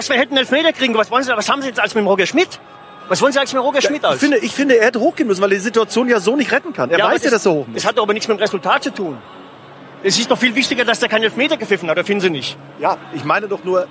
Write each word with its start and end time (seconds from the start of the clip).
dass 0.00 0.08
wir 0.08 0.16
hätten 0.16 0.36
Elfmeter 0.36 0.72
kriegen. 0.72 0.94
Was 0.94 1.10
wollen 1.10 1.22
Sie, 1.24 1.30
was 1.36 1.48
haben 1.48 1.62
Sie 1.62 1.68
jetzt 1.68 1.80
als 1.80 1.94
mit 1.94 2.02
dem 2.02 2.08
Roger 2.08 2.26
Schmidt? 2.26 2.58
Was 3.08 3.20
wollen 3.20 3.32
Sie 3.32 3.38
als 3.38 3.52
mit 3.52 3.62
Roger 3.62 3.82
Schmidt 3.82 4.02
Ich 4.02 4.08
als? 4.08 4.20
finde, 4.20 4.38
ich 4.38 4.52
finde, 4.52 4.76
er 4.78 4.86
hätte 4.86 5.00
hochgehen 5.00 5.26
müssen, 5.28 5.42
weil 5.42 5.50
er 5.52 5.56
die 5.58 5.62
Situation 5.64 6.08
ja 6.08 6.20
so 6.20 6.36
nicht 6.36 6.52
retten 6.52 6.72
kann. 6.72 6.90
Er 6.90 7.04
aber 7.04 7.14
weiß 7.14 7.24
ja, 7.24 7.30
dass 7.30 7.44
er 7.46 7.52
hoch 7.52 7.66
muss. 7.66 7.74
Das 7.82 7.84
hat 7.86 7.98
aber 7.98 8.12
nichts 8.12 8.28
mit 8.28 8.38
dem 8.38 8.40
Resultat 8.42 8.82
zu 8.84 8.90
tun. 8.92 9.18
Es 10.02 10.18
ist 10.18 10.30
doch 10.30 10.38
viel 10.38 10.54
wichtiger, 10.54 10.84
dass 10.84 11.00
der 11.00 11.08
keinen 11.08 11.24
Elfmeter 11.24 11.56
gepfiffen 11.56 11.88
hat, 11.90 11.96
oder 11.98 12.04
finden 12.06 12.22
Sie 12.22 12.30
nicht? 12.30 12.56
Ja, 12.78 12.96
ich 13.12 13.24
meine 13.24 13.48
doch 13.48 13.62
nur. 13.64 13.86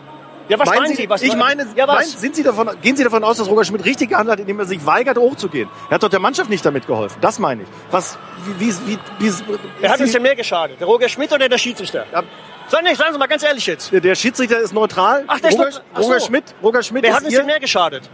Ja, 0.47 0.57
was 0.57 0.67
meinen 0.67 0.81
meinen 0.81 0.95
Sie? 0.95 1.07
Was 1.07 1.21
ich 1.21 1.35
meine, 1.35 1.67
ja, 1.75 1.87
was? 1.87 1.95
meinen- 1.97 2.07
sind 2.17 2.35
Sie 2.35 2.41
davon, 2.41 2.69
gehen 2.81 2.95
Sie 2.95 3.03
davon 3.03 3.23
aus, 3.23 3.37
dass 3.37 3.47
Roger 3.47 3.65
Schmidt 3.65 3.85
richtig 3.85 4.09
gehandelt 4.09 4.33
hat, 4.37 4.39
indem 4.39 4.57
er 4.59 4.65
sich 4.65 4.83
weigert, 4.83 5.17
hochzugehen? 5.19 5.69
Er 5.89 5.95
hat 5.95 6.03
doch 6.03 6.09
der 6.09 6.19
Mannschaft 6.19 6.49
nicht 6.49 6.65
damit 6.65 6.87
geholfen. 6.87 7.19
Das 7.21 7.37
meine 7.37 7.61
ich. 7.63 7.67
Was, 7.91 8.17
wie, 8.57 8.67
wie, 8.67 8.73
wie, 8.87 8.97
wie 9.19 9.33
Wer 9.79 9.91
hat 9.91 9.99
uns 9.99 10.11
denn 10.11 10.23
mehr 10.23 10.35
geschadet? 10.35 10.79
Der 10.79 10.87
Roger 10.87 11.07
Schmidt 11.07 11.31
oder 11.31 11.47
der 11.47 11.57
Schiedsrichter? 11.59 12.05
Ja. 12.11 12.23
Sagen, 12.69 12.85
Sie- 12.87 12.95
sagen 12.95 13.13
Sie 13.13 13.19
mal 13.19 13.27
ganz 13.27 13.43
ehrlich 13.43 13.65
jetzt. 13.65 13.91
der, 13.91 14.01
der 14.01 14.15
Schiedsrichter 14.15 14.59
ist 14.59 14.73
neutral. 14.73 15.23
Ach, 15.27 15.39
der 15.39 15.49
ist 15.49 15.57
Roger, 15.57 15.69
neut- 15.71 15.81
ach 15.93 16.01
so. 16.01 16.07
Roger 16.07 16.19
Schmidt, 16.19 16.43
Roger 16.63 16.83
Schmidt 16.83 17.03
Wer 17.03 17.13
hat 17.13 17.19
ist 17.21 17.25
uns 17.27 17.35
denn 17.35 17.45
mehr 17.45 17.59
geschadet? 17.59 18.09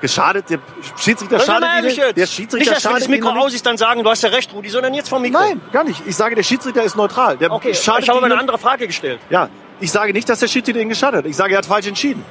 geschadet. 0.00 0.50
Der 0.50 0.58
Schiedsrichter 0.98 1.38
schadet 1.38 1.60
mal 1.60 1.76
ehrlich 1.76 1.96
Ihnen. 1.96 2.06
jetzt. 2.08 2.16
Der 2.16 2.22
nicht, 2.24 2.32
Schiedsrichter 2.34 2.74
dass 2.74 2.84
wenn 2.84 2.90
schadet 2.90 3.02
das 3.02 3.08
Mikro 3.08 3.32
nicht. 3.32 3.42
aus 3.44 3.54
ist, 3.54 3.64
dann 3.64 3.76
sagen, 3.78 4.02
du 4.02 4.10
hast 4.10 4.22
ja 4.22 4.30
recht, 4.30 4.52
Rudi, 4.52 4.68
sondern 4.68 4.94
jetzt 4.94 5.08
vom 5.08 5.22
Mikro. 5.22 5.38
Nein, 5.40 5.60
gar 5.72 5.84
nicht. 5.84 6.02
Ich 6.06 6.16
sage, 6.16 6.34
der 6.34 6.42
Schiedsrichter 6.42 6.82
ist 6.82 6.96
neutral. 6.96 7.36
Der 7.36 7.52
Okay, 7.52 7.70
ich 7.70 7.88
habe 7.88 8.10
aber 8.12 8.24
eine 8.24 8.36
andere 8.36 8.58
Frage 8.58 8.86
gestellt. 8.88 9.20
Ja, 9.30 9.48
ich 9.78 9.92
sage 9.92 10.12
nicht, 10.12 10.28
dass 10.28 10.40
der 10.40 10.48
Schiedsrichter 10.48 10.80
ihn 10.80 10.88
geschadet 10.88 11.18
hat. 11.18 11.26
Ich 11.26 11.36
sage, 11.36 11.54
er 11.54 11.58
hat 11.58 11.66
falsch 11.66 11.86
entschieden. 11.86 12.24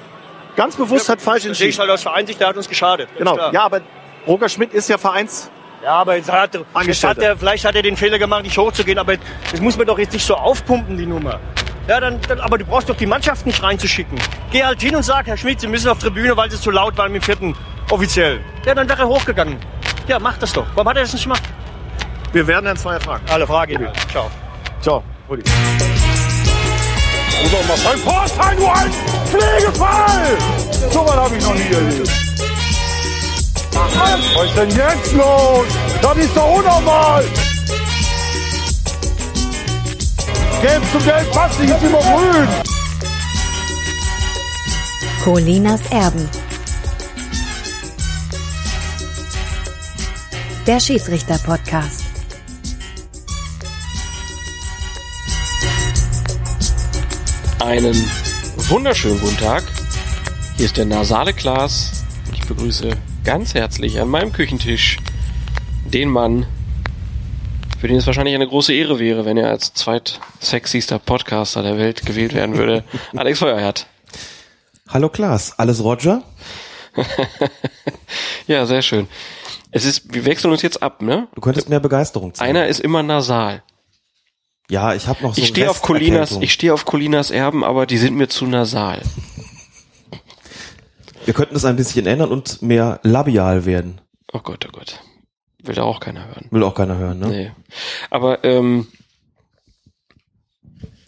Ganz 0.58 0.76
bewusst 0.76 1.08
hat 1.08 1.22
falsch 1.22 1.44
sehe 1.44 1.52
ich 1.54 1.60
entschieden. 1.62 1.80
halt 1.80 1.92
aus 1.92 2.02
Vereinsicht, 2.02 2.42
der 2.42 2.50
hat 2.50 2.58
uns 2.58 2.68
geschadet. 2.68 3.08
Genau. 3.18 3.38
Ja, 3.54 3.62
aber 3.64 3.80
Roger 4.28 4.50
Schmidt 4.50 4.74
ist 4.74 4.90
ja 4.90 4.98
Vereins. 4.98 5.50
Ja, 5.84 5.94
aber 5.94 6.16
jetzt 6.16 6.32
hat, 6.32 6.58
jetzt 6.86 7.04
hat 7.04 7.18
er, 7.18 7.36
vielleicht 7.36 7.66
hat 7.66 7.76
er 7.76 7.82
den 7.82 7.98
Fehler 7.98 8.20
gemacht, 8.20 8.44
nicht 8.44 8.58
hochzugehen, 8.58 9.00
aber 9.00 9.16
das 9.52 9.60
muss 9.62 9.78
man 9.78 9.88
doch 9.88 9.98
jetzt 9.98 10.14
nicht 10.14 10.26
so 10.26 10.36
aufpumpen, 10.36 10.96
die 10.98 11.08
Nummer. 11.08 11.40
Ja, 11.88 12.00
dann, 12.00 12.22
dann, 12.22 12.40
aber 12.40 12.60
du 12.60 12.66
brauchst 12.66 12.88
doch 12.88 12.96
die 12.96 13.08
Mannschaft 13.08 13.46
nicht 13.46 13.62
reinzuschicken. 13.64 14.20
Geh 14.52 14.64
halt 14.64 14.80
hin 14.82 14.96
und 14.96 15.04
sag, 15.04 15.26
Herr 15.26 15.38
Schmidt, 15.38 15.60
Sie 15.60 15.68
müssen 15.68 15.90
auf 15.90 15.98
Tribüne, 15.98 16.38
weil 16.38 16.52
Sie 16.52 16.60
zu 16.60 16.70
laut 16.70 16.98
waren 16.98 17.12
mit 17.12 17.24
dem 17.24 17.26
vierten 17.26 17.56
offiziell. 17.90 18.42
Ja, 18.66 18.76
dann 18.76 18.88
wäre 18.88 19.02
er 19.02 19.08
hochgegangen. 19.08 19.58
Ja, 20.08 20.20
mach 20.20 20.38
das 20.38 20.54
doch. 20.54 20.68
Warum 20.76 20.88
hat 20.90 20.98
er 20.98 21.04
das 21.04 21.14
nicht 21.14 21.24
gemacht? 21.24 21.44
Wir 22.32 22.46
werden 22.46 22.66
Herrn 22.66 22.78
Zweier 22.78 23.02
fragen. 23.02 23.24
Alle 23.30 23.48
Frage. 23.48 23.92
Ciao. 24.12 24.30
Ciao, 24.82 25.04
Rudi. 25.28 25.44
Ein 27.42 27.98
Vorteil, 27.98 28.56
nur 28.56 28.74
ein 28.74 28.92
Pflegefall! 29.26 30.38
So 30.92 31.06
was 31.06 31.16
habe 31.16 31.36
ich 31.36 31.44
noch 31.44 31.56
nie 31.56 31.74
erlebt. 31.74 32.51
Was 33.82 34.46
ist 34.46 34.58
denn 34.58 34.70
jetzt 34.70 35.14
los? 35.14 35.66
Das 36.02 36.18
ist 36.18 36.38
doch 36.38 36.58
unnormal! 36.58 37.26
Gelb 40.62 40.84
zum 40.92 41.04
Gelb 41.04 41.32
passt 41.32 41.60
nicht, 41.60 41.74
ist 41.74 41.84
immer 41.84 42.00
grün! 42.00 42.48
Colinas 45.24 45.82
Erben. 45.90 46.30
Der 50.68 50.80
Schiedsrichter-Podcast. 50.80 52.04
Einen 57.60 57.96
wunderschönen 58.70 59.20
guten 59.20 59.38
Tag. 59.38 59.64
Hier 60.58 60.66
ist 60.66 60.78
der 60.78 60.86
nasale 60.86 61.34
Klaas. 61.34 62.04
Ich 62.32 62.42
begrüße 62.48 62.92
ganz 63.24 63.54
herzlich 63.54 64.00
an 64.00 64.08
meinem 64.10 64.34
Küchentisch 64.34 64.98
den 65.86 66.10
Mann, 66.10 66.46
für 67.80 67.88
den 67.88 67.98
es 67.98 68.06
wahrscheinlich 68.08 68.36
eine 68.36 68.48
große 68.48 68.74
Ehre 68.74 69.00
wäre, 69.00 69.26
wenn 69.26 69.38
er 69.38 69.50
als 69.50 69.74
zweitsexyster 69.74 71.00
Podcaster 71.00 71.64
der 71.64 71.78
Welt 71.78 72.06
gewählt 72.06 72.34
werden 72.34 72.58
würde. 72.58 72.84
Alex 73.16 73.40
Feuerherd. 73.40 73.88
Hallo 74.90 75.10
Klaas, 75.10 75.58
alles 75.58 75.84
Roger? 75.84 76.24
Ja, 78.48 78.66
sehr 78.66 78.82
schön. 78.82 79.08
Es 79.72 79.86
ist, 79.86 80.14
wir 80.14 80.26
wechseln 80.26 80.52
uns 80.52 80.62
jetzt 80.62 80.84
ab, 80.84 81.02
ne? 81.02 81.28
Du 81.36 81.40
könntest 81.42 81.70
mehr 81.70 81.80
Begeisterung 81.80 82.34
zeigen. 82.34 82.50
Einer 82.50 82.68
ist 82.68 82.82
immer 82.82 83.02
nasal. 83.04 83.64
ja, 84.70 84.94
ich 84.94 85.08
habe 85.08 85.24
noch 85.24 85.34
so 85.34 85.42
Ich 85.42 85.48
stehe 85.48 85.70
auf 85.70 85.82
Colinas, 85.82 86.38
ich 86.42 86.52
stehe 86.52 86.74
auf 86.74 86.84
Colinas 86.84 87.32
Erben, 87.32 87.64
aber 87.64 87.86
die 87.86 87.98
sind 87.98 88.16
mir 88.16 88.28
zu 88.28 88.46
nasal. 88.46 89.02
Wir 91.26 91.34
könnten 91.34 91.56
es 91.56 91.66
ein 91.66 91.76
bisschen 91.76 92.06
ändern 92.08 92.32
und 92.32 92.62
mehr 92.62 93.00
labial 93.04 93.66
werden. 93.66 94.02
Oh 94.34 94.40
Gott, 94.40 94.66
oh 94.68 94.72
Gott. 94.72 95.02
Will 95.64 95.76
da 95.76 95.84
auch 95.84 96.00
keiner 96.00 96.28
hören. 96.28 96.48
Will 96.50 96.64
auch 96.64 96.74
keiner 96.74 96.98
hören, 96.98 97.20
ne? 97.20 97.28
Nee. 97.28 97.52
Aber 98.10 98.44
ähm, 98.44 98.88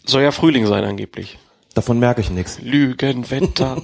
soll 0.04 0.22
ja 0.22 0.30
Frühling 0.30 0.66
sein 0.66 0.84
angeblich. 0.84 1.38
Davon 1.74 1.98
merke 1.98 2.20
ich 2.20 2.30
nichts. 2.30 2.60
Lügenwetter. 2.60 3.82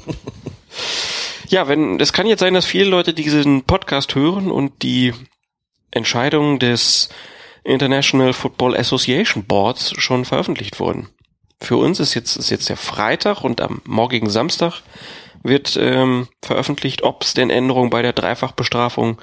ja, 1.48 1.66
wenn 1.66 1.98
es 1.98 2.12
kann 2.12 2.26
jetzt 2.26 2.40
sein, 2.40 2.54
dass 2.54 2.66
viele 2.66 2.88
Leute 2.88 3.14
diesen 3.14 3.64
Podcast 3.64 4.14
hören 4.14 4.50
und 4.50 4.82
die 4.82 5.12
Entscheidungen 5.90 6.60
des 6.60 7.08
International 7.64 8.32
Football 8.32 8.76
Association 8.76 9.44
Boards 9.44 9.92
schon 9.98 10.24
veröffentlicht 10.24 10.78
wurden. 10.78 11.08
Für 11.60 11.76
uns 11.76 11.98
ist 11.98 12.14
jetzt 12.14 12.36
ist 12.36 12.50
jetzt 12.50 12.68
der 12.68 12.76
Freitag 12.76 13.42
und 13.42 13.60
am 13.60 13.82
morgigen 13.84 14.30
Samstag 14.30 14.82
wird 15.42 15.76
ähm, 15.80 16.28
veröffentlicht, 16.42 17.02
ob 17.02 17.22
es 17.22 17.34
denn 17.34 17.50
Änderungen 17.50 17.90
bei 17.90 18.02
der 18.02 18.12
Dreifachbestrafung 18.12 19.20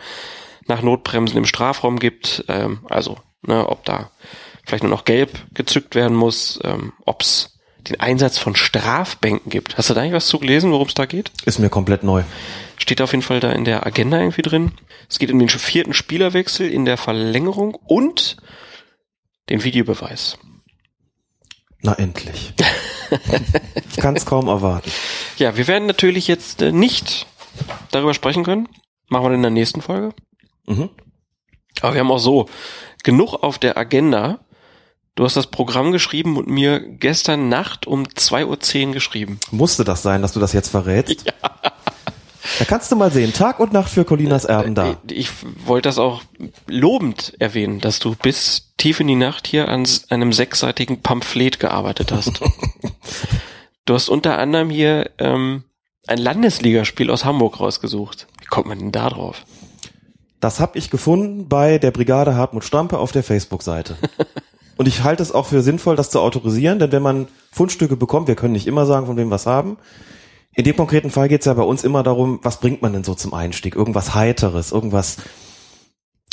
nach 0.67 0.81
Notbremsen 0.81 1.37
im 1.37 1.45
Strafraum 1.45 1.99
gibt. 1.99 2.45
Ähm, 2.47 2.79
also, 2.89 3.17
ne, 3.41 3.67
ob 3.67 3.85
da 3.85 4.11
vielleicht 4.65 4.83
nur 4.83 4.91
noch 4.91 5.05
gelb 5.05 5.45
gezückt 5.53 5.95
werden 5.95 6.15
muss, 6.15 6.59
ähm, 6.63 6.93
ob 7.05 7.21
es 7.21 7.57
den 7.87 7.99
Einsatz 7.99 8.37
von 8.37 8.55
Strafbänken 8.55 9.49
gibt. 9.49 9.77
Hast 9.77 9.89
du 9.89 9.93
da 9.93 10.01
eigentlich 10.01 10.13
was 10.13 10.27
zu 10.27 10.39
gelesen, 10.39 10.71
worum 10.71 10.87
es 10.87 10.93
da 10.93 11.05
geht? 11.05 11.31
Ist 11.45 11.59
mir 11.59 11.69
komplett 11.69 12.03
neu. 12.03 12.23
Steht 12.77 13.01
auf 13.01 13.11
jeden 13.11 13.23
Fall 13.23 13.39
da 13.39 13.51
in 13.51 13.63
der 13.63 13.85
Agenda 13.85 14.19
irgendwie 14.19 14.41
drin. 14.41 14.71
Es 15.09 15.19
geht 15.19 15.31
um 15.31 15.39
den 15.39 15.49
vierten 15.49 15.93
Spielerwechsel 15.93 16.69
in 16.69 16.85
der 16.85 16.97
Verlängerung 16.97 17.75
und 17.85 18.37
den 19.49 19.63
Videobeweis. 19.63 20.37
Na 21.81 21.93
endlich. 21.93 22.53
ich 23.89 23.97
kann 23.97 24.15
es 24.15 24.25
kaum 24.25 24.47
erwarten. 24.47 24.91
Ja, 25.37 25.57
wir 25.57 25.67
werden 25.67 25.85
natürlich 25.85 26.27
jetzt 26.27 26.61
äh, 26.61 26.71
nicht 26.71 27.27
darüber 27.91 28.13
sprechen 28.13 28.43
können. 28.43 28.67
Machen 29.09 29.29
wir 29.29 29.35
in 29.35 29.41
der 29.41 29.51
nächsten 29.51 29.81
Folge. 29.81 30.13
Mhm. 30.65 30.89
Aber 31.81 31.93
wir 31.93 32.01
haben 32.01 32.11
auch 32.11 32.17
so 32.19 32.47
genug 33.03 33.33
auf 33.43 33.59
der 33.59 33.77
Agenda. 33.77 34.39
Du 35.15 35.23
hast 35.23 35.35
das 35.35 35.47
Programm 35.47 35.91
geschrieben 35.91 36.37
und 36.37 36.47
mir 36.47 36.79
gestern 36.79 37.49
Nacht 37.49 37.87
um 37.87 38.03
2.10 38.03 38.87
Uhr 38.87 38.93
geschrieben. 38.93 39.39
Musste 39.51 39.83
das 39.83 40.03
sein, 40.03 40.21
dass 40.21 40.33
du 40.33 40.39
das 40.39 40.53
jetzt 40.53 40.69
verrätst? 40.69 41.25
Ja. 41.43 41.71
Da 42.59 42.65
kannst 42.65 42.91
du 42.91 42.95
mal 42.95 43.11
sehen. 43.11 43.33
Tag 43.33 43.59
und 43.59 43.73
Nacht 43.73 43.89
für 43.89 44.05
Colinas 44.05 44.45
Erben 44.45 44.75
da. 44.75 44.97
Ich 45.09 45.29
wollte 45.65 45.89
das 45.89 45.97
auch 45.97 46.21
lobend 46.67 47.33
erwähnen, 47.39 47.79
dass 47.79 47.99
du 47.99 48.15
bis 48.15 48.73
tief 48.77 48.99
in 48.99 49.07
die 49.07 49.15
Nacht 49.15 49.47
hier 49.47 49.69
an 49.69 49.87
einem 50.09 50.33
sechsseitigen 50.33 51.01
Pamphlet 51.01 51.59
gearbeitet 51.59 52.11
hast. 52.11 52.41
du 53.85 53.93
hast 53.93 54.09
unter 54.09 54.37
anderem 54.37 54.69
hier 54.69 55.11
ähm, 55.17 55.63
ein 56.07 56.17
Landesligaspiel 56.17 57.09
aus 57.11 57.25
Hamburg 57.25 57.59
rausgesucht. 57.59 58.27
Wie 58.41 58.45
kommt 58.47 58.67
man 58.67 58.79
denn 58.79 58.91
da 58.91 59.09
drauf? 59.09 59.43
Das 60.39 60.59
habe 60.59 60.77
ich 60.77 60.89
gefunden 60.89 61.47
bei 61.49 61.79
der 61.79 61.91
Brigade 61.91 62.35
Hartmut 62.35 62.63
Stampe 62.63 62.99
auf 62.99 63.11
der 63.11 63.23
Facebook-Seite. 63.23 63.97
Und 64.77 64.87
ich 64.87 65.03
halte 65.03 65.23
es 65.23 65.31
auch 65.31 65.47
für 65.47 65.63
sinnvoll, 65.63 65.95
das 65.95 66.11
zu 66.11 66.19
autorisieren, 66.19 66.77
denn 66.77 66.91
wenn 66.91 67.01
man 67.01 67.27
Fundstücke 67.51 67.95
bekommt, 67.95 68.27
wir 68.27 68.35
können 68.35 68.53
nicht 68.53 68.67
immer 68.67 68.85
sagen, 68.85 69.07
von 69.07 69.17
wem 69.17 69.29
wir 69.29 69.31
was 69.31 69.47
haben. 69.47 69.77
In 70.57 70.63
dem 70.63 70.75
konkreten 70.75 71.11
Fall 71.11 71.27
geht 71.29 71.41
es 71.41 71.45
ja 71.45 71.53
bei 71.53 71.61
uns 71.61 71.83
immer 71.83 72.01
darum, 72.01 72.39
was 72.41 72.59
bringt 72.59 72.81
man 72.81 72.91
denn 72.91 73.03
so 73.03 73.13
zum 73.13 73.31
Einstieg? 73.31 73.75
Irgendwas 73.75 74.15
Heiteres, 74.15 74.71
irgendwas, 74.71 75.17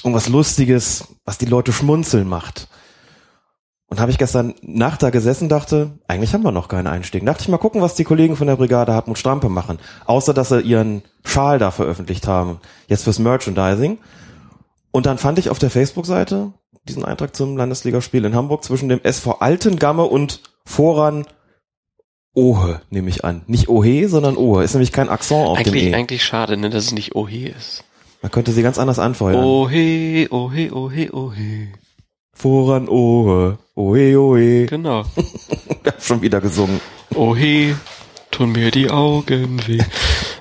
irgendwas 0.03 0.31
Lustiges, 0.31 1.09
was 1.27 1.37
die 1.37 1.45
Leute 1.45 1.75
schmunzeln 1.75 2.27
macht. 2.27 2.69
Und 3.89 4.01
habe 4.01 4.11
ich 4.11 4.17
gestern 4.17 4.55
Nacht 4.63 5.03
da 5.03 5.11
gesessen, 5.11 5.51
dachte, 5.51 5.99
eigentlich 6.09 6.33
haben 6.33 6.43
wir 6.43 6.53
noch 6.53 6.69
keinen 6.69 6.87
Einstieg. 6.87 7.27
Dachte 7.27 7.43
ich 7.43 7.49
mal 7.49 7.59
gucken, 7.59 7.83
was 7.83 7.97
die 7.97 8.05
Kollegen 8.05 8.35
von 8.35 8.47
der 8.47 8.57
Brigade 8.57 8.95
Hartmut 8.95 9.19
Strampe 9.19 9.51
machen. 9.51 9.79
Außer, 10.07 10.33
dass 10.33 10.49
sie 10.49 10.63
ihren 10.63 11.03
Schal 11.27 11.59
da 11.59 11.71
veröffentlicht 11.71 12.27
haben. 12.27 12.61
Jetzt 12.89 13.05
fürs 13.05 13.19
Merchandising. 13.19 13.99
Und 14.91 15.05
dann 15.05 15.19
fand 15.19 15.39
ich 15.39 15.51
auf 15.51 15.59
der 15.59 15.69
Facebook-Seite 15.69 16.55
diesen 16.89 17.05
Eintrag 17.05 17.37
zum 17.37 17.59
Landesligaspiel 17.59 18.25
in 18.25 18.35
Hamburg 18.35 18.65
zwischen 18.65 18.89
dem 18.89 19.03
SV 19.03 19.33
Altengamme 19.41 20.05
und 20.05 20.41
Voran 20.65 21.27
Ohe, 22.35 22.81
nehme 22.91 23.09
ich 23.11 23.25
an. 23.25 23.43
Nicht 23.47 23.69
Ohe, 23.69 24.09
sondern 24.09 24.37
Ohe. 24.37 24.65
Ist 24.65 24.75
nämlich 24.75 24.93
kein 24.93 25.09
Akzent 25.09 25.47
auf 25.47 25.59
Eigentlich, 25.59 25.85
dem 25.85 25.93
E. 25.93 25.97
eigentlich 25.97 26.25
schade, 26.25 26.57
ne, 26.57 26.69
dass 26.71 26.85
es 26.87 26.93
nicht 26.93 27.15
Ohe 27.15 27.49
ist. 27.49 27.85
Man 28.23 28.33
könnte 28.33 28.53
sie 28.53 28.63
ganz 28.63 28.79
anders 28.79 28.99
anfeuern. 28.99 29.45
Ohe, 29.45 30.27
Ohe, 30.31 30.73
Ohe, 30.75 31.13
Ohe. 31.15 31.69
Voran 32.33 32.89
Ohe. 32.89 33.59
Ohe, 33.77 34.19
Ohe. 34.21 34.67
Genau. 34.67 35.05
Ich 35.87 35.93
hab 35.93 36.03
schon 36.03 36.23
wieder 36.23 36.41
gesungen. 36.41 36.81
Ohe, 37.15 37.77
tun 38.31 38.53
mir 38.53 38.71
die 38.71 38.89
Augen 38.91 39.61
weh, 39.67 39.83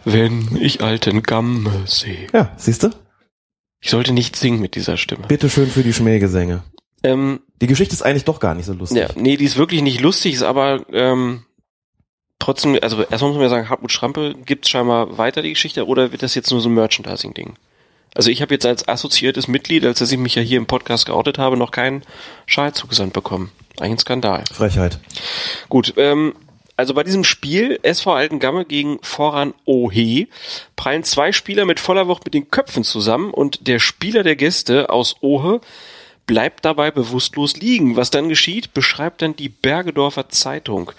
wenn 0.06 0.58
ich 0.62 0.82
alten 0.82 1.22
Gamme 1.22 1.70
sehe. 1.86 2.28
Ja, 2.32 2.54
siehst 2.56 2.84
du? 2.84 2.92
Ich 3.82 3.90
sollte 3.90 4.14
nicht 4.14 4.38
singen 4.38 4.62
mit 4.62 4.76
dieser 4.76 4.96
Stimme. 4.96 5.28
Bitteschön 5.28 5.68
für 5.70 5.84
die 5.84 5.92
Schmähgesänge. 5.92 6.64
Ähm, 7.04 7.42
Die 7.62 7.68
Geschichte 7.68 7.94
ist 7.94 8.04
eigentlich 8.04 8.24
doch 8.24 8.40
gar 8.40 8.56
nicht 8.56 8.68
so 8.68 8.74
lustig. 8.74 9.00
ja, 9.00 9.10
nee, 9.18 9.36
die 9.36 9.44
ist 9.44 9.58
wirklich 9.58 9.82
nicht 9.82 10.00
lustig, 10.00 10.36
ist 10.36 10.44
aber 10.44 10.86
ähm, 10.94 11.44
trotzdem, 12.44 12.78
also 12.82 13.04
erstmal 13.04 13.32
muss 13.32 13.38
man 13.38 13.44
ja 13.44 13.50
sagen, 13.50 13.70
Hartmut 13.70 13.92
Schrampe 13.92 14.36
gibt's 14.46 14.70
scheinbar 14.70 15.18
weiter 15.18 15.42
die 15.42 15.52
Geschichte 15.52 15.88
oder 15.88 16.12
wird 16.12 16.24
das 16.24 16.36
jetzt 16.36 16.52
nur 16.52 16.60
so 16.60 16.70
ein 16.70 16.74
Merchandising-Ding? 16.74 17.54
Also 18.16 18.30
ich 18.30 18.42
habe 18.42 18.54
jetzt 18.54 18.66
als 18.66 18.88
assoziiertes 18.88 19.48
Mitglied, 19.48 19.86
als 19.86 20.00
dass 20.00 20.12
ich 20.12 20.20
mich 20.20 20.36
ja 20.36 20.42
hier 20.42 20.58
im 20.58 20.66
Podcast 20.66 21.06
geoutet 21.06 21.40
habe, 21.40 21.58
noch 21.58 21.72
keinen 21.72 22.04
Schal 22.46 22.74
zugesandt 22.74 23.14
bekommen. 23.14 23.52
Eigentlich 23.80 23.92
ein 23.94 24.00
Skandal. 24.00 24.44
Frechheit. 24.52 25.00
Gut, 25.70 25.94
ähm, 25.98 26.36
also 26.76 26.94
bei 26.94 27.04
diesem 27.04 27.24
Spiel 27.24 27.80
SV 27.82 28.14
Altengamme 28.14 28.66
gegen 28.66 29.00
Voran 29.02 29.54
Ohe 29.66 30.28
prallen 30.76 31.04
zwei 31.04 31.32
Spieler 31.32 31.66
mit 31.66 31.80
voller 31.80 32.08
Wucht 32.08 32.26
mit 32.26 32.34
den 32.34 32.52
Köpfen 32.52 32.84
zusammen 32.84 33.32
und 33.32 33.68
der 33.68 33.80
Spieler 33.80 34.24
der 34.24 34.36
Gäste 34.36 34.90
aus 34.90 35.16
Ohe 35.22 35.62
bleibt 36.28 36.66
dabei 36.66 36.92
bewusstlos 36.92 37.56
liegen. 37.58 37.96
Was 37.96 38.12
dann 38.12 38.30
geschieht, 38.30 38.74
beschreibt 38.74 39.22
dann 39.22 39.36
die 39.36 39.50
Bergedorfer 39.50 40.30
Zeitung. 40.30 40.92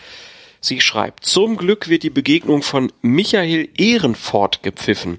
Sie 0.65 0.81
schreibt, 0.81 1.27
zum 1.27 1.59
Glück 1.59 1.91
wird 1.91 2.05
die 2.05 2.11
Begegnung 2.11 2.63
von 2.63 2.91
Michael 3.03 3.69
Ehrenfort 3.77 4.63
gepfiffen. 4.63 5.19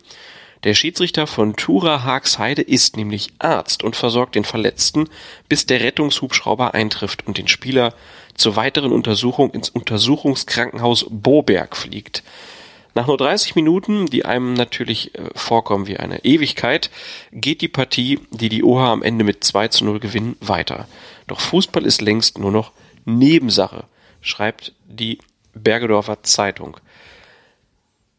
Der 0.64 0.74
Schiedsrichter 0.74 1.28
von 1.28 1.56
Tura 1.56 2.02
Haagsheide 2.02 2.64
ist 2.64 2.98
nämlich 2.98 3.30
Arzt 3.38 3.84
und 3.84 3.96
versorgt 3.96 4.34
den 4.34 4.44
Verletzten, 4.44 5.08
bis 5.48 5.68
der 5.68 5.82
Rettungshubschrauber 5.82 6.74
eintrifft 6.74 7.28
und 7.28 7.38
den 7.38 7.48
Spieler 7.48 7.94
zur 8.34 8.56
weiteren 8.56 8.92
Untersuchung 8.92 9.52
ins 9.52 9.70
Untersuchungskrankenhaus 9.70 11.06
Boberg 11.12 11.78
fliegt. 11.78 12.24
Nach 12.96 13.06
nur 13.06 13.18
30 13.18 13.54
Minuten, 13.54 14.08
die 14.08 14.26
einem 14.26 14.56
natürlich 14.56 15.14
äh, 15.14 15.30
vorkommen 15.36 15.86
wie 15.86 15.98
eine 15.98 16.26
Ewigkeit, 16.26 16.90
geht 17.32 17.62
die 17.62 17.68
Partie, 17.68 18.20
die 18.32 18.50
die 18.50 18.64
OHA 18.64 18.94
am 18.94 19.04
Ende 19.04 19.24
mit 19.24 19.44
2 19.44 19.68
zu 19.68 19.86
0 19.86 20.00
gewinnen, 20.00 20.38
weiter. 20.40 20.88
Doch 21.28 21.40
Fußball 21.40 21.86
ist 21.86 22.02
längst 22.02 22.40
nur 22.40 22.52
noch 22.52 22.72
Nebensache, 23.06 23.84
schreibt 24.22 24.74
die 24.88 25.20
Bergedorfer 25.56 26.24
Zeitung. 26.24 26.78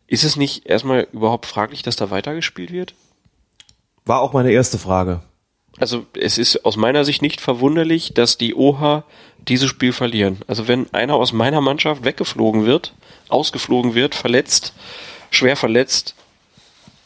Ist 0.06 0.25
es 0.25 0.37
nicht 0.37 0.67
erstmal 0.67 1.09
überhaupt 1.12 1.47
fraglich, 1.47 1.83
dass 1.83 1.97
da 1.97 2.11
weitergespielt 2.11 2.73
wird? 2.73 2.94
War 4.05 4.21
auch 4.21 4.33
meine 4.33 4.53
erste 4.53 4.79
Frage. 4.79 5.21
Also 5.79 6.06
es 6.19 6.38
ist 6.38 6.65
aus 6.65 6.77
meiner 6.77 7.05
Sicht 7.05 7.23
nicht 7.23 7.41
verwunderlich, 7.41 8.15
dass 8.15 8.38
die 8.38 8.55
OHA 8.55 9.05
dieses 9.47 9.69
Spiel 9.69 9.93
verlieren. 9.93 10.38
Also 10.47 10.69
wenn 10.69 10.93
einer 10.94 11.15
aus 11.15 11.33
meiner 11.33 11.61
Mannschaft 11.61 12.05
weggeflogen 12.05 12.65
wird, 12.65 12.94
ausgeflogen 13.29 13.94
wird, 13.94 14.15
verletzt, 14.15 14.73
schwer 15.31 15.56
verletzt, 15.56 16.15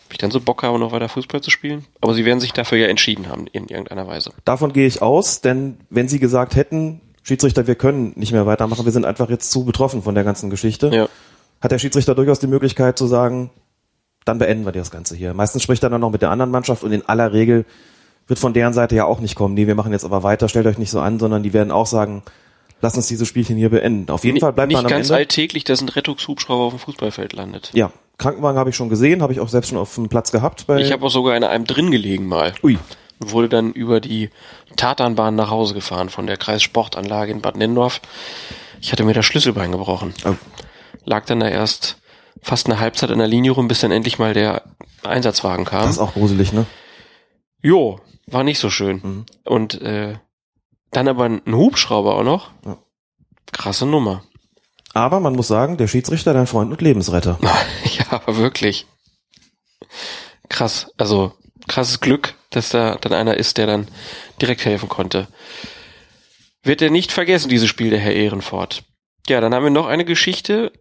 ob 0.06 0.12
ich 0.12 0.18
dann 0.18 0.30
so 0.30 0.40
Bock 0.40 0.62
habe, 0.62 0.78
noch 0.78 0.92
weiter 0.92 1.08
Fußball 1.08 1.40
zu 1.40 1.50
spielen? 1.50 1.86
Aber 2.00 2.14
sie 2.14 2.24
werden 2.24 2.40
sich 2.40 2.52
dafür 2.52 2.78
ja 2.78 2.88
entschieden 2.88 3.28
haben, 3.28 3.46
in 3.48 3.68
irgendeiner 3.68 4.06
Weise. 4.06 4.32
Davon 4.44 4.72
gehe 4.72 4.86
ich 4.86 5.02
aus, 5.02 5.40
denn 5.40 5.78
wenn 5.88 6.08
sie 6.08 6.20
gesagt 6.20 6.54
hätten, 6.54 7.00
Schiedsrichter, 7.22 7.66
wir 7.66 7.74
können 7.74 8.12
nicht 8.16 8.32
mehr 8.32 8.46
weitermachen, 8.46 8.84
wir 8.84 8.92
sind 8.92 9.04
einfach 9.04 9.28
jetzt 9.30 9.50
zu 9.50 9.64
betroffen 9.64 10.02
von 10.02 10.14
der 10.14 10.24
ganzen 10.24 10.50
Geschichte, 10.50 10.88
Ja. 10.92 11.08
hat 11.60 11.70
der 11.72 11.78
Schiedsrichter 11.78 12.14
durchaus 12.14 12.38
die 12.40 12.46
Möglichkeit 12.46 12.96
zu 12.98 13.06
sagen, 13.06 13.50
dann 14.24 14.38
beenden 14.38 14.64
wir 14.64 14.72
das 14.72 14.90
Ganze 14.90 15.16
hier. 15.16 15.34
Meistens 15.34 15.62
spricht 15.62 15.82
er 15.82 15.90
dann 15.90 16.00
noch 16.00 16.10
mit 16.10 16.22
der 16.22 16.30
anderen 16.30 16.50
Mannschaft 16.50 16.82
und 16.84 16.92
in 16.92 17.06
aller 17.08 17.32
Regel 17.32 17.64
wird 18.26 18.38
von 18.38 18.52
deren 18.52 18.72
Seite 18.72 18.94
ja 18.94 19.04
auch 19.04 19.20
nicht 19.20 19.34
kommen, 19.34 19.54
nee, 19.54 19.66
wir 19.66 19.74
machen 19.74 19.92
jetzt 19.92 20.04
aber 20.04 20.22
weiter, 20.22 20.48
stellt 20.48 20.66
euch 20.66 20.78
nicht 20.78 20.90
so 20.90 21.00
an, 21.00 21.18
sondern 21.18 21.42
die 21.42 21.52
werden 21.52 21.70
auch 21.70 21.86
sagen, 21.86 22.22
lass 22.80 22.94
uns 22.96 23.08
dieses 23.08 23.26
Spielchen 23.26 23.56
hier 23.56 23.70
beenden. 23.70 24.10
Auf 24.10 24.24
jeden 24.24 24.40
Fall 24.40 24.52
bleibt 24.52 24.68
nicht 24.68 24.76
man 24.76 24.86
am 24.86 24.90
ganz 24.90 25.08
Ende. 25.08 25.16
alltäglich, 25.18 25.64
dass 25.64 25.80
ein 25.80 25.88
Rettungshubschrauber 25.88 26.64
auf 26.64 26.72
dem 26.74 26.78
Fußballfeld 26.78 27.32
landet. 27.32 27.70
Ja, 27.74 27.90
Krankenwagen 28.18 28.58
habe 28.58 28.70
ich 28.70 28.76
schon 28.76 28.88
gesehen, 28.88 29.22
habe 29.22 29.32
ich 29.32 29.40
auch 29.40 29.48
selbst 29.48 29.68
schon 29.68 29.78
auf 29.78 29.94
dem 29.94 30.08
Platz 30.08 30.30
gehabt. 30.30 30.66
Bei 30.66 30.78
Ich 30.78 30.92
habe 30.92 31.04
auch 31.04 31.10
sogar 31.10 31.36
in 31.36 31.42
einem 31.44 31.64
drin 31.64 31.90
gelegen 31.90 32.26
mal. 32.26 32.52
Ui, 32.62 32.78
wurde 33.20 33.48
dann 33.48 33.72
über 33.72 34.00
die 34.00 34.30
Tatanbahn 34.76 35.34
nach 35.36 35.50
Hause 35.50 35.74
gefahren 35.74 36.08
von 36.08 36.26
der 36.26 36.36
Kreissportanlage 36.36 37.32
in 37.32 37.42
Bad 37.42 37.56
Nennendorf. 37.56 38.00
Ich 38.80 38.92
hatte 38.92 39.04
mir 39.04 39.12
das 39.12 39.26
Schlüsselbein 39.26 39.72
gebrochen. 39.72 40.14
Oh. 40.24 40.34
Lag 41.04 41.26
dann 41.26 41.40
da 41.40 41.48
erst 41.48 41.98
fast 42.42 42.66
eine 42.66 42.80
Halbzeit 42.80 43.10
an 43.10 43.18
der 43.18 43.28
Linie 43.28 43.52
rum, 43.52 43.68
bis 43.68 43.80
dann 43.80 43.90
endlich 43.90 44.18
mal 44.18 44.32
der 44.32 44.62
Einsatzwagen 45.02 45.64
kam. 45.64 45.82
das 45.82 45.92
ist 45.92 45.98
auch 45.98 46.14
gruselig, 46.14 46.52
ne? 46.52 46.66
Jo, 47.62 48.00
war 48.26 48.44
nicht 48.44 48.58
so 48.58 48.70
schön. 48.70 49.00
Mhm. 49.02 49.26
Und 49.44 49.80
äh, 49.82 50.18
dann 50.90 51.08
aber 51.08 51.24
ein 51.24 51.42
Hubschrauber 51.46 52.16
auch 52.16 52.24
noch. 52.24 52.50
Ja. 52.64 52.78
Krasse 53.52 53.86
Nummer. 53.86 54.22
Aber 54.94 55.20
man 55.20 55.34
muss 55.34 55.48
sagen, 55.48 55.76
der 55.76 55.88
Schiedsrichter, 55.88 56.32
dein 56.32 56.46
Freund 56.46 56.70
und 56.72 56.80
Lebensretter. 56.80 57.38
ja, 57.84 58.06
aber 58.10 58.36
wirklich. 58.36 58.86
Krass. 60.48 60.92
Also 60.96 61.32
krasses 61.68 62.00
Glück, 62.00 62.34
dass 62.50 62.70
da 62.70 62.96
dann 63.00 63.12
einer 63.12 63.36
ist, 63.36 63.58
der 63.58 63.66
dann 63.66 63.88
direkt 64.40 64.64
helfen 64.64 64.88
konnte. 64.88 65.28
Wird 66.62 66.82
er 66.82 66.90
nicht 66.90 67.12
vergessen, 67.12 67.48
dieses 67.48 67.68
Spiel, 67.68 67.90
der 67.90 68.00
Herr 68.00 68.12
Ehrenfort. 68.12 68.84
Ja, 69.28 69.40
dann 69.40 69.54
haben 69.54 69.64
wir 69.64 69.70
noch 69.70 69.86
eine 69.86 70.04
Geschichte, 70.04 70.72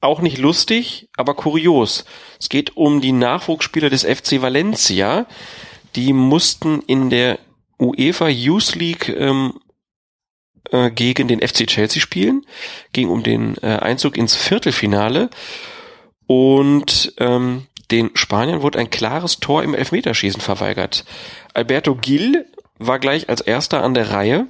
auch 0.00 0.20
nicht 0.20 0.38
lustig, 0.38 1.08
aber 1.16 1.34
kurios. 1.34 2.04
Es 2.38 2.48
geht 2.48 2.76
um 2.76 3.00
die 3.00 3.12
Nachwuchsspieler 3.12 3.90
des 3.90 4.04
FC 4.04 4.42
Valencia. 4.42 5.26
Die 5.94 6.12
mussten 6.12 6.82
in 6.82 7.10
der 7.10 7.38
UEFA 7.78 8.28
Youth 8.28 8.74
League 8.74 9.08
ähm, 9.08 9.54
äh, 10.70 10.90
gegen 10.90 11.28
den 11.28 11.40
FC 11.40 11.66
Chelsea 11.66 12.00
spielen. 12.00 12.46
Ging 12.92 13.08
um 13.08 13.22
den 13.22 13.56
äh, 13.62 13.78
Einzug 13.78 14.16
ins 14.16 14.36
Viertelfinale. 14.36 15.30
Und 16.26 17.14
ähm, 17.18 17.66
den 17.90 18.10
Spaniern 18.14 18.62
wurde 18.62 18.78
ein 18.78 18.90
klares 18.90 19.38
Tor 19.38 19.62
im 19.62 19.74
Elfmeterschießen 19.74 20.40
verweigert. 20.40 21.04
Alberto 21.54 21.94
Gil 21.94 22.46
war 22.78 22.98
gleich 22.98 23.28
als 23.28 23.40
erster 23.40 23.82
an 23.82 23.94
der 23.94 24.10
Reihe 24.10 24.46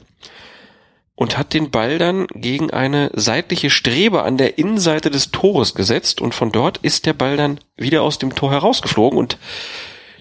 und 1.15 1.39
hat 1.39 1.55
den 1.55 1.71
Ball 1.71 1.99
dann 1.99 2.27
gegen 2.35 2.71
eine 2.71 3.11
seitliche 3.15 3.71
Strebe 3.71 4.23
an 4.23 4.37
der 4.37 4.59
Innenseite 4.59 5.11
des 5.11 5.31
Tores 5.31 5.75
gesetzt 5.75 6.21
und 6.21 6.35
von 6.35 6.53
dort 6.53 6.79
ist 6.79 7.07
der 7.07 7.15
Ball 7.15 7.37
dann 7.37 7.59
wieder 7.77 8.03
aus 8.03 8.19
dem 8.19 8.35
Tor 8.35 8.51
herausgeflogen 8.51 9.19
und 9.19 9.39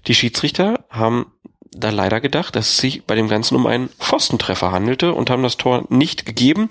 die 0.07 0.15
Schiedsrichter 0.15 0.85
haben 0.89 1.31
da 1.77 1.89
leider 1.89 2.21
gedacht, 2.21 2.56
dass 2.56 2.69
es 2.69 2.77
sich 2.77 3.03
bei 3.03 3.15
dem 3.15 3.27
Ganzen 3.27 3.56
um 3.56 3.67
einen 3.67 3.89
Pfostentreffer 3.89 4.71
handelte 4.71 5.13
und 5.13 5.29
haben 5.29 5.44
das 5.44 5.57
Tor 5.57 5.83
nicht 5.89 6.25
gegeben. 6.25 6.69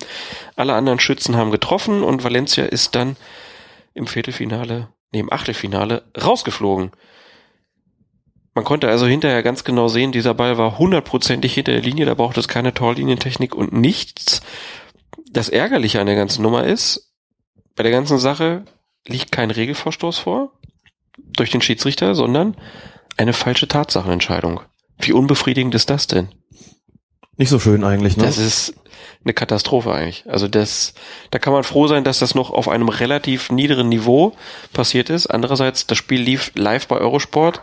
Alle 0.56 0.74
anderen 0.74 1.00
Schützen 1.00 1.36
haben 1.36 1.50
getroffen 1.50 2.02
und 2.02 2.24
Valencia 2.24 2.64
ist 2.64 2.94
dann 2.94 3.16
im 3.92 4.06
Viertelfinale, 4.06 4.88
nee, 5.14 5.20
im 5.20 5.32
Achtelfinale 5.32 6.02
rausgeflogen. 6.20 6.90
Man 8.54 8.64
konnte 8.64 8.88
also 8.88 9.06
hinterher 9.06 9.42
ganz 9.42 9.64
genau 9.64 9.88
sehen, 9.88 10.12
dieser 10.12 10.34
Ball 10.34 10.58
war 10.58 10.78
hundertprozentig 10.78 11.54
hinter 11.54 11.72
der 11.72 11.82
Linie, 11.82 12.06
da 12.06 12.14
braucht 12.14 12.38
es 12.38 12.46
keine 12.46 12.72
Torlinientechnik 12.72 13.54
und 13.54 13.72
nichts. 13.72 14.42
Das 15.30 15.48
Ärgerliche 15.48 16.00
an 16.00 16.06
der 16.06 16.14
ganzen 16.14 16.42
Nummer 16.42 16.64
ist, 16.64 17.12
bei 17.74 17.82
der 17.82 17.90
ganzen 17.90 18.18
Sache 18.18 18.64
liegt 19.06 19.32
kein 19.32 19.50
Regelverstoß 19.50 20.18
vor 20.18 20.52
durch 21.16 21.50
den 21.50 21.62
Schiedsrichter, 21.62 22.14
sondern 22.14 22.56
eine 23.16 23.32
falsche 23.32 23.66
Tatsachenentscheidung. 23.66 24.60
Wie 24.98 25.12
unbefriedigend 25.12 25.74
ist 25.74 25.90
das 25.90 26.06
denn? 26.06 26.28
Nicht 27.36 27.48
so 27.48 27.58
schön 27.58 27.82
eigentlich, 27.82 28.16
ne? 28.16 28.24
Das 28.24 28.38
ist 28.38 28.74
eine 29.24 29.32
Katastrophe 29.32 29.92
eigentlich. 29.92 30.24
Also 30.28 30.48
das, 30.48 30.94
da 31.30 31.38
kann 31.38 31.52
man 31.52 31.64
froh 31.64 31.86
sein, 31.86 32.04
dass 32.04 32.18
das 32.18 32.34
noch 32.34 32.50
auf 32.50 32.68
einem 32.68 32.88
relativ 32.88 33.50
niederen 33.50 33.88
Niveau 33.88 34.32
passiert 34.72 35.10
ist. 35.10 35.26
Andererseits, 35.26 35.86
das 35.86 35.98
Spiel 35.98 36.20
lief 36.20 36.52
live 36.54 36.86
bei 36.86 36.98
Eurosport. 36.98 37.62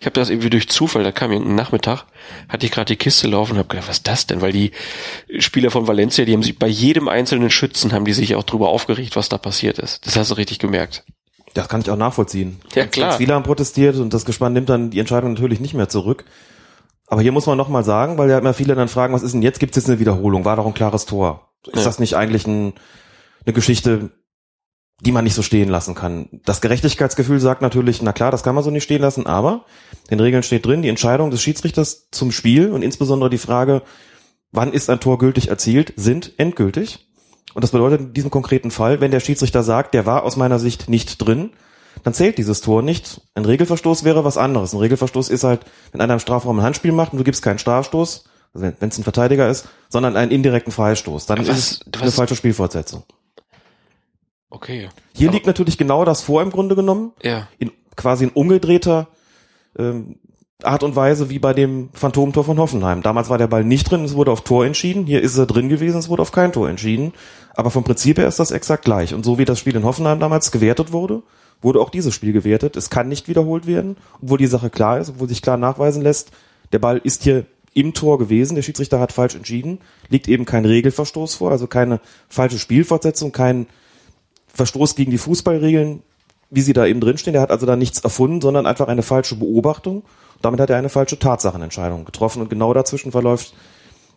Ich 0.00 0.06
habe 0.06 0.14
das 0.14 0.30
irgendwie 0.30 0.50
durch 0.50 0.68
Zufall, 0.68 1.04
da 1.04 1.12
kam 1.12 1.30
irgendein 1.30 1.56
Nachmittag, 1.56 2.04
hatte 2.48 2.66
ich 2.66 2.72
gerade 2.72 2.86
die 2.86 2.96
Kiste 2.96 3.26
laufen 3.26 3.52
und 3.52 3.58
habe 3.58 3.68
gedacht, 3.68 3.88
was 3.88 3.98
ist 3.98 4.08
das 4.08 4.26
denn? 4.26 4.40
Weil 4.40 4.52
die 4.52 4.72
Spieler 5.38 5.70
von 5.70 5.86
Valencia, 5.86 6.24
die 6.24 6.32
haben 6.32 6.42
sich 6.42 6.58
bei 6.58 6.66
jedem 6.66 7.08
einzelnen 7.08 7.50
Schützen 7.50 7.92
haben 7.92 8.04
die 8.04 8.12
sich 8.12 8.34
auch 8.34 8.42
drüber 8.42 8.68
aufgeregt, 8.68 9.16
was 9.16 9.28
da 9.28 9.38
passiert 9.38 9.78
ist. 9.78 10.06
Das 10.06 10.16
hast 10.16 10.30
du 10.30 10.34
richtig 10.34 10.58
gemerkt. 10.58 11.04
Das 11.54 11.68
kann 11.68 11.80
ich 11.80 11.90
auch 11.90 11.96
nachvollziehen. 11.96 12.60
Ja, 12.74 12.86
klar. 12.86 13.16
Viele 13.16 13.34
haben 13.34 13.44
protestiert 13.44 13.96
und 13.96 14.12
das 14.12 14.24
Gespann 14.24 14.52
nimmt 14.52 14.68
dann 14.68 14.90
die 14.90 14.98
Entscheidung 14.98 15.34
natürlich 15.34 15.60
nicht 15.60 15.74
mehr 15.74 15.88
zurück. 15.88 16.24
Aber 17.06 17.22
hier 17.22 17.32
muss 17.32 17.46
man 17.46 17.58
nochmal 17.58 17.84
sagen, 17.84 18.18
weil 18.18 18.30
ja 18.30 18.38
immer 18.38 18.54
viele 18.54 18.74
dann 18.74 18.88
fragen, 18.88 19.14
was 19.14 19.22
ist 19.22 19.32
denn 19.32 19.42
jetzt? 19.42 19.60
Gibt 19.60 19.76
es 19.76 19.82
jetzt 19.82 19.90
eine 19.90 20.00
Wiederholung? 20.00 20.44
War 20.44 20.56
doch 20.56 20.66
ein 20.66 20.74
klares 20.74 21.04
Tor. 21.06 21.50
Ist 21.66 21.76
Ja. 21.80 21.84
das 21.84 21.98
nicht 21.98 22.16
eigentlich 22.16 22.46
ein, 22.46 22.72
eine 23.44 23.52
Geschichte, 23.52 24.10
die 25.00 25.12
man 25.12 25.24
nicht 25.24 25.34
so 25.34 25.42
stehen 25.42 25.68
lassen 25.68 25.94
kann? 25.94 26.28
Das 26.44 26.60
Gerechtigkeitsgefühl 26.60 27.40
sagt 27.40 27.62
natürlich, 27.62 28.00
na 28.02 28.12
klar, 28.12 28.30
das 28.30 28.42
kann 28.42 28.54
man 28.54 28.64
so 28.64 28.70
nicht 28.70 28.84
stehen 28.84 29.02
lassen, 29.02 29.26
aber 29.26 29.64
in 30.08 30.18
den 30.18 30.20
Regeln 30.20 30.42
steht 30.42 30.64
drin, 30.64 30.82
die 30.82 30.88
Entscheidung 30.88 31.30
des 31.30 31.42
Schiedsrichters 31.42 32.08
zum 32.10 32.32
Spiel 32.32 32.70
und 32.72 32.82
insbesondere 32.82 33.28
die 33.30 33.38
Frage, 33.38 33.82
wann 34.52 34.72
ist 34.72 34.88
ein 34.88 35.00
Tor 35.00 35.18
gültig 35.18 35.48
erzielt, 35.48 35.92
sind 35.96 36.32
endgültig. 36.38 37.06
Und 37.54 37.62
das 37.62 37.70
bedeutet 37.70 38.00
in 38.00 38.12
diesem 38.14 38.30
konkreten 38.30 38.70
Fall, 38.70 39.00
wenn 39.00 39.10
der 39.10 39.20
Schiedsrichter 39.20 39.62
sagt, 39.62 39.94
der 39.94 40.06
war 40.06 40.22
aus 40.24 40.36
meiner 40.36 40.58
Sicht 40.58 40.88
nicht 40.88 41.18
drin, 41.18 41.50
dann 42.02 42.12
zählt 42.14 42.38
dieses 42.38 42.60
Tor 42.60 42.82
nicht. 42.82 43.20
Ein 43.34 43.44
Regelverstoß 43.44 44.04
wäre 44.04 44.24
was 44.24 44.36
anderes. 44.36 44.72
Ein 44.74 44.80
Regelverstoß 44.80 45.28
ist 45.30 45.44
halt, 45.44 45.60
wenn 45.92 46.00
einer 46.00 46.14
im 46.14 46.20
Strafraum 46.20 46.58
ein 46.58 46.64
Handspiel 46.64 46.92
macht 46.92 47.12
und 47.12 47.18
du 47.18 47.24
gibst 47.24 47.42
keinen 47.42 47.58
Strafstoß, 47.58 48.24
also 48.52 48.72
wenn 48.78 48.88
es 48.88 48.98
ein 48.98 49.04
Verteidiger 49.04 49.48
ist, 49.48 49.66
sondern 49.88 50.16
einen 50.16 50.30
indirekten 50.30 50.72
Freistoß. 50.72 51.26
Dann 51.26 51.38
Was- 51.46 51.48
ist 51.48 51.86
es 51.94 52.02
eine 52.02 52.10
falsche 52.10 52.36
Spielfortsetzung. 52.36 53.04
Okay. 54.50 54.88
Hier 55.14 55.28
Aber- 55.28 55.34
liegt 55.34 55.46
natürlich 55.46 55.78
genau 55.78 56.04
das 56.04 56.22
vor 56.22 56.42
im 56.42 56.50
Grunde 56.50 56.76
genommen, 56.76 57.12
Ja. 57.22 57.48
in 57.58 57.70
quasi 57.96 58.26
ein 58.26 58.30
umgedrehter 58.32 59.08
ähm, 59.78 60.16
Art 60.62 60.84
und 60.84 60.94
Weise 60.96 61.28
wie 61.30 61.40
bei 61.40 61.52
dem 61.52 61.90
Phantomtor 61.92 62.44
von 62.44 62.58
Hoffenheim. 62.58 63.02
Damals 63.02 63.28
war 63.28 63.38
der 63.38 63.48
Ball 63.48 63.64
nicht 63.64 63.90
drin, 63.90 64.04
es 64.04 64.14
wurde 64.14 64.30
auf 64.30 64.42
Tor 64.44 64.64
entschieden. 64.64 65.04
Hier 65.04 65.20
ist 65.20 65.36
er 65.36 65.46
drin 65.46 65.68
gewesen, 65.68 65.98
es 65.98 66.08
wurde 66.08 66.22
auf 66.22 66.30
kein 66.32 66.52
Tor 66.52 66.68
entschieden. 66.68 67.12
Aber 67.56 67.70
vom 67.70 67.82
Prinzip 67.84 68.18
her 68.18 68.28
ist 68.28 68.38
das 68.38 68.52
exakt 68.52 68.84
gleich. 68.84 69.12
Und 69.14 69.24
so 69.24 69.36
wie 69.38 69.44
das 69.44 69.58
Spiel 69.58 69.74
in 69.76 69.84
Hoffenheim 69.84 70.20
damals 70.20 70.52
gewertet 70.52 70.92
wurde, 70.92 71.22
wurde 71.62 71.80
auch 71.80 71.90
dieses 71.90 72.14
Spiel 72.14 72.32
gewertet. 72.32 72.76
Es 72.76 72.90
kann 72.90 73.08
nicht 73.08 73.28
wiederholt 73.28 73.66
werden, 73.66 73.96
obwohl 74.22 74.38
die 74.38 74.46
Sache 74.46 74.70
klar 74.70 74.98
ist, 74.98 75.10
obwohl 75.10 75.28
sich 75.28 75.42
klar 75.42 75.56
nachweisen 75.56 76.02
lässt, 76.02 76.30
der 76.72 76.78
Ball 76.78 77.00
ist 77.02 77.22
hier 77.22 77.46
im 77.74 77.92
Tor 77.92 78.18
gewesen, 78.18 78.54
der 78.54 78.62
Schiedsrichter 78.62 79.00
hat 79.00 79.12
falsch 79.12 79.34
entschieden, 79.34 79.80
liegt 80.08 80.28
eben 80.28 80.44
kein 80.44 80.64
Regelverstoß 80.64 81.34
vor, 81.34 81.50
also 81.50 81.66
keine 81.66 82.00
falsche 82.28 82.58
Spielfortsetzung, 82.58 83.32
kein 83.32 83.66
Verstoß 84.48 84.94
gegen 84.94 85.10
die 85.10 85.18
Fußballregeln, 85.18 86.02
wie 86.50 86.60
sie 86.60 86.72
da 86.72 86.86
eben 86.86 87.00
drinstehen. 87.00 87.32
Der 87.32 87.42
hat 87.42 87.50
also 87.50 87.66
da 87.66 87.74
nichts 87.74 88.00
erfunden, 88.00 88.40
sondern 88.40 88.66
einfach 88.66 88.86
eine 88.86 89.02
falsche 89.02 89.34
Beobachtung. 89.34 90.04
Damit 90.40 90.60
hat 90.60 90.70
er 90.70 90.76
eine 90.76 90.88
falsche 90.88 91.18
Tatsachenentscheidung 91.18 92.04
getroffen 92.04 92.42
und 92.42 92.50
genau 92.50 92.72
dazwischen 92.72 93.10
verläuft 93.10 93.54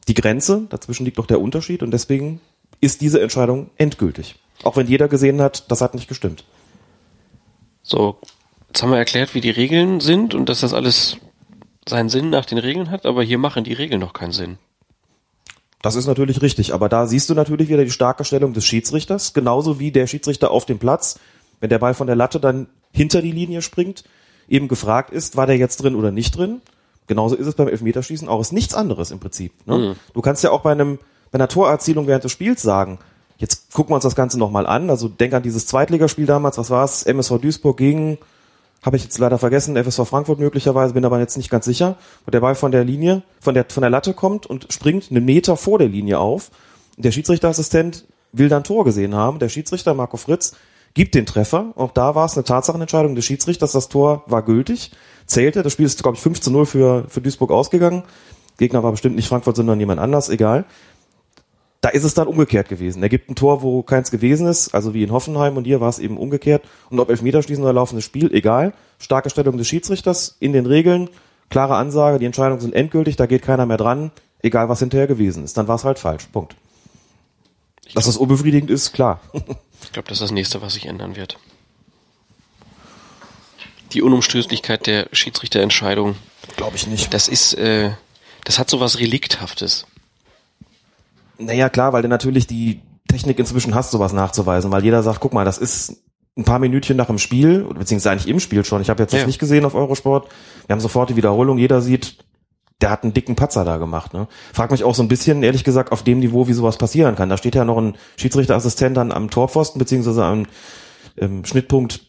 die 0.07 0.13
Grenze, 0.13 0.67
dazwischen 0.69 1.05
liegt 1.05 1.17
doch 1.17 1.25
der 1.25 1.41
Unterschied 1.41 1.83
und 1.83 1.91
deswegen 1.91 2.39
ist 2.79 3.01
diese 3.01 3.21
Entscheidung 3.21 3.71
endgültig. 3.77 4.35
Auch 4.63 4.77
wenn 4.77 4.87
jeder 4.87 5.07
gesehen 5.07 5.41
hat, 5.41 5.69
das 5.71 5.81
hat 5.81 5.95
nicht 5.95 6.07
gestimmt. 6.07 6.45
So, 7.87 8.19
jetzt 8.67 8.83
haben 8.83 8.91
wir 8.91 8.97
erklärt, 8.97 9.33
wie 9.33 9.39
die 9.39 9.49
Regeln 9.49 10.01
sind 10.01 10.35
und 10.35 10.49
dass 10.49 10.59
das 10.59 10.73
alles 10.73 11.17
seinen 11.87 12.09
Sinn 12.09 12.29
nach 12.29 12.43
den 12.43 12.57
Regeln 12.57 12.91
hat, 12.91 13.05
aber 13.05 13.23
hier 13.23 13.37
machen 13.37 13.63
die 13.63 13.71
Regeln 13.71 14.01
noch 14.01 14.11
keinen 14.11 14.33
Sinn. 14.33 14.57
Das 15.81 15.95
ist 15.95 16.05
natürlich 16.05 16.41
richtig, 16.41 16.73
aber 16.73 16.89
da 16.89 17.07
siehst 17.07 17.29
du 17.29 17.33
natürlich 17.33 17.69
wieder 17.69 17.85
die 17.85 17.91
starke 17.91 18.25
Stellung 18.25 18.51
des 18.51 18.65
Schiedsrichters, 18.65 19.33
genauso 19.33 19.79
wie 19.79 19.91
der 19.91 20.05
Schiedsrichter 20.05 20.51
auf 20.51 20.65
dem 20.65 20.79
Platz, 20.79 21.17
wenn 21.61 21.69
der 21.69 21.79
Ball 21.79 21.93
von 21.93 22.07
der 22.07 22.17
Latte 22.17 22.41
dann 22.41 22.67
hinter 22.91 23.21
die 23.21 23.31
Linie 23.31 23.61
springt, 23.61 24.03
eben 24.49 24.67
gefragt 24.67 25.11
ist, 25.11 25.37
war 25.37 25.47
der 25.47 25.55
jetzt 25.55 25.81
drin 25.81 25.95
oder 25.95 26.11
nicht 26.11 26.35
drin. 26.35 26.61
Genauso 27.07 27.37
ist 27.37 27.47
es 27.47 27.55
beim 27.55 27.69
Elfmeterschießen 27.69 28.27
auch. 28.27 28.41
Ist 28.41 28.51
nichts 28.51 28.73
anderes 28.73 29.11
im 29.11 29.21
Prinzip. 29.21 29.53
Ne? 29.65 29.77
Mhm. 29.77 29.95
Du 30.13 30.21
kannst 30.21 30.43
ja 30.43 30.51
auch 30.51 30.61
bei 30.61 30.73
einem 30.73 30.99
bei 31.31 31.37
einer 31.37 31.47
Torerzielung 31.47 32.07
während 32.07 32.23
des 32.23 32.31
Spiels 32.31 32.61
sagen, 32.61 32.99
jetzt 33.37 33.73
gucken 33.73 33.91
wir 33.91 33.95
uns 33.95 34.03
das 34.03 34.15
Ganze 34.15 34.37
nochmal 34.37 34.65
an. 34.65 34.89
Also 34.89 35.07
denk 35.07 35.33
an 35.33 35.43
dieses 35.43 35.67
Zweitligaspiel 35.67 36.25
damals, 36.25 36.57
was 36.57 36.69
war 36.69 36.83
es? 36.83 37.03
MSV 37.03 37.39
Duisburg 37.39 37.77
gegen 37.77 38.17
habe 38.83 38.95
ich 38.95 39.03
jetzt 39.03 39.17
leider 39.17 39.37
vergessen, 39.37 39.75
FSV 39.75 40.07
Frankfurt 40.07 40.39
möglicherweise, 40.39 40.93
bin 40.93 41.03
aber 41.03 41.19
jetzt 41.19 41.35
nicht 41.35 41.49
ganz 41.49 41.65
sicher, 41.65 41.97
wo 42.25 42.31
der 42.31 42.41
Ball 42.41 42.55
von 42.55 42.71
der 42.71 42.83
Linie, 42.83 43.23
von 43.39 43.53
der, 43.53 43.65
von 43.67 43.81
der 43.81 43.89
Latte 43.89 44.13
kommt 44.13 44.45
und 44.45 44.71
springt 44.71 45.09
einen 45.09 45.25
Meter 45.25 45.57
vor 45.57 45.79
der 45.79 45.89
Linie 45.89 46.19
auf. 46.19 46.51
Der 46.95 47.11
Schiedsrichterassistent 47.11 48.05
will 48.31 48.49
dann 48.49 48.63
Tor 48.63 48.85
gesehen 48.85 49.15
haben. 49.15 49.39
Der 49.39 49.49
Schiedsrichter 49.49 49.93
Marco 49.93 50.17
Fritz 50.17 50.55
gibt 50.93 51.15
den 51.15 51.25
Treffer. 51.25 51.73
Auch 51.75 51.91
da 51.91 52.15
war 52.15 52.25
es 52.25 52.35
eine 52.35 52.43
Tatsachenentscheidung 52.43 53.15
des 53.15 53.25
Schiedsrichters. 53.25 53.71
Das 53.71 53.89
Tor 53.89 54.23
war 54.27 54.43
gültig, 54.43 54.91
zählte. 55.25 55.63
Das 55.63 55.73
Spiel 55.73 55.85
ist, 55.85 56.01
glaube 56.01 56.15
ich, 56.15 56.23
5 56.23 56.39
zu 56.39 56.51
0 56.51 56.65
für, 56.65 57.05
für 57.09 57.21
Duisburg 57.21 57.51
ausgegangen. 57.51 58.03
Gegner 58.57 58.83
war 58.83 58.91
bestimmt 58.91 59.15
nicht 59.15 59.27
Frankfurt, 59.27 59.55
sondern 59.55 59.79
jemand 59.79 59.99
anders, 59.99 60.29
egal 60.29 60.65
da 61.87 61.91
ist 61.93 62.03
es 62.03 62.13
dann 62.13 62.27
umgekehrt 62.27 62.67
gewesen. 62.67 63.01
Er 63.01 63.07
gibt 63.07 63.29
ein 63.29 63.35
Tor, 63.35 63.61
wo 63.61 63.81
keins 63.81 64.11
gewesen 64.11 64.45
ist, 64.45 64.75
also 64.75 64.93
wie 64.93 65.03
in 65.03 65.11
Hoffenheim 65.13 65.55
und 65.55 65.63
hier 65.63 65.79
war 65.79 65.87
es 65.87 65.99
eben 65.99 66.17
umgekehrt. 66.17 66.65
Und 66.89 66.99
ob 66.99 67.09
Elfmeterschießen 67.09 67.63
oder 67.63 67.71
laufendes 67.71 68.03
Spiel, 68.03 68.29
egal. 68.33 68.73
Starke 68.99 69.29
Stellung 69.29 69.57
des 69.57 69.69
Schiedsrichters 69.69 70.35
in 70.41 70.51
den 70.51 70.65
Regeln, 70.65 71.09
klare 71.49 71.77
Ansage, 71.77 72.19
die 72.19 72.25
Entscheidungen 72.25 72.59
sind 72.59 72.75
endgültig, 72.75 73.15
da 73.15 73.25
geht 73.25 73.41
keiner 73.41 73.65
mehr 73.65 73.77
dran, 73.77 74.11
egal 74.41 74.67
was 74.67 74.79
hinterher 74.79 75.07
gewesen 75.07 75.45
ist. 75.45 75.55
Dann 75.55 75.69
war 75.69 75.75
es 75.75 75.85
halt 75.85 75.97
falsch. 75.97 76.25
Punkt. 76.25 76.57
Dass 77.93 78.03
das 78.03 78.17
unbefriedigend 78.17 78.69
ist, 78.69 78.91
klar. 78.91 79.21
ich 79.31 79.93
glaube, 79.93 80.09
das 80.09 80.17
ist 80.17 80.23
das 80.23 80.31
nächste, 80.31 80.61
was 80.61 80.73
sich 80.73 80.87
ändern 80.87 81.15
wird. 81.15 81.37
Die 83.93 84.01
Unumstößlichkeit 84.01 84.87
der 84.87 85.07
Schiedsrichterentscheidung. 85.13 86.17
Glaube 86.57 86.75
ich 86.75 86.85
nicht. 86.85 87.13
Das 87.13 87.29
ist, 87.29 87.53
äh, 87.53 87.91
das 88.43 88.59
hat 88.59 88.69
so 88.69 88.81
was 88.81 88.99
Relikthaftes. 88.99 89.85
Naja, 91.39 91.69
klar, 91.69 91.93
weil 91.93 92.01
du 92.01 92.07
natürlich 92.07 92.47
die 92.47 92.81
Technik 93.07 93.39
inzwischen 93.39 93.75
hast, 93.75 93.91
sowas 93.91 94.13
nachzuweisen, 94.13 94.71
weil 94.71 94.83
jeder 94.83 95.03
sagt, 95.03 95.19
guck 95.19 95.33
mal, 95.33 95.45
das 95.45 95.57
ist 95.57 96.03
ein 96.37 96.43
paar 96.43 96.59
Minütchen 96.59 96.97
nach 96.97 97.07
dem 97.07 97.17
Spiel, 97.17 97.63
beziehungsweise 97.63 98.11
eigentlich 98.11 98.27
im 98.27 98.39
Spiel 98.39 98.63
schon. 98.63 98.81
Ich 98.81 98.89
habe 98.89 99.01
jetzt 99.01 99.13
ja. 99.13 99.19
das 99.19 99.27
nicht 99.27 99.39
gesehen 99.39 99.65
auf 99.65 99.75
Eurosport. 99.75 100.29
Wir 100.67 100.73
haben 100.73 100.81
sofort 100.81 101.09
die 101.09 101.15
Wiederholung. 101.15 101.57
Jeder 101.57 101.81
sieht, 101.81 102.17
der 102.81 102.91
hat 102.91 103.03
einen 103.03 103.13
dicken 103.13 103.35
Patzer 103.35 103.65
da 103.65 103.77
gemacht. 103.77 104.13
Ne? 104.13 104.27
Frag 104.53 104.69
mich 104.69 104.83
auch 104.83 104.93
so 104.93 105.01
ein 105.01 105.07
bisschen, 105.07 105.41
ehrlich 105.41 105.63
gesagt, 105.63 105.91
auf 105.91 106.03
dem 106.03 106.19
Niveau, 106.19 106.47
wie 106.47 106.53
sowas 106.53 106.77
passieren 106.77 107.15
kann. 107.15 107.29
Da 107.29 107.37
steht 107.37 107.55
ja 107.55 107.65
noch 107.65 107.77
ein 107.77 107.95
Schiedsrichterassistent 108.17 108.95
dann 108.95 109.11
am 109.11 109.31
Torpfosten, 109.31 109.79
beziehungsweise 109.79 110.23
am 110.23 110.45
ähm, 111.17 111.43
Schnittpunkt 111.43 112.01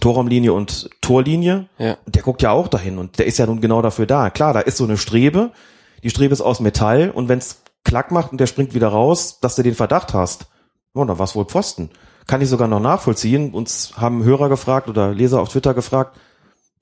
Torraumlinie 0.00 0.52
und 0.52 0.90
Torlinie. 1.00 1.68
Ja. 1.78 1.98
Der 2.06 2.22
guckt 2.22 2.42
ja 2.42 2.50
auch 2.52 2.68
dahin 2.68 2.98
und 2.98 3.18
der 3.18 3.26
ist 3.26 3.38
ja 3.38 3.46
nun 3.46 3.60
genau 3.60 3.82
dafür 3.82 4.06
da. 4.06 4.30
Klar, 4.30 4.54
da 4.54 4.60
ist 4.60 4.78
so 4.78 4.84
eine 4.84 4.96
Strebe. 4.96 5.52
Die 6.02 6.10
Strebe 6.10 6.32
ist 6.32 6.40
aus 6.40 6.60
Metall 6.60 7.10
und 7.10 7.28
wenn's 7.28 7.62
Klack 7.86 8.10
macht 8.10 8.32
und 8.32 8.38
der 8.38 8.46
springt 8.46 8.74
wieder 8.74 8.88
raus, 8.88 9.38
dass 9.40 9.54
du 9.54 9.62
den 9.62 9.74
Verdacht 9.74 10.12
hast. 10.12 10.46
Oh, 10.92 11.04
da 11.04 11.18
war 11.18 11.24
es 11.24 11.36
wohl 11.36 11.44
Pfosten. 11.44 11.90
Kann 12.26 12.40
ich 12.40 12.48
sogar 12.48 12.66
noch 12.66 12.80
nachvollziehen. 12.80 13.54
Uns 13.54 13.92
haben 13.96 14.24
Hörer 14.24 14.48
gefragt 14.48 14.88
oder 14.88 15.14
Leser 15.14 15.40
auf 15.40 15.50
Twitter 15.50 15.72
gefragt, 15.72 16.18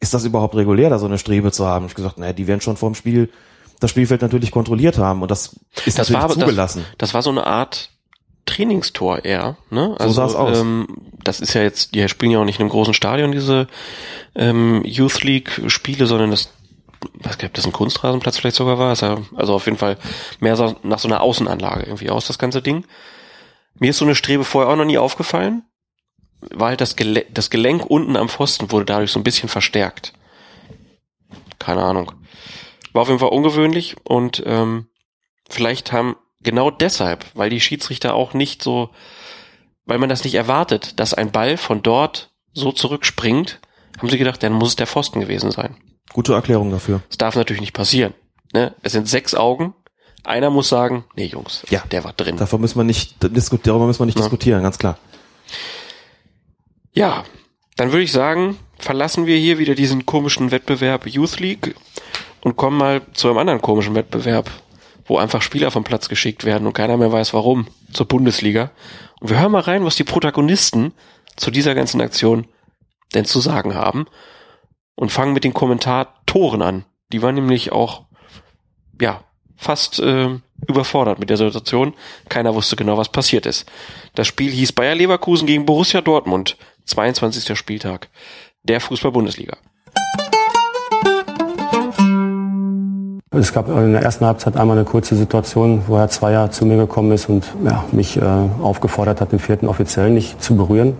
ist 0.00 0.14
das 0.14 0.24
überhaupt 0.24 0.54
regulär, 0.56 0.90
da 0.90 0.98
so 0.98 1.06
eine 1.06 1.18
Strebe 1.18 1.52
zu 1.52 1.66
haben? 1.66 1.86
Ich 1.86 1.94
gesagt, 1.94 2.18
naja, 2.18 2.32
die 2.32 2.46
werden 2.46 2.60
schon 2.60 2.76
vorm 2.76 2.94
Spiel 2.94 3.30
das 3.80 3.90
Spielfeld 3.90 4.22
natürlich 4.22 4.50
kontrolliert 4.50 4.96
haben 4.98 5.20
und 5.20 5.30
das 5.30 5.56
ist 5.84 5.98
das 5.98 6.08
natürlich 6.08 6.22
war, 6.22 6.30
zugelassen. 6.30 6.84
Das, 6.92 6.98
das 6.98 7.14
war 7.14 7.22
so 7.22 7.30
eine 7.30 7.46
Art 7.46 7.90
Trainingstor 8.46 9.24
eher. 9.24 9.56
Ne? 9.70 9.94
Also, 9.98 10.08
so 10.08 10.12
sah 10.12 10.26
es 10.26 10.34
aus. 10.34 10.58
Ähm, 10.58 10.86
das 11.22 11.40
ist 11.40 11.54
ja 11.54 11.62
jetzt, 11.62 11.94
die 11.94 12.08
spielen 12.08 12.32
ja 12.32 12.38
auch 12.38 12.44
nicht 12.44 12.60
in 12.60 12.62
einem 12.62 12.70
großen 12.70 12.94
Stadion, 12.94 13.32
diese 13.32 13.66
ähm, 14.34 14.82
Youth 14.84 15.22
League 15.22 15.62
Spiele, 15.66 16.06
sondern 16.06 16.30
das 16.30 16.50
was 17.14 17.42
ob 17.42 17.54
das 17.54 17.66
ein 17.66 17.72
Kunstrasenplatz 17.72 18.38
vielleicht 18.38 18.56
sogar 18.56 18.78
war. 18.78 18.88
Also 18.88 19.54
auf 19.54 19.66
jeden 19.66 19.78
Fall 19.78 19.98
mehr 20.40 20.56
so 20.56 20.76
nach 20.82 20.98
so 20.98 21.08
einer 21.08 21.20
Außenanlage 21.20 21.84
irgendwie 21.84 22.10
aus, 22.10 22.26
das 22.26 22.38
ganze 22.38 22.62
Ding. 22.62 22.84
Mir 23.78 23.90
ist 23.90 23.98
so 23.98 24.04
eine 24.04 24.14
Strebe 24.14 24.44
vorher 24.44 24.72
auch 24.72 24.76
noch 24.76 24.84
nie 24.84 24.98
aufgefallen. 24.98 25.64
Halt 26.58 26.80
das, 26.80 26.96
Gele 26.96 27.26
das 27.32 27.50
Gelenk 27.50 27.86
unten 27.86 28.16
am 28.16 28.28
Pfosten 28.28 28.70
wurde 28.70 28.86
dadurch 28.86 29.10
so 29.10 29.18
ein 29.18 29.24
bisschen 29.24 29.48
verstärkt. 29.48 30.12
Keine 31.58 31.82
Ahnung. 31.82 32.12
War 32.92 33.02
auf 33.02 33.08
jeden 33.08 33.20
Fall 33.20 33.30
ungewöhnlich 33.30 33.96
und 34.04 34.42
ähm, 34.46 34.88
vielleicht 35.48 35.92
haben 35.92 36.16
genau 36.40 36.70
deshalb, 36.70 37.24
weil 37.34 37.50
die 37.50 37.60
Schiedsrichter 37.60 38.14
auch 38.14 38.34
nicht 38.34 38.62
so, 38.62 38.90
weil 39.86 39.98
man 39.98 40.08
das 40.08 40.24
nicht 40.24 40.34
erwartet, 40.34 41.00
dass 41.00 41.14
ein 41.14 41.32
Ball 41.32 41.56
von 41.56 41.82
dort 41.82 42.32
so 42.52 42.70
zurückspringt, 42.70 43.60
haben 43.98 44.08
sie 44.08 44.18
gedacht, 44.18 44.42
dann 44.42 44.52
muss 44.52 44.70
es 44.70 44.76
der 44.76 44.86
Pfosten 44.86 45.20
gewesen 45.20 45.50
sein. 45.50 45.76
Gute 46.12 46.34
Erklärung 46.34 46.70
dafür. 46.70 47.02
Das 47.08 47.18
darf 47.18 47.36
natürlich 47.36 47.60
nicht 47.60 47.72
passieren. 47.72 48.14
Ne? 48.52 48.74
Es 48.82 48.92
sind 48.92 49.08
sechs 49.08 49.34
Augen. 49.34 49.74
Einer 50.24 50.48
muss 50.48 50.68
sagen, 50.68 51.04
nee 51.16 51.26
Jungs, 51.26 51.64
ja, 51.68 51.82
der 51.90 52.04
war 52.04 52.14
drin. 52.14 52.36
Davon 52.36 52.60
müssen 52.60 52.78
wir 52.78 52.84
nicht, 52.84 53.16
darüber 53.20 53.86
müssen 53.86 54.00
wir 54.00 54.06
nicht 54.06 54.18
ja. 54.18 54.22
diskutieren, 54.22 54.62
ganz 54.62 54.78
klar. 54.78 54.98
Ja, 56.92 57.24
dann 57.76 57.92
würde 57.92 58.04
ich 58.04 58.12
sagen, 58.12 58.56
verlassen 58.78 59.26
wir 59.26 59.36
hier 59.36 59.58
wieder 59.58 59.74
diesen 59.74 60.06
komischen 60.06 60.50
Wettbewerb 60.50 61.06
Youth 61.06 61.40
League 61.40 61.74
und 62.40 62.56
kommen 62.56 62.78
mal 62.78 63.02
zu 63.12 63.28
einem 63.28 63.38
anderen 63.38 63.60
komischen 63.60 63.94
Wettbewerb, 63.94 64.50
wo 65.04 65.18
einfach 65.18 65.42
Spieler 65.42 65.70
vom 65.70 65.84
Platz 65.84 66.08
geschickt 66.08 66.44
werden 66.44 66.66
und 66.66 66.72
keiner 66.72 66.96
mehr 66.96 67.12
weiß 67.12 67.34
warum, 67.34 67.66
zur 67.92 68.06
Bundesliga. 68.06 68.70
Und 69.20 69.30
wir 69.30 69.40
hören 69.40 69.52
mal 69.52 69.60
rein, 69.60 69.84
was 69.84 69.96
die 69.96 70.04
Protagonisten 70.04 70.92
zu 71.36 71.50
dieser 71.50 71.74
ganzen 71.74 72.00
Aktion 72.00 72.46
denn 73.14 73.24
zu 73.24 73.40
sagen 73.40 73.74
haben 73.74 74.06
und 74.96 75.12
fangen 75.12 75.32
mit 75.32 75.44
den 75.44 75.54
Kommentatoren 75.54 76.62
an. 76.62 76.84
Die 77.12 77.22
waren 77.22 77.34
nämlich 77.34 77.72
auch, 77.72 78.04
ja, 79.00 79.22
fast 79.56 80.00
äh, 80.00 80.28
überfordert 80.66 81.18
mit 81.18 81.30
der 81.30 81.36
Situation. 81.36 81.94
Keiner 82.28 82.54
wusste 82.54 82.76
genau, 82.76 82.96
was 82.96 83.08
passiert 83.08 83.46
ist. 83.46 83.70
Das 84.14 84.26
Spiel 84.26 84.50
hieß 84.50 84.72
Bayer 84.72 84.94
Leverkusen 84.94 85.46
gegen 85.46 85.66
Borussia 85.66 86.00
Dortmund, 86.00 86.56
22. 86.86 87.56
Spieltag 87.56 88.08
der 88.62 88.80
Fußball-Bundesliga. 88.80 89.56
Es 93.30 93.52
gab 93.52 93.68
in 93.68 93.92
der 93.92 94.02
ersten 94.02 94.24
Halbzeit 94.24 94.56
einmal 94.56 94.78
eine 94.78 94.86
kurze 94.86 95.16
Situation, 95.16 95.82
wo 95.88 95.98
Herr 95.98 96.08
Zweier 96.08 96.52
zu 96.52 96.64
mir 96.64 96.76
gekommen 96.76 97.10
ist 97.10 97.28
und 97.28 97.44
ja, 97.64 97.84
mich 97.90 98.16
äh, 98.16 98.22
aufgefordert 98.22 99.20
hat, 99.20 99.32
den 99.32 99.40
vierten 99.40 99.66
Offiziellen 99.66 100.14
nicht 100.14 100.40
zu 100.40 100.56
berühren 100.56 100.96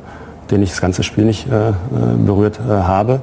den 0.51 0.63
ich 0.63 0.71
das 0.71 0.81
ganze 0.81 1.03
Spiel 1.03 1.25
nicht 1.25 1.47
äh, 1.47 1.71
äh, 1.71 1.73
berührt 2.25 2.59
äh, 2.61 2.71
habe. 2.71 3.21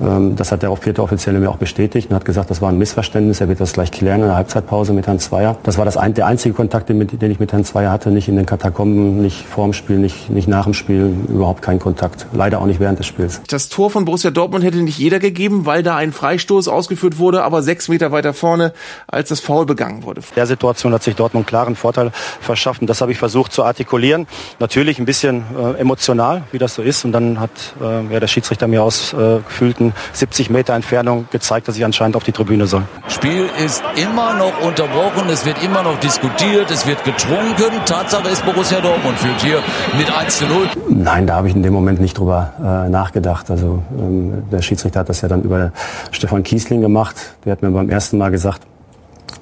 Ähm, 0.00 0.36
das 0.36 0.52
hat 0.52 0.62
der 0.62 0.74
vierte 0.76 1.02
Offizielle 1.02 1.38
mir 1.38 1.50
auch 1.50 1.56
bestätigt 1.56 2.10
und 2.10 2.16
hat 2.16 2.24
gesagt, 2.24 2.50
das 2.50 2.62
war 2.62 2.68
ein 2.68 2.78
Missverständnis. 2.78 3.40
Er 3.40 3.48
wird 3.48 3.60
das 3.60 3.72
gleich 3.72 3.90
klären 3.90 4.20
in 4.20 4.26
der 4.26 4.36
Halbzeitpause 4.36 4.92
mit 4.92 5.06
Herrn 5.06 5.18
Zweier. 5.18 5.56
Das 5.64 5.78
war 5.78 5.84
das 5.84 5.96
ein, 5.96 6.14
der 6.14 6.26
einzige 6.26 6.54
Kontakt, 6.54 6.88
den, 6.88 7.06
den, 7.06 7.30
ich 7.30 7.40
mit 7.40 7.52
Herrn 7.52 7.64
Zweier 7.64 7.90
hatte. 7.90 8.10
Nicht 8.10 8.28
in 8.28 8.36
den 8.36 8.46
Katakomben, 8.46 9.20
nicht 9.20 9.44
vor 9.46 9.64
dem 9.64 9.72
Spiel, 9.72 9.98
nicht, 9.98 10.30
nicht 10.30 10.48
nach 10.48 10.64
dem 10.64 10.74
Spiel. 10.74 11.14
Überhaupt 11.28 11.62
kein 11.62 11.78
Kontakt. 11.78 12.26
Leider 12.32 12.60
auch 12.60 12.66
nicht 12.66 12.80
während 12.80 12.98
des 12.98 13.06
Spiels. 13.06 13.40
Das 13.48 13.68
Tor 13.68 13.90
von 13.90 14.04
Borussia 14.04 14.30
Dortmund 14.30 14.64
hätte 14.64 14.78
nicht 14.78 14.98
jeder 14.98 15.18
gegeben, 15.18 15.66
weil 15.66 15.82
da 15.82 15.96
ein 15.96 16.12
Freistoß 16.12 16.68
ausgeführt 16.68 17.18
wurde, 17.18 17.42
aber 17.42 17.62
sechs 17.62 17.88
Meter 17.88 18.12
weiter 18.12 18.34
vorne, 18.34 18.72
als 19.06 19.30
das 19.30 19.40
Foul 19.40 19.66
begangen 19.66 20.04
wurde. 20.04 20.20
In 20.20 20.34
der 20.36 20.46
Situation 20.46 20.92
hat 20.92 21.02
sich 21.02 21.16
Dortmund 21.16 21.46
klaren 21.46 21.76
Vorteil 21.76 22.12
verschafft 22.40 22.80
und 22.80 22.88
das 22.88 23.00
habe 23.00 23.12
ich 23.12 23.18
versucht 23.18 23.52
zu 23.52 23.64
artikulieren. 23.64 24.26
Natürlich 24.60 24.98
ein 24.98 25.04
bisschen 25.04 25.42
äh, 25.58 25.80
emotional, 25.80 26.42
wie 26.52 26.57
wie 26.58 26.60
das 26.60 26.74
so 26.74 26.82
ist. 26.82 27.04
Und 27.04 27.12
dann 27.12 27.38
hat 27.38 27.50
äh, 27.80 28.12
ja, 28.12 28.18
der 28.18 28.26
Schiedsrichter 28.26 28.66
mir 28.66 28.82
aus 28.82 29.12
äh, 29.12 29.38
gefühlten 29.46 29.92
70 30.12 30.50
Meter 30.50 30.74
Entfernung 30.74 31.28
gezeigt, 31.30 31.68
dass 31.68 31.76
ich 31.76 31.84
anscheinend 31.84 32.16
auf 32.16 32.24
die 32.24 32.32
Tribüne 32.32 32.66
soll. 32.66 32.82
Spiel 33.08 33.48
ist 33.64 33.82
immer 33.94 34.34
noch 34.34 34.60
unterbrochen, 34.62 35.28
es 35.30 35.46
wird 35.46 35.62
immer 35.62 35.82
noch 35.82 35.98
diskutiert, 36.00 36.70
es 36.70 36.86
wird 36.86 37.02
getrunken. 37.04 37.70
Tatsache 37.86 38.28
ist, 38.28 38.44
Borussia 38.44 38.80
Dortmund 38.80 39.16
führt 39.18 39.40
hier 39.40 39.62
mit 39.96 40.10
1 40.10 40.38
zu 40.38 40.46
0. 40.46 40.68
Nein, 40.88 41.26
da 41.26 41.36
habe 41.36 41.48
ich 41.48 41.54
in 41.54 41.62
dem 41.62 41.72
Moment 41.72 42.00
nicht 42.00 42.18
drüber 42.18 42.52
äh, 42.58 42.88
nachgedacht. 42.88 43.50
Also 43.50 43.82
ähm, 43.96 44.42
der 44.50 44.62
Schiedsrichter 44.62 45.00
hat 45.00 45.08
das 45.08 45.20
ja 45.20 45.28
dann 45.28 45.42
über 45.42 45.72
Stefan 46.10 46.42
Kiesling 46.42 46.80
gemacht. 46.80 47.14
Der 47.44 47.52
hat 47.52 47.62
mir 47.62 47.70
beim 47.70 47.88
ersten 47.88 48.18
Mal 48.18 48.30
gesagt, 48.30 48.62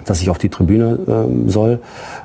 dass 0.07 0.23
ich 0.23 0.31
auf 0.31 0.39
die 0.39 0.49
Tribüne 0.49 0.99
ähm, 1.07 1.51
soll, 1.51 1.81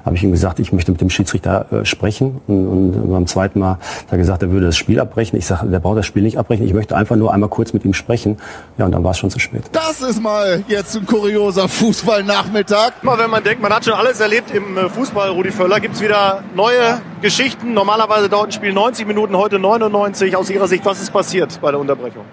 habe 0.05 0.15
ich 0.15 0.23
ihm 0.23 0.31
gesagt, 0.31 0.59
ich 0.59 0.71
möchte 0.71 0.91
mit 0.91 1.01
dem 1.01 1.09
Schiedsrichter 1.09 1.65
äh, 1.71 1.85
sprechen. 1.85 2.39
Und, 2.47 2.67
und 2.67 3.11
beim 3.11 3.27
zweiten 3.27 3.59
Mal 3.59 3.71
hat 3.71 4.11
er 4.11 4.17
gesagt, 4.17 4.43
er 4.43 4.51
würde 4.51 4.67
das 4.67 4.77
Spiel 4.77 4.99
abbrechen. 4.99 5.37
Ich 5.37 5.45
sage, 5.45 5.67
der 5.67 5.79
braucht 5.79 5.97
das 5.97 6.05
Spiel 6.05 6.23
nicht 6.23 6.37
abbrechen. 6.37 6.65
Ich 6.65 6.73
möchte 6.73 6.95
einfach 6.95 7.15
nur 7.15 7.33
einmal 7.33 7.49
kurz 7.49 7.73
mit 7.73 7.83
ihm 7.85 7.93
sprechen. 7.93 8.37
Ja, 8.77 8.85
und 8.85 8.91
dann 8.91 9.03
war 9.03 9.11
es 9.11 9.17
schon 9.17 9.29
zu 9.29 9.39
spät. 9.39 9.63
Das 9.71 10.01
ist 10.01 10.21
mal 10.21 10.63
jetzt 10.67 10.95
ein 10.95 11.05
kurioser 11.05 11.67
Fußballnachmittag. 11.67 13.03
Mal, 13.03 13.17
wenn 13.17 13.29
man 13.29 13.43
denkt, 13.43 13.61
man 13.61 13.73
hat 13.73 13.85
schon 13.85 13.93
alles 13.93 14.19
erlebt 14.19 14.51
im 14.51 14.77
äh, 14.77 14.89
Fußball, 14.89 15.29
Rudi 15.29 15.51
Völler, 15.51 15.79
gibt's 15.79 16.01
wieder 16.01 16.43
neue 16.55 17.01
Geschichten. 17.21 17.73
Normalerweise 17.73 18.29
dauert 18.29 18.49
ein 18.49 18.51
Spiel 18.51 18.73
90 18.73 19.07
Minuten, 19.07 19.35
heute 19.35 19.59
99. 19.59 20.35
Aus 20.35 20.49
Ihrer 20.49 20.67
Sicht, 20.67 20.85
was 20.85 21.01
ist 21.01 21.11
passiert 21.11 21.59
bei 21.61 21.71
der 21.71 21.79
Unterbrechung? 21.79 22.25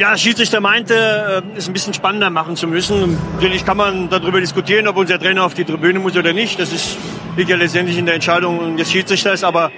Ja, 0.00 0.16
Schiedsrichter 0.16 0.62
meinte, 0.62 0.94
äh, 0.94 1.58
es 1.58 1.68
ein 1.68 1.74
bisschen 1.74 1.92
spannender 1.92 2.30
machen 2.30 2.56
zu 2.56 2.66
müssen. 2.66 3.18
Natürlich 3.34 3.66
kann 3.66 3.76
man 3.76 4.08
darüber 4.08 4.40
diskutieren, 4.40 4.88
ob 4.88 4.96
unser 4.96 5.18
Trainer 5.18 5.44
auf 5.44 5.52
die 5.52 5.66
Tribüne 5.66 5.98
muss 5.98 6.16
oder 6.16 6.32
nicht. 6.32 6.58
Das 6.58 6.72
ist, 6.72 6.96
liegt 7.36 7.50
ja 7.50 7.56
letztendlich 7.56 7.98
in 7.98 8.06
der 8.06 8.14
Entscheidung 8.14 8.78
des 8.78 8.90
Schiedsrichters. 8.90 9.44
Aber 9.44 9.70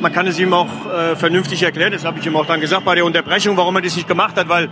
man 0.00 0.12
kann 0.12 0.26
es 0.26 0.40
ihm 0.40 0.52
auch 0.52 0.66
äh, 0.66 1.14
vernünftig 1.14 1.62
erklären. 1.62 1.92
Das 1.92 2.04
habe 2.04 2.18
ich 2.18 2.26
ihm 2.26 2.34
auch 2.34 2.46
dann 2.46 2.60
gesagt 2.60 2.84
bei 2.84 2.96
der 2.96 3.04
Unterbrechung, 3.04 3.56
warum 3.56 3.76
er 3.76 3.82
das 3.82 3.94
nicht 3.94 4.08
gemacht 4.08 4.34
hat. 4.36 4.48
Weil 4.48 4.68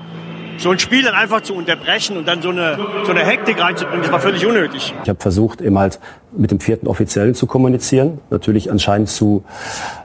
so 0.59 0.71
ein 0.71 0.81
Spiel 0.81 1.04
dann 1.04 1.14
einfach 1.14 1.43
zu 1.43 1.54
unterbrechen 1.54 2.16
und 2.16 2.26
dann 2.26 2.43
so 2.43 2.50
eine, 2.50 2.76
so 3.04 3.12
eine 3.12 3.25
Hektik 3.25 3.62
reinzubringen, 3.62 4.02
das 4.02 4.11
war 4.11 4.19
völlig 4.19 4.45
unnötig. 4.45 4.93
Ich 5.04 5.09
habe 5.09 5.21
versucht, 5.21 5.61
eben 5.61 5.78
halt 5.78 6.00
mit 6.37 6.50
dem 6.50 6.61
vierten 6.61 6.87
Offiziellen 6.87 7.35
zu 7.35 7.47
kommunizieren. 7.47 8.19
Natürlich 8.31 8.71
anscheinend 8.71 9.09
zu, 9.09 9.45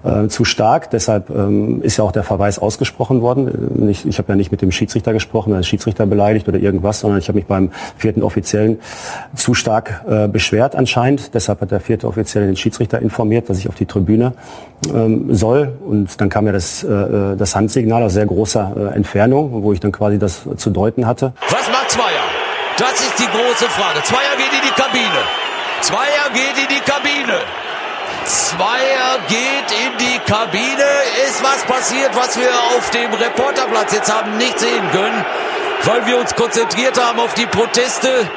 äh, 0.03 0.27
zu 0.27 0.45
stark. 0.45 0.89
Deshalb 0.91 1.29
ähm, 1.29 1.81
ist 1.81 1.97
ja 1.97 2.03
auch 2.03 2.11
der 2.11 2.23
Verweis 2.23 2.59
ausgesprochen 2.59 3.21
worden. 3.21 3.89
Ich, 3.89 4.05
ich 4.05 4.17
habe 4.17 4.29
ja 4.29 4.35
nicht 4.35 4.51
mit 4.51 4.61
dem 4.61 4.71
Schiedsrichter 4.71 5.13
gesprochen, 5.13 5.53
den 5.53 5.63
Schiedsrichter 5.63 6.05
beleidigt 6.05 6.47
oder 6.47 6.59
irgendwas, 6.59 6.99
sondern 6.99 7.19
ich 7.19 7.27
habe 7.27 7.37
mich 7.37 7.47
beim 7.47 7.71
vierten 7.97 8.23
Offiziellen 8.23 8.79
zu 9.35 9.53
stark 9.53 10.05
äh, 10.07 10.27
beschwert 10.27 10.75
anscheinend. 10.75 11.33
Deshalb 11.33 11.61
hat 11.61 11.71
der 11.71 11.79
vierte 11.79 12.07
Offizielle 12.07 12.45
den 12.45 12.55
Schiedsrichter 12.55 12.99
informiert, 12.99 13.49
dass 13.49 13.57
ich 13.59 13.69
auf 13.69 13.75
die 13.75 13.85
Tribüne 13.85 14.33
ähm, 14.93 15.33
soll. 15.33 15.73
Und 15.85 16.19
dann 16.21 16.29
kam 16.29 16.45
ja 16.45 16.51
das, 16.51 16.83
äh, 16.83 17.35
das 17.37 17.55
Handsignal 17.55 18.03
aus 18.03 18.13
sehr 18.13 18.25
großer 18.25 18.91
äh, 18.93 18.95
Entfernung, 18.95 19.63
wo 19.63 19.73
ich 19.73 19.79
dann 19.79 19.91
quasi 19.91 20.19
das 20.19 20.47
zu 20.57 20.69
deuten 20.69 21.05
hatte. 21.05 21.33
Was 21.49 21.67
macht 21.69 21.91
Zweier? 21.91 22.25
Das 22.77 22.93
ist 23.01 23.19
die 23.19 23.25
große 23.25 23.65
Frage. 23.65 24.01
Zweier 24.03 24.37
geht 24.37 24.53
in 24.53 24.65
die 24.65 24.81
Kabine. 24.81 25.48
Zweier 25.81 26.29
geht 26.33 26.57
in 26.57 26.67
die 26.67 26.81
Kabine. 26.81 27.41
Zweier 28.25 29.19
geht 29.27 29.71
in 29.71 29.97
die 29.97 30.19
Kabine. 30.19 30.89
Ist 31.25 31.43
was 31.43 31.63
passiert, 31.63 32.15
was 32.15 32.37
wir 32.37 32.51
auf 32.75 32.89
dem 32.91 33.13
Reporterplatz 33.13 33.93
jetzt 33.93 34.13
haben 34.13 34.37
nicht 34.37 34.59
sehen 34.59 34.91
können, 34.91 35.25
weil 35.83 36.05
wir 36.05 36.17
uns 36.17 36.35
konzentriert 36.35 36.99
haben 37.03 37.19
auf 37.19 37.33
die 37.33 37.45
Proteste. 37.45 38.29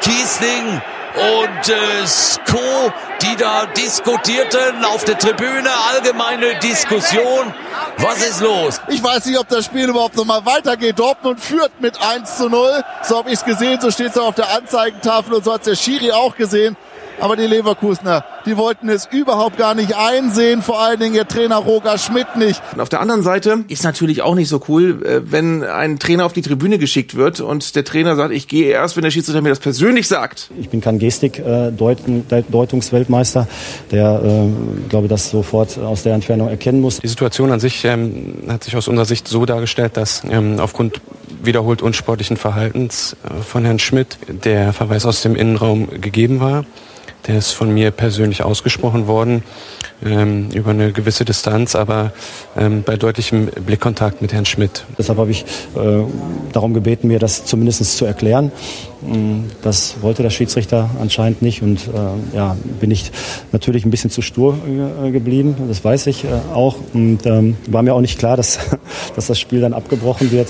Kiesling 0.00 0.80
und 1.18 1.68
äh, 1.68 2.06
Sko, 2.06 2.92
die 3.22 3.36
da 3.36 3.66
diskutierten 3.66 4.84
auf 4.84 5.04
der 5.04 5.18
Tribüne, 5.18 5.68
allgemeine 5.92 6.58
Diskussion. 6.60 7.52
Was 7.98 8.24
ist 8.24 8.40
los? 8.40 8.80
Ich 8.88 9.02
weiß 9.02 9.26
nicht, 9.26 9.38
ob 9.38 9.48
das 9.48 9.64
Spiel 9.64 9.88
überhaupt 9.88 10.16
noch 10.16 10.24
mal 10.24 10.44
weitergeht. 10.46 10.98
Dortmund 10.98 11.40
führt 11.40 11.80
mit 11.80 12.00
1 12.00 12.36
zu 12.36 12.48
0. 12.48 12.84
So 13.02 13.18
habe 13.18 13.30
ich 13.30 13.36
es 13.36 13.44
gesehen, 13.44 13.80
so 13.80 13.90
steht 13.90 14.10
es 14.10 14.18
auf 14.18 14.34
der 14.36 14.54
Anzeigentafel 14.54 15.34
und 15.34 15.44
so 15.44 15.52
hat 15.52 15.66
der 15.66 15.74
Schiri 15.74 16.12
auch 16.12 16.36
gesehen. 16.36 16.76
Aber 17.20 17.36
die 17.36 17.46
Leverkusener, 17.46 18.24
die 18.46 18.56
wollten 18.56 18.88
es 18.88 19.08
überhaupt 19.10 19.58
gar 19.58 19.74
nicht 19.74 19.96
einsehen, 19.96 20.62
vor 20.62 20.80
allen 20.80 21.00
Dingen 21.00 21.14
ihr 21.14 21.26
Trainer 21.26 21.56
Roger 21.56 21.98
Schmidt 21.98 22.36
nicht. 22.36 22.62
Und 22.72 22.80
auf 22.80 22.88
der 22.88 23.00
anderen 23.00 23.22
Seite 23.22 23.64
ist 23.68 23.82
natürlich 23.82 24.22
auch 24.22 24.36
nicht 24.36 24.48
so 24.48 24.62
cool, 24.68 25.04
äh, 25.04 25.20
wenn 25.24 25.64
ein 25.64 25.98
Trainer 25.98 26.24
auf 26.26 26.32
die 26.32 26.42
Tribüne 26.42 26.78
geschickt 26.78 27.16
wird 27.16 27.40
und 27.40 27.74
der 27.74 27.84
Trainer 27.84 28.14
sagt, 28.14 28.32
ich 28.32 28.46
gehe 28.46 28.70
erst, 28.70 28.94
wenn 28.96 29.02
der 29.02 29.10
Schiedsrichter 29.10 29.42
mir 29.42 29.48
das 29.48 29.58
persönlich 29.58 30.06
sagt. 30.06 30.50
Ich 30.60 30.68
bin 30.68 30.80
kein 30.80 31.00
Gestik-Deutungsweltmeister, 31.00 33.48
der, 33.90 34.22
äh, 34.22 34.46
glaube 34.88 35.08
das 35.08 35.30
sofort 35.30 35.76
aus 35.78 36.04
der 36.04 36.14
Entfernung 36.14 36.48
erkennen 36.48 36.80
muss. 36.80 37.00
Die 37.00 37.08
Situation 37.08 37.50
an 37.50 37.58
sich 37.60 37.84
ähm, 37.84 38.44
hat 38.48 38.64
sich 38.64 38.76
aus 38.76 38.86
unserer 38.86 39.06
Sicht 39.06 39.26
so 39.26 39.44
dargestellt, 39.44 39.96
dass 39.96 40.22
ähm, 40.30 40.60
aufgrund 40.60 41.00
wiederholt 41.42 41.82
unsportlichen 41.82 42.36
Verhaltens 42.36 43.16
äh, 43.24 43.42
von 43.42 43.64
Herrn 43.64 43.78
Schmidt 43.78 44.18
der 44.44 44.72
Verweis 44.72 45.06
aus 45.06 45.22
dem 45.22 45.34
Innenraum 45.34 45.88
gegeben 46.00 46.40
war. 46.40 46.64
Der 47.26 47.36
ist 47.36 47.52
von 47.52 47.72
mir 47.72 47.90
persönlich 47.90 48.42
ausgesprochen 48.42 49.06
worden 49.06 49.42
ähm, 50.04 50.50
über 50.52 50.70
eine 50.70 50.92
gewisse 50.92 51.24
Distanz, 51.24 51.74
aber 51.74 52.12
ähm, 52.56 52.82
bei 52.82 52.96
deutlichem 52.96 53.46
Blickkontakt 53.46 54.22
mit 54.22 54.32
Herrn 54.32 54.46
Schmidt. 54.46 54.84
Deshalb 54.96 55.18
habe 55.18 55.30
ich 55.30 55.42
äh, 55.42 56.04
darum 56.52 56.74
gebeten, 56.74 57.08
mir 57.08 57.18
das 57.18 57.44
zumindest 57.44 57.96
zu 57.96 58.04
erklären. 58.04 58.52
Das 59.62 60.02
wollte 60.02 60.22
der 60.22 60.30
Schiedsrichter 60.30 60.90
anscheinend 61.00 61.40
nicht 61.40 61.62
und 61.62 61.88
äh, 61.88 62.36
ja, 62.36 62.56
bin 62.80 62.90
ich 62.90 63.12
natürlich 63.52 63.84
ein 63.84 63.90
bisschen 63.90 64.10
zu 64.10 64.22
stur 64.22 64.58
äh, 64.66 65.10
geblieben, 65.10 65.54
das 65.68 65.84
weiß 65.84 66.08
ich 66.08 66.24
äh, 66.24 66.28
auch 66.52 66.76
und 66.94 67.24
ähm, 67.24 67.56
war 67.68 67.82
mir 67.82 67.94
auch 67.94 68.00
nicht 68.00 68.18
klar, 68.18 68.36
dass, 68.36 68.58
dass 69.16 69.28
das 69.28 69.38
Spiel 69.38 69.60
dann 69.60 69.72
abgebrochen 69.72 70.32
wird. 70.32 70.48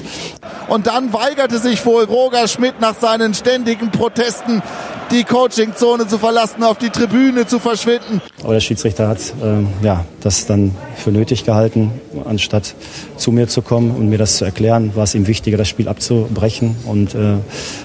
Und 0.69 0.87
dann 0.87 1.13
weigerte 1.13 1.59
sich 1.59 1.85
wohl 1.85 2.05
Roger 2.05 2.49
Schmidt 2.49 2.81
nach 2.81 2.95
seinen 2.95 3.35
ständigen 3.35 3.91
Protesten 3.91 4.63
die 5.11 5.25
Coachingzone 5.25 6.07
zu 6.07 6.19
verlassen, 6.19 6.63
auf 6.63 6.79
die 6.79 6.91
Tribüne 6.91 7.47
zu 7.47 7.59
verschwinden. 7.59 8.21
Aber 8.43 8.53
der 8.53 8.61
Schiedsrichter 8.61 9.09
hat 9.09 9.19
ähm, 9.43 9.69
ja, 9.83 10.05
das 10.21 10.47
dann 10.47 10.75
für 10.97 11.11
nötig 11.11 11.45
gehalten, 11.45 11.93
anstatt 12.25 12.75
zu 13.17 13.33
mir 13.33 13.49
zu 13.49 13.63
kommen 13.63 13.91
und 13.93 14.09
mir 14.11 14.19
das 14.19 14.37
zu 14.37 14.45
erklären, 14.45 14.93
war 14.95 15.05
es 15.05 15.15
ihm 15.15 15.27
wichtiger, 15.27 15.57
das 15.57 15.69
Spiel 15.69 15.89
abzubrechen 15.89 16.77
und 16.85 17.15
äh, 17.15 17.37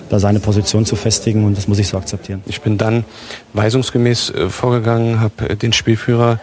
da 0.10 0.20
seine 0.20 0.40
Position 0.40 0.53
zu 0.62 0.96
festigen 0.96 1.46
und 1.46 1.58
das 1.58 1.68
muss 1.68 1.80
ich 1.80 1.88
so 1.88 1.98
akzeptieren. 1.98 2.44
Ich 2.46 2.62
bin 2.62 2.78
dann 2.78 3.06
weisungsgemäß 3.54 4.30
äh, 4.30 4.50
vorgegangen, 4.50 5.20
habe 5.20 5.50
äh, 5.50 5.56
den 5.56 5.74
Spielführer 5.74 6.40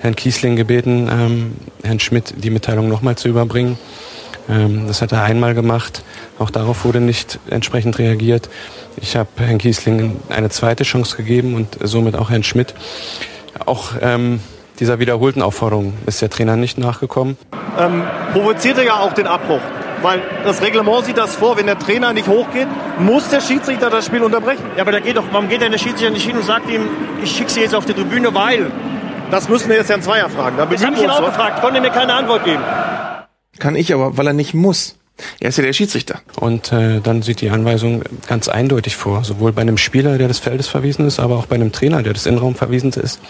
Herrn 0.00 0.16
Kiesling 0.16 0.56
gebeten, 0.56 1.08
ähm, 1.10 1.52
Herrn 1.84 2.00
Schmidt 2.00 2.34
die 2.36 2.50
Mitteilung 2.50 2.88
nochmal 2.88 3.16
zu 3.16 3.28
überbringen. 3.28 3.78
Ähm, 4.48 4.86
das 4.88 5.02
hat 5.02 5.12
er 5.12 5.22
einmal 5.22 5.54
gemacht. 5.54 6.02
Auch 6.38 6.50
darauf 6.50 6.84
wurde 6.84 7.00
nicht 7.00 7.38
entsprechend 7.48 7.98
reagiert. 7.98 8.48
Ich 8.96 9.16
habe 9.16 9.28
Herrn 9.36 9.58
Kiesling 9.58 10.16
eine 10.28 10.50
zweite 10.50 10.84
Chance 10.84 11.16
gegeben 11.16 11.54
und 11.54 11.78
somit 11.82 12.16
auch 12.16 12.30
Herrn 12.30 12.42
Schmidt. 12.42 12.74
Auch 13.64 13.92
ähm, 14.00 14.40
dieser 14.80 14.98
wiederholten 14.98 15.42
Aufforderung 15.42 15.92
ist 16.06 16.22
der 16.22 16.30
Trainer 16.30 16.56
nicht 16.56 16.78
nachgekommen. 16.78 17.36
Ähm, 17.78 18.02
provoziert 18.32 18.78
er 18.78 18.84
ja 18.84 19.00
auch 19.00 19.12
den 19.12 19.26
Abbruch. 19.26 19.60
Weil 20.02 20.22
das 20.44 20.60
Reglement 20.60 21.04
sieht 21.04 21.16
das 21.16 21.36
vor, 21.36 21.56
wenn 21.56 21.66
der 21.66 21.78
Trainer 21.78 22.12
nicht 22.12 22.28
hochgeht, 22.28 22.68
muss 22.98 23.28
der 23.28 23.40
Schiedsrichter 23.40 23.90
das 23.90 24.06
Spiel 24.06 24.22
unterbrechen. 24.22 24.64
Ja, 24.76 24.82
aber 24.82 24.92
da 24.92 25.00
geht 25.00 25.16
doch, 25.16 25.24
warum 25.30 25.48
geht 25.48 25.60
denn 25.60 25.72
der 25.72 25.78
Schiedsrichter 25.78 26.10
nicht 26.10 26.26
hin 26.26 26.36
und 26.36 26.44
sagt 26.44 26.68
ihm, 26.68 26.88
ich 27.22 27.30
schicke 27.30 27.50
sie 27.50 27.60
jetzt 27.60 27.74
auf 27.74 27.84
die 27.84 27.94
Tribüne, 27.94 28.34
weil. 28.34 28.70
Das 29.30 29.48
müssen 29.48 29.70
wir 29.70 29.76
jetzt 29.76 29.88
Herrn 29.88 30.02
Zweier 30.02 30.28
fragen. 30.28 30.58
Da 30.58 30.66
Das 30.66 30.84
habe 30.84 30.94
ich 30.94 31.02
ihn 31.02 31.08
auch 31.08 31.24
gefragt, 31.24 31.62
konnte 31.62 31.80
mir 31.80 31.90
keine 31.90 32.12
Antwort 32.12 32.44
geben. 32.44 32.62
Kann 33.58 33.76
ich 33.76 33.94
aber, 33.94 34.18
weil 34.18 34.26
er 34.26 34.32
nicht 34.34 34.52
muss. 34.52 34.98
Er 35.40 35.48
ist 35.48 35.58
ja 35.58 35.64
der 35.64 35.72
Schiedsrichter. 35.72 36.20
Und 36.36 36.72
äh, 36.72 37.00
dann 37.00 37.22
sieht 37.22 37.40
die 37.40 37.50
Anweisung 37.50 38.02
ganz 38.26 38.48
eindeutig 38.48 38.96
vor, 38.96 39.24
sowohl 39.24 39.52
bei 39.52 39.62
einem 39.62 39.78
Spieler, 39.78 40.18
der 40.18 40.28
des 40.28 40.38
Feldes 40.38 40.68
verwiesen 40.68 41.06
ist, 41.06 41.20
aber 41.20 41.36
auch 41.36 41.46
bei 41.46 41.56
einem 41.56 41.72
Trainer, 41.72 42.02
der 42.02 42.12
des 42.12 42.26
Innenraums 42.26 42.58
verwiesen 42.58 42.92
ist 42.92 43.20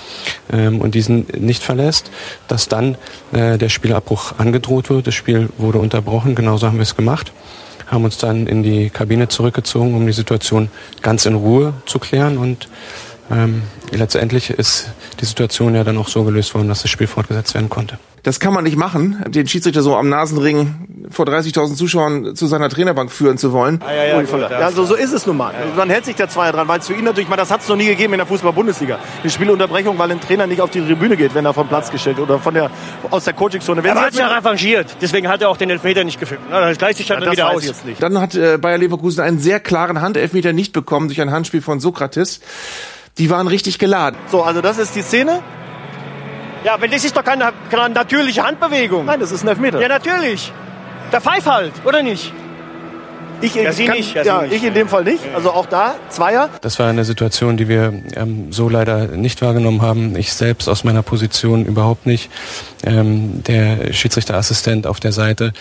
ähm, 0.53 0.81
und 0.81 0.95
diesen 0.95 1.27
nicht 1.39 1.63
verlässt, 1.63 2.11
dass 2.49 2.69
dann 2.69 2.97
äh, 3.33 3.59
der 3.59 3.69
Spielabbruch 3.69 4.39
angedroht 4.39 4.91
wird. 4.91 5.07
Das 5.07 5.15
Spiel 5.15 5.49
wurde 5.59 5.79
unterbrochen, 5.79 6.35
genauso 6.35 6.67
haben 6.67 6.79
wir 6.79 6.83
es 6.83 6.97
gemacht, 6.97 7.33
haben 7.87 8.05
uns 8.05 8.19
dann 8.19 8.47
in 8.47 8.63
die 8.63 8.91
Kabine 8.91 9.29
zurückgezogen, 9.29 9.95
um 9.95 10.07
die 10.07 10.13
Situation 10.13 10.71
ganz 11.03 11.27
in 11.27 11.35
Ruhe 11.35 11.75
zu 11.87 11.99
klären 11.99 12.39
und 12.39 12.69
ähm, 13.31 13.63
letztendlich 13.91 14.51
ist 14.51 14.91
die 15.21 15.25
Situation 15.25 15.75
ja 15.75 15.85
dann 15.85 15.97
auch 15.97 16.09
so 16.09 16.25
gelöst 16.25 16.55
worden, 16.55 16.69
dass 16.69 16.83
das 16.83 16.91
Spiel 16.91 17.07
fortgesetzt 17.07 17.55
werden 17.55 17.71
konnte. 17.71 17.99
Das 18.23 18.39
kann 18.39 18.55
man 18.55 18.63
nicht 18.63 18.77
machen, 18.77 19.25
den 19.29 19.49
Schiedsrichter 19.49 19.83
so 19.83 19.97
am 19.97 20.09
Nasenring 20.09 21.09
vor 21.11 21.27
30.000 21.27 21.75
Zuschauern 21.75 22.37
zu 22.37 22.47
seiner 22.47 22.69
Trainerbank 22.69 23.11
führen 23.11 23.37
zu 23.37 23.53
wollen. 23.53 23.81
Ja, 23.85 23.93
ja, 23.93 24.21
ja, 24.23 24.61
ja 24.61 24.71
so, 24.71 24.85
so 24.85 24.95
ist 24.95 25.13
es 25.13 25.27
nun 25.27 25.37
mal. 25.37 25.53
Dann 25.77 25.91
hält 25.91 26.05
sich 26.05 26.15
der 26.15 26.29
Zweier 26.29 26.53
dran, 26.53 26.69
weil 26.69 26.79
es 26.79 26.87
für 26.87 26.95
ihn 26.95 27.05
natürlich, 27.05 27.29
mal, 27.29 27.37
das 27.37 27.51
hat 27.51 27.63
es 27.63 27.69
noch 27.69 27.75
nie 27.75 27.87
gegeben 27.87 28.13
in 28.15 28.19
der 28.19 28.27
Fußball-Bundesliga. 28.27 29.01
Eine 29.23 29.31
Spielunterbrechung, 29.31 29.99
weil 29.99 30.13
ein 30.13 30.21
Trainer 30.21 30.47
nicht 30.47 30.61
auf 30.61 30.71
die 30.71 30.81
Tribüne 30.81 31.17
geht, 31.17 31.35
wenn 31.35 31.45
er 31.45 31.53
vom 31.53 31.67
Platz 31.67 31.91
gestellt 31.91 32.21
oder 32.21 32.39
von 32.39 32.55
der, 32.55 32.71
aus 33.11 33.25
der 33.25 33.35
Coachingzone. 33.35 33.85
Er 33.85 33.95
hat 33.97 34.13
sich 34.13 34.21
ja 34.21 34.29
revanchiert, 34.29 34.97
deswegen 35.03 35.27
hat 35.29 35.43
er 35.43 35.49
auch 35.49 35.57
den 35.57 35.71
Elfmeter 35.71 36.05
nicht 36.05 36.21
gefilmt. 36.21 36.45
Das 36.49 36.79
gleicht 36.79 36.99
sich 36.99 37.09
dann 37.09 37.23
Ja, 37.25 37.33
wieder 37.33 37.51
aus. 37.51 37.63
ich 37.63 37.69
jetzt 37.69 37.85
nicht. 37.85 38.01
Dann 38.01 38.21
hat 38.21 38.37
äh, 38.37 38.57
Bayer 38.57 38.79
Leverkusen 38.79 39.21
einen 39.25 39.41
sehr 39.41 39.59
klaren 39.59 40.01
Handelfmeter 40.01 40.53
nicht 40.53 40.73
bekommen 40.73 41.09
durch 41.09 41.21
ein 41.21 41.33
Handspiel 41.33 41.61
von 41.61 41.81
Sokrates. 41.81 42.41
Die 43.19 43.31
waren 43.31 43.49
richtig 43.49 43.81
geladen. 43.81 44.17
So, 44.31 44.43
also 44.45 44.61
das 44.61 44.79
ist 44.79 44.95
die 44.95 45.03
Szene. 45.03 45.41
Ja, 46.65 46.81
weil 46.81 46.89
das 46.89 47.05
ist 47.05 47.17
doch 47.17 47.25
keine, 47.25 47.53
keine 47.71 47.95
natürliche 47.95 48.43
Handbewegung. 48.45 49.07
Nein, 49.07 49.21
das 49.21 49.33
ist 49.33 49.43
ein 49.43 49.49
Elfmeter. 49.49 49.81
Ja, 49.81 49.89
natürlich. 49.89 50.53
Der 51.13 51.21
Pfeif 51.21 51.47
halt, 51.47 51.73
oder 51.85 52.03
nicht? 52.03 52.33
Ich, 53.43 53.57
Ja, 53.57 53.73
Sie 53.73 53.87
kann, 53.87 53.97
nicht, 53.97 54.15
ja, 54.15 54.23
ja, 54.23 54.45
ich 54.45 54.63
in 54.63 54.73
dem 54.73 54.89
Fall 54.89 55.03
nicht. 55.03 55.23
Also 55.35 55.51
auch 55.51 55.67
da 55.67 55.97
Zweier. 56.09 56.49
Das 56.61 56.79
war 56.79 56.89
eine 56.89 57.05
Situation, 57.05 57.57
die 57.57 57.67
wir 57.67 57.93
ähm, 58.15 58.53
so 58.53 58.69
leider 58.69 59.09
nicht 59.09 59.43
wahrgenommen 59.43 59.83
haben. 59.83 60.15
Ich 60.17 60.33
selbst 60.33 60.69
aus 60.69 60.85
meiner 60.85 61.03
Position 61.03 61.67
überhaupt 61.67 62.07
nicht. 62.07 62.31
Ähm, 62.85 63.43
der 63.43 63.93
Schiedsrichterassistent 63.93 64.87
auf 64.87 65.01
der 65.01 65.11
Seite 65.11 65.53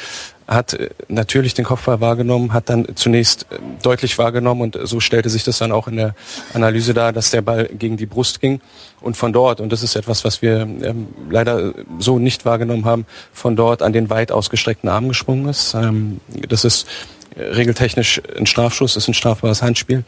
hat 0.48 0.74
äh, 0.74 0.90
natürlich 1.08 1.54
den 1.54 1.66
Kopfball 1.66 2.02
wahrgenommen, 2.02 2.54
hat 2.54 2.70
dann 2.70 2.88
zunächst 2.96 3.44
äh, 3.52 3.60
deutlich 3.82 4.18
wahrgenommen 4.18 4.62
und 4.62 4.80
so 4.84 5.00
stellte 5.00 5.30
sich 5.30 5.44
das 5.44 5.58
dann 5.58 5.72
auch 5.72 5.88
in 5.88 5.98
der 5.98 6.16
Analyse 6.54 6.94
dar, 6.94 7.14
dass 7.14 7.32
der 7.32 7.42
Ball 7.42 7.66
gegen 7.68 7.98
die 7.98 8.06
Brust 8.06 8.42
ging 8.42 8.62
und 9.02 9.18
von 9.18 9.34
dort, 9.34 9.62
und 9.62 9.72
das 9.72 9.84
ist 9.84 9.96
etwas, 9.96 10.24
was 10.24 10.42
wir 10.42 10.62
ähm, 10.62 11.08
leider 11.30 11.74
so 12.00 12.20
nicht 12.20 12.46
wahrgenommen 12.46 12.86
haben, 12.86 13.06
von 13.34 13.56
dort 13.56 13.82
an 13.82 13.94
den 13.94 14.10
weit 14.10 14.32
ausgestreckten 14.32 14.90
Arm 14.90 15.08
gesprungen 15.08 15.48
ist. 15.48 15.74
Ähm, 15.74 16.22
das 16.48 16.66
ist 16.66 16.88
äh, 17.36 17.44
regeltechnisch 17.44 18.22
ein 18.38 18.46
Strafschuss, 18.46 18.96
ist 18.96 19.08
ein 19.08 19.14
strafbares 19.14 19.62
Handspiel. 19.62 20.04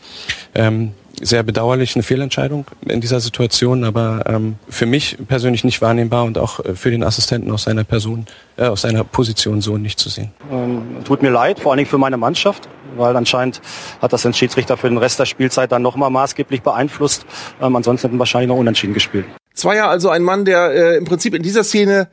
Ähm, 0.54 0.94
sehr 1.22 1.44
bedauerlich, 1.44 1.96
eine 1.96 2.04
Fehlentscheidung 2.04 2.66
in 2.86 3.02
dieser 3.02 3.20
Situation, 3.20 3.84
aber 3.84 4.24
ähm, 4.28 4.56
für 4.70 4.86
mich 4.86 5.18
persönlich 5.28 5.64
nicht 5.64 5.82
wahrnehmbar 5.82 6.24
und 6.24 6.38
auch 6.38 6.60
äh, 6.60 6.76
für 6.76 6.92
den 6.92 7.04
Assistenten 7.04 7.52
aus 7.52 7.64
seiner 7.64 7.84
Person, 7.84 8.26
äh, 8.58 8.66
aus 8.66 8.82
seiner 8.82 9.04
Position 9.04 9.62
so 9.62 9.78
nicht 9.78 10.00
zu 10.00 10.10
sehen. 10.10 10.32
Ähm, 10.52 10.82
tut 11.06 11.22
mir 11.22 11.30
leid, 11.30 11.60
vor 11.60 11.72
allen 11.72 11.78
Dingen 11.78 11.90
für 11.90 11.98
meine 11.98 12.18
Mannschaft, 12.18 12.68
weil 12.98 13.16
anscheinend 13.16 13.62
hat 14.02 14.14
das 14.14 14.24
den 14.24 14.34
Schiedsrichter 14.34 14.78
für 14.78 14.90
den 14.90 14.98
Rest 14.98 15.20
der 15.20 15.26
Spielzeit 15.26 15.72
dann 15.72 15.82
nochmal 15.82 16.10
maßgeblich 16.10 16.62
beeinflusst. 16.62 17.26
Ähm, 17.62 17.76
ansonsten 17.76 18.08
hätten 18.08 18.16
wir 18.16 18.20
wahrscheinlich 18.20 18.50
noch 18.50 18.58
unentschieden 18.58 18.94
gespielt. 18.94 19.26
Zweier 19.54 19.88
also 19.88 20.10
ein 20.10 20.24
Mann, 20.24 20.46
der 20.46 20.72
äh, 20.72 20.98
im 20.98 21.06
Prinzip 21.06 21.36
in 21.36 21.44
dieser 21.44 21.64
Szene 21.64 22.08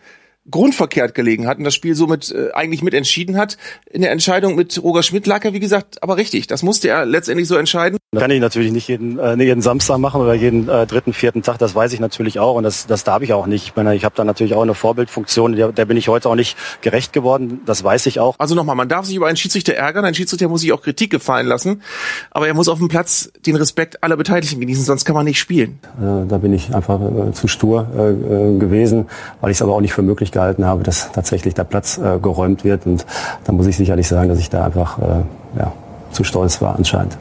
grundverkehrt 0.51 1.15
gelegen 1.15 1.47
hat 1.47 1.59
und 1.59 1.65
das 1.65 1.75
Spiel 1.75 1.95
somit 1.95 2.31
äh, 2.31 2.53
eigentlich 2.53 2.83
mit 2.83 2.95
entschieden 2.95 3.37
hat. 3.37 3.57
In 3.91 4.03
der 4.03 4.11
Entscheidung 4.11 4.55
mit 4.55 4.83
Roger 4.83 5.03
Schmidt 5.03 5.27
lag 5.27 5.45
er, 5.45 5.53
wie 5.53 5.61
gesagt, 5.61 6.03
aber 6.03 6.17
richtig. 6.17 6.47
Das 6.47 6.63
musste 6.63 6.89
er 6.89 7.07
letztendlich 7.07 7.49
so 7.49 7.57
entscheiden. 7.57 7.99
Das 8.13 8.23
kann 8.23 8.31
ich 8.33 8.41
natürlich 8.41 8.73
nicht 8.73 8.89
jeden, 8.89 9.19
äh, 9.19 9.37
jeden 9.37 9.63
Samstag 9.63 9.99
machen 9.99 10.21
oder 10.21 10.35
jeden 10.35 10.69
äh, 10.69 10.87
dritten, 10.87 11.13
vierten 11.13 11.43
Tag. 11.43 11.59
Das 11.59 11.75
weiß 11.75 11.93
ich 11.93 12.01
natürlich 12.01 12.39
auch 12.41 12.57
und 12.57 12.65
das, 12.65 12.87
das 12.87 13.05
darf 13.05 13.23
ich 13.23 13.33
auch 13.33 13.47
nicht. 13.47 13.69
Ich, 13.69 13.77
meine, 13.77 13.95
ich 13.95 14.05
habe 14.05 14.15
da 14.17 14.25
natürlich 14.25 14.55
auch 14.55 14.63
eine 14.63 14.75
Vorbildfunktion, 14.75 15.55
der, 15.55 15.73
der 15.73 15.85
bin 15.85 15.97
ich 15.97 16.09
heute 16.09 16.29
auch 16.29 16.35
nicht 16.35 16.57
gerecht 16.81 17.13
geworden. 17.13 17.61
Das 17.67 17.85
weiß 17.85 18.07
ich 18.07 18.19
auch. 18.19 18.35
Also 18.39 18.55
nochmal, 18.55 18.75
man 18.75 18.89
darf 18.89 19.07
sich 19.07 19.15
über 19.15 19.29
einen 19.29 19.37
Schiedsrichter 19.37 19.75
ärgern. 19.75 20.05
Ein 20.05 20.15
Schiedsrichter 20.15 20.49
muss 20.49 20.63
sich 20.63 20.73
auch 20.73 20.83
Kritik 20.83 21.11
gefallen 21.11 21.47
lassen. 21.47 21.83
Aber 22.31 22.49
er 22.49 22.55
muss 22.55 22.69
auf 22.69 22.79
dem 22.79 22.89
Platz 22.89 23.31
den 23.47 23.57
Respekt 23.57 24.03
aller 24.03 24.17
Beteiligten 24.17 24.61
genießen, 24.61 24.85
sonst 24.85 25.05
kann 25.05 25.15
man 25.15 25.25
nicht 25.25 25.39
spielen. 25.39 25.79
Äh, 26.01 26.27
da 26.27 26.39
bin 26.39 26.53
ich 26.53 26.75
einfach 26.75 27.01
äh, 27.01 27.33
zu 27.33 27.47
stur 27.47 27.87
äh, 27.97 28.11
äh, 28.11 28.59
gewesen, 28.59 29.07
weil 29.41 29.51
ich 29.51 29.59
es 29.59 29.63
aber 29.63 29.73
auch 29.73 29.81
nicht 29.81 29.93
für 29.93 30.03
möglich 30.03 30.33
gehalten 30.41 30.65
habe, 30.65 30.83
dass 30.83 31.13
tatsächlich 31.13 31.53
der 31.53 31.65
Platz 31.65 31.99
äh, 31.99 32.19
geräumt 32.19 32.65
wird. 32.65 32.87
Und 32.87 33.05
da 33.45 33.53
muss 33.53 33.67
ich 33.67 33.77
sicherlich 33.77 34.09
sagen, 34.09 34.31
dass 34.31 34.39
ich 34.39 34.49
da 34.49 34.65
einfach 34.65 34.99
äh, 34.99 35.23
ja, 35.59 35.73
zu 36.13 36.25
stolz 36.25 36.63
war 36.63 36.77
anscheinend. 36.77 37.19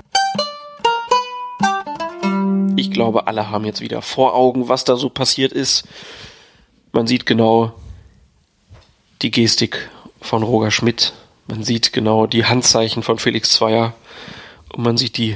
Ich 2.77 2.91
glaube, 2.91 3.27
alle 3.27 3.49
haben 3.49 3.65
jetzt 3.65 3.81
wieder 3.81 4.01
vor 4.01 4.35
Augen, 4.35 4.69
was 4.69 4.85
da 4.85 4.95
so 4.95 5.09
passiert 5.09 5.51
ist. 5.51 5.85
Man 6.93 7.07
sieht 7.07 7.25
genau 7.25 7.73
die 9.21 9.31
Gestik 9.31 9.89
von 10.21 10.43
Roger 10.43 10.71
Schmidt. 10.71 11.13
Man 11.47 11.63
sieht 11.63 11.91
genau 11.91 12.25
die 12.25 12.45
Handzeichen 12.45 13.03
von 13.03 13.19
Felix 13.19 13.51
Zweier. 13.51 13.93
Und 14.71 14.83
man 14.83 14.95
sieht 14.95 15.17
die 15.17 15.35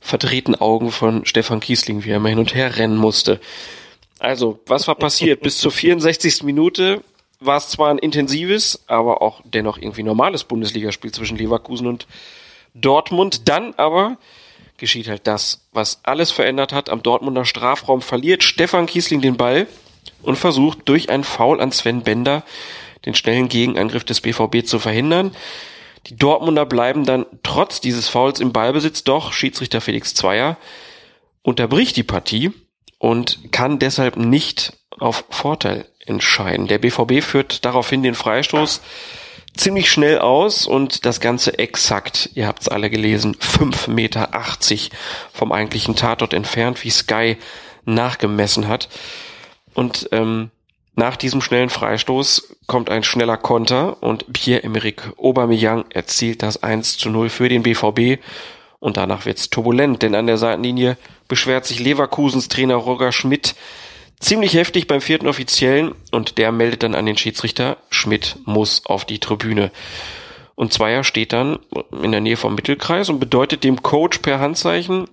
verdrehten 0.00 0.54
Augen 0.54 0.90
von 0.90 1.26
Stefan 1.26 1.60
Kiesling, 1.60 2.04
wie 2.04 2.10
er 2.10 2.16
immer 2.16 2.30
hin 2.30 2.38
und 2.38 2.54
her 2.54 2.76
rennen 2.76 2.96
musste. 2.96 3.40
Also, 4.22 4.60
was 4.66 4.86
war 4.86 4.94
passiert? 4.94 5.40
Bis 5.40 5.58
zur 5.58 5.72
64. 5.72 6.44
Minute 6.44 7.02
war 7.40 7.56
es 7.56 7.70
zwar 7.70 7.90
ein 7.90 7.98
intensives, 7.98 8.84
aber 8.86 9.20
auch 9.20 9.40
dennoch 9.42 9.78
irgendwie 9.78 10.04
normales 10.04 10.44
Bundesligaspiel 10.44 11.10
zwischen 11.10 11.36
Leverkusen 11.36 11.88
und 11.88 12.06
Dortmund. 12.72 13.48
Dann 13.48 13.74
aber 13.74 14.18
geschieht 14.76 15.08
halt 15.08 15.26
das, 15.26 15.66
was 15.72 16.04
alles 16.04 16.30
verändert 16.30 16.72
hat. 16.72 16.88
Am 16.88 17.02
Dortmunder 17.02 17.44
Strafraum 17.44 18.00
verliert 18.00 18.44
Stefan 18.44 18.86
Kiesling 18.86 19.22
den 19.22 19.36
Ball 19.36 19.66
und 20.22 20.36
versucht 20.36 20.88
durch 20.88 21.10
einen 21.10 21.24
Foul 21.24 21.60
an 21.60 21.72
Sven 21.72 22.02
Bender 22.02 22.44
den 23.04 23.16
schnellen 23.16 23.48
Gegenangriff 23.48 24.04
des 24.04 24.20
BVB 24.20 24.64
zu 24.64 24.78
verhindern. 24.78 25.34
Die 26.06 26.14
Dortmunder 26.14 26.64
bleiben 26.64 27.04
dann 27.04 27.26
trotz 27.42 27.80
dieses 27.80 28.08
Fouls 28.08 28.38
im 28.38 28.52
Ballbesitz, 28.52 29.02
doch 29.02 29.32
Schiedsrichter 29.32 29.80
Felix 29.80 30.14
Zweier 30.14 30.58
unterbricht 31.42 31.96
die 31.96 32.04
Partie 32.04 32.52
und 33.02 33.50
kann 33.50 33.80
deshalb 33.80 34.16
nicht 34.16 34.74
auf 34.96 35.24
Vorteil 35.28 35.86
entscheiden. 36.06 36.68
Der 36.68 36.78
BVB 36.78 37.20
führt 37.20 37.64
daraufhin 37.64 38.04
den 38.04 38.14
Freistoß 38.14 38.80
ziemlich 39.56 39.90
schnell 39.90 40.20
aus 40.20 40.68
und 40.68 41.04
das 41.04 41.18
Ganze 41.18 41.58
exakt, 41.58 42.30
ihr 42.34 42.46
habt 42.46 42.62
es 42.62 42.68
alle 42.68 42.90
gelesen, 42.90 43.34
5,80 43.34 43.90
Meter 43.90 44.28
vom 45.32 45.50
eigentlichen 45.50 45.96
Tatort 45.96 46.32
entfernt, 46.32 46.84
wie 46.84 46.90
Sky 46.90 47.38
nachgemessen 47.84 48.68
hat. 48.68 48.88
Und 49.74 50.08
ähm, 50.12 50.52
nach 50.94 51.16
diesem 51.16 51.40
schnellen 51.40 51.70
Freistoß 51.70 52.56
kommt 52.68 52.88
ein 52.88 53.02
schneller 53.02 53.36
Konter 53.36 54.00
und 54.00 54.32
Pierre-Emerick 54.32 55.10
Aubameyang 55.18 55.86
erzielt 55.90 56.44
das 56.44 56.62
1 56.62 56.98
zu 56.98 57.10
0 57.10 57.30
für 57.30 57.48
den 57.48 57.64
BVB 57.64 58.22
und 58.82 58.96
danach 58.96 59.26
wird's 59.26 59.48
turbulent, 59.48 60.02
denn 60.02 60.16
an 60.16 60.26
der 60.26 60.38
Seitenlinie 60.38 60.96
beschwert 61.28 61.64
sich 61.66 61.78
Leverkusens 61.78 62.48
Trainer 62.48 62.74
Roger 62.74 63.12
Schmidt 63.12 63.54
ziemlich 64.18 64.54
heftig 64.54 64.88
beim 64.88 65.00
vierten 65.00 65.28
Offiziellen 65.28 65.94
und 66.10 66.36
der 66.36 66.50
meldet 66.50 66.82
dann 66.82 66.96
an 66.96 67.06
den 67.06 67.16
Schiedsrichter, 67.16 67.76
Schmidt 67.90 68.38
muss 68.44 68.84
auf 68.84 69.04
die 69.04 69.20
Tribüne. 69.20 69.70
Und 70.56 70.72
Zweier 70.72 71.04
steht 71.04 71.32
dann 71.32 71.60
in 72.02 72.10
der 72.10 72.20
Nähe 72.20 72.36
vom 72.36 72.56
Mittelkreis 72.56 73.08
und 73.08 73.20
bedeutet 73.20 73.62
dem 73.62 73.84
Coach 73.84 74.18
per 74.18 74.40
Handzeichen, 74.40 75.06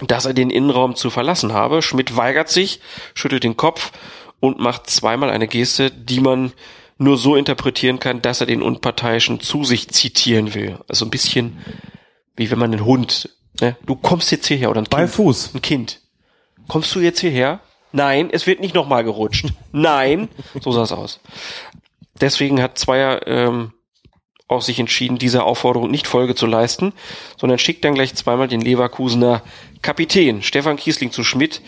dass 0.00 0.24
er 0.24 0.32
den 0.32 0.50
Innenraum 0.50 0.94
zu 0.94 1.10
verlassen 1.10 1.52
habe. 1.52 1.82
Schmidt 1.82 2.16
weigert 2.16 2.48
sich, 2.48 2.78
schüttelt 3.12 3.42
den 3.42 3.56
Kopf 3.56 3.90
und 4.38 4.60
macht 4.60 4.88
zweimal 4.88 5.30
eine 5.30 5.48
Geste, 5.48 5.90
die 5.90 6.20
man 6.20 6.52
nur 6.98 7.18
so 7.18 7.34
interpretieren 7.34 7.98
kann, 7.98 8.22
dass 8.22 8.40
er 8.40 8.46
den 8.46 8.62
Unparteiischen 8.62 9.40
zu 9.40 9.64
sich 9.64 9.88
zitieren 9.88 10.54
will. 10.54 10.78
Also 10.86 11.04
ein 11.04 11.10
bisschen 11.10 11.58
wie 12.36 12.50
wenn 12.50 12.58
man 12.58 12.72
einen 12.72 12.84
Hund, 12.84 13.30
ne? 13.60 13.76
du 13.86 13.96
kommst 13.96 14.30
jetzt 14.30 14.46
hierher 14.46 14.70
oder 14.70 14.80
ein 14.80 14.86
Bei 14.90 15.02
Kind, 15.02 15.10
Fuß. 15.10 15.54
ein 15.54 15.62
Kind. 15.62 16.00
Kommst 16.68 16.94
du 16.94 17.00
jetzt 17.00 17.20
hierher? 17.20 17.60
Nein, 17.92 18.28
es 18.32 18.46
wird 18.46 18.60
nicht 18.60 18.74
nochmal 18.74 19.04
gerutscht. 19.04 19.52
Nein, 19.72 20.28
so 20.60 20.72
sah 20.72 20.82
es 20.82 20.92
aus. 20.92 21.20
Deswegen 22.20 22.60
hat 22.60 22.78
Zweier 22.78 23.26
ähm, 23.26 23.72
auch 24.48 24.62
sich 24.62 24.78
entschieden, 24.78 25.18
dieser 25.18 25.44
Aufforderung 25.44 25.90
nicht 25.90 26.06
Folge 26.06 26.34
zu 26.34 26.46
leisten, 26.46 26.92
sondern 27.36 27.58
schickt 27.58 27.84
dann 27.84 27.94
gleich 27.94 28.14
zweimal 28.14 28.48
den 28.48 28.60
Leverkusener 28.60 29.42
Kapitän 29.82 30.42
Stefan 30.42 30.76
Kiesling 30.76 31.12
zu 31.12 31.24
Schmidt, 31.24 31.60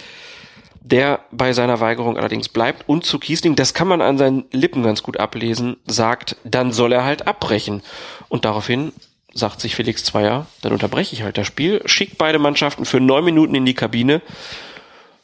der 0.80 1.20
bei 1.32 1.52
seiner 1.52 1.80
Weigerung 1.80 2.16
allerdings 2.16 2.48
bleibt 2.48 2.88
und 2.88 3.04
zu 3.04 3.18
Kiesling, 3.18 3.56
das 3.56 3.74
kann 3.74 3.88
man 3.88 4.00
an 4.00 4.18
seinen 4.18 4.44
Lippen 4.52 4.82
ganz 4.82 5.02
gut 5.02 5.16
ablesen, 5.18 5.76
sagt, 5.86 6.36
dann 6.44 6.72
soll 6.72 6.92
er 6.92 7.04
halt 7.04 7.26
abbrechen. 7.26 7.82
Und 8.28 8.44
daraufhin 8.44 8.92
sagt 9.36 9.60
sich 9.60 9.74
Felix 9.74 10.04
Zweier, 10.04 10.46
dann 10.62 10.72
unterbreche 10.72 11.14
ich 11.14 11.22
halt 11.22 11.38
das 11.38 11.46
Spiel, 11.46 11.82
schickt 11.86 12.18
beide 12.18 12.38
Mannschaften 12.38 12.84
für 12.84 13.00
neun 13.00 13.24
Minuten 13.24 13.54
in 13.54 13.66
die 13.66 13.74
Kabine 13.74 14.22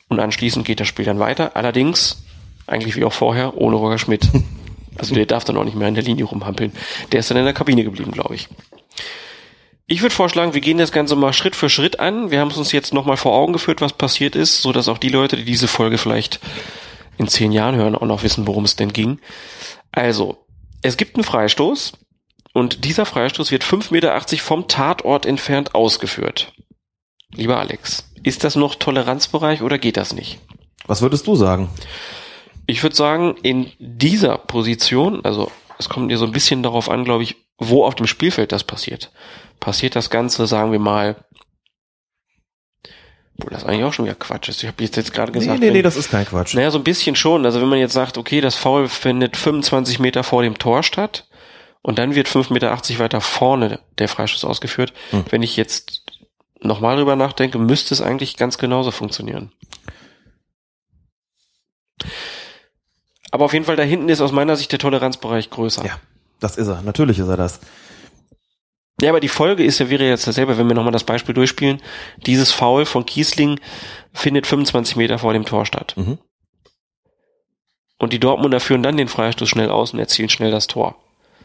und 0.08 0.20
anschließend 0.20 0.66
geht 0.66 0.80
das 0.80 0.88
Spiel 0.88 1.04
dann 1.04 1.18
weiter. 1.18 1.56
Allerdings, 1.56 2.22
eigentlich 2.66 2.96
wie 2.96 3.04
auch 3.04 3.12
vorher, 3.12 3.56
ohne 3.56 3.76
Roger 3.76 3.98
Schmidt. 3.98 4.28
Also 4.98 5.14
der 5.14 5.24
darf 5.24 5.42
dann 5.44 5.56
auch 5.56 5.64
nicht 5.64 5.74
mehr 5.74 5.88
in 5.88 5.94
der 5.94 6.04
Linie 6.04 6.26
rumhampeln. 6.26 6.70
Der 7.12 7.20
ist 7.20 7.30
dann 7.30 7.38
in 7.38 7.46
der 7.46 7.54
Kabine 7.54 7.82
geblieben, 7.82 8.12
glaube 8.12 8.34
ich. 8.34 8.48
Ich 9.86 10.02
würde 10.02 10.14
vorschlagen, 10.14 10.52
wir 10.52 10.60
gehen 10.60 10.76
das 10.76 10.92
Ganze 10.92 11.16
mal 11.16 11.32
Schritt 11.32 11.56
für 11.56 11.70
Schritt 11.70 11.98
an. 11.98 12.30
Wir 12.30 12.40
haben 12.40 12.50
es 12.50 12.58
uns 12.58 12.72
jetzt 12.72 12.92
nochmal 12.92 13.16
vor 13.16 13.32
Augen 13.32 13.54
geführt, 13.54 13.80
was 13.80 13.94
passiert 13.94 14.36
ist, 14.36 14.60
so 14.60 14.70
dass 14.70 14.88
auch 14.88 14.98
die 14.98 15.08
Leute, 15.08 15.38
die 15.38 15.44
diese 15.44 15.66
Folge 15.66 15.96
vielleicht 15.96 16.40
in 17.16 17.26
zehn 17.26 17.52
Jahren 17.52 17.74
hören, 17.74 17.94
auch 17.94 18.06
noch 18.06 18.22
wissen, 18.22 18.46
worum 18.46 18.64
es 18.64 18.76
denn 18.76 18.92
ging. 18.92 19.18
Also, 19.92 20.44
es 20.82 20.98
gibt 20.98 21.16
einen 21.16 21.24
Freistoß 21.24 21.92
und 22.52 22.84
dieser 22.84 23.06
Freistoß 23.06 23.50
wird 23.50 23.64
5,80 23.64 23.92
Meter 23.92 24.20
vom 24.38 24.68
Tatort 24.68 25.26
entfernt 25.26 25.74
ausgeführt. 25.74 26.52
Lieber 27.34 27.58
Alex, 27.58 28.10
ist 28.22 28.44
das 28.44 28.56
noch 28.56 28.74
Toleranzbereich 28.74 29.62
oder 29.62 29.78
geht 29.78 29.96
das 29.96 30.12
nicht? 30.12 30.38
Was 30.86 31.00
würdest 31.02 31.26
du 31.26 31.34
sagen? 31.34 31.70
Ich 32.66 32.82
würde 32.82 32.94
sagen, 32.96 33.36
in 33.42 33.72
dieser 33.78 34.36
Position, 34.38 35.24
also 35.24 35.50
es 35.78 35.88
kommt 35.88 36.10
dir 36.10 36.18
so 36.18 36.26
ein 36.26 36.32
bisschen 36.32 36.62
darauf 36.62 36.88
an, 36.90 37.04
glaube 37.04 37.22
ich, 37.22 37.36
wo 37.58 37.84
auf 37.84 37.94
dem 37.94 38.06
Spielfeld 38.06 38.52
das 38.52 38.64
passiert. 38.64 39.10
Passiert 39.60 39.96
das 39.96 40.10
Ganze, 40.10 40.46
sagen 40.46 40.72
wir 40.72 40.78
mal, 40.78 41.16
wo 43.36 43.48
das 43.48 43.64
eigentlich 43.64 43.84
auch 43.84 43.92
schon 43.92 44.04
wieder 44.04 44.14
Quatsch 44.14 44.48
ist. 44.48 44.62
Ich 44.62 44.68
habe 44.68 44.82
jetzt, 44.84 44.96
jetzt 44.96 45.12
gerade 45.12 45.32
gesagt. 45.32 45.58
nee, 45.60 45.68
nee, 45.70 45.74
wenn- 45.76 45.82
das 45.82 45.96
ist 45.96 46.10
kein 46.10 46.26
Quatsch. 46.26 46.54
Naja, 46.54 46.70
so 46.70 46.78
ein 46.78 46.84
bisschen 46.84 47.16
schon. 47.16 47.44
Also 47.46 47.60
wenn 47.60 47.68
man 47.68 47.78
jetzt 47.78 47.94
sagt, 47.94 48.18
okay, 48.18 48.40
das 48.40 48.54
Foul 48.54 48.88
findet 48.88 49.36
25 49.36 49.98
Meter 49.98 50.22
vor 50.22 50.42
dem 50.42 50.58
Tor 50.58 50.82
statt 50.82 51.26
und 51.82 51.98
dann 51.98 52.14
wird 52.14 52.28
5,80 52.28 52.52
Meter 52.52 52.98
weiter 52.98 53.20
vorne 53.20 53.80
der 53.98 54.08
Freistoß 54.08 54.44
ausgeführt. 54.44 54.92
Hm. 55.10 55.24
Wenn 55.30 55.42
ich 55.42 55.56
jetzt 55.56 56.02
nochmal 56.60 56.96
drüber 56.96 57.16
nachdenke, 57.16 57.58
müsste 57.58 57.92
es 57.94 58.00
eigentlich 58.00 58.36
ganz 58.36 58.56
genauso 58.56 58.90
funktionieren. 58.92 59.52
Aber 63.30 63.44
auf 63.44 63.52
jeden 63.52 63.64
Fall 63.64 63.76
da 63.76 63.82
hinten 63.82 64.08
ist 64.08 64.20
aus 64.20 64.32
meiner 64.32 64.56
Sicht 64.56 64.70
der 64.72 64.78
Toleranzbereich 64.78 65.50
größer. 65.50 65.84
Ja, 65.84 65.98
das 66.38 66.56
ist 66.56 66.68
er. 66.68 66.82
Natürlich 66.82 67.18
ist 67.18 67.28
er 67.28 67.36
das. 67.36 67.60
Ja, 69.00 69.10
aber 69.10 69.20
die 69.20 69.28
Folge 69.28 69.64
ist 69.64 69.80
ja, 69.80 69.90
wäre 69.90 70.04
jetzt 70.04 70.26
dasselbe, 70.26 70.58
wenn 70.58 70.68
wir 70.68 70.74
nochmal 70.74 70.92
das 70.92 71.04
Beispiel 71.04 71.34
durchspielen. 71.34 71.82
Dieses 72.18 72.52
Foul 72.52 72.84
von 72.84 73.04
Kiesling 73.04 73.58
findet 74.12 74.46
25 74.46 74.96
Meter 74.96 75.18
vor 75.18 75.32
dem 75.32 75.44
Tor 75.44 75.66
statt. 75.66 75.94
Mhm. 75.96 76.18
Und 77.98 78.12
die 78.12 78.20
Dortmunder 78.20 78.60
führen 78.60 78.82
dann 78.82 78.96
den 78.96 79.08
Freistoß 79.08 79.48
schnell 79.48 79.70
aus 79.70 79.92
und 79.92 79.98
erzielen 79.98 80.28
schnell 80.28 80.50
das 80.50 80.66
Tor. 80.66 81.01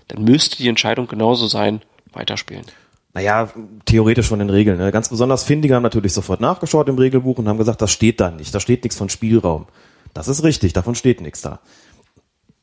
Dann 0.07 0.23
müsste 0.23 0.57
die 0.57 0.69
Entscheidung 0.69 1.07
genauso 1.07 1.47
sein, 1.47 1.81
weiterspielen. 2.13 2.65
Naja, 3.13 3.49
theoretisch 3.85 4.27
von 4.27 4.39
den 4.39 4.49
Regeln. 4.49 4.77
Ne? 4.77 4.91
Ganz 4.91 5.09
besonders 5.09 5.43
Findige 5.43 5.75
haben 5.75 5.83
natürlich 5.83 6.13
sofort 6.13 6.39
nachgeschaut 6.39 6.87
im 6.87 6.97
Regelbuch 6.97 7.37
und 7.37 7.47
haben 7.47 7.57
gesagt, 7.57 7.81
das 7.81 7.91
steht 7.91 8.19
da 8.19 8.29
nicht. 8.29 8.53
Da 8.53 8.59
steht 8.59 8.83
nichts 8.83 8.97
von 8.97 9.09
Spielraum. 9.09 9.65
Das 10.13 10.27
ist 10.27 10.43
richtig, 10.43 10.73
davon 10.73 10.95
steht 10.95 11.21
nichts 11.21 11.41
da. 11.41 11.59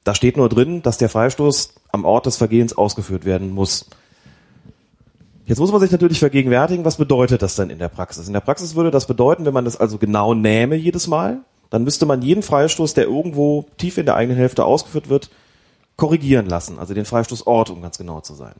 Da 0.05 0.15
steht 0.15 0.37
nur 0.37 0.49
drin, 0.49 0.83
dass 0.83 0.99
der 0.99 1.09
Freistoß 1.09 1.75
am 1.91 2.05
Ort 2.05 2.27
des 2.27 2.37
Vergehens 2.37 2.77
ausgeführt 2.77 3.25
werden 3.25 3.51
muss. 3.51 3.87
Jetzt 5.47 5.59
muss 5.59 5.73
man 5.73 5.81
sich 5.81 5.91
natürlich 5.91 6.19
vergegenwärtigen, 6.19 6.85
was 6.85 6.97
bedeutet 6.97 7.43
das 7.43 7.57
denn 7.57 7.71
in 7.71 7.79
der 7.79 7.89
Praxis? 7.89 8.27
In 8.27 8.33
der 8.33 8.41
Praxis 8.41 8.75
würde 8.75 8.91
das 8.91 9.07
bedeuten, 9.07 9.45
wenn 9.45 9.55
man 9.55 9.65
das 9.65 9.77
also 9.77 9.99
genau 9.99 10.35
nähme 10.35 10.77
jedes 10.77 11.07
Mal, 11.07 11.41
dann 11.71 11.85
müsste 11.85 12.07
man 12.07 12.23
jeden 12.23 12.43
Freistoß, 12.43 12.95
der 12.95 13.05
irgendwo 13.05 13.67
tief 13.77 13.99
in 13.99 14.07
der 14.07 14.17
eigenen 14.17 14.39
Hälfte 14.39 14.65
ausgeführt 14.65 15.09
wird, 15.09 15.31
korrigieren 15.97 16.47
lassen, 16.47 16.79
also 16.79 16.95
den 16.95 17.05
Freistoßort, 17.05 17.71
um 17.71 17.83
ganz 17.83 17.99
genau 17.99 18.21
zu 18.21 18.35
sein. 18.35 18.55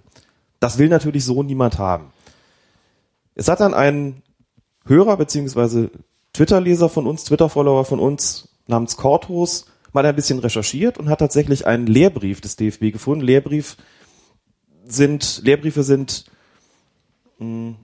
Das 0.61 0.79
will 0.79 0.88
natürlich 0.88 1.25
so 1.25 1.42
niemand 1.42 1.79
haben. 1.79 2.12
Es 3.35 3.49
hat 3.49 3.61
dann 3.61 3.75
ein 3.75 4.23
Hörer 4.87 5.16
beziehungsweise 5.16 5.90
Twitter-Leser 6.33 6.88
von 6.88 7.07
uns, 7.07 7.25
Twitter-Follower 7.25 7.85
von 7.85 8.01
uns 8.01 8.49
namens 8.66 8.97
Kortos 8.97 9.66
mal 9.92 10.05
ein 10.05 10.16
bisschen 10.16 10.40
recherchiert 10.40 10.99
und 10.99 11.09
hat 11.09 11.20
tatsächlich 11.20 11.66
einen 11.66 11.87
Lehrbrief 11.87 12.40
des 12.40 12.57
DFB 12.57 12.92
gefunden. 12.92 13.25
Lehrbrief 13.25 13.77
sind, 14.87 15.40
Lehrbriefe 15.44 15.83
sind 15.83 16.27
mh, 17.38 17.77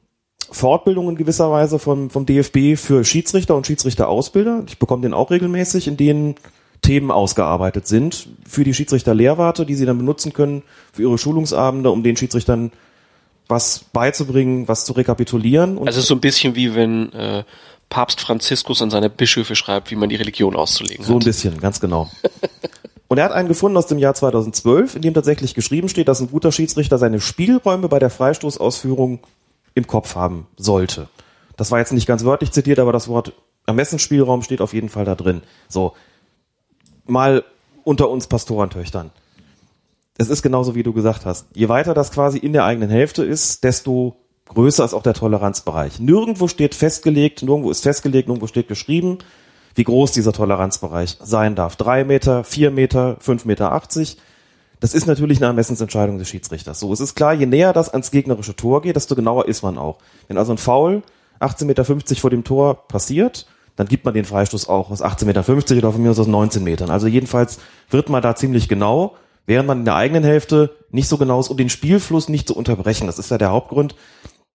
Fortbildungen 0.51 1.17
gewisser 1.17 1.51
Weise 1.51 1.79
vom, 1.79 2.11
vom 2.11 2.27
DFB 2.27 2.77
für 2.77 3.05
Schiedsrichter 3.05 3.57
und 3.57 3.67
Schiedsrichterausbilder. 3.67 4.65
Ich 4.67 4.79
bekomme 4.79 5.03
den 5.03 5.15
auch 5.15 5.31
regelmäßig, 5.31 5.87
in 5.87 5.97
denen 5.97 6.35
Themen 6.83 7.11
ausgearbeitet 7.11 7.87
sind 7.87 8.29
für 8.49 8.65
die 8.65 8.75
Schiedsrichter-Lehrwarte, 8.75 9.67
die 9.67 9.75
sie 9.75 9.87
dann 9.87 9.99
benutzen 9.99 10.33
können 10.33 10.63
für 10.93 11.03
ihre 11.03 11.19
Schulungsabende, 11.19 11.91
um 11.91 12.03
den 12.03 12.17
Schiedsrichtern 12.17 12.73
was 13.49 13.85
beizubringen, 13.93 14.69
was 14.69 14.85
zu 14.85 14.93
rekapitulieren. 14.93 15.77
Und 15.77 15.89
also 15.89 16.01
so 16.01 16.15
ein 16.15 16.21
bisschen 16.21 16.55
wie 16.55 16.75
wenn 16.75 17.13
äh, 17.13 17.45
Papst 17.89 18.21
Franziskus 18.21 18.81
an 18.81 18.91
seine 18.91 19.11
Bischöfe 19.11 19.57
schreibt, 19.57 19.91
wie 19.91 19.97
man 19.97 20.09
die 20.09 20.17
Religion 20.17 20.57
auszulegen 20.57 21.05
so 21.05 21.15
hat. 21.15 21.23
ein 21.23 21.25
bisschen, 21.25 21.61
ganz 21.61 21.81
genau. 21.81 22.09
Und 23.09 23.19
er 23.19 23.25
hat 23.25 23.33
einen 23.33 23.49
gefunden 23.49 23.77
aus 23.77 23.89
dem 23.89 23.99
Jahr 23.99 24.15
2012, 24.15 24.95
in 24.95 25.03
dem 25.03 25.15
tatsächlich 25.15 25.55
geschrieben 25.55 25.89
steht, 25.89 26.07
dass 26.07 26.21
ein 26.21 26.31
guter 26.31 26.53
Schiedsrichter 26.53 26.97
seine 26.97 27.21
Spielräume 27.21 27.89
bei 27.89 27.99
der 27.99 28.09
Freistoßausführung 28.09 29.19
im 29.75 29.87
Kopf 29.89 30.15
haben 30.15 30.47
sollte. 30.57 31.09
Das 31.57 31.73
war 31.73 31.81
jetzt 31.81 31.93
nicht 31.93 32.07
ganz 32.07 32.25
wörtlich 32.25 32.53
zitiert, 32.53 32.79
aber 32.79 32.93
das 32.93 33.09
Wort 33.09 33.33
Ermessensspielraum 33.67 34.43
steht 34.43 34.61
auf 34.61 34.73
jeden 34.73 34.89
Fall 34.89 35.05
da 35.05 35.17
drin. 35.17 35.43
So, 35.69 35.95
mal 37.11 37.45
unter 37.85 38.09
uns 38.09 38.27
Pastorentöchtern. 38.27 39.11
Es 40.19 40.29
ist 40.29 40.43
genauso, 40.43 40.75
wie 40.75 40.83
du 40.83 40.93
gesagt 40.93 41.25
hast. 41.25 41.47
Je 41.55 41.69
weiter 41.69 41.95
das 41.95 42.13
quasi 42.13 42.39
in 42.39 42.53
der 42.53 42.65
eigenen 42.65 42.91
Hälfte 42.91 43.25
ist, 43.25 43.65
desto 43.65 44.17
größer 44.47 44.85
ist 44.85 44.95
auch 44.95 45.03
der 45.03 45.15
Toleranzbereich. 45.15 46.01
Nirgendwo 46.01 46.49
steht 46.49 46.75
festgelegt, 46.75 47.43
nirgendwo 47.43 47.71
ist 47.71 47.83
festgelegt, 47.83 48.29
nirgendwo 48.29 48.47
steht 48.47 48.69
geschrieben, 48.69 49.19
wie 49.75 49.85
groß 49.85 50.13
dieser 50.13 50.33
Toleranzbereich 50.33 51.17
sein 51.23 51.55
darf. 51.55 51.77
Drei 51.77 52.05
Meter, 52.05 52.45
vier 52.45 52.71
Meter, 52.71 53.17
fünf 53.21 53.45
Meter 53.45 53.73
achtzig. 53.73 54.19
Das 54.81 54.95
ist 54.95 55.07
natürlich 55.07 55.39
eine 55.39 55.47
Ermessensentscheidung 55.47 56.19
des 56.19 56.29
Schiedsrichters. 56.29 56.81
So, 56.81 56.93
es 56.93 57.01
ist 57.01 57.15
klar, 57.15 57.35
je 57.35 57.47
näher 57.47 57.73
das 57.73 57.91
ans 57.91 58.11
gegnerische 58.11 58.57
Tor 58.57 58.83
geht, 58.83 58.97
desto 58.97 59.15
genauer 59.15 59.47
ist 59.47 59.63
man 59.63 59.79
auch. 59.79 59.99
Wenn 60.27 60.39
also 60.39 60.53
ein 60.53 60.59
Foul 60.59 61.03
18,50 61.41 61.65
Meter 61.65 61.85
vor 62.17 62.31
dem 62.31 62.45
Tor 62.45 62.87
passiert, 62.89 63.47
dann 63.81 63.89
gibt 63.89 64.05
man 64.05 64.13
den 64.13 64.27
Freistoß 64.27 64.69
auch 64.69 64.91
aus 64.91 65.03
18,50 65.03 65.25
Meter 65.25 65.79
oder 65.79 65.93
von 65.93 66.03
mir 66.03 66.11
aus 66.11 66.19
aus 66.19 66.27
19 66.27 66.63
Metern. 66.63 66.91
Also 66.91 67.07
jedenfalls 67.07 67.61
wird 67.89 68.11
man 68.11 68.21
da 68.21 68.37
ziemlich 68.37 68.69
genau, 68.69 69.17
während 69.47 69.67
man 69.67 69.79
in 69.79 69.85
der 69.87 69.95
eigenen 69.95 70.23
Hälfte 70.23 70.77
nicht 70.91 71.09
so 71.09 71.17
genau 71.17 71.41
ist, 71.41 71.49
um 71.49 71.57
den 71.57 71.71
Spielfluss 71.71 72.29
nicht 72.29 72.47
zu 72.47 72.55
unterbrechen. 72.55 73.07
Das 73.07 73.19
ist 73.19 73.31
ja 73.31 73.39
der 73.39 73.53
Hauptgrund. 73.53 73.95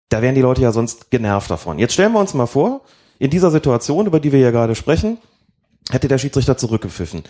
Da 0.10 0.22
wären 0.22 0.36
die 0.36 0.42
Leute 0.42 0.62
ja 0.62 0.72
sonst 0.72 1.10
genervt 1.10 1.50
davon. 1.50 1.80
Jetzt 1.80 1.94
stellen 1.94 2.12
wir 2.12 2.20
uns 2.20 2.36
mal 2.36 2.46
vor, 2.46 2.82
in 3.18 3.32
dieser 3.32 3.50
Situation, 3.50 4.06
über 4.06 4.20
die 4.20 4.32
wir 4.32 4.38
ja 4.38 4.52
gerade 4.52 4.76
sprechen, 4.76 5.18
hätte 5.90 6.08
der 6.08 6.20
Schiedsrichter 6.20 6.56
zurückgepfiffen. 6.56 7.24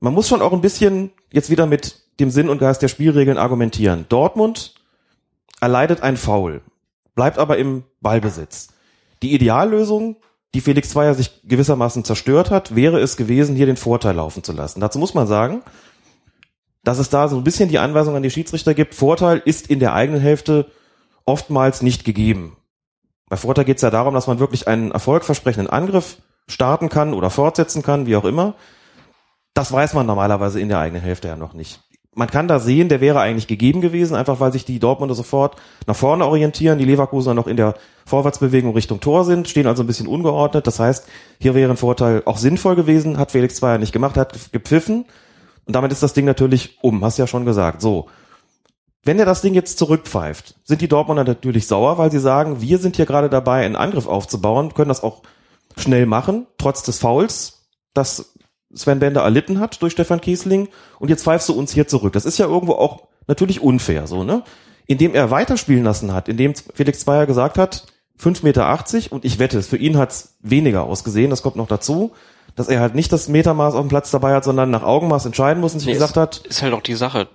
Man 0.00 0.12
muss 0.12 0.28
schon 0.28 0.42
auch 0.42 0.52
ein 0.52 0.60
bisschen 0.60 1.10
jetzt 1.32 1.48
wieder 1.48 1.64
mit 1.64 2.02
dem 2.20 2.28
Sinn 2.28 2.50
und 2.50 2.58
Geist 2.58 2.82
der 2.82 2.88
Spielregeln 2.88 3.38
argumentieren. 3.38 4.04
Dortmund 4.10 4.74
erleidet 5.58 6.02
ein 6.02 6.18
Foul, 6.18 6.60
bleibt 7.14 7.38
aber 7.38 7.56
im 7.56 7.84
Ballbesitz. 8.02 8.68
Die 9.22 9.32
Ideallösung, 9.32 10.16
die 10.54 10.60
Felix 10.60 10.90
Zweier 10.90 11.14
sich 11.14 11.42
gewissermaßen 11.44 12.04
zerstört 12.04 12.50
hat, 12.50 12.74
wäre 12.74 13.00
es 13.00 13.16
gewesen, 13.16 13.56
hier 13.56 13.66
den 13.66 13.76
Vorteil 13.76 14.14
laufen 14.14 14.42
zu 14.42 14.52
lassen. 14.52 14.80
Dazu 14.80 14.98
muss 14.98 15.12
man 15.12 15.26
sagen, 15.26 15.62
dass 16.84 16.98
es 16.98 17.10
da 17.10 17.28
so 17.28 17.36
ein 17.36 17.44
bisschen 17.44 17.68
die 17.68 17.78
Anweisung 17.78 18.14
an 18.14 18.22
die 18.22 18.30
Schiedsrichter 18.30 18.72
gibt, 18.72 18.94
Vorteil 18.94 19.42
ist 19.44 19.68
in 19.68 19.80
der 19.80 19.94
eigenen 19.94 20.20
Hälfte 20.20 20.70
oftmals 21.24 21.82
nicht 21.82 22.04
gegeben. 22.04 22.56
Bei 23.28 23.36
Vorteil 23.36 23.64
geht 23.64 23.76
es 23.76 23.82
ja 23.82 23.90
darum, 23.90 24.14
dass 24.14 24.26
man 24.26 24.38
wirklich 24.38 24.68
einen 24.68 24.92
erfolgversprechenden 24.92 25.70
Angriff 25.70 26.18
starten 26.46 26.88
kann 26.88 27.14
oder 27.14 27.30
fortsetzen 27.30 27.82
kann, 27.82 28.06
wie 28.06 28.16
auch 28.16 28.24
immer. 28.24 28.54
Das 29.54 29.72
weiß 29.72 29.94
man 29.94 30.06
normalerweise 30.06 30.60
in 30.60 30.68
der 30.68 30.78
eigenen 30.78 31.02
Hälfte 31.02 31.28
ja 31.28 31.36
noch 31.36 31.54
nicht. 31.54 31.80
Man 32.14 32.28
kann 32.28 32.46
da 32.46 32.60
sehen, 32.60 32.88
der 32.88 33.00
wäre 33.00 33.20
eigentlich 33.20 33.48
gegeben 33.48 33.80
gewesen, 33.80 34.14
einfach 34.14 34.38
weil 34.38 34.52
sich 34.52 34.64
die 34.64 34.78
Dortmunder 34.78 35.14
sofort 35.14 35.56
nach 35.86 35.96
vorne 35.96 36.26
orientieren, 36.26 36.78
die 36.78 36.84
Leverkusener 36.84 37.34
noch 37.34 37.46
in 37.46 37.56
der 37.56 37.74
Vorwärtsbewegung 38.06 38.72
Richtung 38.72 39.00
Tor 39.00 39.24
sind, 39.24 39.48
stehen 39.48 39.66
also 39.66 39.82
ein 39.82 39.86
bisschen 39.86 40.06
ungeordnet. 40.06 40.66
Das 40.66 40.78
heißt, 40.78 41.06
hier 41.40 41.54
wäre 41.54 41.70
ein 41.70 41.76
Vorteil 41.76 42.22
auch 42.24 42.38
sinnvoll 42.38 42.76
gewesen, 42.76 43.18
hat 43.18 43.32
Felix 43.32 43.56
zwar 43.56 43.78
nicht 43.78 43.92
gemacht, 43.92 44.16
hat 44.16 44.52
gepfiffen 44.52 45.06
und 45.66 45.74
damit 45.74 45.92
ist 45.92 46.02
das 46.02 46.12
Ding 46.12 46.24
natürlich 46.24 46.78
um, 46.82 47.04
hast 47.04 47.18
ja 47.18 47.26
schon 47.26 47.44
gesagt. 47.44 47.80
So. 47.80 48.08
Wenn 49.02 49.18
er 49.18 49.26
das 49.26 49.42
Ding 49.42 49.54
jetzt 49.54 49.78
zurückpfeift, 49.78 50.54
sind 50.64 50.80
die 50.80 50.88
Dortmunder 50.88 51.24
natürlich 51.24 51.66
sauer, 51.66 51.98
weil 51.98 52.10
sie 52.10 52.20
sagen, 52.20 52.60
wir 52.60 52.78
sind 52.78 52.96
hier 52.96 53.06
gerade 53.06 53.28
dabei, 53.28 53.64
einen 53.64 53.76
Angriff 53.76 54.06
aufzubauen, 54.06 54.72
können 54.72 54.88
das 54.88 55.02
auch 55.02 55.22
schnell 55.76 56.06
machen, 56.06 56.46
trotz 56.58 56.82
des 56.84 57.00
Fouls, 57.00 57.66
das 57.92 58.33
Sven 58.74 58.98
Bender 58.98 59.22
erlitten 59.22 59.60
hat 59.60 59.80
durch 59.82 59.92
Stefan 59.92 60.20
Kiesling 60.20 60.68
und 60.98 61.08
jetzt 61.08 61.24
pfeifst 61.24 61.48
du 61.48 61.52
uns 61.54 61.72
hier 61.72 61.86
zurück. 61.86 62.12
Das 62.12 62.24
ist 62.24 62.38
ja 62.38 62.46
irgendwo 62.46 62.74
auch 62.74 63.04
natürlich 63.26 63.60
unfair, 63.60 64.06
so, 64.06 64.24
ne? 64.24 64.42
Indem 64.86 65.14
er 65.14 65.30
weiterspielen 65.30 65.84
lassen 65.84 66.12
hat, 66.12 66.28
indem 66.28 66.54
Felix 66.74 67.00
Zweier 67.00 67.26
gesagt 67.26 67.56
hat, 67.56 67.86
5,80 68.20 68.42
Meter 68.44 69.12
und 69.12 69.24
ich 69.24 69.38
wette, 69.38 69.62
für 69.62 69.76
ihn 69.76 69.96
hat's 69.98 70.36
weniger 70.40 70.84
ausgesehen, 70.84 71.30
das 71.30 71.42
kommt 71.42 71.56
noch 71.56 71.66
dazu, 71.68 72.12
dass 72.54 72.68
er 72.68 72.80
halt 72.80 72.94
nicht 72.94 73.12
das 73.12 73.28
Metermaß 73.28 73.74
auf 73.74 73.80
dem 73.80 73.88
Platz 73.88 74.10
dabei 74.10 74.34
hat, 74.34 74.44
sondern 74.44 74.70
nach 74.70 74.82
Augenmaß 74.82 75.26
entscheiden 75.26 75.60
muss 75.60 75.72
und 75.72 75.80
sich 75.80 75.88
Nee, 75.88 75.94
gesagt 75.94 76.12
ist, 76.12 76.16
hat, 76.16 76.36
Ist 76.46 76.62
halt 76.62 76.74
auch 76.74 76.82
die 76.82 76.94
Sache. 76.94 77.28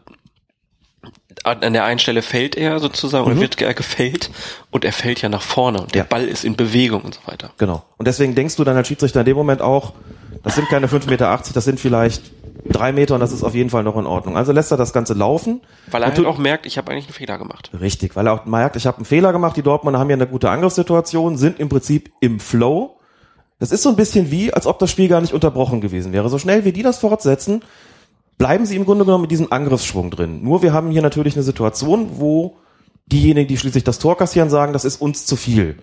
An 1.44 1.74
der 1.74 1.86
einen 1.86 2.00
Stelle 2.00 2.22
fällt 2.22 2.56
er 2.56 2.80
sozusagen 2.80 3.26
Mhm. 3.26 3.32
oder 3.32 3.42
wird 3.42 3.62
er 3.62 3.74
gefällt 3.74 4.30
und 4.72 4.84
er 4.86 4.92
fällt 4.92 5.22
ja 5.22 5.30
nach 5.30 5.42
vorne 5.42 5.82
und 5.82 5.96
der 5.96 6.04
Ball 6.04 6.26
ist 6.28 6.44
in 6.44 6.56
Bewegung 6.56 7.02
und 7.02 7.14
so 7.16 7.22
weiter. 7.26 7.52
Genau. 7.58 7.84
Und 7.98 8.08
deswegen 8.08 8.36
denkst 8.36 8.56
du 8.58 8.64
dann 8.64 8.76
als 8.78 8.88
Schiedsrichter 8.88 9.22
in 9.22 9.26
dem 9.26 9.38
Moment 9.38 9.62
auch, 9.62 9.94
das 10.44 10.56
sind 10.56 10.70
keine 10.70 10.88
5,80 10.88 11.10
Meter, 11.10 11.40
das 11.54 11.66
sind 11.66 11.80
vielleicht 11.80 12.32
drei 12.66 12.92
Meter 12.92 13.16
und 13.16 13.22
das 13.22 13.32
ist 13.32 13.44
auf 13.44 13.56
jeden 13.56 13.70
Fall 13.70 13.84
noch 13.84 13.98
in 13.98 14.06
Ordnung. 14.06 14.38
Also 14.38 14.52
lässt 14.52 14.72
er 14.72 14.78
das 14.78 14.94
Ganze 14.94 15.14
laufen. 15.14 15.62
Weil 15.92 16.04
er 16.04 16.10
halt 16.10 16.26
auch 16.26 16.38
merkt, 16.38 16.66
ich 16.66 16.78
habe 16.78 16.92
eigentlich 16.92 17.06
einen 17.06 17.14
Fehler 17.14 17.38
gemacht. 17.38 17.72
Richtig, 17.80 18.16
weil 18.16 18.28
er 18.28 18.34
auch 18.34 18.46
merkt, 18.46 18.76
ich 18.76 18.86
habe 18.86 18.98
einen 18.98 19.06
Fehler 19.06 19.32
gemacht, 19.32 19.58
die 19.58 19.64
Dortmunder 19.64 20.00
haben 20.00 20.10
ja 20.10 20.16
eine 20.16 20.28
gute 20.28 20.50
Angriffssituation, 20.50 21.38
sind 21.38 21.60
im 21.60 21.70
Prinzip 21.70 22.12
im 22.20 22.40
Flow. 22.40 22.98
Das 23.60 23.72
ist 23.72 23.84
so 23.84 23.90
ein 23.90 23.96
bisschen 23.96 24.32
wie, 24.32 24.54
als 24.54 24.68
ob 24.68 24.80
das 24.80 24.90
Spiel 24.92 25.10
gar 25.10 25.22
nicht 25.22 25.34
unterbrochen 25.34 25.82
gewesen 25.82 26.14
wäre. 26.14 26.30
So 26.30 26.38
schnell 26.38 26.66
wie 26.66 26.72
die 26.72 26.84
das 26.84 27.00
fortsetzen, 27.00 27.62
bleiben 28.38 28.66
sie 28.66 28.76
im 28.76 28.86
Grunde 28.86 29.06
genommen 29.06 29.24
mit 29.24 29.32
diesem 29.32 29.52
Angriffsschwung 29.52 30.12
drin. 30.12 30.44
Nur 30.44 30.62
wir 30.62 30.74
haben 30.74 30.92
hier 30.92 31.02
natürlich 31.02 31.36
eine 31.36 31.44
Situation, 31.44 32.20
wo 32.20 32.58
diejenigen, 33.06 33.48
die 33.48 33.58
schließlich 33.58 33.84
das 33.84 34.00
Tor 34.00 34.18
kassieren, 34.18 34.50
sagen, 34.50 34.74
das 34.74 34.86
ist 34.86 35.02
uns 35.02 35.26
zu 35.26 35.36
viel. 35.36 35.78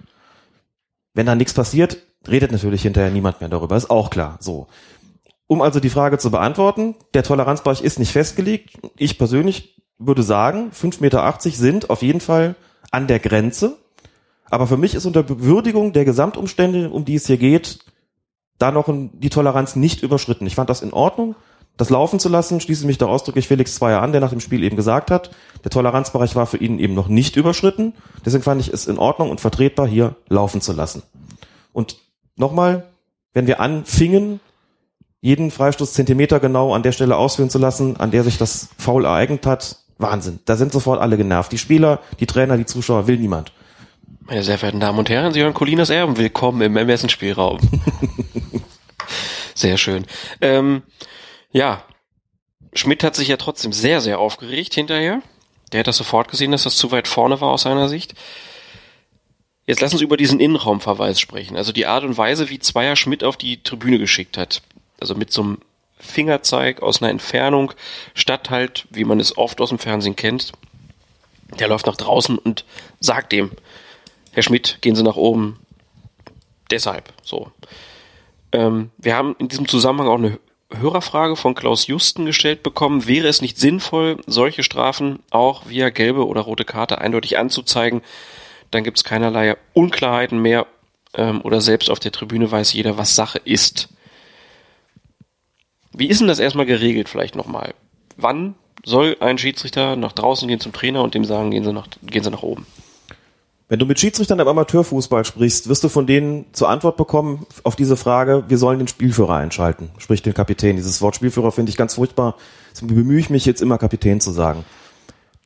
Wenn 1.13 1.27
da 1.27 1.35
nichts 1.35 1.55
passiert, 1.55 1.99
redet 2.29 2.53
natürlich 2.53 2.83
hinterher 2.83 3.11
niemand 3.11 3.41
mehr 3.41 3.49
darüber, 3.49 3.77
ist 3.77 3.91
auch 3.91 4.11
klar. 4.11 4.37
So. 4.41 4.67
Um 5.47 5.63
also 5.63 5.81
die 5.81 5.91
Frage 5.91 6.19
zu 6.19 6.31
beantworten, 6.31 6.97
der 7.15 7.23
Toleranzbereich 7.23 7.81
ist 7.81 7.99
nicht 7.99 8.13
festgelegt. 8.13 8.79
Ich 8.97 9.19
persönlich 9.19 9.83
würde 9.99 10.23
sagen, 10.23 10.71
5,80 10.71 11.01
Meter 11.01 11.35
sind 11.41 11.91
auf 11.91 12.03
jeden 12.03 12.21
Fall 12.21 12.57
an 12.91 13.07
der 13.07 13.19
Grenze. 13.19 13.77
Aber 14.51 14.67
für 14.67 14.77
mich 14.77 14.95
ist 14.95 15.07
unter 15.07 15.23
Bewürdigung 15.23 15.93
der 15.93 16.05
Gesamtumstände, 16.05 16.91
um 16.91 17.05
die 17.05 17.15
es 17.17 17.27
hier 17.27 17.39
geht, 17.39 17.81
da 18.59 18.71
noch 18.71 18.87
die 18.89 19.31
Toleranz 19.31 19.77
nicht 19.77 20.03
überschritten. 20.03 20.47
Ich 20.47 20.55
fand 20.55 20.71
das 20.71 20.83
in 20.83 20.93
Ordnung, 20.93 21.35
das 21.77 21.91
laufen 21.91 22.19
zu 22.19 22.29
lassen, 22.29 22.61
schließe 22.61 22.87
mich 22.87 22.97
da 22.97 23.07
ausdrücklich 23.07 23.49
Felix 23.49 23.75
Zweier 23.75 24.01
an, 24.01 24.13
der 24.13 24.21
nach 24.21 24.31
dem 24.31 24.41
Spiel 24.41 24.65
eben 24.65 24.77
gesagt 24.77 25.11
hat, 25.11 25.31
der 25.63 25.71
Toleranzbereich 25.71 26.35
war 26.35 26.47
für 26.47 26.57
ihn 26.57 26.79
eben 26.79 26.95
noch 26.95 27.09
nicht 27.09 27.37
überschritten. 27.37 27.93
Deswegen 28.25 28.45
fand 28.45 28.61
ich 28.61 28.73
es 28.73 28.87
in 28.87 28.99
Ordnung 28.99 29.31
und 29.31 29.41
vertretbar, 29.41 29.87
hier 29.87 30.17
laufen 30.29 30.61
zu 30.61 30.73
lassen. 30.73 31.03
Und 31.73 31.99
nochmal, 32.37 32.87
wenn 33.33 33.47
wir 33.47 33.61
anfingen, 33.61 34.41
jeden 35.21 35.51
Freistoß 35.51 35.93
Zentimeter 35.93 36.41
genau 36.41 36.73
an 36.75 36.83
der 36.83 36.93
Stelle 36.93 37.17
ausführen 37.17 37.51
zu 37.51 37.59
lassen, 37.59 37.97
an 37.97 38.11
der 38.11 38.23
sich 38.23 38.39
das 38.39 38.69
Foul 38.79 39.05
ereignet 39.05 39.47
hat. 39.47 39.77
Wahnsinn. 39.99 40.41
Da 40.45 40.57
sind 40.57 40.73
sofort 40.73 41.01
alle 41.01 41.17
genervt. 41.17 41.51
Die 41.53 41.59
Spieler, 41.59 42.01
die 42.21 42.27
Trainer, 42.27 42.57
die 42.57 42.67
Zuschauer, 42.67 43.07
will 43.07 43.17
niemand. 43.17 43.53
Meine 44.21 44.43
sehr 44.43 44.59
verehrten 44.59 44.81
Damen 44.81 44.99
und 44.99 45.09
Herren, 45.09 45.33
Sie 45.33 45.41
hören 45.41 45.55
Colinas 45.55 45.89
Erben. 45.89 46.17
Willkommen 46.17 46.61
im 46.61 46.77
Ermessensspielraum. 46.77 47.59
sehr 49.55 49.79
schön. 49.79 50.05
Ähm, 50.41 50.83
ja, 51.51 51.83
Schmidt 52.75 53.03
hat 53.03 53.15
sich 53.15 53.29
ja 53.29 53.37
trotzdem 53.37 53.73
sehr, 53.73 54.01
sehr 54.01 54.19
aufgeregt 54.19 54.75
hinterher. 54.75 55.23
Der 55.73 55.81
hat 55.81 55.87
das 55.87 55.97
sofort 55.97 56.29
gesehen, 56.29 56.53
dass 56.53 56.65
das 56.65 56.77
zu 56.77 56.91
weit 56.91 57.09
vorne 57.09 57.41
war 57.41 57.49
aus 57.49 57.63
seiner 57.63 57.89
Sicht. 57.89 58.15
Jetzt 59.67 59.81
lass 59.81 59.93
uns 59.93 60.03
über 60.03 60.17
diesen 60.17 60.39
Innenraumverweis 60.39 61.19
sprechen. 61.19 61.57
Also 61.57 61.73
die 61.73 61.87
Art 61.87 62.05
und 62.05 62.17
Weise, 62.17 62.49
wie 62.51 62.61
Zweier 62.61 62.95
Schmidt 62.95 63.25
auf 63.25 63.37
die 63.37 63.63
Tribüne 63.63 63.99
geschickt 63.99 64.39
hat. 64.39 64.63
Also 65.01 65.15
mit 65.15 65.33
so 65.33 65.43
einem 65.43 65.59
Fingerzeig 65.99 66.83
aus 66.83 67.03
einer 67.03 67.11
Entfernung, 67.11 67.73
statt 68.15 68.51
halt, 68.51 68.87
wie 68.91 69.05
man 69.05 69.19
es 69.19 69.37
oft 69.37 69.61
aus 69.61 69.71
dem 69.71 69.79
Fernsehen 69.79 70.15
kennt, 70.15 70.53
der 71.59 71.69
läuft 71.69 71.87
nach 71.87 71.97
draußen 71.97 72.39
und 72.39 72.65
sagt 73.01 73.33
dem, 73.33 73.51
Herr 74.33 74.43
Schmidt, 74.43 74.79
gehen 74.83 74.95
Sie 74.95 75.03
nach 75.03 75.17
oben. 75.17 75.59
Deshalb, 76.71 77.13
so. 77.23 77.51
Ähm, 78.53 78.91
wir 78.99 79.17
haben 79.17 79.35
in 79.39 79.49
diesem 79.49 79.67
Zusammenhang 79.67 80.09
auch 80.09 80.19
eine 80.19 80.39
Hörerfrage 80.75 81.37
von 81.37 81.55
Klaus 81.55 81.87
Justen 81.87 82.27
gestellt 82.27 82.63
bekommen. 82.63 83.07
Wäre 83.07 83.29
es 83.29 83.41
nicht 83.41 83.59
sinnvoll, 83.59 84.19
solche 84.27 84.63
Strafen 84.63 85.21
auch 85.31 85.69
via 85.69 85.91
gelbe 85.91 86.27
oder 86.27 86.43
rote 86.43 86.65
Karte 86.65 86.99
eindeutig 86.99 87.39
anzuzeigen? 87.39 88.03
Dann 88.71 88.85
gibt 88.85 88.99
es 88.99 89.05
keinerlei 89.05 89.57
Unklarheiten 89.75 90.39
mehr 90.39 90.67
ähm, 91.15 91.41
oder 91.43 91.61
selbst 91.61 91.91
auf 91.91 91.99
der 91.99 92.13
Tribüne 92.13 92.51
weiß 92.51 92.73
jeder, 92.73 92.99
was 92.99 93.17
Sache 93.17 93.41
ist. 93.45 93.89
Wie 95.93 96.09
ist 96.09 96.21
denn 96.21 96.29
das 96.29 96.39
erstmal 96.39 96.67
geregelt 96.67 97.09
vielleicht 97.09 97.37
nochmal? 97.37 97.75
Wann 98.17 98.55
soll 98.85 99.17
ein 99.21 99.39
Schiedsrichter 99.39 99.97
nach 99.97 100.13
draußen 100.13 100.47
gehen 100.47 100.61
zum 100.61 100.73
Trainer 100.73 101.03
und 101.03 101.15
dem 101.15 101.25
sagen, 101.25 101.51
gehen 101.51 101.65
Sie 101.65 101.73
nach, 101.73 101.89
gehen 102.03 102.23
Sie 102.23 102.31
nach 102.31 102.43
oben? 102.43 102.67
Wenn 103.69 103.81
du 103.81 103.87
mit 103.87 103.99
Schiedsrichtern 103.99 104.39
im 104.39 104.47
Amateurfußball 104.47 105.25
sprichst, 105.25 105.69
wirst 105.69 105.83
du 105.83 105.89
von 105.89 106.07
denen 106.07 106.47
zur 106.53 106.69
Antwort 106.69 106.97
bekommen 106.97 107.47
auf 107.65 107.75
diese 107.75 107.97
Frage, 107.97 108.45
wir 108.47 108.59
sollen 108.59 108.79
den 108.79 108.87
Spielführer 108.87 109.35
einschalten, 109.35 109.91
sprich 109.99 110.23
den 110.23 110.35
Kapitän. 110.35 110.77
Dieses 110.77 111.03
Wort 111.03 111.17
Spielführer 111.17 111.51
finde 111.51 111.71
ich 111.71 111.77
ganz 111.77 111.95
furchtbar. 111.95 112.37
Deswegen 112.71 112.95
bemühe 112.95 113.19
ich 113.19 113.29
mich 113.29 113.45
jetzt 113.45 113.61
immer 113.61 113.77
Kapitän 113.77 114.21
zu 114.21 114.31
sagen. 114.31 114.65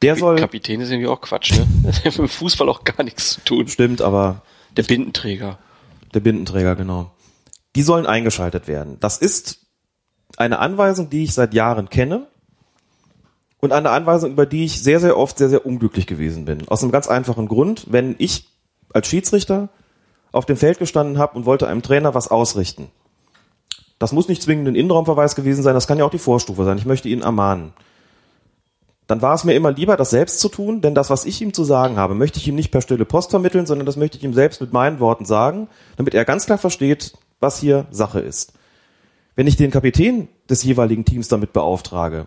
Der 0.02 0.16
soll. 0.16 0.36
Kapitän 0.36 0.80
ist 0.80 0.90
irgendwie 0.90 1.08
auch 1.08 1.20
Quatsch, 1.20 1.52
ne? 1.52 1.66
Das 1.82 2.04
hat 2.04 2.18
mit 2.18 2.30
Fußball 2.30 2.68
auch 2.68 2.84
gar 2.84 3.02
nichts 3.02 3.34
zu 3.34 3.40
tun. 3.42 3.68
Stimmt, 3.68 4.00
aber. 4.00 4.42
Der 4.76 4.82
Bindenträger. 4.82 5.58
Der 6.14 6.20
Bindenträger, 6.20 6.76
genau. 6.76 7.10
Die 7.76 7.82
sollen 7.82 8.06
eingeschaltet 8.06 8.66
werden. 8.66 8.96
Das 9.00 9.18
ist 9.18 9.60
eine 10.36 10.58
Anweisung, 10.58 11.10
die 11.10 11.24
ich 11.24 11.34
seit 11.34 11.54
Jahren 11.54 11.88
kenne 11.88 12.26
und 13.60 13.72
eine 13.72 13.90
Anweisung, 13.90 14.32
über 14.32 14.46
die 14.46 14.64
ich 14.64 14.82
sehr, 14.82 15.00
sehr 15.00 15.16
oft 15.16 15.38
sehr, 15.38 15.48
sehr 15.48 15.66
unglücklich 15.66 16.06
gewesen 16.06 16.44
bin. 16.44 16.66
Aus 16.68 16.82
einem 16.82 16.92
ganz 16.92 17.08
einfachen 17.08 17.46
Grund, 17.46 17.86
wenn 17.90 18.14
ich 18.18 18.48
als 18.92 19.06
Schiedsrichter 19.08 19.68
auf 20.32 20.46
dem 20.46 20.56
Feld 20.56 20.78
gestanden 20.78 21.18
habe 21.18 21.36
und 21.36 21.46
wollte 21.46 21.68
einem 21.68 21.82
Trainer 21.82 22.14
was 22.14 22.28
ausrichten. 22.28 22.88
Das 23.98 24.12
muss 24.12 24.28
nicht 24.28 24.42
zwingend 24.42 24.68
ein 24.68 24.74
Innenraumverweis 24.74 25.34
gewesen 25.34 25.62
sein, 25.62 25.74
das 25.74 25.86
kann 25.86 25.98
ja 25.98 26.04
auch 26.04 26.10
die 26.10 26.18
Vorstufe 26.18 26.64
sein. 26.64 26.78
Ich 26.78 26.86
möchte 26.86 27.08
ihn 27.08 27.20
ermahnen. 27.20 27.72
Dann 29.10 29.22
war 29.22 29.34
es 29.34 29.42
mir 29.42 29.54
immer 29.54 29.72
lieber, 29.72 29.96
das 29.96 30.10
selbst 30.10 30.38
zu 30.38 30.48
tun, 30.48 30.82
denn 30.82 30.94
das, 30.94 31.10
was 31.10 31.24
ich 31.24 31.42
ihm 31.42 31.52
zu 31.52 31.64
sagen 31.64 31.96
habe, 31.96 32.14
möchte 32.14 32.38
ich 32.38 32.46
ihm 32.46 32.54
nicht 32.54 32.70
per 32.70 32.80
stille 32.80 33.04
Post 33.04 33.30
vermitteln, 33.30 33.66
sondern 33.66 33.84
das 33.84 33.96
möchte 33.96 34.16
ich 34.16 34.22
ihm 34.22 34.34
selbst 34.34 34.60
mit 34.60 34.72
meinen 34.72 35.00
Worten 35.00 35.24
sagen, 35.24 35.66
damit 35.96 36.14
er 36.14 36.24
ganz 36.24 36.46
klar 36.46 36.58
versteht, 36.58 37.14
was 37.40 37.58
hier 37.58 37.86
Sache 37.90 38.20
ist. 38.20 38.52
Wenn 39.34 39.48
ich 39.48 39.56
den 39.56 39.72
Kapitän 39.72 40.28
des 40.48 40.62
jeweiligen 40.62 41.04
Teams 41.04 41.26
damit 41.26 41.52
beauftrage, 41.52 42.26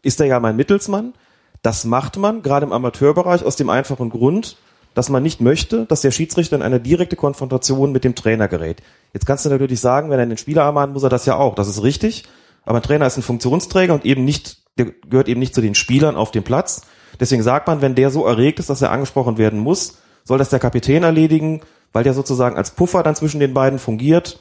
ist 0.00 0.20
er 0.20 0.26
ja 0.26 0.40
mein 0.40 0.56
Mittelsmann. 0.56 1.12
Das 1.60 1.84
macht 1.84 2.16
man 2.16 2.40
gerade 2.40 2.64
im 2.64 2.72
Amateurbereich 2.72 3.44
aus 3.44 3.56
dem 3.56 3.68
einfachen 3.68 4.08
Grund, 4.08 4.56
dass 4.94 5.10
man 5.10 5.22
nicht 5.22 5.42
möchte, 5.42 5.84
dass 5.84 6.00
der 6.00 6.12
Schiedsrichter 6.12 6.56
in 6.56 6.62
eine 6.62 6.80
direkte 6.80 7.16
Konfrontation 7.16 7.92
mit 7.92 8.04
dem 8.04 8.14
Trainer 8.14 8.48
gerät. 8.48 8.82
Jetzt 9.12 9.26
kannst 9.26 9.44
du 9.44 9.50
natürlich 9.50 9.80
sagen, 9.80 10.08
wenn 10.08 10.18
er 10.18 10.24
den 10.24 10.38
Spieler 10.38 10.62
ermahnt, 10.62 10.94
muss 10.94 11.02
er 11.02 11.10
das 11.10 11.26
ja 11.26 11.36
auch. 11.36 11.54
Das 11.54 11.68
ist 11.68 11.82
richtig. 11.82 12.24
Aber 12.64 12.78
ein 12.78 12.82
Trainer 12.82 13.06
ist 13.06 13.18
ein 13.18 13.22
Funktionsträger 13.22 13.92
und 13.92 14.06
eben 14.06 14.24
nicht, 14.24 14.61
der 14.78 14.86
gehört 15.08 15.28
eben 15.28 15.40
nicht 15.40 15.54
zu 15.54 15.60
den 15.60 15.74
Spielern 15.74 16.16
auf 16.16 16.30
dem 16.30 16.42
Platz. 16.42 16.82
Deswegen 17.20 17.42
sagt 17.42 17.66
man, 17.66 17.82
wenn 17.82 17.94
der 17.94 18.10
so 18.10 18.26
erregt 18.26 18.58
ist, 18.58 18.70
dass 18.70 18.82
er 18.82 18.90
angesprochen 18.90 19.38
werden 19.38 19.58
muss, 19.58 19.98
soll 20.24 20.38
das 20.38 20.50
der 20.50 20.58
Kapitän 20.58 21.02
erledigen, 21.02 21.60
weil 21.92 22.04
der 22.04 22.14
sozusagen 22.14 22.56
als 22.56 22.70
Puffer 22.70 23.02
dann 23.02 23.14
zwischen 23.14 23.40
den 23.40 23.54
beiden 23.54 23.78
fungiert 23.78 24.38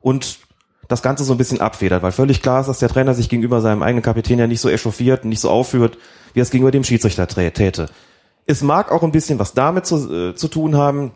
und 0.00 0.38
das 0.88 1.02
Ganze 1.02 1.24
so 1.24 1.32
ein 1.32 1.38
bisschen 1.38 1.60
abfedert, 1.60 2.02
weil 2.02 2.12
völlig 2.12 2.42
klar 2.42 2.60
ist, 2.60 2.66
dass 2.66 2.78
der 2.78 2.88
Trainer 2.88 3.14
sich 3.14 3.28
gegenüber 3.28 3.60
seinem 3.60 3.82
eigenen 3.82 4.02
Kapitän 4.02 4.38
ja 4.38 4.46
nicht 4.46 4.60
so 4.60 4.68
echauffiert 4.68 5.24
und 5.24 5.30
nicht 5.30 5.40
so 5.40 5.50
aufführt, 5.50 5.98
wie 6.32 6.40
er 6.40 6.42
es 6.42 6.50
gegenüber 6.50 6.70
dem 6.70 6.84
Schiedsrichter 6.84 7.26
täte. 7.26 7.88
Es 8.46 8.62
mag 8.62 8.92
auch 8.92 9.02
ein 9.02 9.12
bisschen 9.12 9.38
was 9.38 9.54
damit 9.54 9.86
zu, 9.86 10.12
äh, 10.12 10.34
zu 10.34 10.48
tun 10.48 10.76
haben, 10.76 11.12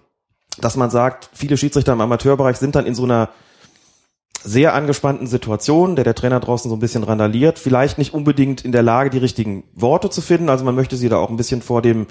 dass 0.61 0.77
man 0.77 0.91
sagt, 0.91 1.29
viele 1.35 1.57
Schiedsrichter 1.57 1.93
im 1.93 2.01
Amateurbereich 2.01 2.57
sind 2.57 2.75
dann 2.75 2.87
in 2.87 2.95
so 2.95 3.05
einer 3.05 3.29
sehr 4.43 4.75
angespannten 4.75 5.27
Situation, 5.27 5.97
der 5.97 6.05
der 6.05 6.15
Trainer 6.15 6.41
draußen 6.41 6.69
so 6.69 6.77
ein 6.77 6.81
bisschen 6.81 7.05
randaliert, 7.05 7.59
vielleicht 7.59 7.99
nicht 7.99 8.15
unbedingt 8.15 8.65
in 8.65 8.73
der 8.73 8.83
Lage, 8.83 9.11
die 9.11 9.19
richtigen 9.19 9.65
Worte 9.75 10.11
zu 10.11 10.21
finden. 10.21 10.49
Also 10.49 10.65
man 10.65 10.75
möchte 10.75 10.97
sie 10.97 11.09
da 11.09 11.17
auch 11.17 11.31
ein 11.31 11.37
bisschen 11.37 11.63
vor 11.63 11.83
dem 11.83 12.07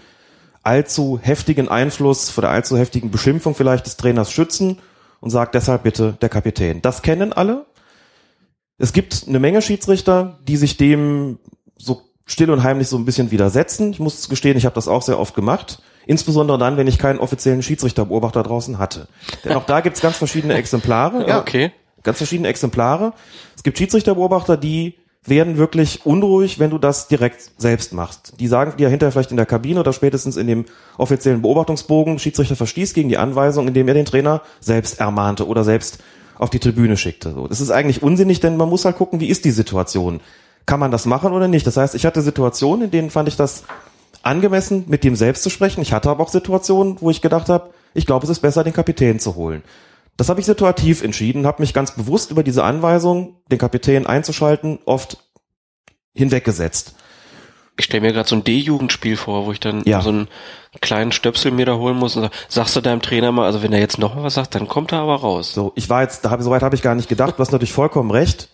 allzu 0.63 1.19
heftigen 1.21 1.69
Einfluss, 1.69 2.29
vor 2.29 2.41
der 2.41 2.51
allzu 2.51 2.77
heftigen 2.77 3.11
Beschimpfung 3.11 3.55
vielleicht 3.55 3.85
des 3.85 3.97
Trainers 3.97 4.31
schützen 4.31 4.79
und 5.21 5.29
sagt 5.29 5.55
deshalb 5.55 5.83
bitte 5.83 6.17
der 6.21 6.29
Kapitän. 6.29 6.81
Das 6.81 7.01
kennen 7.01 7.33
alle. 7.33 7.65
Es 8.77 8.93
gibt 8.93 9.25
eine 9.27 9.39
Menge 9.39 9.61
Schiedsrichter, 9.61 10.39
die 10.47 10.57
sich 10.57 10.77
dem 10.77 11.39
so 11.77 12.01
still 12.25 12.51
und 12.51 12.63
heimlich 12.63 12.89
so 12.89 12.97
ein 12.97 13.05
bisschen 13.05 13.31
widersetzen. 13.31 13.91
Ich 13.91 13.99
muss 13.99 14.29
gestehen, 14.29 14.57
ich 14.57 14.65
habe 14.65 14.75
das 14.75 14.87
auch 14.87 15.01
sehr 15.01 15.19
oft 15.19 15.33
gemacht. 15.33 15.81
Insbesondere 16.05 16.57
dann, 16.57 16.77
wenn 16.77 16.87
ich 16.87 16.99
keinen 16.99 17.19
offiziellen 17.19 17.63
Schiedsrichterbeobachter 17.63 18.43
draußen 18.43 18.77
hatte. 18.77 19.07
Denn 19.43 19.53
auch 19.53 19.65
da 19.65 19.81
gibt's 19.81 20.01
ganz 20.01 20.17
verschiedene 20.17 20.53
Exemplare. 20.53 21.27
Ja, 21.27 21.39
okay. 21.39 21.71
Ganz 22.07 22.19
verschiedene 22.19 22.47
Exemplare. 22.47 23.11
Es 23.57 23.63
gibt 23.63 23.77
Schiedsrichterbeobachter, 23.77 24.55
die 24.55 24.93
werden 25.25 25.57
wirklich 25.57 26.05
unruhig, 26.05 26.57
wenn 26.57 26.69
du 26.69 26.77
das 26.77 27.09
direkt 27.09 27.51
selbst 27.57 27.91
machst. 27.91 28.35
Die 28.39 28.47
sagen 28.47 28.77
dir 28.77 28.87
hinterher 28.87 29.11
vielleicht 29.11 29.31
in 29.31 29.35
der 29.35 29.45
Kabine 29.45 29.81
oder 29.81 29.91
spätestens 29.91 30.37
in 30.37 30.47
dem 30.47 30.63
offiziellen 30.97 31.41
Beobachtungsbogen, 31.41 32.17
Schiedsrichter 32.17 32.55
verstieß 32.55 32.93
gegen 32.93 33.09
die 33.09 33.17
Anweisung, 33.17 33.67
indem 33.67 33.89
er 33.89 33.93
den 33.93 34.05
Trainer 34.05 34.41
selbst 34.61 35.01
ermahnte 35.01 35.45
oder 35.45 35.65
selbst 35.65 35.97
auf 36.37 36.49
die 36.49 36.59
Tribüne 36.59 36.95
schickte. 36.95 37.33
So, 37.33 37.49
das 37.49 37.59
ist 37.59 37.71
eigentlich 37.71 38.01
unsinnig, 38.01 38.39
denn 38.39 38.55
man 38.55 38.69
muss 38.69 38.85
halt 38.85 38.95
gucken, 38.95 39.19
wie 39.19 39.27
ist 39.27 39.43
die 39.43 39.51
Situation. 39.51 40.21
Kann 40.65 40.79
man 40.79 40.91
das 40.91 41.05
machen 41.05 41.33
oder 41.33 41.49
nicht? 41.49 41.67
Das 41.67 41.75
heißt, 41.75 41.93
ich 41.93 42.05
hatte 42.05 42.21
Situationen, 42.21 42.85
in 42.85 42.91
denen 42.91 43.09
fand 43.09 43.27
ich 43.27 43.35
das 43.35 43.65
angemessen, 44.23 44.85
mit 44.87 45.03
dem 45.03 45.17
selbst 45.17 45.43
zu 45.43 45.49
sprechen. 45.49 45.81
Ich 45.81 45.91
hatte 45.91 46.09
aber 46.09 46.23
auch 46.23 46.29
Situationen, 46.29 46.95
wo 47.01 47.09
ich 47.09 47.21
gedacht 47.21 47.49
habe, 47.49 47.71
ich 47.93 48.05
glaube, 48.05 48.23
es 48.23 48.29
ist 48.29 48.39
besser, 48.39 48.63
den 48.63 48.71
Kapitän 48.71 49.19
zu 49.19 49.35
holen. 49.35 49.61
Das 50.17 50.29
habe 50.29 50.39
ich 50.39 50.45
situativ 50.47 51.03
entschieden, 51.03 51.45
habe 51.45 51.61
mich 51.61 51.73
ganz 51.73 51.91
bewusst 51.95 52.31
über 52.31 52.43
diese 52.43 52.63
Anweisung, 52.63 53.35
den 53.51 53.59
Kapitän 53.59 54.07
einzuschalten, 54.07 54.79
oft 54.85 55.17
hinweggesetzt. 56.15 56.95
Ich 57.79 57.85
stelle 57.85 58.01
mir 58.01 58.13
gerade 58.13 58.27
so 58.27 58.35
ein 58.35 58.43
D-Jugendspiel 58.43 59.17
vor, 59.17 59.45
wo 59.45 59.51
ich 59.51 59.59
dann 59.59 59.83
ja. 59.85 60.01
so 60.01 60.09
einen 60.09 60.27
kleinen 60.81 61.11
Stöpsel 61.11 61.51
mir 61.51 61.67
da 61.67 61.75
holen 61.75 61.95
muss 61.95 62.15
und 62.15 62.23
sag, 62.23 62.31
sagst 62.49 62.75
du 62.75 62.81
deinem 62.81 63.03
Trainer 63.03 63.31
mal, 63.31 63.45
also 63.45 63.61
wenn 63.61 63.71
er 63.71 63.79
jetzt 63.79 63.99
noch 63.99 64.15
mal 64.15 64.23
was 64.23 64.33
sagt, 64.33 64.55
dann 64.55 64.67
kommt 64.67 64.91
er 64.91 64.99
aber 64.99 65.17
raus. 65.17 65.53
So, 65.53 65.73
ich 65.75 65.87
war 65.87 66.01
jetzt, 66.01 66.25
da 66.25 66.31
hab, 66.31 66.41
soweit 66.41 66.63
habe 66.63 66.75
ich 66.75 66.81
gar 66.81 66.95
nicht 66.95 67.07
gedacht, 67.07 67.35
du 67.37 67.39
hast 67.39 67.51
natürlich 67.51 67.73
vollkommen 67.73 68.09
recht. 68.09 68.49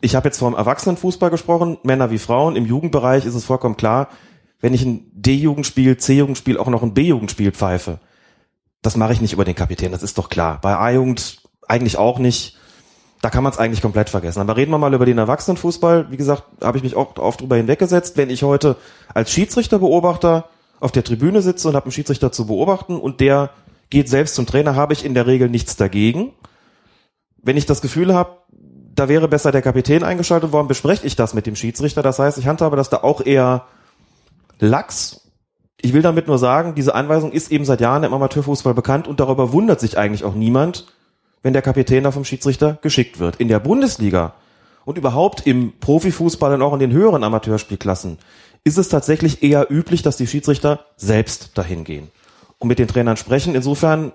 Ich 0.00 0.14
habe 0.14 0.28
jetzt 0.28 0.38
vom 0.38 0.54
Erwachsenenfußball 0.54 1.28
gesprochen, 1.28 1.76
Männer 1.82 2.10
wie 2.10 2.18
Frauen. 2.18 2.56
Im 2.56 2.64
Jugendbereich 2.64 3.26
ist 3.26 3.34
es 3.34 3.44
vollkommen 3.44 3.76
klar, 3.76 4.08
wenn 4.60 4.72
ich 4.72 4.82
ein 4.82 5.10
D-Jugendspiel, 5.12 5.98
C-Jugendspiel, 5.98 6.56
auch 6.56 6.68
noch 6.68 6.82
ein 6.82 6.94
B-Jugendspiel 6.94 7.52
pfeife, 7.52 8.00
das 8.82 8.96
mache 8.96 9.12
ich 9.12 9.20
nicht 9.20 9.32
über 9.32 9.44
den 9.44 9.54
Kapitän, 9.54 9.92
das 9.92 10.02
ist 10.02 10.18
doch 10.18 10.28
klar. 10.28 10.58
Bei 10.60 10.76
A-Jugend 10.76 11.38
eigentlich 11.68 11.96
auch 11.96 12.18
nicht. 12.18 12.58
Da 13.22 13.30
kann 13.30 13.44
man 13.44 13.52
es 13.52 13.58
eigentlich 13.58 13.80
komplett 13.80 14.10
vergessen. 14.10 14.40
Aber 14.40 14.56
reden 14.56 14.72
wir 14.72 14.78
mal 14.78 14.92
über 14.92 15.06
den 15.06 15.18
Erwachsenenfußball. 15.18 16.10
Wie 16.10 16.16
gesagt, 16.16 16.42
habe 16.60 16.76
ich 16.76 16.82
mich 16.82 16.96
auch 16.96 17.16
oft 17.18 17.40
drüber 17.40 17.56
hinweggesetzt. 17.56 18.16
Wenn 18.16 18.30
ich 18.30 18.42
heute 18.42 18.76
als 19.14 19.30
Schiedsrichterbeobachter 19.30 20.48
auf 20.80 20.90
der 20.90 21.04
Tribüne 21.04 21.40
sitze 21.40 21.68
und 21.68 21.76
habe 21.76 21.86
einen 21.86 21.92
Schiedsrichter 21.92 22.32
zu 22.32 22.48
beobachten 22.48 22.98
und 22.98 23.20
der 23.20 23.50
geht 23.90 24.08
selbst 24.08 24.34
zum 24.34 24.46
Trainer, 24.46 24.74
habe 24.74 24.92
ich 24.92 25.04
in 25.04 25.14
der 25.14 25.28
Regel 25.28 25.48
nichts 25.48 25.76
dagegen. 25.76 26.32
Wenn 27.40 27.56
ich 27.56 27.66
das 27.66 27.80
Gefühl 27.80 28.12
habe, 28.12 28.38
da 28.50 29.08
wäre 29.08 29.28
besser 29.28 29.52
der 29.52 29.62
Kapitän 29.62 30.02
eingeschaltet 30.02 30.50
worden, 30.50 30.66
bespreche 30.66 31.06
ich 31.06 31.14
das 31.14 31.34
mit 31.34 31.46
dem 31.46 31.54
Schiedsrichter. 31.54 32.02
Das 32.02 32.18
heißt, 32.18 32.38
ich 32.38 32.48
handhabe 32.48 32.76
das 32.76 32.90
da 32.90 32.98
auch 32.98 33.20
eher 33.24 33.66
lax 34.58 35.21
ich 35.82 35.92
will 35.92 36.02
damit 36.02 36.28
nur 36.28 36.38
sagen, 36.38 36.74
diese 36.74 36.94
Anweisung 36.94 37.32
ist 37.32 37.50
eben 37.50 37.64
seit 37.64 37.80
Jahren 37.80 38.04
im 38.04 38.14
Amateurfußball 38.14 38.72
bekannt 38.72 39.08
und 39.08 39.20
darüber 39.20 39.52
wundert 39.52 39.80
sich 39.80 39.98
eigentlich 39.98 40.24
auch 40.24 40.34
niemand, 40.34 40.86
wenn 41.42 41.52
der 41.52 41.62
Kapitän 41.62 42.04
da 42.04 42.12
vom 42.12 42.24
Schiedsrichter 42.24 42.78
geschickt 42.82 43.18
wird. 43.18 43.36
In 43.36 43.48
der 43.48 43.58
Bundesliga 43.58 44.34
und 44.84 44.96
überhaupt 44.96 45.46
im 45.46 45.72
Profifußball 45.80 46.54
und 46.54 46.62
auch 46.62 46.72
in 46.72 46.78
den 46.78 46.92
höheren 46.92 47.24
Amateurspielklassen 47.24 48.18
ist 48.64 48.78
es 48.78 48.88
tatsächlich 48.88 49.42
eher 49.42 49.70
üblich, 49.70 50.02
dass 50.02 50.16
die 50.16 50.28
Schiedsrichter 50.28 50.86
selbst 50.96 51.58
dahin 51.58 51.82
gehen 51.82 52.08
und 52.58 52.68
mit 52.68 52.78
den 52.78 52.86
Trainern 52.86 53.16
sprechen. 53.16 53.56
Insofern 53.56 54.12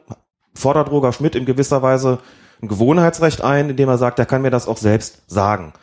fordert 0.54 0.90
Roger 0.90 1.12
Schmidt 1.12 1.36
in 1.36 1.46
gewisser 1.46 1.82
Weise 1.82 2.20
ein 2.62 2.70
Gewohnheitsrecht 2.70 3.42
ein, 3.42 3.70
indem 3.70 3.90
er 3.90 3.98
sagt, 3.98 4.20
er 4.20 4.26
kann 4.26 4.42
mir 4.42 4.52
das 4.52 4.68
auch 4.68 4.78
selbst 4.78 5.22
sagen. 5.28 5.74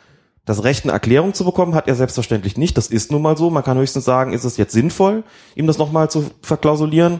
Das 0.45 0.63
Recht, 0.63 0.83
eine 0.83 0.93
Erklärung 0.93 1.33
zu 1.33 1.43
bekommen, 1.43 1.73
hat 1.73 1.87
er 1.87 1.95
selbstverständlich 1.95 2.55
nicht. 2.55 2.77
Das 2.77 2.87
ist 2.87 3.11
nun 3.11 3.21
mal 3.21 3.35
so. 3.35 3.49
Man 3.49 3.63
kann 3.63 3.77
höchstens 3.77 4.05
sagen, 4.05 4.31
ist 4.31 4.43
es 4.43 4.57
jetzt 4.57 4.73
sinnvoll, 4.73 5.23
ihm 5.55 5.65
das 5.65 5.79
nochmal 5.79 6.09
zu 6.09 6.29
verklausulieren? 6.41 7.19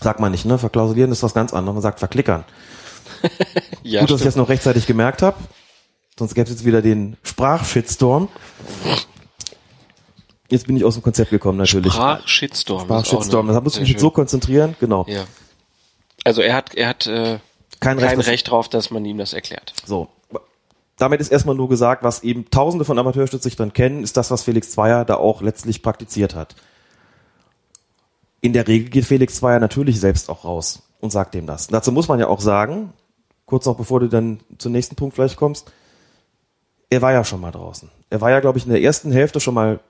Sagt 0.00 0.20
man 0.20 0.30
nicht, 0.30 0.44
ne? 0.44 0.58
Verklausulieren 0.58 1.10
ist 1.10 1.22
was 1.22 1.34
ganz 1.34 1.52
anderes. 1.52 1.74
Man 1.74 1.82
sagt 1.82 1.98
verklickern. 1.98 2.44
Ja, 3.82 4.00
Gut, 4.00 4.10
dass 4.10 4.20
ich 4.20 4.24
das 4.24 4.34
noch 4.34 4.48
rechtzeitig 4.48 4.86
gemerkt 4.88 5.22
habe. 5.22 5.36
Sonst 6.18 6.34
gäbe 6.34 6.46
es 6.46 6.50
jetzt 6.50 6.64
wieder 6.64 6.82
den 6.82 7.16
Sprachshitstorm. 7.22 8.28
Jetzt 10.48 10.66
bin 10.66 10.76
ich 10.76 10.84
aus 10.84 10.94
dem 10.94 11.04
Konzept 11.04 11.30
gekommen, 11.30 11.56
natürlich. 11.56 11.92
Sprachshitstorm. 11.92 12.82
Sprachshitstorm. 12.82 13.46
Da 13.46 13.60
muss 13.60 13.76
ich 13.78 13.88
mich 13.88 14.00
so 14.00 14.10
konzentrieren. 14.10 14.74
Genau. 14.80 15.06
Ja. 15.08 15.24
Also 16.24 16.42
er 16.42 16.54
hat, 16.54 16.74
er 16.74 16.88
hat 16.88 17.06
äh, 17.06 17.38
Kein 17.78 17.98
kein, 17.98 18.16
Recht, 18.18 18.28
Recht, 18.28 18.50
drauf, 18.50 18.68
dass 18.68 18.90
man 18.90 19.04
ihm 19.04 19.18
das 19.18 19.32
erklärt. 19.34 19.72
So. 19.84 20.08
Damit 20.96 21.20
ist 21.20 21.30
erstmal 21.30 21.54
nur 21.54 21.68
gesagt, 21.68 22.02
was 22.02 22.22
eben 22.22 22.50
tausende 22.50 22.84
von 22.84 22.98
Amateurschiedsrichtern 22.98 23.72
kennen, 23.72 24.02
ist 24.02 24.16
das, 24.16 24.30
was 24.30 24.42
Felix 24.42 24.70
Zweier 24.70 25.04
da 25.04 25.16
auch 25.16 25.42
letztlich 25.42 25.82
praktiziert 25.82 26.34
hat. 26.34 26.56
In 28.40 28.52
der 28.52 28.66
Regel 28.66 28.88
geht 28.88 29.04
Felix 29.04 29.36
Zweier 29.36 29.60
natürlich 29.60 30.00
selbst 30.00 30.30
auch 30.30 30.44
raus 30.44 30.82
und 31.00 31.10
sagt 31.10 31.34
dem 31.34 31.46
das. 31.46 31.66
Dazu 31.66 31.92
muss 31.92 32.08
man 32.08 32.18
ja 32.18 32.28
auch 32.28 32.40
sagen, 32.40 32.92
kurz 33.44 33.66
noch 33.66 33.76
bevor 33.76 34.00
du 34.00 34.08
dann 34.08 34.40
zum 34.58 34.72
nächsten 34.72 34.96
Punkt 34.96 35.14
vielleicht 35.14 35.36
kommst, 35.36 35.70
er 36.88 37.02
war 37.02 37.12
ja 37.12 37.24
schon 37.24 37.40
mal 37.40 37.50
draußen. 37.50 37.90
Er 38.10 38.20
war 38.20 38.30
ja, 38.30 38.40
glaube 38.40 38.58
ich, 38.58 38.64
in 38.64 38.72
der 38.72 38.82
ersten 38.82 39.10
Hälfte 39.10 39.40
schon 39.40 39.54
mal 39.54 39.80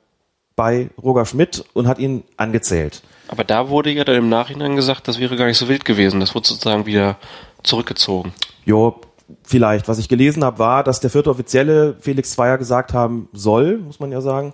bei 0.57 0.89
Roger 1.01 1.27
Schmidt 1.27 1.65
und 1.75 1.87
hat 1.87 1.99
ihn 1.99 2.25
angezählt. 2.37 3.03
Aber 3.29 3.45
da 3.45 3.69
wurde 3.69 3.91
ja 3.91 4.05
dann 4.05 4.17
im 4.17 4.29
Nachhinein 4.29 4.75
gesagt, 4.75 5.07
das 5.07 5.19
wäre 5.19 5.37
gar 5.37 5.47
nicht 5.47 5.59
so 5.59 5.69
wild 5.69 5.85
gewesen. 5.85 6.21
Das 6.21 6.35
wurde 6.35 6.49
sozusagen 6.49 6.87
wieder 6.87 7.19
zurückgezogen. 7.63 8.33
Jo, 8.65 8.99
vielleicht. 9.43 9.89
Was 9.89 9.99
ich 9.99 10.09
gelesen 10.09 10.45
habe, 10.45 10.59
war, 10.59 10.85
dass 10.85 11.01
der 11.01 11.11
vierte 11.11 11.31
Offizielle 11.31 11.97
Felix 12.01 12.33
Zweier 12.33 12.59
gesagt 12.59 12.93
haben 12.93 13.29
soll, 13.33 13.79
muss 13.79 14.01
man 14.01 14.13
ja 14.13 14.21
sagen. 14.21 14.53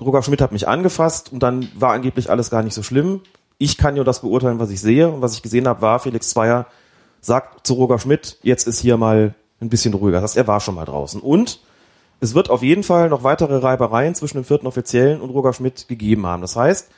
Roger 0.00 0.22
Schmidt 0.22 0.40
hat 0.40 0.52
mich 0.52 0.68
angefasst 0.68 1.32
und 1.32 1.42
dann 1.42 1.68
war 1.74 1.92
angeblich 1.92 2.30
alles 2.30 2.50
gar 2.50 2.62
nicht 2.62 2.74
so 2.74 2.82
schlimm. 2.82 3.20
Ich 3.58 3.78
kann 3.78 3.96
ja 3.96 4.04
das 4.04 4.20
beurteilen, 4.20 4.58
was 4.58 4.70
ich 4.70 4.80
sehe. 4.80 5.08
Und 5.08 5.22
was 5.22 5.34
ich 5.34 5.42
gesehen 5.42 5.66
habe, 5.66 5.80
war, 5.80 5.98
Felix 5.98 6.30
Zweier 6.30 6.66
sagt 7.20 7.66
zu 7.66 7.74
Roger 7.74 7.98
Schmidt, 7.98 8.38
jetzt 8.42 8.66
ist 8.66 8.78
hier 8.78 8.96
mal 8.98 9.34
ein 9.60 9.70
bisschen 9.70 9.94
ruhiger. 9.94 10.20
Das 10.20 10.32
heißt, 10.32 10.36
er 10.36 10.46
war 10.46 10.60
schon 10.60 10.74
mal 10.74 10.84
draußen. 10.84 11.20
Und 11.20 11.60
es 12.20 12.34
wird 12.34 12.50
auf 12.50 12.62
jeden 12.62 12.82
Fall 12.82 13.08
noch 13.08 13.22
weitere 13.22 13.56
Reibereien 13.56 14.14
zwischen 14.14 14.38
dem 14.38 14.44
vierten 14.44 14.66
Offiziellen 14.66 15.20
und 15.20 15.30
Roger 15.30 15.52
Schmidt 15.52 15.88
gegeben 15.88 16.26
haben. 16.26 16.42
Das 16.42 16.56
heißt, 16.56 16.90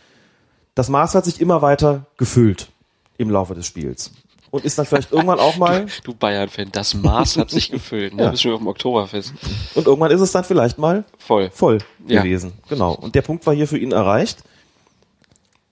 das 0.74 0.89
Maß 0.89 1.14
hat 1.14 1.24
sich 1.24 1.41
immer 1.41 1.62
weiter 1.62 2.07
gefüllt 2.16 2.70
im 3.16 3.30
Laufe 3.30 3.55
des 3.55 3.66
Spiels. 3.66 4.12
Und 4.51 4.65
ist 4.65 4.79
dann 4.79 4.87
vielleicht 4.87 5.13
irgendwann 5.13 5.39
auch 5.41 5.57
mal 5.57 5.87
Du 6.05 6.15
Bayern-Fan, 6.15 6.71
das 6.73 6.95
Maß 6.95 7.37
hat 7.37 7.51
sich 7.51 7.71
gefüllt. 7.71 8.15
Ne? 8.15 8.25
Ja. 8.25 8.31
Bist 8.31 8.43
schon 8.43 8.53
auf 8.53 8.59
dem 8.59 8.67
Oktoberfest. 8.69 9.33
Und 9.75 9.87
irgendwann 9.87 10.11
ist 10.11 10.21
es 10.21 10.33
dann 10.33 10.45
vielleicht 10.45 10.79
mal 10.79 11.05
Voll. 11.19 11.51
voll 11.51 11.79
Ja. 12.07 12.23
gewesen. 12.23 12.53
Genau. 12.69 12.95
Und 12.95 13.15
der 13.15 13.23
Punkt 13.23 13.47
war 13.47 13.55
hier 13.55 13.69
für 13.69 13.79
ihn 13.79 13.93
erreicht. 13.93 14.43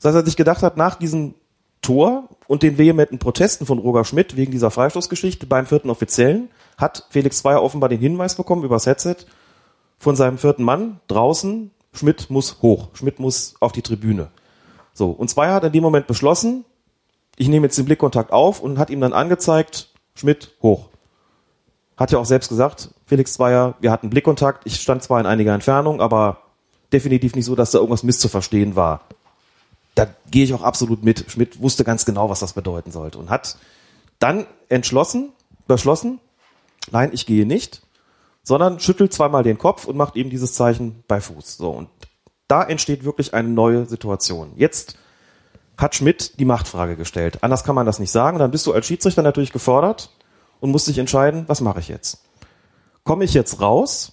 Das 0.01 0.07
heißt, 0.15 0.17
er 0.23 0.25
sich 0.27 0.37
gedacht 0.37 0.63
hat, 0.63 0.77
nach 0.77 0.97
diesem 0.97 1.35
Tor 1.83 2.29
und 2.49 2.63
den 2.63 2.79
vehementen 2.79 3.19
Protesten 3.19 3.65
von 3.67 3.79
Roger 3.79 4.05
Schmidt 4.05 4.37
wegen 4.37 4.53
dieser 4.53 4.71
Freistoßgeschichte 4.71 5.47
beim 5.47 5.67
vierten 5.67 5.89
Offiziellen 5.91 6.49
hat 6.77 7.07
Felix 7.11 7.39
Zweier 7.39 7.63
offenbar 7.63 7.89
den 7.89 8.01
Hinweis 8.01 8.35
bekommen 8.37 8.65
übers 8.65 8.87
Headset 8.87 9.17
von 9.99 10.17
seinem 10.17 10.37
vierten 10.37 10.63
Mann 10.63 11.01
draußen, 11.09 11.71
Schmidt 11.95 12.29
muss 12.29 12.59
hoch, 12.61 12.89
Schmidt 12.93 13.19
muss 13.19 13.55
auf 13.61 13.73
die 13.73 13.83
Tribüne. 13.83 14.29
So, 14.93 15.11
und 15.11 15.29
Zweier 15.31 15.55
hat 15.55 15.65
in 15.65 15.73
dem 15.73 15.83
Moment 15.83 16.07
beschlossen, 16.07 16.65
ich 17.37 17.49
nehme 17.49 17.67
jetzt 17.67 17.79
den 17.79 17.85
Blickkontakt 17.85 18.33
auf 18.33 18.61
und 18.61 18.79
hat 18.79 18.91
ihm 18.91 19.01
dann 19.01 19.13
angezeigt, 19.13 19.91
Schmidt 20.15 20.53
hoch. 20.63 20.89
Hat 21.97 22.11
ja 22.13 22.19
auch 22.19 22.25
selbst 22.27 22.49
gesagt, 22.49 22.91
Felix 23.07 23.35
Zweier, 23.35 23.75
wir 23.81 23.91
hatten 23.91 24.11
Blickkontakt, 24.11 24.67
ich 24.67 24.81
stand 24.81 25.03
zwar 25.03 25.21
in 25.21 25.27
einiger 25.27 25.55
Entfernung, 25.55 26.01
aber 26.01 26.43
definitiv 26.93 27.35
nicht 27.35 27.45
so, 27.45 27.55
dass 27.55 27.71
da 27.71 27.79
irgendwas 27.79 28.03
misszuverstehen 28.03 28.77
war. 28.77 29.03
Da 29.95 30.09
gehe 30.31 30.45
ich 30.45 30.53
auch 30.53 30.63
absolut 30.63 31.05
mit. 31.05 31.31
Schmidt 31.31 31.61
wusste 31.61 31.85
ganz 31.85 32.05
genau, 32.05 32.29
was 32.29 32.41
das 32.41 32.53
bedeuten 32.53 32.91
sollte 32.91 33.19
und 33.19 33.31
hat 33.31 33.57
dann 34.19 34.47
entschlossen, 34.69 35.31
beschlossen, 35.67 36.21
nein, 36.91 37.11
ich 37.13 37.27
gehe 37.27 37.47
nicht, 37.47 37.83
sondern 38.43 38.79
schüttelt 38.81 39.13
zweimal 39.13 39.43
den 39.43 39.59
Kopf 39.59 39.87
und 39.87 39.97
macht 39.97 40.17
eben 40.17 40.31
dieses 40.31 40.55
Zeichen 40.55 41.03
bei 41.09 41.21
Fuß. 41.21 41.57
So, 41.57 41.71
und 41.71 41.89
da 42.49 42.63
entsteht 42.63 43.05
wirklich 43.05 43.35
eine 43.35 43.49
neue 43.49 43.87
Situation. 43.87 44.53
Jetzt 44.57 44.97
hat 45.79 45.95
Schmidt 45.95 46.39
die 46.39 46.45
Machtfrage 46.45 46.97
gestellt. 46.97 47.43
Anders 47.43 47.65
kann 47.65 47.75
man 47.75 47.87
das 47.87 47.99
nicht 47.99 48.11
sagen. 48.11 48.39
Dann 48.39 48.51
bist 48.51 48.67
du 48.67 48.73
als 48.73 48.87
Schiedsrichter 48.87 49.23
natürlich 49.23 49.53
gefordert 49.53 50.11
und 50.61 50.71
musst 50.71 50.89
dich 50.89 50.99
entscheiden, 50.99 51.45
was 51.49 51.61
mache 51.61 51.81
ich 51.81 51.89
jetzt? 51.89 52.23
Komme 53.05 53.25
ich 53.25 53.35
jetzt 53.35 53.61
raus 53.61 54.13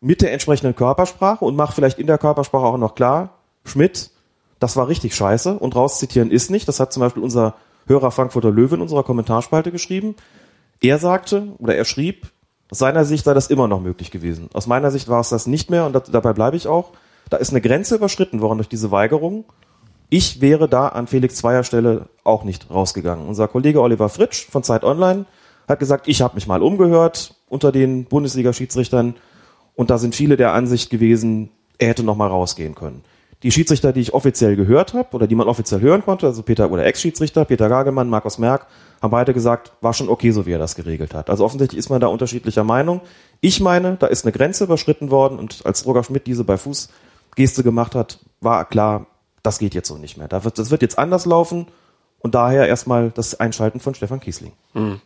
mit 0.00 0.22
der 0.22 0.32
entsprechenden 0.32 0.74
Körpersprache 0.74 1.44
und 1.44 1.56
mache 1.56 1.74
vielleicht 1.74 1.98
in 1.98 2.06
der 2.06 2.18
Körpersprache 2.18 2.64
auch 2.64 2.78
noch 2.78 2.94
klar, 2.94 3.38
Schmidt, 3.64 4.10
das 4.58 4.76
war 4.76 4.88
richtig 4.88 5.14
scheiße 5.14 5.58
und 5.58 5.74
rauszitieren 5.74 6.30
ist 6.30 6.50
nicht. 6.50 6.68
Das 6.68 6.80
hat 6.80 6.92
zum 6.92 7.00
Beispiel 7.00 7.22
unser 7.22 7.54
Hörer 7.86 8.10
Frankfurter 8.10 8.50
Löwe 8.50 8.76
in 8.76 8.82
unserer 8.82 9.02
Kommentarspalte 9.02 9.72
geschrieben. 9.72 10.16
Er 10.80 10.98
sagte 10.98 11.48
oder 11.58 11.74
er 11.74 11.84
schrieb, 11.84 12.30
aus 12.70 12.78
seiner 12.78 13.04
Sicht 13.04 13.24
sei 13.24 13.34
das 13.34 13.48
immer 13.48 13.68
noch 13.68 13.80
möglich 13.80 14.10
gewesen. 14.10 14.48
Aus 14.52 14.66
meiner 14.66 14.90
Sicht 14.90 15.08
war 15.08 15.20
es 15.20 15.30
das 15.30 15.46
nicht 15.46 15.70
mehr 15.70 15.86
und 15.86 15.94
da, 15.94 16.00
dabei 16.00 16.32
bleibe 16.32 16.56
ich 16.56 16.68
auch. 16.68 16.92
Da 17.28 17.36
ist 17.36 17.50
eine 17.50 17.60
Grenze 17.60 17.96
überschritten 17.96 18.40
worden 18.40 18.58
durch 18.58 18.68
diese 18.68 18.90
Weigerung. 18.90 19.44
Ich 20.12 20.40
wäre 20.40 20.68
da 20.68 20.88
an 20.88 21.06
Felix 21.06 21.36
Zweier 21.36 21.62
Stelle 21.62 22.08
auch 22.24 22.42
nicht 22.42 22.68
rausgegangen. 22.68 23.28
Unser 23.28 23.46
Kollege 23.46 23.80
Oliver 23.80 24.08
Fritsch 24.08 24.44
von 24.50 24.64
Zeit 24.64 24.82
Online 24.82 25.24
hat 25.68 25.78
gesagt, 25.78 26.08
ich 26.08 26.20
habe 26.20 26.34
mich 26.34 26.48
mal 26.48 26.62
umgehört 26.62 27.36
unter 27.48 27.70
den 27.70 28.06
Bundesliga-Schiedsrichtern 28.06 29.14
und 29.76 29.88
da 29.88 29.98
sind 29.98 30.16
viele 30.16 30.36
der 30.36 30.52
Ansicht 30.52 30.90
gewesen, 30.90 31.50
er 31.78 31.90
hätte 31.90 32.02
noch 32.02 32.16
mal 32.16 32.26
rausgehen 32.26 32.74
können. 32.74 33.04
Die 33.44 33.52
Schiedsrichter, 33.52 33.92
die 33.92 34.00
ich 34.00 34.12
offiziell 34.12 34.56
gehört 34.56 34.94
habe 34.94 35.14
oder 35.16 35.28
die 35.28 35.36
man 35.36 35.46
offiziell 35.46 35.80
hören 35.80 36.04
konnte, 36.04 36.26
also 36.26 36.42
Peter 36.42 36.70
oder 36.72 36.84
Ex-Schiedsrichter, 36.84 37.44
Peter 37.44 37.68
Gagemann, 37.68 38.10
Markus 38.10 38.38
Merck, 38.38 38.66
haben 39.00 39.12
beide 39.12 39.32
gesagt, 39.32 39.72
war 39.80 39.94
schon 39.94 40.08
okay, 40.08 40.32
so 40.32 40.44
wie 40.44 40.52
er 40.52 40.58
das 40.58 40.74
geregelt 40.74 41.14
hat. 41.14 41.30
Also 41.30 41.44
offensichtlich 41.44 41.78
ist 41.78 41.88
man 41.88 42.00
da 42.00 42.08
unterschiedlicher 42.08 42.64
Meinung. 42.64 43.00
Ich 43.40 43.60
meine, 43.60 43.96
da 43.96 44.08
ist 44.08 44.24
eine 44.24 44.32
Grenze 44.32 44.64
überschritten 44.64 45.12
worden 45.12 45.38
und 45.38 45.64
als 45.64 45.86
Roger 45.86 46.02
Schmidt 46.02 46.26
diese 46.26 46.42
bei 46.42 46.56
Fuß 46.56 46.90
Geste 47.36 47.62
gemacht 47.62 47.94
hat, 47.94 48.18
war 48.40 48.64
klar, 48.64 49.06
das 49.42 49.58
geht 49.58 49.74
jetzt 49.74 49.88
so 49.88 49.96
nicht 49.96 50.16
mehr. 50.16 50.28
Das 50.28 50.70
wird 50.70 50.82
jetzt 50.82 50.98
anders 50.98 51.26
laufen 51.26 51.66
und 52.20 52.34
daher 52.34 52.68
erstmal 52.68 53.10
das 53.10 53.38
Einschalten 53.38 53.80
von 53.80 53.94
Stefan 53.94 54.20
Kiesling. 54.20 54.52
Hm. 54.74 55.00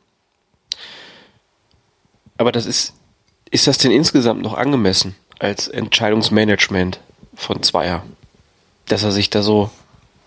Aber 2.37 2.53
das 2.53 2.67
ist, 2.67 2.95
ist 3.51 3.67
das 3.67 3.79
denn 3.79 3.93
insgesamt 3.93 4.43
noch 4.43 4.55
angemessen 4.55 5.15
als 5.39 5.69
Entscheidungsmanagement 5.69 7.01
von 7.35 7.63
Zweier? 7.63 8.05
Dass 8.87 9.03
er 9.03 9.13
sich 9.13 9.31
da 9.31 9.43
so 9.43 9.71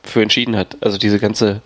für 0.04 0.22
entschieden 0.22 0.56
hat. 0.56 0.78
Also 0.82 0.98
diese 0.98 1.20
ganze, 1.20 1.62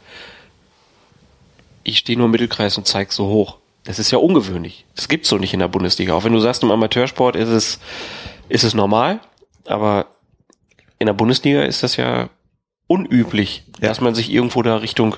ich 1.84 2.00
stehe 2.00 2.18
nur 2.18 2.26
im 2.26 2.32
Mittelkreis 2.32 2.78
und 2.78 2.88
zeig 2.88 3.12
so 3.12 3.28
hoch. 3.28 3.58
Das 3.84 4.00
ist 4.00 4.12
ja 4.12 4.18
ungewöhnlich. 4.18 4.86
Das 4.96 5.08
gibt's 5.08 5.30
so 5.30 5.38
nicht 5.38 5.54
in 5.54 5.60
der 5.60 5.68
Bundesliga. 5.68 6.14
Auch 6.14 6.24
wenn 6.24 6.34
du 6.34 6.40
sagst, 6.40 6.64
im 6.64 6.72
Amateursport 6.72 7.36
ist 7.36 7.50
es, 7.50 7.80
ist 8.50 8.64
es 8.64 8.74
normal, 8.74 9.20
aber 9.66 10.08
in 11.02 11.08
der 11.08 11.14
Bundesliga 11.14 11.64
ist 11.64 11.82
das 11.82 11.98
ja 11.98 12.30
unüblich, 12.86 13.66
dass 13.80 14.02
man 14.02 14.14
sich 14.14 14.32
irgendwo 14.32 14.62
da 14.62 14.78
Richtung 14.78 15.16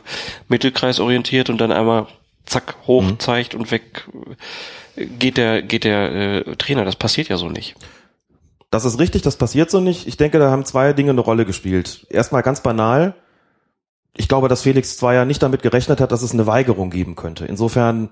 Mittelkreis 0.48 1.00
orientiert 1.00 1.50
und 1.50 1.58
dann 1.60 1.74
einmal 1.74 2.08
zack 2.46 2.76
hoch 2.88 3.04
zeigt 3.18 3.54
und 3.54 3.70
weg 3.70 4.08
äh, 4.96 5.06
geht 5.06 5.38
der 5.38 5.62
geht 5.62 5.84
der 5.84 6.14
äh, 6.48 6.56
Trainer. 6.56 6.86
Das 6.86 6.96
passiert 6.96 7.28
ja 7.28 7.38
so 7.38 7.50
nicht. 7.50 7.76
Das 8.70 8.86
ist 8.86 8.98
richtig, 8.98 9.24
das 9.24 9.36
passiert 9.36 9.70
so 9.70 9.82
nicht. 9.82 10.08
Ich 10.08 10.18
denke, 10.18 10.40
da 10.40 10.50
haben 10.50 10.66
zwei 10.66 10.94
Dinge 10.94 11.12
eine 11.12 11.22
Rolle 11.22 11.46
gespielt. 11.46 12.08
Erstmal 12.10 12.44
ganz 12.44 12.62
banal. 12.64 13.16
Ich 14.16 14.28
glaube, 14.28 14.48
dass 14.48 14.62
Felix 14.62 14.98
Zweier 14.98 15.26
nicht 15.26 15.44
damit 15.44 15.64
gerechnet 15.64 16.00
hat, 16.00 16.12
dass 16.12 16.22
es 16.22 16.32
eine 16.32 16.48
Weigerung 16.48 16.90
geben 16.90 17.16
könnte. 17.16 17.46
Insofern 17.46 18.10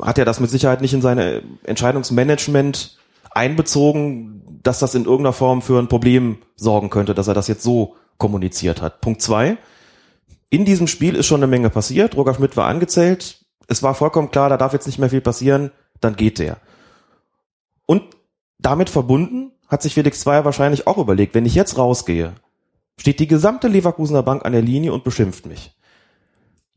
hat 0.00 0.18
er 0.18 0.24
das 0.24 0.40
mit 0.40 0.50
Sicherheit 0.50 0.80
nicht 0.80 0.92
in 0.92 1.02
seine 1.02 1.42
Entscheidungsmanagement 1.64 2.98
einbezogen, 3.30 4.37
dass 4.68 4.80
das 4.80 4.94
in 4.94 5.06
irgendeiner 5.06 5.32
Form 5.32 5.62
für 5.62 5.78
ein 5.78 5.88
Problem 5.88 6.42
sorgen 6.54 6.90
könnte, 6.90 7.14
dass 7.14 7.26
er 7.26 7.32
das 7.32 7.48
jetzt 7.48 7.62
so 7.62 7.96
kommuniziert 8.18 8.82
hat. 8.82 9.00
Punkt 9.00 9.22
zwei. 9.22 9.56
In 10.50 10.66
diesem 10.66 10.86
Spiel 10.86 11.14
ist 11.14 11.24
schon 11.24 11.40
eine 11.40 11.46
Menge 11.46 11.70
passiert. 11.70 12.14
Roger 12.16 12.34
Schmidt 12.34 12.54
war 12.58 12.66
angezählt. 12.66 13.46
Es 13.66 13.82
war 13.82 13.94
vollkommen 13.94 14.30
klar, 14.30 14.50
da 14.50 14.58
darf 14.58 14.74
jetzt 14.74 14.86
nicht 14.86 14.98
mehr 14.98 15.08
viel 15.08 15.22
passieren. 15.22 15.70
Dann 16.02 16.16
geht 16.16 16.38
der. 16.38 16.58
Und 17.86 18.02
damit 18.58 18.90
verbunden 18.90 19.52
hat 19.68 19.80
sich 19.80 19.94
Felix 19.94 20.20
Zweier 20.20 20.44
wahrscheinlich 20.44 20.86
auch 20.86 20.98
überlegt, 20.98 21.34
wenn 21.34 21.46
ich 21.46 21.54
jetzt 21.54 21.78
rausgehe, 21.78 22.34
steht 23.00 23.20
die 23.20 23.26
gesamte 23.26 23.68
Leverkusener 23.68 24.22
Bank 24.22 24.44
an 24.44 24.52
der 24.52 24.60
Linie 24.60 24.92
und 24.92 25.02
beschimpft 25.02 25.46
mich. 25.46 25.72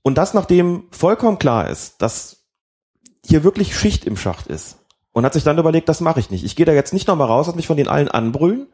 Und 0.01 0.17
das, 0.17 0.33
nachdem 0.33 0.85
vollkommen 0.91 1.39
klar 1.39 1.69
ist, 1.69 2.01
dass 2.01 2.45
hier 3.25 3.43
wirklich 3.43 3.75
Schicht 3.77 4.05
im 4.05 4.15
Schacht 4.15 4.47
ist. 4.47 4.77
Und 5.13 5.25
hat 5.25 5.33
sich 5.33 5.43
dann 5.43 5.57
überlegt, 5.57 5.89
das 5.89 5.99
mache 6.01 6.19
ich 6.19 6.29
nicht. 6.29 6.43
Ich 6.45 6.55
gehe 6.55 6.65
da 6.65 6.71
jetzt 6.71 6.93
nicht 6.93 7.07
nochmal 7.07 7.27
raus, 7.27 7.47
lass 7.47 7.55
mich 7.55 7.67
von 7.67 7.77
den 7.77 7.87
allen 7.87 8.07
anbrüllen. 8.07 8.67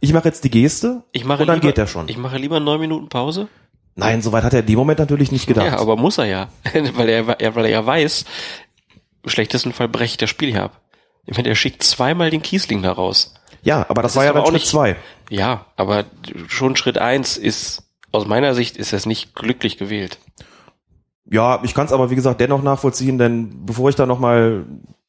Ich 0.00 0.12
mache 0.12 0.24
jetzt 0.26 0.42
die 0.44 0.50
Geste 0.50 1.04
Ich 1.12 1.24
mache 1.24 1.42
und 1.42 1.48
dann 1.48 1.56
lieber, 1.56 1.68
geht 1.68 1.76
der 1.78 1.86
schon. 1.86 2.08
Ich 2.08 2.18
mache 2.18 2.36
lieber 2.36 2.58
neun 2.60 2.80
Minuten 2.80 3.08
Pause. 3.08 3.48
Nein, 3.94 4.22
soweit 4.22 4.42
hat 4.42 4.52
er 4.52 4.60
in 4.60 4.66
dem 4.66 4.76
Moment 4.76 4.98
natürlich 4.98 5.30
nicht 5.30 5.46
gedacht. 5.46 5.66
Ja, 5.66 5.78
aber 5.78 5.96
muss 5.96 6.18
er 6.18 6.24
ja. 6.24 6.48
weil, 6.94 7.08
er, 7.08 7.26
weil 7.28 7.64
er 7.64 7.70
ja 7.70 7.86
weiß, 7.86 8.24
im 9.22 9.30
schlechtesten 9.30 9.72
Fall 9.72 9.88
brecht 9.88 10.20
das 10.20 10.28
Spiel 10.30 10.50
hier 10.50 10.64
ab. 10.64 10.80
Ich 11.26 11.36
meine, 11.36 11.48
er 11.48 11.54
schickt 11.54 11.82
zweimal 11.84 12.28
den 12.30 12.42
Kiesling 12.42 12.82
da 12.82 12.90
raus. 12.92 13.34
Ja, 13.62 13.86
aber 13.88 14.02
das, 14.02 14.12
Das 14.12 14.16
war 14.16 14.24
ja 14.24 14.30
aber 14.30 14.40
dann 14.40 14.46
auch 14.46 14.50
Schritt 14.50 14.60
nicht- 14.62 14.66
zwei. 14.68 14.96
Ja, 15.30 15.66
aber 15.76 16.04
schon 16.48 16.74
Schritt 16.76 16.98
eins 16.98 17.36
ist, 17.36 17.84
aus 18.10 18.26
meiner 18.26 18.54
Sicht 18.54 18.76
ist 18.76 18.92
das 18.92 19.06
nicht 19.06 19.34
glücklich 19.34 19.78
gewählt. 19.78 20.18
Ja, 21.30 21.60
ich 21.64 21.72
kann 21.72 21.86
es 21.86 21.92
aber 21.92 22.10
wie 22.10 22.14
gesagt 22.16 22.40
dennoch 22.40 22.62
nachvollziehen, 22.62 23.16
denn 23.16 23.64
bevor 23.64 23.88
ich 23.88 23.96
da 23.96 24.04
nochmal, 24.06 24.66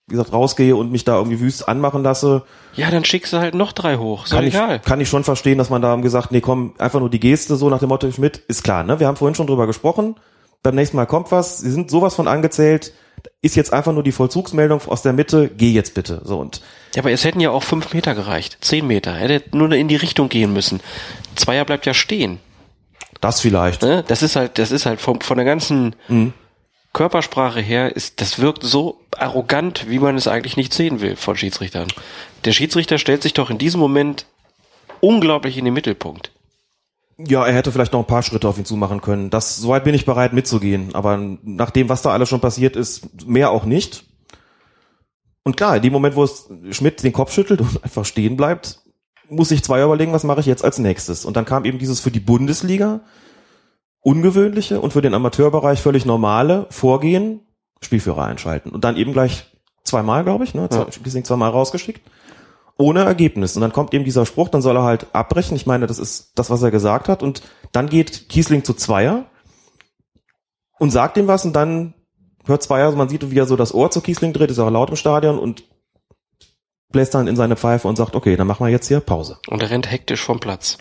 wie 0.07 0.11
gesagt, 0.13 0.33
rausgehe 0.33 0.75
und 0.75 0.91
mich 0.91 1.03
da 1.03 1.15
irgendwie 1.17 1.39
wüst 1.39 1.67
anmachen 1.67 2.03
lasse, 2.03 2.43
Ja, 2.75 2.91
dann 2.91 3.03
schickst 3.05 3.33
du 3.33 3.37
halt 3.39 3.55
noch 3.55 3.71
drei 3.71 3.97
hoch. 3.97 4.25
Doch 4.25 4.35
kann 4.35 4.45
ich, 4.45 4.53
egal. 4.53 4.79
kann 4.79 5.01
ich 5.01 5.09
schon 5.09 5.23
verstehen, 5.23 5.57
dass 5.57 5.69
man 5.71 5.81
da 5.81 5.95
gesagt, 5.95 6.31
nee, 6.31 6.41
komm, 6.41 6.73
einfach 6.77 6.99
nur 6.99 7.09
die 7.09 7.19
Geste, 7.19 7.55
so 7.55 7.69
nach 7.69 7.79
dem 7.79 7.89
Motto 7.89 8.11
Schmidt, 8.11 8.37
ist 8.47 8.63
klar, 8.63 8.83
ne? 8.83 8.99
Wir 8.99 9.07
haben 9.07 9.17
vorhin 9.17 9.35
schon 9.35 9.47
drüber 9.47 9.65
gesprochen. 9.65 10.15
Beim 10.61 10.75
nächsten 10.75 10.97
Mal 10.97 11.05
kommt 11.05 11.31
was, 11.31 11.57
sie 11.59 11.71
sind 11.71 11.89
sowas 11.89 12.13
von 12.15 12.27
angezählt, 12.27 12.91
ist 13.41 13.55
jetzt 13.55 13.73
einfach 13.73 13.93
nur 13.93 14.03
die 14.03 14.11
Vollzugsmeldung 14.11 14.81
aus 14.87 15.01
der 15.01 15.13
Mitte, 15.13 15.49
geh 15.55 15.71
jetzt 15.71 15.93
bitte. 15.95 16.21
So 16.23 16.37
und 16.39 16.61
Ja, 16.95 17.01
aber 17.01 17.11
es 17.11 17.23
hätten 17.23 17.39
ja 17.39 17.49
auch 17.49 17.63
fünf 17.63 17.93
Meter 17.93 18.13
gereicht. 18.13 18.57
Zehn 18.61 18.85
Meter. 18.85 19.11
Er 19.11 19.29
hätte 19.29 19.57
nur 19.57 19.71
in 19.71 19.87
die 19.87 19.95
Richtung 19.95 20.29
gehen 20.29 20.53
müssen. 20.53 20.81
Zweier 21.35 21.65
bleibt 21.65 21.85
ja 21.87 21.93
stehen. 21.95 22.39
das 23.21 23.39
vielleicht. 23.41 23.81
Ne? 23.81 24.03
Das 24.07 24.21
ist 24.21 24.35
halt, 24.35 24.59
das 24.59 24.71
ist 24.71 24.85
halt 24.85 25.01
vom, 25.01 25.21
von 25.21 25.37
der 25.37 25.45
ganzen 25.45 25.95
Mhm. 26.07 26.33
Körpersprache 26.95 27.59
her, 27.59 27.93
ist, 27.93 28.21
das 28.21 28.39
wirkt 28.39 28.63
so 28.63 29.01
arrogant, 29.17 29.89
wie 29.89 29.99
man 29.99 30.15
es 30.15 30.29
eigentlich 30.29 30.55
nicht 30.55 30.73
sehen 30.73 31.01
will 31.01 31.17
von 31.17 31.35
Schiedsrichtern. 31.35 31.89
Der 32.45 32.53
Schiedsrichter 32.53 32.97
stellt 32.97 33.21
sich 33.21 33.33
doch 33.33 33.49
in 33.49 33.57
diesem 33.57 33.81
Moment 33.81 34.25
unglaublich 35.01 35.57
in 35.57 35.65
den 35.65 35.73
Mittelpunkt. 35.73 36.31
Ja, 37.17 37.45
er 37.45 37.53
hätte 37.53 37.73
vielleicht 37.73 37.91
noch 37.91 37.99
ein 37.99 38.07
paar 38.07 38.23
Schritte 38.23 38.47
auf 38.47 38.57
ihn 38.57 38.63
zumachen 38.63 39.01
können. 39.01 39.29
Das, 39.29 39.57
soweit 39.57 39.83
bin 39.83 39.93
ich 39.93 40.05
bereit 40.05 40.31
mitzugehen. 40.31 40.95
Aber 40.95 41.17
nach 41.43 41.69
dem, 41.69 41.89
was 41.89 42.01
da 42.01 42.11
alles 42.11 42.29
schon 42.29 42.39
passiert 42.39 42.77
ist, 42.77 43.27
mehr 43.27 43.51
auch 43.51 43.65
nicht. 43.65 44.05
Und 45.43 45.57
klar, 45.57 45.75
in 45.75 45.81
dem 45.81 45.91
Moment, 45.91 46.15
wo 46.15 46.23
es 46.23 46.47
Schmidt 46.71 47.03
den 47.03 47.11
Kopf 47.11 47.33
schüttelt 47.33 47.59
und 47.59 47.77
einfach 47.83 48.05
stehen 48.05 48.37
bleibt, 48.37 48.79
muss 49.27 49.49
sich 49.49 49.65
zwei 49.65 49.83
überlegen, 49.83 50.13
was 50.13 50.23
mache 50.23 50.39
ich 50.39 50.45
jetzt 50.45 50.63
als 50.63 50.79
nächstes. 50.79 51.25
Und 51.25 51.35
dann 51.35 51.43
kam 51.43 51.65
eben 51.65 51.77
dieses 51.77 51.99
für 51.99 52.11
die 52.11 52.21
Bundesliga 52.21 53.01
ungewöhnliche 54.05 54.79
und 54.79 54.93
für 54.93 55.01
den 55.01 55.15
Amateurbereich 55.15 55.81
völlig 55.81 56.05
normale 56.05 56.67
Vorgehen, 56.69 57.41
Spielführer 57.81 58.23
einschalten. 58.23 58.69
Und 58.69 58.83
dann 58.83 58.97
eben 58.97 59.13
gleich 59.13 59.45
zweimal, 59.83 60.23
glaube 60.23 60.43
ich, 60.43 60.53
ne? 60.53 60.69
Zwei, 60.69 60.91
Schließlich 60.91 61.25
zweimal 61.25 61.49
rausgeschickt. 61.49 62.07
Ohne 62.77 63.03
Ergebnis. 63.03 63.55
Und 63.55 63.61
dann 63.61 63.73
kommt 63.73 63.95
eben 63.95 64.03
dieser 64.03 64.27
Spruch, 64.27 64.49
dann 64.49 64.61
soll 64.61 64.77
er 64.77 64.83
halt 64.83 65.07
abbrechen. 65.13 65.55
Ich 65.55 65.65
meine, 65.65 65.87
das 65.87 65.97
ist 65.97 66.33
das, 66.35 66.51
was 66.51 66.61
er 66.61 66.69
gesagt 66.69 67.09
hat. 67.09 67.23
Und 67.23 67.41
dann 67.71 67.89
geht 67.89 68.29
Kiesling 68.29 68.63
zu 68.63 68.75
Zweier 68.75 69.25
und 70.77 70.91
sagt 70.91 71.17
ihm 71.17 71.27
was 71.27 71.43
und 71.43 71.53
dann 71.53 71.95
hört 72.45 72.61
Zweier, 72.61 72.91
man 72.91 73.09
sieht, 73.09 73.31
wie 73.31 73.39
er 73.39 73.47
so 73.47 73.55
das 73.55 73.73
Ohr 73.73 73.89
zu 73.89 74.01
Kiesling 74.01 74.33
dreht, 74.33 74.51
ist 74.51 74.59
auch 74.59 74.69
laut 74.69 74.91
im 74.91 74.97
Stadion 74.97 75.39
und 75.39 75.63
bläst 76.91 77.15
dann 77.15 77.27
in 77.27 77.35
seine 77.35 77.55
Pfeife 77.55 77.87
und 77.87 77.95
sagt, 77.95 78.15
okay, 78.15 78.35
dann 78.35 78.45
machen 78.45 78.65
wir 78.65 78.71
jetzt 78.71 78.87
hier 78.87 78.99
Pause. 78.99 79.39
Und 79.47 79.63
er 79.63 79.71
rennt 79.71 79.89
hektisch 79.89 80.21
vom 80.21 80.39
Platz. 80.39 80.77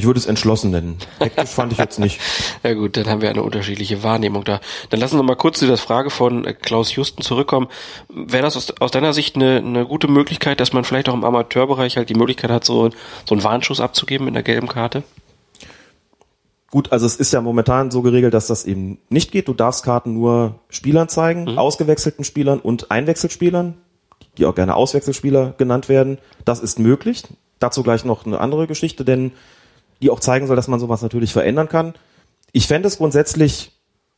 Ich 0.00 0.06
würde 0.06 0.18
es 0.18 0.24
entschlossen 0.24 0.70
nennen. 0.70 0.96
Hektisch 1.18 1.50
fand 1.50 1.72
ich 1.72 1.78
jetzt 1.78 1.98
nicht. 1.98 2.20
Ja 2.62 2.74
gut, 2.74 2.96
dann 2.96 3.06
haben 3.06 3.20
wir 3.20 3.28
eine 3.28 3.42
unterschiedliche 3.42 4.02
Wahrnehmung 4.02 4.44
da. 4.44 4.60
Dann 4.88 4.98
lassen 4.98 5.18
wir 5.18 5.22
mal 5.22 5.36
kurz 5.36 5.58
zu 5.58 5.66
der 5.66 5.76
Frage 5.76 6.08
von 6.08 6.46
äh, 6.46 6.54
Klaus 6.54 6.94
Justen 6.94 7.22
zurückkommen. 7.22 7.68
Wäre 8.08 8.42
das 8.42 8.56
aus, 8.56 8.72
aus 8.80 8.90
deiner 8.90 9.12
Sicht 9.12 9.36
eine, 9.36 9.58
eine 9.58 9.84
gute 9.84 10.08
Möglichkeit, 10.08 10.58
dass 10.58 10.72
man 10.72 10.84
vielleicht 10.84 11.10
auch 11.10 11.14
im 11.14 11.24
Amateurbereich 11.24 11.98
halt 11.98 12.08
die 12.08 12.14
Möglichkeit 12.14 12.50
hat, 12.50 12.64
so, 12.64 12.88
so 13.28 13.34
einen 13.34 13.44
Warnschuss 13.44 13.80
abzugeben 13.80 14.24
mit 14.24 14.34
einer 14.34 14.42
gelben 14.42 14.68
Karte? 14.68 15.02
Gut, 16.70 16.92
also 16.92 17.04
es 17.04 17.16
ist 17.16 17.32
ja 17.32 17.42
momentan 17.42 17.90
so 17.90 18.00
geregelt, 18.00 18.32
dass 18.32 18.46
das 18.46 18.64
eben 18.64 18.98
nicht 19.10 19.32
geht. 19.32 19.48
Du 19.48 19.54
darfst 19.54 19.84
Karten 19.84 20.14
nur 20.14 20.60
Spielern 20.70 21.08
zeigen, 21.08 21.58
ausgewechselten 21.58 22.24
Spielern 22.24 22.58
und 22.58 22.90
Einwechselspielern, 22.90 23.74
die 24.38 24.46
auch 24.46 24.54
gerne 24.54 24.76
Auswechselspieler 24.76 25.54
genannt 25.58 25.90
werden. 25.90 26.18
Das 26.46 26.60
ist 26.60 26.78
möglich. 26.78 27.24
Dazu 27.58 27.82
gleich 27.82 28.04
noch 28.04 28.24
eine 28.24 28.40
andere 28.40 28.66
Geschichte, 28.66 29.04
denn 29.04 29.32
die 30.02 30.10
auch 30.10 30.20
zeigen 30.20 30.46
soll, 30.46 30.56
dass 30.56 30.68
man 30.68 30.80
sowas 30.80 31.02
natürlich 31.02 31.32
verändern 31.32 31.68
kann. 31.68 31.94
Ich 32.52 32.66
fände 32.66 32.88
es 32.88 32.98
grundsätzlich 32.98 33.72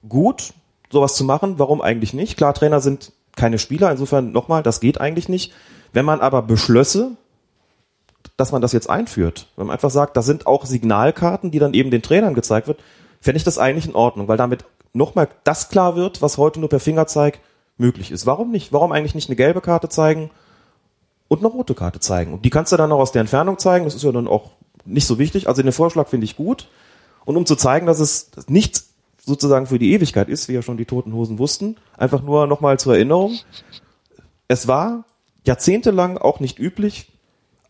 gut, 0.08 0.52
sowas 0.90 1.14
zu 1.14 1.24
machen. 1.24 1.58
Warum 1.58 1.80
eigentlich 1.80 2.14
nicht? 2.14 2.36
Klar, 2.36 2.54
Trainer 2.54 2.80
sind 2.80 3.12
keine 3.36 3.58
Spieler. 3.58 3.90
Insofern 3.90 4.32
nochmal, 4.32 4.62
das 4.62 4.80
geht 4.80 5.00
eigentlich 5.00 5.28
nicht. 5.28 5.52
Wenn 5.92 6.04
man 6.04 6.20
aber 6.20 6.42
beschlösse, 6.42 7.12
dass 8.36 8.52
man 8.52 8.62
das 8.62 8.72
jetzt 8.72 8.88
einführt. 8.88 9.48
Wenn 9.56 9.66
man 9.66 9.74
einfach 9.74 9.90
sagt, 9.90 10.16
das 10.16 10.26
sind 10.26 10.46
auch 10.46 10.64
Signalkarten, 10.64 11.50
die 11.50 11.58
dann 11.58 11.74
eben 11.74 11.90
den 11.90 12.02
Trainern 12.02 12.34
gezeigt 12.34 12.66
wird, 12.66 12.80
fände 13.20 13.36
ich 13.36 13.44
das 13.44 13.58
eigentlich 13.58 13.86
in 13.86 13.94
Ordnung, 13.94 14.28
weil 14.28 14.36
damit 14.36 14.64
nochmal 14.92 15.28
das 15.44 15.68
klar 15.68 15.96
wird, 15.96 16.22
was 16.22 16.38
heute 16.38 16.60
nur 16.60 16.68
per 16.68 16.80
Fingerzeig 16.80 17.40
möglich 17.78 18.10
ist. 18.10 18.26
Warum 18.26 18.50
nicht? 18.50 18.72
Warum 18.72 18.92
eigentlich 18.92 19.14
nicht 19.14 19.28
eine 19.28 19.36
gelbe 19.36 19.60
Karte 19.60 19.88
zeigen 19.88 20.30
und 21.28 21.38
eine 21.38 21.48
rote 21.48 21.74
Karte 21.74 22.00
zeigen? 22.00 22.32
Und 22.32 22.44
die 22.44 22.50
kannst 22.50 22.72
du 22.72 22.76
dann 22.76 22.92
auch 22.92 22.98
aus 22.98 23.12
der 23.12 23.20
Entfernung 23.20 23.58
zeigen, 23.58 23.84
das 23.84 23.94
ist 23.94 24.02
ja 24.02 24.12
dann 24.12 24.28
auch 24.28 24.50
nicht 24.84 25.06
so 25.06 25.18
wichtig. 25.18 25.48
Also 25.48 25.62
den 25.62 25.72
Vorschlag 25.72 26.08
finde 26.08 26.24
ich 26.24 26.36
gut. 26.36 26.68
Und 27.24 27.36
um 27.36 27.46
zu 27.46 27.56
zeigen, 27.56 27.86
dass 27.86 28.00
es 28.00 28.30
nichts 28.48 28.92
sozusagen 29.24 29.66
für 29.66 29.78
die 29.78 29.92
Ewigkeit 29.92 30.28
ist, 30.28 30.48
wie 30.48 30.54
ja 30.54 30.62
schon 30.62 30.76
die 30.76 30.84
Toten 30.84 31.12
Hosen 31.12 31.38
wussten, 31.38 31.76
einfach 31.96 32.22
nur 32.22 32.46
nochmal 32.46 32.78
zur 32.78 32.94
Erinnerung. 32.94 33.38
Es 34.48 34.66
war 34.66 35.04
jahrzehntelang 35.44 36.18
auch 36.18 36.40
nicht 36.40 36.58
üblich, 36.58 37.08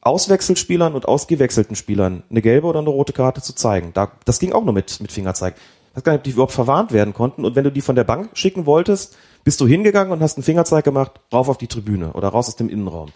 Auswechselspielern 0.00 0.94
und 0.94 1.06
ausgewechselten 1.06 1.76
Spielern 1.76 2.24
eine 2.28 2.42
gelbe 2.42 2.66
oder 2.66 2.80
eine 2.80 2.88
rote 2.88 3.12
Karte 3.12 3.40
zu 3.40 3.54
zeigen. 3.54 3.92
Da, 3.94 4.10
das 4.24 4.40
ging 4.40 4.52
auch 4.52 4.64
nur 4.64 4.74
mit, 4.74 5.00
mit 5.00 5.12
Fingerzeig. 5.12 5.54
Ich 5.90 5.96
weiß 5.96 6.04
gar 6.04 6.12
nicht, 6.12 6.20
ob 6.20 6.24
die 6.24 6.30
überhaupt 6.30 6.52
verwarnt 6.52 6.92
werden 6.92 7.14
konnten. 7.14 7.44
Und 7.44 7.54
wenn 7.54 7.62
du 7.64 7.70
die 7.70 7.82
von 7.82 7.94
der 7.94 8.04
Bank 8.04 8.30
schicken 8.32 8.66
wolltest, 8.66 9.16
bist 9.44 9.60
du 9.60 9.66
hingegangen 9.66 10.12
und 10.12 10.20
hast 10.20 10.36
einen 10.36 10.42
Fingerzeig 10.42 10.84
gemacht, 10.84 11.12
rauf 11.32 11.48
auf 11.48 11.58
die 11.58 11.68
Tribüne 11.68 12.14
oder 12.14 12.28
raus 12.28 12.48
aus 12.48 12.56
dem 12.56 12.68
Innenraum. 12.68 13.10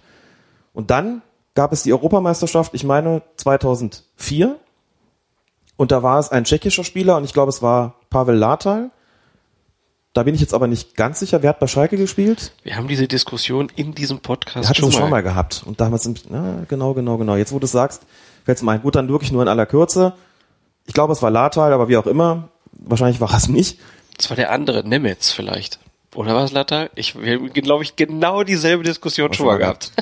Und 0.74 0.90
dann 0.90 1.22
gab 1.56 1.72
es 1.72 1.82
die 1.82 1.92
Europameisterschaft, 1.92 2.72
ich 2.74 2.84
meine 2.84 3.22
2004. 3.38 4.56
Und 5.76 5.90
da 5.90 6.02
war 6.02 6.20
es 6.20 6.30
ein 6.30 6.44
tschechischer 6.44 6.84
Spieler 6.84 7.16
und 7.16 7.24
ich 7.24 7.32
glaube, 7.32 7.48
es 7.48 7.60
war 7.60 7.96
Pavel 8.08 8.36
Latal. 8.36 8.90
Da 10.12 10.22
bin 10.22 10.34
ich 10.34 10.40
jetzt 10.40 10.54
aber 10.54 10.68
nicht 10.68 10.94
ganz 10.96 11.18
sicher, 11.18 11.42
wer 11.42 11.50
hat 11.50 11.58
bei 11.58 11.66
Schalke 11.66 11.96
gespielt? 11.96 12.52
Wir 12.62 12.76
haben 12.76 12.88
diese 12.88 13.08
Diskussion 13.08 13.70
in 13.74 13.94
diesem 13.94 14.20
Podcast 14.20 14.68
hat 14.68 14.76
schon 14.76 14.88
es 14.88 14.94
mal. 14.94 15.00
schon 15.00 15.10
mal 15.10 15.22
gehabt. 15.22 15.64
Und 15.66 15.80
damals 15.80 16.08
na, 16.30 16.64
genau, 16.68 16.94
genau, 16.94 17.18
genau. 17.18 17.36
Jetzt, 17.36 17.52
wo 17.52 17.58
du 17.58 17.64
es 17.66 17.72
sagst, 17.72 18.06
fällt 18.44 18.56
es 18.56 18.62
mir 18.62 18.70
ein. 18.72 18.82
Gut, 18.82 18.94
dann 18.94 19.08
wirklich 19.08 19.32
nur 19.32 19.42
in 19.42 19.48
aller 19.48 19.66
Kürze. 19.66 20.14
Ich 20.86 20.94
glaube, 20.94 21.12
es 21.12 21.20
war 21.20 21.30
Latal, 21.30 21.72
aber 21.72 21.88
wie 21.88 21.96
auch 21.98 22.06
immer. 22.06 22.48
Wahrscheinlich 22.72 23.20
war 23.20 23.34
es 23.34 23.48
nicht. 23.48 23.78
Das 24.16 24.30
war 24.30 24.36
der 24.36 24.52
andere, 24.52 24.88
Nemetz 24.88 25.32
vielleicht. 25.32 25.80
Oder 26.14 26.34
was, 26.34 26.52
Latta? 26.52 26.88
Ich, 26.94 27.20
wir 27.20 27.34
haben, 27.34 27.52
glaube 27.52 27.82
ich, 27.82 27.96
genau 27.96 28.42
dieselbe 28.42 28.84
Diskussion 28.84 29.34
schon 29.34 29.46
mal 29.46 29.58
gehabt. 29.58 29.92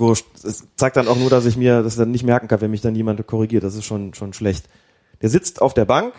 Wurscht. 0.00 0.26
Es 0.42 0.64
zeigt 0.76 0.96
dann 0.96 1.08
auch 1.08 1.16
nur, 1.16 1.30
dass 1.30 1.46
ich 1.46 1.56
mir 1.56 1.82
das 1.82 1.96
dann 1.96 2.10
nicht 2.10 2.24
merken 2.24 2.48
kann, 2.48 2.60
wenn 2.60 2.70
mich 2.70 2.80
dann 2.80 2.94
jemand 2.94 3.24
korrigiert. 3.26 3.62
Das 3.62 3.74
ist 3.74 3.84
schon, 3.84 4.14
schon 4.14 4.32
schlecht. 4.32 4.66
Der 5.22 5.28
sitzt 5.28 5.60
auf 5.62 5.74
der 5.74 5.84
Bank, 5.84 6.14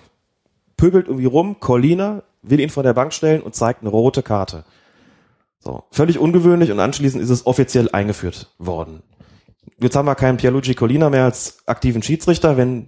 pöbelt 0.77 1.07
irgendwie 1.07 1.25
rum, 1.25 1.59
Colina 1.59 2.23
will 2.43 2.59
ihn 2.59 2.69
von 2.69 2.83
der 2.83 2.93
Bank 2.93 3.13
stellen 3.13 3.41
und 3.41 3.55
zeigt 3.55 3.81
eine 3.81 3.89
rote 3.89 4.23
Karte. 4.23 4.63
So. 5.59 5.83
Völlig 5.91 6.17
ungewöhnlich 6.17 6.71
und 6.71 6.79
anschließend 6.79 7.21
ist 7.21 7.29
es 7.29 7.45
offiziell 7.45 7.89
eingeführt 7.91 8.49
worden. 8.57 9.03
Jetzt 9.79 9.95
haben 9.95 10.07
wir 10.07 10.15
keinen 10.15 10.37
Pierluigi 10.37 10.73
Colina 10.73 11.09
mehr 11.09 11.25
als 11.25 11.59
aktiven 11.67 12.01
Schiedsrichter. 12.01 12.57
Wenn, 12.57 12.87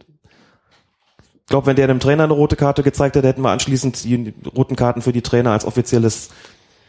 ich 1.33 1.45
glaube, 1.47 1.67
wenn 1.67 1.75
der 1.75 1.87
dem 1.87 1.99
Trainer 1.99 2.23
eine 2.23 2.33
rote 2.33 2.55
Karte 2.55 2.81
gezeigt 2.81 3.15
hätte, 3.15 3.27
hätten 3.27 3.41
wir 3.43 3.51
anschließend 3.51 4.03
die 4.03 4.33
roten 4.55 4.75
Karten 4.75 5.01
für 5.03 5.13
die 5.13 5.21
Trainer 5.21 5.51
als 5.51 5.65
offizielles 5.65 6.29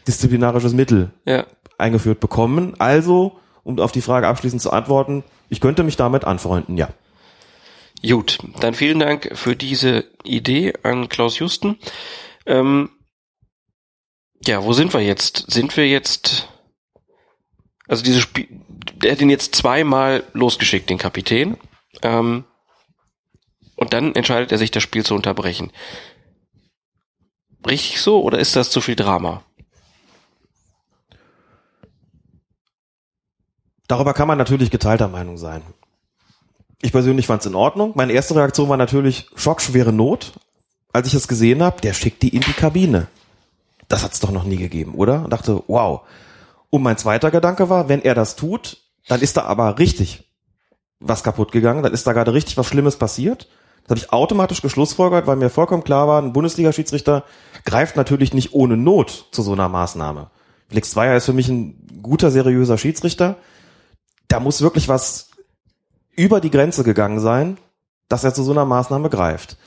disziplinarisches 0.07 0.73
Mittel 0.73 1.11
Ja. 1.25 1.45
eingeführt 1.77 2.19
bekommen. 2.19 2.73
Also, 2.79 3.37
um 3.65 3.79
auf 3.79 3.91
die 3.91 4.01
Frage 4.01 4.27
abschließend 4.27 4.61
zu 4.61 4.71
antworten, 4.71 5.25
ich 5.49 5.59
könnte 5.59 5.83
mich 5.83 5.97
damit 5.97 6.23
anfreunden, 6.23 6.77
ja. 6.77 6.89
Gut, 8.07 8.37
dann 8.59 8.75
vielen 8.75 8.99
Dank 8.99 9.31
für 9.33 9.55
diese 9.55 10.05
Idee 10.23 10.73
an 10.83 11.09
Klaus 11.09 11.39
Justen. 11.39 11.79
Ähm, 12.45 12.91
ja, 14.45 14.63
wo 14.63 14.73
sind 14.73 14.93
wir 14.93 15.01
jetzt? 15.01 15.51
Sind 15.51 15.75
wir 15.75 15.87
jetzt, 15.87 16.47
also 17.87 18.03
dieses 18.03 18.21
Spiel, 18.21 18.47
der 18.93 19.13
hat 19.13 19.21
ihn 19.21 19.31
jetzt 19.31 19.55
zweimal 19.55 20.23
losgeschickt, 20.33 20.89
den 20.89 20.99
Kapitän. 20.99 21.57
Ähm, 22.03 22.43
und 23.75 23.93
dann 23.93 24.13
entscheidet 24.13 24.51
er 24.51 24.59
sich, 24.59 24.69
das 24.69 24.83
Spiel 24.83 25.03
zu 25.03 25.15
unterbrechen. 25.15 25.71
Richtig 27.65 27.99
so 27.99 28.21
oder 28.21 28.37
ist 28.37 28.55
das 28.55 28.69
zu 28.69 28.81
viel 28.81 28.95
Drama? 28.95 29.43
Darüber 33.87 34.13
kann 34.13 34.27
man 34.27 34.37
natürlich 34.37 34.71
geteilter 34.71 35.07
Meinung 35.07 35.37
sein. 35.37 35.61
Ich 36.81 36.91
persönlich 36.91 37.27
fand 37.27 37.41
es 37.41 37.47
in 37.47 37.55
Ordnung. 37.55 37.93
Meine 37.95 38.13
erste 38.13 38.35
Reaktion 38.35 38.69
war 38.69 38.77
natürlich 38.77 39.27
schockschwere 39.35 39.93
Not. 39.93 40.33
Als 40.91 41.07
ich 41.07 41.13
es 41.13 41.27
gesehen 41.27 41.61
habe, 41.61 41.81
der 41.81 41.93
schickt 41.93 42.23
die 42.23 42.29
in 42.29 42.41
die 42.41 42.53
Kabine. 42.53 43.07
Das 43.87 44.03
hat 44.03 44.13
es 44.13 44.19
doch 44.19 44.31
noch 44.31 44.43
nie 44.43 44.57
gegeben, 44.57 44.95
oder? 44.95 45.23
Und 45.23 45.31
dachte, 45.31 45.61
wow. 45.67 46.01
Und 46.69 46.83
mein 46.83 46.97
zweiter 46.97 47.31
Gedanke 47.31 47.69
war, 47.69 47.89
wenn 47.89 48.01
er 48.01 48.15
das 48.15 48.35
tut, 48.35 48.77
dann 49.07 49.21
ist 49.21 49.37
da 49.37 49.43
aber 49.43 49.77
richtig 49.77 50.23
was 50.99 51.23
kaputt 51.23 51.51
gegangen, 51.51 51.83
dann 51.83 51.93
ist 51.93 52.07
da 52.07 52.13
gerade 52.13 52.33
richtig 52.33 52.57
was 52.57 52.67
Schlimmes 52.67 52.97
passiert. 52.97 53.47
Das 53.83 53.91
habe 53.91 53.99
ich 53.99 54.13
automatisch 54.13 54.61
geschlussfolgert, 54.61 55.27
weil 55.27 55.35
mir 55.35 55.49
vollkommen 55.49 55.83
klar 55.83 56.07
war, 56.07 56.21
ein 56.21 56.33
Bundesliga-Schiedsrichter 56.33 57.23
greift 57.65 57.95
natürlich 57.95 58.33
nicht 58.33 58.53
ohne 58.53 58.77
Not 58.77 59.27
zu 59.31 59.43
so 59.43 59.53
einer 59.53 59.69
Maßnahme. 59.69 60.31
Felix 60.69 60.91
Zweier 60.91 61.15
ist 61.15 61.25
für 61.25 61.33
mich 61.33 61.47
ein 61.49 62.01
guter, 62.01 62.31
seriöser 62.31 62.77
Schiedsrichter. 62.77 63.35
Da 64.27 64.39
muss 64.39 64.61
wirklich 64.61 64.87
was 64.87 65.29
über 66.15 66.39
die 66.39 66.51
Grenze 66.51 66.83
gegangen 66.83 67.19
sein, 67.19 67.57
dass 68.09 68.23
er 68.23 68.33
zu 68.33 68.43
so 68.43 68.51
einer 68.51 68.65
Maßnahme 68.65 69.09
greift. 69.09 69.57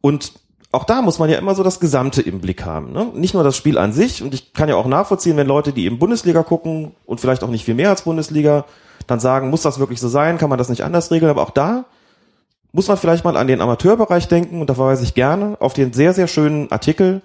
Und 0.00 0.32
auch 0.72 0.84
da 0.84 1.02
muss 1.02 1.18
man 1.18 1.28
ja 1.28 1.38
immer 1.38 1.54
so 1.54 1.62
das 1.62 1.80
Gesamte 1.80 2.22
im 2.22 2.40
Blick 2.40 2.64
haben. 2.64 2.92
Ne? 2.92 3.10
Nicht 3.14 3.34
nur 3.34 3.44
das 3.44 3.56
Spiel 3.56 3.76
an 3.76 3.92
sich. 3.92 4.22
Und 4.22 4.32
ich 4.32 4.54
kann 4.54 4.70
ja 4.70 4.76
auch 4.76 4.86
nachvollziehen, 4.86 5.36
wenn 5.36 5.46
Leute, 5.46 5.72
die 5.72 5.84
eben 5.84 5.98
Bundesliga 5.98 6.42
gucken 6.42 6.94
und 7.04 7.20
vielleicht 7.20 7.44
auch 7.44 7.48
nicht 7.48 7.64
viel 7.64 7.74
mehr 7.74 7.90
als 7.90 8.02
Bundesliga, 8.02 8.64
dann 9.06 9.20
sagen, 9.20 9.50
muss 9.50 9.62
das 9.62 9.78
wirklich 9.78 10.00
so 10.00 10.08
sein? 10.08 10.38
Kann 10.38 10.48
man 10.48 10.58
das 10.58 10.70
nicht 10.70 10.82
anders 10.82 11.10
regeln? 11.10 11.30
Aber 11.30 11.42
auch 11.42 11.50
da 11.50 11.84
muss 12.72 12.88
man 12.88 12.96
vielleicht 12.96 13.24
mal 13.24 13.36
an 13.36 13.48
den 13.48 13.60
Amateurbereich 13.60 14.28
denken. 14.28 14.60
Und 14.60 14.70
da 14.70 14.74
verweise 14.74 15.04
ich 15.04 15.14
gerne 15.14 15.56
auf 15.60 15.74
den 15.74 15.92
sehr, 15.92 16.14
sehr 16.14 16.26
schönen 16.26 16.72
Artikel 16.72 17.20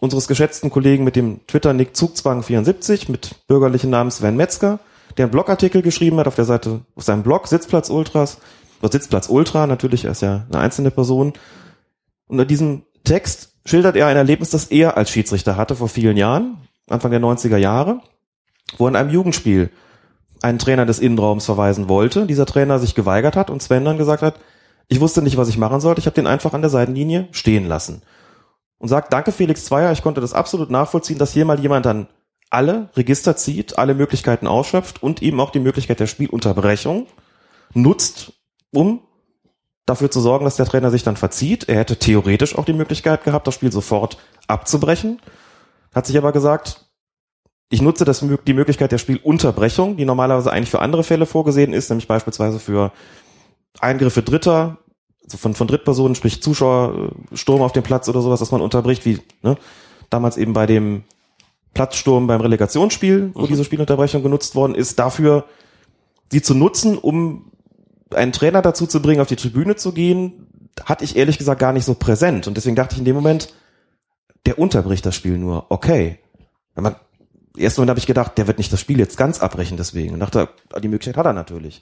unseres 0.00 0.28
geschätzten 0.28 0.70
Kollegen 0.70 1.04
mit 1.04 1.16
dem 1.16 1.40
Twitter-Nick 1.46 1.92
Zugzwang74 1.94 3.10
mit 3.10 3.46
bürgerlichen 3.48 3.90
Namen 3.90 4.10
Sven 4.10 4.36
Metzger, 4.36 4.78
der 5.18 5.26
einen 5.26 5.32
Blogartikel 5.32 5.82
geschrieben 5.82 6.18
hat 6.18 6.26
auf 6.26 6.36
der 6.36 6.44
Seite, 6.44 6.80
auf 6.94 7.04
seinem 7.04 7.22
Blog 7.22 7.48
Sitzplatz 7.48 7.90
Ultras, 7.90 8.38
oder 8.80 8.92
Sitzplatz 8.92 9.28
Ultra, 9.28 9.66
natürlich, 9.66 10.04
er 10.04 10.12
ist 10.12 10.22
ja 10.22 10.46
eine 10.48 10.60
einzelne 10.60 10.90
Person. 10.90 11.32
Unter 12.28 12.44
diesem 12.44 12.84
Text 13.04 13.54
schildert 13.64 13.96
er 13.96 14.06
ein 14.06 14.16
Erlebnis, 14.16 14.50
das 14.50 14.66
er 14.66 14.96
als 14.96 15.10
Schiedsrichter 15.10 15.56
hatte 15.56 15.74
vor 15.74 15.88
vielen 15.88 16.16
Jahren, 16.16 16.58
Anfang 16.88 17.10
der 17.10 17.20
90er 17.20 17.56
Jahre, 17.56 18.00
wo 18.76 18.86
in 18.86 18.96
einem 18.96 19.10
Jugendspiel 19.10 19.70
einen 20.40 20.58
Trainer 20.58 20.86
des 20.86 21.00
Innenraums 21.00 21.44
verweisen 21.44 21.88
wollte, 21.88 22.26
dieser 22.26 22.46
Trainer 22.46 22.78
sich 22.78 22.94
geweigert 22.94 23.36
hat 23.36 23.50
und 23.50 23.62
Sven 23.62 23.84
dann 23.84 23.98
gesagt 23.98 24.22
hat, 24.22 24.36
ich 24.86 25.00
wusste 25.00 25.20
nicht, 25.20 25.36
was 25.36 25.48
ich 25.48 25.58
machen 25.58 25.80
sollte, 25.80 26.00
ich 26.00 26.06
habe 26.06 26.14
den 26.14 26.26
einfach 26.26 26.54
an 26.54 26.62
der 26.62 26.70
Seitenlinie 26.70 27.28
stehen 27.32 27.66
lassen. 27.66 28.02
Und 28.78 28.88
sagt, 28.88 29.12
danke 29.12 29.32
Felix 29.32 29.64
Zweier, 29.64 29.90
ich 29.90 30.02
konnte 30.02 30.20
das 30.20 30.32
absolut 30.32 30.70
nachvollziehen, 30.70 31.18
dass 31.18 31.32
hier 31.32 31.44
mal 31.44 31.58
jemand 31.58 31.84
dann 31.84 32.06
alle 32.50 32.88
Register 32.96 33.36
zieht, 33.36 33.78
alle 33.78 33.94
Möglichkeiten 33.94 34.46
ausschöpft 34.46 35.02
und 35.02 35.22
eben 35.22 35.40
auch 35.40 35.50
die 35.50 35.60
Möglichkeit 35.60 36.00
der 36.00 36.06
Spielunterbrechung 36.06 37.06
nutzt, 37.74 38.32
um 38.72 39.02
dafür 39.86 40.10
zu 40.10 40.20
sorgen, 40.20 40.44
dass 40.44 40.56
der 40.56 40.66
Trainer 40.66 40.90
sich 40.90 41.02
dann 41.02 41.16
verzieht. 41.16 41.68
Er 41.68 41.76
hätte 41.76 41.96
theoretisch 41.96 42.56
auch 42.56 42.64
die 42.64 42.72
Möglichkeit 42.72 43.24
gehabt, 43.24 43.46
das 43.46 43.54
Spiel 43.54 43.72
sofort 43.72 44.18
abzubrechen, 44.46 45.20
hat 45.94 46.06
sich 46.06 46.16
aber 46.16 46.32
gesagt, 46.32 46.86
ich 47.70 47.82
nutze 47.82 48.04
das, 48.04 48.24
die 48.46 48.54
Möglichkeit 48.54 48.92
der 48.92 48.98
Spielunterbrechung, 48.98 49.96
die 49.96 50.06
normalerweise 50.06 50.50
eigentlich 50.50 50.70
für 50.70 50.80
andere 50.80 51.04
Fälle 51.04 51.26
vorgesehen 51.26 51.72
ist, 51.72 51.90
nämlich 51.90 52.08
beispielsweise 52.08 52.58
für 52.58 52.92
Eingriffe 53.80 54.22
Dritter, 54.22 54.78
also 55.22 55.36
von, 55.36 55.54
von 55.54 55.66
Drittpersonen, 55.66 56.14
sprich 56.14 56.42
Zuschauersturm 56.42 57.60
auf 57.60 57.72
dem 57.72 57.82
Platz 57.82 58.08
oder 58.08 58.22
sowas, 58.22 58.40
dass 58.40 58.52
man 58.52 58.62
unterbricht, 58.62 59.04
wie 59.04 59.20
ne, 59.42 59.58
damals 60.08 60.38
eben 60.38 60.54
bei 60.54 60.64
dem 60.64 61.04
Platzsturm 61.78 62.26
beim 62.26 62.40
Relegationsspiel, 62.40 63.30
wo 63.34 63.42
mhm. 63.42 63.46
diese 63.46 63.62
Spielunterbrechung 63.62 64.24
genutzt 64.24 64.56
worden 64.56 64.74
ist, 64.74 64.98
dafür 64.98 65.44
sie 66.32 66.42
zu 66.42 66.56
nutzen, 66.56 66.98
um 66.98 67.52
einen 68.12 68.32
Trainer 68.32 68.62
dazu 68.62 68.88
zu 68.88 69.00
bringen, 69.00 69.20
auf 69.20 69.28
die 69.28 69.36
Tribüne 69.36 69.76
zu 69.76 69.92
gehen, 69.92 70.48
hatte 70.84 71.04
ich 71.04 71.14
ehrlich 71.14 71.38
gesagt 71.38 71.60
gar 71.60 71.72
nicht 71.72 71.84
so 71.84 71.94
präsent. 71.94 72.48
Und 72.48 72.56
deswegen 72.56 72.74
dachte 72.74 72.94
ich 72.94 72.98
in 72.98 73.04
dem 73.04 73.14
Moment, 73.14 73.54
der 74.44 74.58
unterbricht 74.58 75.06
das 75.06 75.14
Spiel 75.14 75.38
nur. 75.38 75.66
Okay. 75.68 76.18
Man, 76.74 76.96
erst 77.56 77.78
Moment 77.78 77.90
habe 77.90 78.00
ich 78.00 78.06
gedacht, 78.06 78.36
der 78.38 78.48
wird 78.48 78.58
nicht 78.58 78.72
das 78.72 78.80
Spiel 78.80 78.98
jetzt 78.98 79.16
ganz 79.16 79.38
abbrechen 79.38 79.76
deswegen. 79.76 80.14
Und 80.14 80.18
dachte, 80.18 80.48
die 80.82 80.88
Möglichkeit 80.88 81.16
hat 81.16 81.26
er 81.26 81.32
natürlich. 81.32 81.80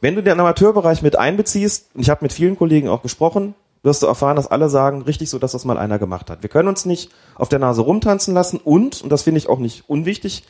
Wenn 0.00 0.16
du 0.16 0.22
den 0.24 0.40
Amateurbereich 0.40 1.02
mit 1.02 1.16
einbeziehst, 1.16 1.94
und 1.94 2.00
ich 2.00 2.10
habe 2.10 2.24
mit 2.24 2.32
vielen 2.32 2.56
Kollegen 2.58 2.88
auch 2.88 3.02
gesprochen, 3.02 3.54
wirst 3.82 4.02
du 4.02 4.06
erfahren, 4.06 4.36
dass 4.36 4.46
alle 4.46 4.68
sagen, 4.68 5.02
richtig 5.02 5.30
so, 5.30 5.38
dass 5.38 5.52
das 5.52 5.64
mal 5.64 5.78
einer 5.78 5.98
gemacht 5.98 6.30
hat. 6.30 6.42
Wir 6.42 6.50
können 6.50 6.68
uns 6.68 6.84
nicht 6.84 7.10
auf 7.34 7.48
der 7.48 7.58
Nase 7.58 7.82
rumtanzen 7.82 8.34
lassen 8.34 8.58
und, 8.58 9.02
und 9.02 9.10
das 9.10 9.22
finde 9.22 9.38
ich 9.38 9.48
auch 9.48 9.58
nicht 9.58 9.88
unwichtig, 9.88 10.44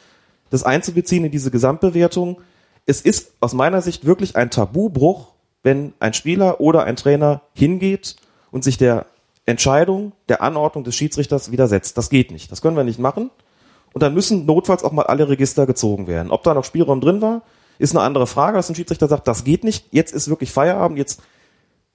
das 0.50 0.64
einzubeziehen 0.64 1.24
in 1.24 1.30
diese 1.30 1.50
Gesamtbewertung, 1.50 2.40
es 2.88 3.02
ist 3.02 3.32
aus 3.40 3.52
meiner 3.52 3.82
Sicht 3.82 4.06
wirklich 4.06 4.34
ein 4.34 4.50
Tabubruch, 4.50 5.34
wenn 5.62 5.92
ein 6.00 6.14
Spieler 6.14 6.58
oder 6.58 6.84
ein 6.84 6.96
Trainer 6.96 7.42
hingeht 7.52 8.16
und 8.50 8.64
sich 8.64 8.78
der 8.78 9.04
Entscheidung, 9.44 10.12
der 10.30 10.40
Anordnung 10.40 10.84
des 10.84 10.96
Schiedsrichters 10.96 11.52
widersetzt. 11.52 11.98
Das 11.98 12.08
geht 12.08 12.30
nicht. 12.30 12.50
Das 12.50 12.62
können 12.62 12.78
wir 12.78 12.84
nicht 12.84 12.98
machen. 12.98 13.30
Und 13.92 14.02
dann 14.02 14.14
müssen 14.14 14.46
notfalls 14.46 14.84
auch 14.84 14.92
mal 14.92 15.04
alle 15.04 15.28
Register 15.28 15.66
gezogen 15.66 16.06
werden. 16.06 16.30
Ob 16.30 16.42
da 16.44 16.54
noch 16.54 16.64
Spielraum 16.64 17.02
drin 17.02 17.20
war, 17.20 17.42
ist 17.78 17.94
eine 17.94 18.04
andere 18.04 18.26
Frage, 18.26 18.56
dass 18.56 18.70
ein 18.70 18.74
Schiedsrichter 18.74 19.06
sagt, 19.06 19.28
das 19.28 19.44
geht 19.44 19.64
nicht, 19.64 19.86
jetzt 19.90 20.14
ist 20.14 20.28
wirklich 20.28 20.50
Feierabend, 20.50 20.98
jetzt 20.98 21.20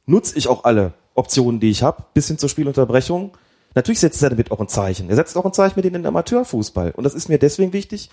nutze 0.06 0.38
ich 0.38 0.48
auch 0.48 0.64
alle 0.64 0.94
Optionen, 1.16 1.59
die 1.59 1.70
ich 1.70 1.84
habe, 1.84 2.03
bis 2.14 2.28
hin 2.28 2.38
zur 2.38 2.49
Spielunterbrechung. 2.49 3.38
Natürlich 3.76 3.99
setzt 3.99 4.22
er 4.22 4.30
damit 4.30 4.51
auch 4.51 4.59
ein 4.59 4.68
Zeichen. 4.68 5.09
Er 5.09 5.16
setzt 5.16 5.36
auch 5.38 5.45
ein 5.45 5.53
Zeichen 5.53 5.74
mit 5.76 5.86
in 5.86 5.93
den 5.93 6.05
Amateurfußball. 6.05 6.91
Und 6.91 7.03
das 7.03 7.14
ist 7.14 7.30
mir 7.30 7.39
deswegen 7.39 7.74
wichtig, 7.74 8.09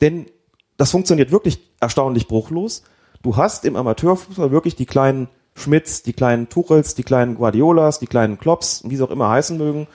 denn 0.00 0.26
das 0.76 0.90
funktioniert 0.90 1.30
wirklich 1.30 1.58
erstaunlich 1.80 2.28
bruchlos. 2.28 2.82
Du 3.22 3.36
hast 3.36 3.64
im 3.64 3.76
Amateurfußball 3.76 4.50
wirklich 4.50 4.76
die 4.76 4.86
kleinen 4.86 5.28
Schmitz, 5.54 6.02
die 6.02 6.12
kleinen 6.12 6.48
Tuchels, 6.48 6.94
die 6.94 7.02
kleinen 7.02 7.34
Guardiolas, 7.34 7.98
die 7.98 8.06
kleinen 8.06 8.38
Klops, 8.38 8.82
wie 8.84 8.96
sie 8.96 9.02
auch 9.02 9.10
immer 9.10 9.30
heißen 9.30 9.56
mögen, 9.56 9.86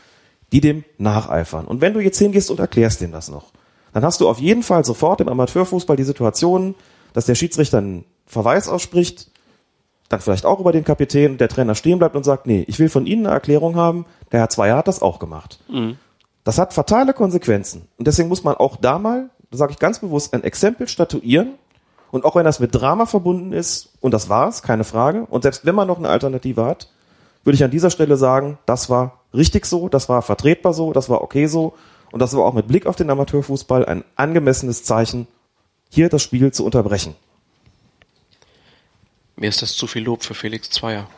die 0.51 0.61
dem 0.61 0.83
nacheifern. 0.97 1.65
Und 1.65 1.81
wenn 1.81 1.93
du 1.93 1.99
jetzt 1.99 2.17
hingehst 2.17 2.49
und 2.49 2.59
erklärst 2.59 3.01
denen 3.01 3.13
das 3.13 3.29
noch, 3.29 3.51
dann 3.93 4.03
hast 4.03 4.21
du 4.21 4.29
auf 4.29 4.39
jeden 4.39 4.63
Fall 4.63 4.83
sofort 4.83 5.21
im 5.21 5.29
Amateurfußball 5.29 5.97
die 5.97 6.03
Situation, 6.03 6.75
dass 7.13 7.25
der 7.25 7.35
Schiedsrichter 7.35 7.77
einen 7.77 8.05
Verweis 8.25 8.67
ausspricht, 8.67 9.30
dann 10.12 10.22
vielleicht 10.22 10.45
auch 10.45 10.59
über 10.59 10.72
den 10.72 10.84
Kapitän, 10.84 11.38
der 11.38 11.49
Trainer 11.49 11.76
stehen 11.76 11.99
bleibt 11.99 12.16
und 12.16 12.24
sagt, 12.24 12.47
nee, 12.47 12.64
ich 12.68 12.80
will 12.80 12.89
von 12.89 13.05
Ihnen 13.05 13.26
eine 13.26 13.36
Erklärung 13.36 13.76
haben, 13.76 14.05
der 14.32 14.41
Herr 14.41 14.49
Zweier 14.49 14.78
hat 14.78 14.88
das 14.88 15.01
auch 15.01 15.20
gemacht. 15.20 15.59
Mhm. 15.70 15.97
Das 16.43 16.57
hat 16.57 16.74
fatale 16.74 17.14
Konsequenzen. 17.14 17.88
Und 17.97 18.07
deswegen 18.07 18.30
muss 18.30 18.43
man 18.43 18.55
auch 18.55 18.78
da 18.78 18.97
mal 18.97 19.30
da 19.51 19.57
sage 19.57 19.74
ich 19.74 19.80
ganz 19.80 19.99
bewusst, 19.99 20.34
ein 20.34 20.43
Exempel 20.43 20.88
statuieren. 20.88 21.55
Und 22.09 22.26
auch 22.26 22.36
wenn 22.36 22.45
das 22.45 22.59
mit 22.59 22.74
Drama 22.74 23.05
verbunden 23.05 23.53
ist, 23.53 23.89
und 23.99 24.14
das 24.14 24.30
war's, 24.30 24.64
keine 24.64 24.84
Frage, 24.84 25.26
und 25.30 25.43
selbst 25.43 25.66
wenn 25.66 25.76
man 25.76 25.88
noch 25.88 25.97
eine 25.97 26.09
Alternative 26.09 26.66
hat, 26.66 26.89
würde 27.43 27.55
ich 27.55 27.64
an 27.64 27.72
dieser 27.72 27.89
Stelle 27.89 28.18
sagen, 28.18 28.57
das 28.66 28.89
war 28.89 29.22
richtig 29.34 29.66
so, 29.66 29.89
das 29.89 30.09
war 30.09 30.22
vertretbar 30.22 30.74
so, 30.74 30.93
das 30.93 31.09
war 31.09 31.22
okay 31.22 31.47
so, 31.47 31.74
und 32.12 32.22
das 32.22 32.36
war 32.36 32.43
auch 32.43 32.53
mit 32.53 32.68
Blick 32.68 32.86
auf 32.86 32.95
den 32.95 33.09
Amateurfußball 33.09 33.86
ein 33.86 34.03
angemessenes 34.16 34.84
Zeichen, 34.84 35.28
hier 35.89 36.09
das 36.09 36.22
Spiel 36.22 36.51
zu 36.51 36.66
unterbrechen. 36.66 37.16
Mir 39.41 39.49
ist 39.49 39.63
das 39.63 39.75
zu 39.75 39.87
viel 39.87 40.03
Lob 40.03 40.23
für 40.23 40.35
Felix 40.35 40.69
Zweier. 40.69 41.09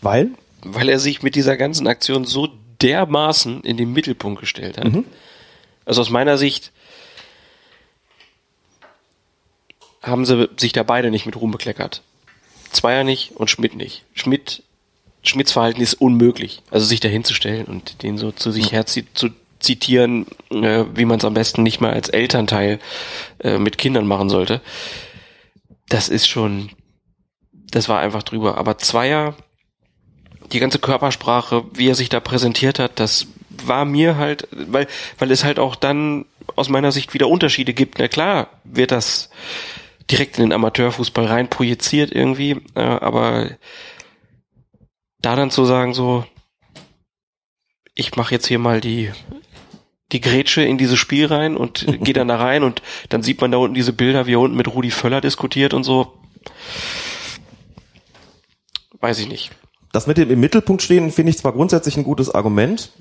Weil? 0.00 0.30
Weil 0.62 0.88
er 0.88 1.00
sich 1.00 1.24
mit 1.24 1.34
dieser 1.34 1.56
ganzen 1.56 1.88
Aktion 1.88 2.24
so 2.24 2.48
dermaßen 2.80 3.62
in 3.62 3.76
den 3.76 3.92
Mittelpunkt 3.92 4.38
gestellt 4.38 4.78
hat. 4.78 4.92
Mhm. 4.92 5.04
Also 5.84 6.02
aus 6.02 6.10
meiner 6.10 6.38
Sicht 6.38 6.70
haben 10.04 10.24
sie 10.24 10.48
sich 10.56 10.72
da 10.72 10.84
beide 10.84 11.10
nicht 11.10 11.26
mit 11.26 11.34
Ruhm 11.34 11.50
bekleckert. 11.50 12.02
Zweier 12.70 13.02
nicht 13.02 13.32
und 13.32 13.50
Schmidt 13.50 13.74
nicht. 13.74 14.04
Schmidt, 14.14 14.62
Schmidts 15.24 15.50
Verhalten 15.50 15.80
ist 15.80 15.94
unmöglich. 15.94 16.62
Also 16.70 16.86
sich 16.86 17.00
dahinzustellen 17.00 17.66
und 17.66 18.04
den 18.04 18.18
so 18.18 18.30
zu 18.30 18.52
sich 18.52 18.70
her 18.70 18.86
zu 18.86 19.02
zitieren, 19.58 20.26
äh, 20.50 20.84
wie 20.94 21.06
man 21.06 21.18
es 21.18 21.24
am 21.24 21.34
besten 21.34 21.64
nicht 21.64 21.80
mal 21.80 21.92
als 21.92 22.08
Elternteil 22.08 22.78
äh, 23.40 23.58
mit 23.58 23.78
Kindern 23.78 24.06
machen 24.06 24.28
sollte. 24.30 24.60
Das 25.88 26.08
ist 26.08 26.28
schon, 26.28 26.70
das 27.70 27.88
war 27.88 28.00
einfach 28.00 28.22
drüber. 28.22 28.58
Aber 28.58 28.78
Zweier, 28.78 29.34
die 30.52 30.60
ganze 30.60 30.78
Körpersprache, 30.78 31.64
wie 31.72 31.88
er 31.88 31.94
sich 31.94 32.08
da 32.08 32.20
präsentiert 32.20 32.78
hat, 32.78 32.98
das 32.98 33.26
war 33.64 33.84
mir 33.84 34.16
halt, 34.16 34.48
weil, 34.50 34.86
weil 35.18 35.30
es 35.30 35.44
halt 35.44 35.58
auch 35.58 35.76
dann 35.76 36.24
aus 36.56 36.68
meiner 36.68 36.92
Sicht 36.92 37.14
wieder 37.14 37.28
Unterschiede 37.28 37.72
gibt. 37.74 37.98
Na 37.98 38.08
klar, 38.08 38.48
wird 38.64 38.90
das 38.90 39.30
direkt 40.10 40.38
in 40.38 40.44
den 40.44 40.52
Amateurfußball 40.52 41.26
rein 41.26 41.48
projiziert 41.48 42.12
irgendwie, 42.12 42.62
äh, 42.74 42.80
aber 42.80 43.50
da 45.20 45.36
dann 45.36 45.50
zu 45.50 45.64
sagen 45.64 45.94
so, 45.94 46.24
ich 47.94 48.16
mache 48.16 48.34
jetzt 48.34 48.46
hier 48.46 48.58
mal 48.58 48.80
die 48.80 49.12
die 50.12 50.20
Grätsche 50.20 50.62
in 50.62 50.76
dieses 50.76 50.98
Spiel 50.98 51.26
rein 51.26 51.56
und 51.56 51.86
gehe 52.00 52.14
dann 52.14 52.28
da 52.28 52.36
rein 52.36 52.62
und 52.64 52.82
dann 53.08 53.22
sieht 53.22 53.40
man 53.40 53.52
da 53.52 53.58
unten 53.58 53.74
diese 53.74 53.92
Bilder, 53.92 54.26
wie 54.26 54.34
er 54.34 54.40
unten 54.40 54.56
mit 54.56 54.68
Rudi 54.68 54.90
Völler 54.90 55.20
diskutiert 55.20 55.74
und 55.74 55.84
so. 55.84 56.18
Weiß 59.00 59.18
ich 59.18 59.28
nicht. 59.28 59.50
Das 59.92 60.06
mit 60.06 60.18
dem 60.18 60.30
im 60.30 60.40
Mittelpunkt 60.40 60.82
stehen 60.82 61.10
finde 61.10 61.30
ich 61.30 61.38
zwar 61.38 61.52
grundsätzlich 61.52 61.96
ein 61.96 62.04
gutes 62.04 62.32
Argument, 62.32 62.92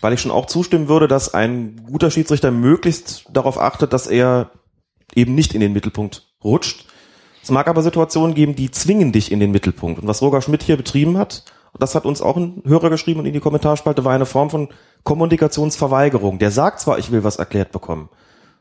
weil 0.00 0.12
ich 0.12 0.20
schon 0.20 0.30
auch 0.30 0.46
zustimmen 0.46 0.88
würde, 0.88 1.08
dass 1.08 1.32
ein 1.32 1.86
guter 1.86 2.10
Schiedsrichter 2.10 2.50
möglichst 2.50 3.24
darauf 3.32 3.58
achtet, 3.58 3.92
dass 3.92 4.06
er 4.06 4.50
eben 5.14 5.34
nicht 5.34 5.54
in 5.54 5.60
den 5.60 5.72
Mittelpunkt 5.72 6.34
rutscht. 6.44 6.86
Es 7.42 7.50
mag 7.50 7.68
aber 7.68 7.82
Situationen 7.82 8.34
geben, 8.34 8.56
die 8.56 8.70
zwingen 8.70 9.12
dich 9.12 9.30
in 9.30 9.40
den 9.40 9.52
Mittelpunkt. 9.52 10.00
Und 10.00 10.08
was 10.08 10.20
Roger 10.20 10.42
Schmidt 10.42 10.64
hier 10.64 10.76
betrieben 10.76 11.16
hat, 11.16 11.44
das 11.78 11.94
hat 11.94 12.04
uns 12.04 12.22
auch 12.22 12.36
ein 12.36 12.62
Hörer 12.66 12.90
geschrieben 12.90 13.20
und 13.20 13.26
in 13.26 13.32
die 13.32 13.40
Kommentarspalte, 13.40 14.04
war 14.04 14.14
eine 14.14 14.26
Form 14.26 14.50
von 14.50 14.68
Kommunikationsverweigerung. 15.04 16.38
Der 16.38 16.50
sagt 16.50 16.80
zwar, 16.80 16.98
ich 16.98 17.12
will 17.12 17.24
was 17.24 17.36
erklärt 17.36 17.72
bekommen, 17.72 18.08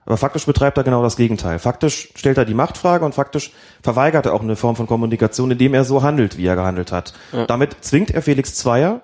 Aber 0.05 0.17
faktisch 0.17 0.45
betreibt 0.45 0.77
er 0.77 0.83
genau 0.83 1.01
das 1.01 1.17
Gegenteil. 1.17 1.57
Faktisch 1.57 2.09
stellt 2.15 2.37
er 2.37 2.45
die 2.45 2.53
Machtfrage 2.53 3.05
und 3.05 3.15
faktisch 3.15 3.51
verweigert 3.81 4.27
er 4.27 4.33
auch 4.33 4.41
eine 4.41 4.55
Form 4.55 4.75
von 4.75 4.85
Kommunikation, 4.85 5.49
indem 5.49 5.73
er 5.73 5.83
so 5.83 6.03
handelt, 6.03 6.37
wie 6.37 6.45
er 6.45 6.55
gehandelt 6.55 6.91
hat. 6.91 7.13
Ja. 7.31 7.47
Damit 7.47 7.77
zwingt 7.81 8.11
er 8.11 8.21
Felix 8.21 8.55
Zweier 8.55 9.01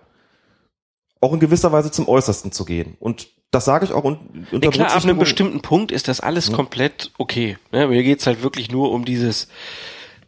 auch 1.19 1.33
in 1.33 1.39
gewisser 1.39 1.71
Weise 1.71 1.91
zum 1.91 2.07
Äußersten 2.07 2.51
zu 2.51 2.65
gehen. 2.65 2.97
Und 2.99 3.29
das 3.51 3.65
sage 3.65 3.85
ich 3.85 3.93
auch 3.93 4.03
un 4.03 4.47
unter 4.51 4.65
Ja, 4.65 4.71
klar, 4.71 4.91
ab 4.91 5.03
einem 5.03 5.19
bestimmten 5.19 5.61
Punkt 5.61 5.91
ist 5.91 6.07
das 6.07 6.19
alles 6.19 6.51
komplett 6.51 7.11
okay. 7.17 7.57
Ne? 7.71 7.87
Mir 7.87 8.03
geht's 8.03 8.25
halt 8.25 8.43
wirklich 8.43 8.71
nur 8.71 8.91
um 8.91 9.05
dieses, 9.05 9.47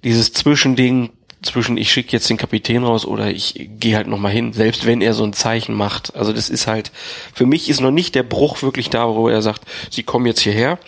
dieses 0.03 0.33
Zwischending 0.33 1.11
zwischen 1.43 1.77
ich 1.77 1.91
schicke 1.91 2.13
jetzt 2.13 2.29
den 2.29 2.37
Kapitän 2.37 2.83
raus 2.83 3.05
oder 3.05 3.29
ich 3.29 3.69
gehe 3.79 3.95
halt 3.95 4.07
nochmal 4.07 4.31
hin, 4.31 4.53
selbst 4.53 4.85
wenn 4.85 5.01
er 5.01 5.13
so 5.13 5.23
ein 5.23 5.33
Zeichen 5.33 5.75
macht. 5.75 6.15
Also 6.15 6.33
das 6.33 6.49
ist 6.49 6.67
halt, 6.67 6.91
für 7.33 7.45
mich 7.45 7.69
ist 7.69 7.81
noch 7.81 7.91
nicht 7.91 8.15
der 8.15 8.23
Bruch 8.23 8.61
wirklich 8.63 8.89
da, 8.89 9.07
wo 9.09 9.29
er 9.29 9.41
sagt, 9.41 9.61
sie 9.91 10.03
kommen 10.03 10.25
jetzt 10.25 10.39
hierher, 10.39 10.79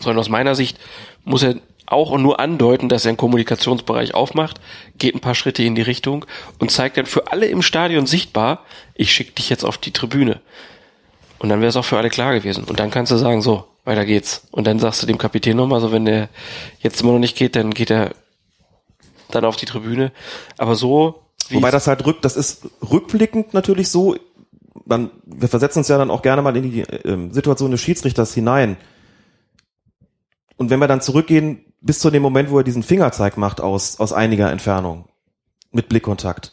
sondern 0.00 0.18
aus 0.18 0.28
meiner 0.28 0.54
Sicht 0.54 0.78
muss 1.24 1.42
er 1.42 1.56
auch 1.86 2.16
nur 2.16 2.40
andeuten, 2.40 2.88
dass 2.88 3.04
er 3.04 3.10
einen 3.10 3.18
Kommunikationsbereich 3.18 4.14
aufmacht, 4.14 4.60
geht 4.98 5.14
ein 5.14 5.20
paar 5.20 5.34
Schritte 5.34 5.62
in 5.62 5.74
die 5.74 5.82
Richtung 5.82 6.24
und 6.58 6.70
zeigt 6.70 6.96
dann 6.96 7.06
für 7.06 7.30
alle 7.30 7.46
im 7.46 7.62
Stadion 7.62 8.06
sichtbar, 8.06 8.64
ich 8.94 9.12
schicke 9.12 9.32
dich 9.32 9.50
jetzt 9.50 9.64
auf 9.64 9.76
die 9.76 9.92
Tribüne. 9.92 10.40
Und 11.38 11.50
dann 11.50 11.60
wäre 11.60 11.68
es 11.68 11.76
auch 11.76 11.84
für 11.84 11.98
alle 11.98 12.08
klar 12.08 12.32
gewesen. 12.32 12.64
Und 12.64 12.80
dann 12.80 12.90
kannst 12.90 13.12
du 13.12 13.16
sagen, 13.16 13.42
so, 13.42 13.64
weiter 13.84 14.06
geht's. 14.06 14.46
Und 14.50 14.66
dann 14.66 14.78
sagst 14.78 15.02
du 15.02 15.06
dem 15.06 15.18
Kapitän 15.18 15.58
nochmal, 15.58 15.80
so 15.80 15.92
wenn 15.92 16.06
der 16.06 16.30
jetzt 16.80 17.02
immer 17.02 17.12
noch 17.12 17.18
nicht 17.18 17.36
geht, 17.36 17.54
dann 17.54 17.74
geht 17.74 17.90
er 17.90 18.12
dann 19.34 19.44
auf 19.44 19.56
die 19.56 19.66
Tribüne. 19.66 20.12
Aber 20.58 20.74
so, 20.74 21.24
Wobei 21.50 21.70
das 21.70 21.86
halt 21.86 22.04
rück, 22.06 22.22
das 22.22 22.36
ist 22.36 22.66
rückblickend 22.90 23.52
natürlich 23.52 23.90
so, 23.90 24.16
man, 24.86 25.10
wir 25.24 25.48
versetzen 25.48 25.80
uns 25.80 25.88
ja 25.88 25.98
dann 25.98 26.10
auch 26.10 26.22
gerne 26.22 26.42
mal 26.42 26.56
in 26.56 26.62
die 26.62 26.80
ähm, 26.80 27.32
Situation 27.32 27.70
des 27.70 27.80
Schiedsrichters 27.80 28.34
hinein. 28.34 28.76
Und 30.56 30.70
wenn 30.70 30.78
wir 30.78 30.88
dann 30.88 31.00
zurückgehen 31.00 31.64
bis 31.80 31.98
zu 31.98 32.10
dem 32.10 32.22
Moment, 32.22 32.50
wo 32.50 32.58
er 32.58 32.64
diesen 32.64 32.82
Fingerzeig 32.82 33.36
macht 33.36 33.60
aus, 33.60 34.00
aus 34.00 34.12
einiger 34.12 34.50
Entfernung 34.50 35.06
mit 35.70 35.88
Blickkontakt, 35.88 36.52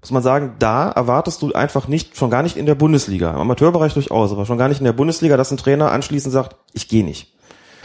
muss 0.00 0.10
man 0.10 0.22
sagen, 0.22 0.56
da 0.58 0.90
erwartest 0.90 1.42
du 1.42 1.52
einfach 1.52 1.86
nicht, 1.86 2.16
schon 2.16 2.30
gar 2.30 2.42
nicht 2.42 2.56
in 2.56 2.66
der 2.66 2.74
Bundesliga, 2.74 3.30
im 3.30 3.36
Amateurbereich 3.36 3.94
durchaus, 3.94 4.32
aber 4.32 4.46
schon 4.46 4.58
gar 4.58 4.68
nicht 4.68 4.80
in 4.80 4.84
der 4.84 4.92
Bundesliga, 4.92 5.36
dass 5.36 5.50
ein 5.52 5.58
Trainer 5.58 5.92
anschließend 5.92 6.32
sagt, 6.32 6.56
ich 6.72 6.88
gehe 6.88 7.04
nicht. 7.04 7.34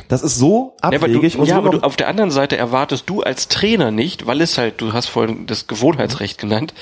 Das 0.07 0.23
ist 0.23 0.37
so 0.37 0.75
Ja, 0.81 0.89
aber 0.89 0.95
abwegig 1.07 1.35
du, 1.35 1.43
ja, 1.43 1.57
aber 1.57 1.69
du, 1.69 1.79
auf 1.79 1.95
der 1.97 2.07
anderen 2.07 2.31
Seite 2.31 2.57
erwartest 2.57 3.09
du 3.09 3.21
als 3.21 3.47
Trainer 3.47 3.91
nicht, 3.91 4.25
weil 4.25 4.41
es 4.41 4.57
halt, 4.57 4.79
du 4.81 4.93
hast 4.93 5.07
vorhin 5.07 5.47
das 5.47 5.67
Gewohnheitsrecht 5.67 6.37
genannt, 6.37 6.73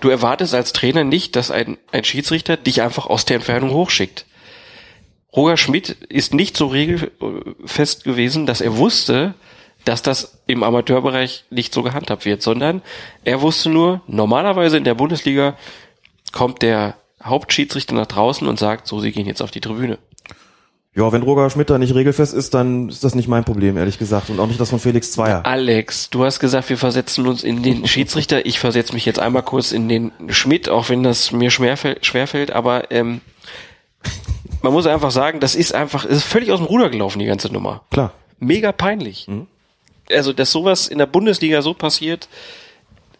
du 0.00 0.08
erwartest 0.08 0.54
als 0.54 0.72
Trainer 0.72 1.04
nicht, 1.04 1.36
dass 1.36 1.50
ein, 1.50 1.78
ein 1.92 2.04
Schiedsrichter 2.04 2.56
dich 2.56 2.82
einfach 2.82 3.06
aus 3.06 3.24
der 3.24 3.36
Entfernung 3.36 3.70
hochschickt. 3.70 4.26
Roger 5.34 5.56
Schmidt 5.56 5.90
ist 6.08 6.34
nicht 6.34 6.56
so 6.56 6.66
regelfest 6.66 8.04
gewesen, 8.04 8.46
dass 8.46 8.60
er 8.60 8.76
wusste, 8.76 9.34
dass 9.84 10.02
das 10.02 10.38
im 10.46 10.62
Amateurbereich 10.62 11.44
nicht 11.50 11.72
so 11.72 11.82
gehandhabt 11.82 12.24
wird, 12.24 12.42
sondern 12.42 12.82
er 13.24 13.40
wusste 13.40 13.70
nur, 13.70 14.02
normalerweise 14.06 14.76
in 14.76 14.84
der 14.84 14.94
Bundesliga 14.94 15.56
kommt 16.32 16.62
der 16.62 16.96
Hauptschiedsrichter 17.22 17.94
nach 17.94 18.06
draußen 18.06 18.46
und 18.46 18.58
sagt, 18.58 18.86
so, 18.86 19.00
sie 19.00 19.12
gehen 19.12 19.26
jetzt 19.26 19.42
auf 19.42 19.50
die 19.50 19.60
Tribüne. 19.60 19.98
Ja, 20.98 21.12
wenn 21.12 21.22
Roger 21.22 21.48
Schmidt 21.48 21.70
da 21.70 21.78
nicht 21.78 21.94
regelfest 21.94 22.34
ist, 22.34 22.54
dann 22.54 22.88
ist 22.88 23.04
das 23.04 23.14
nicht 23.14 23.28
mein 23.28 23.44
Problem, 23.44 23.76
ehrlich 23.76 24.00
gesagt. 24.00 24.30
Und 24.30 24.40
auch 24.40 24.48
nicht 24.48 24.58
das 24.58 24.70
von 24.70 24.80
Felix 24.80 25.12
Zweier. 25.12 25.46
Alex, 25.46 26.10
du 26.10 26.24
hast 26.24 26.40
gesagt, 26.40 26.68
wir 26.70 26.76
versetzen 26.76 27.24
uns 27.28 27.44
in 27.44 27.62
den 27.62 27.86
Schiedsrichter. 27.86 28.44
Ich 28.44 28.58
versetze 28.58 28.94
mich 28.94 29.06
jetzt 29.06 29.20
einmal 29.20 29.44
kurz 29.44 29.70
in 29.70 29.88
den 29.88 30.10
Schmidt, 30.26 30.68
auch 30.68 30.88
wenn 30.88 31.04
das 31.04 31.30
mir 31.30 31.52
schwerfällt, 31.52 32.04
schwerfällt 32.04 32.50
aber 32.50 32.90
ähm, 32.90 33.20
man 34.60 34.72
muss 34.72 34.88
einfach 34.88 35.12
sagen, 35.12 35.38
das 35.38 35.54
ist 35.54 35.72
einfach, 35.72 36.04
es 36.04 36.16
ist 36.16 36.24
völlig 36.24 36.50
aus 36.50 36.58
dem 36.58 36.66
Ruder 36.66 36.90
gelaufen, 36.90 37.20
die 37.20 37.26
ganze 37.26 37.52
Nummer. 37.52 37.82
Klar. 37.92 38.12
Mega 38.40 38.72
peinlich. 38.72 39.28
Mhm. 39.28 39.46
Also, 40.10 40.32
dass 40.32 40.50
sowas 40.50 40.88
in 40.88 40.98
der 40.98 41.06
Bundesliga 41.06 41.62
so 41.62 41.74
passiert, 41.74 42.28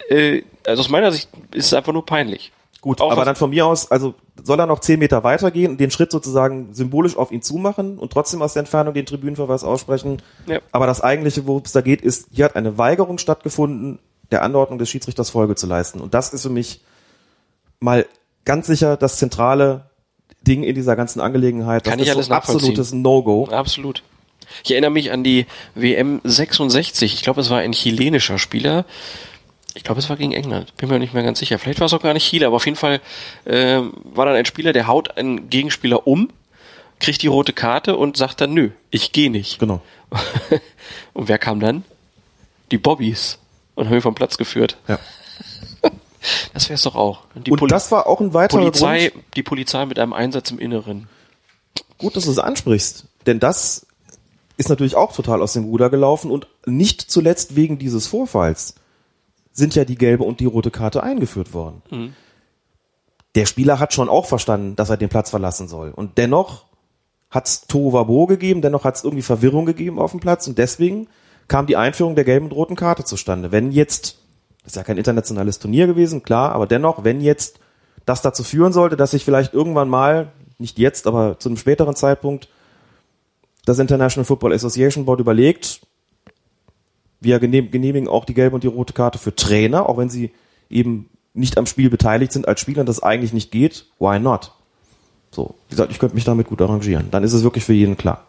äh, 0.09 0.43
also 0.67 0.81
aus 0.81 0.89
meiner 0.89 1.13
Sicht 1.13 1.29
ist 1.53 1.67
es 1.67 1.75
einfach 1.75 1.93
nur 1.93 2.05
peinlich. 2.05 2.51
Gut, 2.81 3.01
Auch 3.01 3.13
aber 3.13 3.25
dann 3.25 3.37
von 3.37 3.51
mir 3.51 3.67
aus, 3.67 3.89
also 3.89 4.15
soll 4.43 4.61
er 4.61 4.67
noch 4.67 4.81
zehn 4.81 4.99
Meter 4.99 5.25
weitergehen 5.25 5.73
und 5.73 5.81
den 5.81 5.91
Schritt 5.91 6.11
sozusagen 6.11 6.73
symbolisch 6.73 7.17
auf 7.17 7.33
ihn 7.33 7.43
zumachen 7.43 7.99
und 7.99 8.13
trotzdem 8.13 8.43
aus 8.43 8.55
der 8.55 8.61
Entfernung 8.61 8.95
den 8.95 9.07
Tribünenverweis 9.07 9.65
aussprechen. 9.65 10.23
Ja. 10.47 10.61
Aber 10.73 10.87
das 10.87 11.01
eigentliche, 11.01 11.47
worum 11.47 11.63
es 11.65 11.73
da 11.73 11.81
geht, 11.81 12.03
ist, 12.03 12.29
hier 12.33 12.45
hat 12.45 12.57
eine 12.57 12.79
Weigerung 12.79 13.19
stattgefunden, 13.19 13.99
der 14.31 14.43
Anordnung 14.43 14.79
des 14.79 14.89
Schiedsrichters 14.91 15.31
Folge 15.31 15.55
zu 15.55 15.67
leisten. 15.67 16.01
Und 16.01 16.15
das 16.15 16.33
ist 16.33 16.43
für 16.43 16.51
mich 16.51 16.81
mal 17.81 18.07
ganz 18.45 18.67
sicher 18.67 18.97
das 18.97 19.19
zentrale 19.19 19.91
Ding 20.47 20.63
in 20.63 20.75
dieser 20.75 20.97
ganzen 20.97 21.21
Angelegenheit. 21.21 21.87
Das 21.87 21.91
Kann 21.91 22.01
ich 22.01 22.09
ist 22.09 22.15
alles 22.15 22.27
so 22.27 22.35
absolutes. 22.35 22.93
No-Go. 22.93 23.49
Absolut. 23.51 24.03
Ich 24.65 24.71
erinnere 24.71 24.91
mich 24.91 25.11
an 25.13 25.25
die 25.25 25.47
WM 25.75 26.21
66. 26.25 27.15
Ich 27.15 27.23
glaube, 27.23 27.41
es 27.41 27.51
war 27.51 27.59
ein 27.59 27.73
chilenischer 27.73 28.39
Spieler. 28.39 28.85
Ich 29.79 29.85
glaube, 29.85 30.01
es 30.01 30.09
war 30.09 30.17
gegen 30.17 30.33
England. 30.33 30.77
Bin 30.77 30.89
mir 30.89 30.99
nicht 30.99 31.15
mehr 31.15 31.23
ganz 31.23 31.39
sicher. 31.39 31.57
Vielleicht 31.57 31.79
war 31.79 31.87
es 31.87 31.95
auch 31.95 32.03
gar 32.03 32.13
nicht 32.13 32.29
Chile, 32.29 32.49
aber 32.49 32.57
auf 32.57 32.67
jeden 32.67 32.77
Fall 32.77 33.01
ähm, 33.47 33.93
war 34.03 34.27
dann 34.27 34.35
ein 34.35 34.45
Spieler, 34.45 34.73
der 34.73 34.89
haut 34.89 35.17
einen 35.17 35.51
Gegenspieler 35.51 36.05
um, 36.05 36.31
kriegt 36.99 37.23
die 37.23 37.29
rote 37.29 37.53
Karte 37.53 37.97
und 37.97 38.17
sagt 38.17 38.41
dann, 38.41 38.53
nö, 38.53 38.71
ich 38.91 39.13
gehe 39.13 39.31
nicht. 39.31 39.61
Genau. 39.61 39.81
und 41.13 41.29
wer 41.29 41.39
kam 41.39 41.61
dann? 41.61 41.85
Die 42.73 42.79
Bobbys. 42.79 43.39
Und 43.77 43.87
haben 43.87 43.95
ihn 43.95 44.01
vom 44.01 44.17
Platz 44.17 44.37
geführt. 44.37 44.77
Ja. 44.89 44.99
Das 46.53 46.69
wär's 46.69 46.83
doch 46.83 46.97
auch. 46.97 47.23
Die 47.37 47.53
Und 47.53 47.71
das 47.71 47.93
war 47.93 48.09
auch 48.09 48.21
ein 48.21 48.35
weiterer 48.35 48.59
Polizei, 48.59 49.11
Grund. 49.11 49.25
die 49.37 49.43
Polizei 49.45 49.87
mit 49.87 50.01
einem 50.01 50.13
Einsatz 50.13 50.51
im 50.51 50.59
Inneren. 50.59 51.09
Gut, 51.97 52.17
dass 52.17 52.25
du 52.25 52.33
es 52.33 52.41
ansprichst, 52.41 53.05
denn 53.27 53.39
das 53.39 53.87
ist 54.57 54.69
natürlich 54.69 54.97
auch 54.97 55.15
total 55.15 55.41
aus 55.41 55.53
dem 55.53 55.65
Ruder 55.65 55.91
gelaufen 55.91 56.33
und 56.33 56.49
nicht 56.67 57.01
zuletzt 57.01 57.55
wegen 57.55 57.79
dieses 57.79 58.09
Vorfalls 58.09 58.75
sind 59.59 59.75
ja 59.75 59.85
die 59.85 59.99
gelbe 59.99 60.25
und 60.25 60.41
die 60.41 60.47
rote 60.47 60.71
Karte 60.71 61.03
eingeführt 61.03 61.53
worden. 61.53 61.83
Mhm. 61.91 62.15
Der 63.35 63.45
Spieler 63.45 63.79
hat 63.79 63.93
schon 63.93 64.09
auch 64.09 64.27
verstanden, 64.27 64.75
dass 64.77 64.91
er 64.91 64.97
den 64.97 65.11
Platz 65.11 65.31
verlassen 65.31 65.69
soll 65.69 65.91
und 65.91 66.17
dennoch 66.17 66.65
hat 67.31 67.47
es 67.47 67.67
Tohuwabo 67.67 68.27
gegeben, 68.27 68.63
dennoch 68.63 68.85
hat 68.85 68.97
es 68.97 69.05
irgendwie 69.05 69.23
Verwirrung 69.23 69.67
gegeben 69.67 69.99
auf 69.99 70.13
dem 70.13 70.21
Platz 70.21 70.47
und 70.47 70.57
deswegen 70.57 71.09
kam 71.47 71.67
die 71.67 71.77
Einführung 71.77 72.15
der 72.15 72.25
gelben 72.25 72.47
und 72.47 72.53
roten 72.53 72.77
Karte 72.77 73.05
zustande. 73.05 73.53
Wenn 73.53 73.71
jetzt, 73.71 74.19
das 74.63 74.73
ist 74.73 74.77
ja 74.77 74.85
kein 74.85 74.99
internationales 74.99 75.59
Turnier 75.59 75.87
gewesen, 75.87 76.23
klar, 76.23 76.53
aber 76.53 76.67
dennoch, 76.67 77.05
wenn 77.05 77.21
jetzt 77.21 77.61
das 78.07 78.23
dazu 78.23 78.45
führen 78.45 78.73
sollte, 78.73 78.97
dass 78.97 79.11
sich 79.11 79.25
vielleicht 79.25 79.53
irgendwann 79.53 79.89
mal, 79.89 80.33
nicht 80.59 80.79
jetzt, 80.79 81.07
aber 81.07 81.39
zu 81.39 81.49
einem 81.49 81.59
späteren 81.59 81.95
Zeitpunkt, 81.95 82.49
das 83.65 83.79
International 83.79 84.25
Football 84.25 84.55
Association 84.55 85.05
Board 85.05 85.21
überlegt, 85.21 85.83
wir 87.21 87.39
genehm- 87.39 87.71
genehmigen 87.71 88.09
auch 88.09 88.25
die 88.25 88.35
gelbe 88.35 88.55
und 88.55 88.65
die 88.65 88.69
rote 88.69 88.93
Karte 88.93 89.19
für 89.19 89.35
Trainer, 89.35 89.89
auch 89.89 89.99
wenn 89.99 90.09
sie 90.11 90.31
eben 90.71 91.09
nicht 91.35 91.59
am 91.59 91.67
Spiel 91.67 91.91
beteiligt 91.91 92.33
sind 92.33 92.49
als 92.49 92.61
Spieler 92.61 92.81
und 92.81 92.89
das 92.89 93.03
eigentlich 93.03 93.33
nicht 93.33 93.51
geht, 93.51 93.87
why 93.99 94.19
not? 94.19 94.53
So, 95.31 95.55
wie 95.69 95.73
gesagt, 95.73 95.93
ich 95.93 95.99
könnte 95.99 96.15
mich 96.15 96.25
damit 96.25 96.49
gut 96.49 96.61
arrangieren. 96.63 97.11
Dann 97.11 97.23
ist 97.23 97.33
es 97.33 97.43
wirklich 97.43 97.65
für 97.65 97.75
jeden 97.75 97.97
klar. 97.97 98.25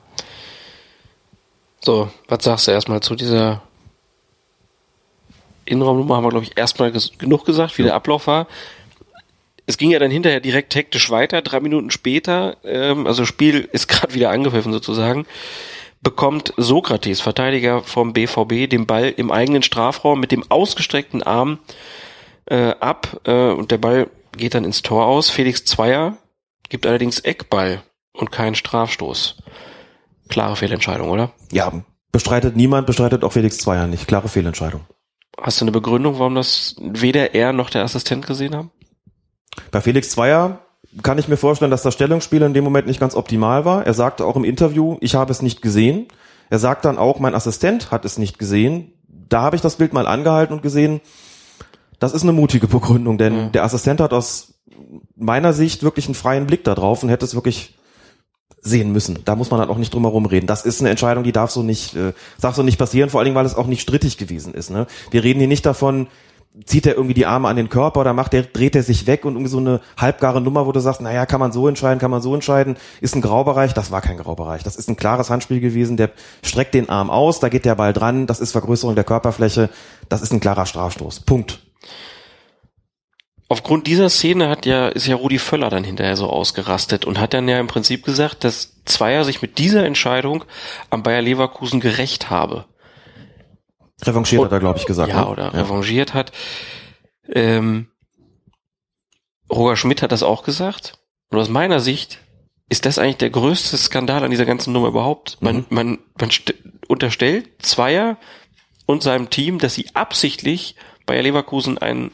So, 1.81 2.09
was 2.27 2.43
sagst 2.43 2.67
du 2.67 2.71
erstmal 2.71 3.01
zu 3.01 3.15
dieser 3.15 3.61
Innenraumnummer? 5.65 6.17
Haben 6.17 6.25
wir, 6.25 6.29
glaube 6.29 6.45
ich, 6.45 6.57
erstmal 6.57 6.91
ges 6.91 7.11
genug 7.17 7.45
gesagt, 7.45 7.77
wie 7.77 7.83
der 7.83 7.95
Ablauf 7.95 8.27
war. 8.27 8.47
Es 9.65 9.77
ging 9.77 9.91
ja 9.91 9.99
dann 9.99 10.11
hinterher 10.11 10.39
direkt 10.39 10.75
hektisch 10.75 11.09
weiter. 11.09 11.41
Drei 11.41 11.59
Minuten 11.59 11.91
später, 11.91 12.57
ähm, 12.63 13.07
also 13.07 13.25
Spiel 13.25 13.69
ist 13.71 13.87
gerade 13.87 14.13
wieder 14.13 14.29
angepfiffen 14.31 14.73
sozusagen, 14.73 15.25
bekommt 16.01 16.53
Sokrates, 16.57 17.21
Verteidiger 17.21 17.83
vom 17.83 18.13
BVB, 18.13 18.69
den 18.69 18.85
Ball 18.85 19.09
im 19.09 19.31
eigenen 19.31 19.63
Strafraum 19.63 20.19
mit 20.19 20.31
dem 20.31 20.49
ausgestreckten 20.49 21.23
Arm 21.23 21.59
äh, 22.45 22.71
ab 22.79 23.21
äh, 23.25 23.51
und 23.51 23.71
der 23.71 23.77
Ball 23.77 24.09
geht 24.35 24.53
dann 24.53 24.63
ins 24.63 24.81
Tor 24.81 25.05
aus. 25.05 25.29
Felix 25.29 25.65
Zweier 25.65 26.17
gibt 26.69 26.85
allerdings 26.85 27.19
Eckball 27.19 27.83
und 28.13 28.31
keinen 28.31 28.55
Strafstoß. 28.55 29.37
Klare 30.29 30.55
Fehlentscheidung, 30.55 31.09
oder? 31.09 31.31
Ja, 31.51 31.83
bestreitet 32.11 32.55
niemand, 32.55 32.87
bestreitet 32.87 33.23
auch 33.23 33.31
Felix 33.31 33.57
Zweier 33.57 33.87
nicht. 33.87 34.07
Klare 34.07 34.29
Fehlentscheidung. 34.29 34.85
Hast 35.39 35.61
du 35.61 35.65
eine 35.65 35.71
Begründung, 35.71 36.19
warum 36.19 36.35
das 36.35 36.75
weder 36.79 37.33
er 37.33 37.53
noch 37.53 37.69
der 37.69 37.83
Assistent 37.83 38.25
gesehen 38.25 38.55
haben? 38.55 38.71
Bei 39.71 39.81
Felix 39.81 40.11
Zweier 40.11 40.59
kann 41.03 41.17
ich 41.17 41.27
mir 41.27 41.37
vorstellen, 41.37 41.71
dass 41.71 41.83
das 41.83 41.93
Stellungsspiel 41.93 42.41
in 42.41 42.53
dem 42.53 42.63
Moment 42.63 42.87
nicht 42.87 42.99
ganz 42.99 43.15
optimal 43.15 43.65
war. 43.65 43.85
Er 43.85 43.93
sagte 43.93 44.25
auch 44.25 44.35
im 44.35 44.43
Interview, 44.43 44.97
ich 45.01 45.15
habe 45.15 45.31
es 45.31 45.41
nicht 45.41 45.61
gesehen. 45.61 46.07
Er 46.49 46.59
sagt 46.59 46.85
dann 46.85 46.97
auch, 46.97 47.19
mein 47.19 47.35
Assistent 47.35 47.91
hat 47.91 48.05
es 48.05 48.17
nicht 48.17 48.39
gesehen. 48.39 48.93
Da 49.07 49.41
habe 49.41 49.55
ich 49.55 49.61
das 49.61 49.75
Bild 49.75 49.93
mal 49.93 50.07
angehalten 50.07 50.53
und 50.53 50.63
gesehen, 50.63 51.01
das 51.99 52.13
ist 52.13 52.23
eine 52.23 52.31
mutige 52.31 52.67
Begründung, 52.67 53.17
denn 53.17 53.51
der 53.51 53.63
Assistent 53.63 53.99
hat 53.99 54.13
aus 54.13 54.53
meiner 55.15 55.53
Sicht 55.53 55.83
wirklich 55.83 56.05
einen 56.05 56.15
freien 56.15 56.47
Blick 56.47 56.63
da 56.63 56.73
drauf 56.73 57.03
und 57.03 57.09
hätte 57.09 57.25
es 57.25 57.35
wirklich 57.35 57.75
sehen 58.61 58.91
müssen. 58.91 59.19
Da 59.25 59.35
muss 59.35 59.51
man 59.51 59.59
dann 59.59 59.69
auch 59.69 59.77
nicht 59.77 59.93
drum 59.93 60.03
herum 60.03 60.25
reden. 60.25 60.47
Das 60.47 60.65
ist 60.65 60.81
eine 60.81 60.89
Entscheidung, 60.89 61.23
die 61.23 61.31
darf 61.31 61.51
so 61.51 61.63
nicht, 61.63 61.95
äh, 61.95 62.13
darf 62.41 62.55
so 62.55 62.63
nicht 62.63 62.77
passieren, 62.77 63.09
vor 63.09 63.19
allen 63.19 63.25
Dingen, 63.25 63.35
weil 63.35 63.45
es 63.45 63.55
auch 63.55 63.67
nicht 63.67 63.81
strittig 63.81 64.17
gewesen 64.17 64.53
ist. 64.53 64.69
Ne? 64.69 64.87
Wir 65.11 65.23
reden 65.23 65.39
hier 65.39 65.47
nicht 65.47 65.65
davon, 65.65 66.07
zieht 66.65 66.85
er 66.87 66.95
irgendwie 66.95 67.13
die 67.13 67.25
Arme 67.25 67.47
an 67.47 67.55
den 67.55 67.69
Körper 67.69 68.01
oder 68.01 68.13
macht 68.13 68.33
er, 68.33 68.43
dreht 68.43 68.75
er 68.75 68.83
sich 68.83 69.05
weg 69.07 69.23
und 69.23 69.33
irgendwie 69.33 69.51
so 69.51 69.59
eine 69.59 69.81
halbgare 69.97 70.41
Nummer, 70.41 70.65
wo 70.65 70.71
du 70.71 70.79
sagst, 70.79 70.99
naja, 70.99 71.25
kann 71.25 71.39
man 71.39 71.51
so 71.51 71.67
entscheiden, 71.67 71.99
kann 71.99 72.11
man 72.11 72.21
so 72.21 72.33
entscheiden, 72.33 72.77
ist 73.01 73.15
ein 73.15 73.21
Graubereich, 73.21 73.73
das 73.73 73.91
war 73.91 74.01
kein 74.01 74.17
Graubereich, 74.17 74.63
das 74.63 74.75
ist 74.75 74.89
ein 74.89 74.95
klares 74.95 75.29
Handspiel 75.29 75.59
gewesen, 75.59 75.95
der 75.95 76.11
streckt 76.43 76.73
den 76.73 76.89
Arm 76.89 77.09
aus, 77.09 77.39
da 77.39 77.49
geht 77.49 77.65
der 77.65 77.75
Ball 77.75 77.93
dran, 77.93 78.25
das 78.25 78.39
ist 78.39 78.51
Vergrößerung 78.51 78.95
der 78.95 79.03
Körperfläche, 79.03 79.69
das 80.09 80.21
ist 80.21 80.33
ein 80.33 80.39
klarer 80.39 80.65
Strafstoß. 80.65 81.21
Punkt. 81.21 81.59
Aufgrund 83.47 83.87
dieser 83.87 84.09
Szene 84.09 84.47
hat 84.47 84.67
ja, 84.67 84.89
ist 84.89 85.07
ja 85.07 85.15
Rudi 85.15 85.39
Völler 85.39 85.69
dann 85.69 85.83
hinterher 85.83 86.15
so 86.15 86.27
ausgerastet 86.27 87.05
und 87.05 87.19
hat 87.19 87.33
dann 87.33 87.47
ja 87.47 87.59
im 87.59 87.65
Prinzip 87.65 88.05
gesagt, 88.05 88.43
dass 88.43 88.73
Zweier 88.85 89.23
sich 89.23 89.41
mit 89.41 89.57
dieser 89.57 89.85
Entscheidung 89.85 90.45
am 90.91 91.01
Bayer 91.01 91.21
Leverkusen 91.21 91.79
gerecht 91.79 92.29
habe. 92.29 92.65
Revanchiert 94.09 94.43
hat 94.43 94.51
er, 94.51 94.59
glaube 94.59 94.79
ich, 94.79 94.85
gesagt. 94.85 95.09
Ja, 95.09 95.21
ne? 95.21 95.27
oder 95.29 95.53
revanchiert 95.53 96.13
hat. 96.13 96.31
Ähm, 97.31 97.87
Roger 99.51 99.75
Schmidt 99.77 100.01
hat 100.01 100.11
das 100.11 100.23
auch 100.23 100.43
gesagt. 100.43 100.99
Und 101.31 101.39
aus 101.39 101.49
meiner 101.49 101.79
Sicht 101.79 102.19
ist 102.69 102.85
das 102.85 102.99
eigentlich 102.99 103.17
der 103.17 103.29
größte 103.31 103.77
Skandal 103.77 104.23
an 104.23 104.31
dieser 104.31 104.45
ganzen 104.45 104.73
Nummer 104.73 104.87
überhaupt. 104.89 105.37
Man, 105.41 105.57
Mhm. 105.57 105.65
man, 105.69 105.99
man 106.19 106.29
st- 106.29 106.53
unterstellt 106.87 107.49
Zweier 107.59 108.17
und 108.85 109.03
seinem 109.03 109.29
Team, 109.29 109.59
dass 109.59 109.73
sie 109.75 109.87
absichtlich 109.95 110.75
Bayer 111.05 111.23
Leverkusen 111.23 111.77
einen 111.79 112.11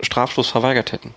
Strafstoß 0.00 0.48
verweigert 0.48 0.92
hätten. 0.92 1.14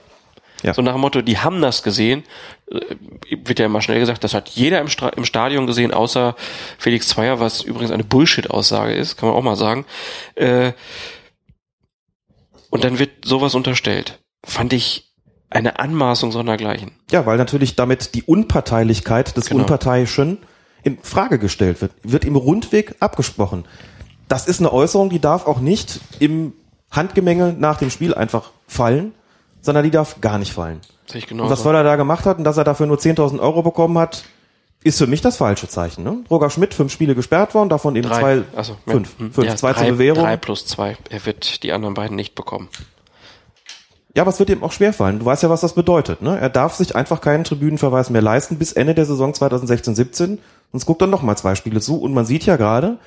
Ja. 0.64 0.74
So 0.74 0.82
nach 0.82 0.94
dem 0.94 1.02
Motto, 1.02 1.22
die 1.22 1.38
haben 1.38 1.62
das 1.62 1.84
gesehen, 1.84 2.24
äh, 2.72 2.96
wird 3.44 3.60
ja 3.60 3.66
immer 3.66 3.82
schnell 3.82 4.00
gesagt, 4.00 4.24
das 4.24 4.34
hat 4.34 4.50
jeder 4.50 4.82
im, 4.82 4.88
Stra 4.88 5.10
im 5.10 5.26
Stadion 5.26 5.68
gesehen, 5.68 5.94
außer 5.94 6.36
Felix 6.78 7.08
Zweier, 7.08 7.40
was 7.40 7.62
übrigens 7.62 7.92
eine 7.92 8.04
Bullshit-Aussage 8.04 8.94
ist, 8.94 9.18
kann 9.18 9.30
man 9.30 9.38
auch 9.38 9.44
mal 9.44 9.56
sagen. 9.56 9.86
Äh, 10.36 10.74
und 12.70 12.84
dann 12.84 13.00
wird 13.00 13.26
sowas 13.26 13.56
unterstellt. 13.56 14.20
Fand 14.44 14.74
ich 14.74 15.14
eine 15.50 15.80
Anmaßung 15.80 16.32
sondergleichen. 16.32 16.92
Ja, 17.12 17.26
weil 17.26 17.38
natürlich 17.38 17.76
damit 17.76 18.16
die 18.16 18.24
Unparteilichkeit 18.24 19.38
des 19.38 19.48
Genau. 19.48 19.62
Unparteiischen 19.62 20.40
in 20.84 20.98
Frage 21.02 21.40
gestellt 21.40 21.82
wird, 21.82 21.94
wird 22.04 22.26
im 22.26 22.36
Rundweg 22.36 22.96
abgesprochen. 23.00 23.66
Das 24.28 24.48
ist 24.48 24.60
eine 24.60 24.74
Äußerung, 24.74 25.10
die 25.10 25.20
darf 25.20 25.48
auch 25.48 25.60
nicht 25.60 26.02
im 26.20 26.54
Handgemenge 26.92 27.56
nach 27.58 27.78
dem 27.78 27.90
Spiel 27.90 28.14
einfach 28.14 28.52
fallen, 28.68 29.14
sondern 29.68 29.84
die 29.84 29.92
darf 29.92 30.22
gar 30.22 30.40
nicht 30.40 30.54
fallen. 30.54 30.80
Sehe 31.08 31.20
ich 31.20 31.28
genau 31.28 31.44
und 31.44 31.50
was. 31.50 31.62
Völler 31.62 31.84
da 31.84 31.98
gemacht 31.98 32.26
hat 32.26 32.38
und 32.38 32.46
dass 32.46 32.56
er 32.56 32.64
dafür 32.64 32.86
nur 32.86 32.98
10.000 32.98 33.38
Euro 33.40 33.62
bekommen 33.64 33.98
hat, 33.98 34.24
ist 34.82 34.98
für 34.98 35.08
mich 35.08 35.20
das 35.20 35.36
falsche 35.36 35.68
Zeichen. 35.68 36.06
Ne? 36.06 36.24
Roger 36.32 36.50
Schmidt, 36.50 36.74
fünf 36.74 36.94
Spiele 36.94 37.16
gesperrt 37.16 37.54
worden, 37.54 37.68
davon 37.68 37.98
eben 37.98 38.08
Drei. 38.08 38.20
zwei, 38.20 38.44
Also, 38.56 38.78
ja, 38.86 38.94
fünf, 38.94 39.20
hm. 39.20 39.34
fünf, 39.34 39.46
Ja, 39.46 39.58
zwei 39.58 39.74
drei, 39.74 39.82
zur 39.82 39.92
Bewährung. 39.92 40.24
Drei 40.24 40.38
plus 40.38 40.66
zwei. 40.66 40.96
Er 41.10 41.26
wird 41.26 41.64
die 41.64 41.74
anderen 41.74 41.96
beiden 41.96 42.16
nicht 42.16 42.34
bekommen. 42.34 42.70
Ja, 44.16 44.24
aber 44.24 44.30
es 44.30 44.40
wird 44.40 44.50
ihm 44.50 44.64
auch 44.64 44.72
schwerfallen. 44.72 45.20
Du 45.20 45.26
weißt 45.26 45.44
ja, 45.44 45.50
was 45.50 45.60
das 45.60 45.74
bedeutet. 45.74 46.22
Ne? 46.22 46.40
Er 46.40 46.50
darf 46.50 46.76
sich 46.76 46.96
einfach 46.96 47.20
keinen 47.20 47.44
Tribünenverweis 47.44 48.10
mehr 48.10 48.22
leisten 48.22 48.58
bis 48.58 48.72
Ende 48.72 48.96
der 48.96 49.06
Saison 49.06 49.34
2016-17. 49.34 50.38
Sonst 50.72 50.86
guckt 50.86 51.02
dann 51.02 51.10
noch 51.10 51.24
mal 51.24 51.36
zwei 51.36 51.56
Spiele 51.56 51.82
zu. 51.82 52.00
Und 52.02 52.14
man 52.14 52.26
sieht 52.26 52.46
ja 52.46 52.56
gerade, 52.56 53.00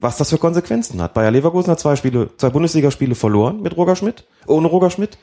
was 0.00 0.16
das 0.16 0.30
für 0.30 0.38
Konsequenzen 0.38 1.00
hat. 1.00 1.14
Bayer 1.14 1.30
Leverkusen 1.30 1.70
hat 1.70 1.78
zwei 1.78 1.94
Spiele, 1.94 2.30
zwei 2.36 2.50
Bundesligaspiele 2.50 3.14
verloren 3.14 3.62
mit 3.62 3.76
Roger 3.76 3.94
Schmidt, 3.94 4.24
ohne 4.46 4.66
Roger 4.66 4.90
Schmidt. 4.90 5.18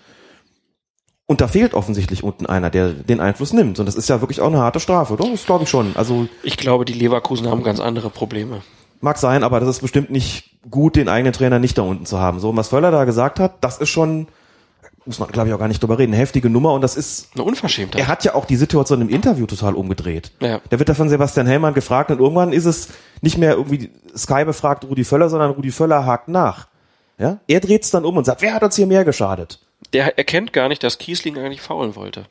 Und 1.28 1.42
da 1.42 1.48
fehlt 1.48 1.74
offensichtlich 1.74 2.24
unten 2.24 2.46
einer, 2.46 2.70
der 2.70 2.90
den 2.94 3.20
Einfluss 3.20 3.52
nimmt. 3.52 3.80
Und 3.80 3.88
das 3.88 3.96
ist 3.96 4.10
ja 4.10 4.22
wirklich 4.22 4.42
auch 4.42 4.48
eine 4.48 4.60
harte 4.60 4.80
Strafe, 4.80 5.14
oder? 5.14 5.28
Das 5.30 5.46
glaube 5.46 5.64
ich 5.64 5.70
schon. 5.70 5.96
Also 5.96 6.28
Ich 6.44 6.58
glaube, 6.58 6.86
die 6.86 6.94
Leverkusen 6.94 7.50
haben 7.50 7.64
ganz 7.64 7.80
andere 7.80 8.10
Probleme. 8.12 8.62
mag 9.02 9.18
sein, 9.18 9.44
aber 9.44 9.60
das 9.60 9.70
ist 9.70 9.82
bestimmt 9.82 10.12
nicht 10.12 10.52
gut, 10.70 10.96
den 10.96 11.10
eigenen 11.10 11.34
Trainer 11.34 11.58
nicht 11.60 11.78
da 11.78 11.82
unten 11.82 12.06
zu 12.06 12.20
haben. 12.20 12.40
So, 12.40 12.50
und 12.50 12.58
was 12.58 12.68
Völler 12.70 12.92
da 12.92 13.06
gesagt 13.06 13.40
hat, 13.40 13.56
das 13.62 13.80
ist 13.80 13.90
schon, 13.90 14.28
muss 15.06 15.18
man 15.20 15.30
glaube 15.32 15.48
ich 15.48 15.54
auch 15.56 15.60
gar 15.60 15.68
nicht 15.68 15.82
drüber 15.82 15.98
reden, 15.98 16.14
eine 16.14 16.22
heftige 16.22 16.50
Nummer 16.50 16.74
und 16.74 16.82
das 16.82 16.96
ist 16.96 17.30
Eine 17.34 17.44
Unverschämtheit. 17.44 18.00
er 18.02 18.08
hat 18.08 18.24
ja 18.24 18.36
auch 18.36 18.46
die 18.46 18.56
Situation 18.56 19.02
im 19.02 19.10
Interview 19.10 19.46
total 19.48 19.74
umgedreht. 19.74 20.32
Ja. 20.42 20.60
Der 20.72 20.78
wird 20.80 20.90
da 20.90 20.94
von 20.94 21.10
Sebastian 21.10 21.48
Hellmann 21.48 21.74
gefragt 21.74 22.12
und 22.12 22.20
irgendwann 22.20 22.54
ist 22.54 22.66
es 22.66 22.90
nicht 23.22 23.38
mehr 23.40 23.54
irgendwie 23.54 23.90
Sky 24.16 24.46
befragt 24.46 24.86
Rudi 24.86 25.04
Völler, 25.04 25.30
sondern 25.30 25.52
Rudi 25.52 25.72
Völler 25.72 26.06
hakt 26.06 26.28
nach. 26.28 26.68
Ja? 27.18 27.40
Er 27.48 27.60
dreht 27.62 27.84
es 27.84 27.90
dann 27.92 28.06
um 28.06 28.16
und 28.18 28.26
sagt, 28.26 28.42
wer 28.44 28.54
hat 28.54 28.64
uns 28.64 28.76
hier 28.76 28.88
mehr 28.88 29.06
geschadet? 29.06 29.60
Der 29.96 30.18
erkennt 30.18 30.54
gar 30.54 30.68
nicht, 30.70 30.84
dass 30.84 30.98
Kiesling 30.98 31.38
eigentlich 31.38 31.62
faulen 31.62 31.96
wollte. 31.96 32.26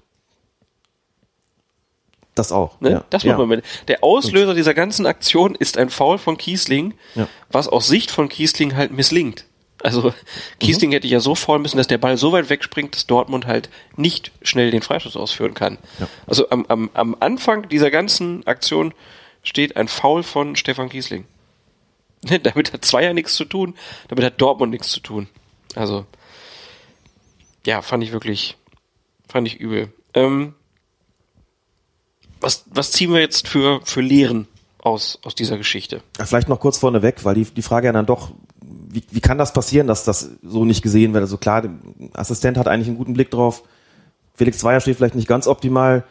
Das 2.35 2.51
auch. 2.51 2.81
Ne? 2.81 2.91
Ja. 2.91 3.05
Das 3.11 3.23
muss 3.25 3.31
ja. 3.31 3.39
man 3.39 3.49
mit. 3.49 3.65
Der 3.89 4.03
Auslöser 4.03 4.55
dieser 4.55 4.75
ganzen 4.75 5.07
Aktion 5.07 5.55
ist 5.55 5.79
ein 5.79 5.89
Foul 5.89 6.19
von 6.19 6.37
Kiesling, 6.37 6.95
Ja. 7.15 7.29
was 7.49 7.69
aus 7.69 7.87
Sicht 7.87 8.11
von 8.11 8.29
Kiesling 8.29 8.75
halt 8.75 8.93
misslingt. 8.93 9.45
Also 9.83 10.13
Kiesling 10.61 10.91
Mhm. 10.91 10.95
hätte 10.95 11.07
ja 11.07 11.21
so 11.21 11.35
faulen 11.35 11.63
müssen, 11.63 11.77
dass 11.77 11.87
der 11.87 11.99
Ball 11.99 12.17
so 12.17 12.33
weit 12.33 12.49
wegspringt, 12.49 12.95
dass 12.97 13.07
Dortmund 13.07 13.47
halt 13.47 13.69
nicht 13.97 14.33
schnell 14.43 14.71
den 14.71 14.83
Freistoß 14.83 15.17
ausführen 15.17 15.55
kann. 15.55 15.79
Ja. 16.01 16.09
Also 16.27 16.49
am, 16.51 16.65
am, 16.69 16.91
am 16.95 17.17
Anfang 17.21 17.69
dieser 17.69 17.91
ganzen 17.91 18.47
Aktion 18.47 18.95
steht 19.43 19.77
ein 19.77 19.89
Foul 19.89 20.23
von 20.23 20.57
Stefan 20.57 20.89
Kiesling. 20.89 21.27
Damit 22.43 22.73
hat 22.73 22.85
Zweier 22.85 23.13
nichts 23.13 23.35
zu 23.35 23.45
tun, 23.45 23.75
damit 24.09 24.25
hat 24.25 24.41
Dortmund 24.41 24.73
nichts 24.73 24.89
zu 24.89 25.01
tun. 25.01 25.29
Also 25.75 26.07
ja, 27.67 27.83
fand 27.83 28.03
ich 28.03 28.13
wirklich, 28.13 28.57
fand 29.29 29.47
ich 29.47 29.61
übel. 29.61 29.93
Ähm, 30.15 30.55
was, 32.41 32.65
was 32.67 32.93
ziehen 32.93 33.13
wir 33.13 33.21
jetzt 33.21 33.49
für, 33.49 33.81
für 33.85 34.01
Lehren 34.01 34.47
aus, 34.79 35.19
aus 35.25 35.35
dieser 35.35 35.57
Geschichte? 35.57 36.03
Vielleicht 36.23 36.49
noch 36.49 36.61
kurz 36.61 36.79
vorneweg, 36.79 37.25
weil 37.25 37.35
die, 37.35 37.45
die 37.45 37.63
Frage 37.63 37.87
ja 37.87 37.93
dann 37.93 38.07
doch, 38.07 38.33
wie, 38.61 39.03
wie 39.11 39.21
kann 39.21 39.39
das 39.39 39.53
passieren, 39.53 39.87
dass 39.87 40.05
das 40.05 40.31
so 40.43 40.65
nicht 40.65 40.83
gesehen 40.83 41.15
wird? 41.15 41.23
Also 41.23 41.39
klar, 41.39 41.63
der 41.63 41.73
Assistent 42.13 42.59
hat 42.59 42.69
eigentlich 42.69 42.89
einen 42.89 42.99
guten 42.99 43.15
Blick 43.15 43.31
drauf. 43.31 43.63
Felix 44.35 44.59
Zweier 44.59 44.81
steht 44.81 44.97
vielleicht 44.97 45.15
nicht 45.15 45.29
ganz 45.29 45.47
optimal. 45.47 46.05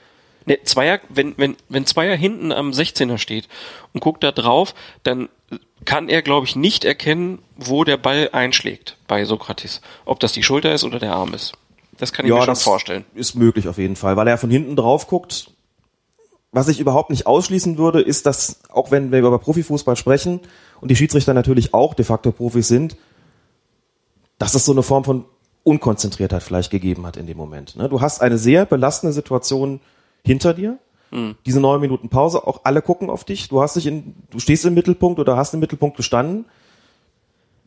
Ne, 0.45 0.59
Zweier, 0.63 0.99
wenn, 1.09 1.37
wenn, 1.37 1.55
wenn 1.69 1.85
Zweier 1.85 2.15
hinten 2.15 2.51
am 2.51 2.71
16er 2.71 3.17
steht 3.17 3.47
und 3.93 4.01
guckt 4.01 4.23
da 4.23 4.31
drauf, 4.31 4.73
dann 5.03 5.29
kann 5.85 6.09
er, 6.09 6.21
glaube 6.21 6.45
ich, 6.45 6.55
nicht 6.55 6.85
erkennen, 6.85 7.39
wo 7.57 7.83
der 7.83 7.97
Ball 7.97 8.29
einschlägt 8.31 8.97
bei 9.07 9.25
Sokrates. 9.25 9.81
Ob 10.05 10.19
das 10.19 10.31
die 10.31 10.43
Schulter 10.43 10.73
ist 10.73 10.83
oder 10.83 10.99
der 10.99 11.13
Arm 11.13 11.33
ist. 11.33 11.53
Das 11.97 12.13
kann 12.13 12.25
ich 12.25 12.31
mir 12.31 12.43
schon 12.43 12.55
vorstellen. 12.55 13.05
Ist 13.13 13.35
möglich 13.35 13.67
auf 13.67 13.77
jeden 13.77 13.95
Fall, 13.95 14.17
weil 14.17 14.27
er 14.27 14.37
von 14.37 14.49
hinten 14.49 14.75
drauf 14.75 15.07
guckt. 15.07 15.51
Was 16.51 16.67
ich 16.67 16.79
überhaupt 16.79 17.09
nicht 17.09 17.25
ausschließen 17.25 17.77
würde, 17.77 18.01
ist, 18.01 18.25
dass, 18.25 18.59
auch 18.69 18.91
wenn 18.91 19.11
wir 19.11 19.19
über 19.19 19.39
Profifußball 19.39 19.95
sprechen 19.95 20.39
und 20.81 20.91
die 20.91 20.95
Schiedsrichter 20.95 21.33
natürlich 21.33 21.73
auch 21.73 21.93
de 21.93 22.05
facto 22.05 22.31
Profis 22.31 22.67
sind, 22.67 22.95
dass 24.37 24.53
es 24.53 24.65
so 24.65 24.71
eine 24.71 24.83
Form 24.83 25.03
von 25.03 25.25
Unkonzentriertheit 25.63 26.43
vielleicht 26.43 26.69
gegeben 26.69 27.05
hat 27.07 27.17
in 27.17 27.25
dem 27.25 27.37
Moment. 27.37 27.75
ne? 27.75 27.89
Du 27.89 28.01
hast 28.01 28.21
eine 28.21 28.37
sehr 28.37 28.65
belastende 28.65 29.13
Situation 29.13 29.79
hinter 30.26 30.53
dir. 30.53 30.78
Diese 31.45 31.59
neun 31.59 31.80
Minuten 31.80 32.09
Pause, 32.09 32.47
auch 32.47 32.61
alle 32.63 32.82
gucken 32.82 33.11
auf 33.11 33.24
dich. 33.24 33.47
Du 33.47 33.61
hast 33.61 33.76
dich 33.76 33.86
in, 33.86 34.15
du 34.32 34.39
stehst 34.39 34.65
im 34.65 34.74
Mittelpunkt 34.74 35.19
oder 35.19 35.38
hast 35.38 35.53
im 35.53 35.59
Mittelpunkt 35.59 35.95
gestanden. 35.95 36.45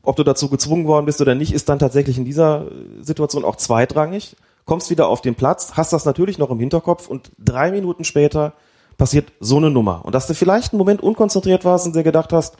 Ob 0.02 0.16
du 0.16 0.24
dazu 0.24 0.48
gezwungen 0.48 0.86
worden 0.86 1.06
bist 1.06 1.20
oder 1.20 1.36
nicht, 1.36 1.52
ist 1.52 1.68
dann 1.68 1.78
tatsächlich 1.78 2.18
in 2.18 2.24
dieser 2.24 2.66
Situation 3.00 3.44
auch 3.44 3.56
zweitrangig. 3.56 4.36
Kommst 4.64 4.90
wieder 4.90 5.06
auf 5.06 5.20
den 5.20 5.36
Platz, 5.36 5.74
hast 5.74 5.92
das 5.92 6.04
natürlich 6.04 6.38
noch 6.38 6.50
im 6.50 6.58
Hinterkopf 6.58 7.06
und 7.06 7.30
drei 7.38 7.70
Minuten 7.70 8.02
später 8.02 8.52
passiert 8.98 9.32
so 9.38 9.58
eine 9.58 9.70
Nummer. 9.70 10.04
Und 10.04 10.14
dass 10.14 10.26
du 10.26 10.34
vielleicht 10.34 10.72
einen 10.72 10.78
Moment 10.78 11.00
unkonzentriert 11.00 11.64
warst 11.64 11.86
und 11.86 11.94
dir 11.94 12.02
gedacht 12.02 12.32
hast, 12.32 12.56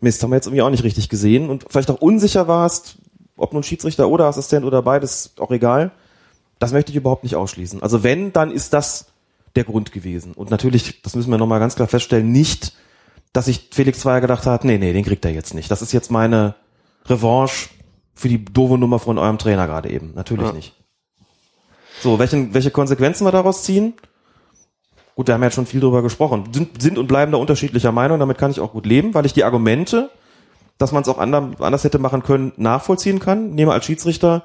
Mist, 0.00 0.22
haben 0.22 0.30
wir 0.30 0.36
jetzt 0.36 0.46
irgendwie 0.46 0.62
auch 0.62 0.70
nicht 0.70 0.84
richtig 0.84 1.10
gesehen 1.10 1.50
und 1.50 1.66
vielleicht 1.68 1.90
auch 1.90 2.00
unsicher 2.00 2.48
warst, 2.48 2.96
ob 3.36 3.52
nun 3.52 3.62
Schiedsrichter 3.62 4.08
oder 4.08 4.26
Assistent 4.26 4.64
oder 4.64 4.80
beides, 4.80 5.34
auch 5.38 5.50
egal. 5.50 5.90
Das 6.58 6.72
möchte 6.72 6.90
ich 6.90 6.96
überhaupt 6.96 7.22
nicht 7.22 7.36
ausschließen. 7.36 7.82
Also 7.82 8.02
wenn, 8.02 8.32
dann 8.32 8.50
ist 8.50 8.72
das 8.72 9.06
der 9.56 9.64
Grund 9.64 9.92
gewesen. 9.92 10.32
Und 10.32 10.50
natürlich, 10.50 11.02
das 11.02 11.16
müssen 11.16 11.30
wir 11.30 11.38
nochmal 11.38 11.60
ganz 11.60 11.74
klar 11.74 11.88
feststellen, 11.88 12.30
nicht, 12.30 12.74
dass 13.32 13.46
sich 13.46 13.68
Felix 13.72 14.00
Zweier 14.00 14.20
gedacht 14.20 14.46
hat, 14.46 14.64
nee, 14.64 14.78
nee, 14.78 14.92
den 14.92 15.04
kriegt 15.04 15.24
er 15.24 15.32
jetzt 15.32 15.54
nicht. 15.54 15.70
Das 15.70 15.82
ist 15.82 15.92
jetzt 15.92 16.10
meine 16.10 16.54
Revanche 17.06 17.70
für 18.14 18.28
die 18.28 18.44
doofe 18.44 18.78
Nummer 18.78 18.98
von 18.98 19.18
eurem 19.18 19.38
Trainer 19.38 19.66
gerade 19.66 19.90
eben. 19.90 20.12
Natürlich 20.14 20.46
Ja. 20.46 20.52
nicht. 20.52 20.72
So, 22.02 22.18
welchen, 22.18 22.54
welche 22.54 22.70
Konsequenzen 22.70 23.24
wir 23.26 23.32
daraus 23.32 23.62
ziehen? 23.64 23.94
Gut, 25.14 25.28
wir 25.28 25.34
haben 25.34 25.42
ja 25.42 25.50
schon 25.50 25.66
viel 25.66 25.80
drüber 25.80 26.02
gesprochen. 26.02 26.44
Sind, 26.52 26.80
sind 26.82 26.98
und 26.98 27.06
bleiben 27.06 27.32
da 27.32 27.38
unterschiedlicher 27.38 27.90
Meinung, 27.92 28.18
damit 28.18 28.36
kann 28.36 28.50
ich 28.50 28.60
auch 28.60 28.72
gut 28.72 28.84
leben, 28.84 29.14
weil 29.14 29.24
ich 29.24 29.32
die 29.32 29.44
Argumente, 29.44 30.10
dass 30.76 30.92
man 30.92 31.02
es 31.02 31.08
auch 31.08 31.16
ander, 31.18 31.52
anders 31.58 31.84
hätte 31.84 31.98
machen 31.98 32.22
können, 32.22 32.52
nachvollziehen 32.56 33.18
kann. 33.18 33.50
Nehme 33.54 33.72
als 33.72 33.86
Schiedsrichter 33.86 34.44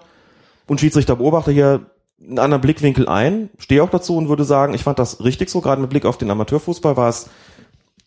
und 0.68 0.80
Schiedsrichterbeobachter 0.80 1.52
hier 1.52 1.88
einen 2.28 2.40
anderen 2.40 2.62
Blickwinkel 2.62 3.08
ein, 3.08 3.50
stehe 3.58 3.84
auch 3.84 3.90
dazu 3.90 4.16
und 4.18 4.30
würde 4.30 4.44
sagen, 4.44 4.74
ich 4.74 4.84
fand 4.84 5.00
das 5.00 5.24
richtig 5.24 5.50
so, 5.50 5.62
gerade 5.62 5.82
mit 5.82 5.90
Blick 5.90 6.06
auf 6.06 6.18
den 6.18 6.30
Amateurfußball 6.32 6.96
war 6.96 7.10
es 7.10 7.30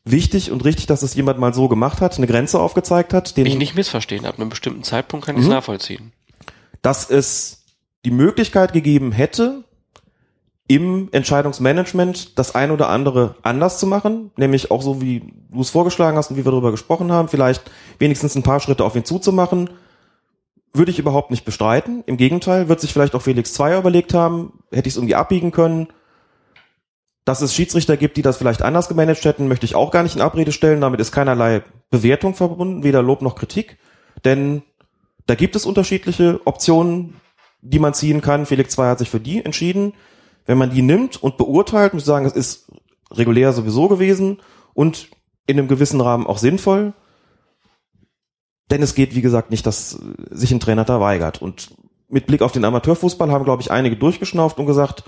wichtig 0.04 0.50
und 0.52 0.64
richtig, 0.64 0.86
dass 0.86 1.02
es 1.02 1.14
jemand 1.14 1.38
mal 1.38 1.54
so 1.54 1.68
gemacht 1.68 2.00
hat, 2.00 2.16
eine 2.18 2.26
Grenze 2.26 2.60
aufgezeigt 2.60 3.12
hat, 3.14 3.36
den, 3.36 3.46
Ich 3.46 3.56
nicht 3.56 3.74
missverstehen, 3.74 4.26
ab 4.26 4.38
einem 4.38 4.50
bestimmten 4.50 4.82
Zeitpunkt 4.82 5.26
kann 5.26 5.36
ich 5.36 5.42
es 5.42 5.48
Mhm. 5.48 5.54
nachvollziehen. 5.54 6.12
dass 6.82 7.08
es 7.08 7.64
die 8.04 8.10
Möglichkeit 8.10 8.74
gegeben 8.74 9.10
hätte, 9.12 9.64
im 10.66 11.08
Entscheidungsmanagement 11.12 12.38
das 12.38 12.54
ein 12.54 12.70
oder 12.70 12.88
andere 12.88 13.36
anders 13.42 13.78
zu 13.78 13.86
machen, 13.86 14.30
nämlich 14.36 14.70
auch 14.70 14.82
so 14.82 15.00
wie 15.02 15.22
du 15.50 15.60
es 15.60 15.70
vorgeschlagen 15.70 16.16
hast 16.16 16.30
und 16.30 16.36
wie 16.36 16.44
wir 16.44 16.50
darüber 16.52 16.70
gesprochen 16.70 17.12
haben, 17.12 17.28
vielleicht 17.28 17.70
wenigstens 17.98 18.34
ein 18.34 18.42
paar 18.42 18.60
Schritte 18.60 18.84
auf 18.84 18.96
ihn 18.96 19.04
zuzumachen, 19.04 19.70
würde 20.74 20.90
ich 20.90 20.98
überhaupt 20.98 21.30
nicht 21.30 21.44
bestreiten. 21.44 22.02
Im 22.06 22.16
Gegenteil, 22.16 22.68
wird 22.68 22.80
sich 22.80 22.92
vielleicht 22.92 23.14
auch 23.14 23.22
Felix 23.22 23.54
Zweier 23.54 23.78
überlegt 23.78 24.12
haben, 24.12 24.64
hätte 24.72 24.88
ich 24.88 24.94
es 24.94 24.96
irgendwie 24.96 25.14
abbiegen 25.14 25.52
können. 25.52 25.88
Dass 27.24 27.40
es 27.40 27.54
Schiedsrichter 27.54 27.96
gibt, 27.96 28.16
die 28.18 28.22
das 28.22 28.36
vielleicht 28.36 28.60
anders 28.60 28.88
gemanagt 28.88 29.24
hätten, 29.24 29.48
möchte 29.48 29.64
ich 29.64 29.76
auch 29.76 29.90
gar 29.90 30.02
nicht 30.02 30.16
in 30.16 30.20
Abrede 30.20 30.52
stellen. 30.52 30.80
Damit 30.80 31.00
ist 31.00 31.12
keinerlei 31.12 31.62
Bewertung 31.90 32.34
verbunden, 32.34 32.82
weder 32.82 33.02
Lob 33.02 33.22
noch 33.22 33.36
Kritik. 33.36 33.78
Denn 34.24 34.62
da 35.26 35.34
gibt 35.34 35.56
es 35.56 35.64
unterschiedliche 35.64 36.40
Optionen, 36.44 37.20
die 37.62 37.78
man 37.78 37.94
ziehen 37.94 38.20
kann. 38.20 38.44
Felix 38.44 38.74
Zweier 38.74 38.90
hat 38.90 38.98
sich 38.98 39.08
für 39.08 39.20
die 39.20 39.42
entschieden. 39.42 39.94
Wenn 40.44 40.58
man 40.58 40.70
die 40.70 40.82
nimmt 40.82 41.22
und 41.22 41.38
beurteilt, 41.38 41.94
muss 41.94 42.02
ich 42.02 42.06
sagen, 42.06 42.26
es 42.26 42.34
ist 42.34 42.70
regulär 43.10 43.52
sowieso 43.52 43.88
gewesen 43.88 44.42
und 44.74 45.08
in 45.46 45.58
einem 45.58 45.68
gewissen 45.68 46.00
Rahmen 46.00 46.26
auch 46.26 46.38
sinnvoll. 46.38 46.92
Denn 48.70 48.82
es 48.82 48.94
geht, 48.94 49.14
wie 49.14 49.22
gesagt, 49.22 49.50
nicht, 49.50 49.66
dass 49.66 49.98
sich 50.30 50.52
ein 50.52 50.60
Trainer 50.60 50.84
da 50.84 51.00
weigert. 51.00 51.42
Und 51.42 51.70
mit 52.08 52.26
Blick 52.26 52.42
auf 52.42 52.52
den 52.52 52.64
Amateurfußball 52.64 53.30
haben, 53.30 53.44
glaube 53.44 53.62
ich, 53.62 53.70
einige 53.70 53.96
durchgeschnauft 53.96 54.58
und 54.58 54.66
gesagt, 54.66 55.04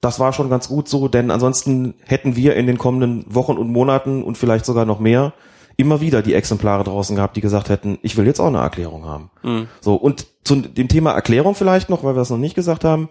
das 0.00 0.20
war 0.20 0.32
schon 0.32 0.48
ganz 0.48 0.68
gut 0.68 0.88
so, 0.88 1.08
denn 1.08 1.30
ansonsten 1.30 1.94
hätten 2.04 2.36
wir 2.36 2.54
in 2.54 2.66
den 2.66 2.78
kommenden 2.78 3.24
Wochen 3.34 3.56
und 3.56 3.70
Monaten 3.70 4.22
und 4.22 4.38
vielleicht 4.38 4.64
sogar 4.64 4.84
noch 4.84 5.00
mehr 5.00 5.32
immer 5.76 6.00
wieder 6.00 6.22
die 6.22 6.34
Exemplare 6.34 6.84
draußen 6.84 7.16
gehabt, 7.16 7.36
die 7.36 7.40
gesagt 7.40 7.68
hätten, 7.68 7.98
ich 8.02 8.16
will 8.16 8.26
jetzt 8.26 8.40
auch 8.40 8.48
eine 8.48 8.58
Erklärung 8.58 9.04
haben. 9.04 9.30
Mhm. 9.42 9.68
So, 9.80 9.94
und 9.94 10.26
zu 10.44 10.56
dem 10.56 10.88
Thema 10.88 11.12
Erklärung 11.12 11.54
vielleicht 11.54 11.88
noch, 11.88 12.04
weil 12.04 12.16
wir 12.16 12.22
es 12.22 12.30
noch 12.30 12.38
nicht 12.38 12.54
gesagt 12.54 12.84
haben. 12.84 13.08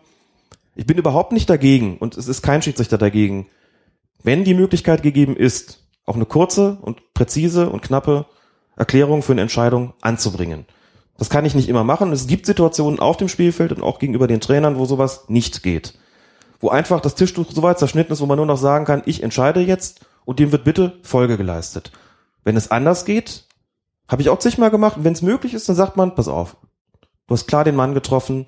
Ich 0.75 0.85
bin 0.85 0.97
überhaupt 0.97 1.31
nicht 1.31 1.49
dagegen 1.49 1.97
und 1.97 2.17
es 2.17 2.27
ist 2.27 2.41
kein 2.41 2.61
Schiedsrichter 2.61 2.97
dagegen, 2.97 3.47
wenn 4.21 4.43
die 4.43 4.53
Möglichkeit 4.53 5.01
gegeben 5.01 5.35
ist, 5.35 5.87
auch 6.05 6.15
eine 6.15 6.25
kurze 6.25 6.77
und 6.81 7.13
präzise 7.13 7.69
und 7.69 7.81
knappe 7.81 8.25
Erklärung 8.77 9.23
für 9.23 9.33
eine 9.33 9.41
Entscheidung 9.41 9.93
anzubringen. 10.01 10.65
Das 11.17 11.29
kann 11.29 11.45
ich 11.45 11.55
nicht 11.55 11.67
immer 11.67 11.83
machen. 11.83 12.11
Es 12.11 12.27
gibt 12.27 12.45
Situationen 12.45 12.99
auf 12.99 13.17
dem 13.17 13.27
Spielfeld 13.27 13.71
und 13.71 13.81
auch 13.81 13.99
gegenüber 13.99 14.27
den 14.27 14.39
Trainern, 14.39 14.77
wo 14.77 14.85
sowas 14.85 15.25
nicht 15.27 15.63
geht. 15.63 15.97
Wo 16.59 16.69
einfach 16.69 17.01
das 17.01 17.15
Tischtuch 17.15 17.47
so 17.51 17.63
weit 17.63 17.79
zerschnitten 17.79 18.13
ist, 18.13 18.21
wo 18.21 18.25
man 18.27 18.37
nur 18.37 18.45
noch 18.45 18.57
sagen 18.57 18.85
kann, 18.85 19.03
ich 19.05 19.23
entscheide 19.23 19.59
jetzt 19.59 20.05
und 20.25 20.39
dem 20.39 20.51
wird 20.51 20.63
bitte 20.63 20.99
Folge 21.01 21.37
geleistet. 21.37 21.91
Wenn 22.43 22.55
es 22.55 22.71
anders 22.71 23.03
geht, 23.03 23.45
habe 24.07 24.21
ich 24.21 24.29
auch 24.29 24.39
zigmal 24.39 24.71
gemacht. 24.71 24.97
Wenn 24.99 25.13
es 25.13 25.21
möglich 25.21 25.53
ist, 25.53 25.67
dann 25.67 25.75
sagt 25.75 25.97
man, 25.97 26.15
pass 26.15 26.27
auf, 26.27 26.57
du 27.27 27.33
hast 27.33 27.47
klar 27.47 27.63
den 27.63 27.75
Mann 27.75 27.93
getroffen, 27.93 28.45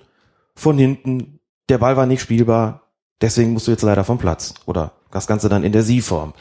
von 0.55 0.77
hinten, 0.77 1.39
der 1.69 1.77
Ball 1.79 1.97
war 1.97 2.05
nicht 2.05 2.21
spielbar, 2.21 2.83
deswegen 3.21 3.53
musst 3.53 3.67
du 3.67 3.71
jetzt 3.71 3.81
leider 3.81 4.03
vom 4.03 4.17
Platz. 4.17 4.53
Oder 4.65 4.93
das 5.11 5.27
Ganze 5.27 5.49
dann 5.49 5.63
in 5.63 5.71
der 5.71 5.83
Sie-Form. 5.83 6.33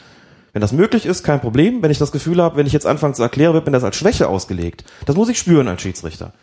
Wenn 0.53 0.61
das 0.61 0.71
möglich 0.71 1.05
ist, 1.05 1.23
kein 1.23 1.41
Problem. 1.41 1.81
Wenn 1.81 1.91
ich 1.91 1.97
das 1.99 2.11
Gefühl 2.11 2.41
habe, 2.41 2.57
wenn 2.57 2.65
ich 2.65 2.73
jetzt 2.73 2.85
anfange 2.85 3.13
zu 3.13 3.23
erklären, 3.23 3.53
wird 3.53 3.65
mir 3.65 3.71
das 3.71 3.83
als 3.83 3.95
Schwäche 3.95 4.27
ausgelegt. 4.27 4.83
Das 5.05 5.15
muss 5.15 5.29
ich 5.29 5.37
spüren 5.37 5.67
als 5.67 5.81
Schiedsrichter. 5.81 6.33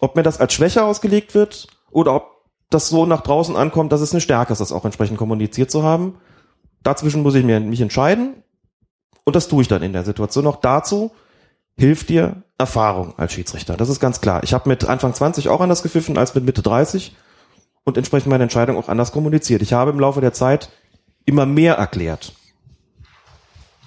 Ob 0.00 0.16
mir 0.16 0.22
das 0.22 0.40
als 0.40 0.52
Schwäche 0.52 0.84
ausgelegt 0.84 1.34
wird 1.34 1.66
oder 1.90 2.14
ob 2.14 2.42
das 2.70 2.88
so 2.88 3.06
nach 3.06 3.20
draußen 3.20 3.56
ankommt, 3.56 3.92
dass 3.92 4.00
es 4.00 4.12
eine 4.12 4.20
Stärke 4.20 4.52
ist, 4.52 4.60
das 4.60 4.72
auch 4.72 4.84
entsprechend 4.84 5.18
kommuniziert 5.18 5.70
zu 5.70 5.82
haben. 5.82 6.16
Dazwischen 6.82 7.22
muss 7.22 7.34
ich 7.34 7.44
mich 7.44 7.80
entscheiden. 7.80 8.42
Und 9.24 9.36
das 9.36 9.48
tue 9.48 9.62
ich 9.62 9.68
dann 9.68 9.82
in 9.82 9.92
der 9.92 10.04
Situation. 10.04 10.46
Auch 10.46 10.56
dazu 10.56 11.12
hilft 11.76 12.08
dir 12.08 12.42
Erfahrung 12.58 13.14
als 13.18 13.32
Schiedsrichter. 13.32 13.76
Das 13.76 13.88
ist 13.88 14.00
ganz 14.00 14.20
klar. 14.20 14.42
Ich 14.42 14.54
habe 14.54 14.68
mit 14.68 14.84
Anfang 14.84 15.14
20 15.14 15.48
auch 15.48 15.60
anders 15.60 15.82
gepfiffen 15.82 16.18
als 16.18 16.34
mit 16.34 16.44
Mitte 16.44 16.62
30 16.62 17.14
und 17.84 17.96
entsprechend 17.96 18.30
meine 18.30 18.42
Entscheidung 18.42 18.76
auch 18.76 18.88
anders 18.88 19.12
kommuniziert. 19.12 19.62
Ich 19.62 19.72
habe 19.72 19.90
im 19.90 20.00
Laufe 20.00 20.20
der 20.20 20.32
Zeit 20.32 20.70
immer 21.24 21.46
mehr 21.46 21.74
erklärt. 21.74 22.32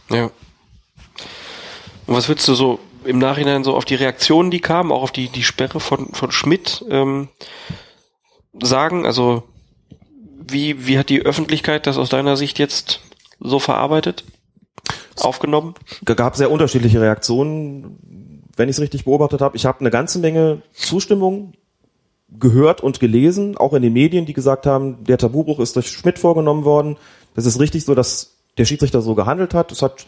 Ja. 0.10 0.26
Und 2.08 2.16
was 2.16 2.28
würdest 2.28 2.48
du 2.48 2.54
so 2.54 2.80
im 3.04 3.20
Nachhinein 3.20 3.64
so 3.64 3.76
auf 3.76 3.86
die 3.86 3.96
Reaktionen, 3.96 4.52
die 4.52 4.60
kamen, 4.60 4.92
auch 4.92 5.04
auf 5.04 5.12
die, 5.12 5.30
die 5.30 5.44
Sperre 5.44 5.80
von, 5.80 6.14
von 6.14 6.32
Schmidt 6.32 6.86
ähm, 6.90 7.30
sagen? 8.62 9.06
Also 9.06 9.44
wie, 10.48 10.88
wie 10.88 10.98
hat 10.98 11.10
die 11.10 11.22
Öffentlichkeit 11.22 11.88
das 11.88 11.98
aus 11.98 12.10
deiner 12.10 12.38
Sicht 12.38 12.60
jetzt 12.60 13.02
so 13.40 13.60
verarbeitet? 13.60 14.24
Aufgenommen? 15.18 15.76
Es 16.06 16.16
gab 16.16 16.36
sehr 16.36 16.52
unterschiedliche 16.52 17.02
Reaktionen, 17.02 18.44
wenn 18.56 18.70
ich 18.70 18.76
es 18.76 18.82
richtig 18.82 19.06
beobachtet 19.06 19.42
habe. 19.42 19.56
Ich 19.56 19.66
habe 19.66 19.80
eine 19.80 19.90
ganze 19.90 20.20
Menge 20.20 20.62
Zustimmung 20.74 21.54
gehört 22.38 22.82
und 22.82 23.00
gelesen, 23.00 23.58
auch 23.58 23.74
in 23.74 23.82
den 23.82 23.94
Medien, 23.94 24.26
die 24.26 24.34
gesagt 24.34 24.66
haben, 24.66 25.04
der 25.06 25.18
Tabubruch 25.18 25.60
ist 25.60 25.76
durch 25.76 25.90
Schmidt 25.90 26.20
vorgenommen 26.20 26.66
worden. 26.66 26.98
Das 27.34 27.46
ist 27.46 27.60
richtig 27.60 27.86
so, 27.86 27.96
dass 27.96 28.35
der 28.58 28.66
Schiedsrichter 28.66 29.02
so 29.02 29.16
gehandelt 29.16 29.54
hat. 29.54 29.72
Es 29.72 29.82
hat 29.82 30.06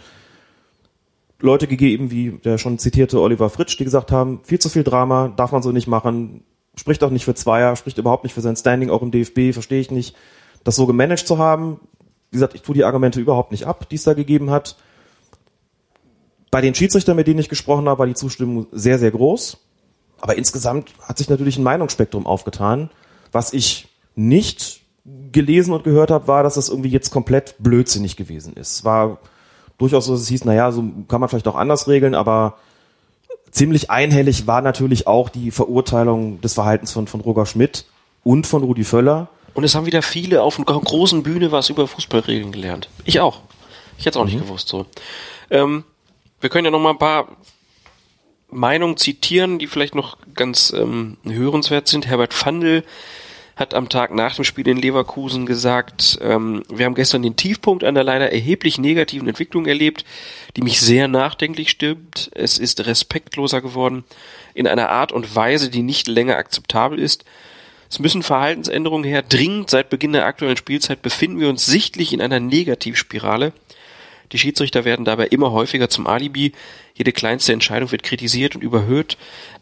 Leute 1.39 1.67
gegeben, 1.67 2.09
wie 2.11 2.31
der 2.43 2.57
schon 2.57 2.79
zitierte 2.79 3.21
Oliver 3.21 3.49
Fritsch, 3.49 3.77
die 3.77 3.83
gesagt 3.83 4.11
haben, 4.11 4.39
viel 4.43 4.59
zu 4.59 4.69
viel 4.69 4.83
Drama, 4.83 5.29
darf 5.35 5.51
man 5.51 5.61
so 5.61 5.71
nicht 5.71 5.87
machen, 5.87 6.43
spricht 6.75 7.03
auch 7.03 7.11
nicht 7.11 7.25
für 7.25 7.35
Zweier, 7.35 7.75
spricht 7.75 7.97
überhaupt 7.97 8.23
nicht 8.23 8.33
für 8.33 8.41
sein 8.41 8.55
Standing, 8.55 8.89
auch 8.89 9.01
im 9.01 9.11
DFB, 9.11 9.53
verstehe 9.53 9.81
ich 9.81 9.91
nicht, 9.91 10.15
das 10.63 10.75
so 10.75 10.87
gemanagt 10.87 11.27
zu 11.27 11.37
haben. 11.37 11.79
Wie 12.31 12.37
gesagt, 12.37 12.55
ich 12.55 12.61
tue 12.61 12.75
die 12.75 12.83
Argumente 12.83 13.19
überhaupt 13.19 13.51
nicht 13.51 13.65
ab, 13.65 13.87
die 13.89 13.95
es 13.95 14.03
da 14.03 14.13
gegeben 14.13 14.49
hat. 14.49 14.77
Bei 16.49 16.61
den 16.61 16.75
Schiedsrichtern, 16.75 17.15
mit 17.15 17.27
denen 17.27 17.39
ich 17.39 17.49
gesprochen 17.49 17.87
habe, 17.87 17.99
war 17.99 18.07
die 18.07 18.15
Zustimmung 18.15 18.67
sehr, 18.71 18.99
sehr 18.99 19.11
groß. 19.11 19.57
Aber 20.19 20.37
insgesamt 20.37 20.91
hat 21.01 21.17
sich 21.17 21.29
natürlich 21.29 21.57
ein 21.57 21.63
Meinungsspektrum 21.63 22.25
aufgetan. 22.25 22.89
Was 23.31 23.53
ich 23.53 23.89
nicht 24.15 24.81
gelesen 25.31 25.73
und 25.73 25.83
gehört 25.83 26.11
habe, 26.11 26.27
war, 26.27 26.43
dass 26.43 26.55
das 26.55 26.69
irgendwie 26.69 26.89
jetzt 26.89 27.11
komplett 27.11 27.55
blödsinnig 27.59 28.15
gewesen 28.15 28.53
ist. 28.53 28.71
Es 28.77 28.83
war 28.85 29.19
durchaus 29.77 30.05
so, 30.05 30.13
dass 30.13 30.21
es 30.21 30.27
hieß, 30.27 30.45
naja, 30.45 30.71
so 30.71 30.83
kann 31.07 31.19
man 31.21 31.29
vielleicht 31.29 31.47
auch 31.47 31.55
anders 31.55 31.87
regeln, 31.87 32.15
aber 32.15 32.57
ziemlich 33.51 33.89
einhellig 33.89 34.47
war 34.47 34.61
natürlich 34.61 35.07
auch 35.07 35.29
die 35.29 35.51
Verurteilung 35.51 36.41
des 36.41 36.53
Verhaltens 36.55 36.91
von, 36.91 37.07
von 37.07 37.21
Roger 37.21 37.45
Schmidt 37.45 37.85
und 38.23 38.47
von 38.47 38.63
Rudi 38.63 38.83
Völler. 38.83 39.29
Und 39.53 39.63
es 39.63 39.75
haben 39.75 39.85
wieder 39.85 40.01
viele 40.01 40.41
auf 40.43 40.57
einer 40.59 40.65
großen 40.79 41.23
Bühne 41.23 41.51
was 41.51 41.69
über 41.69 41.87
Fußballregeln 41.87 42.51
gelernt. 42.51 42.89
Ich 43.05 43.19
auch. 43.19 43.41
Ich 43.97 44.05
hätte 44.05 44.17
es 44.19 44.21
auch 44.21 44.25
nicht 44.25 44.35
Mhm. 44.35 44.41
gewusst 44.41 44.67
so. 44.67 44.85
Ähm, 45.49 45.83
wir 46.41 46.49
können 46.49 46.65
ja 46.65 46.71
noch 46.71 46.79
mal 46.79 46.91
ein 46.91 46.99
paar 46.99 47.29
Meinungen 48.49 48.97
zitieren, 48.97 49.59
die 49.59 49.67
vielleicht 49.67 49.95
noch 49.95 50.17
ganz 50.35 50.71
ähm, 50.75 51.17
hörenswert 51.23 51.87
sind. 51.87 52.07
Herbert 52.07 52.33
Pfandl 52.33 52.83
hat 53.57 53.73
am 53.73 53.89
Tag 53.89 54.13
nach 54.13 54.35
dem 54.35 54.45
Spiel 54.45 54.67
in 54.67 54.77
Leverkusen 54.77 55.47
gesagt, 55.47 56.19
ähm, 56.21 56.63
wir 56.69 56.85
haben 56.85 56.93
gestern 56.93 57.23
den 57.23 57.35
Tiefpunkt 57.35 57.83
einer 57.83 58.03
leider 58.03 58.31
erheblich 58.31 58.77
negativen 58.77 59.27
Entwicklung 59.27 59.65
erlebt, 59.65 60.05
die 60.55 60.61
mich 60.61 60.79
sehr 60.79 61.07
nachdenklich 61.07 61.71
stimmt. 61.71 62.29
Es 62.35 62.59
ist 62.59 62.85
respektloser 62.85 63.61
geworden 63.61 64.03
in 64.53 64.67
einer 64.67 64.89
Art 64.89 65.11
und 65.11 65.35
Weise, 65.35 65.71
die 65.71 65.81
nicht 65.81 66.07
länger 66.07 66.37
akzeptabel 66.37 66.99
ist. 66.99 67.25
Es 67.89 67.97
müssen 67.97 68.21
Verhaltensänderungen 68.21 69.05
her. 69.05 69.23
Dringend 69.23 69.71
seit 69.71 69.89
Beginn 69.89 70.13
der 70.13 70.27
aktuellen 70.27 70.57
Spielzeit 70.57 71.01
befinden 71.01 71.39
wir 71.39 71.49
uns 71.49 71.65
sichtlich 71.65 72.13
in 72.13 72.21
einer 72.21 72.39
Negativspirale. 72.39 73.53
Die 74.33 74.37
Schiedsrichter 74.37 74.85
werden 74.85 75.05
dabei 75.05 75.27
immer 75.27 75.51
häufiger 75.51 75.89
zum 75.89 76.05
Alibi. 76.05 76.51
Jede 76.93 77.13
kleinste 77.13 77.53
Entscheidung 77.53 77.91
wird 77.91 78.03
kritisiert 78.03 78.55
und 78.55 78.61
überhöht. 78.61 79.17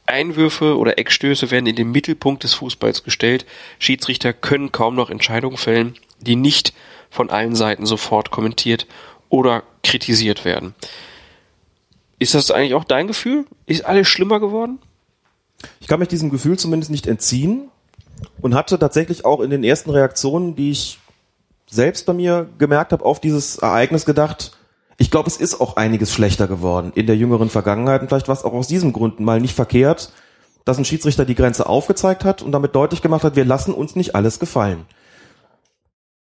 Einwürfe 0.06 0.78
oder 0.78 0.98
Eckstöße 1.00 1.52
werden 1.52 1.66
in 1.66 1.76
den 1.76 1.92
Mittelpunkt 1.92 2.44
des 2.44 2.54
Fußballs 2.54 3.04
gestellt. 3.04 3.46
Schiedsrichter 3.80 4.34
können 4.34 4.72
kaum 4.72 4.96
noch 4.96 5.10
Entscheidungen 5.10 5.58
fällen, 5.58 5.96
die 6.20 6.36
nicht 6.36 6.74
von 7.10 7.30
allen 7.30 7.56
Seiten 7.56 7.86
sofort 7.86 8.32
kommentiert 8.32 8.88
oder 9.30 9.64
kritisiert 9.84 10.46
werden. 10.46 10.76
Ist 12.20 12.34
das 12.34 12.52
eigentlich 12.52 12.74
auch 12.74 12.84
dein 12.84 13.08
Gefühl? 13.08 13.46
Ist 13.66 13.86
alles 13.86 14.08
schlimmer 14.08 14.40
geworden? 14.40 14.80
Ich 15.80 15.88
kann 15.88 16.00
mich 16.00 16.10
diesem 16.10 16.30
Gefühl 16.30 16.58
zumindest 16.58 16.92
nicht 16.92 17.08
entziehen 17.08 17.70
und 18.42 18.56
hatte 18.56 18.80
tatsächlich 18.80 19.26
auch 19.26 19.42
in 19.42 19.50
den 19.50 19.64
ersten 19.64 19.90
Reaktionen, 19.90 20.56
die 20.56 20.72
ich 20.72 21.00
selbst 21.70 22.06
bei 22.06 22.14
mir 22.14 22.50
gemerkt 22.58 22.92
habe, 22.92 23.04
auf 23.04 23.20
dieses 23.20 23.58
Ereignis 23.58 24.06
gedacht, 24.06 24.55
ich 24.98 25.12
glaube, 25.12 25.28
es 25.28 25.38
ist 25.38 25.60
auch 25.60 25.76
einiges 25.76 26.14
schlechter 26.14 26.48
geworden 26.48 26.92
in 26.96 27.08
der 27.08 27.18
jüngeren 27.18 27.50
Vergangenheit 27.50 28.02
und 28.02 28.08
vielleicht 28.08 28.28
war 28.28 28.36
es 28.36 28.44
auch 28.44 28.54
aus 28.54 28.68
diesem 28.68 28.94
Grund 28.94 29.20
mal 29.20 29.42
nicht 29.42 29.56
verkehrt, 29.56 30.12
dass 30.64 30.78
ein 30.78 30.86
Schiedsrichter 30.86 31.26
die 31.26 31.36
Grenze 31.36 31.68
aufgezeigt 31.68 32.24
hat 32.24 32.42
und 32.42 32.52
damit 32.52 32.76
deutlich 32.76 33.02
gemacht 33.02 33.24
hat, 33.24 33.36
wir 33.36 33.46
lassen 33.46 33.74
uns 33.74 33.96
nicht 33.96 34.16
alles 34.16 34.40
gefallen. 34.40 34.86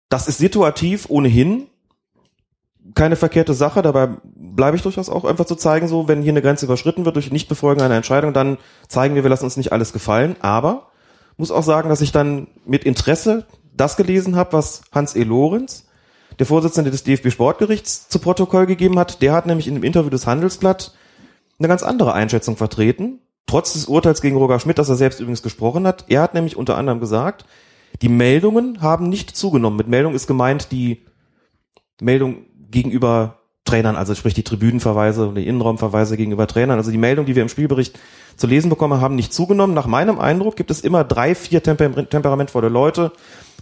Das 0.10 0.28
ist 0.28 0.38
situativ 0.38 1.06
ohnehin 1.10 1.68
keine 2.96 3.16
verkehrte 3.16 3.54
Sache, 3.54 3.82
dabei 3.82 4.10
bleibe 4.36 4.76
ich 4.76 4.84
durchaus 4.84 5.10
auch 5.10 5.24
einfach 5.24 5.46
zu 5.46 5.56
zeigen, 5.56 5.88
so, 5.88 6.08
wenn 6.08 6.22
hier 6.22 6.34
eine 6.34 6.42
Grenze 6.42 6.66
überschritten 6.66 7.06
wird 7.06 7.16
durch 7.16 7.32
Nichtbefolgen 7.32 7.82
einer 7.82 7.96
Entscheidung, 7.96 8.34
dann 8.34 8.58
zeigen 8.88 9.16
wir, 9.16 9.24
wir 9.24 9.30
lassen 9.30 9.46
uns 9.46 9.58
nicht 9.58 9.72
alles 9.72 9.94
gefallen, 9.94 10.36
aber 10.42 10.88
muss 11.38 11.52
auch 11.52 11.64
sagen, 11.64 11.90
dass 11.90 12.02
ich 12.02 12.12
dann 12.12 12.48
mit 12.66 12.84
Interesse 12.84 13.46
das 13.76 13.96
gelesen 13.96 14.36
habe, 14.36 14.54
was 14.54 14.82
Hans 14.92 15.16
E. 15.16 15.24
Lorenz, 15.24 15.88
der 16.40 16.46
Vorsitzende 16.46 16.92
des 16.92 17.04
DFB 17.04 17.32
Sportgerichts, 17.32 18.08
zu 18.10 18.20
Protokoll 18.20 18.66
gegeben 18.66 19.00
hat. 19.00 19.22
Der 19.22 19.34
hat 19.34 19.46
nämlich 19.46 19.68
in 19.68 19.76
einem 19.76 19.84
Interview 19.84 20.10
des 20.10 20.28
Handelsblatt 20.28 20.94
eine 21.60 21.68
ganz 21.68 21.84
andere 21.84 22.14
Einschätzung 22.14 22.58
vertreten, 22.58 23.20
trotz 23.46 23.74
des 23.74 23.86
Urteils 23.86 24.22
gegen 24.22 24.38
Roger 24.38 24.60
Schmidt, 24.60 24.78
das 24.78 24.90
er 24.90 24.96
selbst 24.96 25.20
übrigens 25.20 25.44
gesprochen 25.44 25.86
hat. 25.88 26.06
Er 26.08 26.22
hat 26.22 26.34
nämlich 26.34 26.58
unter 26.58 26.78
anderem 26.78 27.00
gesagt, 27.00 27.46
die 28.02 28.10
Meldungen 28.10 28.82
haben 28.82 29.10
nicht 29.10 29.36
zugenommen. 29.36 29.78
Mit 29.78 29.88
Meldung 29.88 30.16
ist 30.16 30.28
gemeint 30.28 30.72
die 30.72 31.06
Meldung 32.02 32.46
gegenüber 32.72 33.40
Trainern, 33.66 33.96
also 33.96 34.14
sprich 34.14 34.34
die 34.34 34.44
Tribünenverweise 34.44 35.28
und 35.28 35.36
die 35.36 35.48
Innenraumverweise 35.48 36.18
gegenüber 36.18 36.48
Trainern. 36.48 36.78
Also 36.78 36.92
die 36.92 36.98
Meldung, 36.98 37.26
die 37.26 37.36
wir 37.36 37.44
im 37.44 37.50
Spielbericht 37.50 37.98
zu 38.36 38.48
lesen 38.48 38.70
bekommen 38.70 39.00
haben, 39.00 39.16
nicht 39.16 39.34
zugenommen. 39.34 39.74
Nach 39.74 39.88
meinem 39.88 40.20
Eindruck 40.20 40.58
gibt 40.58 40.70
es 40.70 40.82
immer 40.82 41.04
drei, 41.04 41.34
vier 41.34 41.64
temper 41.64 42.10
temperamentvolle 42.10 42.68
Leute, 42.68 43.14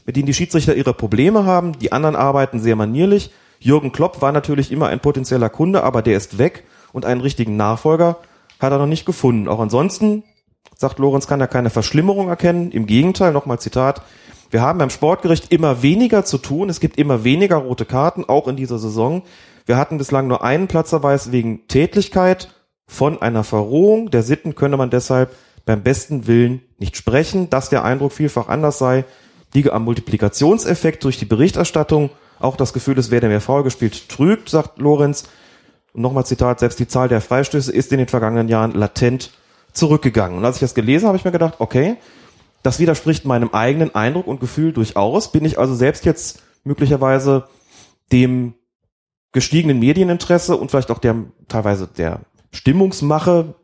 mit 0.06 0.16
denen 0.16 0.26
die 0.26 0.34
Schiedsrichter 0.34 0.76
ihre 0.76 0.94
Probleme 0.94 1.46
haben. 1.46 1.78
Die 1.80 1.92
anderen 1.92 2.16
arbeiten 2.16 2.60
sehr 2.60 2.76
manierlich. 2.76 3.32
Jürgen 3.60 3.92
Klopp 3.92 4.22
war 4.22 4.32
natürlich 4.32 4.72
immer 4.72 4.88
ein 4.88 5.00
potenzieller 5.00 5.50
Kunde, 5.50 5.84
aber 5.84 6.02
der 6.02 6.18
ist 6.18 6.38
weg 6.38 6.64
und 6.94 7.06
einen 7.06 7.22
richtigen 7.22 7.58
Nachfolger 7.58 8.18
hat 8.60 8.72
er 8.72 8.80
noch 8.80 8.88
nicht 8.88 9.06
gefunden. 9.06 9.48
Auch 9.48 9.60
ansonsten, 9.60 10.24
sagt 10.76 11.00
Lorenz, 11.00 11.28
kann 11.28 11.42
er 11.42 11.48
keine 11.48 11.70
Verschlimmerung 11.70 12.30
erkennen. 12.30 12.72
Im 12.72 12.86
Gegenteil, 12.88 13.32
nochmal 13.34 13.60
Zitat, 13.60 14.02
wir 14.52 14.62
haben 14.62 14.80
beim 14.80 14.90
Sportgericht 14.90 15.52
immer 15.52 15.82
weniger 15.82 16.26
zu 16.26 16.38
tun. 16.38 16.70
Es 16.70 16.80
gibt 16.80 16.98
immer 16.98 17.24
weniger 17.24 17.56
rote 17.58 17.86
Karten, 17.86 18.26
auch 18.26 18.48
in 18.48 18.58
dieser 18.58 18.80
Saison. 18.80 19.24
Wir 19.66 19.78
hatten 19.78 19.98
bislang 19.98 20.28
nur 20.28 20.44
einen 20.44 20.68
Platzverweis 20.68 21.32
wegen 21.32 21.68
Tätlichkeit. 21.68 22.54
Von 22.86 23.22
einer 23.22 23.46
Verrohung 23.46 24.12
der 24.12 24.24
Sitten 24.24 24.56
könne 24.56 24.76
man 24.76 24.90
deshalb 24.90 25.34
beim 25.66 25.84
besten 25.84 26.28
Willen 26.28 26.62
nicht 26.78 26.98
sprechen. 26.98 27.50
Dass 27.50 27.70
der 27.70 27.86
Eindruck 27.86 28.12
vielfach 28.12 28.50
anders 28.50 28.78
sei, 28.78 29.06
liege 29.54 29.74
am 29.74 29.84
Multiplikationseffekt 29.84 31.04
durch 31.04 31.18
die 31.18 31.26
Berichterstattung. 31.26 32.10
Auch 32.40 32.56
das 32.56 32.74
Gefühl, 32.74 32.98
es 32.98 33.12
werde 33.12 33.28
mehr 33.28 33.42
faul 33.42 33.64
gespielt, 33.64 34.10
trügt, 34.10 34.50
sagt 34.50 34.80
Lorenz. 34.80 35.26
Und 35.94 36.02
nochmal 36.02 36.26
Zitat, 36.26 36.60
selbst 36.60 36.80
die 36.80 36.88
Zahl 36.88 37.08
der 37.08 37.22
Freistöße 37.22 37.72
ist 37.72 37.92
in 37.92 37.98
den 37.98 38.08
vergangenen 38.08 38.48
Jahren 38.48 38.72
latent 38.72 39.32
zurückgegangen. 39.74 40.38
Und 40.38 40.46
als 40.46 40.58
ich 40.58 40.62
das 40.62 40.74
gelesen 40.74 41.04
habe, 41.04 41.10
habe 41.10 41.18
ich 41.18 41.26
mir 41.26 41.32
gedacht, 41.32 41.56
okay, 41.60 41.98
das 42.64 42.80
widerspricht 42.80 43.26
meinem 43.26 43.50
eigenen 43.50 43.94
Eindruck 43.96 44.28
und 44.28 44.40
Gefühl 44.40 44.72
durchaus. 44.74 45.32
Bin 45.32 45.46
ich 45.46 45.60
also 45.60 45.76
selbst 45.76 46.06
jetzt 46.06 46.42
möglicherweise 46.64 47.48
dem 48.12 48.54
gestiegenen 49.32 49.80
Medieninteresse 49.80 50.58
und 50.58 50.70
vielleicht 50.70 50.92
auch 50.92 51.00
der 51.00 51.16
teilweise 51.48 51.88
der 51.88 52.22
Stimmungsmache, 52.52 53.56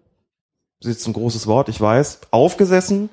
das 0.79 0.89
ist 0.89 0.97
jetzt 0.97 1.07
ein 1.07 1.13
großes 1.13 1.47
Wort, 1.47 1.69
ich 1.69 1.79
weiß, 1.81 2.21
aufgesessen 2.31 3.09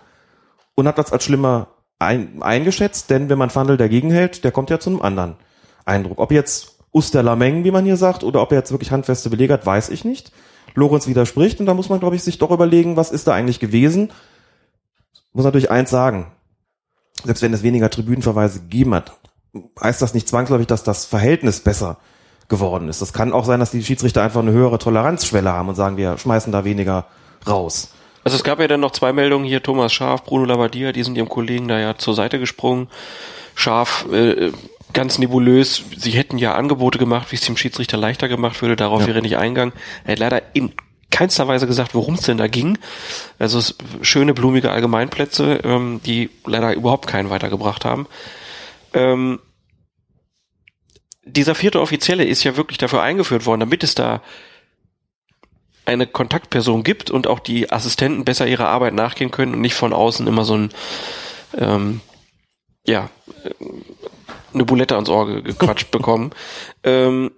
und 0.75 0.87
hat 0.87 0.99
das 0.99 1.13
als 1.13 1.25
schlimmer 1.25 1.69
ein, 2.05 2.43
eingeschätzt, 2.43 3.11
denn 3.11 3.29
wenn 3.29 3.39
man 3.39 3.51
Fandel 3.51 3.77
dagegen 3.77 4.11
hält, 4.11 4.45
der 4.45 4.53
kommt 4.53 4.71
ja 4.71 4.79
zu 4.79 4.91
einem 4.91 5.03
anderen 5.03 5.37
Eindruck. 5.85 6.19
Ob 6.19 6.33
jetzt 6.33 6.79
Usterlameng, 6.93 7.65
wie 7.65 7.71
man 7.71 7.85
hier 7.85 7.97
sagt, 7.97 8.25
oder 8.25 8.41
ob 8.41 8.53
er 8.53 8.59
jetzt 8.59 8.71
wirklich 8.71 8.93
handfeste 8.93 9.31
Belege 9.31 9.53
hat, 9.53 9.67
weiß 9.67 9.89
ich 9.89 10.05
nicht. 10.05 10.33
Lorenz 10.75 11.07
widerspricht 11.07 11.61
und 11.61 11.67
da 11.67 11.75
muss 11.75 11.89
man, 11.89 12.01
glaube 12.01 12.17
ich, 12.17 12.23
sich 12.23 12.39
doch 12.39 12.51
überlegen, 12.51 12.97
was 12.97 13.11
ist 13.11 13.27
da 13.27 13.35
eigentlich 13.35 13.61
gewesen. 13.61 14.13
Muss 15.33 15.45
natürlich 15.45 15.71
eins 15.71 15.91
sagen. 15.91 16.33
Selbst 17.25 17.43
wenn 17.43 17.53
es 17.53 17.63
weniger 17.63 17.91
Tribünenverweise 17.91 18.61
gegeben 18.61 18.95
hat, 18.95 19.13
heißt 19.81 20.03
das 20.03 20.15
nicht 20.15 20.29
zwangsläufig, 20.29 20.67
dass 20.67 20.83
das 20.83 21.05
Verhältnis 21.05 21.61
besser 21.61 21.99
geworden 22.49 22.89
ist. 22.89 23.01
Das 23.01 23.13
kann 23.13 23.33
auch 23.33 23.45
sein, 23.45 23.61
dass 23.61 23.71
die 23.71 23.83
Schiedsrichter 23.83 24.23
einfach 24.23 24.41
eine 24.41 24.53
höhere 24.53 24.79
Toleranzschwelle 24.79 25.51
haben 25.51 25.69
und 25.69 25.75
sagen, 25.75 25.97
wir 25.97 26.19
schmeißen 26.19 26.53
da 26.53 26.65
weniger 26.65 27.07
raus. 27.47 27.93
Also 28.25 28.37
es 28.37 28.45
gab 28.45 28.59
ja 28.59 28.67
dann 28.67 28.81
noch 28.81 28.93
zwei 28.93 29.13
Meldungen 29.13 29.47
hier, 29.47 29.63
Thomas 29.63 29.93
Schaf, 29.93 30.25
Bruno 30.25 30.47
Labbadia, 30.47 30.93
die 30.93 31.03
sind 31.03 31.17
ihrem 31.17 31.29
Kollegen 31.29 31.69
da 31.69 31.79
ja 31.79 31.97
zur 31.97 32.15
Seite 32.15 32.39
gesprungen. 32.39 32.89
Schaf, 33.55 34.07
äh, 34.11 34.51
ganz 34.95 35.19
nebulös, 35.19 35.85
sie 35.97 36.13
hätten 36.13 36.39
ja 36.39 36.55
Angebote 36.55 36.99
gemacht, 36.99 37.31
wie 37.31 37.37
es 37.37 37.43
dem 37.43 37.57
Schiedsrichter 37.57 37.99
leichter 37.99 38.29
gemacht 38.29 38.63
würde, 38.63 38.77
darauf 38.77 39.03
ja. 39.03 39.09
wäre 39.09 39.23
nicht 39.23 39.37
eingegangen. 39.37 39.75
Er 40.05 40.13
hat 40.13 40.19
leider 40.19 40.43
in 40.55 40.73
keinster 41.11 41.47
Weise 41.47 41.67
gesagt, 41.67 41.95
worum 41.95 42.15
es 42.15 42.23
denn 42.23 42.39
da 42.39 42.49
ging. 42.49 42.79
Also 43.39 43.59
es 43.59 43.77
schöne, 44.03 44.35
blumige 44.35 44.71
Allgemeinplätze, 44.71 45.61
ähm, 45.63 46.01
die 46.05 46.31
leider 46.47 46.75
überhaupt 46.75 47.07
keinen 47.07 47.31
weitergebracht 47.31 47.85
haben. 47.85 48.07
Ähm, 48.95 49.39
dieser 51.25 51.55
vierte 51.55 51.81
Offizielle 51.81 52.25
ist 52.25 52.43
ja 52.45 52.57
wirklich 52.57 52.79
dafür 52.79 53.03
eingeführt 53.03 53.47
worden, 53.47 53.61
damit 53.61 53.85
es 53.85 53.95
da 53.95 54.23
eine 55.87 56.07
Kontaktperson 56.07 56.83
gibt 56.83 57.11
und 57.11 57.27
auch 57.27 57.39
die 57.39 57.71
Assistenten 57.71 58.25
besser 58.25 58.47
ihrer 58.47 58.69
Arbeit 58.69 58.95
nachgehen 58.95 59.31
können 59.31 59.55
und 59.55 59.61
nicht 59.61 59.75
von 59.75 59.93
außen 59.93 60.27
immer 60.27 60.45
so 60.45 60.57
ein 60.57 60.71
ähm, 61.59 62.01
ja 62.87 63.11
eine 64.53 64.65
Bulette 64.65 64.95
ans 64.95 65.09
Ohr 65.09 65.43
gequatscht 65.43 65.91
bekommen. 65.91 66.31
Ähm, 66.85 67.33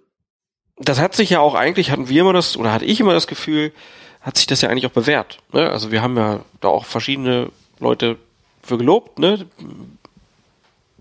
das 0.78 1.00
hat 1.00 1.14
sich 1.14 1.30
ja 1.30 1.40
auch 1.40 1.54
eigentlich, 1.54 1.90
hatten 1.90 2.08
wir 2.08 2.20
immer 2.20 2.34
das, 2.34 2.56
oder 2.56 2.72
hatte 2.72 2.84
ich 2.84 3.00
immer 3.00 3.14
das 3.14 3.26
Gefühl, 3.26 3.72
hat 4.20 4.36
sich 4.36 4.46
das 4.46 4.60
ja 4.60 4.68
eigentlich 4.68 4.86
auch 4.86 4.90
bewährt. 4.90 5.38
Ne? 5.52 5.70
Also 5.70 5.90
wir 5.90 6.02
haben 6.02 6.16
ja 6.16 6.40
da 6.60 6.68
auch 6.68 6.84
verschiedene 6.84 7.50
Leute 7.80 8.18
für 8.62 8.76
gelobt. 8.76 9.18
Ne? 9.18 9.46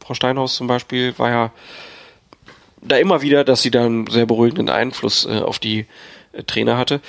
Frau 0.04 0.14
Steinhaus 0.14 0.56
zum 0.56 0.68
Beispiel 0.68 1.18
war 1.18 1.30
ja 1.30 1.52
da 2.82 2.98
immer 2.98 3.22
wieder, 3.22 3.44
dass 3.44 3.64
sie 3.64 3.72
da 3.72 3.86
einen 3.86 4.08
sehr 4.08 4.26
beruhigenden 4.26 4.70
Einfluss 4.70 5.26
äh, 5.26 5.40
auf 5.40 5.60
die 5.60 5.80
äh, 5.80 5.86
Trainer 6.44 6.78
hatte, 6.78 7.02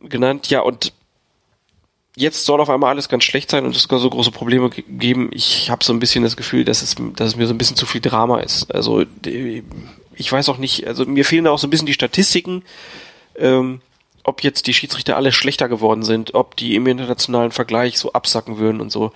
genannt. 0.00 0.48
Ja, 0.50 0.60
und 0.60 0.92
jetzt 2.16 2.46
soll 2.46 2.60
auf 2.60 2.70
einmal 2.70 2.90
alles 2.90 3.08
ganz 3.08 3.24
schlecht 3.24 3.50
sein 3.50 3.64
und 3.64 3.76
es 3.76 3.82
soll 3.82 4.00
so 4.00 4.10
große 4.10 4.30
Probleme 4.30 4.70
geben. 4.70 5.30
Ich 5.32 5.70
habe 5.70 5.84
so 5.84 5.92
ein 5.92 6.00
bisschen 6.00 6.24
das 6.24 6.36
Gefühl, 6.36 6.64
dass 6.64 6.82
es, 6.82 6.96
dass 7.14 7.28
es 7.28 7.36
mir 7.36 7.46
so 7.46 7.54
ein 7.54 7.58
bisschen 7.58 7.76
zu 7.76 7.86
viel 7.86 8.00
Drama 8.00 8.40
ist. 8.40 8.74
Also 8.74 9.04
ich 9.24 10.32
weiß 10.32 10.48
auch 10.48 10.58
nicht, 10.58 10.86
also 10.86 11.04
mir 11.04 11.24
fehlen 11.24 11.44
da 11.44 11.50
auch 11.50 11.58
so 11.58 11.66
ein 11.66 11.70
bisschen 11.70 11.86
die 11.86 11.92
Statistiken, 11.92 12.62
ähm, 13.36 13.80
ob 14.24 14.42
jetzt 14.42 14.66
die 14.66 14.74
Schiedsrichter 14.74 15.16
alle 15.16 15.30
schlechter 15.30 15.68
geworden 15.68 16.02
sind, 16.02 16.34
ob 16.34 16.56
die 16.56 16.74
im 16.74 16.86
internationalen 16.86 17.52
Vergleich 17.52 17.98
so 17.98 18.12
absacken 18.12 18.58
würden 18.58 18.80
und 18.80 18.90
so. 18.90 19.12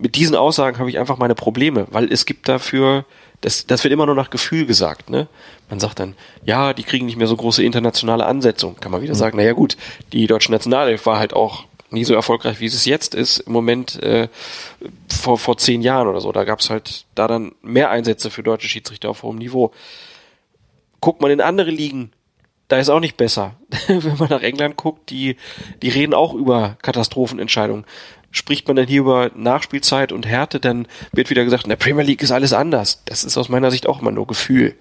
Mit 0.00 0.14
diesen 0.14 0.36
Aussagen 0.36 0.78
habe 0.78 0.90
ich 0.90 0.98
einfach 0.98 1.18
meine 1.18 1.34
Probleme, 1.34 1.86
weil 1.90 2.12
es 2.12 2.24
gibt 2.24 2.48
dafür, 2.48 3.04
das, 3.40 3.66
das 3.66 3.82
wird 3.84 3.92
immer 3.92 4.06
nur 4.06 4.14
nach 4.14 4.30
Gefühl 4.30 4.64
gesagt, 4.64 5.10
ne? 5.10 5.28
Man 5.68 5.80
sagt 5.80 5.98
dann, 5.98 6.14
ja, 6.44 6.72
die 6.72 6.84
kriegen 6.84 7.06
nicht 7.06 7.18
mehr 7.18 7.26
so 7.26 7.36
große 7.36 7.62
internationale 7.62 8.24
Ansetzung. 8.24 8.76
Kann 8.76 8.92
man 8.92 9.02
wieder 9.02 9.14
mhm. 9.14 9.18
sagen, 9.18 9.36
naja 9.36 9.52
gut, 9.52 9.76
die 10.12 10.26
deutsche 10.26 10.52
Nationalelf 10.52 11.04
war 11.06 11.18
halt 11.18 11.34
auch 11.34 11.64
nie 11.90 12.04
so 12.04 12.14
erfolgreich, 12.14 12.60
wie 12.60 12.66
es 12.66 12.84
jetzt 12.84 13.14
ist. 13.14 13.38
Im 13.38 13.52
Moment 13.52 14.02
äh, 14.02 14.28
vor, 15.08 15.38
vor 15.38 15.56
zehn 15.58 15.82
Jahren 15.82 16.08
oder 16.08 16.20
so. 16.20 16.32
Da 16.32 16.44
gab 16.44 16.60
es 16.60 16.70
halt 16.70 17.06
da 17.14 17.26
dann 17.28 17.52
mehr 17.62 17.90
Einsätze 17.90 18.30
für 18.30 18.42
deutsche 18.42 18.68
Schiedsrichter 18.68 19.10
auf 19.10 19.22
hohem 19.22 19.38
Niveau. 19.38 19.72
Guckt 21.00 21.20
man 21.20 21.30
in 21.30 21.40
andere 21.40 21.70
Ligen, 21.70 22.12
da 22.68 22.78
ist 22.78 22.90
auch 22.90 23.00
nicht 23.00 23.16
besser. 23.16 23.56
Wenn 23.86 24.18
man 24.18 24.28
nach 24.28 24.42
England 24.42 24.76
guckt, 24.76 25.10
die, 25.10 25.36
die 25.82 25.88
reden 25.88 26.14
auch 26.14 26.34
über 26.34 26.76
Katastrophenentscheidungen. 26.82 27.84
Spricht 28.30 28.66
man 28.66 28.76
dann 28.76 28.86
hier 28.86 29.00
über 29.00 29.30
Nachspielzeit 29.34 30.12
und 30.12 30.26
Härte, 30.26 30.60
dann 30.60 30.86
wird 31.12 31.30
wieder 31.30 31.44
gesagt, 31.44 31.64
in 31.64 31.70
der 31.70 31.76
Premier 31.76 32.04
League 32.04 32.22
ist 32.22 32.30
alles 32.30 32.52
anders. 32.52 33.02
Das 33.06 33.24
ist 33.24 33.38
aus 33.38 33.48
meiner 33.48 33.70
Sicht 33.70 33.86
auch 33.86 34.00
immer 34.00 34.10
nur 34.10 34.26
Gefühl. 34.26 34.74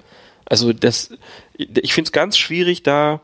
Also 0.45 0.73
das, 0.73 1.11
ich 1.57 1.93
finde 1.93 2.09
es 2.09 2.11
ganz 2.11 2.37
schwierig, 2.37 2.83
da 2.83 3.21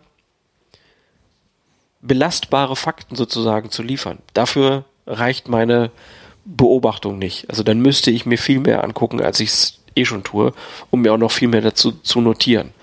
belastbare 2.02 2.76
Fakten 2.76 3.16
sozusagen 3.16 3.70
zu 3.72 3.82
liefern. 3.82 4.20
Dafür 4.34 4.86
reicht 5.08 5.48
meine 5.48 5.92
Beobachtung 6.46 7.18
nicht. 7.18 7.50
Also 7.50 7.64
dann 7.64 7.80
müsste 7.80 8.12
ich 8.12 8.26
mir 8.26 8.38
viel 8.38 8.60
mehr 8.60 8.84
angucken, 8.84 9.22
als 9.22 9.40
ich 9.40 9.50
es 9.50 9.80
eh 9.96 10.06
schon 10.06 10.24
tue, 10.24 10.54
um 10.92 11.02
mir 11.02 11.14
auch 11.14 11.18
noch 11.18 11.32
viel 11.32 11.48
mehr 11.48 11.62
dazu 11.62 11.92
zu 11.92 12.22
notieren. 12.22 12.74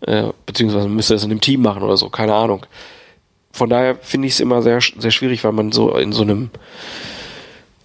Äh, 0.00 0.30
beziehungsweise 0.44 0.88
müsste 0.88 1.14
das 1.14 1.24
in 1.24 1.30
einem 1.30 1.40
Team 1.40 1.62
machen 1.62 1.82
oder 1.82 1.96
so, 1.96 2.08
keine 2.10 2.34
Ahnung. 2.34 2.66
Von 3.54 3.70
daher 3.70 3.94
finde 3.94 4.26
ich 4.26 4.34
es 4.34 4.40
immer 4.40 4.62
sehr, 4.62 4.80
sehr 4.80 5.12
schwierig, 5.12 5.44
weil 5.44 5.52
man 5.52 5.70
so 5.70 5.96
in 5.96 6.10
so 6.10 6.22
einem, 6.22 6.50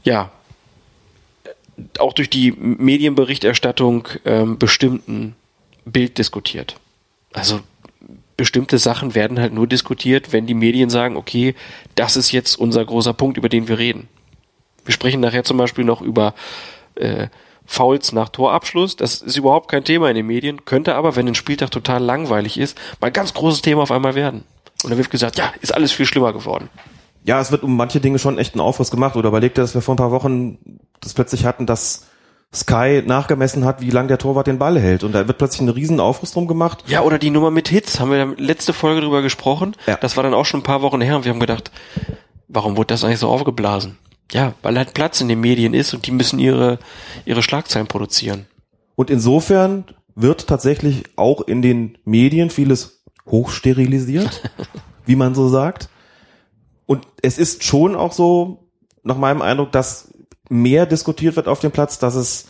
ja, 0.03 0.31
auch 1.99 2.13
durch 2.13 2.27
die 2.27 2.53
Medienberichterstattung 2.53 4.07
ähm, 4.25 4.57
bestimmten 4.57 5.35
Bild 5.85 6.17
diskutiert. 6.17 6.77
Also 7.33 7.59
bestimmte 8.35 8.79
Sachen 8.79 9.13
werden 9.13 9.39
halt 9.39 9.53
nur 9.53 9.67
diskutiert, 9.67 10.33
wenn 10.33 10.47
die 10.47 10.55
Medien 10.55 10.89
sagen, 10.89 11.15
okay, 11.15 11.53
das 11.93 12.17
ist 12.17 12.31
jetzt 12.31 12.55
unser 12.55 12.83
großer 12.83 13.13
Punkt, 13.13 13.37
über 13.37 13.47
den 13.47 13.67
wir 13.67 13.77
reden. 13.77 14.07
Wir 14.85 14.93
sprechen 14.93 15.21
nachher 15.21 15.43
zum 15.43 15.57
Beispiel 15.57 15.85
noch 15.85 16.01
über 16.01 16.33
äh, 16.95 17.27
Fouls 17.67 18.11
nach 18.11 18.29
Torabschluss. 18.29 18.95
Das 18.95 19.21
ist 19.21 19.37
überhaupt 19.37 19.69
kein 19.69 19.83
Thema 19.83 20.09
in 20.09 20.15
den 20.15 20.25
Medien, 20.25 20.65
könnte 20.65 20.95
aber, 20.95 21.15
wenn 21.15 21.27
ein 21.27 21.35
Spieltag 21.35 21.69
total 21.69 22.01
langweilig 22.01 22.57
ist, 22.57 22.75
mal 22.99 23.07
ein 23.07 23.13
ganz 23.13 23.35
großes 23.35 23.61
Thema 23.61 23.83
auf 23.83 23.91
einmal 23.91 24.15
werden. 24.15 24.45
Und 24.83 24.89
dann 24.89 24.97
wird 24.97 25.09
gesagt, 25.09 25.37
ja, 25.37 25.51
ist 25.61 25.73
alles 25.73 25.91
viel 25.91 26.05
schlimmer 26.05 26.33
geworden. 26.33 26.69
Ja, 27.23 27.39
es 27.41 27.51
wird 27.51 27.63
um 27.63 27.75
manche 27.75 27.99
Dinge 27.99 28.17
schon 28.17 28.37
echt 28.37 28.55
ein 28.55 28.59
Aufriss 28.59 28.91
gemacht. 28.91 29.15
Oder 29.15 29.29
überlegt 29.29 29.57
ihr, 29.57 29.61
dass 29.61 29.73
wir 29.73 29.81
vor 29.81 29.95
ein 29.95 29.97
paar 29.97 30.11
Wochen 30.11 30.79
das 31.01 31.13
plötzlich 31.13 31.45
hatten, 31.45 31.65
dass 31.65 32.07
Sky 32.53 33.03
nachgemessen 33.05 33.65
hat, 33.65 33.81
wie 33.81 33.91
lang 33.91 34.07
der 34.07 34.17
Torwart 34.17 34.47
den 34.47 34.57
Ball 34.57 34.79
hält. 34.79 35.03
Und 35.03 35.13
da 35.13 35.27
wird 35.27 35.37
plötzlich 35.37 35.61
ein 35.61 35.69
riesen 35.69 35.99
Aufriss 35.99 36.31
drum 36.31 36.47
gemacht. 36.47 36.83
Ja, 36.87 37.01
oder 37.01 37.19
die 37.19 37.29
Nummer 37.29 37.51
mit 37.51 37.67
Hits, 37.67 37.99
haben 37.99 38.11
wir 38.11 38.35
letzte 38.37 38.73
Folge 38.73 39.01
drüber 39.01 39.21
gesprochen. 39.21 39.75
Ja. 39.85 39.97
Das 39.97 40.17
war 40.17 40.23
dann 40.23 40.33
auch 40.33 40.45
schon 40.45 40.61
ein 40.61 40.63
paar 40.63 40.81
Wochen 40.81 41.01
her 41.01 41.15
und 41.17 41.25
wir 41.25 41.31
haben 41.31 41.39
gedacht, 41.39 41.71
warum 42.47 42.75
wurde 42.75 42.87
das 42.87 43.03
eigentlich 43.03 43.19
so 43.19 43.29
aufgeblasen? 43.29 43.97
Ja, 44.31 44.53
weil 44.61 44.77
halt 44.77 44.93
Platz 44.93 45.21
in 45.21 45.27
den 45.27 45.39
Medien 45.39 45.73
ist 45.73 45.93
und 45.93 46.07
die 46.07 46.11
müssen 46.11 46.39
ihre, 46.39 46.79
ihre 47.25 47.43
Schlagzeilen 47.43 47.87
produzieren. 47.87 48.47
Und 48.95 49.09
insofern 49.09 49.85
wird 50.15 50.47
tatsächlich 50.47 51.03
auch 51.15 51.41
in 51.41 51.61
den 51.61 51.97
Medien 52.03 52.49
vieles 52.49 52.98
hochsterilisiert, 53.31 54.51
wie 55.05 55.15
man 55.15 55.35
so 55.35 55.49
sagt. 55.49 55.89
Und 56.85 57.07
es 57.21 57.37
ist 57.37 57.63
schon 57.63 57.95
auch 57.95 58.11
so, 58.11 58.69
nach 59.03 59.17
meinem 59.17 59.41
Eindruck, 59.41 59.71
dass 59.71 60.13
mehr 60.49 60.85
diskutiert 60.85 61.35
wird 61.35 61.47
auf 61.47 61.59
dem 61.59 61.71
Platz, 61.71 61.99
dass 61.99 62.15
es 62.15 62.47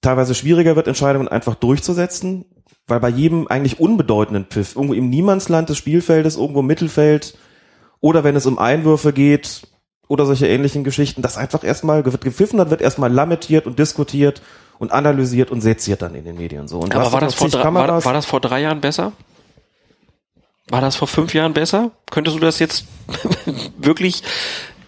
teilweise 0.00 0.34
schwieriger 0.34 0.76
wird, 0.76 0.88
Entscheidungen 0.88 1.28
einfach 1.28 1.54
durchzusetzen, 1.54 2.44
weil 2.86 3.00
bei 3.00 3.08
jedem 3.08 3.48
eigentlich 3.48 3.80
unbedeutenden 3.80 4.46
Pfiff, 4.46 4.76
irgendwo 4.76 4.94
im 4.94 5.10
Niemandsland 5.10 5.68
des 5.68 5.78
Spielfeldes, 5.78 6.36
irgendwo 6.36 6.60
im 6.60 6.66
Mittelfeld, 6.66 7.36
oder 8.00 8.24
wenn 8.24 8.36
es 8.36 8.46
um 8.46 8.58
Einwürfe 8.58 9.12
geht, 9.12 9.62
oder 10.08 10.26
solche 10.26 10.46
ähnlichen 10.46 10.84
Geschichten, 10.84 11.22
das 11.22 11.38
einfach 11.38 11.64
erstmal 11.64 12.04
wird 12.04 12.20
gepfiffen, 12.20 12.58
dann 12.58 12.68
wird 12.68 12.82
erstmal 12.82 13.10
lamentiert 13.10 13.66
und 13.66 13.78
diskutiert 13.78 14.42
und 14.78 14.92
analysiert 14.92 15.50
und 15.50 15.62
seziert 15.62 16.02
dann 16.02 16.14
in 16.14 16.24
den 16.24 16.36
Medien 16.36 16.68
so. 16.68 16.80
Und 16.80 16.94
Aber 16.94 17.12
war 17.12 17.20
das, 17.20 17.34
vor 17.34 17.48
drei, 17.48 17.72
war, 17.72 18.04
war 18.04 18.12
das 18.12 18.26
vor 18.26 18.40
drei 18.40 18.60
Jahren 18.60 18.82
besser? 18.82 19.12
War 20.68 20.80
das 20.80 20.96
vor 20.96 21.08
fünf 21.08 21.34
Jahren 21.34 21.52
besser? 21.52 21.90
Könntest 22.10 22.36
du 22.36 22.40
das 22.40 22.58
jetzt 22.58 22.86
wirklich 23.78 24.22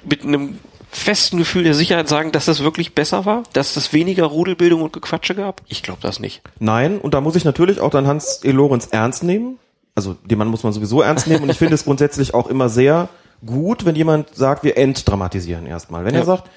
mit 0.04 0.22
einem 0.22 0.58
festen 0.90 1.38
Gefühl 1.38 1.64
der 1.64 1.74
Sicherheit 1.74 2.08
sagen, 2.08 2.32
dass 2.32 2.44
das 2.44 2.62
wirklich 2.62 2.94
besser 2.94 3.24
war? 3.24 3.42
Dass 3.52 3.76
es 3.76 3.92
weniger 3.92 4.24
Rudelbildung 4.24 4.82
und 4.82 4.92
Gequatsche 4.92 5.34
gab? 5.34 5.62
Ich 5.66 5.82
glaube 5.82 5.98
das 6.00 6.20
nicht. 6.20 6.42
Nein, 6.60 6.98
und 6.98 7.14
da 7.14 7.20
muss 7.20 7.36
ich 7.36 7.44
natürlich 7.44 7.80
auch 7.80 7.90
dann 7.90 8.06
Hans 8.06 8.40
E. 8.44 8.50
Lorenz 8.52 8.88
ernst 8.90 9.24
nehmen. 9.24 9.58
Also 9.94 10.14
den 10.14 10.38
Mann 10.38 10.48
muss 10.48 10.62
man 10.62 10.72
sowieso 10.72 11.02
ernst 11.02 11.26
nehmen 11.26 11.42
und 11.42 11.50
ich 11.50 11.58
finde 11.58 11.74
es 11.74 11.84
grundsätzlich 11.84 12.34
auch 12.34 12.48
immer 12.48 12.68
sehr 12.68 13.08
gut, 13.44 13.84
wenn 13.84 13.94
jemand 13.94 14.34
sagt, 14.34 14.64
wir 14.64 14.76
entdramatisieren 14.76 15.66
erstmal. 15.66 16.04
Wenn 16.04 16.14
ja. 16.14 16.20
er 16.20 16.26
sagt, 16.26 16.50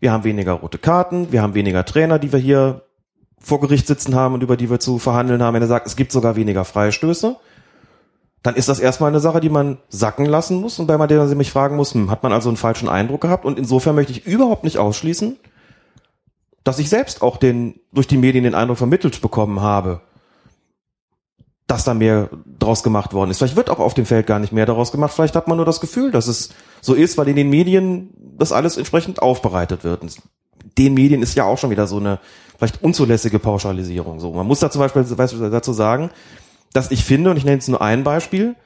wir 0.00 0.12
haben 0.12 0.24
weniger 0.24 0.52
rote 0.52 0.78
Karten, 0.78 1.32
wir 1.32 1.42
haben 1.42 1.54
weniger 1.54 1.84
Trainer, 1.84 2.18
die 2.18 2.32
wir 2.32 2.38
hier 2.38 2.82
vor 3.40 3.60
Gericht 3.60 3.86
sitzen 3.86 4.14
haben 4.14 4.34
und 4.34 4.42
über 4.42 4.56
die 4.56 4.70
wir 4.70 4.80
zu 4.80 4.98
verhandeln 4.98 5.42
haben. 5.42 5.54
Wenn 5.54 5.62
er 5.62 5.68
sagt, 5.68 5.86
es 5.86 5.96
gibt 5.96 6.12
sogar 6.12 6.36
weniger 6.36 6.64
Freistöße, 6.64 7.36
dann 8.42 8.54
ist 8.54 8.68
das 8.68 8.78
erstmal 8.78 9.10
eine 9.10 9.20
Sache, 9.20 9.40
die 9.40 9.48
man 9.48 9.78
sacken 9.88 10.24
lassen 10.24 10.60
muss 10.60 10.78
und 10.78 10.86
bei 10.86 11.06
der 11.06 11.18
man 11.18 11.28
sich 11.28 11.50
fragen 11.50 11.76
muss, 11.76 11.94
hm, 11.94 12.10
hat 12.10 12.22
man 12.22 12.32
also 12.32 12.48
einen 12.48 12.56
falschen 12.56 12.88
Eindruck 12.88 13.20
gehabt? 13.20 13.44
Und 13.44 13.58
insofern 13.58 13.94
möchte 13.94 14.12
ich 14.12 14.26
überhaupt 14.26 14.64
nicht 14.64 14.78
ausschließen, 14.78 15.36
dass 16.62 16.78
ich 16.78 16.88
selbst 16.88 17.22
auch 17.22 17.36
den, 17.36 17.80
durch 17.92 18.06
die 18.06 18.16
Medien 18.16 18.44
den 18.44 18.54
Eindruck 18.54 18.78
vermittelt 18.78 19.20
bekommen 19.20 19.60
habe, 19.60 20.02
dass 21.66 21.84
da 21.84 21.94
mehr 21.94 22.30
draus 22.58 22.82
gemacht 22.82 23.12
worden 23.12 23.30
ist. 23.30 23.38
Vielleicht 23.38 23.56
wird 23.56 23.70
auch 23.70 23.78
auf 23.78 23.94
dem 23.94 24.06
Feld 24.06 24.26
gar 24.26 24.38
nicht 24.38 24.52
mehr 24.52 24.66
daraus 24.66 24.92
gemacht. 24.92 25.12
Vielleicht 25.12 25.36
hat 25.36 25.48
man 25.48 25.56
nur 25.56 25.66
das 25.66 25.80
Gefühl, 25.80 26.10
dass 26.10 26.26
es 26.26 26.50
so 26.80 26.94
ist, 26.94 27.18
weil 27.18 27.28
in 27.28 27.36
den 27.36 27.50
Medien 27.50 28.10
das 28.38 28.52
alles 28.52 28.76
entsprechend 28.76 29.20
aufbereitet 29.20 29.84
wird. 29.84 30.02
Und 30.02 30.16
den 30.78 30.94
Medien 30.94 31.22
ist 31.22 31.34
ja 31.34 31.44
auch 31.44 31.58
schon 31.58 31.70
wieder 31.70 31.86
so 31.86 31.98
eine 31.98 32.20
vielleicht 32.56 32.82
unzulässige 32.82 33.38
Pauschalisierung. 33.38 34.20
So, 34.20 34.32
man 34.32 34.46
muss 34.46 34.60
da 34.60 34.70
zum 34.70 34.80
Beispiel 34.80 35.04
dazu 35.50 35.72
sagen, 35.72 36.10
dass 36.72 36.90
ich 36.90 37.04
finde, 37.04 37.30
und 37.30 37.36
ich 37.36 37.44
nenne 37.44 37.56
jetzt 37.56 37.68
nur 37.68 37.82
ein 37.82 38.04
Beispiel, 38.04 38.56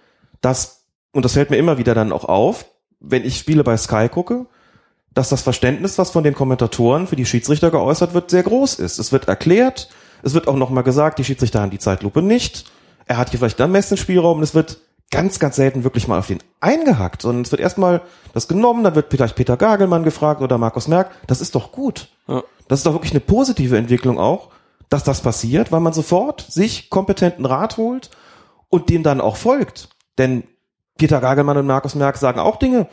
dass, 0.41 0.85
und 1.13 1.25
das 1.25 1.35
fällt 1.35 1.51
mir 1.51 1.57
immer 1.57 1.79
wieder 1.79 1.95
dann 1.95 2.13
auch 2.13 2.25
auf, 2.25 2.67
wenn 3.01 3.25
ich 3.25 3.39
Spiele 3.39 3.65
bei 3.65 3.77
Sky 3.77 4.09
gucke, 4.09 4.47
dass 5.15 5.29
das 5.29 5.43
Verständnis, 5.43 5.99
was 5.99 6.11
von 6.11 6.25
den 6.25 6.35
Kommentatoren 6.35 7.07
für 7.07 7.17
die 7.17 7.27
Schiedsrichter 7.27 7.71
geäußert 7.71 8.15
wird, 8.15 8.31
sehr 8.31 8.43
groß 8.43 8.77
ist. 8.77 8.99
Es 8.99 9.13
wird 9.13 9.29
erklärt, 9.29 9.89
es 10.23 10.35
wird 10.35 10.49
auch 10.49 10.57
nochmal 10.57 10.85
gesagt, 10.85 11.19
die 11.19 11.25
Schiedsrichter 11.25 11.61
haben 11.61 11.71
die 11.71 11.79
Zeitlupe 11.79 12.23
nicht. 12.23 12.71
Er 13.07 13.19
hat 13.19 13.31
hier 13.31 13.39
vielleicht 13.39 13.61
dann 13.61 13.73
messen 13.73 13.97
Spielraum 13.97 14.39
und 14.39 14.43
es 14.43 14.55
wird 14.55 14.79
ganz, 15.11 15.39
ganz 15.39 15.57
selten 15.57 15.85
wirklich 15.85 16.09
mal 16.09 16.19
auf 16.19 16.29
den 16.29 16.39
eingehackt, 16.61 17.23
sondern 17.23 17.43
es 17.43 17.53
wird 17.53 17.61
erstmal 17.61 18.01
das 18.33 18.49
genommen, 18.49 18.83
dann 18.83 18.95
wird 18.95 19.11
vielleicht 19.11 19.37
Peter 19.37 19.57
Gagelmann 19.57 20.05
gefragt 20.05 20.41
oder 20.41 20.57
Markus 20.57 20.89
Merck. 20.89 21.11
Das 21.27 21.41
ist 21.41 21.55
doch 21.55 21.73
gut. 21.73 22.09
Ja. 22.27 22.43
Das 22.69 22.81
ist 22.81 22.87
doch 22.87 22.95
wirklich 22.95 23.13
eine 23.13 23.21
positive 23.21 23.77
Entwicklung 23.77 24.19
auch, 24.19 24.49
dass 24.93 25.05
das 25.05 25.21
passiert, 25.21 25.73
weil 25.73 25.81
man 25.81 25.93
sofort 25.93 26.43
sich 26.43 26.91
kompetenten 26.91 27.47
Rat 27.47 27.77
holt 27.77 28.11
und 28.69 28.91
dem 28.91 29.03
dann 29.03 29.21
auch 29.21 29.37
folgt. 29.37 29.89
Denn 30.19 30.45
Peter 30.99 31.21
Gagelmann 31.21 31.57
und 31.57 31.67
Markus 31.67 31.95
Merck 31.95 32.17
sagen 32.17 32.39
auch 32.39 32.57
Dinge, 32.57 32.89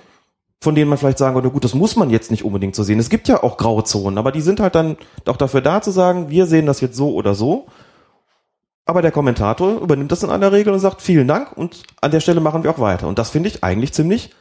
von 0.61 0.75
denen 0.75 0.89
man 0.89 0.97
vielleicht 0.97 1.17
sagen 1.17 1.35
würde, 1.35 1.51
gut, 1.51 1.63
das 1.63 1.73
muss 1.73 1.95
man 1.95 2.09
jetzt 2.09 2.31
nicht 2.31 2.43
unbedingt 2.43 2.75
so 2.75 2.83
sehen. 2.83 2.99
Es 2.99 3.09
gibt 3.09 3.27
ja 3.27 3.43
auch 3.43 3.57
graue 3.57 3.83
Zonen, 3.83 4.17
aber 4.17 4.31
die 4.31 4.41
sind 4.41 4.59
halt 4.59 4.75
dann 4.75 4.97
auch 5.25 5.37
dafür 5.37 5.61
da 5.61 5.81
zu 5.81 5.91
sagen, 5.91 6.29
wir 6.29 6.45
sehen 6.47 6.65
das 6.65 6.81
jetzt 6.81 6.97
so 6.97 7.13
oder 7.13 7.33
so. 7.33 7.67
Aber 8.85 9.01
der 9.01 9.11
Kommentator 9.11 9.79
übernimmt 9.79 10.11
das 10.11 10.23
in 10.23 10.29
aller 10.29 10.51
Regel 10.51 10.73
und 10.73 10.79
sagt, 10.79 11.01
vielen 11.01 11.27
Dank 11.27 11.55
und 11.55 11.83
an 12.01 12.11
der 12.11 12.19
Stelle 12.19 12.41
machen 12.41 12.63
wir 12.63 12.71
auch 12.71 12.79
weiter. 12.79 13.07
Und 13.07 13.19
das 13.19 13.29
finde 13.29 13.49
ich 13.49 13.63
eigentlich 13.63 13.93
ziemlich 13.93 14.31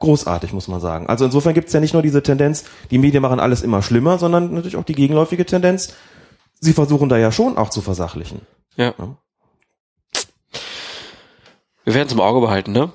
großartig, 0.00 0.52
muss 0.52 0.66
man 0.66 0.80
sagen. 0.80 1.06
Also 1.06 1.24
insofern 1.24 1.54
gibt 1.54 1.68
es 1.68 1.72
ja 1.72 1.80
nicht 1.80 1.92
nur 1.92 2.02
diese 2.02 2.22
Tendenz, 2.22 2.64
die 2.90 2.98
Medien 2.98 3.22
machen 3.22 3.38
alles 3.38 3.62
immer 3.62 3.80
schlimmer, 3.80 4.18
sondern 4.18 4.52
natürlich 4.52 4.76
auch 4.76 4.84
die 4.84 4.94
gegenläufige 4.94 5.46
Tendenz, 5.46 5.94
sie 6.62 6.72
versuchen 6.72 7.08
da 7.08 7.18
ja 7.18 7.30
schon 7.30 7.58
auch 7.58 7.68
zu 7.68 7.82
versachlichen. 7.82 8.40
Ja. 8.76 8.94
ja. 8.96 9.16
Wir 11.84 11.94
werden 11.94 12.06
es 12.06 12.12
im 12.14 12.20
Auge 12.20 12.40
behalten, 12.40 12.72
ne? 12.72 12.92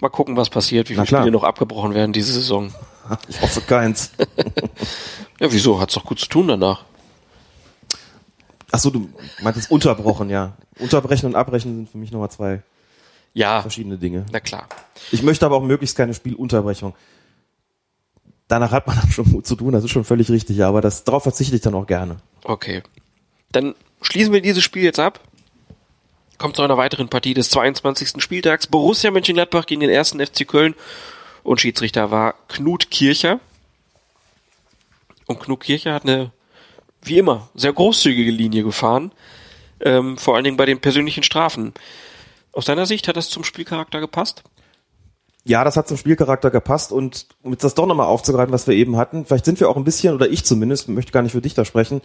Mal 0.00 0.08
gucken, 0.08 0.36
was 0.36 0.50
passiert, 0.50 0.88
wie 0.88 0.94
viele 0.94 1.06
Spiele 1.06 1.30
noch 1.30 1.44
abgebrochen 1.44 1.94
werden 1.94 2.12
diese 2.12 2.32
Saison. 2.32 2.72
Ich 3.28 3.42
hoffe 3.42 3.60
keins. 3.62 4.12
ja, 5.40 5.52
wieso? 5.52 5.80
Hat's 5.80 5.94
doch 5.94 6.04
gut 6.04 6.20
zu 6.20 6.28
tun 6.28 6.46
danach. 6.46 6.84
Ach 8.70 8.78
so, 8.78 8.90
du 8.90 9.08
meintest 9.42 9.72
unterbrochen, 9.72 10.30
ja. 10.30 10.52
Unterbrechen 10.78 11.26
und 11.26 11.34
abbrechen 11.34 11.74
sind 11.74 11.90
für 11.90 11.98
mich 11.98 12.12
nochmal 12.12 12.30
zwei 12.30 12.62
ja, 13.34 13.60
verschiedene 13.60 13.98
Dinge. 13.98 14.24
Na 14.30 14.38
klar. 14.38 14.68
Ich 15.10 15.24
möchte 15.24 15.44
aber 15.44 15.56
auch 15.56 15.64
möglichst 15.64 15.96
keine 15.96 16.14
Spielunterbrechung 16.14 16.94
danach 18.52 18.72
hat 18.72 18.86
man 18.86 18.96
dann 19.00 19.10
schon 19.10 19.30
Mut 19.30 19.46
zu 19.46 19.56
tun, 19.56 19.72
das 19.72 19.84
ist 19.84 19.90
schon 19.90 20.04
völlig 20.04 20.30
richtig, 20.30 20.62
aber 20.62 20.80
das, 20.80 21.04
darauf 21.04 21.22
verzichte 21.22 21.56
ich 21.56 21.62
dann 21.62 21.74
auch 21.74 21.86
gerne. 21.86 22.16
Okay. 22.44 22.82
Dann 23.52 23.74
schließen 24.00 24.32
wir 24.32 24.40
dieses 24.40 24.64
Spiel 24.64 24.82
jetzt 24.82 24.98
ab. 24.98 25.20
Kommt 26.38 26.56
zu 26.56 26.62
einer 26.62 26.76
weiteren 26.76 27.08
Partie 27.08 27.34
des 27.34 27.50
22. 27.50 28.22
Spieltags. 28.22 28.66
Borussia 28.66 29.10
Mönchengladbach 29.10 29.66
gegen 29.66 29.80
den 29.80 29.90
ersten 29.90 30.24
FC 30.24 30.46
Köln 30.46 30.74
und 31.42 31.60
Schiedsrichter 31.60 32.10
war 32.10 32.34
Knut 32.48 32.90
Kircher. 32.90 33.40
Und 35.26 35.40
Knut 35.40 35.60
Kircher 35.60 35.94
hat 35.94 36.04
eine, 36.04 36.32
wie 37.02 37.18
immer, 37.18 37.48
sehr 37.54 37.72
großzügige 37.72 38.30
Linie 38.30 38.64
gefahren. 38.64 39.12
Ähm, 39.80 40.18
vor 40.18 40.34
allen 40.34 40.44
Dingen 40.44 40.56
bei 40.56 40.66
den 40.66 40.80
persönlichen 40.80 41.22
Strafen. 41.22 41.74
Aus 42.52 42.64
deiner 42.64 42.86
Sicht 42.86 43.08
hat 43.08 43.16
das 43.16 43.30
zum 43.30 43.44
Spielcharakter 43.44 44.00
gepasst? 44.00 44.42
ja, 45.44 45.64
das 45.64 45.76
hat 45.76 45.88
zum 45.88 45.96
Spielcharakter 45.96 46.50
gepasst 46.50 46.92
und 46.92 47.26
um 47.42 47.52
jetzt 47.52 47.64
das 47.64 47.74
doch 47.74 47.86
nochmal 47.86 48.06
aufzugreifen, 48.06 48.52
was 48.52 48.66
wir 48.66 48.74
eben 48.74 48.96
hatten, 48.96 49.26
vielleicht 49.26 49.44
sind 49.44 49.58
wir 49.58 49.68
auch 49.68 49.76
ein 49.76 49.84
bisschen, 49.84 50.14
oder 50.14 50.28
ich 50.28 50.44
zumindest, 50.44 50.88
möchte 50.88 51.12
gar 51.12 51.22
nicht 51.22 51.32
für 51.32 51.40
dich 51.40 51.54
da 51.54 51.64
sprechen, 51.64 52.00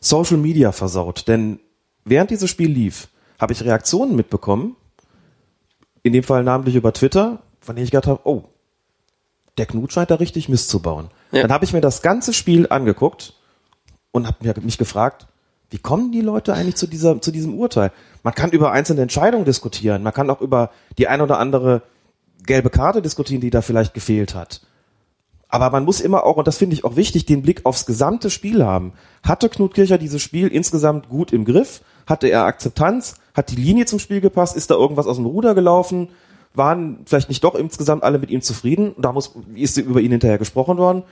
Social 0.00 0.38
Media 0.38 0.72
versaut. 0.72 1.28
Denn 1.28 1.60
während 2.04 2.30
dieses 2.30 2.50
Spiel 2.50 2.70
lief, 2.70 3.08
habe 3.38 3.52
ich 3.52 3.64
Reaktionen 3.64 4.16
mitbekommen, 4.16 4.76
in 6.02 6.12
dem 6.12 6.22
Fall 6.22 6.42
namentlich 6.42 6.76
über 6.76 6.92
Twitter, 6.92 7.42
von 7.60 7.76
denen 7.76 7.84
ich 7.84 7.90
gedacht 7.90 8.06
habe, 8.06 8.20
oh, 8.24 8.44
der 9.58 9.66
Knut 9.66 9.92
scheint 9.92 10.10
da 10.10 10.16
richtig 10.16 10.48
Mist 10.48 10.70
zu 10.70 10.80
bauen. 10.80 11.10
Ja. 11.32 11.42
Dann 11.42 11.52
habe 11.52 11.64
ich 11.64 11.72
mir 11.72 11.80
das 11.80 12.02
ganze 12.02 12.32
Spiel 12.32 12.66
angeguckt 12.70 13.34
und 14.12 14.26
habe 14.26 14.60
mich 14.62 14.78
gefragt, 14.78 15.26
wie 15.70 15.78
kommen 15.78 16.10
die 16.10 16.20
Leute 16.20 16.54
eigentlich 16.54 16.76
zu, 16.76 16.86
dieser, 16.86 17.20
zu 17.20 17.30
diesem 17.30 17.56
Urteil? 17.56 17.92
Man 18.22 18.34
kann 18.34 18.50
über 18.50 18.72
einzelne 18.72 19.02
Entscheidungen 19.02 19.44
diskutieren, 19.44 20.02
man 20.02 20.12
kann 20.12 20.30
auch 20.30 20.40
über 20.40 20.70
die 20.98 21.06
ein 21.06 21.20
oder 21.20 21.38
andere 21.38 21.82
gelbe 22.44 22.70
Karte 22.70 23.02
diskutieren, 23.02 23.40
die 23.40 23.50
da 23.50 23.62
vielleicht 23.62 23.94
gefehlt 23.94 24.34
hat. 24.34 24.62
Aber 25.50 25.70
man 25.70 25.84
muss 25.84 26.00
immer 26.00 26.24
auch, 26.24 26.36
und 26.36 26.46
das 26.46 26.58
finde 26.58 26.74
ich 26.74 26.84
auch 26.84 26.96
wichtig, 26.96 27.26
den 27.26 27.42
Blick 27.42 27.66
aufs 27.66 27.84
gesamte 27.84 28.30
Spiel 28.30 28.64
haben. 28.64 28.92
Hatte 29.24 29.48
Knut 29.48 29.74
Kircher 29.74 29.98
dieses 29.98 30.22
Spiel 30.22 30.48
insgesamt 30.48 31.08
gut 31.08 31.32
im 31.32 31.44
Griff? 31.44 31.82
Hatte 32.06 32.28
er 32.28 32.44
Akzeptanz? 32.44 33.16
Hat 33.34 33.50
die 33.50 33.56
Linie 33.56 33.86
zum 33.86 33.98
Spiel 33.98 34.20
gepasst? 34.20 34.56
Ist 34.56 34.70
da 34.70 34.76
irgendwas 34.76 35.08
aus 35.08 35.16
dem 35.16 35.26
Ruder 35.26 35.54
gelaufen? 35.54 36.08
Waren 36.54 37.00
vielleicht 37.04 37.28
nicht 37.28 37.42
doch 37.42 37.54
insgesamt 37.54 38.04
alle 38.04 38.18
mit 38.18 38.30
ihm 38.30 38.42
zufrieden? 38.42 38.94
Da 38.96 39.12
muss, 39.12 39.32
wie 39.48 39.62
ist 39.62 39.76
über 39.76 40.00
ihn 40.00 40.12
hinterher 40.12 40.38
gesprochen 40.38 40.78
worden? 40.78 41.02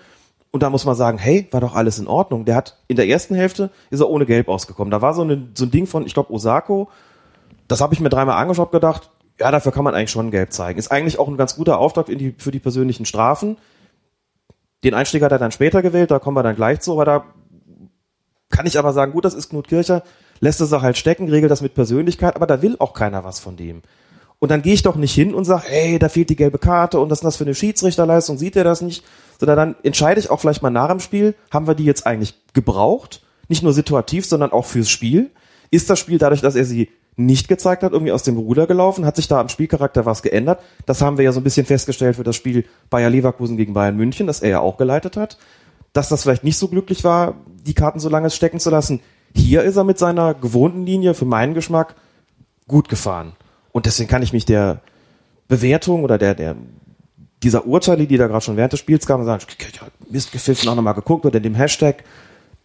Und 0.50 0.62
da 0.62 0.70
muss 0.70 0.84
man 0.84 0.94
sagen, 0.94 1.18
hey, 1.18 1.46
war 1.50 1.60
doch 1.60 1.74
alles 1.74 1.98
in 1.98 2.06
Ordnung. 2.06 2.44
Der 2.44 2.54
hat 2.54 2.78
in 2.86 2.96
der 2.96 3.08
ersten 3.08 3.34
Hälfte 3.34 3.70
ist 3.90 4.00
er 4.00 4.08
ohne 4.08 4.24
Gelb 4.24 4.48
ausgekommen. 4.48 4.90
Da 4.90 5.02
war 5.02 5.14
so, 5.14 5.22
eine, 5.22 5.48
so 5.54 5.64
ein 5.64 5.70
Ding 5.70 5.86
von, 5.86 6.06
ich 6.06 6.14
glaube, 6.14 6.32
Osako. 6.32 6.88
Das 7.66 7.80
habe 7.80 7.92
ich 7.92 8.00
mir 8.00 8.08
dreimal 8.08 8.40
angeschaut, 8.40 8.72
gedacht, 8.72 9.10
ja, 9.38 9.50
dafür 9.50 9.72
kann 9.72 9.84
man 9.84 9.94
eigentlich 9.94 10.10
schon 10.10 10.30
gelb 10.30 10.52
zeigen. 10.52 10.78
Ist 10.78 10.90
eigentlich 10.90 11.18
auch 11.18 11.28
ein 11.28 11.36
ganz 11.36 11.56
guter 11.56 11.78
Auftrag 11.78 12.08
in 12.08 12.18
die, 12.18 12.34
für 12.38 12.50
die 12.50 12.60
persönlichen 12.60 13.04
Strafen. 13.04 13.58
Den 14.84 14.94
Einstieg 14.94 15.22
hat 15.22 15.32
er 15.32 15.38
dann 15.38 15.52
später 15.52 15.82
gewählt, 15.82 16.10
da 16.10 16.18
kommen 16.18 16.36
wir 16.36 16.42
dann 16.42 16.56
gleich 16.56 16.80
zu, 16.80 16.92
aber 16.92 17.04
da 17.04 17.24
kann 18.50 18.66
ich 18.66 18.78
aber 18.78 18.92
sagen, 18.92 19.12
gut, 19.12 19.24
das 19.24 19.34
ist 19.34 19.50
Knut 19.50 19.68
Kircher, 19.68 20.02
lässt 20.40 20.60
es 20.60 20.72
auch 20.72 20.82
halt 20.82 20.96
stecken, 20.96 21.28
regelt 21.28 21.50
das 21.50 21.60
mit 21.60 21.74
Persönlichkeit, 21.74 22.36
aber 22.36 22.46
da 22.46 22.62
will 22.62 22.76
auch 22.78 22.94
keiner 22.94 23.24
was 23.24 23.40
von 23.40 23.56
dem. 23.56 23.82
Und 24.38 24.50
dann 24.50 24.62
gehe 24.62 24.74
ich 24.74 24.82
doch 24.82 24.94
nicht 24.94 25.14
hin 25.14 25.34
und 25.34 25.44
sage, 25.44 25.64
hey, 25.66 25.98
da 25.98 26.08
fehlt 26.08 26.30
die 26.30 26.36
gelbe 26.36 26.58
Karte 26.58 27.00
und 27.00 27.10
was 27.10 27.18
ist 27.18 27.24
das 27.24 27.36
für 27.36 27.44
eine 27.44 27.56
Schiedsrichterleistung, 27.56 28.38
sieht 28.38 28.54
er 28.54 28.64
das 28.64 28.80
nicht? 28.80 29.04
Sondern 29.38 29.56
dann 29.56 29.76
entscheide 29.82 30.20
ich 30.20 30.30
auch 30.30 30.38
vielleicht 30.38 30.62
mal 30.62 30.70
nach 30.70 30.88
dem 30.88 31.00
Spiel, 31.00 31.34
haben 31.50 31.66
wir 31.66 31.74
die 31.74 31.84
jetzt 31.84 32.06
eigentlich 32.06 32.34
gebraucht? 32.54 33.22
Nicht 33.48 33.64
nur 33.64 33.72
situativ, 33.72 34.26
sondern 34.26 34.52
auch 34.52 34.64
fürs 34.64 34.90
Spiel? 34.90 35.30
Ist 35.70 35.90
das 35.90 35.98
Spiel 35.98 36.18
dadurch, 36.18 36.40
dass 36.40 36.54
er 36.54 36.64
sie 36.64 36.90
nicht 37.18 37.48
gezeigt 37.48 37.82
hat, 37.82 37.92
irgendwie 37.92 38.12
aus 38.12 38.22
dem 38.22 38.36
Ruder 38.36 38.68
gelaufen, 38.68 39.04
hat 39.04 39.16
sich 39.16 39.26
da 39.26 39.40
am 39.40 39.48
Spielcharakter 39.48 40.06
was 40.06 40.22
geändert. 40.22 40.60
Das 40.86 41.02
haben 41.02 41.18
wir 41.18 41.24
ja 41.24 41.32
so 41.32 41.40
ein 41.40 41.44
bisschen 41.44 41.66
festgestellt 41.66 42.14
für 42.14 42.22
das 42.22 42.36
Spiel 42.36 42.64
Bayer 42.90 43.10
Leverkusen 43.10 43.56
gegen 43.56 43.74
Bayern 43.74 43.96
München, 43.96 44.28
das 44.28 44.40
er 44.40 44.50
ja 44.50 44.60
auch 44.60 44.76
geleitet 44.76 45.16
hat. 45.16 45.36
Dass 45.92 46.08
das 46.08 46.22
vielleicht 46.22 46.44
nicht 46.44 46.58
so 46.58 46.68
glücklich 46.68 47.02
war, 47.02 47.34
die 47.66 47.74
Karten 47.74 47.98
so 47.98 48.08
lange 48.08 48.30
stecken 48.30 48.60
zu 48.60 48.70
lassen. 48.70 49.00
Hier 49.34 49.64
ist 49.64 49.74
er 49.74 49.82
mit 49.82 49.98
seiner 49.98 50.32
gewohnten 50.32 50.86
Linie 50.86 51.14
für 51.14 51.24
meinen 51.24 51.54
Geschmack 51.54 51.96
gut 52.68 52.88
gefahren. 52.88 53.32
Und 53.72 53.86
deswegen 53.86 54.08
kann 54.08 54.22
ich 54.22 54.32
mich 54.32 54.44
der 54.44 54.80
Bewertung 55.48 56.04
oder 56.04 56.18
der, 56.18 56.36
der, 56.36 56.54
dieser 57.42 57.66
Urteile, 57.66 58.06
die 58.06 58.16
da 58.16 58.28
gerade 58.28 58.44
schon 58.44 58.56
während 58.56 58.72
des 58.72 58.80
Spiels 58.80 59.06
kamen, 59.06 59.24
sagen, 59.24 59.42
Mist 60.08 60.30
gepfiffen, 60.30 60.68
auch 60.68 60.76
nochmal 60.76 60.94
geguckt 60.94 61.26
oder 61.26 61.40
dem 61.40 61.56
Hashtag, 61.56 62.04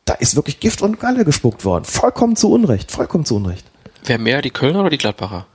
da 0.05 0.13
ist 0.13 0.35
wirklich 0.35 0.59
Gift 0.59 0.84
und 0.84 0.99
Galle 0.99 1.25
gespuckt 1.25 1.65
worden. 1.65 1.85
Vollkommen 1.85 2.35
zu 2.35 2.51
Unrecht, 2.51 2.91
vollkommen 2.91 3.25
zu 3.25 3.35
Unrecht. 3.35 3.65
Wer 4.05 4.19
mehr, 4.19 4.41
die 4.41 4.51
Kölner 4.51 4.81
oder 4.81 4.89
die 4.89 4.97
Gladbacher? 4.97 5.45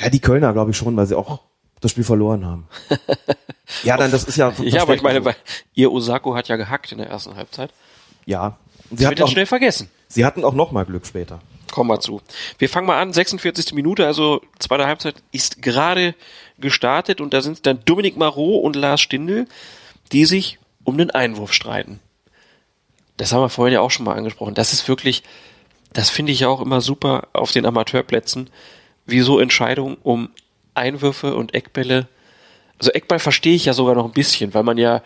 Ja, 0.00 0.10
die 0.10 0.20
Kölner 0.20 0.52
glaube 0.52 0.72
ich 0.72 0.76
schon, 0.76 0.96
weil 0.96 1.06
sie 1.06 1.16
auch 1.16 1.40
das 1.80 1.92
Spiel 1.92 2.04
verloren 2.04 2.44
haben. 2.44 2.66
ja, 3.84 3.96
dann 3.96 4.10
das 4.10 4.24
ist 4.24 4.36
ja. 4.36 4.52
Ja, 4.60 4.82
aber 4.82 4.94
ich 4.94 5.02
meine, 5.02 5.24
weil 5.24 5.36
ihr 5.74 5.92
Osako 5.92 6.34
hat 6.34 6.48
ja 6.48 6.56
gehackt 6.56 6.90
in 6.92 6.98
der 6.98 7.08
ersten 7.08 7.36
Halbzeit. 7.36 7.70
Ja. 8.26 8.58
Sie 8.90 8.98
wird 8.98 9.06
hatten 9.06 9.16
dann 9.16 9.24
auch- 9.26 9.30
schnell 9.30 9.46
vergessen. 9.46 9.88
Sie 10.08 10.24
hatten 10.24 10.44
auch 10.44 10.54
noch 10.54 10.72
mal 10.72 10.84
Glück 10.84 11.06
später. 11.06 11.40
Kommen 11.70 11.90
wir 11.90 11.98
zu. 12.00 12.20
Wir 12.58 12.68
fangen 12.68 12.86
mal 12.86 13.00
an, 13.00 13.12
46. 13.12 13.72
Minute, 13.72 14.06
also 14.06 14.40
zweite 14.60 14.86
Halbzeit 14.86 15.16
ist 15.32 15.60
gerade 15.60 16.14
gestartet 16.58 17.20
und 17.20 17.34
da 17.34 17.40
sind 17.40 17.66
dann 17.66 17.80
Dominik 17.84 18.16
Marot 18.16 18.62
und 18.64 18.76
Lars 18.76 19.00
Stindl, 19.00 19.46
die 20.12 20.24
sich 20.24 20.58
um 20.84 20.98
den 20.98 21.10
Einwurf 21.10 21.52
streiten. 21.52 21.98
Das 23.16 23.32
haben 23.32 23.40
wir 23.40 23.48
vorhin 23.48 23.74
ja 23.74 23.80
auch 23.80 23.90
schon 23.90 24.04
mal 24.04 24.14
angesprochen. 24.16 24.54
Das 24.54 24.72
ist 24.72 24.86
wirklich, 24.86 25.24
das 25.94 26.10
finde 26.10 26.32
ich 26.32 26.44
auch 26.44 26.60
immer 26.60 26.80
super 26.80 27.28
auf 27.32 27.52
den 27.52 27.64
Amateurplätzen, 27.64 28.50
wie 29.06 29.20
so 29.20 29.38
Entscheidungen 29.38 29.96
um 30.02 30.28
Einwürfe 30.74 31.34
und 31.34 31.54
Eckbälle. 31.54 32.08
Also 32.78 32.90
Eckball 32.90 33.20
verstehe 33.20 33.54
ich 33.54 33.64
ja 33.64 33.72
sogar 33.72 33.94
noch 33.94 34.04
ein 34.04 34.12
bisschen, 34.12 34.52
weil 34.54 34.64
man 34.64 34.76
ja 34.76 35.02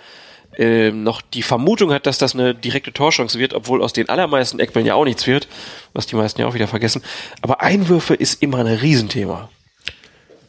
ähm, 0.57 1.05
noch 1.05 1.21
die 1.21 1.43
Vermutung 1.43 1.93
hat, 1.93 2.07
dass 2.07 2.17
das 2.17 2.35
eine 2.35 2.55
direkte 2.55 2.93
Torchance 2.93 3.39
wird, 3.39 3.53
obwohl 3.53 3.83
aus 3.83 3.93
den 3.93 4.09
allermeisten 4.09 4.59
Eckbällen 4.59 4.87
ja 4.87 4.95
auch 4.95 5.05
nichts 5.05 5.27
wird, 5.27 5.47
was 5.93 6.07
die 6.07 6.17
meisten 6.17 6.41
ja 6.41 6.47
auch 6.47 6.55
wieder 6.55 6.69
vergessen. 6.69 7.03
Aber 7.43 7.61
Einwürfe 7.61 8.15
ist 8.15 8.43
immer 8.43 8.59
ein 8.59 8.67
Riesenthema. 8.67 9.51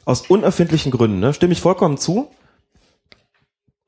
Aus 0.06 0.22
unerfindlichen 0.22 0.92
Gründen, 0.92 1.20
ne? 1.20 1.34
stimme 1.34 1.54
ich 1.54 1.60
vollkommen 1.60 1.98
zu. 1.98 2.32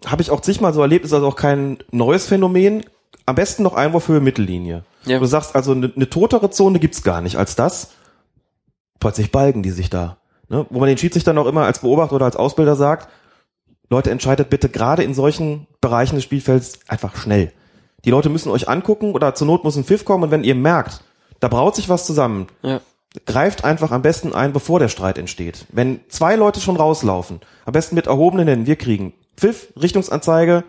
Habe 0.06 0.22
ich 0.22 0.32
auch 0.32 0.42
zigmal 0.42 0.74
so 0.74 0.82
erlebt, 0.82 1.06
ist 1.06 1.14
also 1.14 1.28
auch 1.28 1.36
kein 1.36 1.78
neues 1.92 2.26
Phänomen. 2.26 2.84
Am 3.26 3.36
besten 3.36 3.64
noch 3.64 3.74
Einwurfhöhe 3.74 4.20
Mittellinie. 4.20 4.84
Ja. 5.06 5.20
Du 5.20 5.26
sagst 5.26 5.56
also, 5.56 5.72
eine, 5.72 5.92
eine 5.96 6.10
totere 6.10 6.50
Zone 6.52 6.80
gibt's 6.80 7.04
gar 7.04 7.22
nicht 7.22 7.36
als 7.38 7.56
das. 7.56 7.92
Plötzlich 9.00 9.32
balgen 9.32 9.64
die 9.64 9.72
sich 9.72 9.90
da. 9.90 10.18
Ne? 10.50 10.66
Wo 10.70 10.80
man 10.80 10.88
den 10.88 10.98
Schiedsrichter 10.98 11.34
noch 11.34 11.48
immer 11.48 11.66
als 11.66 11.80
Beobachter 11.80 12.16
oder 12.16 12.26
als 12.26 12.36
Ausbilder 12.36 12.76
sagt, 12.76 13.10
Leute, 13.90 14.12
entscheidet 14.12 14.50
bitte 14.50 14.70
gerade 14.70 15.04
in 15.04 15.14
solchen 15.14 15.68
Bereichen 15.82 16.16
des 16.16 16.24
Spielfelds 16.24 16.80
einfach 16.88 17.16
schnell. 17.16 17.52
Die 18.06 18.12
Leute 18.12 18.30
müssen 18.30 18.52
euch 18.52 18.70
angucken 18.70 19.14
oder 19.14 19.36
zur 19.36 19.48
Not 19.48 19.64
muss 19.64 19.76
ein 19.76 19.84
Pfiff 19.84 20.06
kommen 20.06 20.24
und 20.24 20.32
wenn 20.32 20.44
ihr 20.44 20.56
merkt, 20.56 21.04
da 21.40 21.48
braut 21.48 21.76
sich 21.76 21.90
was 21.90 22.06
zusammen, 22.06 22.48
Ja. 22.62 22.80
greift 23.26 23.64
einfach 23.64 23.92
am 23.92 24.02
besten 24.02 24.34
ein, 24.34 24.54
bevor 24.54 24.80
der 24.80 24.88
Streit 24.88 25.18
entsteht. 25.18 25.66
Wenn 25.72 26.00
zwei 26.10 26.36
Leute 26.36 26.62
schon 26.62 26.78
rauslaufen, 26.78 27.42
am 27.66 27.74
besten 27.74 27.96
mit 27.96 28.08
erhobenen 28.08 28.48
Händen, 28.48 28.66
wir 28.66 28.76
kriegen 28.76 29.14
Pfiff, 29.38 29.68
Richtungsanzeige, 29.80 30.64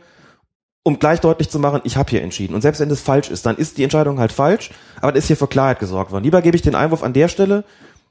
um 0.83 0.99
gleich 0.99 1.21
deutlich 1.21 1.49
zu 1.49 1.59
machen, 1.59 1.81
ich 1.85 1.97
habe 1.97 2.11
hier 2.11 2.23
entschieden. 2.23 2.55
Und 2.55 2.63
selbst 2.63 2.81
wenn 2.81 2.89
das 2.89 3.01
falsch 3.01 3.31
ist, 3.31 3.47
dann 3.47 3.57
ist 3.57 3.79
die 3.79 3.85
Entscheidung 3.85 4.19
halt 4.19 4.33
falsch, 4.33 4.71
aber 5.01 5.13
da 5.13 5.19
ist 5.19 5.27
hier 5.27 5.37
für 5.37 5.47
Klarheit 5.47 5.79
gesorgt 5.79 6.11
worden. 6.11 6.25
Lieber 6.25 6.43
gebe 6.43 6.57
ich 6.57 6.63
den 6.63 6.75
Einwurf 6.75 7.03
an 7.03 7.13
der 7.13 7.29
Stelle 7.29 7.65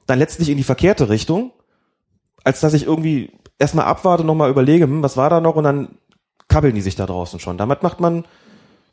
dann 0.07 0.19
letztlich 0.19 0.49
in 0.49 0.57
die 0.57 0.63
verkehrte 0.63 1.09
Richtung, 1.09 1.51
als 2.43 2.59
dass 2.59 2.73
ich 2.73 2.85
irgendwie 2.85 3.31
erstmal 3.59 3.85
abwarte, 3.85 4.23
nochmal 4.23 4.49
überlege, 4.49 4.85
hm, 4.85 5.03
was 5.03 5.17
war 5.17 5.29
da 5.29 5.41
noch 5.41 5.55
und 5.55 5.63
dann 5.63 5.89
kabbeln 6.47 6.75
die 6.75 6.81
sich 6.81 6.95
da 6.95 7.05
draußen 7.05 7.39
schon. 7.39 7.57
Damit 7.57 7.83
macht 7.83 7.99
man, 7.99 8.25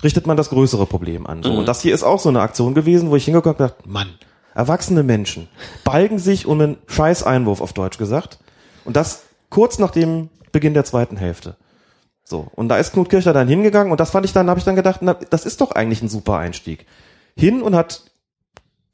richtet 0.03 0.27
man 0.27 0.37
das 0.37 0.51
größere 0.51 0.87
Problem 0.87 1.27
an. 1.27 1.43
So. 1.43 1.53
Mhm. 1.53 1.59
Und 1.59 1.69
das 1.69 1.81
hier 1.81 1.95
ist 1.95 2.05
auch 2.05 2.21
so 2.21 2.29
eine 2.29 2.41
Aktion 2.41 2.75
gewesen, 2.75 3.11
wo 3.11 3.17
ich 3.17 3.25
hingekommen 3.25 3.59
habe 3.59 3.75
Mann, 3.85 4.11
erwachsene 4.55 5.03
Menschen 5.03 5.49
balgen 5.85 6.19
sich 6.19 6.47
um 6.47 6.61
einen 6.61 6.77
scheiß 6.87 7.23
Einwurf 7.23 7.61
auf 7.61 7.73
Deutsch 7.73 7.99
gesagt. 7.99 8.39
Und 8.85 8.97
das 8.97 9.25
kurz 9.51 9.79
nach 9.79 9.91
dem 9.91 10.29
Beginn 10.53 10.75
der 10.75 10.85
zweiten 10.85 11.17
Hälfte. 11.17 11.57
So. 12.29 12.47
Und 12.55 12.69
da 12.69 12.77
ist 12.77 12.93
Knut 12.93 13.09
Kircher 13.09 13.33
dann 13.33 13.49
hingegangen 13.49 13.91
und 13.91 14.01
das 14.01 14.11
fand 14.11 14.27
ich 14.27 14.35
dann, 14.35 14.51
habe 14.51 14.59
ich 14.59 14.65
dann 14.65 14.77
gedacht, 14.77 15.01
na, 15.01 15.15
das 15.15 15.47
ist 15.47 15.63
doch 15.63 15.73
eigentlich 15.73 16.03
ein 16.03 16.11
super 16.11 16.37
Einstieg. 16.37 16.85
Hin 17.35 17.63
und 17.63 17.75
hat 17.75 18.03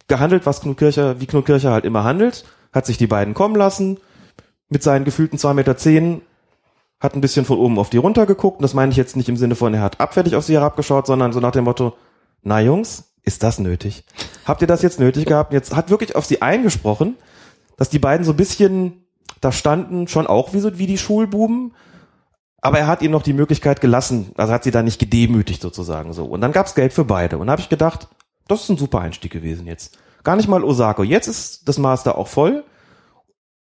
gehandelt, 0.07 0.47
was 0.47 0.61
Knut 0.61 0.79
Kircher, 0.79 1.21
wie 1.21 1.27
Knut 1.27 1.47
Kircher 1.47 1.73
halt 1.73 1.85
immer 1.85 2.05
handelt, 2.05 2.45
hat 2.73 2.87
sich 2.87 2.97
die 2.97 3.09
beiden 3.09 3.35
kommen 3.35 3.57
lassen, 3.57 3.99
mit 4.69 4.85
seinen 4.85 5.05
gefühlten 5.05 5.37
2,10 5.37 5.55
Meter, 5.55 5.77
zehn, 5.77 6.23
hat 7.01 7.17
ein 7.17 7.21
bisschen 7.21 7.45
von 7.45 7.59
oben 7.59 7.81
auf 7.81 7.91
die 7.91 7.97
runter 7.97 8.25
geguckt, 8.25 8.59
und 8.59 8.63
das 8.63 8.73
meine 8.73 8.93
ich 8.93 8.97
jetzt 8.97 9.17
nicht 9.17 9.29
im 9.29 9.37
Sinne 9.37 9.57
von, 9.57 9.75
er 9.75 9.83
hat 9.83 10.01
abfällig 10.01 10.37
auf 10.37 10.45
sie 10.45 10.55
herabgeschaut, 10.55 11.09
sondern 11.09 11.33
so 11.33 11.41
nach 11.41 11.51
dem 11.51 11.65
Motto, 11.65 11.97
na 12.43 12.61
Jungs, 12.61 13.15
ist 13.25 13.43
das 13.43 13.59
nötig? 13.59 14.05
Habt 14.45 14.61
ihr 14.61 14.69
das 14.69 14.83
jetzt 14.83 15.01
nötig 15.01 15.27
gehabt? 15.27 15.51
Und 15.51 15.57
Jetzt 15.57 15.75
hat 15.75 15.91
wirklich 15.91 16.15
auf 16.15 16.25
sie 16.25 16.41
eingesprochen, 16.41 17.17
dass 17.77 17.89
die 17.89 17.99
beiden 17.99 18.25
so 18.25 18.33
ein 18.33 18.37
bisschen 18.37 19.05
da 19.41 19.51
standen, 19.51 20.07
schon 20.07 20.29
auch 20.29 20.55
wie 20.55 20.61
so 20.61 20.79
wie 20.79 20.87
die 20.87 20.99
Schulbuben, 20.99 21.73
aber 22.65 22.79
er 22.79 22.87
hat 22.87 23.03
ihnen 23.03 23.13
noch 23.13 23.23
die 23.23 23.35
Möglichkeit 23.35 23.83
gelassen, 23.83 24.33
also 24.37 24.51
hat 24.55 24.65
sie 24.65 24.71
da 24.71 24.83
nicht 24.83 24.99
gedemütigt 24.99 25.61
sozusagen 25.61 26.15
so. 26.15 26.25
Und 26.25 26.41
dann 26.41 26.53
gab's 26.53 26.75
Geld 26.75 26.95
für 26.95 27.05
beide. 27.05 27.37
Und 27.37 27.47
da 27.47 27.53
habe 27.53 27.61
ich 27.61 27.69
gedacht, 27.69 28.09
das 28.49 28.63
ist 28.63 28.71
ein 28.71 28.79
super 28.79 29.01
Einstieg 29.01 29.31
gewesen 29.31 29.67
jetzt. 29.67 29.99
Gar 30.23 30.37
nicht 30.37 30.49
mal 30.49 30.65
Osako. 30.65 31.03
Jetzt 31.03 31.27
ist 31.29 31.69
das 31.69 31.77
da 31.77 32.13
auch 32.13 32.27
voll. 32.27 32.65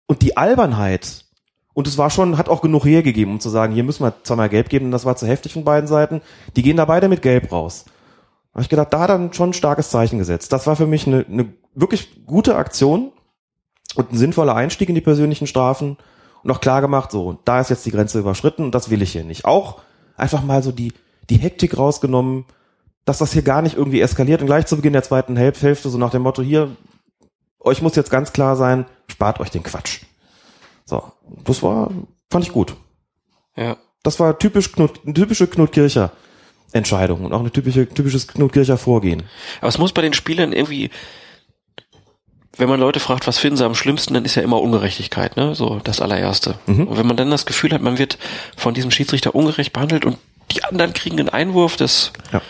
Und 0.06 0.22
die 0.22 0.38
Albernheit, 0.38 1.26
und 1.74 1.86
es 1.86 1.98
war 1.98 2.08
schon, 2.08 2.38
hat 2.38 2.48
auch 2.48 2.62
genug 2.62 2.86
hergegeben, 2.86 3.34
um 3.34 3.40
zu 3.40 3.50
sagen, 3.50 3.74
hier 3.74 3.84
müssen 3.84 4.04
wir 4.04 4.14
zweimal 4.22 4.48
gelb 4.48 4.70
geben, 4.70 4.86
und 4.86 4.92
das 4.92 5.04
war 5.04 5.16
zu 5.16 5.26
heftig 5.26 5.52
von 5.52 5.64
beiden 5.64 5.86
Seiten. 5.86 6.22
Die 6.56 6.62
gehen 6.62 6.78
da 6.78 6.86
beide 6.86 7.08
mit 7.08 7.20
gelb 7.20 7.52
raus. 7.52 7.84
Da 7.84 8.54
habe 8.54 8.62
ich 8.62 8.70
gedacht, 8.70 8.90
da 8.90 9.00
hat 9.00 9.10
er 9.10 9.18
dann 9.18 9.34
schon 9.34 9.50
ein 9.50 9.54
starkes 9.54 9.90
Zeichen 9.90 10.18
gesetzt. 10.18 10.50
Das 10.50 10.66
war 10.66 10.76
für 10.76 10.86
mich 10.86 11.06
eine, 11.06 11.26
eine 11.30 11.52
wirklich 11.74 12.24
gute 12.24 12.56
Aktion 12.56 13.12
und 13.96 14.12
ein 14.12 14.16
sinnvoller 14.16 14.54
Einstieg 14.54 14.88
in 14.88 14.94
die 14.94 15.02
persönlichen 15.02 15.46
Strafen 15.46 15.98
auch 16.50 16.60
klar 16.60 16.80
gemacht, 16.80 17.10
so, 17.10 17.38
da 17.44 17.60
ist 17.60 17.70
jetzt 17.70 17.86
die 17.86 17.90
Grenze 17.90 18.18
überschritten 18.18 18.64
und 18.64 18.74
das 18.74 18.90
will 18.90 19.02
ich 19.02 19.12
hier 19.12 19.24
nicht. 19.24 19.44
Auch 19.44 19.80
einfach 20.16 20.42
mal 20.42 20.62
so 20.62 20.72
die, 20.72 20.92
die 21.30 21.38
Hektik 21.38 21.76
rausgenommen, 21.78 22.44
dass 23.04 23.18
das 23.18 23.32
hier 23.32 23.42
gar 23.42 23.62
nicht 23.62 23.76
irgendwie 23.76 24.00
eskaliert 24.00 24.40
und 24.40 24.46
gleich 24.46 24.66
zu 24.66 24.76
Beginn 24.76 24.92
der 24.92 25.02
zweiten 25.02 25.36
Hälf- 25.36 25.62
Hälfte 25.62 25.88
so 25.88 25.98
nach 25.98 26.10
dem 26.10 26.22
Motto, 26.22 26.42
hier, 26.42 26.76
euch 27.60 27.82
muss 27.82 27.96
jetzt 27.96 28.10
ganz 28.10 28.32
klar 28.32 28.56
sein, 28.56 28.86
spart 29.08 29.40
euch 29.40 29.50
den 29.50 29.62
Quatsch. 29.62 30.02
So, 30.84 31.02
das 31.44 31.62
war, 31.62 31.90
fand 32.30 32.44
ich 32.44 32.52
gut. 32.52 32.76
Ja. 33.56 33.76
Das 34.02 34.20
war 34.20 34.38
typisch 34.38 34.72
Knut, 34.72 35.00
eine 35.04 35.14
typische 35.14 35.46
Knut 35.46 35.72
Kircher 35.72 36.12
Entscheidung 36.72 37.24
und 37.24 37.32
auch 37.32 37.40
eine 37.40 37.52
typische, 37.52 37.88
typisches 37.88 38.26
Knut 38.26 38.52
Kircher 38.52 38.76
Vorgehen. 38.76 39.22
Aber 39.60 39.68
es 39.68 39.78
muss 39.78 39.92
bei 39.92 40.02
den 40.02 40.12
Spielern 40.12 40.52
irgendwie, 40.52 40.90
wenn 42.56 42.68
man 42.68 42.78
Leute 42.80 43.00
fragt, 43.00 43.26
was 43.26 43.38
finden 43.38 43.56
sie 43.56 43.64
am 43.64 43.74
schlimmsten, 43.74 44.14
dann 44.14 44.24
ist 44.24 44.34
ja 44.36 44.42
immer 44.42 44.60
Ungerechtigkeit, 44.60 45.36
ne? 45.36 45.54
So 45.54 45.80
das 45.82 46.00
allererste. 46.00 46.58
Mhm. 46.66 46.86
Und 46.88 46.96
wenn 46.96 47.06
man 47.06 47.16
dann 47.16 47.30
das 47.30 47.46
Gefühl 47.46 47.72
hat, 47.72 47.82
man 47.82 47.98
wird 47.98 48.18
von 48.56 48.74
diesem 48.74 48.90
Schiedsrichter 48.90 49.34
ungerecht 49.34 49.72
behandelt 49.72 50.04
und 50.04 50.18
die 50.52 50.62
anderen 50.64 50.92
kriegen 50.92 51.18
einen 51.18 51.28
Einwurf, 51.30 51.76
das, 51.76 52.12
Ja. 52.32 52.40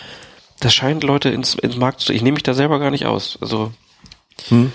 das 0.60 0.74
scheint 0.74 1.04
Leute 1.04 1.30
ins, 1.30 1.54
ins 1.54 1.76
Markt 1.76 2.00
zu. 2.00 2.12
Ich 2.12 2.22
nehme 2.22 2.34
mich 2.34 2.42
da 2.42 2.52
selber 2.54 2.78
gar 2.80 2.90
nicht 2.90 3.06
aus. 3.06 3.38
Also 3.40 3.72
Hm. 4.48 4.72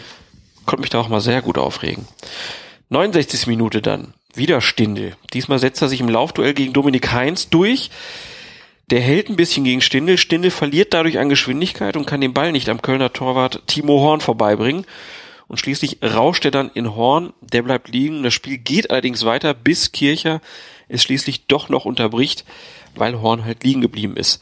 konnte 0.65 0.81
mich 0.81 0.89
da 0.89 0.99
auch 0.99 1.10
mal 1.10 1.22
sehr 1.22 1.41
gut 1.41 1.57
aufregen. 1.57 2.07
69. 2.89 3.47
Minute 3.47 3.81
dann. 3.81 4.14
Wieder 4.34 4.61
Stindel. 4.61 5.15
Diesmal 5.34 5.60
setzt 5.60 5.81
er 5.81 5.89
sich 5.89 5.99
im 6.01 6.10
Laufduell 6.10 6.53
gegen 6.53 6.73
Dominik 6.73 7.11
Heinz 7.11 7.49
durch. 7.49 7.89
Der 8.90 9.02
hält 9.02 9.30
ein 9.30 9.36
bisschen 9.36 9.64
gegen 9.64 9.82
Stindel. 9.82 10.18
Stindel 10.18 10.49
verliert 10.49 10.94
dadurch 10.94 11.20
an 11.20 11.30
Geschwindigkeit 11.30 11.95
und 11.95 12.07
kann 12.07 12.22
den 12.22 12.34
Ball 12.34 12.52
nicht 12.52 12.70
am 12.70 12.82
Kölner 12.82 13.14
Torwart 13.14 13.61
Timo 13.68 13.99
Horn 13.99 14.22
vorbeibringen. 14.22 14.86
Und 15.48 15.57
schließlich 15.57 15.98
rauscht 16.03 16.45
er 16.45 16.52
dann 16.52 16.72
in 16.74 16.95
Horn. 16.95 17.34
Der 17.41 17.61
bleibt 17.61 17.90
liegen. 17.90 18.24
Das 18.24 18.34
Spiel 18.34 18.57
geht 18.57 18.90
allerdings 18.90 19.26
weiter, 19.26 19.53
bis 19.53 19.91
Kircher 19.91 20.41
es 20.90 21.03
schließlich 21.03 21.45
doch 21.45 21.70
noch 21.70 21.86
unterbricht, 21.86 22.44
weil 22.95 23.22
Horn 23.22 23.45
halt 23.45 23.64
liegen 23.64 23.82
geblieben 23.82 24.18
ist. 24.18 24.41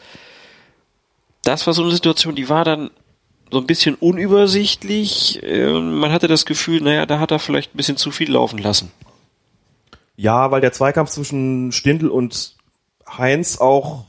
Das 1.44 1.68
war 1.68 1.74
so 1.74 1.84
eine 1.84 1.92
Situation, 1.92 2.36
die 2.36 2.50
war 2.50 2.64
dann 2.66 2.90
so 3.52 3.60
ein 3.60 3.68
bisschen 3.68 3.96
unübersichtlich. 3.96 5.42
Ähm, 5.44 6.00
Man 6.00 6.12
hatte 6.12 6.28
das 6.28 6.46
Gefühl, 6.46 6.82
naja, 6.82 7.06
da 7.06 7.20
hat 7.20 7.32
er 7.32 7.40
vielleicht 7.40 7.74
ein 7.74 7.78
bisschen 7.78 7.98
zu 7.98 8.12
viel 8.12 8.32
laufen 8.32 8.60
lassen. 8.60 8.92
Ja, 10.16 10.52
weil 10.52 10.62
der 10.62 10.72
Zweikampf 10.72 11.12
zwischen 11.12 11.72
Stindl 11.72 12.08
und 12.08 12.56
Heinz 13.08 13.60
auch 13.60 14.06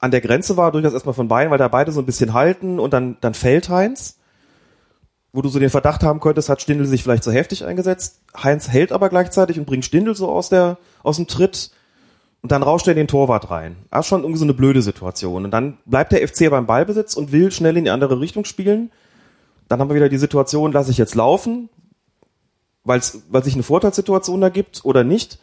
an 0.00 0.10
der 0.10 0.22
Grenze 0.22 0.56
war, 0.56 0.72
durchaus 0.72 0.94
erstmal 0.94 1.14
von 1.14 1.28
beiden, 1.28 1.50
weil 1.50 1.58
da 1.58 1.68
beide 1.68 1.92
so 1.92 2.00
ein 2.00 2.06
bisschen 2.06 2.32
halten 2.32 2.80
und 2.80 2.92
dann, 2.92 3.18
dann 3.20 3.34
fällt 3.34 3.68
Heinz. 3.68 4.16
Wo 5.32 5.42
du 5.42 5.48
so 5.48 5.60
den 5.60 5.70
Verdacht 5.70 6.02
haben 6.02 6.18
könntest, 6.18 6.48
hat 6.48 6.60
Stindl 6.60 6.86
sich 6.86 7.04
vielleicht 7.04 7.22
so 7.22 7.30
heftig 7.30 7.64
eingesetzt. 7.64 8.20
Heinz 8.42 8.68
hält 8.68 8.90
aber 8.90 9.10
gleichzeitig 9.10 9.58
und 9.58 9.66
bringt 9.66 9.84
Stindl 9.84 10.16
so 10.16 10.28
aus 10.28 10.48
der, 10.48 10.78
aus 11.04 11.16
dem 11.16 11.28
Tritt. 11.28 11.70
Und 12.42 12.50
dann 12.50 12.64
rauscht 12.64 12.88
er 12.88 12.92
in 12.92 12.96
den 12.96 13.06
Torwart 13.06 13.50
rein. 13.50 13.76
Das 13.90 14.06
ist 14.06 14.08
schon 14.08 14.22
irgendwie 14.22 14.38
so 14.38 14.44
eine 14.44 14.54
blöde 14.54 14.82
Situation. 14.82 15.44
Und 15.44 15.52
dann 15.52 15.76
bleibt 15.84 16.10
der 16.10 16.26
FC 16.26 16.50
beim 16.50 16.66
Ballbesitz 16.66 17.14
und 17.14 17.30
will 17.30 17.52
schnell 17.52 17.76
in 17.76 17.84
die 17.84 17.90
andere 17.90 18.18
Richtung 18.18 18.44
spielen. 18.44 18.90
Dann 19.68 19.78
haben 19.78 19.88
wir 19.88 19.94
wieder 19.94 20.08
die 20.08 20.18
Situation, 20.18 20.72
lasse 20.72 20.90
ich 20.90 20.98
jetzt 20.98 21.14
laufen, 21.14 21.68
weil 22.82 23.02
sich 23.02 23.54
eine 23.54 23.62
Vorteilssituation 23.62 24.42
ergibt 24.42 24.80
oder 24.84 25.04
nicht 25.04 25.38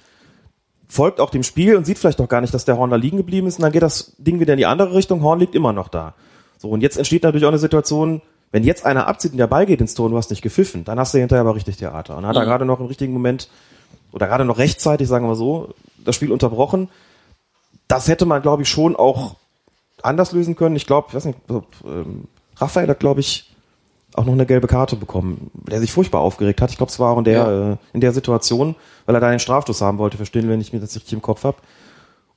folgt 0.87 1.19
auch 1.19 1.29
dem 1.29 1.43
Spiel 1.43 1.75
und 1.75 1.85
sieht 1.85 1.97
vielleicht 1.97 2.21
auch 2.21 2.29
gar 2.29 2.41
nicht, 2.41 2.53
dass 2.53 2.65
der 2.65 2.77
Horn 2.77 2.89
da 2.89 2.95
liegen 2.95 3.17
geblieben 3.17 3.47
ist 3.47 3.57
und 3.57 3.63
dann 3.63 3.71
geht 3.71 3.81
das 3.81 4.13
Ding 4.17 4.39
wieder 4.39 4.53
in 4.53 4.57
die 4.57 4.65
andere 4.65 4.93
Richtung, 4.93 5.21
Horn 5.21 5.39
liegt 5.39 5.55
immer 5.55 5.73
noch 5.73 5.89
da. 5.89 6.13
So, 6.57 6.69
und 6.69 6.81
jetzt 6.81 6.97
entsteht 6.97 7.23
natürlich 7.23 7.45
auch 7.45 7.49
eine 7.49 7.59
Situation, 7.59 8.21
wenn 8.51 8.63
jetzt 8.63 8.85
einer 8.85 9.07
abzieht 9.07 9.33
und 9.33 9.37
der 9.37 9.47
Ball 9.47 9.65
geht 9.65 9.81
ins 9.81 9.93
Tor 9.93 10.05
und 10.05 10.13
du 10.13 10.17
hast 10.17 10.29
nicht 10.29 10.41
gepfiffen, 10.41 10.85
dann 10.85 10.99
hast 10.99 11.13
du 11.13 11.17
hinterher 11.19 11.41
aber 11.41 11.55
richtig 11.55 11.77
Theater. 11.77 12.15
Und 12.15 12.23
dann 12.23 12.29
hat 12.29 12.37
er 12.37 12.43
Mhm. 12.43 12.47
gerade 12.47 12.65
noch 12.65 12.79
im 12.79 12.85
richtigen 12.85 13.11
Moment 13.13 13.49
oder 14.13 14.27
gerade 14.27 14.45
noch 14.45 14.57
rechtzeitig, 14.57 15.07
sagen 15.07 15.27
wir 15.27 15.35
so, 15.35 15.73
das 16.03 16.15
Spiel 16.15 16.31
unterbrochen. 16.31 16.87
Das 17.89 18.07
hätte 18.07 18.25
man, 18.25 18.41
glaube 18.41 18.63
ich, 18.63 18.69
schon 18.69 18.95
auch 18.95 19.35
anders 20.01 20.31
lösen 20.31 20.55
können. 20.55 20.75
Ich 20.77 20.87
glaube, 20.87 21.07
ich 21.09 21.15
weiß 21.15 21.25
nicht, 21.25 21.37
ähm, 21.85 22.25
Raphael 22.55 22.87
hat, 22.87 22.99
glaube 22.99 23.19
ich, 23.19 23.46
auch 24.17 24.25
noch 24.25 24.33
eine 24.33 24.45
gelbe 24.45 24.67
Karte 24.67 24.95
bekommen, 24.95 25.51
der 25.53 25.79
sich 25.79 25.91
furchtbar 25.91 26.21
aufgeregt 26.21 26.61
hat. 26.61 26.71
Ich 26.71 26.77
glaube, 26.77 26.91
es 26.91 26.99
war 26.99 27.11
auch 27.13 27.17
in 27.19 27.23
der, 27.23 27.33
Ja. 27.33 27.71
äh, 27.73 27.77
in 27.93 28.01
der 28.01 28.11
Situation, 28.13 28.75
weil 29.05 29.15
er 29.15 29.21
da 29.21 29.29
den 29.29 29.39
Strafstoß 29.39 29.81
haben 29.81 29.97
wollte, 29.99 30.17
verstehen, 30.17 30.49
wenn 30.49 30.59
ich 30.61 30.73
mir 30.73 30.79
das 30.79 30.95
richtig 30.95 31.13
im 31.13 31.21
Kopf 31.21 31.43
habe. 31.43 31.57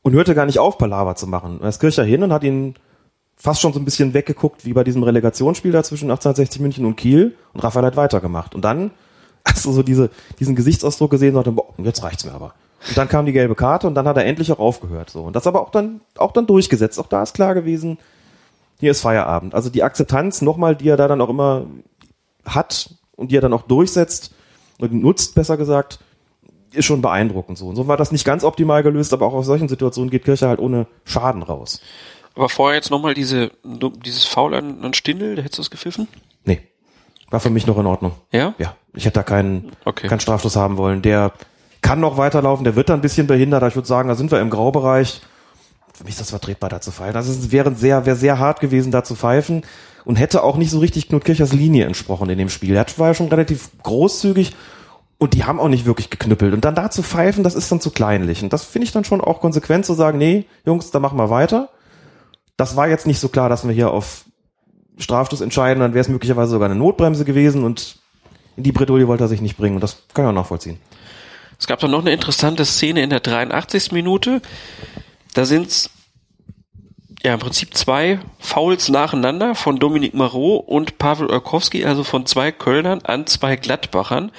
Und 0.03 0.13
hörte 0.15 0.35
gar 0.35 0.47
nicht 0.47 0.59
auf, 0.59 0.79
Palaver 0.79 1.15
zu 1.17 1.27
machen. 1.27 1.59
Er 1.63 1.69
ist 1.69 1.81
Kircher 1.81 2.05
hin 2.05 2.23
und 2.23 2.33
hat 2.33 2.43
ihn 2.45 2.75
fast 3.37 3.61
schon 3.61 3.73
so 3.73 3.79
ein 3.81 3.85
bisschen 3.85 4.15
weggeguckt, 4.15 4.65
wie 4.65 4.73
bei 4.73 4.85
diesem 4.85 5.03
Relegationsspiel 5.03 5.73
da 5.73 5.83
zwischen 5.83 6.11
1860 6.11 6.61
München 6.61 6.85
und 6.87 6.97
Kiel. 6.97 7.35
Und 7.55 7.63
Raphael 7.65 7.87
hat 7.87 7.97
weitergemacht. 7.97 8.55
Und 8.55 8.65
dann 8.65 8.91
hast 9.47 9.65
du 9.65 9.73
so 9.73 9.83
diese, 9.83 10.11
diesen 10.39 10.55
Gesichtsausdruck 10.55 11.11
gesehen 11.11 11.31
und 11.31 11.47
dachte, 11.47 11.53
boah, 11.53 11.67
jetzt 11.79 12.03
reicht's 12.03 12.25
mir 12.25 12.33
aber. 12.33 12.55
Und 12.89 12.97
dann 12.97 13.09
kam 13.09 13.27
die 13.27 13.33
gelbe 13.33 13.55
Karte 13.55 13.87
und 13.87 13.95
dann 13.95 14.07
hat 14.09 14.17
er 14.17 14.25
endlich 14.25 14.51
auch 14.53 14.59
aufgehört. 14.59 15.11
So. 15.11 15.23
Und 15.23 15.37
das 15.37 15.47
aber 15.47 15.61
auch 15.63 15.71
dann, 15.71 16.01
auch 16.17 16.33
dann 16.33 16.47
durchgesetzt. 16.47 16.99
Auch 16.99 17.07
da 17.09 17.23
ist 17.23 17.35
klar 17.35 17.55
gewesen, 17.55 17.99
hier 18.81 18.91
ist 18.91 19.03
Feierabend. 19.03 19.55
Also 19.55 19.71
die 19.71 19.83
Akzeptanz 19.83 20.43
nochmal, 20.43 20.75
die 20.75 20.89
er 20.89 20.97
da 20.97 21.07
dann 21.07 21.21
auch 21.21 21.29
immer 21.29 21.67
hat 22.45 22.91
und 23.17 23.31
die 23.31 23.37
er 23.37 23.43
dann 23.43 23.53
auch 23.53 23.63
durchsetzt 23.63 24.33
und 24.79 24.93
nutzt, 24.93 25.35
besser 25.35 25.57
gesagt, 25.57 26.01
ist 26.73 26.87
schon 26.87 27.03
beeindruckend 27.03 27.59
so. 27.59 27.69
Und 27.69 27.77
so 27.77 27.87
war 27.89 27.97
das 27.97 28.13
nicht 28.13 28.25
ganz 28.25 28.45
optimal 28.45 28.83
gelöst, 28.83 29.13
aber 29.13 29.27
auch 29.27 29.35
aus 29.35 29.47
solchen 29.47 29.69
Situationen 29.69 30.11
geht 30.11 30.25
Kirche 30.25 30.49
halt 30.49 30.61
ohne 30.61 30.87
Schaden 31.05 31.43
raus. 31.43 31.81
Aber 32.35 32.49
vorher 32.49 32.77
jetzt 32.77 32.91
nochmal 32.91 33.15
diese, 33.15 33.51
dieses 33.65 34.25
Foul 34.25 34.55
an, 34.55 34.83
an 34.83 34.95
Stindl, 34.95 35.37
da 35.37 35.43
hättest 35.43 35.59
du 35.59 35.63
es 35.63 35.71
gepfiffen? 35.71 36.09
Nee. 36.45 36.61
War 37.31 37.41
für 37.41 37.51
mich 37.51 37.67
noch 37.67 37.79
in 37.79 37.87
Ordnung. 37.87 38.13
Ja? 38.33 38.55
Ja. 38.59 38.75
Ich 38.95 39.05
hätte 39.05 39.15
da 39.15 39.23
keinen, 39.23 39.73
Okay. 39.85 40.09
keinen 40.09 40.21
Strafstoß 40.21 40.57
haben 40.57 40.77
wollen. 40.77 41.03
Der 41.03 41.33
kann 41.83 42.01
noch 42.01 42.17
weiterlaufen, 42.17 42.65
der 42.65 42.77
wird 42.77 42.89
da 42.89 42.95
ein 42.95 43.01
bisschen 43.01 43.27
behindert, 43.27 43.63
aber 43.63 43.69
ich 43.69 43.77
würde 43.77 43.89
sagen, 43.89 44.09
da 44.09 44.15
sind 44.15 44.31
wir 44.31 44.41
im 44.41 44.51
Graubereich. 44.51 45.21
Für 46.01 46.05
mich 46.05 46.15
ist 46.15 46.23
das 46.23 46.31
vertretbar, 46.31 46.71
da 46.71 46.81
zu 46.81 46.93
pfeifen. 46.93 47.15
Also 47.15 47.31
es 47.31 47.53
wäre 47.53 47.75
sehr, 47.75 48.07
wäre 48.07 48.17
sehr 48.17 48.39
hart 48.39 48.61
gewesen, 48.61 48.91
da 48.91 49.05
zu 49.05 49.15
pfeifen 49.15 49.65
und 50.07 50.17
hätte 50.17 50.43
auch 50.43 50.57
nicht 50.57 50.71
so 50.71 50.79
richtig 50.79 51.11
Knut 51.11 51.27
Kirchers 51.27 51.53
Linie 51.53 51.85
entsprochen 51.85 52.31
in 52.31 52.39
dem 52.39 52.49
Spiel. 52.49 52.75
Er 52.75 52.87
war 52.97 53.09
ja 53.09 53.15
schon 53.15 53.29
relativ 53.29 53.69
großzügig 53.83 54.57
und 55.19 55.35
die 55.35 55.45
haben 55.45 55.61
auch 55.61 55.69
nicht 55.69 55.85
wirklich 55.85 56.09
geknüppelt. 56.09 56.55
Und 56.55 56.65
dann 56.65 56.75
da 56.75 56.91
zu 56.91 57.03
pfeifen, 57.03 57.45
das 57.45 57.55
ist 57.55 57.71
dann 57.71 57.83
zu 57.83 57.91
kleinlich. 57.91 58.43
Und 58.43 58.55
das 58.55 58.65
finde 58.65 58.87
ich 58.87 58.93
dann 58.93 59.05
schon 59.05 59.21
auch 59.21 59.43
konsequent 59.43 59.85
zu 59.85 59.93
sagen, 59.93 60.17
nee, 60.17 60.47
Jungs, 60.65 60.91
da 60.91 61.01
machen 61.01 61.19
wir 61.19 61.29
weiter. 61.29 61.69
Das 62.57 62.77
war 62.77 62.89
jetzt 62.89 63.07
nicht 63.07 63.21
so 63.21 63.29
klar, 63.29 63.51
dass 63.51 63.67
wir 63.67 63.75
hier 63.75 63.91
auf 63.91 64.25
Strafstoß 64.97 65.43
entscheiden, 65.43 65.81
dann 65.81 65.93
wäre 65.93 66.01
es 66.01 66.09
möglicherweise 66.09 66.53
sogar 66.53 66.71
eine 66.71 66.79
Notbremse 66.79 67.27
gewesen 67.27 67.63
und 67.63 67.99
in 68.57 68.63
die 68.63 68.73
Bredouille 68.73 69.07
wollte 69.07 69.25
er 69.25 69.29
sich 69.29 69.43
nicht 69.43 69.59
bringen. 69.59 69.75
Und 69.75 69.83
das 69.83 69.99
kann 70.15 70.25
ich 70.25 70.31
auch 70.31 70.35
nachvollziehen. 70.35 70.79
Es 71.59 71.67
gab 71.67 71.79
dann 71.81 71.91
noch 71.91 72.01
eine 72.01 72.13
interessante 72.13 72.65
Szene 72.65 73.03
in 73.03 73.11
der 73.11 73.21
83. 73.21 73.93
Minute. 73.93 74.41
Da 75.35 75.45
sind's 75.45 75.91
ja 77.23 77.35
im 77.35 77.41
Prinzip 77.41 77.77
zwei 77.77 78.21
Fouls 78.39 78.89
nacheinander 78.89 79.55
von 79.55 79.79
Dominik 79.79 80.15
Marot 80.15 80.67
und 80.67 80.99
Pavel 80.99 81.31
Olkowski, 81.31 81.85
also 81.85 82.05
von 82.05 82.27
zwei 82.27 82.53
Kölnern 82.53 83.03
an 83.03 83.27
zwei 83.27 83.57
Gladbachern. 83.57 84.33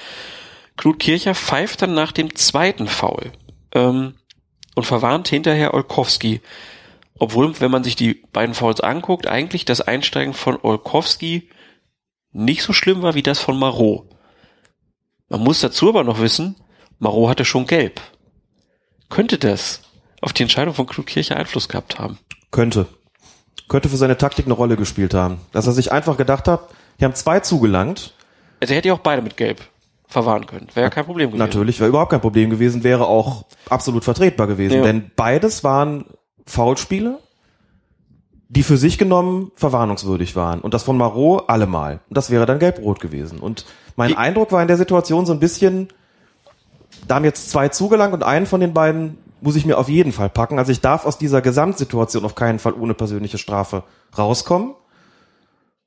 Knut 0.76 0.98
Kircher 0.98 1.34
pfeift 1.34 1.82
dann 1.82 1.94
nach 1.94 2.12
dem 2.12 2.34
zweiten 2.34 2.88
Foul 2.88 3.32
ähm, 3.74 4.14
und 4.74 4.84
verwarnt 4.84 5.28
hinterher 5.28 5.74
Olkowski. 5.74 6.40
Obwohl, 7.18 7.60
wenn 7.60 7.70
man 7.70 7.84
sich 7.84 7.94
die 7.94 8.14
beiden 8.32 8.54
Fouls 8.54 8.80
anguckt, 8.80 9.26
eigentlich 9.26 9.64
das 9.64 9.80
Einsteigen 9.80 10.34
von 10.34 10.58
Olkowski 10.60 11.50
nicht 12.32 12.62
so 12.62 12.72
schlimm 12.72 13.02
war 13.02 13.14
wie 13.14 13.22
das 13.22 13.38
von 13.38 13.58
Marot. 13.58 14.06
Man 15.28 15.40
muss 15.40 15.60
dazu 15.60 15.88
aber 15.88 16.04
noch 16.04 16.20
wissen, 16.20 16.56
Marot 16.98 17.30
hatte 17.30 17.44
schon 17.44 17.66
gelb. 17.66 18.00
Könnte 19.08 19.38
das 19.38 19.82
auf 20.22 20.32
die 20.32 20.44
Entscheidung 20.44 20.72
von 20.72 20.86
Knut 20.86 21.06
Kircher 21.06 21.36
Einfluss 21.36 21.68
gehabt 21.68 21.98
haben? 21.98 22.18
Könnte. 22.50 22.86
Könnte 23.68 23.88
für 23.88 23.96
seine 23.96 24.16
Taktik 24.16 24.46
eine 24.46 24.54
Rolle 24.54 24.76
gespielt 24.76 25.12
haben. 25.12 25.38
Dass 25.52 25.66
er 25.66 25.72
sich 25.72 25.92
einfach 25.92 26.16
gedacht 26.16 26.48
hat, 26.48 26.68
hier 26.98 27.06
haben 27.06 27.14
zwei 27.14 27.40
zugelangt. 27.40 28.14
Also 28.60 28.72
er 28.72 28.78
hätte 28.78 28.88
ja 28.88 28.94
auch 28.94 29.00
beide 29.00 29.20
mit 29.20 29.36
gelb 29.36 29.60
verwahren 30.06 30.46
können. 30.46 30.68
Wäre 30.74 30.86
ja 30.86 30.90
kein 30.90 31.04
Problem 31.04 31.30
gewesen. 31.30 31.38
Natürlich, 31.38 31.80
wäre 31.80 31.88
überhaupt 31.88 32.10
kein 32.10 32.20
Problem 32.20 32.50
gewesen, 32.50 32.84
wäre 32.84 33.06
auch 33.06 33.46
absolut 33.68 34.04
vertretbar 34.04 34.46
gewesen. 34.46 34.78
Ja. 34.78 34.82
Denn 34.82 35.10
beides 35.16 35.64
waren 35.64 36.04
Foulspiele, 36.46 37.18
die 38.48 38.62
für 38.62 38.76
sich 38.76 38.98
genommen 38.98 39.50
verwarnungswürdig 39.56 40.36
waren. 40.36 40.60
Und 40.60 40.74
das 40.74 40.82
von 40.82 40.96
Marot 40.96 41.48
allemal. 41.48 42.00
Und 42.08 42.16
das 42.16 42.30
wäre 42.30 42.46
dann 42.46 42.58
gelb-rot 42.58 43.00
gewesen. 43.00 43.40
Und 43.40 43.64
mein 43.96 44.14
Eindruck 44.16 44.52
war 44.52 44.60
in 44.60 44.68
der 44.68 44.76
Situation 44.76 45.26
so 45.26 45.32
ein 45.32 45.40
bisschen, 45.40 45.88
da 47.08 47.16
haben 47.16 47.24
jetzt 47.24 47.50
zwei 47.50 47.68
zugelangt 47.68 48.12
und 48.12 48.22
einen 48.22 48.46
von 48.46 48.60
den 48.60 48.74
beiden 48.74 49.18
muss 49.42 49.56
ich 49.56 49.66
mir 49.66 49.76
auf 49.76 49.88
jeden 49.88 50.12
Fall 50.12 50.28
packen. 50.28 50.58
Also 50.58 50.72
ich 50.72 50.80
darf 50.80 51.04
aus 51.04 51.18
dieser 51.18 51.42
Gesamtsituation 51.42 52.24
auf 52.24 52.34
keinen 52.34 52.58
Fall 52.58 52.72
ohne 52.72 52.94
persönliche 52.94 53.38
Strafe 53.38 53.82
rauskommen. 54.16 54.74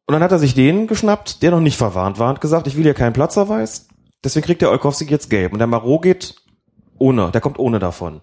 Und 0.08 0.14
dann 0.14 0.22
hat 0.22 0.32
er 0.32 0.40
sich 0.40 0.54
den 0.54 0.88
geschnappt, 0.88 1.42
der 1.42 1.52
noch 1.52 1.62
nicht 1.62 1.78
verwarnt 1.78 2.20
war 2.20 2.30
und 2.30 2.42
gesagt, 2.42 2.68
ich 2.68 2.76
will 2.76 2.84
hier 2.84 2.94
keinen 2.94 3.14
Platzverweis. 3.14 3.88
Deswegen 4.24 4.46
kriegt 4.46 4.62
der 4.62 4.72
Olkowski 4.72 5.06
jetzt 5.06 5.30
gelb. 5.30 5.54
Und 5.54 5.60
der 5.60 5.68
Marot 5.68 6.04
geht 6.04 6.36
ohne, 6.98 7.32
der 7.32 7.42
kommt 7.42 7.58
ohne 7.58 7.80
davon. 7.80 8.22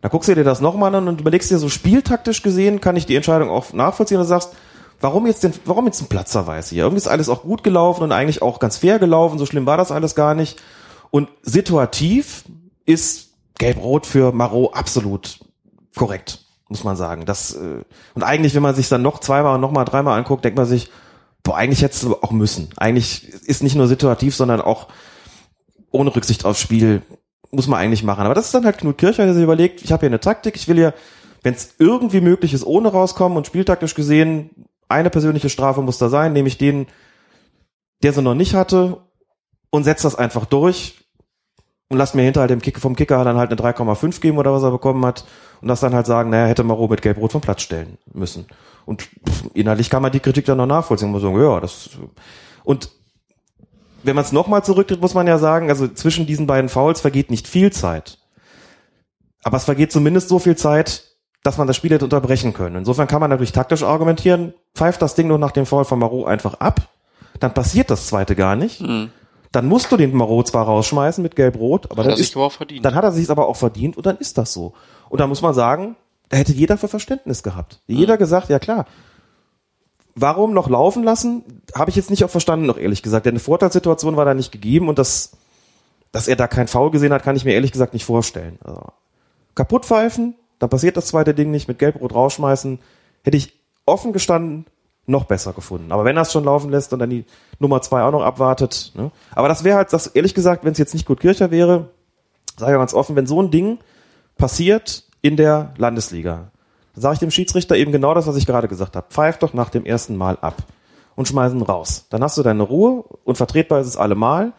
Da 0.00 0.08
guckst 0.08 0.28
du 0.28 0.34
dir 0.34 0.44
das 0.44 0.60
nochmal 0.60 0.94
an 0.94 1.08
und 1.08 1.20
überlegst 1.20 1.50
dir 1.50 1.58
so 1.58 1.68
spieltaktisch 1.68 2.42
gesehen, 2.42 2.80
kann 2.80 2.96
ich 2.96 3.06
die 3.06 3.16
Entscheidung 3.16 3.50
auch 3.50 3.72
nachvollziehen 3.72 4.20
und 4.20 4.26
sagst, 4.26 4.54
warum 5.00 5.26
jetzt 5.26 5.42
den, 5.42 5.52
warum 5.64 5.86
jetzt 5.86 6.00
ein 6.00 6.08
Platzverweis 6.08 6.70
hier? 6.70 6.84
Irgendwie 6.84 6.98
ist 6.98 7.08
alles 7.08 7.28
auch 7.28 7.42
gut 7.42 7.64
gelaufen 7.64 8.04
und 8.04 8.12
eigentlich 8.12 8.42
auch 8.42 8.60
ganz 8.60 8.76
fair 8.76 8.98
gelaufen, 8.98 9.38
so 9.38 9.46
schlimm 9.46 9.66
war 9.66 9.76
das 9.76 9.90
alles 9.90 10.14
gar 10.14 10.34
nicht. 10.34 10.62
Und 11.10 11.28
situativ 11.42 12.44
ist 12.86 13.27
Gelb-Rot 13.58 14.06
für 14.06 14.32
Marot 14.32 14.74
absolut 14.74 15.40
korrekt, 15.96 16.44
muss 16.68 16.84
man 16.84 16.96
sagen. 16.96 17.26
Das, 17.26 17.54
äh, 17.54 17.82
und 18.14 18.22
eigentlich, 18.22 18.54
wenn 18.54 18.62
man 18.62 18.74
sich 18.74 18.88
dann 18.88 19.02
noch 19.02 19.20
zweimal 19.20 19.54
und 19.54 19.60
noch 19.60 19.72
mal 19.72 19.84
dreimal 19.84 20.18
anguckt, 20.18 20.44
denkt 20.44 20.56
man 20.56 20.66
sich, 20.66 20.90
boah, 21.42 21.56
eigentlich 21.56 21.82
hättest 21.82 22.04
du 22.04 22.16
auch 22.16 22.30
müssen. 22.30 22.68
Eigentlich 22.76 23.28
ist 23.28 23.62
nicht 23.62 23.74
nur 23.74 23.88
situativ, 23.88 24.34
sondern 24.34 24.60
auch 24.60 24.88
ohne 25.90 26.14
Rücksicht 26.14 26.44
aufs 26.44 26.60
Spiel 26.60 27.02
muss 27.50 27.66
man 27.66 27.80
eigentlich 27.80 28.02
machen. 28.02 28.24
Aber 28.24 28.34
das 28.34 28.46
ist 28.46 28.54
dann 28.54 28.64
halt 28.64 28.78
Knut 28.78 28.98
Kircher, 28.98 29.24
der 29.24 29.34
sich 29.34 29.42
überlegt, 29.42 29.82
ich 29.82 29.92
habe 29.92 30.00
hier 30.00 30.10
eine 30.10 30.20
Taktik, 30.20 30.56
ich 30.56 30.68
will 30.68 30.76
hier, 30.76 30.94
wenn 31.42 31.54
es 31.54 31.74
irgendwie 31.78 32.20
möglich 32.20 32.52
ist, 32.52 32.66
ohne 32.66 32.88
rauskommen 32.88 33.38
und 33.38 33.46
spieltaktisch 33.46 33.94
gesehen, 33.94 34.50
eine 34.88 35.10
persönliche 35.10 35.48
Strafe 35.48 35.82
muss 35.82 35.98
da 35.98 36.08
sein, 36.08 36.32
nämlich 36.32 36.58
den, 36.58 36.86
der 38.02 38.12
sie 38.12 38.22
noch 38.22 38.34
nicht 38.34 38.54
hatte 38.54 38.98
und 39.70 39.84
setzt 39.84 40.04
das 40.04 40.14
einfach 40.14 40.44
durch 40.44 41.07
und 41.88 41.96
lasst 41.96 42.14
mir 42.14 42.22
hinter 42.22 42.40
halt 42.40 42.50
dem 42.50 42.60
Kick, 42.60 42.78
vom 42.78 42.96
Kicker 42.96 43.24
dann 43.24 43.36
halt 43.38 43.50
eine 43.50 43.60
3,5 43.60 44.20
geben 44.20 44.38
oder 44.38 44.52
was 44.52 44.62
er 44.62 44.70
bekommen 44.70 45.04
hat 45.06 45.24
und 45.60 45.68
das 45.68 45.80
dann 45.80 45.94
halt 45.94 46.06
sagen, 46.06 46.30
naja, 46.30 46.46
hätte 46.46 46.64
Maro 46.64 46.86
mit 46.88 47.02
Gelb-Rot 47.02 47.32
vom 47.32 47.40
Platz 47.40 47.62
stellen 47.62 47.98
müssen. 48.12 48.46
Und 48.84 49.08
inhaltlich 49.54 49.90
kann 49.90 50.02
man 50.02 50.12
die 50.12 50.20
Kritik 50.20 50.44
dann 50.44 50.58
noch 50.58 50.66
nachvollziehen. 50.66 51.10
Muss 51.10 51.22
sagen, 51.22 51.40
ja, 51.40 51.60
das, 51.60 51.90
und 52.64 52.90
wenn 54.02 54.14
man 54.14 54.24
es 54.24 54.32
nochmal 54.32 54.64
zurücktritt, 54.64 55.00
muss 55.00 55.14
man 55.14 55.26
ja 55.26 55.38
sagen, 55.38 55.70
also 55.70 55.88
zwischen 55.88 56.26
diesen 56.26 56.46
beiden 56.46 56.68
Fouls 56.68 57.00
vergeht 57.00 57.30
nicht 57.30 57.48
viel 57.48 57.72
Zeit. 57.72 58.18
Aber 59.42 59.56
es 59.56 59.64
vergeht 59.64 59.92
zumindest 59.92 60.28
so 60.28 60.38
viel 60.38 60.56
Zeit, 60.56 61.04
dass 61.42 61.58
man 61.58 61.66
das 61.66 61.76
Spiel 61.76 61.92
hätte 61.92 62.04
unterbrechen 62.04 62.52
können. 62.52 62.76
Insofern 62.76 63.08
kann 63.08 63.20
man 63.20 63.30
natürlich 63.30 63.52
taktisch 63.52 63.82
argumentieren, 63.82 64.54
pfeift 64.74 65.00
das 65.02 65.14
Ding 65.14 65.28
nur 65.28 65.38
nach 65.38 65.52
dem 65.52 65.66
Foul 65.66 65.84
von 65.84 65.98
Marot 65.98 66.26
einfach 66.26 66.54
ab, 66.54 66.88
dann 67.40 67.54
passiert 67.54 67.90
das 67.90 68.06
zweite 68.06 68.34
gar 68.34 68.56
nicht. 68.56 68.80
Dann 69.52 69.66
musst 69.66 69.90
du 69.90 69.96
den 69.96 70.14
Marot 70.14 70.48
zwar 70.48 70.66
rausschmeißen 70.66 71.22
mit 71.22 71.34
Gelb-Rot, 71.36 71.90
aber 71.90 72.00
Hat 72.00 72.06
dann 72.06 72.12
er 72.12 72.16
sich 72.16 72.28
ist, 72.28 72.36
aber 72.36 72.44
auch 72.46 72.52
verdient. 72.52 72.84
dann 72.84 72.94
hat 72.94 73.04
er 73.04 73.12
sich 73.12 73.30
aber 73.30 73.48
auch 73.48 73.56
verdient 73.56 73.96
und 73.96 74.04
dann 74.04 74.18
ist 74.18 74.36
das 74.36 74.52
so. 74.52 74.74
Und 75.08 75.20
da 75.20 75.26
muss 75.26 75.40
man 75.40 75.54
sagen, 75.54 75.96
da 76.28 76.36
hätte 76.36 76.52
jeder 76.52 76.76
für 76.76 76.88
Verständnis 76.88 77.42
gehabt. 77.42 77.80
Jeder 77.86 78.18
gesagt, 78.18 78.50
ja 78.50 78.58
klar, 78.58 78.84
warum 80.14 80.52
noch 80.52 80.68
laufen 80.68 81.02
lassen, 81.02 81.62
habe 81.74 81.90
ich 81.90 81.96
jetzt 81.96 82.10
nicht 82.10 82.24
auch 82.24 82.30
verstanden, 82.30 82.66
noch 82.66 82.76
ehrlich 82.76 83.02
gesagt. 83.02 83.26
Denn 83.26 83.32
eine 83.32 83.40
Vorteilssituation 83.40 84.16
war 84.16 84.24
da 84.24 84.34
nicht 84.34 84.52
gegeben 84.52 84.88
und 84.88 84.98
das, 84.98 85.32
dass 86.12 86.28
er 86.28 86.36
da 86.36 86.46
kein 86.46 86.68
Foul 86.68 86.90
gesehen 86.90 87.12
hat, 87.12 87.22
kann 87.22 87.36
ich 87.36 87.44
mir 87.44 87.54
ehrlich 87.54 87.72
gesagt 87.72 87.94
nicht 87.94 88.04
vorstellen. 88.04 88.58
Also, 88.62 88.82
kaputt 89.54 89.86
pfeifen, 89.86 90.34
dann 90.58 90.68
passiert 90.70 90.96
das 90.96 91.06
zweite 91.06 91.34
Ding 91.34 91.50
nicht, 91.50 91.68
mit 91.68 91.78
Gelb-Rot 91.78 92.14
rausschmeißen, 92.14 92.80
hätte 93.22 93.36
ich 93.36 93.54
offen 93.86 94.12
gestanden 94.12 94.66
noch 95.08 95.24
besser 95.24 95.52
gefunden. 95.52 95.92
Aber 95.92 96.04
wenn 96.04 96.16
er 96.16 96.22
es 96.22 96.32
schon 96.32 96.44
laufen 96.44 96.70
lässt 96.70 96.92
und 96.92 96.98
dann 96.98 97.10
die 97.10 97.24
Nummer 97.58 97.80
zwei 97.82 98.02
auch 98.02 98.12
noch 98.12 98.22
abwartet, 98.22 98.92
ne? 98.94 99.10
aber 99.34 99.48
das 99.48 99.64
wäre 99.64 99.78
halt, 99.78 99.92
das 99.92 100.06
ehrlich 100.08 100.34
gesagt, 100.34 100.64
wenn 100.64 100.72
es 100.72 100.78
jetzt 100.78 100.94
nicht 100.94 101.06
gut 101.06 101.20
Kircher 101.20 101.50
wäre, 101.50 101.90
sage 102.56 102.72
ich 102.72 102.78
ganz 102.78 102.94
offen, 102.94 103.16
wenn 103.16 103.26
so 103.26 103.40
ein 103.42 103.50
Ding 103.50 103.78
passiert 104.36 105.04
in 105.22 105.36
der 105.36 105.72
Landesliga, 105.76 106.50
dann 106.94 107.02
sage 107.02 107.14
ich 107.14 107.20
dem 107.20 107.30
Schiedsrichter 107.30 107.76
eben 107.76 107.92
genau 107.92 108.14
das, 108.14 108.26
was 108.26 108.36
ich 108.36 108.46
gerade 108.46 108.68
gesagt 108.68 108.96
habe. 108.96 109.06
Pfeif 109.08 109.38
doch 109.38 109.54
nach 109.54 109.70
dem 109.70 109.84
ersten 109.84 110.16
Mal 110.16 110.36
ab 110.40 110.56
und 111.16 111.26
schmeiß 111.26 111.52
ihn 111.52 111.62
raus. 111.62 112.06
Dann 112.10 112.22
hast 112.22 112.38
du 112.38 112.42
deine 112.42 112.62
Ruhe 112.62 113.04
und 113.24 113.36
vertretbar 113.36 113.80
ist 113.80 113.86
es 113.86 113.96
allemal. 113.96 114.52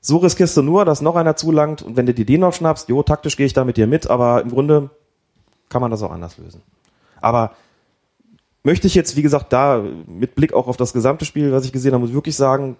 So 0.00 0.18
riskierst 0.18 0.56
du 0.56 0.62
nur, 0.62 0.84
dass 0.84 1.00
noch 1.00 1.16
einer 1.16 1.36
zulangt 1.36 1.82
und 1.82 1.96
wenn 1.96 2.06
du 2.06 2.14
dir 2.14 2.26
den 2.26 2.40
noch 2.40 2.52
schnappst, 2.52 2.88
jo, 2.88 3.02
taktisch 3.02 3.36
gehe 3.36 3.46
ich 3.46 3.54
da 3.54 3.64
mit 3.64 3.76
dir 3.76 3.86
mit, 3.86 4.08
aber 4.08 4.42
im 4.42 4.50
Grunde 4.50 4.90
kann 5.68 5.80
man 5.80 5.90
das 5.90 6.02
auch 6.02 6.12
anders 6.12 6.38
lösen. 6.38 6.62
Aber 7.20 7.52
möchte 8.66 8.88
ich 8.88 8.96
jetzt, 8.96 9.14
wie 9.14 9.22
gesagt, 9.22 9.52
da 9.52 9.80
mit 10.08 10.34
Blick 10.34 10.52
auch 10.52 10.66
auf 10.66 10.76
das 10.76 10.92
gesamte 10.92 11.24
Spiel, 11.24 11.52
was 11.52 11.64
ich 11.64 11.72
gesehen 11.72 11.92
habe, 11.92 12.00
muss 12.00 12.10
ich 12.10 12.16
wirklich 12.16 12.34
sagen, 12.34 12.76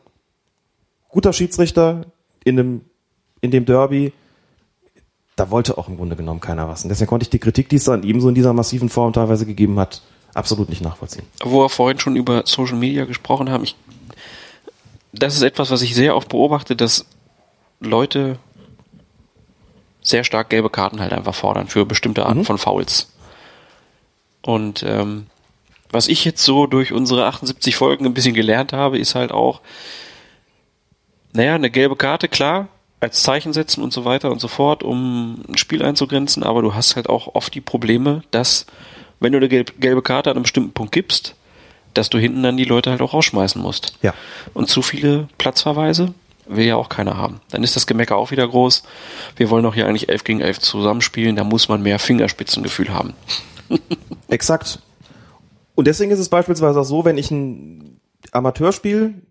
guter 1.08 1.32
Schiedsrichter 1.32 2.06
in 2.44 2.56
dem, 2.56 2.80
in 3.40 3.52
dem 3.52 3.64
Derby, 3.64 4.12
da 5.36 5.48
wollte 5.52 5.78
auch 5.78 5.88
im 5.88 5.96
Grunde 5.96 6.16
genommen 6.16 6.40
keiner 6.40 6.68
was. 6.68 6.82
Und 6.82 6.88
deswegen 6.88 7.08
konnte 7.08 7.22
ich 7.22 7.30
die 7.30 7.38
Kritik, 7.38 7.68
die 7.68 7.76
es 7.76 7.88
an 7.88 8.02
ihm 8.02 8.20
so 8.20 8.28
in 8.28 8.34
dieser 8.34 8.52
massiven 8.52 8.88
Form 8.88 9.12
teilweise 9.12 9.46
gegeben 9.46 9.78
hat, 9.78 10.02
absolut 10.34 10.70
nicht 10.70 10.82
nachvollziehen. 10.82 11.24
Wo 11.44 11.62
wir 11.62 11.68
vorhin 11.68 12.00
schon 12.00 12.16
über 12.16 12.42
Social 12.46 12.78
Media 12.78 13.04
gesprochen 13.04 13.48
haben, 13.48 13.62
ich, 13.62 13.76
das 15.12 15.36
ist 15.36 15.42
etwas, 15.42 15.70
was 15.70 15.82
ich 15.82 15.94
sehr 15.94 16.16
oft 16.16 16.28
beobachte, 16.30 16.74
dass 16.74 17.06
Leute 17.78 18.40
sehr 20.02 20.24
stark 20.24 20.50
gelbe 20.50 20.68
Karten 20.68 20.98
halt 20.98 21.12
einfach 21.12 21.34
fordern 21.36 21.68
für 21.68 21.86
bestimmte 21.86 22.26
Arten 22.26 22.44
von 22.44 22.58
Fouls. 22.58 23.12
Und 24.42 24.82
ähm, 24.82 25.26
was 25.96 26.08
ich 26.08 26.24
jetzt 26.26 26.44
so 26.44 26.66
durch 26.66 26.92
unsere 26.92 27.24
78 27.24 27.74
Folgen 27.74 28.04
ein 28.04 28.12
bisschen 28.14 28.34
gelernt 28.34 28.72
habe, 28.74 28.98
ist 28.98 29.14
halt 29.14 29.32
auch, 29.32 29.62
naja, 31.32 31.54
eine 31.54 31.70
gelbe 31.70 31.96
Karte, 31.96 32.28
klar, 32.28 32.68
als 33.00 33.22
Zeichen 33.22 33.52
setzen 33.52 33.82
und 33.82 33.92
so 33.92 34.04
weiter 34.04 34.30
und 34.30 34.38
so 34.40 34.48
fort, 34.48 34.82
um 34.82 35.42
ein 35.48 35.56
Spiel 35.56 35.82
einzugrenzen, 35.82 36.42
aber 36.42 36.62
du 36.62 36.74
hast 36.74 36.96
halt 36.96 37.08
auch 37.08 37.34
oft 37.34 37.54
die 37.54 37.60
Probleme, 37.60 38.22
dass, 38.30 38.66
wenn 39.20 39.32
du 39.32 39.38
eine 39.38 39.48
gelb- 39.48 39.80
gelbe 39.80 40.02
Karte 40.02 40.30
an 40.30 40.36
einem 40.36 40.42
bestimmten 40.42 40.72
Punkt 40.72 40.92
gibst, 40.92 41.34
dass 41.94 42.10
du 42.10 42.18
hinten 42.18 42.42
dann 42.42 42.58
die 42.58 42.64
Leute 42.64 42.90
halt 42.90 43.00
auch 43.00 43.14
rausschmeißen 43.14 43.60
musst. 43.60 43.94
Ja. 44.02 44.12
Und 44.52 44.68
zu 44.68 44.82
viele 44.82 45.28
Platzverweise 45.38 46.12
will 46.46 46.66
ja 46.66 46.76
auch 46.76 46.90
keiner 46.90 47.16
haben. 47.16 47.40
Dann 47.50 47.62
ist 47.64 47.74
das 47.74 47.86
Gemecker 47.86 48.16
auch 48.16 48.30
wieder 48.30 48.46
groß. 48.46 48.82
Wir 49.36 49.48
wollen 49.50 49.64
doch 49.64 49.74
hier 49.74 49.86
eigentlich 49.86 50.10
11 50.10 50.24
gegen 50.24 50.40
11 50.42 50.60
zusammenspielen, 50.60 51.36
da 51.36 51.44
muss 51.44 51.68
man 51.68 51.82
mehr 51.82 51.98
Fingerspitzengefühl 51.98 52.90
haben. 52.90 53.14
Exakt. 54.28 54.80
Und 55.76 55.86
deswegen 55.86 56.10
ist 56.10 56.18
es 56.18 56.30
beispielsweise 56.30 56.80
auch 56.80 56.84
so, 56.84 57.04
wenn 57.04 57.18
ich 57.18 57.30
ein 57.30 58.00
Amateurspiel 58.32 59.22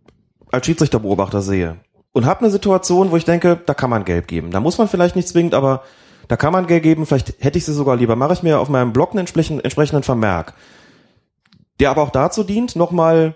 als 0.52 0.66
Schiedsrichterbeobachter 0.66 1.42
sehe 1.42 1.78
und 2.14 2.26
habe 2.26 2.42
eine 2.42 2.52
Situation, 2.52 3.12
wo 3.12 3.18
ich 3.18 3.26
denke, 3.26 3.60
da 3.66 3.74
kann 3.74 3.90
man 3.90 4.06
gelb 4.06 4.28
geben. 4.28 4.52
Da 4.52 4.62
muss 4.62 4.78
man 4.78 4.88
vielleicht 4.88 5.16
nicht 5.16 5.28
zwingend, 5.28 5.56
aber 5.56 5.84
da 6.28 6.38
kann 6.38 6.54
man 6.54 6.68
gelb 6.68 6.84
geben. 6.84 7.06
Vielleicht 7.06 7.44
hätte 7.44 7.58
ich 7.58 7.66
sie 7.66 7.74
sogar 7.74 7.98
lieber. 7.98 8.16
Mache 8.16 8.34
ich 8.34 8.44
mir 8.44 8.60
auf 8.60 8.70
meinem 8.70 8.94
Blog 8.94 9.10
einen 9.10 9.20
entsprechenden, 9.20 9.64
entsprechenden 9.64 10.04
Vermerk, 10.04 10.54
der 11.80 11.90
aber 11.90 12.04
auch 12.04 12.12
dazu 12.12 12.44
dient, 12.44 12.76
nochmal 12.76 13.36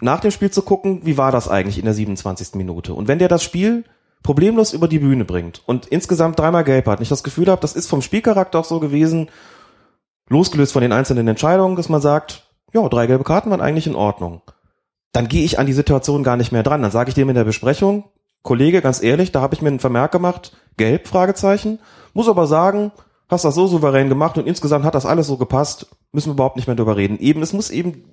nach 0.00 0.20
dem 0.20 0.30
Spiel 0.30 0.50
zu 0.50 0.62
gucken, 0.62 1.02
wie 1.04 1.18
war 1.18 1.32
das 1.32 1.48
eigentlich 1.48 1.78
in 1.78 1.84
der 1.84 1.94
27. 1.94 2.54
Minute. 2.54 2.94
Und 2.94 3.08
wenn 3.08 3.18
der 3.18 3.28
das 3.28 3.44
Spiel 3.44 3.84
problemlos 4.22 4.72
über 4.72 4.88
die 4.88 4.98
Bühne 5.00 5.26
bringt 5.26 5.62
und 5.66 5.86
insgesamt 5.86 6.38
dreimal 6.38 6.64
gelb 6.64 6.86
hat, 6.86 6.98
und 6.98 7.02
ich 7.02 7.10
das 7.10 7.22
Gefühl 7.22 7.48
habe, 7.48 7.60
das 7.60 7.76
ist 7.76 7.88
vom 7.88 8.00
Spielcharakter 8.00 8.58
auch 8.58 8.64
so 8.64 8.80
gewesen, 8.80 9.28
losgelöst 10.30 10.72
von 10.72 10.80
den 10.80 10.92
einzelnen 10.92 11.28
Entscheidungen, 11.28 11.76
dass 11.76 11.90
man 11.90 12.00
sagt, 12.00 12.44
ja, 12.72 12.88
drei 12.88 13.06
gelbe 13.06 13.24
Karten 13.24 13.50
waren 13.50 13.60
eigentlich 13.60 13.86
in 13.86 13.96
Ordnung. 13.96 14.40
Dann 15.12 15.28
gehe 15.28 15.44
ich 15.44 15.58
an 15.58 15.66
die 15.66 15.72
Situation 15.72 16.22
gar 16.22 16.36
nicht 16.36 16.52
mehr 16.52 16.62
dran. 16.62 16.82
Dann 16.82 16.92
sage 16.92 17.08
ich 17.08 17.14
dem 17.14 17.28
in 17.28 17.34
der 17.34 17.44
Besprechung, 17.44 18.04
Kollege, 18.42 18.80
ganz 18.80 19.02
ehrlich, 19.02 19.32
da 19.32 19.40
habe 19.42 19.54
ich 19.54 19.60
mir 19.60 19.68
einen 19.68 19.80
Vermerk 19.80 20.12
gemacht, 20.12 20.56
gelb, 20.76 21.08
Fragezeichen, 21.08 21.78
muss 22.14 22.28
aber 22.28 22.46
sagen, 22.46 22.92
hast 23.28 23.44
das 23.44 23.54
so 23.54 23.66
souverän 23.66 24.08
gemacht 24.08 24.38
und 24.38 24.46
insgesamt 24.46 24.84
hat 24.84 24.94
das 24.94 25.04
alles 25.04 25.26
so 25.26 25.36
gepasst, 25.36 25.86
müssen 26.12 26.30
wir 26.30 26.34
überhaupt 26.34 26.56
nicht 26.56 26.66
mehr 26.66 26.76
drüber 26.76 26.96
reden. 26.96 27.18
Eben, 27.18 27.42
es 27.42 27.52
muss 27.52 27.70
eben 27.70 28.04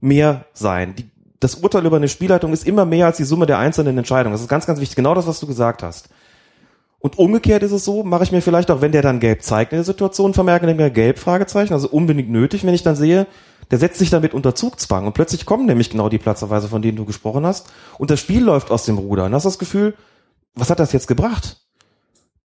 mehr 0.00 0.46
sein. 0.54 0.94
Die, 0.94 1.10
das 1.38 1.56
Urteil 1.56 1.84
über 1.84 1.96
eine 1.96 2.08
Spielleitung 2.08 2.52
ist 2.52 2.66
immer 2.66 2.86
mehr 2.86 3.06
als 3.06 3.18
die 3.18 3.24
Summe 3.24 3.46
der 3.46 3.58
einzelnen 3.58 3.98
Entscheidungen. 3.98 4.32
Das 4.32 4.40
ist 4.40 4.48
ganz, 4.48 4.66
ganz 4.66 4.80
wichtig. 4.80 4.96
Genau 4.96 5.14
das, 5.14 5.26
was 5.26 5.40
du 5.40 5.46
gesagt 5.46 5.82
hast. 5.82 6.08
Und 7.06 7.18
umgekehrt 7.18 7.62
ist 7.62 7.70
es 7.70 7.84
so, 7.84 8.02
mache 8.02 8.24
ich 8.24 8.32
mir 8.32 8.42
vielleicht 8.42 8.68
auch, 8.68 8.80
wenn 8.80 8.90
der 8.90 9.00
dann 9.00 9.20
gelb 9.20 9.44
zeigt 9.44 9.70
in 9.70 9.78
der 9.78 9.84
Situation, 9.84 10.34
vermerke 10.34 10.68
ich 10.68 10.76
mir 10.76 10.90
gelb, 10.90 11.20
Fragezeichen, 11.20 11.72
also 11.72 11.88
unbedingt 11.88 12.30
nötig, 12.30 12.66
wenn 12.66 12.74
ich 12.74 12.82
dann 12.82 12.96
sehe, 12.96 13.28
der 13.70 13.78
setzt 13.78 14.00
sich 14.00 14.10
damit 14.10 14.34
unter 14.34 14.56
Zugzwang. 14.56 15.06
Und 15.06 15.12
plötzlich 15.12 15.46
kommen 15.46 15.66
nämlich 15.66 15.88
genau 15.88 16.08
die 16.08 16.18
Platzverweise, 16.18 16.66
von 16.66 16.82
denen 16.82 16.96
du 16.96 17.04
gesprochen 17.04 17.46
hast. 17.46 17.70
Und 17.98 18.10
das 18.10 18.18
Spiel 18.18 18.42
läuft 18.42 18.72
aus 18.72 18.86
dem 18.86 18.98
Ruder. 18.98 19.26
Und 19.26 19.34
hast 19.34 19.46
das 19.46 19.60
Gefühl, 19.60 19.94
was 20.56 20.68
hat 20.68 20.80
das 20.80 20.92
jetzt 20.92 21.06
gebracht? 21.06 21.64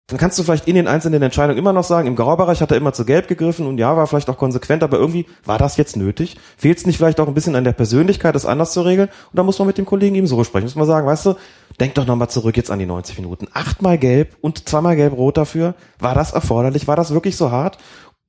Dann 0.09 0.17
kannst 0.17 0.39
du 0.39 0.43
vielleicht 0.43 0.69
in 0.69 0.75
den 0.75 0.87
einzelnen 0.87 1.21
Entscheidungen 1.21 1.59
immer 1.59 1.73
noch 1.73 1.83
sagen, 1.83 2.07
im 2.07 2.15
Graubereich 2.15 2.61
hat 2.61 2.71
er 2.71 2.77
immer 2.77 2.93
zu 2.93 3.03
gelb 3.03 3.27
gegriffen 3.27 3.67
und 3.67 3.77
ja, 3.77 3.97
war 3.97 4.07
vielleicht 4.07 4.29
auch 4.29 4.37
konsequent, 4.37 4.81
aber 4.81 4.97
irgendwie 4.97 5.25
war 5.43 5.57
das 5.57 5.75
jetzt 5.75 5.97
nötig? 5.97 6.37
Fehlt 6.55 6.77
es 6.77 6.85
nicht 6.85 6.95
vielleicht 6.95 7.19
auch 7.19 7.27
ein 7.27 7.33
bisschen 7.33 7.57
an 7.57 7.65
der 7.65 7.73
Persönlichkeit, 7.73 8.33
das 8.33 8.45
anders 8.45 8.71
zu 8.71 8.83
regeln? 8.83 9.09
Und 9.09 9.35
da 9.35 9.43
muss 9.43 9.59
man 9.59 9.67
mit 9.67 9.77
dem 9.77 9.85
Kollegen 9.85 10.15
eben 10.15 10.25
so 10.25 10.41
sprechen. 10.45 10.63
Muss 10.63 10.75
man 10.75 10.87
sagen, 10.87 11.05
weißt 11.05 11.25
du, 11.25 11.35
denk 11.81 11.95
doch 11.95 12.05
nochmal 12.05 12.29
zurück 12.29 12.55
jetzt 12.55 12.71
an 12.71 12.79
die 12.79 12.85
90 12.85 13.19
Minuten. 13.19 13.49
Achtmal 13.51 13.97
gelb 13.97 14.37
und 14.39 14.69
zweimal 14.69 14.95
gelb-rot 14.95 15.35
dafür. 15.35 15.75
War 15.99 16.15
das 16.15 16.31
erforderlich? 16.31 16.87
War 16.87 16.95
das 16.95 17.13
wirklich 17.13 17.35
so 17.35 17.51
hart? 17.51 17.77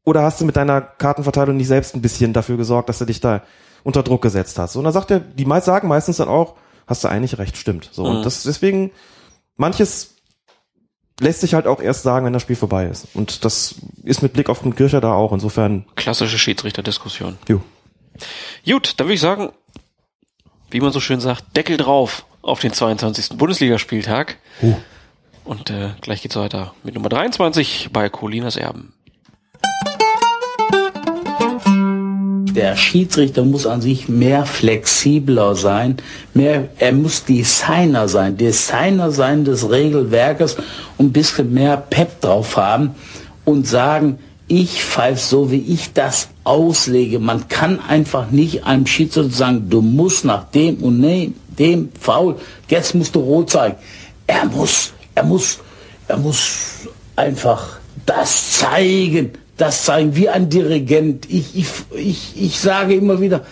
Oder 0.05 0.23
hast 0.23 0.41
du 0.41 0.47
mit 0.47 0.57
deiner 0.57 0.81
Kartenverteilung 0.81 1.57
nicht 1.57 1.69
selbst 1.69 1.95
ein 1.95 2.03
bisschen 2.03 2.33
dafür 2.33 2.57
gesorgt, 2.57 2.89
dass 2.89 2.99
du 2.99 3.05
dich 3.05 3.21
da 3.21 3.43
unter 3.85 4.03
Druck 4.03 4.23
gesetzt 4.23 4.59
hast? 4.59 4.75
Und 4.75 4.83
dann 4.83 4.93
sagt 4.93 5.13
er, 5.13 5.21
die 5.21 5.45
meist 5.45 5.67
sagen 5.67 5.87
meistens 5.87 6.17
dann 6.17 6.29
auch, 6.29 6.57
hast 6.89 7.05
du 7.05 7.09
eigentlich 7.09 7.39
recht, 7.39 7.57
stimmt. 7.57 7.89
So. 7.93 8.03
Mhm. 8.03 8.17
Und 8.17 8.27
das 8.27 8.43
deswegen, 8.43 8.91
manches 9.57 10.18
lässt 11.20 11.40
sich 11.40 11.55
halt 11.55 11.66
auch 11.66 11.81
erst 11.81 12.03
sagen, 12.03 12.27
wenn 12.27 12.32
das 12.32 12.43
Spiel 12.43 12.57
vorbei 12.57 12.86
ist. 12.86 13.09
Und 13.15 13.45
das 13.45 13.77
ist 14.05 14.23
mit 14.23 14.32
Blick 14.32 14.49
auf 14.49 14.62
den 14.62 14.74
Kircher 14.74 15.01
da 15.01 15.12
auch. 15.12 15.32
Insofern. 15.32 15.85
Klassische 15.97 16.39
Schiedsrichterdiskussion. 16.39 17.39
Jo. 17.49 17.61
Gut, 18.65 18.95
dann 18.97 19.07
würde 19.07 19.15
ich 19.15 19.20
sagen, 19.20 19.53
wie 20.70 20.81
man 20.81 20.93
so 20.93 21.01
schön 21.01 21.20
sagt, 21.20 21.57
Deckel 21.57 21.77
drauf 21.77 22.24
auf 22.43 22.61
den 22.61 22.73
22. 22.73 23.36
Bundesligaspieltag. 23.36 24.39
Uh. 24.62 24.77
Und 25.45 25.70
äh, 25.70 25.90
gleich 26.01 26.23
geht's 26.23 26.36
weiter 26.36 26.74
mit 26.82 26.95
Nummer 26.95 27.09
23 27.09 27.89
bei 27.93 28.09
Colinas 28.09 28.57
Erben. 28.57 28.93
Der 32.59 32.75
Schiedsrichter 32.75 33.45
muss 33.45 33.69
an 33.69 33.81
sich 33.81 34.09
mehr 34.09 34.45
flexibler 34.45 35.55
sein, 35.55 35.99
mehr, 36.35 36.69
er 36.81 36.93
muss 36.93 37.25
Designer 37.25 38.09
sein, 38.09 38.37
Designer 38.37 39.13
sein 39.13 39.45
des 39.45 39.71
Regelwerkes 39.71 40.57
und 40.97 41.07
ein 41.07 41.13
bisschen 41.13 41.55
mehr 41.55 41.77
Pep 41.77 42.21
drauf 42.21 42.57
haben 42.57 42.97
und 43.45 43.69
sagen, 43.69 44.19
ich 44.49 44.83
pfeife 44.83 45.21
so, 45.21 45.53
wie 45.53 45.73
ich 45.73 45.93
das 45.93 46.31
auslege. 46.43 47.21
Man 47.21 47.47
kann 47.47 47.79
einfach 47.79 48.33
nicht 48.33 48.65
einem 48.65 48.89
Schiedsrichter 48.89 49.37
sagen, 49.37 49.71
du 49.71 49.81
musst 49.81 50.25
nach 50.25 50.51
dem 50.51 50.79
und 50.79 51.01
dem, 51.01 51.35
dem 51.57 51.91
Foul, 52.01 52.35
jetzt 52.67 52.93
musst 52.93 53.15
du 53.15 53.21
rot 53.21 53.51
zeigen. 53.51 53.77
Er 54.27 54.47
muss, 54.47 54.93
er 55.15 55.23
muss, 55.23 55.61
er 56.09 56.17
muss 56.17 56.89
einfach 57.15 57.79
das 58.05 58.55
zeigen, 58.55 59.35
das 59.59 59.85
zeigen, 59.85 60.17
wie 60.17 60.29
ein 60.29 60.49
Dirigent. 60.49 61.31
Ich, 61.31 61.57
ich, 61.57 61.67
ich, 61.95 62.43
ich 62.43 62.59
sage 62.59 62.95
immer 62.95 63.21
wieder, 63.21 63.45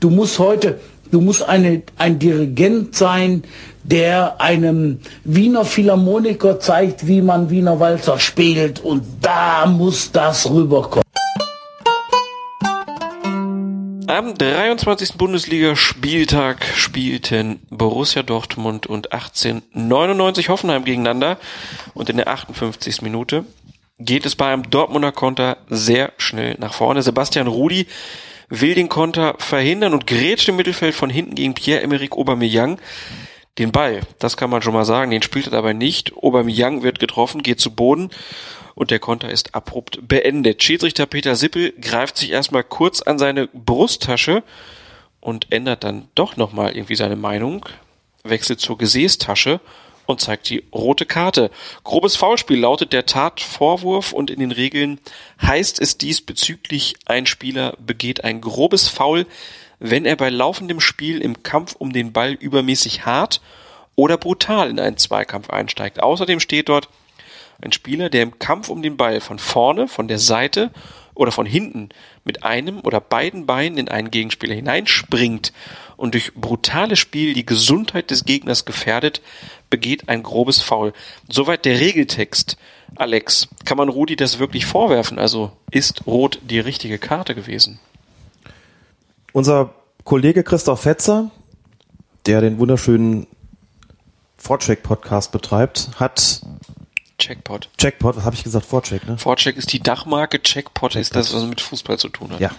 du 0.00 0.10
musst 0.10 0.38
heute, 0.38 0.78
du 1.10 1.20
musst 1.20 1.42
eine, 1.42 1.82
ein 1.96 2.18
Dirigent 2.18 2.94
sein, 2.94 3.44
der 3.84 4.40
einem 4.40 5.00
Wiener 5.24 5.64
Philharmoniker 5.64 6.60
zeigt, 6.60 7.06
wie 7.06 7.22
man 7.22 7.50
Wiener 7.50 7.80
Walzer 7.80 8.18
spielt 8.18 8.80
und 8.80 9.02
da 9.20 9.66
muss 9.66 10.12
das 10.12 10.50
rüberkommen. 10.50 11.02
Am 14.08 14.36
23. 14.36 15.14
Bundesliga-Spieltag 15.14 16.66
spielten 16.74 17.60
Borussia 17.70 18.22
Dortmund 18.22 18.86
und 18.86 19.12
1899 19.12 20.50
Hoffenheim 20.50 20.84
gegeneinander 20.84 21.38
und 21.94 22.10
in 22.10 22.18
der 22.18 22.28
58. 22.28 23.00
Minute 23.00 23.46
geht 24.04 24.26
es 24.26 24.36
bei 24.36 24.52
einem 24.52 24.70
Dortmunder 24.70 25.12
Konter 25.12 25.58
sehr 25.68 26.12
schnell 26.18 26.56
nach 26.58 26.74
vorne. 26.74 27.02
Sebastian 27.02 27.46
Rudi 27.46 27.86
will 28.48 28.74
den 28.74 28.88
Konter 28.88 29.34
verhindern 29.38 29.94
und 29.94 30.06
grätscht 30.06 30.48
im 30.48 30.56
Mittelfeld 30.56 30.94
von 30.94 31.10
hinten 31.10 31.34
gegen 31.34 31.54
Pierre-Emerick 31.54 32.12
Aubameyang 32.12 32.78
den 33.58 33.72
Ball. 33.72 34.00
Das 34.18 34.36
kann 34.36 34.50
man 34.50 34.62
schon 34.62 34.74
mal 34.74 34.84
sagen. 34.84 35.10
Den 35.10 35.22
spielt 35.22 35.46
er 35.46 35.52
dabei 35.52 35.72
nicht. 35.72 36.16
Aubameyang 36.16 36.82
wird 36.82 36.98
getroffen, 36.98 37.42
geht 37.42 37.60
zu 37.60 37.74
Boden 37.74 38.10
und 38.74 38.90
der 38.90 38.98
Konter 38.98 39.30
ist 39.30 39.54
abrupt 39.54 40.06
beendet. 40.08 40.62
Schiedsrichter 40.62 41.06
Peter 41.06 41.36
Sippel 41.36 41.72
greift 41.80 42.16
sich 42.16 42.30
erstmal 42.30 42.64
kurz 42.64 43.02
an 43.02 43.18
seine 43.18 43.48
Brusttasche 43.48 44.42
und 45.20 45.52
ändert 45.52 45.84
dann 45.84 46.08
doch 46.14 46.36
nochmal 46.36 46.74
irgendwie 46.74 46.96
seine 46.96 47.16
Meinung, 47.16 47.66
wechselt 48.24 48.60
zur 48.60 48.78
Gesäßtasche 48.78 49.60
und 50.06 50.20
zeigt 50.20 50.48
die 50.50 50.64
rote 50.72 51.06
Karte. 51.06 51.50
Grobes 51.84 52.16
Foulspiel 52.16 52.58
lautet 52.58 52.92
der 52.92 53.06
Tatvorwurf 53.06 54.12
und 54.12 54.30
in 54.30 54.40
den 54.40 54.52
Regeln 54.52 55.00
heißt 55.40 55.80
es 55.80 55.98
diesbezüglich, 55.98 56.94
ein 57.06 57.26
Spieler 57.26 57.76
begeht 57.78 58.24
ein 58.24 58.40
grobes 58.40 58.88
Foul, 58.88 59.26
wenn 59.78 60.04
er 60.04 60.16
bei 60.16 60.30
laufendem 60.30 60.80
Spiel 60.80 61.20
im 61.20 61.42
Kampf 61.42 61.74
um 61.76 61.92
den 61.92 62.12
Ball 62.12 62.32
übermäßig 62.32 63.04
hart 63.04 63.40
oder 63.96 64.16
brutal 64.16 64.70
in 64.70 64.80
einen 64.80 64.96
Zweikampf 64.96 65.50
einsteigt. 65.50 66.02
Außerdem 66.02 66.40
steht 66.40 66.68
dort, 66.68 66.88
ein 67.60 67.72
Spieler, 67.72 68.10
der 68.10 68.22
im 68.22 68.38
Kampf 68.38 68.68
um 68.68 68.82
den 68.82 68.96
Ball 68.96 69.20
von 69.20 69.38
vorne, 69.38 69.86
von 69.86 70.08
der 70.08 70.18
Seite 70.18 70.70
oder 71.14 71.30
von 71.30 71.46
hinten 71.46 71.90
mit 72.24 72.42
einem 72.42 72.80
oder 72.80 73.00
beiden 73.00 73.46
Beinen 73.46 73.78
in 73.78 73.88
einen 73.88 74.10
Gegenspieler 74.10 74.54
hineinspringt 74.54 75.52
und 75.96 76.14
durch 76.14 76.34
brutales 76.34 76.98
Spiel 76.98 77.34
die 77.34 77.46
Gesundheit 77.46 78.10
des 78.10 78.24
Gegners 78.24 78.64
gefährdet, 78.64 79.20
begeht 79.72 80.10
ein 80.10 80.22
grobes 80.22 80.60
Foul. 80.60 80.92
Soweit 81.30 81.64
der 81.64 81.80
Regeltext. 81.80 82.58
Alex, 82.94 83.48
kann 83.64 83.78
man 83.78 83.88
Rudi 83.88 84.16
das 84.16 84.38
wirklich 84.38 84.66
vorwerfen? 84.66 85.18
Also 85.18 85.50
ist 85.70 86.06
Rot 86.06 86.38
die 86.42 86.60
richtige 86.60 86.98
Karte 86.98 87.34
gewesen? 87.34 87.80
Unser 89.32 89.74
Kollege 90.04 90.44
Christoph 90.44 90.82
Fetzer, 90.82 91.30
der 92.26 92.42
den 92.42 92.58
wunderschönen 92.58 93.26
Vorcheck-Podcast 94.36 95.32
betreibt, 95.32 95.88
hat 95.96 96.42
Checkpot. 97.18 97.70
Checkpot, 97.78 98.16
was 98.16 98.24
habe 98.24 98.36
ich 98.36 98.44
gesagt? 98.44 98.66
Vorcheck, 98.66 99.06
ne? 99.08 99.16
Vorcheck 99.16 99.56
ist 99.56 99.72
die 99.72 99.80
Dachmarke, 99.80 100.42
Checkpot 100.42 100.96
ist 100.96 101.16
das, 101.16 101.32
was 101.32 101.46
mit 101.46 101.62
Fußball 101.62 101.98
zu 101.98 102.10
tun 102.10 102.32
hat. 102.32 102.40
Ja. 102.40 102.50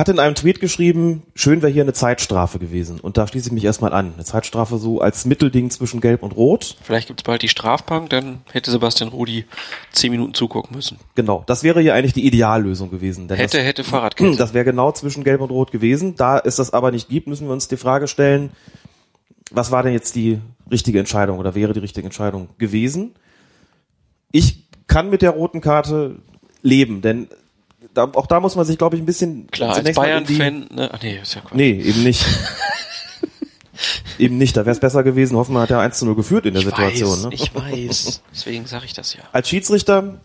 Hat 0.00 0.08
in 0.08 0.18
einem 0.18 0.34
Tweet 0.34 0.60
geschrieben, 0.60 1.24
schön 1.34 1.60
wäre 1.60 1.70
hier 1.70 1.82
eine 1.82 1.92
Zeitstrafe 1.92 2.58
gewesen. 2.58 3.00
Und 3.00 3.18
da 3.18 3.26
schließe 3.26 3.48
ich 3.48 3.52
mich 3.52 3.64
erstmal 3.64 3.92
an. 3.92 4.14
Eine 4.14 4.24
Zeitstrafe 4.24 4.78
so 4.78 5.02
als 5.02 5.26
Mittelding 5.26 5.68
zwischen 5.68 6.00
Gelb 6.00 6.22
und 6.22 6.34
Rot. 6.34 6.78
Vielleicht 6.82 7.08
gibt's 7.08 7.22
bald 7.22 7.42
die 7.42 7.48
Strafbank, 7.48 8.08
dann 8.08 8.40
hätte 8.50 8.70
Sebastian 8.70 9.10
Rudi 9.10 9.44
zehn 9.92 10.10
Minuten 10.10 10.32
zugucken 10.32 10.74
müssen. 10.74 10.98
Genau, 11.16 11.44
das 11.46 11.62
wäre 11.64 11.82
hier 11.82 11.92
eigentlich 11.92 12.14
die 12.14 12.26
Ideallösung 12.26 12.90
gewesen. 12.90 13.28
Hätte, 13.28 13.58
das, 13.58 13.66
hätte 13.66 13.84
Fahrradkette. 13.84 14.38
Das 14.38 14.54
wäre 14.54 14.64
genau 14.64 14.90
zwischen 14.92 15.22
Gelb 15.22 15.42
und 15.42 15.50
Rot 15.50 15.70
gewesen. 15.70 16.16
Da 16.16 16.38
es 16.38 16.56
das 16.56 16.72
aber 16.72 16.92
nicht 16.92 17.10
gibt, 17.10 17.26
müssen 17.26 17.46
wir 17.46 17.52
uns 17.52 17.68
die 17.68 17.76
Frage 17.76 18.08
stellen, 18.08 18.48
was 19.50 19.70
war 19.70 19.82
denn 19.82 19.92
jetzt 19.92 20.14
die 20.16 20.40
richtige 20.70 20.98
Entscheidung 20.98 21.38
oder 21.38 21.54
wäre 21.54 21.74
die 21.74 21.80
richtige 21.80 22.06
Entscheidung 22.06 22.48
gewesen? 22.56 23.12
Ich 24.32 24.64
kann 24.86 25.10
mit 25.10 25.20
der 25.20 25.32
roten 25.32 25.60
Karte 25.60 26.16
leben, 26.62 27.02
denn 27.02 27.28
da, 27.94 28.04
auch 28.14 28.26
da 28.26 28.40
muss 28.40 28.56
man 28.56 28.64
sich, 28.64 28.78
glaube 28.78 28.96
ich, 28.96 29.02
ein 29.02 29.06
bisschen 29.06 29.46
Klar, 29.48 29.74
als 29.74 29.94
Bayern-Fan, 29.94 30.68
ne? 30.72 30.90
Ach 30.92 31.02
nee, 31.02 31.18
ist 31.20 31.34
ja 31.34 31.40
Quatsch. 31.40 31.54
Nee, 31.54 31.72
eben 31.72 32.02
nicht. 32.02 32.24
eben 34.18 34.38
nicht. 34.38 34.56
Da 34.56 34.62
wäre 34.62 34.72
es 34.72 34.80
besser 34.80 35.02
gewesen. 35.02 35.36
Hoffmann 35.36 35.62
hat 35.62 35.70
ja 35.70 35.80
1 35.80 35.98
zu 35.98 36.06
0 36.06 36.14
geführt 36.14 36.46
in 36.46 36.54
der 36.54 36.62
ich 36.62 36.68
Situation. 36.68 37.10
weiß, 37.10 37.22
ne? 37.24 37.30
ich 37.34 37.54
weiß. 37.54 38.22
Deswegen 38.32 38.66
sage 38.66 38.84
ich 38.84 38.92
das 38.92 39.14
ja. 39.14 39.20
Als 39.32 39.48
Schiedsrichter 39.48 40.20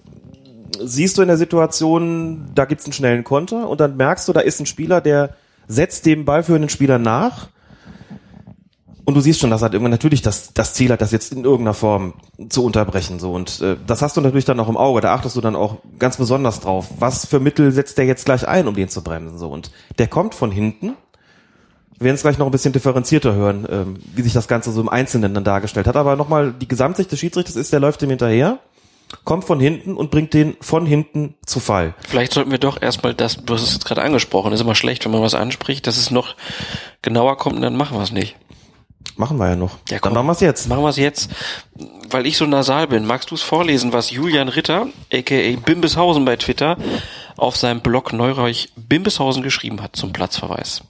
siehst 0.80 1.18
du 1.18 1.22
in 1.22 1.28
der 1.28 1.38
Situation, 1.38 2.50
da 2.54 2.66
gibt's 2.66 2.86
einen 2.86 2.94
schnellen 2.94 3.24
Konter 3.24 3.70
und 3.70 3.80
dann 3.80 3.98
merkst 3.98 4.28
du, 4.28 4.34
da 4.34 4.42
ist 4.42 4.60
ein 4.60 4.66
Spieler, 4.66 5.02
der 5.02 5.36
setzt 5.68 6.06
dem 6.06 6.26
ballführenden 6.26 6.70
Spieler 6.70 7.00
nach 7.00 7.48
und 9.06 9.14
du 9.14 9.22
siehst 9.22 9.40
schon, 9.40 9.52
dass 9.52 9.62
er 9.62 9.72
irgendwann 9.72 9.92
natürlich 9.92 10.24
das, 10.24 10.54
das 10.54 10.74
Ziel 10.74 10.92
hat, 10.92 11.00
das 11.00 11.12
jetzt 11.12 11.32
in 11.32 11.44
irgendeiner 11.44 11.76
Form 11.76 12.16
zu 12.50 12.66
unterbrechen. 12.66 13.20
So 13.20 13.34
und 13.34 13.62
äh, 13.62 13.78
das 13.86 14.02
hast 14.02 14.18
du 14.18 14.22
natürlich 14.22 14.46
dann 14.46 14.60
auch 14.60 14.68
im 14.68 14.78
Auge. 14.78 15.02
Da 15.02 15.14
achtest 15.14 15.36
du 15.36 15.42
dann 15.42 15.56
auch 15.56 15.78
ganz 16.00 16.18
besonders 16.18 16.60
drauf. 16.60 16.88
Was 17.00 17.26
für 17.26 17.40
Mittel 17.40 17.72
setzt 17.72 18.00
der 18.00 18.06
jetzt 18.06 18.26
gleich 18.26 18.48
ein, 18.48 18.68
um 18.68 18.76
den 18.76 18.90
zu 18.90 19.04
bremsen? 19.04 19.38
So 19.38 19.50
und 19.50 19.72
der 20.00 20.08
kommt 20.08 20.34
von 20.34 20.52
hinten. 20.52 20.94
Wir 21.98 22.06
werden 22.06 22.16
es 22.16 22.24
gleich 22.24 22.38
noch 22.40 22.48
ein 22.48 22.52
bisschen 22.52 22.74
differenzierter 22.74 23.36
hören, 23.36 23.68
ähm, 23.70 23.98
wie 24.16 24.24
sich 24.24 24.34
das 24.34 24.48
Ganze 24.48 24.72
so 24.72 24.82
im 24.82 24.90
Einzelnen 24.90 25.34
dann 25.34 25.44
dargestellt 25.44 25.88
hat. 25.88 25.96
Aber 25.96 26.16
nochmal, 26.16 26.52
die 26.52 26.68
Gesamtsicht 26.68 27.12
des 27.12 27.20
Schiedsrichters 27.20 27.56
ist, 27.56 27.72
der 27.72 27.80
läuft 27.80 28.02
ihm 28.02 28.10
hinterher, 28.10 28.60
kommt 29.24 29.46
von 29.46 29.60
hinten 29.60 29.96
und 29.96 30.12
bringt 30.12 30.34
den 30.34 30.58
von 30.60 30.86
hinten 30.86 31.36
zu 31.46 31.60
Fall. 31.60 31.94
Vielleicht 32.06 32.34
sollten 32.34 32.52
wir 32.52 32.58
doch 32.58 32.82
erstmal 32.82 33.14
das, 33.14 33.38
du 33.38 33.54
hast 33.54 33.62
es 33.62 33.74
jetzt 33.74 33.86
gerade 33.86 34.02
angesprochen, 34.02 34.52
ist 34.52 34.62
immer 34.62 34.76
schlecht, 34.76 35.06
wenn 35.06 35.12
man 35.12 35.22
was 35.22 35.36
anspricht, 35.36 35.88
dass 35.88 35.98
es 35.98 36.12
noch 36.12 36.36
genauer 37.02 37.38
kommt 37.38 37.56
und 37.56 37.62
dann 37.62 37.78
machen 37.78 37.98
wir 37.98 38.04
es 38.04 38.12
nicht. 38.12 38.36
Machen 39.18 39.38
wir 39.38 39.50
ja 39.50 39.56
noch. 39.56 39.78
Ja, 39.90 40.00
Dann 40.00 40.14
machen 40.14 40.28
wir 40.28 40.34
es 40.34 40.42
jetzt. 40.42 40.68
Machen 40.68 40.84
wir 40.84 40.90
es 40.90 40.98
jetzt. 40.98 41.30
Weil 42.10 42.26
ich 42.26 42.38
so 42.38 42.46
nasal 42.46 42.88
bin, 42.88 43.06
magst 43.06 43.32
du 43.32 43.36
es 43.36 43.42
vorlesen, 43.42 43.94
was 43.94 44.12
Julian 44.12 44.50
Ritter, 44.50 44.88
aka 45.14 45.56
Bimbeshausen 45.66 46.26
bei 46.26 46.36
Twitter, 46.36 46.78
auf 47.38 47.56
seinem 47.58 47.82
Blog 47.82 48.14
Neureich 48.14 48.72
Bimbeshausen 48.76 49.44
geschrieben 49.44 49.82
hat 49.82 49.96
zum 49.96 50.12
Platzverweis? 50.12 50.84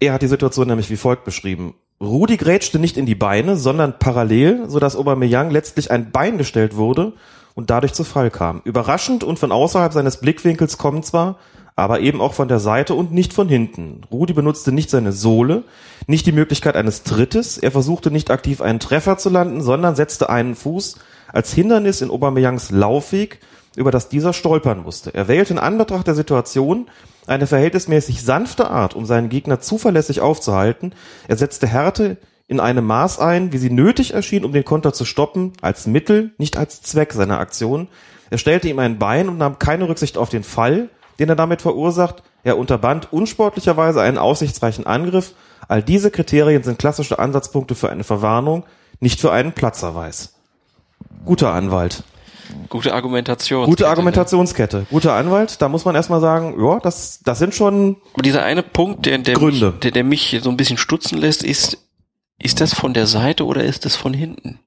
Er 0.00 0.12
hat 0.12 0.22
die 0.22 0.26
Situation 0.26 0.68
nämlich 0.68 0.90
wie 0.90 0.96
folgt 0.96 1.24
beschrieben. 1.24 1.74
Rudi 2.00 2.36
grätschte 2.36 2.78
nicht 2.78 2.96
in 2.96 3.06
die 3.06 3.14
Beine, 3.14 3.56
sondern 3.56 3.98
parallel, 3.98 4.68
sodass 4.68 4.96
Aubameyang 4.96 5.50
letztlich 5.50 5.90
ein 5.90 6.10
Bein 6.10 6.36
gestellt 6.36 6.76
wurde 6.76 7.14
und 7.54 7.70
dadurch 7.70 7.94
zu 7.94 8.04
Fall 8.04 8.30
kam. 8.30 8.60
Überraschend 8.64 9.24
und 9.24 9.38
von 9.38 9.50
außerhalb 9.50 9.92
seines 9.92 10.18
Blickwinkels 10.20 10.76
kommen 10.76 11.02
zwar, 11.02 11.38
aber 11.76 12.00
eben 12.00 12.22
auch 12.22 12.32
von 12.32 12.48
der 12.48 12.58
Seite 12.58 12.94
und 12.94 13.12
nicht 13.12 13.34
von 13.34 13.48
hinten. 13.48 14.00
Rudi 14.10 14.32
benutzte 14.32 14.72
nicht 14.72 14.88
seine 14.88 15.12
Sohle, 15.12 15.64
nicht 16.06 16.26
die 16.26 16.32
Möglichkeit 16.32 16.74
eines 16.74 17.02
Trittes, 17.02 17.58
er 17.58 17.70
versuchte 17.70 18.10
nicht 18.10 18.30
aktiv 18.30 18.62
einen 18.62 18.80
Treffer 18.80 19.18
zu 19.18 19.28
landen, 19.28 19.60
sondern 19.60 19.94
setzte 19.94 20.30
einen 20.30 20.54
Fuß 20.54 20.96
als 21.32 21.52
Hindernis 21.52 22.00
in 22.00 22.10
Aubameyangs 22.10 22.70
Laufweg, 22.70 23.40
über 23.76 23.90
das 23.90 24.08
dieser 24.08 24.32
stolpern 24.32 24.82
musste. 24.82 25.14
Er 25.14 25.28
wählte 25.28 25.52
in 25.52 25.58
Anbetracht 25.58 26.06
der 26.06 26.14
Situation 26.14 26.86
eine 27.26 27.46
verhältnismäßig 27.46 28.22
sanfte 28.22 28.70
Art, 28.70 28.96
um 28.96 29.04
seinen 29.04 29.28
Gegner 29.28 29.60
zuverlässig 29.60 30.22
aufzuhalten. 30.22 30.94
Er 31.28 31.36
setzte 31.36 31.66
Härte 31.66 32.16
in 32.48 32.58
einem 32.58 32.86
Maß 32.86 33.18
ein, 33.18 33.52
wie 33.52 33.58
sie 33.58 33.70
nötig 33.70 34.14
erschien, 34.14 34.46
um 34.46 34.52
den 34.52 34.64
Konter 34.64 34.94
zu 34.94 35.04
stoppen, 35.04 35.52
als 35.60 35.86
Mittel, 35.86 36.30
nicht 36.38 36.56
als 36.56 36.80
Zweck 36.80 37.12
seiner 37.12 37.38
Aktion. 37.38 37.88
Er 38.30 38.38
stellte 38.38 38.68
ihm 38.68 38.78
ein 38.78 38.98
Bein 38.98 39.28
und 39.28 39.36
nahm 39.36 39.58
keine 39.58 39.88
Rücksicht 39.88 40.16
auf 40.16 40.30
den 40.30 40.42
Fall, 40.42 40.88
den 41.18 41.28
er 41.28 41.36
damit 41.36 41.62
verursacht. 41.62 42.22
Er 42.42 42.58
unterband 42.58 43.12
unsportlicherweise 43.12 44.00
einen 44.00 44.18
aussichtsreichen 44.18 44.86
Angriff. 44.86 45.34
All 45.68 45.82
diese 45.82 46.10
Kriterien 46.10 46.62
sind 46.62 46.78
klassische 46.78 47.18
Ansatzpunkte 47.18 47.74
für 47.74 47.90
eine 47.90 48.04
Verwarnung, 48.04 48.64
nicht 49.00 49.20
für 49.20 49.32
einen 49.32 49.52
Platzerweis. 49.52 50.34
Guter 51.24 51.52
Anwalt. 51.52 52.04
Gute 52.68 52.94
Argumentation. 52.94 53.66
Gute 53.66 53.88
Argumentationskette. 53.88 54.86
Guter 54.90 55.14
Anwalt, 55.14 55.60
da 55.60 55.68
muss 55.68 55.84
man 55.84 55.94
erstmal 55.94 56.20
sagen, 56.20 56.54
ja, 56.62 56.78
das, 56.78 57.20
das 57.24 57.38
sind 57.38 57.54
schon 57.54 57.96
Aber 58.14 58.22
dieser 58.22 58.44
eine 58.44 58.62
Punkt, 58.62 59.06
der, 59.06 59.18
der, 59.18 59.34
Gründe. 59.34 59.72
Mich, 59.72 59.80
der, 59.80 59.90
der 59.90 60.04
mich 60.04 60.38
so 60.42 60.50
ein 60.50 60.56
bisschen 60.56 60.78
stutzen 60.78 61.18
lässt, 61.18 61.42
ist, 61.42 61.78
ist 62.38 62.60
das 62.60 62.72
von 62.72 62.94
der 62.94 63.06
Seite 63.06 63.44
oder 63.44 63.64
ist 63.64 63.84
das 63.84 63.96
von 63.96 64.14
hinten? 64.14 64.60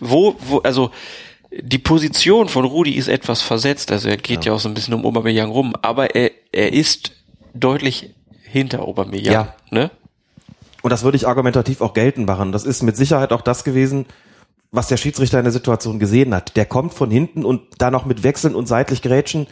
Wo, 0.00 0.36
wo, 0.40 0.58
also, 0.58 0.90
die 1.60 1.78
Position 1.78 2.48
von 2.48 2.64
Rudi 2.64 2.92
ist 2.92 3.08
etwas 3.08 3.42
versetzt, 3.42 3.92
also 3.92 4.08
er 4.08 4.16
geht 4.16 4.44
ja, 4.44 4.52
auch 4.52 4.60
so 4.60 4.68
ein 4.68 4.74
bisschen 4.74 4.94
um 4.94 5.04
Aubameyang 5.06 5.50
rum, 5.50 5.74
aber 5.82 6.14
er, 6.14 6.30
er 6.52 6.72
ist 6.72 7.12
deutlich 7.54 8.10
hinter 8.42 8.82
Aubameyang, 8.82 9.32
Ja. 9.32 9.54
ne? 9.70 9.90
Und 10.82 10.90
das 10.90 11.02
würde 11.02 11.16
ich 11.16 11.26
argumentativ 11.26 11.80
auch 11.80 11.94
geltend 11.94 12.26
machen. 12.26 12.52
Das 12.52 12.64
ist 12.64 12.82
mit 12.82 12.94
Sicherheit 12.94 13.32
auch 13.32 13.40
das 13.40 13.64
gewesen, 13.64 14.04
was 14.70 14.88
der 14.88 14.98
Schiedsrichter 14.98 15.38
in 15.38 15.44
der 15.44 15.52
Situation 15.52 15.98
gesehen 15.98 16.34
hat. 16.34 16.56
Der 16.56 16.66
kommt 16.66 16.92
von 16.92 17.10
hinten 17.10 17.44
und 17.44 17.62
da 17.78 17.90
noch 17.90 18.04
mit 18.04 18.22
Wechseln 18.22 18.54
und 18.54 18.66
seitlich 18.68 19.00
Grätschen. 19.00 19.46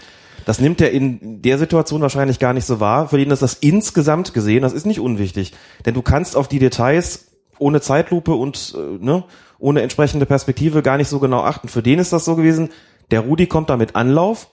Das 0.45 0.61
nimmt 0.61 0.83
er 0.83 0.91
in 0.91 1.41
der 1.41 1.57
Situation 1.57 2.03
wahrscheinlich 2.03 2.39
gar 2.39 2.53
nicht 2.53 2.67
so 2.67 2.81
wahr. 2.81 3.09
Für 3.09 3.19
ihn 3.19 3.31
ist 3.31 3.41
das 3.41 3.55
insgesamt 3.55 4.35
gesehen, 4.35 4.61
das 4.61 4.75
ist 4.75 4.85
nicht 4.85 5.01
unwichtig. 5.01 5.53
Denn 5.87 5.95
du 5.95 6.03
kannst 6.03 6.37
auf 6.37 6.49
die 6.49 6.59
Details 6.59 7.29
ohne 7.59 7.81
Zeitlupe 7.81 8.35
und 8.35 8.75
äh, 8.77 9.03
ne, 9.03 9.25
ohne 9.63 9.81
entsprechende 9.81 10.27
Perspektive 10.27 10.83
gar 10.83 10.97
nicht 10.97 11.09
so 11.09 11.21
genau 11.21 11.43
achten. 11.43 11.69
Für 11.69 11.83
den 11.83 12.01
ist 12.01 12.13
das 12.13 12.25
so 12.25 12.35
gewesen, 12.35 12.71
der 13.13 13.21
Rudi 13.21 13.47
kommt 13.47 13.71
da 13.71 13.77
mit 13.77 13.95
Anlauf 13.95 14.49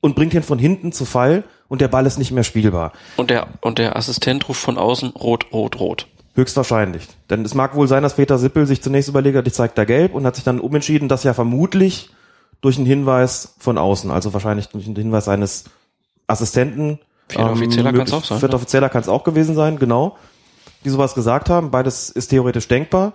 und 0.00 0.16
bringt 0.16 0.34
ihn 0.34 0.42
von 0.42 0.58
hinten 0.58 0.90
zu 0.90 1.04
Fall 1.04 1.44
und 1.68 1.80
der 1.80 1.88
Ball 1.88 2.04
ist 2.04 2.18
nicht 2.18 2.32
mehr 2.32 2.42
spielbar. 2.42 2.92
Und 3.16 3.30
der, 3.30 3.46
und 3.60 3.78
der 3.78 3.96
Assistent 3.96 4.48
ruft 4.48 4.60
von 4.60 4.76
außen 4.76 5.10
rot, 5.10 5.46
rot, 5.52 5.78
rot. 5.78 6.08
Höchstwahrscheinlich. 6.34 7.06
Denn 7.30 7.44
es 7.44 7.54
mag 7.54 7.76
wohl 7.76 7.86
sein, 7.86 8.02
dass 8.02 8.14
Peter 8.16 8.36
Sippel 8.36 8.66
sich 8.66 8.82
zunächst 8.82 9.08
überlegt 9.08 9.36
hat, 9.36 9.46
ich 9.46 9.54
zeig 9.54 9.76
da 9.76 9.84
gelb 9.84 10.14
und 10.14 10.26
hat 10.26 10.34
sich 10.34 10.42
dann 10.42 10.58
umentschieden, 10.58 11.08
dass 11.08 11.22
ja 11.22 11.32
vermutlich 11.32 12.10
durch 12.60 12.76
einen 12.76 12.86
Hinweis 12.86 13.54
von 13.60 13.78
außen, 13.78 14.10
also 14.10 14.32
wahrscheinlich 14.32 14.66
durch 14.68 14.86
einen 14.86 14.96
Hinweis 14.96 15.28
eines 15.28 15.64
Assistenten. 16.26 16.98
Vierter 17.28 17.52
Offizieller 17.52 17.92
kann's 17.92 18.10
möglich- 18.10 18.14
auch 18.14 18.24
sein, 18.24 18.38
Vierter 18.40 18.54
ja. 18.54 18.56
Offizieller 18.56 18.88
kann 18.88 19.02
es 19.02 19.08
auch 19.08 19.22
gewesen 19.22 19.54
sein, 19.54 19.78
genau. 19.78 20.16
Die 20.84 20.90
sowas 20.90 21.14
gesagt 21.14 21.50
haben. 21.50 21.70
Beides 21.70 22.10
ist 22.10 22.28
theoretisch 22.28 22.66
denkbar. 22.66 23.12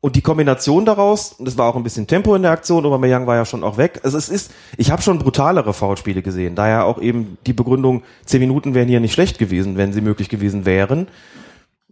Und 0.00 0.14
die 0.14 0.22
Kombination 0.22 0.84
daraus, 0.84 1.32
und 1.32 1.48
es 1.48 1.58
war 1.58 1.68
auch 1.68 1.74
ein 1.74 1.82
bisschen 1.82 2.06
Tempo 2.06 2.34
in 2.36 2.42
der 2.42 2.52
Aktion, 2.52 2.86
Aubameyang 2.86 3.26
war 3.26 3.34
ja 3.34 3.44
schon 3.44 3.64
auch 3.64 3.78
weg. 3.78 4.00
Also 4.04 4.16
es 4.16 4.28
ist, 4.28 4.52
ich 4.76 4.92
habe 4.92 5.02
schon 5.02 5.18
brutalere 5.18 5.72
Foulspiele 5.72 6.22
gesehen. 6.22 6.54
Daher 6.54 6.84
auch 6.84 7.00
eben 7.00 7.36
die 7.46 7.52
Begründung, 7.52 8.04
zehn 8.24 8.40
Minuten 8.40 8.74
wären 8.74 8.86
hier 8.86 9.00
nicht 9.00 9.12
schlecht 9.12 9.38
gewesen, 9.38 9.76
wenn 9.76 9.92
sie 9.92 10.00
möglich 10.00 10.28
gewesen 10.28 10.64
wären. 10.64 11.08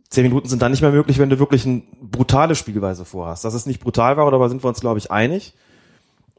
Zehn 0.08 0.22
Minuten 0.22 0.48
sind 0.48 0.62
dann 0.62 0.70
nicht 0.70 0.82
mehr 0.82 0.92
möglich, 0.92 1.18
wenn 1.18 1.30
du 1.30 1.40
wirklich 1.40 1.66
eine 1.66 1.82
brutale 2.00 2.54
Spielweise 2.54 3.04
vorhast. 3.04 3.44
Dass 3.44 3.54
es 3.54 3.66
nicht 3.66 3.80
brutal 3.80 4.16
war, 4.16 4.30
darüber 4.30 4.48
sind 4.48 4.62
wir 4.62 4.68
uns, 4.68 4.80
glaube 4.80 4.98
ich, 4.98 5.10
einig. 5.10 5.52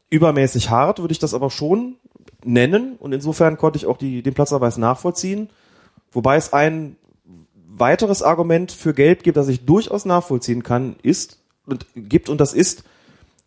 Übermäßig 0.08 0.70
hart 0.70 1.00
würde 1.00 1.12
ich 1.12 1.18
das 1.18 1.34
aber 1.34 1.50
schon 1.50 1.96
nennen. 2.42 2.96
Und 2.98 3.12
insofern 3.12 3.58
konnte 3.58 3.76
ich 3.76 3.84
auch 3.84 3.98
die, 3.98 4.22
den 4.22 4.32
Platzverweis 4.32 4.78
nachvollziehen. 4.78 5.50
Wobei 6.12 6.36
es 6.36 6.54
ein 6.54 6.96
weiteres 7.66 8.22
Argument 8.22 8.72
für 8.72 8.94
Gelb 8.94 9.22
gibt, 9.22 9.36
das 9.36 9.48
ich 9.48 9.66
durchaus 9.66 10.06
nachvollziehen 10.06 10.62
kann, 10.62 10.96
ist 11.02 11.37
und 11.68 11.86
gibt 11.94 12.28
und 12.28 12.40
das 12.40 12.52
ist, 12.52 12.84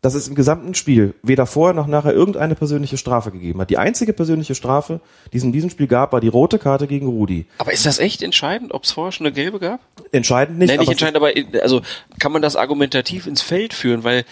dass 0.02 0.16
es 0.16 0.28
im 0.28 0.34
gesamten 0.34 0.74
Spiel 0.74 1.14
weder 1.22 1.46
vorher 1.46 1.76
noch 1.76 1.86
nachher 1.86 2.12
irgendeine 2.14 2.56
persönliche 2.56 2.98
Strafe 2.98 3.30
gegeben 3.32 3.62
hat. 3.62 3.70
Die 3.70 3.78
einzige 3.78 4.14
persönliche 4.14 4.56
Strafe, 4.56 5.00
die 5.32 5.38
es 5.38 5.44
in 5.44 5.52
diesem 5.52 5.70
Spiel 5.70 5.86
gab, 5.86 6.12
war 6.12 6.20
die 6.22 6.28
rote 6.28 6.58
Karte 6.58 6.88
gegen 6.88 7.06
Rudi. 7.08 7.46
Aber 7.60 7.72
ist 7.72 7.86
das 7.86 8.00
echt 8.00 8.24
entscheidend, 8.24 8.74
ob 8.74 8.84
es 8.84 8.92
vorher 8.94 9.12
schon 9.12 9.28
eine 9.28 9.34
gelbe 9.34 9.60
gab? 9.60 9.80
Entscheidend 10.12 10.58
nicht. 10.58 10.70
Nein, 10.70 10.80
nicht 10.80 10.90
entscheidend, 10.90 11.18
aber 11.18 11.32
also 11.62 11.82
kann 12.20 12.32
man 12.32 12.42
das 12.42 12.56
argumentativ 12.56 13.28
ins 13.28 13.44
Feld 13.44 13.74
führen, 13.76 14.04
weil 14.04 14.26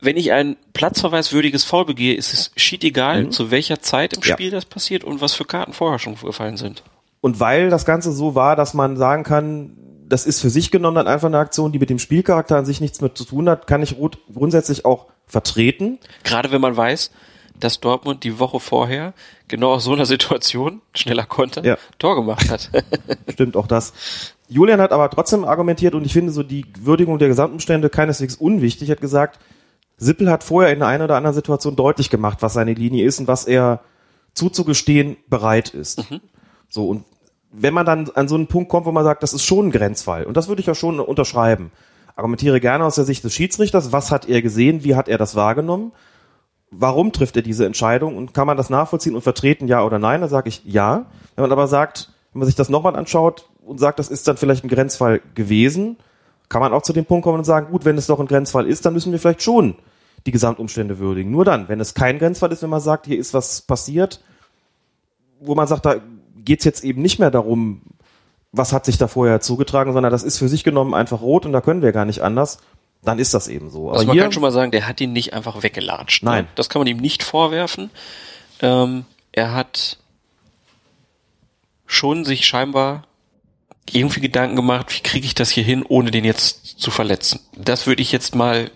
wenn 0.00 0.16
ich 0.16 0.32
ein 0.32 0.56
platzverweiswürdiges 0.72 1.64
Foul 1.64 1.84
begehe, 1.84 2.14
ist 2.14 2.32
es 2.32 2.50
schied 2.56 2.82
egal, 2.82 3.24
Mhm. 3.24 3.30
zu 3.30 3.50
welcher 3.50 3.80
Zeit 3.82 4.14
im 4.16 4.22
Ja. 4.22 4.32
Spiel 4.34 4.50
das 4.50 4.64
passiert 4.64 5.04
und 5.04 5.20
was 5.20 5.34
für 5.34 5.44
Karten 5.44 5.74
vorher 5.74 5.98
schon 5.98 6.16
gefallen 6.16 6.56
sind. 6.56 6.82
Und 7.20 7.38
weil 7.40 7.68
das 7.70 7.84
Ganze 7.84 8.10
so 8.10 8.34
war, 8.34 8.56
dass 8.56 8.74
man 8.74 8.96
sagen 8.96 9.22
kann, 9.22 9.76
das 10.12 10.26
ist 10.26 10.40
für 10.42 10.50
sich 10.50 10.70
genommen 10.70 10.96
dann 10.96 11.08
einfach 11.08 11.28
eine 11.28 11.38
Aktion, 11.38 11.72
die 11.72 11.78
mit 11.78 11.88
dem 11.88 11.98
Spielcharakter 11.98 12.58
an 12.58 12.66
sich 12.66 12.82
nichts 12.82 13.00
mehr 13.00 13.14
zu 13.14 13.24
tun 13.24 13.48
hat, 13.48 13.66
kann 13.66 13.82
ich 13.82 13.96
Ruth 13.96 14.18
grundsätzlich 14.34 14.84
auch 14.84 15.06
vertreten. 15.26 15.98
Gerade 16.22 16.52
wenn 16.52 16.60
man 16.60 16.76
weiß, 16.76 17.10
dass 17.58 17.80
Dortmund 17.80 18.22
die 18.22 18.38
Woche 18.38 18.60
vorher 18.60 19.14
genau 19.48 19.72
aus 19.72 19.84
so 19.84 19.94
einer 19.94 20.04
Situation, 20.04 20.82
schneller 20.94 21.24
Konter, 21.24 21.64
Ja. 21.64 21.78
Tor 21.98 22.16
gemacht 22.16 22.50
hat. 22.50 22.70
Stimmt 23.32 23.56
auch 23.56 23.66
das. 23.66 23.94
Julian 24.48 24.82
hat 24.82 24.92
aber 24.92 25.08
trotzdem 25.08 25.44
argumentiert 25.44 25.94
und 25.94 26.04
ich 26.04 26.12
finde 26.12 26.30
so 26.30 26.42
die 26.42 26.66
Würdigung 26.78 27.18
der 27.18 27.28
Gesamtumstände 27.28 27.88
keineswegs 27.88 28.34
unwichtig. 28.34 28.90
Er 28.90 28.96
hat 28.96 29.00
gesagt, 29.00 29.40
Sippel 29.96 30.30
hat 30.30 30.44
vorher 30.44 30.74
in 30.74 30.80
der 30.80 30.88
einen 30.88 31.04
oder 31.04 31.16
anderen 31.16 31.34
Situation 31.34 31.74
deutlich 31.74 32.10
gemacht, 32.10 32.38
was 32.42 32.52
seine 32.52 32.74
Linie 32.74 33.06
ist 33.06 33.18
und 33.18 33.28
was 33.28 33.46
er 33.46 33.80
zuzugestehen 34.34 35.16
bereit 35.28 35.70
ist. 35.70 36.04
So, 36.68 36.88
und 36.88 37.04
wenn 37.52 37.74
man 37.74 37.86
dann 37.86 38.10
an 38.14 38.28
so 38.28 38.34
einen 38.34 38.46
Punkt 38.46 38.70
kommt, 38.70 38.86
wo 38.86 38.92
man 38.92 39.04
sagt, 39.04 39.22
das 39.22 39.34
ist 39.34 39.44
schon 39.44 39.68
ein 39.68 39.70
Grenzfall, 39.70 40.24
und 40.24 40.36
das 40.36 40.48
würde 40.48 40.60
ich 40.60 40.66
ja 40.66 40.74
schon 40.74 40.98
unterschreiben, 40.98 41.70
argumentiere 42.16 42.60
gerne 42.60 42.84
aus 42.84 42.94
der 42.96 43.04
Sicht 43.04 43.22
des 43.24 43.34
Schiedsrichters, 43.34 43.92
was 43.92 44.10
hat 44.10 44.28
er 44.28 44.42
gesehen, 44.42 44.84
wie 44.84 44.96
hat 44.96 45.08
er 45.08 45.18
das 45.18 45.36
wahrgenommen, 45.36 45.92
warum 46.70 47.12
trifft 47.12 47.36
er 47.36 47.42
diese 47.42 47.66
Entscheidung? 47.66 48.16
Und 48.16 48.34
kann 48.34 48.46
man 48.46 48.56
das 48.56 48.70
nachvollziehen 48.70 49.14
und 49.14 49.22
vertreten, 49.22 49.68
ja 49.68 49.84
oder 49.84 49.98
nein, 49.98 50.20
dann 50.20 50.30
sage 50.30 50.48
ich 50.48 50.62
ja. 50.64 51.06
Wenn 51.36 51.42
man 51.42 51.52
aber 51.52 51.68
sagt, 51.68 52.10
wenn 52.32 52.40
man 52.40 52.46
sich 52.46 52.56
das 52.56 52.70
nochmal 52.70 52.96
anschaut 52.96 53.48
und 53.64 53.78
sagt, 53.78 53.98
das 53.98 54.08
ist 54.08 54.26
dann 54.26 54.36
vielleicht 54.36 54.64
ein 54.64 54.68
Grenzfall 54.68 55.20
gewesen, 55.34 55.98
kann 56.48 56.60
man 56.60 56.72
auch 56.72 56.82
zu 56.82 56.92
dem 56.92 57.04
Punkt 57.04 57.24
kommen 57.24 57.38
und 57.38 57.44
sagen, 57.44 57.70
gut, 57.70 57.84
wenn 57.84 57.96
es 57.96 58.06
doch 58.06 58.20
ein 58.20 58.26
Grenzfall 58.26 58.66
ist, 58.66 58.84
dann 58.84 58.94
müssen 58.94 59.12
wir 59.12 59.18
vielleicht 59.18 59.42
schon 59.42 59.76
die 60.26 60.32
Gesamtumstände 60.32 60.98
würdigen. 60.98 61.30
Nur 61.30 61.44
dann, 61.44 61.68
wenn 61.68 61.80
es 61.80 61.94
kein 61.94 62.18
Grenzfall 62.18 62.52
ist, 62.52 62.62
wenn 62.62 62.70
man 62.70 62.80
sagt, 62.80 63.06
hier 63.06 63.18
ist 63.18 63.34
was 63.34 63.62
passiert, 63.62 64.22
wo 65.40 65.54
man 65.54 65.66
sagt, 65.66 65.86
da 65.86 65.96
geht's 66.44 66.64
jetzt 66.64 66.84
eben 66.84 67.02
nicht 67.02 67.18
mehr 67.18 67.30
darum, 67.30 67.82
was 68.52 68.72
hat 68.72 68.84
sich 68.84 68.98
da 68.98 69.08
vorher 69.08 69.40
zugetragen, 69.40 69.92
sondern 69.92 70.12
das 70.12 70.22
ist 70.22 70.38
für 70.38 70.48
sich 70.48 70.64
genommen 70.64 70.94
einfach 70.94 71.20
rot 71.20 71.46
und 71.46 71.52
da 71.52 71.60
können 71.60 71.82
wir 71.82 71.92
gar 71.92 72.04
nicht 72.04 72.20
anders, 72.20 72.58
dann 73.02 73.18
ist 73.18 73.34
das 73.34 73.48
eben 73.48 73.70
so. 73.70 73.90
Also 73.90 74.06
man 74.06 74.16
kann 74.16 74.32
schon 74.32 74.42
mal 74.42 74.52
sagen, 74.52 74.70
der 74.70 74.86
hat 74.86 75.00
ihn 75.00 75.12
nicht 75.12 75.32
einfach 75.32 75.62
weggelatscht. 75.62 76.22
Nein. 76.22 76.44
Ne? 76.44 76.50
Das 76.54 76.68
kann 76.68 76.80
man 76.80 76.86
ihm 76.86 76.98
nicht 76.98 77.22
vorwerfen. 77.22 77.90
Ähm, 78.60 79.04
er 79.32 79.54
hat 79.54 79.98
schon 81.86 82.24
sich 82.24 82.46
scheinbar 82.46 83.04
irgendwie 83.90 84.20
Gedanken 84.20 84.56
gemacht, 84.56 84.94
wie 84.94 85.02
kriege 85.02 85.26
ich 85.26 85.34
das 85.34 85.50
hier 85.50 85.64
hin, 85.64 85.84
ohne 85.86 86.10
den 86.10 86.24
jetzt 86.24 86.78
zu 86.78 86.90
verletzen. 86.90 87.40
Das 87.56 87.86
würde 87.86 88.02
ich 88.02 88.12
jetzt 88.12 88.34
mal 88.34 88.70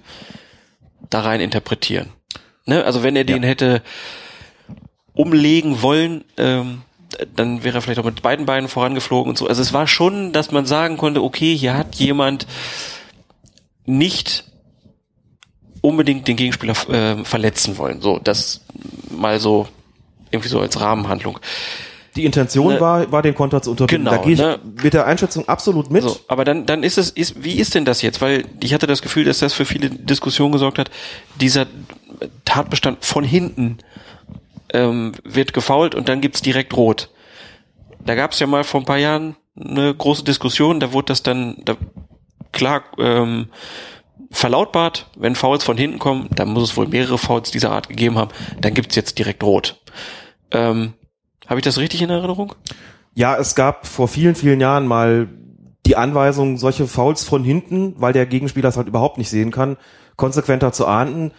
da 1.08 1.20
rein 1.20 1.40
interpretieren. 1.40 2.12
Ne? 2.64 2.84
Also 2.84 3.02
wenn 3.02 3.14
er 3.14 3.24
den 3.24 3.42
hätte 3.42 3.82
umlegen 5.14 5.82
wollen, 5.82 6.24
ähm, 6.36 6.82
dann 7.34 7.64
wäre 7.64 7.78
er 7.78 7.82
vielleicht 7.82 8.00
auch 8.00 8.04
mit 8.04 8.22
beiden 8.22 8.46
Beinen 8.46 8.68
vorangeflogen 8.68 9.30
und 9.30 9.38
so. 9.38 9.46
Also 9.46 9.62
es 9.62 9.72
war 9.72 9.86
schon, 9.86 10.32
dass 10.32 10.50
man 10.50 10.66
sagen 10.66 10.96
konnte, 10.96 11.22
okay, 11.22 11.56
hier 11.56 11.76
hat 11.76 11.94
jemand 11.96 12.46
nicht 13.84 14.44
unbedingt 15.80 16.26
den 16.26 16.36
Gegenspieler 16.36 16.74
äh, 16.88 17.24
verletzen 17.24 17.78
wollen. 17.78 18.00
So, 18.00 18.18
das 18.18 18.62
mal 19.10 19.38
so 19.38 19.68
irgendwie 20.30 20.48
so 20.48 20.60
als 20.60 20.80
Rahmenhandlung. 20.80 21.38
Die 22.16 22.24
Intention 22.24 22.74
Ne- 22.74 22.80
war, 22.80 23.12
war 23.12 23.22
den 23.22 23.34
Konter 23.34 23.60
zu 23.60 23.72
unterbinden. 23.72 24.06
Genau, 24.06 24.16
da 24.16 24.22
gehe 24.22 24.32
ich 24.32 24.40
ne? 24.40 24.58
mit 24.82 24.94
der 24.94 25.06
Einschätzung 25.06 25.48
absolut 25.48 25.90
mit. 25.90 26.02
So, 26.02 26.18
aber 26.28 26.44
dann, 26.44 26.64
dann 26.66 26.82
ist 26.82 26.96
es, 26.98 27.10
ist, 27.10 27.44
wie 27.44 27.58
ist 27.58 27.74
denn 27.74 27.84
das 27.84 28.00
jetzt? 28.02 28.20
Weil 28.22 28.46
ich 28.60 28.72
hatte 28.72 28.86
das 28.86 29.02
Gefühl, 29.02 29.24
dass 29.24 29.38
das 29.38 29.52
für 29.52 29.66
viele 29.66 29.90
Diskussionen 29.90 30.52
gesorgt 30.52 30.78
hat. 30.78 30.90
Dieser 31.40 31.66
Tatbestand 32.44 33.04
von 33.04 33.22
hinten 33.22 33.78
ähm, 34.72 35.12
wird 35.24 35.52
gefault 35.52 35.94
und 35.94 36.08
dann 36.08 36.20
gibt's 36.20 36.42
direkt 36.42 36.76
rot. 36.76 37.10
Da 38.04 38.14
gab's 38.14 38.38
ja 38.38 38.46
mal 38.46 38.64
vor 38.64 38.80
ein 38.80 38.86
paar 38.86 38.98
Jahren 38.98 39.36
eine 39.58 39.94
große 39.94 40.24
Diskussion, 40.24 40.80
da 40.80 40.92
wurde 40.92 41.06
das 41.06 41.22
dann 41.22 41.56
da, 41.64 41.76
klar 42.52 42.84
ähm, 42.98 43.48
verlautbart, 44.30 45.10
wenn 45.16 45.34
Fouls 45.34 45.64
von 45.64 45.76
hinten 45.76 45.98
kommen, 45.98 46.28
dann 46.34 46.48
muss 46.48 46.70
es 46.70 46.76
wohl 46.76 46.86
mehrere 46.88 47.18
Fouls 47.18 47.50
dieser 47.50 47.70
Art 47.70 47.88
gegeben 47.88 48.18
haben, 48.18 48.30
dann 48.60 48.74
gibt's 48.74 48.96
jetzt 48.96 49.18
direkt 49.18 49.42
rot. 49.42 49.80
Ähm, 50.50 50.94
Habe 51.46 51.60
ich 51.60 51.64
das 51.64 51.78
richtig 51.78 52.02
in 52.02 52.10
Erinnerung? 52.10 52.54
Ja, 53.14 53.36
es 53.36 53.54
gab 53.54 53.86
vor 53.86 54.08
vielen, 54.08 54.34
vielen 54.34 54.60
Jahren 54.60 54.86
mal 54.86 55.28
die 55.86 55.96
Anweisung, 55.96 56.58
solche 56.58 56.86
Fouls 56.86 57.24
von 57.24 57.44
hinten, 57.44 57.94
weil 57.96 58.12
der 58.12 58.26
Gegenspieler 58.26 58.68
es 58.68 58.76
halt 58.76 58.88
überhaupt 58.88 59.18
nicht 59.18 59.30
sehen 59.30 59.52
kann, 59.52 59.76
konsequenter 60.16 60.72
zu 60.72 60.86
ahnden. 60.86 61.32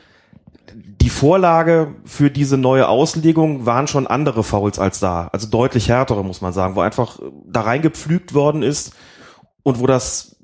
Die 0.73 1.10
Vorlage 1.10 1.95
für 2.06 2.30
diese 2.30 2.57
neue 2.57 2.88
Auslegung 2.89 3.65
waren 3.65 3.88
schon 3.88 4.07
andere 4.07 4.44
Fouls 4.44 4.80
als 4.80 4.99
da, 4.99 5.30
also 5.31 5.48
deutlich 5.48 5.89
härtere, 5.89 6.23
muss 6.23 6.41
man 6.41 6.53
sagen, 6.53 6.76
wo 6.76 6.81
einfach 6.81 7.19
da 7.45 7.61
reingepflügt 7.61 8.34
worden 8.34 8.64
ist 8.64 8.94
und 9.64 9.80
wo 9.80 9.88
das 9.88 10.38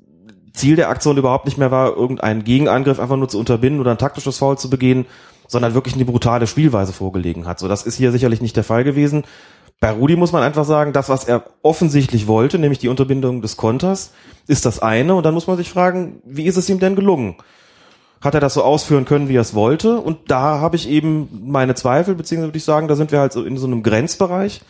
Ziel 0.54 0.76
der 0.76 0.88
Aktion 0.88 1.18
überhaupt 1.18 1.44
nicht 1.44 1.58
mehr 1.58 1.70
war, 1.70 1.96
irgendeinen 1.96 2.44
Gegenangriff 2.44 3.00
einfach 3.00 3.16
nur 3.16 3.28
zu 3.28 3.38
unterbinden 3.38 3.80
oder 3.80 3.90
ein 3.90 3.98
taktisches 3.98 4.38
Foul 4.38 4.56
zu 4.56 4.70
begehen, 4.70 5.06
sondern 5.48 5.74
wirklich 5.74 5.94
eine 5.94 6.04
brutale 6.04 6.46
Spielweise 6.46 6.92
vorgelegen 6.92 7.46
hat. 7.46 7.58
So, 7.58 7.68
das 7.68 7.84
ist 7.84 7.96
hier 7.96 8.12
sicherlich 8.12 8.40
nicht 8.40 8.56
der 8.56 8.64
Fall 8.64 8.84
gewesen. 8.84 9.24
Bei 9.80 9.90
Rudi 9.90 10.16
muss 10.16 10.32
man 10.32 10.42
einfach 10.42 10.64
sagen, 10.64 10.92
das, 10.92 11.08
was 11.08 11.24
er 11.24 11.44
offensichtlich 11.62 12.26
wollte, 12.26 12.58
nämlich 12.58 12.78
die 12.78 12.88
Unterbindung 12.88 13.42
des 13.42 13.56
Konters, 13.56 14.12
ist 14.46 14.64
das 14.64 14.78
eine. 14.78 15.14
Und 15.14 15.26
dann 15.26 15.34
muss 15.34 15.46
man 15.46 15.56
sich 15.56 15.68
fragen, 15.68 16.22
wie 16.24 16.44
ist 16.46 16.56
es 16.56 16.70
ihm 16.70 16.78
denn 16.78 16.96
gelungen? 16.96 17.36
Hat 18.24 18.34
er 18.34 18.40
das 18.40 18.54
so 18.54 18.62
ausführen 18.64 19.04
können, 19.04 19.28
wie 19.28 19.36
er 19.36 19.42
es 19.42 19.54
wollte? 19.54 20.00
Und 20.00 20.30
da 20.30 20.58
habe 20.58 20.76
ich 20.76 20.88
eben 20.88 21.28
meine 21.44 21.74
Zweifel, 21.74 22.14
beziehungsweise 22.14 22.48
würde 22.48 22.56
ich 22.58 22.64
sagen, 22.64 22.88
da 22.88 22.96
sind 22.96 23.12
wir 23.12 23.20
halt 23.20 23.32
so 23.34 23.44
in 23.44 23.58
so 23.58 23.66
einem 23.66 23.82
Grenzbereich, 23.82 24.62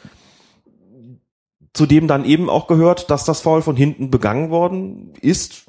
zu 1.73 1.87
dem 1.87 2.09
dann 2.09 2.25
eben 2.25 2.51
auch 2.51 2.67
gehört, 2.67 3.11
dass 3.11 3.25
das 3.25 3.41
Foul 3.41 3.63
von 3.63 3.77
hinten 3.77 4.11
begangen 4.11 4.51
worden 4.51 5.13
ist, 5.21 5.65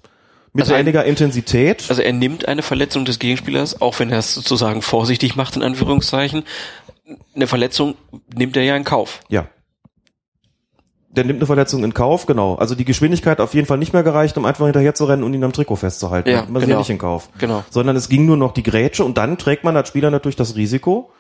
mit 0.54 0.64
Also 0.64 0.74
er- 0.74 0.80
einiger 0.80 1.06
Intensität. 1.06 1.86
Also 1.90 2.02
er 2.02 2.14
nimmt 2.14 2.48
eine 2.48 2.62
Verletzung 2.64 3.06
des 3.06 3.20
Gegenspielers, 3.20 3.82
auch 3.82 4.00
wenn 4.00 4.10
er 4.12 4.20
es 4.20 4.34
sozusagen 4.34 4.82
vorsichtig 4.82 5.36
macht, 5.36 5.56
in 5.56 5.62
Anführungszeichen. 5.64 6.44
Eine 7.36 7.46
Verletzung 7.48 7.96
nimmt 8.36 8.58
er 8.58 8.64
ja 8.64 8.76
in 8.76 8.84
Kauf. 8.84 9.20
Ja. 9.30 9.48
Der 11.16 11.24
nimmt 11.24 11.40
eine 11.40 11.46
Verletzung 11.46 11.84
in 11.84 11.94
Kauf, 11.94 12.26
genau. 12.26 12.56
Also 12.56 12.76
die 12.76 12.86
Geschwindigkeit 12.86 13.40
auf 13.40 13.54
jeden 13.54 13.68
Fall 13.68 13.78
nicht 13.78 13.94
mehr 13.94 14.04
gereicht, 14.04 14.38
um 14.38 14.46
einfach 14.46 14.66
hinterher 14.66 14.96
zu 14.96 15.06
rennen 15.06 15.24
und 15.24 15.34
ihn 15.34 15.44
am 15.44 15.54
Trikot 15.54 15.78
festzuhalten. 15.78 16.30
Ja, 16.30 16.46
man 16.50 16.62
genau. 16.62 16.80
nicht 16.80 16.90
in 16.90 16.98
Kauf. 16.98 17.30
Genau. 17.38 17.64
Sondern 17.70 17.96
es 17.96 18.10
ging 18.10 18.26
nur 18.26 18.38
noch 18.38 18.54
die 18.54 18.64
Grätsche 18.64 19.04
und 19.06 19.18
dann 19.18 19.38
trägt 19.38 19.64
man 19.64 19.78
als 19.78 19.88
Spieler 19.88 20.12
natürlich 20.12 20.36
das 20.36 20.56
Risiko. 20.56 21.12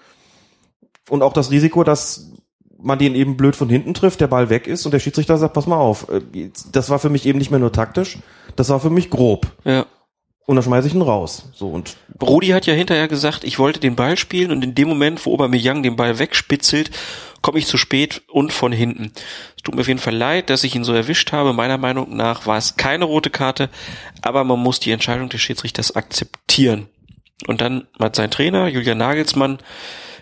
Und 1.09 1.21
auch 1.21 1.33
das 1.33 1.51
Risiko, 1.51 1.83
dass 1.83 2.31
man 2.77 2.99
den 2.99 3.15
eben 3.15 3.37
blöd 3.37 3.55
von 3.55 3.69
hinten 3.69 3.93
trifft, 3.93 4.21
der 4.21 4.27
Ball 4.27 4.49
weg 4.49 4.67
ist 4.67 4.85
und 4.85 4.91
der 4.91 4.99
Schiedsrichter 4.99 5.37
sagt, 5.37 5.53
pass 5.53 5.67
mal 5.67 5.77
auf. 5.77 6.07
äh, 6.09 6.49
Das 6.71 6.89
war 6.89 6.99
für 6.99 7.09
mich 7.09 7.25
eben 7.25 7.39
nicht 7.39 7.51
mehr 7.51 7.59
nur 7.59 7.71
taktisch, 7.71 8.17
das 8.55 8.69
war 8.69 8.79
für 8.79 8.89
mich 8.89 9.09
grob. 9.09 9.47
Ja. 9.63 9.85
Und 10.45 10.55
dann 10.55 10.63
schmeiße 10.63 10.87
ich 10.87 10.93
ihn 10.93 11.01
raus. 11.01 11.49
So 11.53 11.69
und 11.69 11.97
Rudi 12.21 12.49
hat 12.49 12.67
ja 12.67 12.73
hinterher 12.73 13.07
gesagt, 13.07 13.43
ich 13.43 13.57
wollte 13.57 13.79
den 13.79 13.95
Ball 13.95 14.17
spielen 14.17 14.51
und 14.51 14.63
in 14.63 14.75
dem 14.75 14.87
Moment, 14.87 15.25
wo 15.25 15.33
Aubameyang 15.33 15.81
den 15.81 15.95
Ball 15.95 16.19
wegspitzelt, 16.19 16.91
komme 17.41 17.59
ich 17.59 17.67
zu 17.67 17.77
spät 17.77 18.21
und 18.27 18.53
von 18.53 18.71
hinten. 18.71 19.11
Es 19.55 19.63
tut 19.63 19.75
mir 19.75 19.81
auf 19.81 19.87
jeden 19.87 19.99
Fall 19.99 20.15
leid, 20.15 20.49
dass 20.49 20.63
ich 20.63 20.75
ihn 20.75 20.83
so 20.83 20.93
erwischt 20.93 21.31
habe. 21.31 21.53
Meiner 21.53 21.77
Meinung 21.77 22.15
nach 22.15 22.45
war 22.45 22.57
es 22.57 22.75
keine 22.75 23.05
rote 23.05 23.29
Karte, 23.29 23.69
aber 24.21 24.43
man 24.43 24.59
muss 24.59 24.79
die 24.79 24.91
Entscheidung 24.91 25.29
des 25.29 25.41
Schiedsrichters 25.41 25.95
akzeptieren. 25.95 26.87
Und 27.47 27.61
dann 27.61 27.87
hat 27.99 28.15
sein 28.15 28.31
Trainer, 28.31 28.67
Julian 28.67 28.97
Nagelsmann, 28.97 29.59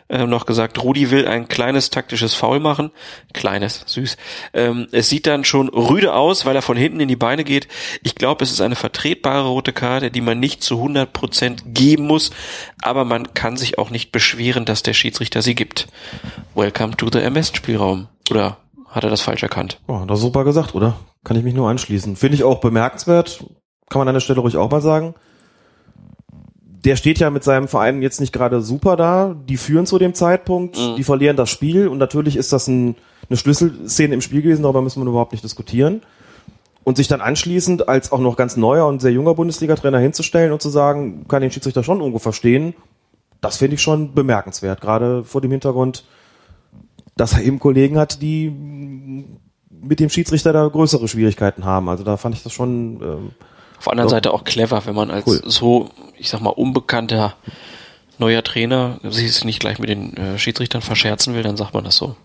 äh, 0.10 0.26
noch 0.26 0.46
gesagt, 0.46 0.82
Rudi 0.84 1.12
will 1.12 1.28
ein 1.28 1.48
kleines 1.48 1.90
taktisches 1.90 2.34
Foul 2.34 2.60
machen. 2.60 2.92
Kleines, 3.34 3.84
süß. 3.86 4.18
Ähm, 4.54 4.88
es 4.92 5.10
sieht 5.10 5.28
dann 5.28 5.46
schon 5.46 5.70
rüde 5.70 6.14
aus, 6.14 6.46
weil 6.46 6.56
er 6.56 6.62
von 6.62 6.78
hinten 6.78 7.00
in 7.00 7.08
die 7.08 7.16
Beine 7.16 7.44
geht. 7.44 7.68
Ich 8.04 8.16
glaube, 8.16 8.44
es 8.44 8.52
ist 8.52 8.62
eine 8.62 8.76
vertretbare 8.76 9.48
rote 9.48 9.74
Karte, 9.74 10.12
die 10.12 10.22
man 10.22 10.40
nicht 10.40 10.64
zu 10.64 10.76
100% 10.76 11.64
geben 11.66 12.08
muss, 12.08 12.32
aber 12.82 13.06
man 13.06 13.34
kann 13.34 13.58
sich 13.58 13.78
auch 13.78 13.90
nicht 13.90 14.12
beschweren, 14.12 14.66
dass 14.66 14.84
der 14.84 14.94
Schiedsrichter 14.94 15.42
sie 15.42 15.56
gibt. 15.56 15.88
Welcome 16.56 16.98
to 16.98 17.10
the 17.12 17.20
MS-Spielraum. 17.20 18.08
Oder 18.30 18.58
hat 18.88 19.04
er 19.04 19.10
das 19.10 19.22
falsch 19.22 19.44
erkannt? 19.44 19.80
Oh, 19.88 20.04
das 20.08 20.20
ist 20.20 20.24
super 20.24 20.44
gesagt, 20.44 20.76
oder? 20.76 20.96
Kann 21.24 21.38
ich 21.38 21.44
mich 21.44 21.54
nur 21.54 21.70
anschließen. 21.70 22.16
Finde 22.16 22.36
ich 22.36 22.44
auch 22.44 22.60
bemerkenswert. 22.60 23.44
Kann 23.90 24.00
man 24.00 24.08
an 24.08 24.14
der 24.14 24.22
Stelle 24.22 24.40
ruhig 24.40 24.58
auch 24.58 24.70
mal 24.70 24.82
sagen. 24.82 25.16
Der 26.84 26.96
steht 26.98 27.20
ja 27.20 27.30
mit 27.30 27.44
seinem 27.44 27.68
Verein 27.68 28.02
jetzt 28.02 28.20
nicht 28.20 28.34
gerade 28.34 28.62
super 28.62 28.98
da. 28.98 29.36
Die 29.48 29.58
führen 29.58 29.86
zu 29.86 29.98
dem 30.00 30.14
Zeitpunkt, 30.14 30.78
die 30.78 31.04
verlieren 31.04 31.38
das 31.38 31.50
Spiel 31.50 31.88
und 31.88 31.98
natürlich 31.98 32.36
ist 32.36 32.52
das 32.52 32.68
ein, 32.68 32.96
eine 33.30 33.38
Schlüsselszene 33.38 34.14
im 34.14 34.22
Spiel 34.22 34.42
gewesen, 34.42 34.64
darüber 34.64 34.82
müssen 34.82 35.02
wir 35.02 35.10
überhaupt 35.10 35.32
nicht 35.32 35.44
diskutieren. 35.44 36.02
Und 36.84 36.98
sich 36.98 37.08
dann 37.08 37.22
anschließend 37.22 37.88
als 37.88 38.12
auch 38.12 38.20
noch 38.20 38.36
ganz 38.36 38.58
neuer 38.58 38.86
und 38.88 39.02
sehr 39.02 39.14
junger 39.14 39.34
Bundesliga-Trainer 39.36 40.00
hinzustellen 40.00 40.52
und 40.52 40.62
zu 40.62 40.70
sagen, 40.70 41.26
kann 41.30 41.42
den 41.42 41.50
Schiedsrichter 41.50 41.84
schon 41.84 42.00
irgendwo 42.00 42.20
verstehen, 42.20 42.74
das 43.40 43.58
finde 43.58 43.76
ich 43.76 43.82
schon 43.82 44.14
bemerkenswert, 44.14 44.82
gerade 44.82 45.24
vor 45.24 45.40
dem 45.40 45.52
Hintergrund, 45.52 46.06
dass 47.16 47.34
er 47.34 47.44
eben 47.44 47.60
Kollegen 47.60 47.98
hat, 47.98 48.22
die 48.22 48.52
mit 49.70 50.00
dem 50.00 50.10
Schiedsrichter 50.10 50.54
da 50.54 50.68
größere 50.68 51.08
Schwierigkeiten 51.08 51.66
haben. 51.66 51.90
Also 51.90 52.04
da 52.04 52.18
fand 52.18 52.36
ich 52.36 52.44
das 52.44 52.54
schon. 52.54 53.02
Ähm, 53.02 53.32
Auf 53.84 53.86
der 53.86 53.92
anderen 53.92 54.08
doch- 54.08 54.16
Seite 54.16 54.34
auch 54.34 54.44
clever, 54.46 54.86
wenn 54.86 54.96
man 54.96 55.12
als 55.12 55.28
Cool. 55.28 55.42
so, 55.46 55.90
ich 56.18 56.30
sag 56.30 56.40
mal, 56.40 56.52
unbekannter 56.52 57.36
neuer 58.18 58.42
Trainer 58.44 59.00
sich 59.04 59.44
nicht 59.44 59.60
gleich 59.60 59.78
mit 59.80 59.90
den 59.90 60.16
äh, 60.16 60.40
Schiedsrichtern 60.40 60.82
verscherzen 60.82 61.34
will, 61.36 61.44
dann 61.44 61.58
sagt 61.58 61.74
man 61.74 61.84
das 61.84 61.98
so. 61.98 62.16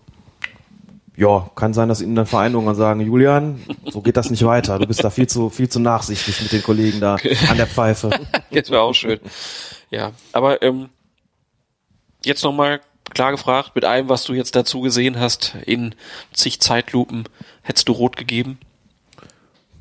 Ja, 1.17 1.49
kann 1.55 1.73
sein, 1.73 1.89
dass 1.89 1.99
ihnen 2.01 2.15
dann 2.15 2.27
Verein 2.27 2.53
irgendwann 2.53 2.75
sagen, 2.77 3.01
Julian, 3.01 3.59
so 3.91 3.99
geht 4.01 4.15
das 4.15 4.29
nicht 4.29 4.45
weiter. 4.45 4.79
Du 4.79 4.87
bist 4.87 5.03
da 5.03 5.09
viel 5.09 5.27
zu 5.27 5.49
viel 5.49 5.67
zu 5.67 5.81
nachsichtig 5.81 6.41
mit 6.41 6.53
den 6.53 6.63
Kollegen 6.63 7.01
da 7.01 7.17
an 7.49 7.57
der 7.57 7.67
Pfeife. 7.67 8.09
Jetzt 8.51 8.71
wäre 8.71 8.83
auch 8.83 8.93
schön. 8.93 9.19
Ja, 9.91 10.11
aber 10.31 10.61
ähm, 10.61 10.87
jetzt 12.23 12.43
nochmal 12.45 12.79
klar 13.13 13.31
gefragt, 13.31 13.71
mit 13.75 13.83
allem, 13.83 14.07
was 14.07 14.23
du 14.23 14.33
jetzt 14.33 14.55
dazu 14.55 14.79
gesehen 14.81 15.19
hast, 15.19 15.55
in 15.65 15.95
zig 16.31 16.61
Zeitlupen, 16.61 17.25
hättest 17.63 17.89
du 17.89 17.91
rot 17.93 18.15
gegeben? 18.15 18.59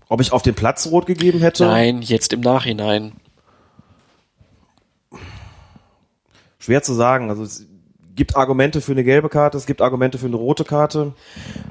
Ob 0.08 0.20
ich 0.20 0.32
auf 0.32 0.42
den 0.42 0.54
Platz 0.54 0.86
rot 0.86 1.06
gegeben 1.06 1.40
hätte? 1.40 1.64
Nein, 1.64 2.02
jetzt 2.02 2.32
im 2.32 2.40
Nachhinein. 2.40 3.12
Schwer 6.58 6.82
zu 6.82 6.94
sagen. 6.94 7.30
Also 7.30 7.42
es 7.42 7.66
gibt 8.14 8.36
Argumente 8.36 8.80
für 8.80 8.92
eine 8.92 9.04
gelbe 9.04 9.28
Karte, 9.28 9.56
es 9.56 9.66
gibt 9.66 9.80
Argumente 9.80 10.18
für 10.18 10.26
eine 10.26 10.36
rote 10.36 10.64
Karte. 10.64 11.14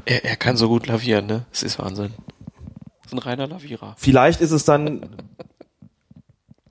Er, 0.05 0.23
er 0.23 0.35
kann 0.37 0.55
so 0.57 0.69
gut 0.69 0.87
lavieren, 0.87 1.25
ne? 1.25 1.45
Das 1.51 1.61
ist 1.61 1.77
Wahnsinn. 1.77 2.13
Das 3.03 3.11
ist 3.11 3.13
ein 3.13 3.19
reiner 3.19 3.47
Lavierer. 3.47 3.95
Vielleicht 3.97 4.41
ist 4.41 4.51
es 4.51 4.63
dann 4.65 5.09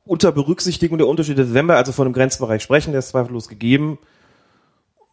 unter 0.05 0.33
Berücksichtigung 0.33 0.99
der 0.99 1.07
Unterschiede, 1.07 1.53
wenn 1.53 1.67
wir 1.67 1.77
also 1.77 1.93
von 1.93 2.07
einem 2.07 2.15
Grenzbereich 2.15 2.63
sprechen, 2.63 2.93
der 2.93 3.01
ist 3.01 3.09
zweifellos 3.09 3.49
gegeben, 3.49 3.99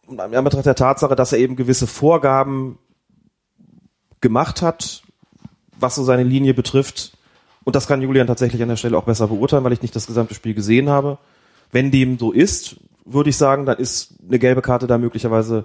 in 0.08 0.20
Anbetracht 0.20 0.66
der 0.66 0.74
Tatsache, 0.74 1.16
dass 1.16 1.32
er 1.32 1.38
eben 1.38 1.56
gewisse 1.56 1.86
Vorgaben 1.86 2.78
gemacht 4.20 4.62
hat, 4.62 5.03
was 5.78 5.94
so 5.94 6.04
seine 6.04 6.22
Linie 6.22 6.54
betrifft. 6.54 7.16
Und 7.64 7.76
das 7.76 7.86
kann 7.86 8.02
Julian 8.02 8.26
tatsächlich 8.26 8.62
an 8.62 8.68
der 8.68 8.76
Stelle 8.76 8.98
auch 8.98 9.04
besser 9.04 9.28
beurteilen, 9.28 9.64
weil 9.64 9.72
ich 9.72 9.82
nicht 9.82 9.96
das 9.96 10.06
gesamte 10.06 10.34
Spiel 10.34 10.54
gesehen 10.54 10.88
habe. 10.88 11.18
Wenn 11.72 11.90
dem 11.90 12.18
so 12.18 12.32
ist, 12.32 12.76
würde 13.04 13.30
ich 13.30 13.36
sagen, 13.36 13.66
dann 13.66 13.78
ist 13.78 14.14
eine 14.26 14.38
gelbe 14.38 14.62
Karte 14.62 14.86
da 14.86 14.98
möglicherweise 14.98 15.64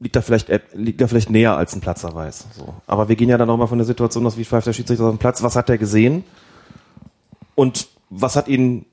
liegt 0.00 0.16
da 0.16 0.22
vielleicht 0.22 0.48
liegt 0.74 1.00
da 1.00 1.08
vielleicht 1.08 1.30
näher 1.30 1.56
als 1.56 1.74
ein 1.74 1.80
Platzerweis. 1.80 2.46
So. 2.52 2.74
Aber 2.86 3.08
wir 3.08 3.16
gehen 3.16 3.28
ja 3.28 3.38
dann 3.38 3.48
nochmal 3.48 3.66
von 3.66 3.78
der 3.78 3.86
Situation 3.86 4.26
aus, 4.26 4.36
wie 4.36 4.44
pfeift 4.44 4.66
der 4.66 4.72
Schiedsrichter 4.72 5.04
auf 5.04 5.12
den 5.14 5.18
Platz, 5.18 5.42
was 5.42 5.56
hat 5.56 5.68
er 5.70 5.78
gesehen 5.78 6.24
und 7.54 7.88
was 8.10 8.36
hat 8.36 8.48
ihn 8.48 8.86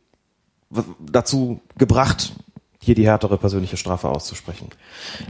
dazu 1.00 1.62
gebracht, 1.78 2.34
hier 2.86 2.96
die 2.96 3.08
härtere 3.08 3.38
persönliche 3.38 3.78
Strafe 3.78 4.10
auszusprechen. 4.10 4.70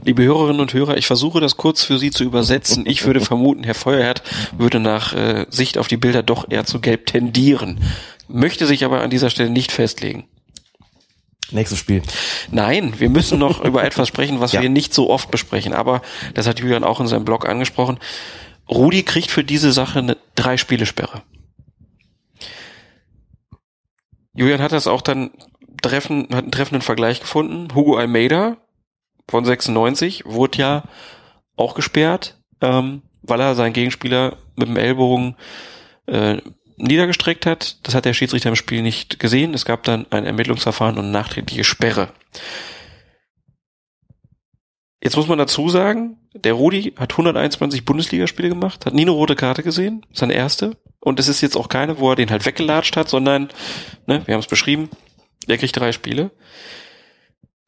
Liebe 0.04 0.24
Hörerinnen 0.24 0.60
und 0.60 0.74
Hörer, 0.74 0.98
ich 0.98 1.08
versuche 1.08 1.40
das 1.40 1.56
kurz 1.56 1.84
für 1.84 1.98
Sie 1.98 2.12
zu 2.12 2.26
übersetzen. 2.26 2.86
Ich 2.86 3.06
würde 3.06 3.22
vermuten, 3.22 3.64
Herr 3.64 3.76
Feuerherd 3.76 4.24
würde 4.58 4.82
nach 4.82 5.14
äh, 5.14 5.46
Sicht 5.50 5.78
auf 5.78 5.88
die 5.88 5.96
Bilder 5.96 6.22
doch 6.22 6.50
eher 6.50 6.66
zu 6.66 6.82
gelb 6.82 7.06
tendieren, 7.06 7.80
möchte 8.28 8.68
sich 8.68 8.84
aber 8.84 9.02
an 9.02 9.10
dieser 9.10 9.30
Stelle 9.30 9.50
nicht 9.50 9.72
festlegen. 9.72 10.26
Nächstes 11.52 11.80
Spiel. 11.80 12.02
Nein, 12.52 13.00
wir 13.00 13.10
müssen 13.10 13.40
noch 13.40 13.62
über 13.64 13.86
etwas 13.86 14.10
sprechen, 14.10 14.42
was 14.42 14.52
ja. 14.52 14.62
wir 14.62 14.70
nicht 14.70 14.94
so 14.94 15.10
oft 15.10 15.32
besprechen. 15.32 15.74
Aber 15.74 16.02
das 16.34 16.48
hat 16.48 16.60
Julian 16.60 16.84
auch 16.84 17.00
in 17.00 17.08
seinem 17.08 17.24
Blog 17.24 17.48
angesprochen. 17.48 18.00
Rudi 18.68 19.04
kriegt 19.04 19.32
für 19.32 19.44
diese 19.46 19.72
Sache 19.72 20.00
eine 20.00 20.18
drei 20.34 20.58
Spielesperre. 20.58 21.22
Julian 24.34 24.62
hat 24.62 24.74
das 24.74 24.88
auch 24.88 25.02
dann 25.02 25.32
treffen, 25.82 26.28
hat 26.32 26.44
einen 26.44 26.52
treffenden 26.52 26.82
Vergleich 26.82 27.20
gefunden. 27.20 27.74
Hugo 27.74 27.98
Almeida 27.98 28.58
von 29.30 29.46
96 29.46 30.24
wurde 30.26 30.58
ja 30.58 30.84
auch 31.56 31.76
gesperrt, 31.76 32.38
ähm, 32.62 33.02
weil 33.22 33.40
er 33.40 33.56
seinen 33.56 33.74
Gegenspieler 33.74 34.38
mit 34.56 34.68
dem 34.68 34.78
Ellbogen 34.78 35.36
äh, 36.08 36.38
niedergestreckt 36.78 37.46
hat. 37.46 37.78
Das 37.84 37.96
hat 37.96 38.06
der 38.06 38.14
Schiedsrichter 38.14 38.50
im 38.50 38.56
Spiel 38.56 38.82
nicht 38.82 39.20
gesehen. 39.20 39.54
Es 39.54 39.66
gab 39.66 39.84
dann 39.84 40.06
ein 40.12 40.26
Ermittlungsverfahren 40.26 40.98
und 40.98 41.12
nachträgliche 41.12 41.64
Sperre. 41.64 42.10
Jetzt 45.02 45.16
muss 45.16 45.28
man 45.28 45.38
dazu 45.38 45.70
sagen, 45.70 46.18
der 46.34 46.54
Rudi 46.54 46.94
hat 46.98 47.12
121 47.12 47.86
Bundesligaspiele 47.86 48.50
gemacht, 48.50 48.86
hat 48.86 48.94
nie 48.94 49.04
eine 49.04 49.12
rote 49.12 49.36
Karte 49.36 49.62
gesehen, 49.62 50.06
seine 50.12 50.34
erste. 50.34 50.78
Und 51.00 51.20
es 51.20 51.28
ist 51.28 51.42
jetzt 51.42 51.56
auch 51.56 51.70
keine, 51.70 52.00
wo 52.00 52.10
er 52.10 52.16
den 52.16 52.32
halt 52.32 52.46
weggelatscht 52.46 52.98
hat, 52.98 53.08
sondern, 53.08 53.50
ne, 54.08 54.24
wir 54.26 54.34
haben 54.34 54.42
es 54.42 54.48
beschrieben, 54.48 54.90
der 55.48 55.58
kriegt 55.58 55.78
drei 55.78 55.92
Spiele. 55.92 56.32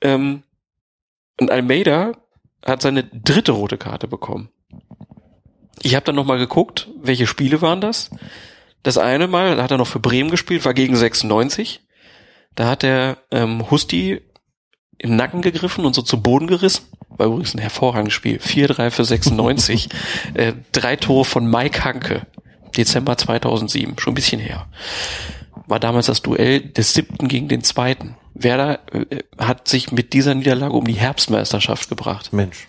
Ähm, 0.01 0.43
und 1.39 1.51
Almeida 1.51 2.13
hat 2.65 2.81
seine 2.81 3.03
dritte 3.03 3.51
rote 3.51 3.77
Karte 3.77 4.07
bekommen. 4.07 4.49
Ich 5.81 5.95
habe 5.95 6.05
dann 6.05 6.15
nochmal 6.15 6.39
geguckt, 6.39 6.89
welche 7.01 7.27
Spiele 7.27 7.61
waren 7.61 7.81
das. 7.81 8.09
Das 8.83 8.97
eine 8.97 9.27
Mal, 9.27 9.61
hat 9.61 9.71
er 9.71 9.77
noch 9.77 9.87
für 9.87 9.99
Bremen 9.99 10.31
gespielt, 10.31 10.65
war 10.65 10.73
gegen 10.73 10.95
96. 10.95 11.81
Da 12.55 12.67
hat 12.67 12.83
er 12.83 13.17
ähm, 13.31 13.69
Husti 13.69 14.21
im 14.97 15.15
Nacken 15.15 15.41
gegriffen 15.41 15.85
und 15.85 15.93
so 15.93 16.01
zu 16.01 16.21
Boden 16.21 16.47
gerissen. 16.47 16.85
War 17.09 17.27
übrigens 17.27 17.53
ein 17.53 17.59
hervorragendes 17.59 18.13
Spiel. 18.13 18.37
4-3 18.37 18.89
für 18.89 19.05
96. 19.05 19.89
äh, 20.33 20.53
drei 20.71 20.95
Tore 20.95 21.25
von 21.25 21.49
Mike 21.49 21.83
Hanke. 21.83 22.25
Dezember 22.75 23.17
2007. 23.17 23.99
Schon 23.99 24.11
ein 24.11 24.15
bisschen 24.15 24.41
her. 24.41 24.67
War 25.65 25.79
damals 25.79 26.05
das 26.05 26.21
Duell 26.21 26.61
des 26.61 26.93
siebten 26.93 27.27
gegen 27.27 27.47
den 27.47 27.63
zweiten. 27.63 28.15
Werder 28.33 28.79
äh, 28.93 29.23
hat 29.37 29.67
sich 29.67 29.91
mit 29.91 30.13
dieser 30.13 30.35
Niederlage 30.35 30.73
um 30.73 30.85
die 30.85 30.93
Herbstmeisterschaft 30.93 31.89
gebracht. 31.89 32.33
Mensch. 32.33 32.67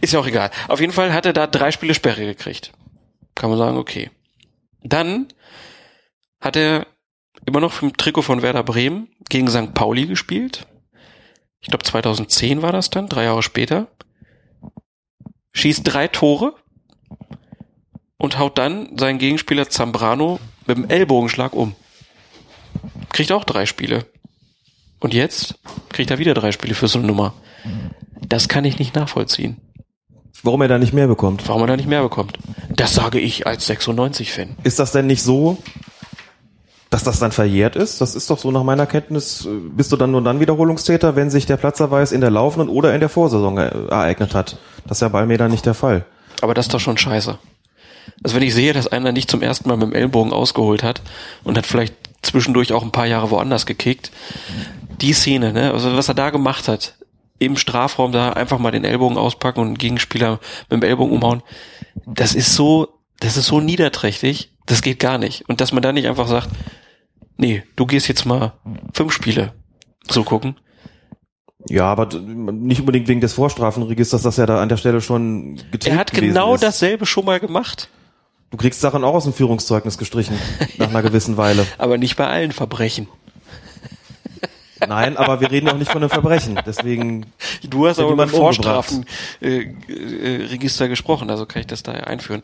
Ist 0.00 0.12
ja 0.12 0.20
auch 0.20 0.26
egal. 0.26 0.50
Auf 0.68 0.80
jeden 0.80 0.92
Fall 0.92 1.12
hat 1.12 1.26
er 1.26 1.32
da 1.32 1.46
drei 1.46 1.72
Spiele 1.72 1.94
Sperre 1.94 2.24
gekriegt. 2.24 2.72
Kann 3.34 3.50
man 3.50 3.58
sagen, 3.58 3.76
okay. 3.76 4.10
Dann 4.82 5.26
hat 6.40 6.56
er 6.56 6.86
immer 7.46 7.60
noch 7.60 7.82
im 7.82 7.96
Trikot 7.96 8.22
von 8.22 8.42
Werder 8.42 8.62
Bremen 8.62 9.08
gegen 9.28 9.48
St. 9.48 9.74
Pauli 9.74 10.06
gespielt. 10.06 10.66
Ich 11.60 11.68
glaube 11.68 11.84
2010 11.84 12.62
war 12.62 12.72
das 12.72 12.90
dann, 12.90 13.08
drei 13.08 13.24
Jahre 13.24 13.42
später. 13.42 13.88
Schießt 15.52 15.82
drei 15.84 16.06
Tore 16.06 16.54
und 18.16 18.38
haut 18.38 18.58
dann 18.58 18.96
seinen 18.96 19.18
Gegenspieler 19.18 19.68
Zambrano 19.68 20.38
mit 20.66 20.76
dem 20.76 20.88
Ellbogenschlag 20.88 21.52
um. 21.54 21.74
Kriegt 23.10 23.32
auch 23.32 23.44
drei 23.44 23.66
Spiele. 23.66 24.06
Und 25.00 25.14
jetzt 25.14 25.58
kriegt 25.90 26.10
er 26.10 26.18
wieder 26.18 26.34
drei 26.34 26.52
Spiele 26.52 26.74
für 26.74 26.88
so 26.88 26.98
eine 26.98 27.06
Nummer. 27.06 27.34
Das 28.28 28.48
kann 28.48 28.64
ich 28.64 28.78
nicht 28.78 28.94
nachvollziehen. 28.94 29.56
Warum 30.42 30.62
er 30.62 30.68
da 30.68 30.78
nicht 30.78 30.92
mehr 30.92 31.08
bekommt? 31.08 31.48
Warum 31.48 31.62
er 31.62 31.68
da 31.68 31.76
nicht 31.76 31.88
mehr 31.88 32.02
bekommt. 32.02 32.38
Das 32.68 32.94
sage 32.94 33.18
ich 33.18 33.46
als 33.46 33.68
96-Fan. 33.68 34.56
Ist 34.62 34.78
das 34.78 34.92
denn 34.92 35.06
nicht 35.06 35.22
so, 35.22 35.58
dass 36.90 37.02
das 37.02 37.18
dann 37.18 37.32
verjährt 37.32 37.74
ist? 37.76 38.00
Das 38.00 38.14
ist 38.14 38.30
doch 38.30 38.38
so 38.38 38.50
nach 38.50 38.62
meiner 38.62 38.86
Kenntnis, 38.86 39.46
äh, 39.46 39.48
bist 39.48 39.90
du 39.90 39.96
dann 39.96 40.12
nur 40.12 40.22
dann 40.22 40.40
Wiederholungstäter, 40.40 41.16
wenn 41.16 41.30
sich 41.30 41.46
der 41.46 41.56
Platzerweis 41.56 42.12
in 42.12 42.20
der 42.20 42.30
laufenden 42.30 42.68
oder 42.68 42.94
in 42.94 43.00
der 43.00 43.08
Vorsaison 43.08 43.58
ereignet 43.58 44.34
hat. 44.34 44.58
Das 44.86 44.98
ist 44.98 45.02
ja 45.02 45.08
bei 45.08 45.26
mir 45.26 45.38
dann 45.38 45.50
nicht 45.50 45.66
der 45.66 45.74
Fall. 45.74 46.04
Aber 46.40 46.54
das 46.54 46.66
ist 46.66 46.74
doch 46.74 46.80
schon 46.80 46.98
scheiße. 46.98 47.38
Also 48.22 48.36
wenn 48.36 48.42
ich 48.42 48.54
sehe, 48.54 48.72
dass 48.72 48.88
einer 48.88 49.12
nicht 49.12 49.30
zum 49.30 49.42
ersten 49.42 49.68
Mal 49.68 49.76
mit 49.76 49.88
dem 49.88 49.94
Ellbogen 49.94 50.32
ausgeholt 50.32 50.82
hat 50.82 51.02
und 51.44 51.58
hat 51.58 51.66
vielleicht 51.66 51.94
zwischendurch 52.22 52.72
auch 52.72 52.82
ein 52.82 52.92
paar 52.92 53.06
Jahre 53.06 53.30
woanders 53.30 53.66
gekickt, 53.66 54.10
die 55.00 55.12
Szene, 55.12 55.52
ne, 55.52 55.72
also 55.72 55.96
was 55.96 56.08
er 56.08 56.14
da 56.14 56.30
gemacht 56.30 56.68
hat, 56.68 56.96
im 57.38 57.56
Strafraum 57.56 58.12
da 58.12 58.32
einfach 58.32 58.58
mal 58.58 58.72
den 58.72 58.84
Ellbogen 58.84 59.16
auspacken 59.16 59.60
und 59.60 59.66
einen 59.68 59.78
Gegenspieler 59.78 60.40
mit 60.68 60.82
dem 60.82 60.88
Ellbogen 60.88 61.12
umhauen, 61.12 61.42
das 62.06 62.34
ist 62.34 62.54
so, 62.54 62.88
das 63.20 63.36
ist 63.36 63.46
so 63.46 63.60
niederträchtig, 63.60 64.52
das 64.66 64.82
geht 64.82 64.98
gar 64.98 65.18
nicht. 65.18 65.48
Und 65.48 65.60
dass 65.60 65.72
man 65.72 65.82
da 65.82 65.92
nicht 65.92 66.08
einfach 66.08 66.26
sagt, 66.26 66.48
nee, 67.36 67.62
du 67.76 67.86
gehst 67.86 68.08
jetzt 68.08 68.26
mal 68.26 68.54
fünf 68.92 69.12
Spiele 69.12 69.54
zugucken. 70.06 70.56
Ja, 71.68 71.84
aber 71.84 72.08
nicht 72.18 72.80
unbedingt 72.80 73.08
wegen 73.08 73.20
des 73.20 73.32
Vorstrafenregisters, 73.34 74.22
das 74.22 74.36
ja 74.36 74.46
da 74.46 74.62
an 74.62 74.68
der 74.68 74.76
Stelle 74.76 75.00
schon 75.00 75.56
getilgt 75.70 75.86
Er 75.86 75.96
hat 75.96 76.12
genau 76.12 76.54
ist. 76.54 76.62
dasselbe 76.62 77.04
schon 77.06 77.24
mal 77.24 77.40
gemacht. 77.40 77.88
Du 78.50 78.56
kriegst 78.56 78.80
Sachen 78.80 79.04
auch 79.04 79.14
aus 79.14 79.24
dem 79.24 79.34
Führungszeugnis 79.34 79.98
gestrichen, 79.98 80.38
nach 80.78 80.88
einer 80.88 81.02
gewissen 81.02 81.36
Weile. 81.36 81.66
aber 81.78 81.98
nicht 81.98 82.16
bei 82.16 82.26
allen 82.26 82.52
Verbrechen. 82.52 83.08
Nein, 84.86 85.16
aber 85.16 85.40
wir 85.40 85.50
reden 85.50 85.68
auch 85.68 85.76
nicht 85.76 85.90
von 85.90 86.02
einem 86.02 86.10
Verbrechen. 86.10 86.60
Deswegen. 86.64 87.26
Du 87.68 87.88
hast 87.88 87.98
aber 87.98 88.12
über 88.12 88.28
Vorstrafenregister 88.28 90.84
äh, 90.84 90.86
äh, 90.86 90.88
gesprochen, 90.88 91.30
also 91.30 91.46
kann 91.46 91.60
ich 91.60 91.66
das 91.66 91.82
da 91.82 91.92
einführen. 91.92 92.42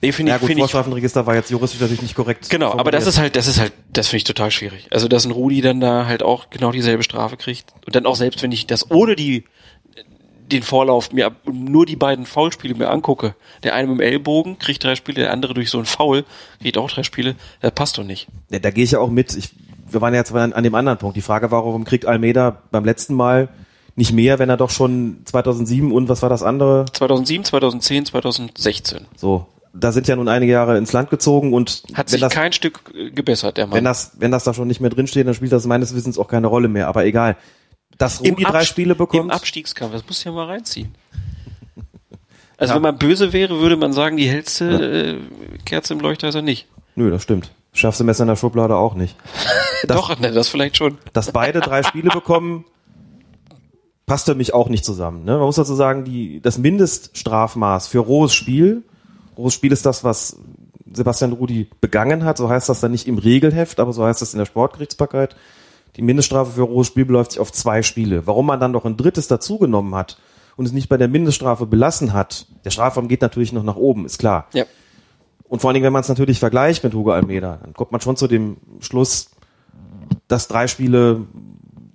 Nee, 0.00 0.12
finde 0.12 0.32
ja, 0.32 0.38
gut, 0.38 0.48
find 0.48 0.58
Vorstrafenregister 0.58 1.26
war 1.26 1.36
jetzt 1.36 1.50
juristisch 1.50 1.80
natürlich 1.80 2.02
nicht 2.02 2.16
korrekt. 2.16 2.50
Genau, 2.50 2.72
aber 2.72 2.90
das 2.90 3.06
ist 3.06 3.18
halt, 3.18 3.36
das 3.36 3.46
ist 3.46 3.60
halt, 3.60 3.72
das 3.92 4.08
finde 4.08 4.18
ich 4.18 4.24
total 4.24 4.50
schwierig. 4.50 4.88
Also, 4.90 5.06
dass 5.06 5.24
ein 5.24 5.30
Rudi 5.30 5.60
dann 5.60 5.80
da 5.80 6.06
halt 6.06 6.22
auch 6.22 6.50
genau 6.50 6.72
dieselbe 6.72 7.04
Strafe 7.04 7.36
kriegt. 7.36 7.72
Und 7.86 7.94
dann 7.94 8.06
auch 8.06 8.16
selbst, 8.16 8.42
wenn 8.42 8.50
ich 8.50 8.66
das 8.66 8.90
ohne 8.90 9.14
die, 9.14 9.44
den 10.52 10.62
Vorlauf 10.62 11.12
mir 11.12 11.32
nur 11.50 11.86
die 11.86 11.96
beiden 11.96 12.26
Foulspiele 12.26 12.74
mir 12.74 12.90
angucke. 12.90 13.34
Der 13.62 13.74
eine 13.74 13.88
mit 13.88 13.98
dem 13.98 14.00
Ellbogen 14.00 14.58
kriegt 14.58 14.82
drei 14.84 14.94
Spiele, 14.94 15.22
der 15.22 15.32
andere 15.32 15.54
durch 15.54 15.70
so 15.70 15.78
ein 15.78 15.84
Foul 15.84 16.24
kriegt 16.60 16.78
auch 16.78 16.90
drei 16.90 17.02
Spiele. 17.02 17.34
Das 17.60 17.72
passt 17.72 17.98
doch 17.98 18.04
nicht. 18.04 18.28
Ja, 18.50 18.58
da 18.58 18.70
gehe 18.70 18.84
ich 18.84 18.92
ja 18.92 19.00
auch 19.00 19.10
mit. 19.10 19.36
Ich, 19.36 19.50
wir 19.90 20.00
waren 20.00 20.14
jetzt 20.14 20.32
an, 20.34 20.52
an 20.52 20.64
dem 20.64 20.74
anderen 20.74 20.98
Punkt. 20.98 21.16
Die 21.16 21.22
Frage 21.22 21.50
war, 21.50 21.64
warum 21.64 21.84
kriegt 21.84 22.06
Almeida 22.06 22.62
beim 22.70 22.84
letzten 22.84 23.14
Mal 23.14 23.48
nicht 23.96 24.12
mehr, 24.12 24.38
wenn 24.38 24.48
er 24.48 24.56
doch 24.56 24.70
schon 24.70 25.18
2007 25.24 25.90
und 25.90 26.08
was 26.08 26.22
war 26.22 26.28
das 26.28 26.42
andere? 26.42 26.86
2007, 26.92 27.44
2010, 27.44 28.06
2016. 28.06 29.06
So, 29.16 29.46
da 29.72 29.92
sind 29.92 30.08
ja 30.08 30.16
nun 30.16 30.28
einige 30.28 30.52
Jahre 30.52 30.78
ins 30.78 30.92
Land 30.92 31.10
gezogen 31.10 31.52
und 31.52 31.82
hat 31.94 32.08
sich 32.08 32.20
das, 32.20 32.32
kein 32.32 32.52
Stück 32.52 32.80
äh, 32.94 33.10
gebessert, 33.10 33.56
der 33.56 33.66
Mann. 33.66 33.76
Wenn 33.76 33.84
das, 33.84 34.12
wenn 34.18 34.30
das 34.30 34.44
da 34.44 34.54
schon 34.54 34.68
nicht 34.68 34.80
mehr 34.80 34.90
drinsteht, 34.90 35.26
dann 35.26 35.34
spielt 35.34 35.52
das 35.52 35.66
meines 35.66 35.94
Wissens 35.94 36.18
auch 36.18 36.28
keine 36.28 36.46
Rolle 36.46 36.68
mehr. 36.68 36.88
Aber 36.88 37.04
egal. 37.04 37.36
Dass 37.98 38.20
Rudi 38.20 38.44
drei 38.44 38.64
Spiele 38.64 38.94
bekommt. 38.94 39.24
Im 39.24 39.30
Abstiegskampf, 39.30 39.92
das 39.92 40.06
muss 40.06 40.22
ja 40.24 40.32
mal 40.32 40.46
reinziehen. 40.46 40.94
Also 42.60 42.72
ja. 42.72 42.74
wenn 42.74 42.82
man 42.82 42.98
böse 42.98 43.32
wäre, 43.32 43.60
würde 43.60 43.76
man 43.76 43.92
sagen, 43.92 44.16
die 44.16 44.28
hellste 44.28 44.64
äh, 44.64 45.58
Kerze 45.64 45.94
im 45.94 46.00
Leuchter 46.00 46.28
ist 46.28 46.34
er 46.34 46.42
nicht. 46.42 46.66
Nö, 46.96 47.08
das 47.08 47.22
stimmt. 47.22 47.52
Schaffst 47.72 48.00
du 48.00 48.04
Messer 48.04 48.24
in 48.24 48.28
der 48.28 48.34
Schublade 48.34 48.74
auch 48.74 48.94
nicht. 48.94 49.14
Das, 49.86 49.96
Doch, 49.96 50.18
ne, 50.18 50.32
das 50.32 50.48
vielleicht 50.48 50.76
schon. 50.76 50.98
Dass 51.12 51.30
beide 51.30 51.60
drei 51.60 51.84
Spiele 51.84 52.10
bekommen, 52.10 52.64
passt 54.06 54.26
für 54.26 54.34
mich 54.34 54.52
auch 54.52 54.68
nicht 54.68 54.84
zusammen. 54.84 55.24
Ne? 55.24 55.36
Man 55.36 55.42
muss 55.42 55.54
dazu 55.54 55.76
sagen, 55.76 56.02
die, 56.02 56.40
das 56.40 56.58
Mindeststrafmaß 56.58 57.86
für 57.86 58.00
rohes 58.00 58.34
Spiel 58.34 58.82
Großes 59.38 59.54
Spiel 59.54 59.70
ist 59.70 59.86
das, 59.86 60.02
was 60.02 60.36
Sebastian 60.92 61.32
Rudi 61.32 61.70
begangen 61.80 62.24
hat. 62.24 62.38
So 62.38 62.48
heißt 62.48 62.68
das 62.68 62.80
dann 62.80 62.90
nicht 62.90 63.06
im 63.06 63.18
Regelheft, 63.18 63.78
aber 63.78 63.92
so 63.92 64.04
heißt 64.04 64.20
das 64.20 64.34
in 64.34 64.40
der 64.40 64.46
Sportgerichtsbarkeit. 64.46 65.36
Die 65.96 66.02
Mindeststrafe 66.02 66.52
für 66.52 66.62
rohes 66.62 66.86
Spiel 66.86 67.04
beläuft 67.04 67.32
sich 67.32 67.40
auf 67.40 67.52
zwei 67.52 67.82
Spiele. 67.82 68.26
Warum 68.26 68.46
man 68.46 68.60
dann 68.60 68.72
noch 68.72 68.84
ein 68.84 68.96
drittes 68.96 69.28
dazugenommen 69.28 69.94
hat 69.94 70.18
und 70.56 70.66
es 70.66 70.72
nicht 70.72 70.88
bei 70.88 70.96
der 70.96 71.08
Mindeststrafe 71.08 71.66
belassen 71.66 72.12
hat, 72.12 72.46
der 72.64 72.70
Strafraum 72.70 73.08
geht 73.08 73.22
natürlich 73.22 73.52
noch 73.52 73.62
nach 73.62 73.76
oben, 73.76 74.06
ist 74.06 74.18
klar. 74.18 74.46
Ja. 74.52 74.64
Und 75.48 75.60
vor 75.60 75.70
allen 75.70 75.74
Dingen, 75.74 75.84
wenn 75.84 75.92
man 75.92 76.02
es 76.02 76.08
natürlich 76.08 76.38
vergleicht 76.38 76.84
mit 76.84 76.94
Hugo 76.94 77.12
Almeida, 77.12 77.58
dann 77.62 77.72
kommt 77.72 77.90
man 77.90 78.00
schon 78.00 78.16
zu 78.16 78.28
dem 78.28 78.58
Schluss, 78.80 79.30
dass 80.28 80.46
drei 80.46 80.66
Spiele, 80.66 81.26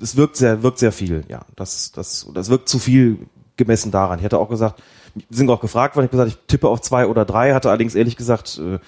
es 0.02 0.18
wirkt 0.18 0.38
sehr, 0.38 0.64
wirkt 0.64 0.80
sehr 0.80 0.92
viel, 0.92 1.24
ja. 1.28 1.46
Das, 1.56 1.92
das, 1.92 2.28
das 2.34 2.50
wirkt 2.50 2.68
zu 2.68 2.80
viel 2.80 3.20
gemessen 3.56 3.92
daran. 3.92 4.20
Ich 4.20 4.26
hätte 4.26 4.40
auch 4.40 4.50
gesagt, 4.50 4.82
wir 5.14 5.26
sind 5.30 5.50
auch 5.50 5.62
gefragt 5.62 5.96
worden, 5.96 6.06
ich 6.06 6.12
habe 6.12 6.24
gesagt, 6.24 6.42
ich 6.42 6.48
tippe 6.48 6.68
auf 6.68 6.82
zwei 6.82 7.06
oder 7.06 7.26
drei, 7.26 7.54
hatte 7.54 7.70
allerdings 7.70 7.94
ehrlich 7.94 8.18
gesagt 8.18 8.60
äh, 8.60 8.80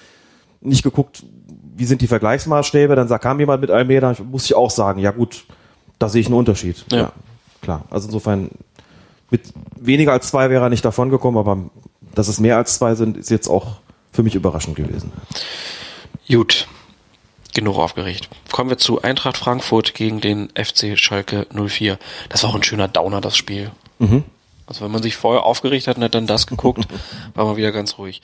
nicht 0.60 0.82
geguckt, 0.82 1.24
wie 1.76 1.84
sind 1.84 2.00
die 2.00 2.06
Vergleichsmaßstäbe, 2.06 2.96
dann 2.96 3.08
kam 3.20 3.38
jemand 3.38 3.60
mit 3.60 3.70
Almeida, 3.70 4.14
muss 4.30 4.46
ich 4.46 4.54
auch 4.54 4.70
sagen, 4.70 5.00
ja 5.00 5.10
gut, 5.10 5.44
da 5.98 6.08
sehe 6.08 6.20
ich 6.20 6.26
einen 6.26 6.36
Unterschied. 6.36 6.84
Ja. 6.90 6.98
ja 6.98 7.12
klar. 7.62 7.84
Also 7.90 8.08
insofern, 8.08 8.50
mit 9.30 9.42
weniger 9.78 10.12
als 10.12 10.28
zwei 10.28 10.50
wäre 10.50 10.64
er 10.64 10.70
nicht 10.70 10.84
davon 10.84 11.10
gekommen, 11.10 11.36
aber 11.36 11.58
dass 12.14 12.28
es 12.28 12.40
mehr 12.40 12.56
als 12.56 12.76
zwei 12.78 12.94
sind, 12.94 13.16
ist 13.16 13.30
jetzt 13.30 13.48
auch 13.48 13.76
für 14.12 14.22
mich 14.22 14.34
überraschend 14.34 14.76
gewesen. 14.76 15.12
Gut. 16.28 16.66
Genug 17.54 17.78
aufgeregt. 17.78 18.28
Kommen 18.52 18.70
wir 18.70 18.78
zu 18.78 19.02
Eintracht 19.02 19.36
Frankfurt 19.36 19.94
gegen 19.94 20.20
den 20.20 20.50
FC 20.50 20.98
Schalke 20.98 21.46
04. 21.52 21.98
Das 22.28 22.42
war 22.42 22.50
auch 22.50 22.54
ein 22.54 22.62
schöner 22.62 22.88
Downer, 22.88 23.20
das 23.20 23.36
Spiel. 23.36 23.70
Mhm. 23.98 24.24
Also 24.66 24.84
wenn 24.84 24.90
man 24.90 25.02
sich 25.02 25.16
vorher 25.16 25.44
aufgeregt 25.44 25.86
hat 25.86 25.96
und 25.96 26.04
hat 26.04 26.14
dann 26.14 26.26
das 26.26 26.46
geguckt, 26.46 26.86
war 27.34 27.46
man 27.46 27.56
wieder 27.56 27.72
ganz 27.72 27.98
ruhig. 27.98 28.22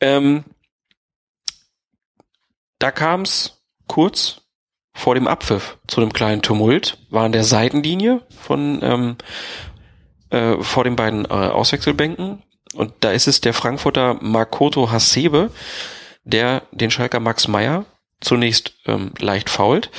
Ähm, 0.00 0.44
da 2.78 2.90
kam 2.90 3.22
es 3.22 3.62
kurz 3.86 4.42
vor 4.94 5.14
dem 5.14 5.28
Abpfiff 5.28 5.78
zu 5.86 6.00
einem 6.00 6.12
kleinen 6.12 6.42
Tumult, 6.42 6.98
war 7.10 7.24
an 7.24 7.32
der 7.32 7.44
Seitenlinie 7.44 8.22
von 8.30 8.80
ähm, 8.82 9.16
äh, 10.30 10.62
vor 10.62 10.84
den 10.84 10.96
beiden 10.96 11.24
äh, 11.26 11.28
Auswechselbänken 11.28 12.42
und 12.74 12.92
da 13.00 13.10
ist 13.10 13.26
es 13.26 13.40
der 13.40 13.54
Frankfurter 13.54 14.18
Makoto 14.20 14.90
Hasebe, 14.90 15.50
der 16.24 16.62
den 16.72 16.90
Schalker 16.90 17.20
Max 17.20 17.48
Meyer 17.48 17.84
zunächst 18.20 18.74
ähm, 18.86 19.12
leicht 19.18 19.50
fault. 19.50 19.90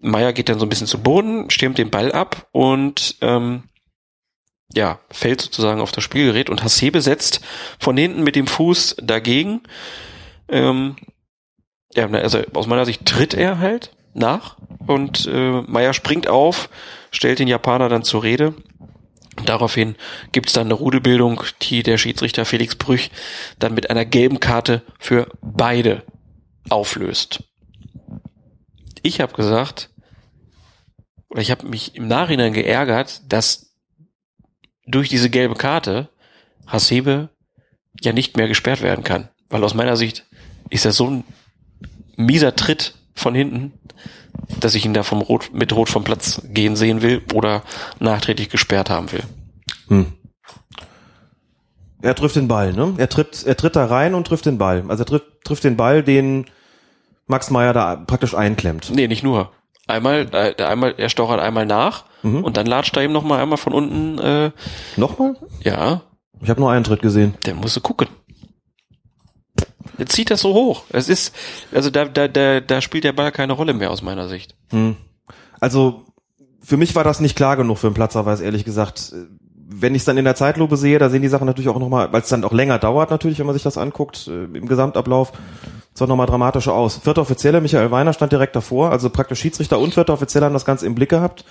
Meyer 0.00 0.32
geht 0.32 0.48
dann 0.48 0.58
so 0.58 0.66
ein 0.66 0.68
bisschen 0.68 0.86
zu 0.86 1.02
Boden, 1.02 1.50
stimmt 1.50 1.78
den 1.78 1.90
Ball 1.90 2.12
ab 2.12 2.48
und 2.52 3.16
ähm, 3.20 3.64
ja, 4.74 4.98
fällt 5.10 5.40
sozusagen 5.42 5.80
auf 5.80 5.92
das 5.92 6.02
Spielgerät 6.02 6.48
und 6.50 6.64
Hasebe 6.64 7.00
setzt 7.02 7.40
von 7.78 7.96
hinten 7.96 8.22
mit 8.22 8.36
dem 8.36 8.46
Fuß 8.46 8.96
dagegen. 9.02 9.62
Ähm, 10.48 10.96
ja, 11.94 12.08
also 12.08 12.40
aus 12.54 12.66
meiner 12.66 12.84
Sicht 12.84 13.04
tritt 13.04 13.34
er 13.34 13.58
halt 13.58 13.94
nach 14.14 14.56
und 14.86 15.26
äh, 15.26 15.62
Meyer 15.62 15.92
springt 15.92 16.28
auf, 16.28 16.68
stellt 17.10 17.38
den 17.38 17.48
Japaner 17.48 17.88
dann 17.88 18.02
zur 18.04 18.22
Rede. 18.22 18.54
Daraufhin 19.44 19.96
gibt 20.32 20.48
es 20.48 20.52
dann 20.52 20.66
eine 20.66 20.74
Rudelbildung, 20.74 21.42
die 21.62 21.82
der 21.82 21.96
Schiedsrichter 21.96 22.44
Felix 22.44 22.76
Brüch 22.76 23.10
dann 23.58 23.74
mit 23.74 23.88
einer 23.90 24.04
gelben 24.04 24.40
Karte 24.40 24.82
für 24.98 25.26
beide 25.40 26.04
auflöst. 26.68 27.44
Ich 29.02 29.20
habe 29.20 29.32
gesagt, 29.32 29.90
oder 31.28 31.40
ich 31.40 31.50
habe 31.50 31.66
mich 31.66 31.96
im 31.96 32.08
Nachhinein 32.08 32.52
geärgert, 32.52 33.22
dass 33.26 33.74
durch 34.86 35.08
diese 35.08 35.30
gelbe 35.30 35.54
Karte 35.54 36.10
Hasebe 36.66 37.30
ja 38.00 38.12
nicht 38.12 38.36
mehr 38.36 38.48
gesperrt 38.48 38.82
werden 38.82 39.02
kann. 39.02 39.30
Weil 39.48 39.64
aus 39.64 39.74
meiner 39.74 39.96
Sicht 39.96 40.26
ist 40.68 40.84
er 40.84 40.92
so 40.92 41.08
ein 41.08 41.24
mieser 42.16 42.54
Tritt 42.56 42.94
von 43.14 43.34
hinten, 43.34 43.72
dass 44.60 44.74
ich 44.74 44.84
ihn 44.84 44.94
da 44.94 45.02
vom 45.02 45.20
Rot, 45.20 45.50
mit 45.52 45.72
Rot 45.74 45.88
vom 45.88 46.04
Platz 46.04 46.42
gehen 46.44 46.76
sehen 46.76 47.02
will 47.02 47.22
oder 47.34 47.62
nachträglich 48.00 48.48
gesperrt 48.50 48.90
haben 48.90 49.12
will. 49.12 49.22
Hm. 49.88 50.12
Er 52.02 52.14
trifft 52.14 52.34
den 52.36 52.48
Ball, 52.48 52.72
ne? 52.72 52.94
Er 52.96 53.08
tritt, 53.08 53.44
er 53.46 53.56
tritt 53.56 53.76
da 53.76 53.86
rein 53.86 54.14
und 54.14 54.26
trifft 54.26 54.46
den 54.46 54.58
Ball. 54.58 54.84
Also 54.88 55.04
er 55.04 55.06
trifft, 55.06 55.26
trifft 55.44 55.64
den 55.64 55.76
Ball, 55.76 56.02
den 56.02 56.46
Max 57.26 57.50
Meyer 57.50 57.72
da 57.72 57.96
praktisch 57.96 58.34
einklemmt. 58.34 58.90
Nee, 58.92 59.06
nicht 59.06 59.22
nur. 59.22 59.52
Einmal, 59.86 60.26
äh, 60.32 60.60
einmal, 60.62 60.94
er 60.96 61.08
stochert 61.08 61.40
einmal 61.40 61.66
nach 61.66 62.04
Mhm. 62.24 62.44
und 62.44 62.56
dann 62.56 62.66
latscht 62.66 62.96
er 62.96 63.02
ihm 63.04 63.12
noch 63.12 63.24
mal 63.24 63.40
einmal 63.42 63.58
von 63.58 63.72
unten. 63.72 64.18
Äh, 64.18 64.50
Nochmal? 64.96 65.36
ja, 65.64 66.02
Ich 66.40 66.50
habe 66.50 66.60
nur 66.60 66.70
einen 66.70 66.84
Tritt 66.84 67.02
gesehen. 67.02 67.34
der 67.46 67.54
musste 67.54 67.80
gucken. 67.80 68.08
Zieht 70.06 70.30
das 70.30 70.40
so 70.40 70.54
hoch. 70.54 70.84
Es 70.90 71.08
ist, 71.08 71.34
also 71.72 71.90
da, 71.90 72.06
da, 72.06 72.28
da, 72.28 72.60
da 72.60 72.80
spielt 72.80 73.04
der 73.04 73.12
Ball 73.12 73.32
keine 73.32 73.52
Rolle 73.52 73.74
mehr 73.74 73.90
aus 73.90 74.02
meiner 74.02 74.28
Sicht. 74.28 74.54
Hm. 74.70 74.96
Also 75.60 76.04
für 76.62 76.76
mich 76.76 76.94
war 76.94 77.04
das 77.04 77.20
nicht 77.20 77.36
klar 77.36 77.56
genug 77.56 77.78
für 77.78 77.88
den 77.88 77.94
Platzerweis, 77.94 78.40
ehrlich 78.40 78.64
gesagt. 78.64 79.14
Wenn 79.74 79.94
ich 79.94 80.02
es 80.02 80.06
dann 80.06 80.18
in 80.18 80.24
der 80.24 80.34
Zeitlupe 80.34 80.76
sehe, 80.76 80.98
da 80.98 81.08
sehen 81.08 81.22
die 81.22 81.28
Sachen 81.28 81.46
natürlich 81.46 81.68
auch 81.68 81.78
nochmal, 81.78 82.12
weil 82.12 82.22
es 82.22 82.28
dann 82.28 82.44
auch 82.44 82.52
länger 82.52 82.78
dauert 82.78 83.10
natürlich, 83.10 83.38
wenn 83.38 83.46
man 83.46 83.54
sich 83.54 83.62
das 83.62 83.78
anguckt, 83.78 84.28
äh, 84.28 84.44
im 84.44 84.66
Gesamtablauf, 84.66 85.32
es 85.94 86.00
nochmal 86.00 86.26
dramatischer 86.26 86.72
aus. 86.72 86.98
Vierter 86.98 87.22
Offizielle, 87.22 87.60
Michael 87.60 87.90
Weiner 87.90 88.12
stand 88.12 88.32
direkt 88.32 88.56
davor, 88.56 88.90
also 88.90 89.10
praktisch 89.10 89.40
Schiedsrichter 89.40 89.78
und 89.78 89.94
vierter 89.94 90.12
Offizielle 90.12 90.46
haben 90.46 90.52
das 90.52 90.64
Ganze 90.64 90.86
im 90.86 90.94
Blick 90.94 91.10
gehabt, 91.10 91.44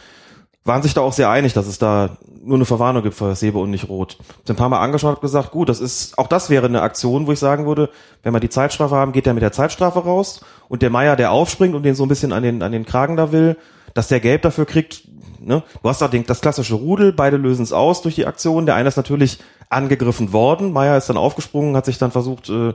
waren 0.63 0.83
sich 0.83 0.93
da 0.93 1.01
auch 1.01 1.13
sehr 1.13 1.29
einig, 1.29 1.53
dass 1.53 1.67
es 1.67 1.79
da 1.79 2.17
nur 2.43 2.55
eine 2.55 2.65
Verwarnung 2.65 3.03
gibt 3.03 3.15
für 3.15 3.35
Sebe 3.35 3.59
und 3.59 3.71
nicht 3.71 3.89
Rot. 3.89 4.17
Sind 4.45 4.55
ein 4.55 4.55
paar 4.55 4.69
Mal 4.69 4.79
angeschaut 4.79 5.15
und 5.15 5.21
gesagt, 5.21 5.51
gut, 5.51 5.69
das 5.69 5.79
ist, 5.79 6.17
auch 6.17 6.27
das 6.27 6.49
wäre 6.49 6.67
eine 6.67 6.81
Aktion, 6.81 7.27
wo 7.27 7.31
ich 7.31 7.39
sagen 7.39 7.65
würde, 7.65 7.89
wenn 8.23 8.33
wir 8.33 8.39
die 8.39 8.49
Zeitstrafe 8.49 8.95
haben, 8.95 9.11
geht 9.11 9.25
der 9.25 9.33
mit 9.33 9.43
der 9.43 9.51
Zeitstrafe 9.51 9.99
raus 9.99 10.41
und 10.69 10.81
der 10.81 10.89
Meier, 10.89 11.15
der 11.15 11.31
aufspringt 11.31 11.75
und 11.75 11.83
den 11.83 11.95
so 11.95 12.03
ein 12.03 12.09
bisschen 12.09 12.31
an 12.31 12.43
den, 12.43 12.61
an 12.61 12.71
den 12.71 12.85
Kragen 12.85 13.17
da 13.17 13.31
will, 13.31 13.57
dass 13.93 14.07
der 14.07 14.19
Gelb 14.19 14.43
dafür 14.43 14.65
kriegt, 14.65 15.03
ne? 15.39 15.63
Du 15.81 15.89
hast 15.89 16.01
da 16.01 16.07
den, 16.07 16.25
das 16.25 16.41
klassische 16.41 16.75
Rudel, 16.75 17.11
beide 17.11 17.37
lösen 17.37 17.63
es 17.63 17.73
aus 17.73 18.01
durch 18.01 18.15
die 18.15 18.25
Aktion. 18.25 18.65
Der 18.65 18.75
eine 18.75 18.87
ist 18.87 18.97
natürlich 18.97 19.39
angegriffen 19.69 20.31
worden, 20.31 20.71
Meier 20.73 20.97
ist 20.97 21.09
dann 21.09 21.17
aufgesprungen, 21.17 21.75
hat 21.75 21.85
sich 21.85 21.97
dann 21.97 22.11
versucht, 22.11 22.49
äh, 22.49 22.73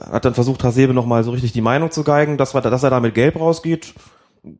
hat 0.00 0.24
dann 0.24 0.34
versucht, 0.34 0.62
Hasebe 0.64 0.94
nochmal 0.94 1.24
so 1.24 1.32
richtig 1.32 1.52
die 1.52 1.60
Meinung 1.60 1.90
zu 1.90 2.04
geigen, 2.04 2.38
dass, 2.38 2.54
wir, 2.54 2.60
dass 2.60 2.82
er 2.82 2.90
da 2.90 3.00
mit 3.00 3.14
Gelb 3.14 3.38
rausgeht. 3.38 3.94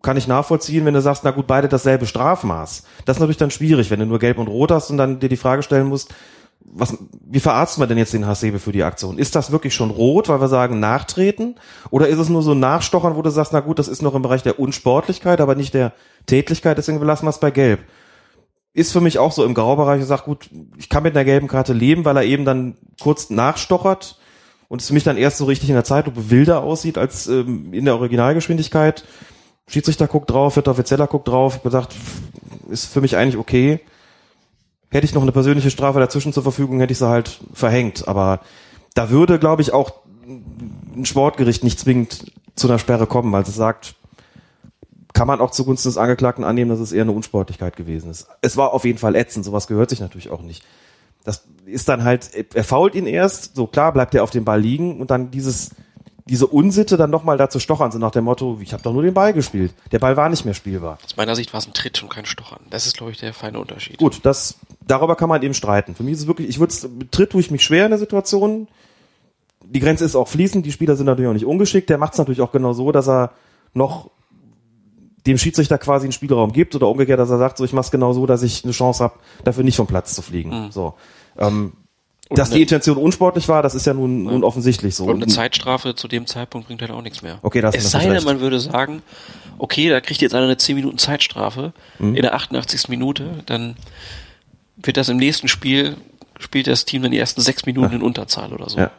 Kann 0.03 0.17
ich 0.17 0.29
nachvollziehen, 0.29 0.85
wenn 0.85 0.95
du 0.95 1.01
sagst, 1.01 1.25
na 1.25 1.31
gut, 1.31 1.47
beide 1.47 1.69
dasselbe 1.69 2.07
Strafmaß. 2.07 2.85
Das 3.07 3.17
ist 3.17 3.21
natürlich 3.21 3.39
dann 3.39 3.51
schwierig, 3.51 3.91
wenn 3.91 4.01
du 4.01 4.07
nur 4.07 4.19
Gelb 4.19 4.39
und 4.39 4.49
Rot 4.49 4.71
hast 4.71 4.91
und 4.91 4.99
dann 4.99 5.21
dir 5.21 5.29
die 5.29 5.37
Frage 5.37 5.63
stellen 5.63 5.87
musst, 5.87 6.13
was, 6.73 6.97
wie 7.25 7.41
verarzten 7.41 7.83
wir 7.83 7.87
denn 7.87 7.99
jetzt 7.99 8.13
den 8.13 8.27
Hasebe 8.27 8.59
für 8.59 8.73
die 8.73 8.83
Aktion? 8.83 9.19
Ist 9.19 9.35
das 9.35 9.51
wirklich 9.51 9.75
schon 9.75 9.91
rot, 9.91 10.29
weil 10.29 10.41
wir 10.41 10.49
sagen 10.49 10.79
nachtreten? 10.79 11.57
Oder 11.91 12.09
ist 12.09 12.19
es 12.19 12.29
nur 12.29 12.43
so 12.43 12.53
ein 12.53 12.61
Nachstochern, 12.61 13.17
wo 13.17 13.23
du 13.23 13.31
sagst, 13.31 13.53
na 13.53 13.61
gut, 13.61 13.79
das 13.79 13.89
ist 13.89 14.03
noch 14.03 14.15
im 14.15 14.23
Bereich 14.23 14.43
der 14.43 14.61
Unsportlichkeit, 14.61 15.41
aber 15.41 15.55
nicht 15.55 15.75
der 15.75 15.93
Tätlichkeit, 16.27 16.79
deswegen 16.79 17.01
belassen 17.01 17.27
wir 17.27 17.31
es 17.31 17.41
bei 17.41 17.51
Gelb. 17.51 17.81
Ist 18.73 18.93
für 18.93 19.01
mich 19.01 19.19
auch 19.19 19.33
so 19.33 19.45
im 19.45 19.55
Graubereich, 19.55 20.01
ich 20.01 20.07
sag, 20.07 20.25
gut, 20.25 20.49
ich 20.77 20.89
kann 20.89 21.03
mit 21.03 21.17
einer 21.17 21.25
gelben 21.25 21.49
Karte 21.49 21.73
leben, 21.73 22.05
weil 22.05 22.17
er 22.17 22.25
eben 22.25 22.45
dann 22.45 22.77
kurz 23.01 23.31
nachstochert 23.31 24.21
und 24.69 24.81
es 24.81 24.89
für 24.89 24.95
mich 24.95 25.03
dann 25.03 25.17
erst 25.17 25.39
so 25.39 25.47
richtig 25.47 25.71
in 25.71 25.75
der 25.75 25.85
Zeitlupe 25.85 26.31
wilder 26.31 26.63
aussieht 26.63 26.97
als 26.97 27.27
ähm, 27.27 27.73
in 27.73 27.85
der 27.85 27.97
Originalgeschwindigkeit. 27.97 29.05
Schiedsrichter 29.71 30.09
guckt 30.09 30.31
drauf, 30.31 30.57
wird 30.57 30.67
Offizieller 30.67 31.07
guckt 31.07 31.29
drauf, 31.29 31.63
gesagt, 31.63 31.95
ist 32.71 32.87
für 32.87 33.01
mich 33.01 33.17
eigentlich 33.17 33.37
okay. 33.37 33.81
Hätte 34.91 35.05
ich 35.05 35.15
noch 35.15 35.23
eine 35.23 35.31
persönliche 35.31 35.71
Strafe 35.71 36.01
dazwischen 36.01 36.33
zur 36.33 36.43
Verfügung, 36.43 36.81
hätte 36.81 36.93
ich 36.93 36.99
sie 36.99 37.09
halt 37.09 37.41
verhängt. 37.53 38.09
Aber 38.09 38.41
da 38.95 39.11
würde, 39.11 39.39
glaube 39.39 39.63
ich, 39.63 39.73
auch 39.73 39.93
ein 40.27 41.05
Sportgericht 41.05 41.63
nicht 41.63 41.79
zwingend 41.79 42.33
zu 42.57 42.67
einer 42.67 42.81
Sperre 42.81 43.07
kommen, 43.07 43.31
weil 43.31 43.43
es 43.43 43.55
sagt, 43.55 43.95
kann 45.13 45.29
man 45.29 45.41
auch 45.41 45.53
zugunsten 45.53 45.89
des 45.89 45.99
Angeklagten 45.99 46.45
annehmen, 46.45 46.71
dass 46.71 46.81
es 46.81 46.93
eher 46.93 47.03
eine 47.03 47.13
Unsportlichkeit 47.13 47.77
gewesen 47.77 48.11
ist. 48.11 48.27
Es 48.41 48.57
war 48.57 48.73
auf 48.73 48.85
jeden 48.85 48.99
Fall 48.99 49.15
ätzend, 49.15 49.45
sowas 49.45 49.69
gehört 49.69 49.91
sich 49.91 50.01
natürlich 50.01 50.31
auch 50.31 50.43
nicht. 50.43 50.65
Das 51.25 51.45
ist 51.67 51.89
dann 51.89 52.03
halt, 52.03 52.31
er 52.55 52.65
fault 52.65 52.97
ihn 52.97 53.07
erst, 53.07 53.55
so 53.55 53.67
klar 53.69 53.93
bleibt 53.93 54.15
er 54.15 54.25
auf 54.25 54.31
dem 54.31 54.45
Ball 54.45 54.61
liegen 54.61 55.01
und 55.01 55.11
dann 55.13 55.31
dieses, 55.31 55.71
diese 56.27 56.47
Unsitte 56.47 56.97
dann 56.97 57.11
nochmal 57.11 57.37
da 57.37 57.49
zu 57.49 57.61
stochern, 57.61 57.93
so 57.93 57.99
nach 57.99 58.11
dem 58.11 58.25
Motto, 58.25 58.59
ich 58.61 58.73
habe 58.73 58.83
doch 58.83 58.93
nur 58.93 59.03
den 59.03 59.15
Ball 59.15 59.33
gespielt. 59.33 59.73
Der 59.93 59.99
Ball 59.99 60.17
war 60.17 60.29
nicht 60.29 60.45
mehr 60.45 60.55
spielbar. 60.55 60.99
Aus 61.05 61.17
meiner 61.17 61.37
Sicht 61.37 61.53
war 61.53 61.59
es 61.59 61.67
ein 61.67 61.73
Tritt 61.73 62.03
und 62.03 62.09
kein 62.09 62.27
Stochern. 62.27 62.61
Das 62.71 62.87
ist, 62.87 62.97
glaube 62.97 63.13
ich, 63.13 63.19
der 63.19 63.33
feine 63.33 63.59
Unterschied. 63.59 63.99
Gut, 63.99 64.21
das, 64.23 64.59
darüber 64.87 65.17
kann 65.17 65.29
man 65.29 65.43
eben 65.43 65.55
streiten. 65.55 65.95
Für 65.95 66.03
mich 66.03 66.15
ist 66.15 66.21
es 66.21 66.27
wirklich, 66.27 66.49
ich 66.49 66.59
würde 66.59 66.75
Tritt 67.11 67.31
tue 67.31 67.41
ich 67.41 67.51
mich 67.51 67.65
schwer 67.65 67.85
in 67.85 67.91
der 67.91 67.99
Situation. 67.99 68.69
Die 69.65 69.81
Grenze 69.81 70.05
ist 70.05 70.17
auch 70.17 70.29
fließend, 70.29 70.67
die 70.67 70.73
Spieler 70.73 70.97
sind 70.97 71.07
natürlich 71.07 71.29
auch 71.29 71.35
nicht 71.35 71.47
ungeschickt. 71.47 71.91
Der 71.91 71.99
macht 71.99 72.13
es 72.13 72.19
natürlich 72.19 72.41
auch 72.41 72.53
genau 72.53 72.73
so, 72.73 72.93
dass 72.93 73.09
er 73.09 73.33
noch 73.73 74.11
dem 75.27 75.39
Schiedsrichter 75.39 75.79
quasi 75.79 76.07
einen 76.07 76.13
Spielraum 76.13 76.53
gibt 76.53 76.75
oder 76.75 76.89
umgekehrt, 76.89 77.21
dass 77.21 77.31
er 77.31 77.39
sagt, 77.39 77.59
so 77.59 77.65
ich 77.65 77.73
mach's 77.73 77.91
genau 77.91 78.13
so, 78.13 78.27
dass 78.27 78.43
ich 78.43 78.65
eine 78.65 78.73
Chance 78.73 79.05
habe, 79.05 79.15
dafür 79.45 79.65
nicht 79.65 79.77
vom 79.77 79.87
Platz 79.87 80.15
zu 80.15 80.23
fliegen. 80.23 80.67
Mhm. 80.67 80.73
So. 80.73 80.95
Ähm, 81.39 81.73
Und 82.31 82.39
dass 82.39 82.49
eine- 82.49 82.57
die 82.57 82.63
Intention 82.63 82.97
unsportlich 82.97 83.49
war, 83.49 83.63
das 83.63 83.75
ist 83.75 83.87
ja 83.87 83.93
nun, 83.93 84.23
nun 84.23 84.45
offensichtlich 84.45 84.95
so. 84.95 85.05
Und 85.05 85.17
eine 85.17 85.27
Zeitstrafe 85.27 85.95
zu 85.95 86.09
dem 86.09 86.27
Zeitpunkt 86.27 86.69
bringt 86.69 86.81
halt 86.81 86.91
auch 86.93 87.03
nichts 87.03 87.21
mehr. 87.23 87.39
Okay, 87.43 87.61
da 87.61 87.67
hast 87.69 87.75
du 87.75 87.79
es 87.81 87.91
sei 87.91 88.07
denn, 88.07 88.23
man 88.25 88.41
würde 88.41 88.59
sagen, 88.61 89.03
okay, 89.59 89.89
da 89.91 90.01
kriegt 90.01 90.23
jetzt 90.23 90.35
einer 90.35 90.45
eine 90.47 90.57
10 90.57 90.77
Minuten 90.77 90.97
Zeitstrafe 90.97 91.73
Mhm. 91.99 92.15
in 92.15 92.23
der 92.23 92.35
88. 92.35 92.89
Minute, 92.89 93.43
dann 93.47 93.77
wird 94.77 94.97
das 94.97 95.09
im 95.09 95.17
nächsten 95.19 95.49
Spiel, 95.49 95.97
spielt 96.39 96.67
das 96.69 96.85
Team 96.87 97.03
dann 97.03 97.11
die 97.11 97.19
ersten 97.19 97.41
sechs 97.41 97.67
Minuten 97.67 97.95
in 97.97 98.03
Unterzahl 98.03 98.53
oder 98.53 98.69
so. 98.71 98.79
Ja. 98.79 98.91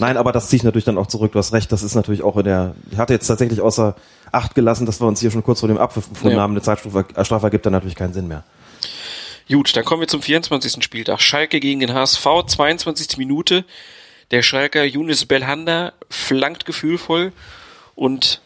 Nein, 0.00 0.16
aber 0.16 0.32
das 0.32 0.48
ziehe 0.48 0.58
ich 0.58 0.64
natürlich 0.64 0.84
dann 0.84 0.98
auch 0.98 1.06
zurück. 1.06 1.32
Du 1.32 1.38
hast 1.38 1.52
recht, 1.52 1.72
das 1.72 1.82
ist 1.82 1.94
natürlich 1.94 2.22
auch 2.22 2.36
in 2.36 2.44
der, 2.44 2.74
ich 2.90 2.98
hatte 2.98 3.12
jetzt 3.14 3.26
tatsächlich 3.26 3.60
außer, 3.60 3.94
Acht 4.30 4.54
gelassen, 4.54 4.84
dass 4.84 5.00
wir 5.00 5.06
uns 5.06 5.20
hier 5.20 5.30
schon 5.30 5.42
kurz 5.42 5.60
vor 5.60 5.68
dem 5.70 5.78
Abpfiff 5.78 6.06
gefunden 6.10 6.36
Ja. 6.36 6.42
haben. 6.42 6.52
Eine 6.52 6.60
Zeitstrafe 6.60 7.06
Strafe 7.24 7.46
ergibt 7.46 7.64
dann 7.64 7.72
natürlich 7.72 7.94
keinen 7.96 8.12
Sinn 8.12 8.28
mehr. 8.28 8.44
Gut, 9.50 9.74
dann 9.74 9.84
kommen 9.84 10.00
wir 10.00 10.08
zum 10.08 10.20
24. 10.20 10.84
Spieltag. 10.84 11.22
Schalke 11.22 11.58
gegen 11.58 11.80
den 11.80 11.94
HSV, 11.94 12.26
22. 12.46 13.16
Minute. 13.16 13.64
Der 14.30 14.42
Schalker 14.42 14.84
Younes 14.84 15.24
Belhanda 15.24 15.94
flankt 16.10 16.66
gefühlvoll 16.66 17.32
und 17.94 18.42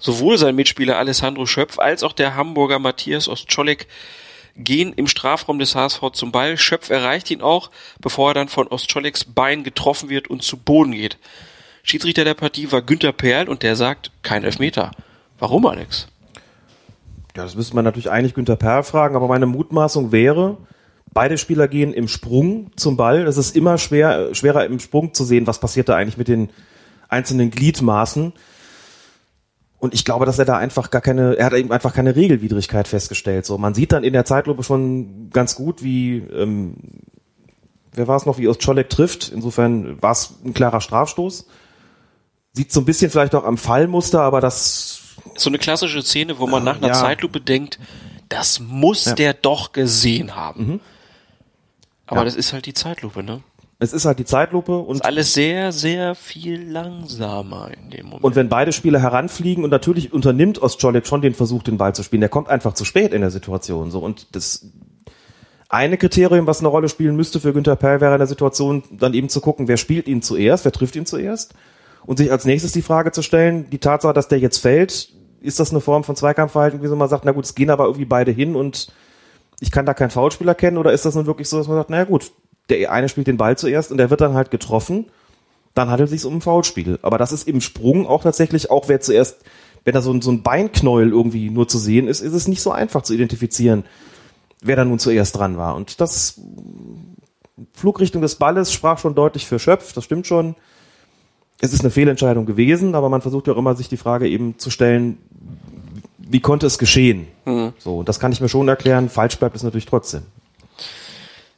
sowohl 0.00 0.38
sein 0.38 0.56
Mitspieler 0.56 0.98
Alessandro 0.98 1.46
Schöpf 1.46 1.78
als 1.78 2.02
auch 2.02 2.12
der 2.12 2.34
Hamburger 2.34 2.80
Matthias 2.80 3.28
Ostscholek 3.28 3.86
gehen 4.56 4.92
im 4.92 5.06
Strafraum 5.06 5.60
des 5.60 5.76
HSV 5.76 6.00
zum 6.14 6.32
Ball. 6.32 6.58
Schöpf 6.58 6.90
erreicht 6.90 7.30
ihn 7.30 7.42
auch, 7.42 7.70
bevor 8.00 8.30
er 8.30 8.34
dann 8.34 8.48
von 8.48 8.66
Ostscholeks 8.66 9.26
Bein 9.26 9.62
getroffen 9.62 10.08
wird 10.08 10.26
und 10.26 10.42
zu 10.42 10.56
Boden 10.56 10.90
geht. 10.90 11.16
Schiedsrichter 11.84 12.24
der 12.24 12.34
Partie 12.34 12.72
war 12.72 12.82
Günter 12.82 13.12
Perl 13.12 13.48
und 13.48 13.62
der 13.62 13.76
sagt, 13.76 14.10
kein 14.22 14.42
Elfmeter. 14.42 14.90
Warum, 15.38 15.64
Alex? 15.66 16.08
Ja, 17.40 17.44
das 17.44 17.54
müsste 17.54 17.74
man 17.74 17.86
natürlich 17.86 18.10
eigentlich 18.10 18.34
Günter 18.34 18.56
Perl 18.56 18.82
fragen, 18.82 19.16
aber 19.16 19.26
meine 19.26 19.46
Mutmaßung 19.46 20.12
wäre, 20.12 20.58
beide 21.14 21.38
Spieler 21.38 21.68
gehen 21.68 21.94
im 21.94 22.06
Sprung 22.06 22.70
zum 22.76 22.98
Ball. 22.98 23.26
Es 23.26 23.38
ist 23.38 23.56
immer 23.56 23.78
schwer, 23.78 24.34
schwerer 24.34 24.66
im 24.66 24.78
Sprung 24.78 25.14
zu 25.14 25.24
sehen, 25.24 25.46
was 25.46 25.58
passiert 25.58 25.88
da 25.88 25.96
eigentlich 25.96 26.18
mit 26.18 26.28
den 26.28 26.50
einzelnen 27.08 27.50
Gliedmaßen. 27.50 28.34
Und 29.78 29.94
ich 29.94 30.04
glaube, 30.04 30.26
dass 30.26 30.38
er 30.38 30.44
da 30.44 30.58
einfach 30.58 30.90
gar 30.90 31.00
keine, 31.00 31.38
er 31.38 31.46
hat 31.46 31.54
eben 31.54 31.72
einfach 31.72 31.94
keine 31.94 32.14
Regelwidrigkeit 32.14 32.86
festgestellt. 32.86 33.46
So, 33.46 33.56
man 33.56 33.72
sieht 33.72 33.92
dann 33.92 34.04
in 34.04 34.12
der 34.12 34.26
Zeitlupe 34.26 34.62
schon 34.62 35.30
ganz 35.30 35.54
gut, 35.54 35.82
wie, 35.82 36.18
ähm, 36.18 36.74
wer 37.94 38.06
war 38.06 38.18
es 38.18 38.26
noch, 38.26 38.36
wie 38.36 38.48
Ostscholek 38.48 38.90
trifft. 38.90 39.32
Insofern 39.34 40.02
war 40.02 40.12
es 40.12 40.34
ein 40.44 40.52
klarer 40.52 40.82
Strafstoß. 40.82 41.46
Sieht 42.52 42.70
so 42.70 42.82
ein 42.82 42.84
bisschen 42.84 43.10
vielleicht 43.10 43.34
auch 43.34 43.44
am 43.44 43.56
Fallmuster, 43.56 44.20
aber 44.20 44.42
das 44.42 44.99
So 45.36 45.50
eine 45.50 45.58
klassische 45.58 46.02
Szene, 46.02 46.38
wo 46.38 46.46
man 46.46 46.64
nach 46.64 46.76
einer 46.76 46.88
Ja. 46.88 46.94
Zeitlupe 46.94 47.40
denkt, 47.40 47.78
das 48.28 48.60
muss 48.60 49.06
Ja. 49.06 49.14
der 49.14 49.34
doch 49.34 49.72
gesehen 49.72 50.36
haben. 50.36 50.80
Aber 52.06 52.20
Ja. 52.20 52.24
das 52.24 52.36
ist 52.36 52.52
halt 52.52 52.66
die 52.66 52.74
Zeitlupe, 52.74 53.22
ne? 53.22 53.42
es 53.82 53.94
ist 53.94 54.04
halt 54.04 54.18
die 54.18 54.26
Zeitlupe 54.26 54.76
und 54.76 54.96
Ist 54.96 55.04
alles 55.06 55.32
sehr, 55.32 55.72
sehr 55.72 56.14
viel 56.14 56.70
langsamer 56.70 57.70
in 57.72 57.88
dem 57.90 58.06
Moment. 58.06 58.24
Und 58.24 58.36
wenn 58.36 58.50
beide 58.50 58.72
Spieler 58.72 59.00
heranfliegen 59.00 59.64
und 59.64 59.70
natürlich 59.70 60.12
unternimmt 60.12 60.60
Ostscholek 60.60 61.06
schon 61.06 61.22
den 61.22 61.32
Versuch, 61.32 61.62
den 61.62 61.78
Ball 61.78 61.94
zu 61.94 62.02
spielen, 62.02 62.20
der 62.20 62.28
kommt 62.28 62.50
einfach 62.50 62.74
zu 62.74 62.84
spät 62.84 63.14
in 63.14 63.22
der 63.22 63.30
Situation. 63.30 63.90
So 63.90 64.00
und 64.00 64.26
das 64.36 64.66
eine 65.70 65.96
Kriterium, 65.96 66.46
was 66.46 66.58
eine 66.58 66.68
Rolle 66.68 66.90
spielen 66.90 67.16
müsste 67.16 67.40
für 67.40 67.54
Günther 67.54 67.74
Perl, 67.76 68.02
wäre 68.02 68.12
in 68.12 68.18
der 68.18 68.26
Situation 68.26 68.82
dann 68.90 69.14
eben 69.14 69.30
zu 69.30 69.40
gucken, 69.40 69.66
wer 69.66 69.78
spielt 69.78 70.08
ihn 70.08 70.20
zuerst, 70.20 70.66
wer 70.66 70.72
trifft 70.72 70.96
ihn 70.96 71.06
zuerst 71.06 71.54
und 72.06 72.18
sich 72.18 72.30
als 72.30 72.44
nächstes 72.44 72.72
die 72.72 72.82
Frage 72.82 73.12
zu 73.12 73.22
stellen, 73.22 73.68
die 73.70 73.78
Tatsache, 73.78 74.14
dass 74.14 74.28
der 74.28 74.38
jetzt 74.38 74.58
fällt, 74.58 75.12
ist 75.40 75.60
das 75.60 75.70
eine 75.70 75.80
Form 75.80 76.04
von 76.04 76.16
Zweikampfverhalten, 76.16 76.82
wie 76.82 76.86
so 76.86 76.96
man 76.96 77.08
sagt, 77.08 77.24
na 77.24 77.32
gut, 77.32 77.44
es 77.44 77.54
gehen 77.54 77.70
aber 77.70 77.84
irgendwie 77.84 78.04
beide 78.04 78.30
hin 78.30 78.56
und 78.56 78.92
ich 79.60 79.70
kann 79.70 79.86
da 79.86 79.94
keinen 79.94 80.10
Foulspiel 80.10 80.48
erkennen 80.48 80.78
oder 80.78 80.92
ist 80.92 81.04
das 81.04 81.14
nun 81.14 81.26
wirklich 81.26 81.48
so, 81.48 81.58
dass 81.58 81.68
man 81.68 81.76
sagt, 81.76 81.90
naja 81.90 82.04
gut, 82.04 82.32
der 82.68 82.92
eine 82.92 83.08
spielt 83.08 83.26
den 83.26 83.36
Ball 83.36 83.56
zuerst 83.58 83.90
und 83.90 83.98
der 83.98 84.10
wird 84.10 84.20
dann 84.20 84.34
halt 84.34 84.50
getroffen 84.50 85.06
dann 85.74 85.88
handelt 85.88 86.08
es 86.08 86.22
sich 86.22 86.24
um 86.24 86.36
ein 86.36 86.40
Foulspiel. 86.40 86.98
Aber 87.02 87.18
das 87.18 87.32
ist 87.32 87.46
im 87.46 87.60
Sprung 87.60 88.06
auch 88.06 88.22
tatsächlich, 88.22 88.70
auch 88.70 88.88
wer 88.88 89.00
zuerst, 89.00 89.38
wenn 89.84 89.94
da 89.94 90.02
so 90.02 90.12
ein, 90.12 90.20
so 90.20 90.30
ein 90.30 90.42
Beinknäuel 90.42 91.10
irgendwie 91.10 91.50
nur 91.50 91.68
zu 91.68 91.78
sehen 91.78 92.08
ist, 92.08 92.20
ist 92.20 92.34
es 92.34 92.48
nicht 92.48 92.60
so 92.60 92.70
einfach 92.70 93.02
zu 93.02 93.14
identifizieren, 93.14 93.84
wer 94.62 94.76
da 94.76 94.84
nun 94.84 94.98
zuerst 94.98 95.36
dran 95.36 95.56
war. 95.56 95.76
Und 95.76 96.00
das 96.00 96.40
Flugrichtung 97.72 98.20
des 98.20 98.34
Balles 98.36 98.72
sprach 98.72 98.98
schon 98.98 99.14
deutlich 99.14 99.46
für 99.46 99.58
Schöpf, 99.58 99.92
das 99.92 100.04
stimmt 100.04 100.26
schon. 100.26 100.56
Es 101.60 101.72
ist 101.72 101.80
eine 101.80 101.90
Fehlentscheidung 101.90 102.46
gewesen, 102.46 102.94
aber 102.94 103.08
man 103.08 103.20
versucht 103.20 103.46
ja 103.46 103.52
auch 103.52 103.58
immer, 103.58 103.74
sich 103.74 103.88
die 103.88 103.96
Frage 103.96 104.28
eben 104.28 104.58
zu 104.58 104.70
stellen, 104.70 105.18
wie 106.18 106.40
konnte 106.40 106.66
es 106.66 106.78
geschehen? 106.78 107.26
Mhm. 107.44 107.72
So, 107.78 107.98
und 107.98 108.08
das 108.08 108.20
kann 108.20 108.32
ich 108.32 108.40
mir 108.40 108.48
schon 108.48 108.68
erklären, 108.68 109.08
falsch 109.08 109.38
bleibt 109.38 109.56
es 109.56 109.62
natürlich 109.62 109.86
trotzdem. 109.86 110.22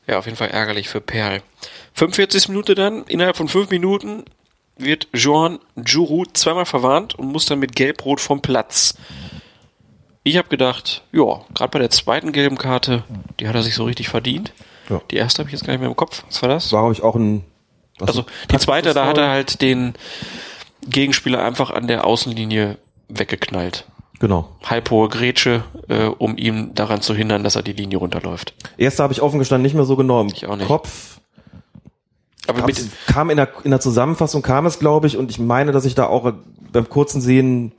Ja, 0.07 0.19
auf 0.19 0.25
jeden 0.27 0.37
Fall 0.37 0.49
ärgerlich 0.49 0.89
für 0.89 1.01
Perl. 1.01 1.43
45. 1.95 2.49
Minute 2.49 2.75
dann, 2.75 3.05
innerhalb 3.05 3.37
von 3.37 3.49
fünf 3.49 3.71
Minuten 3.71 4.25
wird 4.77 5.09
Joan 5.13 5.59
Juru 5.77 6.25
zweimal 6.33 6.67
verwarnt 6.67 7.15
und 7.15 7.29
muss 7.29 7.47
dann 7.47 7.59
mit 7.59 7.77
Gelb-Rot 7.77 8.21
vom 8.21 8.43
Platz. 8.43 8.97
Ich 10.25 10.37
habe 10.37 10.49
gedacht, 10.49 11.03
ja, 11.13 11.41
gerade 11.55 11.71
bei 11.71 11.79
der 11.79 11.91
zweiten 11.91 12.33
gelben 12.33 12.57
Karte, 12.57 13.05
die 13.41 13.49
hat 13.49 13.55
er 13.55 13.63
sich 13.63 13.75
so 13.75 13.85
richtig 13.85 14.09
verdient. 14.09 14.53
Ja. 14.89 15.01
Die 15.11 15.17
erste 15.17 15.41
habe 15.41 15.49
ich 15.49 15.53
jetzt 15.53 15.65
gar 15.65 15.73
nicht 15.73 15.81
mehr 15.81 15.89
im 15.89 15.97
Kopf. 15.97 16.25
Was 16.29 16.43
war 16.43 16.49
das? 16.49 16.73
War, 16.73 16.83
glaube 16.83 16.95
ich, 16.95 17.03
auch 17.03 17.17
ein. 17.17 17.45
Was 17.99 18.09
Also 18.09 18.23
ein 18.23 18.27
die 18.51 18.59
zweite, 18.59 18.95
da 18.95 19.07
hat 19.07 19.19
er 19.19 19.29
halt 19.29 19.61
den 19.61 19.95
Gegenspieler 20.87 21.43
einfach 21.45 21.71
an 21.71 21.87
der 21.87 22.05
Außenlinie 22.05 22.79
weggeknallt. 23.09 23.87
Genau. 24.19 24.49
Halbhohe 24.65 25.09
Grätsche, 25.09 25.65
äh, 25.89 26.05
um 26.05 26.37
ihm 26.37 26.75
daran 26.75 27.03
zu 27.03 27.15
hindern, 27.15 27.43
dass 27.43 27.57
er 27.57 27.63
die 27.63 27.73
Linie 27.73 27.99
runterläuft. 27.99 28.55
Erste 28.79 29.03
habe 29.03 29.13
ich 29.13 29.21
offen 29.21 29.41
gestanden 29.41 29.65
nicht 29.65 29.75
mehr 29.75 29.85
so 29.85 29.97
genau 29.97 30.21
im 30.21 30.29
auch 30.29 30.57
nicht. 30.57 30.69
Kopf. 30.69 31.19
Aber 32.47 32.61
Kam, 32.61 32.67
mit, 32.67 32.89
kam 33.07 33.31
in 33.31 33.37
der, 33.37 33.49
in 33.65 33.71
der 33.71 33.81
Zusammenfassung 33.81 34.43
kam 34.43 34.67
es, 34.67 34.79
glaube 34.79 35.07
ich, 35.07 35.17
und 35.17 35.31
ich 35.31 35.39
meine, 35.39 35.73
dass 35.73 35.85
ich 35.85 35.95
da 35.95 36.07
auch 36.07 36.33
beim 36.73 36.89
kurzen 36.89 37.21
Sehen 37.21 37.73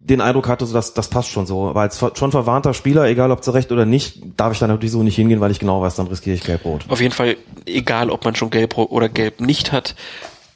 den 0.00 0.22
Eindruck 0.22 0.48
hatte, 0.48 0.64
so 0.64 0.72
dass 0.72 0.94
das 0.94 1.08
passt 1.08 1.28
schon 1.28 1.46
so. 1.46 1.68
Aber 1.68 1.82
als 1.82 2.02
schon 2.14 2.30
verwarnter 2.30 2.72
Spieler, 2.72 3.06
egal 3.06 3.30
ob 3.30 3.44
zu 3.44 3.50
Recht 3.50 3.70
oder 3.70 3.84
nicht, 3.84 4.20
darf 4.36 4.52
ich 4.52 4.58
da 4.58 4.66
natürlich 4.66 4.92
so 4.92 5.02
nicht 5.02 5.16
hingehen, 5.16 5.40
weil 5.40 5.50
ich 5.50 5.58
genau 5.58 5.82
weiß, 5.82 5.94
dann 5.94 6.06
riskiere 6.06 6.36
ich 6.36 6.42
Gelb-Rot. 6.42 6.86
Auf 6.88 7.00
jeden 7.00 7.12
Fall, 7.12 7.36
egal 7.66 8.10
ob 8.10 8.24
man 8.24 8.34
schon 8.34 8.50
gelb 8.50 8.78
oder 8.78 9.08
gelb 9.10 9.40
nicht 9.40 9.72
hat, 9.72 9.94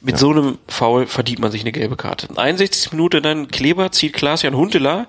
mit 0.01 0.17
so 0.17 0.31
einem 0.31 0.57
Foul 0.67 1.07
verdient 1.07 1.39
man 1.39 1.51
sich 1.51 1.61
eine 1.61 1.71
gelbe 1.71 1.95
Karte. 1.95 2.27
61. 2.35 2.91
Minute 2.91 3.21
dann 3.21 3.47
Kleber 3.47 3.91
zieht 3.91 4.13
Klaas-Jan 4.13 4.55
Huntelaar 4.55 5.07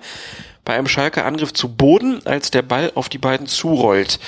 bei 0.65 0.75
einem 0.75 0.87
Schalker 0.87 1.25
Angriff 1.25 1.53
zu 1.53 1.69
Boden, 1.69 2.25
als 2.25 2.51
der 2.51 2.61
Ball 2.61 2.91
auf 2.95 3.09
die 3.09 3.19
beiden 3.19 3.47
zurollt. 3.47 4.19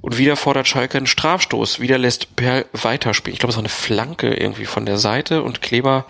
Und 0.00 0.18
wieder 0.18 0.36
fordert 0.36 0.66
Schalke 0.66 0.98
einen 0.98 1.06
Strafstoß. 1.06 1.78
Wieder 1.78 1.98
lässt 1.98 2.34
Perl 2.34 2.66
weiterspielen. 2.72 3.34
Ich 3.34 3.38
glaube, 3.38 3.50
es 3.50 3.56
war 3.56 3.62
eine 3.62 3.68
Flanke 3.68 4.34
irgendwie 4.34 4.66
von 4.66 4.86
der 4.86 4.98
Seite 4.98 5.42
und 5.42 5.62
Kleber 5.62 6.06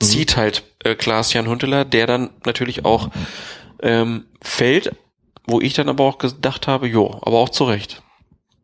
zieht 0.00 0.36
halt 0.36 0.62
äh, 0.84 0.94
Klaas-Jan 0.94 1.48
Huntelaar, 1.48 1.84
der 1.84 2.06
dann 2.06 2.30
natürlich 2.44 2.84
auch 2.84 3.08
ähm, 3.82 4.26
fällt, 4.40 4.94
wo 5.46 5.60
ich 5.60 5.74
dann 5.74 5.88
aber 5.88 6.04
auch 6.04 6.18
gedacht 6.18 6.66
habe, 6.66 6.86
jo, 6.86 7.18
aber 7.22 7.38
auch 7.38 7.48
zu 7.48 7.64
Recht. 7.64 8.02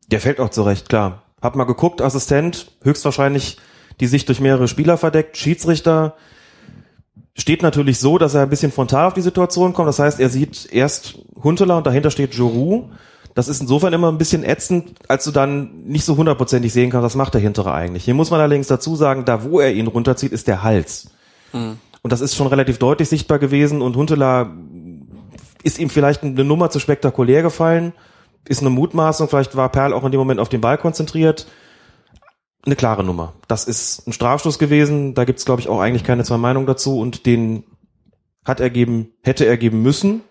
Der 0.09 0.21
fällt 0.21 0.41
auch 0.41 0.51
zurecht, 0.51 0.89
klar. 0.89 1.23
Hab 1.43 1.57
mal 1.57 1.65
geguckt, 1.65 2.03
Assistent, 2.03 2.73
höchstwahrscheinlich 2.83 3.59
die 4.01 4.07
Sicht 4.07 4.29
durch 4.29 4.41
mehrere 4.41 4.69
Spieler 4.69 4.97
verdeckt, 4.97 5.37
Schiedsrichter 5.37 6.17
steht 7.37 7.63
natürlich 7.63 7.99
so, 7.99 8.19
dass 8.19 8.35
er 8.35 8.43
ein 8.43 8.51
bisschen 8.51 8.73
frontal 8.73 9.07
auf 9.07 9.15
die 9.15 9.21
Situation 9.21 9.73
kommt. 9.73 9.89
Das 9.89 9.99
heißt, 9.99 10.21
er 10.21 10.29
sieht 10.29 10.69
erst 10.73 11.19
Huntela 11.43 11.79
und 11.79 11.87
dahinter 11.87 12.11
steht 12.11 12.35
Joru. 12.35 12.91
Das 13.35 13.49
ist 13.49 13.61
insofern 13.61 13.93
immer 13.93 14.11
ein 14.11 14.19
bisschen 14.19 14.45
ätzend, 14.45 14.95
als 15.09 15.25
du 15.25 15.31
dann 15.31 15.85
nicht 15.85 16.05
so 16.05 16.17
hundertprozentig 16.17 16.73
sehen 16.73 16.91
kannst, 16.91 17.05
was 17.05 17.15
macht 17.15 17.35
der 17.35 17.41
Hintere 17.41 17.73
eigentlich. 17.73 18.05
Hier 18.05 18.15
muss 18.15 18.31
man 18.31 18.41
allerdings 18.41 18.67
dazu 18.67 18.97
sagen, 18.97 19.25
da 19.25 19.45
wo 19.45 19.61
er 19.61 19.73
ihn 19.73 19.87
runterzieht, 19.87 20.33
ist 20.33 20.49
der 20.49 20.63
Hals. 20.63 21.11
Mhm. 21.53 21.79
Und 22.03 22.13
das 22.13 22.21
ist 22.21 22.35
schon 22.35 22.47
relativ 22.47 22.79
deutlich 22.79 23.09
sichtbar 23.09 23.39
gewesen 23.39 23.83
und 23.83 23.97
Huntela 23.97 24.55
ist 25.63 25.79
ihm 25.79 25.91
vielleicht 25.91 26.23
eine 26.23 26.45
Nummer 26.45 26.71
zu 26.71 26.81
spektakulär 26.81 27.43
gefallen, 27.43 27.93
ist 28.49 28.61
eine 28.61 28.71
Mutmaßung, 28.71 29.29
vielleicht 29.29 29.57
war 29.57 29.69
Perl 29.69 29.93
auch 29.93 30.05
in 30.05 30.13
dem 30.13 30.19
Moment 30.19 30.41
auf 30.41 30.49
den 30.49 30.63
Ball 30.63 30.79
konzentriert. 30.79 31.47
Eine 32.65 32.77
klare 32.77 33.05
Nummer. 33.05 33.35
Das 33.49 33.65
ist 33.65 34.07
ein 34.07 34.13
Strafstoß 34.13 34.59
gewesen, 34.59 35.15
da 35.15 35.25
gibt's 35.25 35.45
glaube 35.45 35.61
ich, 35.61 35.69
auch 35.69 35.81
eigentlich 35.81 36.05
keine 36.05 36.25
zwei 36.25 36.37
Meinungen 36.37 36.67
dazu 36.67 36.99
und 36.99 37.27
den 37.27 37.65
hat 38.45 38.61
er 38.61 38.71
geben, 38.71 39.13
hätte 39.23 39.45
er 39.45 39.57
geben 39.57 39.83
müssen. 39.83 40.23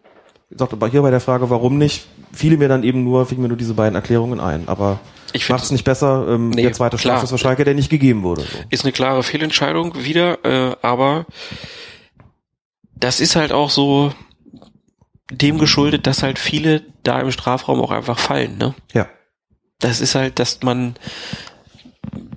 Ich 0.50 0.58
sagte 0.58 0.78
hier 0.90 1.04
bei 1.04 1.12
der 1.12 1.20
Frage, 1.20 1.52
warum 1.52 1.78
nicht, 1.78 2.08
fiel 2.34 2.58
mir 2.58 2.68
dann 2.68 2.84
eben 2.84 3.04
nur, 3.04 3.28
fielen 3.28 3.42
mir 3.42 3.50
nur 3.50 3.58
diese 3.58 3.76
beiden 3.76 3.96
Erklärungen 3.96 4.40
ein. 4.40 4.68
Aber 4.68 5.00
Ich 5.34 5.50
macht 5.50 5.64
es 5.64 5.72
nicht 5.72 5.84
besser, 5.84 6.28
ähm, 6.30 6.50
Nee, 6.50 6.64
der 6.64 6.74
zweite 6.74 6.98
klar. 6.98 7.18
Strafstoß 7.18 7.32
für 7.32 7.38
Schalke, 7.38 7.64
der 7.64 7.74
nicht 7.74 7.90
gegeben 7.90 8.24
wurde. 8.24 8.42
So. 8.42 8.58
Ist 8.70 8.84
eine 8.84 8.92
klare 8.92 9.24
Fehlentscheidung 9.24 10.04
wieder, 10.04 10.44
äh, 10.46 10.76
aber 10.82 11.26
das 12.96 13.20
ist 13.20 13.36
halt 13.36 13.52
auch 13.52 13.70
so 13.70 14.14
dem 15.32 15.60
geschuldet, 15.60 16.08
dass 16.08 16.24
halt 16.24 16.40
viele 16.40 16.84
da 17.04 17.20
im 17.22 17.32
Strafraum 17.32 17.82
auch 17.82 17.92
einfach 17.92 18.18
fallen, 18.18 18.58
ne? 18.58 18.74
Ja. 18.94 19.08
Das 19.80 20.02
ist 20.02 20.16
halt, 20.16 20.40
dass 20.40 20.62
man 20.64 20.96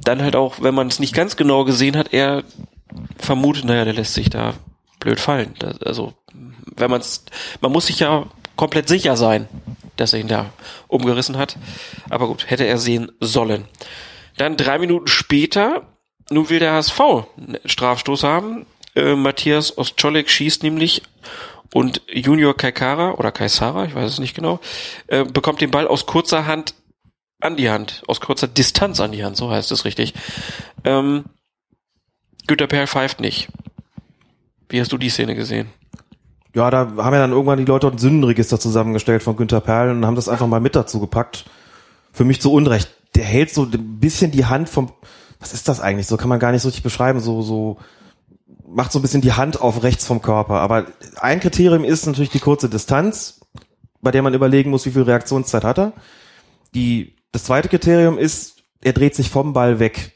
dann 0.04 0.22
halt 0.22 0.36
auch, 0.36 0.60
wenn 0.60 0.74
man 0.74 0.88
es 0.88 0.98
nicht 0.98 1.14
ganz 1.14 1.36
genau 1.36 1.64
gesehen 1.64 1.96
hat, 1.96 2.12
eher 2.12 2.44
vermutet, 3.18 3.64
naja, 3.64 3.84
der 3.84 3.94
lässt 3.94 4.14
sich 4.14 4.30
da 4.30 4.54
blöd 5.00 5.20
fallen. 5.20 5.54
Das, 5.58 5.80
also, 5.82 6.14
wenn 6.76 6.90
man 6.90 7.00
es, 7.00 7.24
man 7.60 7.72
muss 7.72 7.86
sich 7.86 8.00
ja 8.00 8.26
komplett 8.56 8.88
sicher 8.88 9.16
sein, 9.16 9.48
dass 9.96 10.12
er 10.12 10.20
ihn 10.20 10.28
da 10.28 10.50
umgerissen 10.88 11.36
hat. 11.36 11.56
Aber 12.10 12.26
gut, 12.26 12.50
hätte 12.50 12.64
er 12.64 12.78
sehen 12.78 13.12
sollen. 13.20 13.66
Dann 14.36 14.56
drei 14.56 14.78
Minuten 14.78 15.06
später, 15.06 15.82
nun 16.30 16.48
will 16.48 16.58
der 16.58 16.72
HSV 16.72 17.00
einen 17.00 17.58
Strafstoß 17.64 18.22
haben. 18.22 18.66
Äh, 18.94 19.14
Matthias 19.14 19.76
Ostczolek 19.76 20.30
schießt 20.30 20.62
nämlich 20.62 21.02
und 21.72 22.02
Junior 22.12 22.56
Kaikara 22.56 23.12
oder 23.12 23.32
Kaisara, 23.32 23.86
ich 23.86 23.94
weiß 23.94 24.12
es 24.12 24.18
nicht 24.18 24.34
genau, 24.34 24.60
äh, 25.06 25.24
bekommt 25.24 25.60
den 25.60 25.70
Ball 25.70 25.88
aus 25.88 26.06
kurzer 26.06 26.46
Hand 26.46 26.74
an 27.40 27.56
die 27.56 27.70
Hand, 27.70 28.02
aus 28.06 28.20
kurzer 28.20 28.46
Distanz 28.46 29.00
an 29.00 29.12
die 29.12 29.24
Hand, 29.24 29.36
so 29.36 29.50
heißt 29.50 29.72
es 29.72 29.84
richtig. 29.84 30.14
Ähm, 30.84 31.24
Günter 32.46 32.66
Perl 32.66 32.86
pfeift 32.86 33.20
nicht. 33.20 33.48
Wie 34.68 34.80
hast 34.80 34.92
du 34.92 34.98
die 34.98 35.10
Szene 35.10 35.34
gesehen? 35.34 35.68
Ja, 36.54 36.70
da 36.70 36.80
haben 36.80 37.14
ja 37.14 37.20
dann 37.20 37.32
irgendwann 37.32 37.58
die 37.58 37.64
Leute 37.64 37.88
ein 37.88 37.98
Sündenregister 37.98 38.60
zusammengestellt 38.60 39.22
von 39.22 39.36
Günter 39.36 39.60
Perl 39.60 39.90
und 39.90 40.04
haben 40.04 40.16
das 40.16 40.28
einfach 40.28 40.46
mal 40.46 40.60
mit 40.60 40.76
dazu 40.76 41.00
gepackt. 41.00 41.44
Für 42.12 42.24
mich 42.24 42.40
zu 42.40 42.52
Unrecht. 42.52 42.90
Der 43.14 43.24
hält 43.24 43.52
so 43.52 43.64
ein 43.64 43.98
bisschen 44.00 44.30
die 44.30 44.46
Hand 44.46 44.68
vom, 44.68 44.90
was 45.40 45.54
ist 45.54 45.68
das 45.68 45.80
eigentlich? 45.80 46.06
So 46.06 46.16
kann 46.16 46.28
man 46.28 46.38
gar 46.38 46.52
nicht 46.52 46.62
so 46.62 46.68
richtig 46.68 46.82
beschreiben. 46.84 47.20
So, 47.20 47.42
so, 47.42 47.78
macht 48.66 48.92
so 48.92 48.98
ein 48.98 49.02
bisschen 49.02 49.20
die 49.20 49.32
Hand 49.32 49.60
auf 49.60 49.82
rechts 49.82 50.06
vom 50.06 50.22
Körper. 50.22 50.60
Aber 50.60 50.86
ein 51.20 51.40
Kriterium 51.40 51.84
ist 51.84 52.06
natürlich 52.06 52.30
die 52.30 52.38
kurze 52.40 52.68
Distanz, 52.68 53.40
bei 54.00 54.10
der 54.10 54.22
man 54.22 54.34
überlegen 54.34 54.70
muss, 54.70 54.86
wie 54.86 54.90
viel 54.90 55.02
Reaktionszeit 55.02 55.64
hat 55.64 55.78
er. 55.78 55.92
Die, 56.74 57.14
das 57.32 57.44
zweite 57.44 57.68
Kriterium 57.68 58.18
ist, 58.18 58.56
er 58.82 58.92
dreht 58.92 59.14
sich 59.14 59.30
vom 59.30 59.52
Ball 59.52 59.78
weg. 59.78 60.12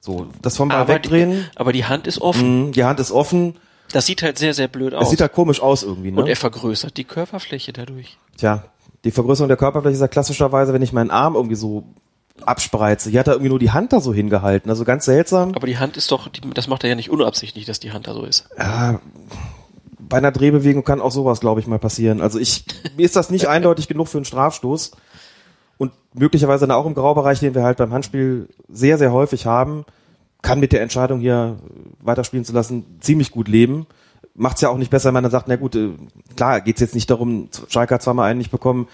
So, 0.00 0.28
das 0.42 0.56
vom 0.56 0.68
Ball 0.68 0.78
Aber 0.80 0.94
wegdrehen. 0.94 1.30
Die, 1.32 1.56
aber 1.56 1.72
die 1.72 1.84
Hand 1.84 2.06
ist 2.06 2.20
offen. 2.20 2.66
mh, 2.66 2.70
Die 2.72 2.84
Hand 2.84 3.00
ist 3.00 3.10
offen. 3.10 3.56
Das 3.92 4.06
sieht 4.06 4.22
halt 4.22 4.38
sehr, 4.38 4.54
sehr 4.54 4.68
blöd 4.68 4.94
aus. 4.94 5.04
Es 5.04 5.10
sieht 5.10 5.20
halt 5.20 5.32
komisch 5.32 5.60
aus 5.60 5.82
irgendwie, 5.82 6.10
ne? 6.10 6.20
Und 6.20 6.28
er 6.28 6.36
vergrößert 6.36 6.96
die 6.96 7.04
Körperfläche 7.04 7.72
dadurch. 7.72 8.18
Tja, 8.36 8.64
die 9.04 9.10
Vergrößerung 9.10 9.48
der 9.48 9.56
Körperfläche 9.56 9.94
ist 9.94 10.00
ja 10.00 10.08
klassischerweise, 10.08 10.72
wenn 10.72 10.82
ich 10.82 10.92
meinen 10.92 11.10
Arm 11.10 11.34
irgendwie 11.34 11.56
so 11.56 11.84
abspreize. 12.44 13.10
Hier 13.10 13.20
hat 13.20 13.26
er 13.26 13.34
irgendwie 13.34 13.50
nur 13.50 13.58
die 13.58 13.70
Hand 13.70 13.92
da 13.92 14.00
so 14.00 14.12
hingehalten. 14.12 14.70
Also 14.70 14.84
ganz 14.84 15.04
seltsam. 15.04 15.54
Aber 15.54 15.66
die 15.66 15.78
Hand 15.78 15.96
ist 15.96 16.10
doch, 16.10 16.28
das 16.54 16.68
macht 16.68 16.84
er 16.84 16.90
ja 16.90 16.96
nicht 16.96 17.10
unabsichtlich, 17.10 17.64
dass 17.64 17.80
die 17.80 17.92
Hand 17.92 18.06
da 18.06 18.14
so 18.14 18.24
ist. 18.24 18.48
Ja, 18.58 19.00
bei 19.98 20.16
einer 20.18 20.32
Drehbewegung 20.32 20.84
kann 20.84 21.00
auch 21.00 21.10
sowas, 21.10 21.40
glaube 21.40 21.60
ich, 21.60 21.66
mal 21.66 21.78
passieren. 21.78 22.20
Also 22.20 22.38
ich, 22.38 22.64
mir 22.96 23.04
ist 23.04 23.16
das 23.16 23.30
nicht 23.30 23.48
eindeutig 23.48 23.88
genug 23.88 24.08
für 24.08 24.18
einen 24.18 24.24
Strafstoß. 24.24 24.92
Und 25.76 25.92
möglicherweise 26.12 26.66
dann 26.66 26.76
auch 26.76 26.86
im 26.86 26.94
Graubereich, 26.94 27.38
den 27.38 27.54
wir 27.54 27.62
halt 27.62 27.78
beim 27.78 27.92
Handspiel 27.92 28.48
sehr, 28.68 28.98
sehr 28.98 29.12
häufig 29.12 29.46
haben, 29.46 29.84
kann 30.42 30.60
mit 30.60 30.72
der 30.72 30.82
Entscheidung 30.82 31.20
hier 31.20 31.56
weiterspielen 32.00 32.44
zu 32.44 32.52
lassen 32.52 32.84
ziemlich 33.00 33.30
gut 33.30 33.48
leben. 33.48 33.86
Macht's 34.34 34.60
ja 34.60 34.68
auch 34.68 34.78
nicht 34.78 34.90
besser, 34.90 35.08
wenn 35.08 35.14
man 35.14 35.24
dann 35.24 35.32
sagt, 35.32 35.48
na 35.48 35.56
gut, 35.56 35.74
äh, 35.74 35.90
klar, 36.36 36.60
geht's 36.60 36.80
jetzt 36.80 36.94
nicht 36.94 37.10
darum, 37.10 37.48
Schalke 37.68 37.94
hat 37.94 38.02
zweimal 38.02 38.30
einen 38.30 38.38
nicht 38.38 38.50
bekommen, 38.52 38.86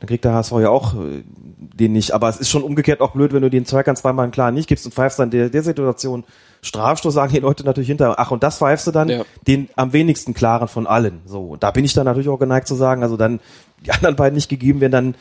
dann 0.00 0.08
kriegt 0.08 0.24
der 0.24 0.32
HSV 0.34 0.52
ja 0.60 0.70
auch 0.70 0.94
äh, 0.94 1.22
den 1.56 1.92
nicht. 1.92 2.12
Aber 2.12 2.28
es 2.28 2.38
ist 2.38 2.50
schon 2.50 2.62
umgekehrt 2.62 3.00
auch 3.00 3.12
blöd, 3.12 3.32
wenn 3.32 3.42
du 3.42 3.50
den 3.50 3.64
Zweikern 3.64 3.96
zweimal 3.96 4.24
einen 4.24 4.32
klaren 4.32 4.54
nicht 4.54 4.68
gibst 4.68 4.86
und 4.86 4.94
pfeifst 4.94 5.18
dann 5.18 5.30
der, 5.30 5.50
der 5.50 5.62
Situation 5.62 6.24
Strafstoß, 6.62 7.14
sagen 7.14 7.32
die 7.32 7.38
Leute 7.38 7.64
natürlich 7.64 7.88
hinter, 7.88 8.18
ach 8.18 8.32
und 8.32 8.42
das 8.42 8.58
pfeifst 8.58 8.86
du 8.88 8.90
dann 8.90 9.08
Ja. 9.08 9.24
den 9.46 9.68
am 9.76 9.92
wenigsten 9.92 10.34
klaren 10.34 10.66
von 10.66 10.88
allen. 10.88 11.20
So, 11.24 11.50
und 11.50 11.62
da 11.62 11.70
bin 11.70 11.84
ich 11.84 11.94
dann 11.94 12.04
natürlich 12.04 12.28
auch 12.28 12.38
geneigt 12.38 12.66
zu 12.66 12.74
sagen, 12.74 13.04
also 13.04 13.16
dann 13.16 13.38
die 13.86 13.92
anderen 13.92 14.16
beiden 14.16 14.34
nicht 14.34 14.48
gegeben 14.48 14.80
werden, 14.80 14.92
dann 14.92 15.14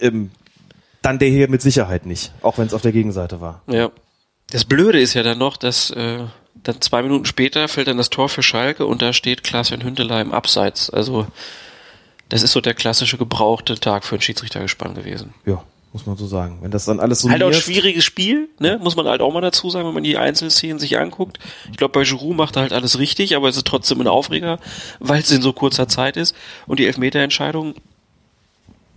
ähm, 0.00 0.30
dann 1.02 1.18
der 1.18 1.28
hier 1.28 1.48
mit 1.50 1.60
Sicherheit 1.60 2.06
nicht, 2.06 2.32
auch 2.42 2.56
wenn 2.56 2.66
es 2.66 2.74
auf 2.74 2.82
der 2.82 2.92
Gegenseite 2.92 3.40
war. 3.42 3.60
Ja. 3.66 3.90
Das 4.50 4.64
Blöde 4.64 5.00
ist 5.00 5.14
ja 5.14 5.22
dann 5.22 5.38
noch, 5.38 5.56
dass 5.56 5.90
äh, 5.90 6.24
dann 6.62 6.80
zwei 6.80 7.02
Minuten 7.02 7.24
später 7.24 7.68
fällt 7.68 7.88
dann 7.88 7.96
das 7.96 8.10
Tor 8.10 8.28
für 8.28 8.42
Schalke 8.42 8.86
und 8.86 9.02
da 9.02 9.12
steht 9.12 9.44
Klaas-Jan 9.44 9.82
Hünteler 9.82 10.20
im 10.20 10.32
Abseits. 10.32 10.90
Also 10.90 11.26
das 12.28 12.42
ist 12.42 12.52
so 12.52 12.60
der 12.60 12.74
klassische 12.74 13.18
gebrauchte 13.18 13.74
Tag 13.76 14.04
für 14.04 14.16
ein 14.16 14.20
Schiedsrichtergespann 14.20 14.94
gewesen. 14.94 15.34
Ja, 15.46 15.62
muss 15.92 16.06
man 16.06 16.16
so 16.16 16.26
sagen. 16.26 16.58
Wenn 16.62 16.70
das 16.70 16.84
dann 16.84 17.00
alles 17.00 17.20
so 17.20 17.30
Halt 17.30 17.42
auch 17.42 17.48
ein 17.48 17.54
schwieriges 17.54 18.04
Spiel, 18.04 18.48
ne? 18.58 18.78
Muss 18.80 18.94
man 18.96 19.06
halt 19.06 19.20
auch 19.20 19.32
mal 19.32 19.40
dazu 19.40 19.70
sagen, 19.70 19.86
wenn 19.88 19.94
man 19.94 20.04
die 20.04 20.16
Einzelszenen 20.16 20.78
sich 20.78 20.98
anguckt. 20.98 21.38
Ich 21.70 21.76
glaube, 21.76 21.92
bei 21.92 22.04
Giroud 22.04 22.36
macht 22.36 22.56
er 22.56 22.62
halt 22.62 22.72
alles 22.72 22.98
richtig, 22.98 23.34
aber 23.34 23.48
es 23.48 23.56
ist 23.56 23.66
trotzdem 23.66 24.00
ein 24.00 24.06
Aufreger, 24.06 24.58
weil 25.00 25.20
es 25.20 25.30
in 25.30 25.42
so 25.42 25.52
kurzer 25.52 25.88
Zeit 25.88 26.16
ist. 26.16 26.36
Und 26.66 26.78
die 26.78 26.86
Elfmeterentscheidung, 26.86 27.74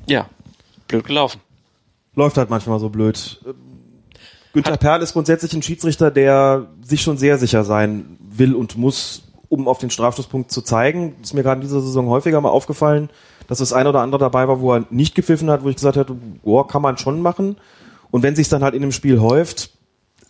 ja, 0.07 0.30
blöd 0.88 1.05
gelaufen. 1.05 1.41
läuft 2.15 2.38
halt 2.38 2.49
manchmal 2.49 2.80
so 2.80 2.89
blöd. 2.89 3.39
Günther 4.53 4.77
Perl 4.77 5.01
ist 5.01 5.13
grundsätzlich 5.13 5.53
ein 5.53 5.63
Schiedsrichter, 5.63 6.11
der 6.11 6.67
sich 6.84 7.01
schon 7.01 7.17
sehr 7.17 7.39
sicher 7.39 7.63
sein 7.63 8.17
will 8.19 8.53
und 8.53 8.77
muss, 8.77 9.23
um 9.49 9.67
auf 9.67 9.80
den 9.80 9.89
Strafstoßpunkt 9.89 10.51
zu 10.51 10.61
zeigen. 10.61 11.15
Ist 11.23 11.34
mir 11.34 11.41
gerade 11.41 11.61
in 11.61 11.67
dieser 11.67 11.81
Saison 11.81 12.07
häufiger 12.07 12.39
mal 12.39 12.49
aufgefallen, 12.49 13.09
dass 13.47 13.57
das 13.57 13.73
ein 13.73 13.88
oder 13.88 14.01
andere 14.01 14.19
dabei 14.19 14.47
war, 14.47 14.61
wo 14.61 14.73
er 14.73 14.85
nicht 14.91 15.15
gepfiffen 15.15 15.49
hat, 15.49 15.63
wo 15.63 15.69
ich 15.69 15.75
gesagt 15.75 15.97
hätte, 15.97 16.15
boah, 16.43 16.67
kann 16.67 16.84
man 16.84 16.97
schon 16.97 17.19
machen. 17.21 17.57
Und 18.11 18.21
wenn 18.21 18.35
sich 18.35 18.47
dann 18.47 18.63
halt 18.63 18.75
in 18.75 18.84
dem 18.84 18.91
Spiel 18.91 19.19
häuft, 19.19 19.71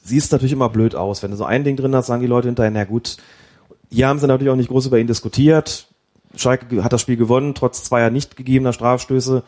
sieht 0.04 0.24
es 0.24 0.32
natürlich 0.32 0.54
immer 0.54 0.70
blöd 0.70 0.96
aus. 0.96 1.22
Wenn 1.22 1.32
du 1.32 1.38
so 1.38 1.44
ein 1.44 1.66
Ding 1.66 1.76
drin 1.76 1.94
hast, 1.94 2.08
sagen 2.08 2.22
die 2.22 2.28
Leute 2.28 2.48
hinterher, 2.48 2.72
na 2.72 2.86
gut, 2.86 3.18
hier 3.92 4.08
haben 4.08 4.20
sie 4.20 4.28
natürlich 4.28 4.52
auch 4.52 4.58
nicht 4.58 4.70
groß 4.70 4.86
über 4.86 5.00
ihn 5.00 5.08
diskutiert. 5.08 5.88
Schalke 6.36 6.82
hat 6.82 6.94
das 6.94 7.02
Spiel 7.02 7.18
gewonnen, 7.18 7.56
trotz 7.56 7.84
zweier 7.84 8.10
nicht 8.10 8.38
gegebener 8.38 8.72
Strafstöße. 8.72 9.44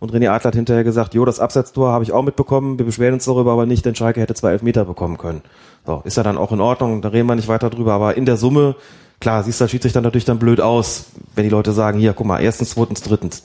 Und 0.00 0.12
René 0.12 0.30
Adler 0.30 0.48
hat 0.48 0.54
hinterher 0.54 0.84
gesagt, 0.84 1.14
jo, 1.14 1.24
das 1.24 1.40
Absetztor 1.40 1.90
habe 1.90 2.04
ich 2.04 2.12
auch 2.12 2.22
mitbekommen, 2.22 2.78
wir 2.78 2.86
beschweren 2.86 3.14
uns 3.14 3.24
darüber 3.24 3.52
aber 3.52 3.66
nicht, 3.66 3.84
denn 3.84 3.94
Schalke 3.94 4.20
hätte 4.20 4.34
zwei 4.34 4.52
Elfmeter 4.52 4.84
bekommen 4.84 5.18
können. 5.18 5.42
So, 5.86 6.02
ist 6.04 6.16
ja 6.16 6.22
dann 6.22 6.38
auch 6.38 6.52
in 6.52 6.60
Ordnung, 6.60 7.02
da 7.02 7.08
reden 7.08 7.26
wir 7.26 7.34
nicht 7.34 7.48
weiter 7.48 7.70
drüber, 7.70 7.94
aber 7.94 8.16
in 8.16 8.24
der 8.24 8.36
Summe, 8.36 8.76
klar, 9.20 9.42
siehst 9.42 9.60
du 9.60 9.64
als 9.64 9.70
Schiedsrichter 9.72 10.00
natürlich 10.00 10.24
dann 10.24 10.38
blöd 10.38 10.60
aus, 10.60 11.06
wenn 11.34 11.44
die 11.44 11.50
Leute 11.50 11.72
sagen, 11.72 11.98
hier, 11.98 12.12
guck 12.12 12.26
mal, 12.26 12.40
erstens, 12.40 12.70
zweitens, 12.70 13.02
drittens. 13.02 13.42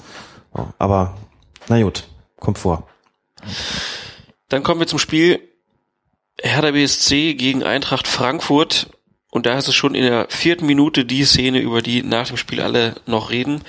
So, 0.56 0.68
aber, 0.78 1.18
na 1.70 1.82
gut, 1.82 2.08
kommt 2.40 2.60
vor. 2.60 2.88
Dann 4.50 4.62
kommen 4.62 4.80
wir 4.80 4.88
zum 4.88 5.00
Spiel 5.00 5.40
Hertha 6.42 6.72
BSC 6.72 7.34
gegen 7.36 7.64
Eintracht 7.64 8.08
Frankfurt. 8.08 8.90
Und 9.32 9.48
da 9.48 9.58
ist 9.58 9.68
es 9.68 9.74
schon 9.74 9.96
in 9.96 10.04
der 10.04 10.28
vierten 10.30 10.68
Minute 10.68 11.06
die 11.06 11.24
Szene, 11.24 11.60
über 11.60 11.82
die 11.82 12.04
nach 12.04 12.28
dem 12.28 12.38
Spiel 12.38 12.62
alle 12.62 12.96
noch 13.08 13.32
reden. 13.32 13.62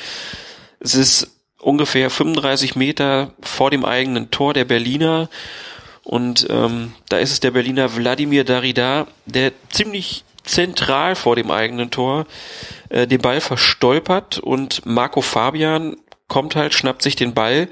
Es 0.81 0.95
ist 0.95 1.34
ungefähr 1.65 2.11
35 2.11 2.77
Meter 2.77 3.33
vor 3.41 3.71
dem 3.71 3.85
eigenen 3.85 4.31
Tor 4.31 4.55
der 4.55 4.65
Berliner. 4.65 5.29
Und 6.03 6.47
ähm, 6.51 6.93
da 7.09 7.19
ist 7.19 7.33
es 7.33 7.41
der 7.41 7.53
Berliner 7.53 7.97
Wladimir 7.97 8.45
Darida, 8.45 9.07
der 9.27 9.53
ziemlich 9.71 10.25
zentral 10.45 11.17
vor 11.17 11.37
dem 11.37 11.51
eigenen 11.51 11.91
Tor 11.91 12.27
äh, 12.91 13.07
den 13.07 13.21
Ball 13.21 13.41
verstolpert 13.41 14.39
und 14.39 14.85
Marco 14.85 15.23
Fabian 15.23 15.97
kommt 16.29 16.55
halt, 16.55 16.75
schnappt 16.75 17.03
sich 17.03 17.17
den 17.17 17.33
Ball 17.33 17.69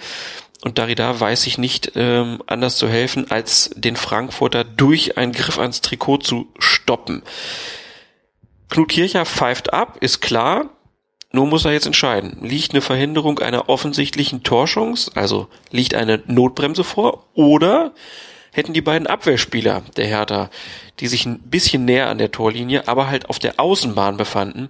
und 0.63 0.79
Darida 0.79 1.19
weiß 1.21 1.43
sich 1.43 1.59
nicht 1.59 1.93
ähm, 1.97 2.43
anders 2.47 2.77
zu 2.77 2.89
helfen, 2.89 3.31
als 3.31 3.71
den 3.75 3.97
Frankfurter 3.97 4.65
durch 4.65 5.19
einen 5.19 5.33
Griff 5.33 5.59
ans 5.59 5.83
Trikot 5.83 6.19
zu 6.19 6.49
stoppen. 6.59 7.23
Knut 8.71 8.89
Kircher 8.89 9.27
pfeift 9.27 9.75
ab, 9.75 9.99
ist 10.01 10.21
klar. 10.21 10.71
Nur 11.33 11.47
muss 11.47 11.65
er 11.65 11.73
jetzt 11.73 11.87
entscheiden. 11.87 12.39
Liegt 12.43 12.73
eine 12.73 12.83
Verhinderung 12.83 13.39
einer 13.39 13.69
offensichtlichen 13.69 14.43
Torschance, 14.43 15.11
also 15.15 15.49
liegt 15.71 15.95
eine 15.95 16.23
Notbremse 16.27 16.85
vor, 16.85 17.25
oder 17.35 17.93
hätten 18.53 18.75
die 18.75 18.83
beiden 18.83 19.07
Abwehrspieler 19.07 19.83
der 19.97 20.07
Hertha, 20.07 20.51
die 21.01 21.09
sich 21.09 21.25
ein 21.25 21.41
bisschen 21.41 21.87
näher 21.87 22.09
an 22.09 22.19
der 22.19 22.31
Torlinie, 22.31 22.87
aber 22.87 23.09
halt 23.09 23.31
auf 23.31 23.39
der 23.39 23.59
Außenbahn 23.59 24.19
befanden, 24.19 24.69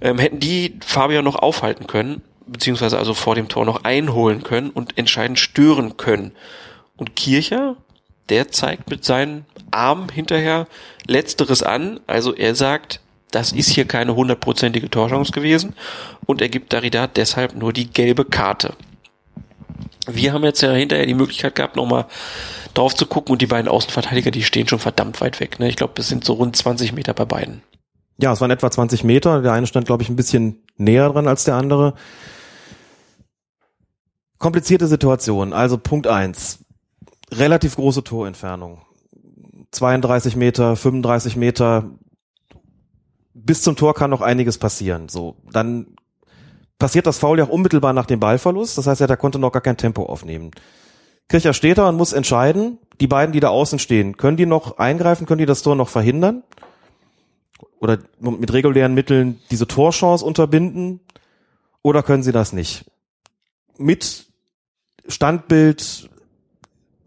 ähm, 0.00 0.18
hätten 0.18 0.40
die 0.40 0.76
Fabian 0.84 1.24
noch 1.24 1.36
aufhalten 1.36 1.86
können, 1.86 2.22
beziehungsweise 2.46 2.98
also 2.98 3.14
vor 3.14 3.36
dem 3.36 3.48
Tor 3.48 3.64
noch 3.64 3.84
einholen 3.84 4.42
können 4.42 4.70
und 4.70 4.98
entscheidend 4.98 5.38
stören 5.38 5.96
können. 5.96 6.32
Und 6.96 7.14
Kircher, 7.14 7.76
der 8.28 8.50
zeigt 8.50 8.90
mit 8.90 9.04
seinen 9.04 9.46
Armen 9.70 10.08
hinterher 10.08 10.66
Letzteres 11.06 11.62
an, 11.62 12.00
also 12.08 12.34
er 12.34 12.56
sagt, 12.56 13.00
das 13.30 13.52
ist 13.52 13.68
hier 13.68 13.84
keine 13.84 14.14
hundertprozentige 14.14 14.90
Torchance 14.90 15.32
gewesen 15.32 15.74
und 16.26 16.40
er 16.40 16.48
gibt 16.48 16.72
Darida 16.72 17.06
deshalb 17.06 17.54
nur 17.54 17.72
die 17.72 17.90
gelbe 17.90 18.24
Karte. 18.24 18.74
Wir 20.06 20.32
haben 20.32 20.44
jetzt 20.44 20.62
ja 20.62 20.72
hinterher 20.72 21.06
die 21.06 21.14
Möglichkeit 21.14 21.54
gehabt, 21.54 21.76
nochmal 21.76 22.06
drauf 22.74 22.94
zu 22.94 23.06
gucken 23.06 23.32
und 23.32 23.42
die 23.42 23.46
beiden 23.46 23.68
Außenverteidiger, 23.68 24.30
die 24.30 24.42
stehen 24.42 24.68
schon 24.68 24.78
verdammt 24.78 25.20
weit 25.20 25.40
weg. 25.40 25.60
Ne? 25.60 25.68
Ich 25.68 25.76
glaube, 25.76 26.00
es 26.00 26.08
sind 26.08 26.24
so 26.24 26.34
rund 26.34 26.56
20 26.56 26.92
Meter 26.92 27.12
bei 27.12 27.24
beiden. 27.24 27.62
Ja, 28.20 28.32
es 28.32 28.40
waren 28.40 28.50
etwa 28.50 28.70
20 28.70 29.04
Meter. 29.04 29.42
Der 29.42 29.52
eine 29.52 29.66
stand, 29.66 29.86
glaube 29.86 30.02
ich, 30.02 30.08
ein 30.08 30.16
bisschen 30.16 30.64
näher 30.76 31.08
dran 31.08 31.28
als 31.28 31.44
der 31.44 31.54
andere. 31.54 31.94
Komplizierte 34.38 34.86
Situation. 34.86 35.52
Also 35.52 35.78
Punkt 35.78 36.06
eins: 36.06 36.64
Relativ 37.30 37.76
große 37.76 38.02
Torentfernung. 38.02 38.82
32 39.70 40.34
Meter, 40.36 40.74
35 40.76 41.36
Meter. 41.36 41.90
Bis 43.48 43.62
zum 43.62 43.76
Tor 43.76 43.94
kann 43.94 44.10
noch 44.10 44.20
einiges 44.20 44.58
passieren. 44.58 45.08
So, 45.08 45.36
dann 45.50 45.96
passiert 46.78 47.06
das 47.06 47.16
Foul 47.16 47.38
ja 47.38 47.46
auch 47.46 47.48
unmittelbar 47.48 47.94
nach 47.94 48.04
dem 48.04 48.20
Ballverlust. 48.20 48.76
Das 48.76 48.86
heißt, 48.86 49.00
er 49.00 49.16
konnte 49.16 49.38
noch 49.38 49.52
gar 49.52 49.62
kein 49.62 49.78
Tempo 49.78 50.02
aufnehmen. 50.02 50.50
Kircher 51.30 51.54
steht 51.54 51.78
da 51.78 51.88
und 51.88 51.96
muss 51.96 52.12
entscheiden. 52.12 52.76
Die 53.00 53.06
beiden, 53.06 53.32
die 53.32 53.40
da 53.40 53.48
außen 53.48 53.78
stehen, 53.78 54.18
können 54.18 54.36
die 54.36 54.44
noch 54.44 54.76
eingreifen? 54.76 55.26
Können 55.26 55.38
die 55.38 55.46
das 55.46 55.62
Tor 55.62 55.76
noch 55.76 55.88
verhindern? 55.88 56.42
Oder 57.80 58.00
mit 58.20 58.52
regulären 58.52 58.92
Mitteln 58.92 59.40
diese 59.50 59.66
Torchance 59.66 60.22
unterbinden? 60.22 61.00
Oder 61.80 62.02
können 62.02 62.22
sie 62.22 62.32
das 62.32 62.52
nicht? 62.52 62.84
Mit 63.78 64.26
Standbild, 65.06 66.10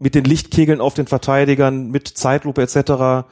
mit 0.00 0.16
den 0.16 0.24
Lichtkegeln 0.24 0.80
auf 0.80 0.94
den 0.94 1.06
Verteidigern, 1.06 1.92
mit 1.92 2.08
Zeitlupe 2.08 2.62
etc. 2.62 3.28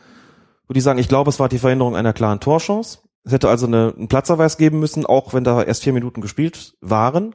Würde 0.70 0.78
ich 0.78 0.84
sagen, 0.84 1.01
ich 1.01 1.09
glaube, 1.09 1.30
es 1.30 1.40
war 1.40 1.48
die 1.48 1.59
Verhinderung 1.59 1.97
einer 1.97 2.12
klaren 2.12 2.38
Torchance. 2.38 3.01
Es 3.24 3.32
hätte 3.32 3.48
also 3.48 3.66
eine, 3.66 3.92
einen 3.97 4.06
Platzerweis 4.06 4.56
geben 4.56 4.78
müssen, 4.78 5.05
auch 5.05 5.34
wenn 5.34 5.42
da 5.42 5.64
erst 5.64 5.82
vier 5.82 5.92
Minuten 5.92 6.20
gespielt 6.20 6.76
waren. 6.80 7.34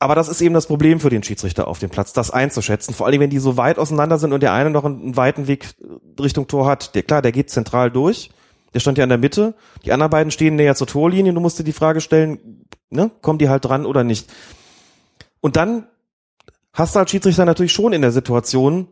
Aber 0.00 0.16
das 0.16 0.28
ist 0.28 0.40
eben 0.40 0.54
das 0.54 0.66
Problem 0.66 0.98
für 0.98 1.08
den 1.08 1.22
Schiedsrichter 1.22 1.68
auf 1.68 1.78
dem 1.78 1.88
Platz, 1.88 2.12
das 2.12 2.32
einzuschätzen. 2.32 2.94
Vor 2.94 3.06
allem, 3.06 3.20
wenn 3.20 3.30
die 3.30 3.38
so 3.38 3.56
weit 3.56 3.78
auseinander 3.78 4.18
sind 4.18 4.32
und 4.32 4.42
der 4.42 4.54
eine 4.54 4.70
noch 4.70 4.84
einen, 4.84 5.02
einen 5.02 5.16
weiten 5.16 5.46
Weg 5.46 5.76
Richtung 6.20 6.48
Tor 6.48 6.66
hat. 6.66 6.96
Der, 6.96 7.04
klar, 7.04 7.22
der 7.22 7.30
geht 7.30 7.48
zentral 7.48 7.92
durch. 7.92 8.30
Der 8.74 8.80
stand 8.80 8.98
ja 8.98 9.04
in 9.04 9.10
der 9.10 9.18
Mitte. 9.18 9.54
Die 9.84 9.92
anderen 9.92 10.10
beiden 10.10 10.32
stehen 10.32 10.56
näher 10.56 10.74
zur 10.74 10.88
Torlinie. 10.88 11.32
Du 11.32 11.38
musst 11.38 11.60
dir 11.60 11.64
die 11.64 11.72
Frage 11.72 12.00
stellen, 12.00 12.66
ne, 12.90 13.12
kommen 13.22 13.38
die 13.38 13.48
halt 13.48 13.64
dran 13.64 13.86
oder 13.86 14.02
nicht? 14.02 14.32
Und 15.38 15.54
dann 15.54 15.86
hast 16.72 16.96
du 16.96 16.98
als 16.98 17.12
Schiedsrichter 17.12 17.44
natürlich 17.44 17.72
schon 17.72 17.92
in 17.92 18.02
der 18.02 18.10
Situation 18.10 18.88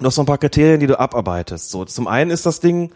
noch 0.00 0.12
so 0.12 0.22
ein 0.22 0.26
paar 0.26 0.38
Kriterien, 0.38 0.80
die 0.80 0.86
du 0.86 0.98
abarbeitest. 0.98 1.70
So, 1.70 1.84
zum 1.84 2.08
einen 2.08 2.30
ist 2.30 2.46
das 2.46 2.60
Ding, 2.60 2.92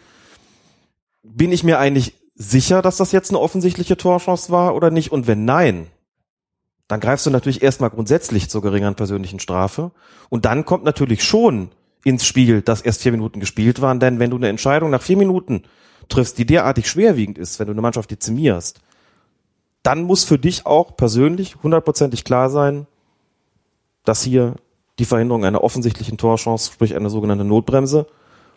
bin 1.23 1.51
ich 1.51 1.63
mir 1.63 1.79
eigentlich 1.79 2.13
sicher, 2.35 2.81
dass 2.81 2.97
das 2.97 3.11
jetzt 3.11 3.31
eine 3.31 3.39
offensichtliche 3.39 3.97
Torchance 3.97 4.51
war 4.51 4.75
oder 4.75 4.91
nicht? 4.91 5.11
Und 5.11 5.27
wenn 5.27 5.45
nein, 5.45 5.87
dann 6.87 6.99
greifst 6.99 7.25
du 7.25 7.29
natürlich 7.29 7.61
erstmal 7.61 7.89
grundsätzlich 7.89 8.49
zur 8.49 8.61
geringeren 8.61 8.95
persönlichen 8.95 9.39
Strafe. 9.39 9.91
Und 10.29 10.45
dann 10.45 10.65
kommt 10.65 10.83
natürlich 10.83 11.23
schon 11.23 11.69
ins 12.03 12.25
Spiel, 12.25 12.61
dass 12.61 12.81
erst 12.81 13.01
vier 13.01 13.11
Minuten 13.11 13.39
gespielt 13.39 13.81
waren, 13.81 13.99
denn 13.99 14.19
wenn 14.19 14.29
du 14.29 14.37
eine 14.37 14.47
Entscheidung 14.47 14.89
nach 14.89 15.01
vier 15.01 15.17
Minuten 15.17 15.63
triffst, 16.07 16.37
die 16.37 16.45
derartig 16.45 16.89
schwerwiegend 16.89 17.37
ist, 17.37 17.59
wenn 17.59 17.67
du 17.67 17.73
eine 17.73 17.81
Mannschaft 17.81 18.11
dezimierst, 18.11 18.79
dann 19.83 20.03
muss 20.03 20.23
für 20.23 20.39
dich 20.39 20.65
auch 20.65 20.95
persönlich 20.95 21.57
hundertprozentig 21.63 22.23
klar 22.23 22.49
sein, 22.49 22.87
dass 24.05 24.21
hier 24.21 24.55
die 24.99 25.05
Verhinderung 25.05 25.45
einer 25.45 25.63
offensichtlichen 25.63 26.17
Torchance, 26.17 26.71
sprich 26.71 26.95
eine 26.95 27.09
sogenannte 27.09 27.43
Notbremse, 27.43 28.07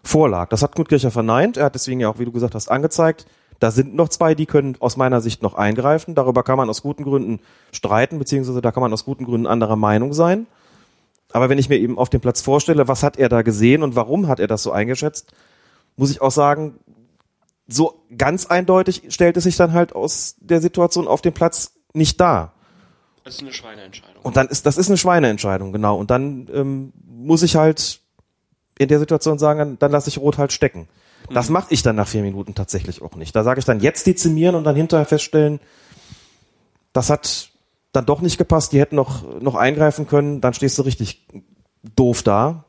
vorlag. 0.03 0.49
Das 0.49 0.63
hat 0.63 0.75
Knutkircher 0.75 1.11
verneint. 1.11 1.57
Er 1.57 1.67
hat 1.67 1.75
deswegen 1.75 2.01
ja 2.01 2.09
auch, 2.09 2.19
wie 2.19 2.25
du 2.25 2.33
gesagt 2.33 2.55
hast, 2.55 2.71
angezeigt. 2.71 3.27
Da 3.59 3.71
sind 3.71 3.95
noch 3.95 4.09
zwei, 4.09 4.35
die 4.35 4.47
können 4.47 4.77
aus 4.81 4.97
meiner 4.97 5.21
Sicht 5.21 5.43
noch 5.43 5.55
eingreifen. 5.55 6.15
Darüber 6.15 6.43
kann 6.43 6.57
man 6.57 6.71
aus 6.71 6.83
guten 6.83 7.05
Gründen 7.05 7.41
streiten, 7.73 8.19
beziehungsweise 8.19 8.63
da 8.63 8.73
kann 8.73 8.81
man 8.81 8.93
aus 8.93 9.05
guten 9.05 9.25
Gründen 9.25 9.47
anderer 9.47 9.77
Meinung 9.77 10.15
sein. 10.15 10.47
Aber 11.33 11.49
wenn 11.51 11.59
ich 11.59 11.69
mir 11.69 11.79
eben 11.79 11.99
auf 11.99 12.09
dem 12.09 12.21
Platz 12.21 12.41
vorstelle, 12.41 12.89
was 12.89 13.03
hat 13.03 13.19
er 13.19 13.29
da 13.29 13.43
gesehen 13.43 13.83
und 13.83 13.95
warum 13.97 14.29
hat 14.29 14.41
er 14.41 14.47
das 14.47 14.63
so 14.63 14.73
eingeschätzt, 14.73 15.33
muss 15.97 16.11
ich 16.11 16.23
auch 16.23 16.31
sagen, 16.31 16.79
so 17.69 18.03
ganz 18.17 18.47
eindeutig 18.47 19.03
stellt 19.11 19.37
es 19.37 19.45
sich 19.45 19.57
dann 19.57 19.73
halt 19.73 19.95
aus 19.95 20.37
der 20.41 20.61
Situation 20.61 21.07
auf 21.07 21.21
dem 21.21 21.35
Platz 21.35 21.75
nicht 21.93 22.21
dar. 22.21 22.55
Das 23.25 23.35
ist 23.35 23.41
eine 23.43 23.53
Schweineentscheidung. 23.53 24.23
Und 24.23 24.37
dann 24.37 24.49
ist, 24.49 24.67
das 24.67 24.79
ist 24.79 24.89
eine 24.89 24.97
Schweineentscheidung, 24.97 25.73
genau. 25.73 25.97
Und 25.99 26.11
dann 26.11 26.49
ähm, 26.53 26.93
muss 27.07 27.43
ich 27.43 27.57
halt 27.57 28.01
in 28.79 28.89
der 28.89 28.99
Situation 28.99 29.39
sagen, 29.39 29.59
dann, 29.59 29.79
dann 29.79 29.93
lasse 29.93 30.09
ich 30.09 30.19
Rot 30.19 30.39
halt 30.39 30.53
stecken. 30.53 30.89
Das 31.33 31.49
Mhm. 31.49 31.53
mache 31.53 31.67
ich 31.75 31.83
dann 31.83 31.97
nach 31.97 32.09
vier 32.09 32.23
Minuten 32.23 32.55
tatsächlich 32.55 33.03
auch 33.03 33.15
nicht. 33.15 33.37
Da 33.37 33.45
sage 33.45 33.59
ich 33.59 33.67
dann 33.67 33.81
jetzt 33.81 34.07
dezimieren 34.07 34.55
und 34.55 34.65
dann 34.65 34.75
hinterher 34.75 35.05
feststellen, 35.05 35.61
das 36.93 37.11
hat 37.11 37.51
dann 37.93 38.07
doch 38.07 38.21
nicht 38.21 38.39
gepasst, 38.39 38.73
die 38.73 38.81
hätten 38.81 38.97
noch, 38.97 39.41
noch 39.41 39.55
eingreifen 39.55 40.07
können, 40.07 40.41
dann 40.41 40.55
stehst 40.55 40.79
du 40.79 40.83
richtig 40.83 41.27
doof 41.97 42.23
da. 42.23 42.65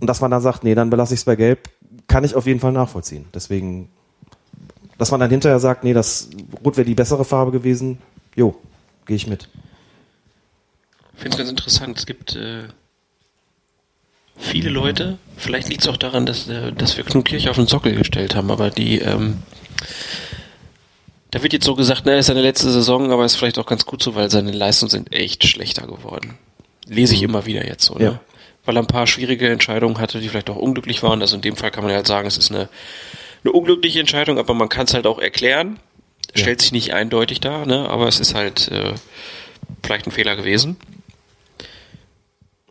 Und 0.00 0.06
dass 0.06 0.20
man 0.20 0.30
dann 0.30 0.42
sagt, 0.42 0.62
nee, 0.62 0.74
dann 0.74 0.90
belasse 0.90 1.14
ich 1.14 1.20
es 1.20 1.24
bei 1.24 1.36
Gelb, 1.36 1.70
kann 2.06 2.22
ich 2.22 2.34
auf 2.34 2.46
jeden 2.46 2.60
Fall 2.60 2.72
nachvollziehen. 2.72 3.26
Deswegen, 3.34 3.90
dass 4.98 5.10
man 5.10 5.20
dann 5.20 5.30
hinterher 5.30 5.58
sagt, 5.58 5.84
nee, 5.84 5.92
das 5.94 6.28
Rot 6.64 6.76
wäre 6.76 6.84
die 6.86 6.94
bessere 6.94 7.24
Farbe 7.24 7.50
gewesen, 7.50 7.98
jo, 8.34 8.54
gehe 9.06 9.16
ich 9.16 9.26
mit. 9.26 9.48
Ich 11.14 11.22
finde 11.22 11.34
es 11.34 11.38
ganz 11.38 11.50
interessant. 11.50 11.98
Es 11.98 12.06
gibt 12.06 12.36
äh, 12.36 12.64
viele 14.38 14.70
Leute, 14.70 15.18
vielleicht 15.36 15.68
liegt 15.68 15.82
es 15.82 15.88
auch 15.88 15.96
daran, 15.96 16.26
dass, 16.26 16.48
äh, 16.48 16.72
dass 16.72 16.96
wir 16.96 17.04
Knutkirche 17.04 17.50
auf 17.50 17.56
den 17.56 17.66
Sockel 17.66 17.94
gestellt 17.94 18.34
haben, 18.34 18.50
aber 18.50 18.70
die, 18.70 18.98
ähm, 18.98 19.38
da 21.30 21.42
wird 21.42 21.52
jetzt 21.52 21.64
so 21.64 21.74
gesagt, 21.74 22.02
na, 22.04 22.16
ist 22.16 22.26
seine 22.26 22.42
letzte 22.42 22.70
Saison, 22.70 23.10
aber 23.12 23.24
ist 23.24 23.36
vielleicht 23.36 23.58
auch 23.58 23.66
ganz 23.66 23.86
gut 23.86 24.02
so, 24.02 24.14
weil 24.14 24.30
seine 24.30 24.52
Leistungen 24.52 24.90
sind 24.90 25.12
echt 25.12 25.46
schlechter 25.46 25.86
geworden. 25.86 26.38
Lese 26.86 27.14
ich 27.14 27.22
immer 27.22 27.46
wieder 27.46 27.66
jetzt 27.66 27.84
so, 27.84 27.94
ne? 27.94 28.04
Ja. 28.04 28.20
Weil 28.64 28.76
er 28.76 28.82
ein 28.82 28.88
paar 28.88 29.06
schwierige 29.06 29.48
Entscheidungen 29.48 29.98
hatte, 29.98 30.20
die 30.20 30.28
vielleicht 30.28 30.50
auch 30.50 30.56
unglücklich 30.56 31.02
waren. 31.02 31.20
Also 31.20 31.36
in 31.36 31.42
dem 31.42 31.56
Fall 31.56 31.70
kann 31.70 31.84
man 31.84 31.90
ja 31.90 31.98
halt 31.98 32.06
sagen, 32.08 32.26
es 32.26 32.36
ist 32.36 32.50
eine, 32.50 32.68
eine 33.44 33.52
unglückliche 33.52 34.00
Entscheidung, 34.00 34.38
aber 34.38 34.54
man 34.54 34.68
kann 34.68 34.86
es 34.86 34.94
halt 34.94 35.06
auch 35.06 35.20
erklären. 35.20 35.78
Stellt 36.36 36.60
sich 36.60 36.72
nicht 36.72 36.92
eindeutig 36.92 37.40
dar, 37.40 37.66
ne? 37.66 37.88
aber 37.88 38.08
es 38.08 38.20
ist 38.20 38.34
halt 38.34 38.68
äh, 38.68 38.94
vielleicht 39.82 40.06
ein 40.06 40.12
Fehler 40.12 40.36
gewesen. 40.36 40.76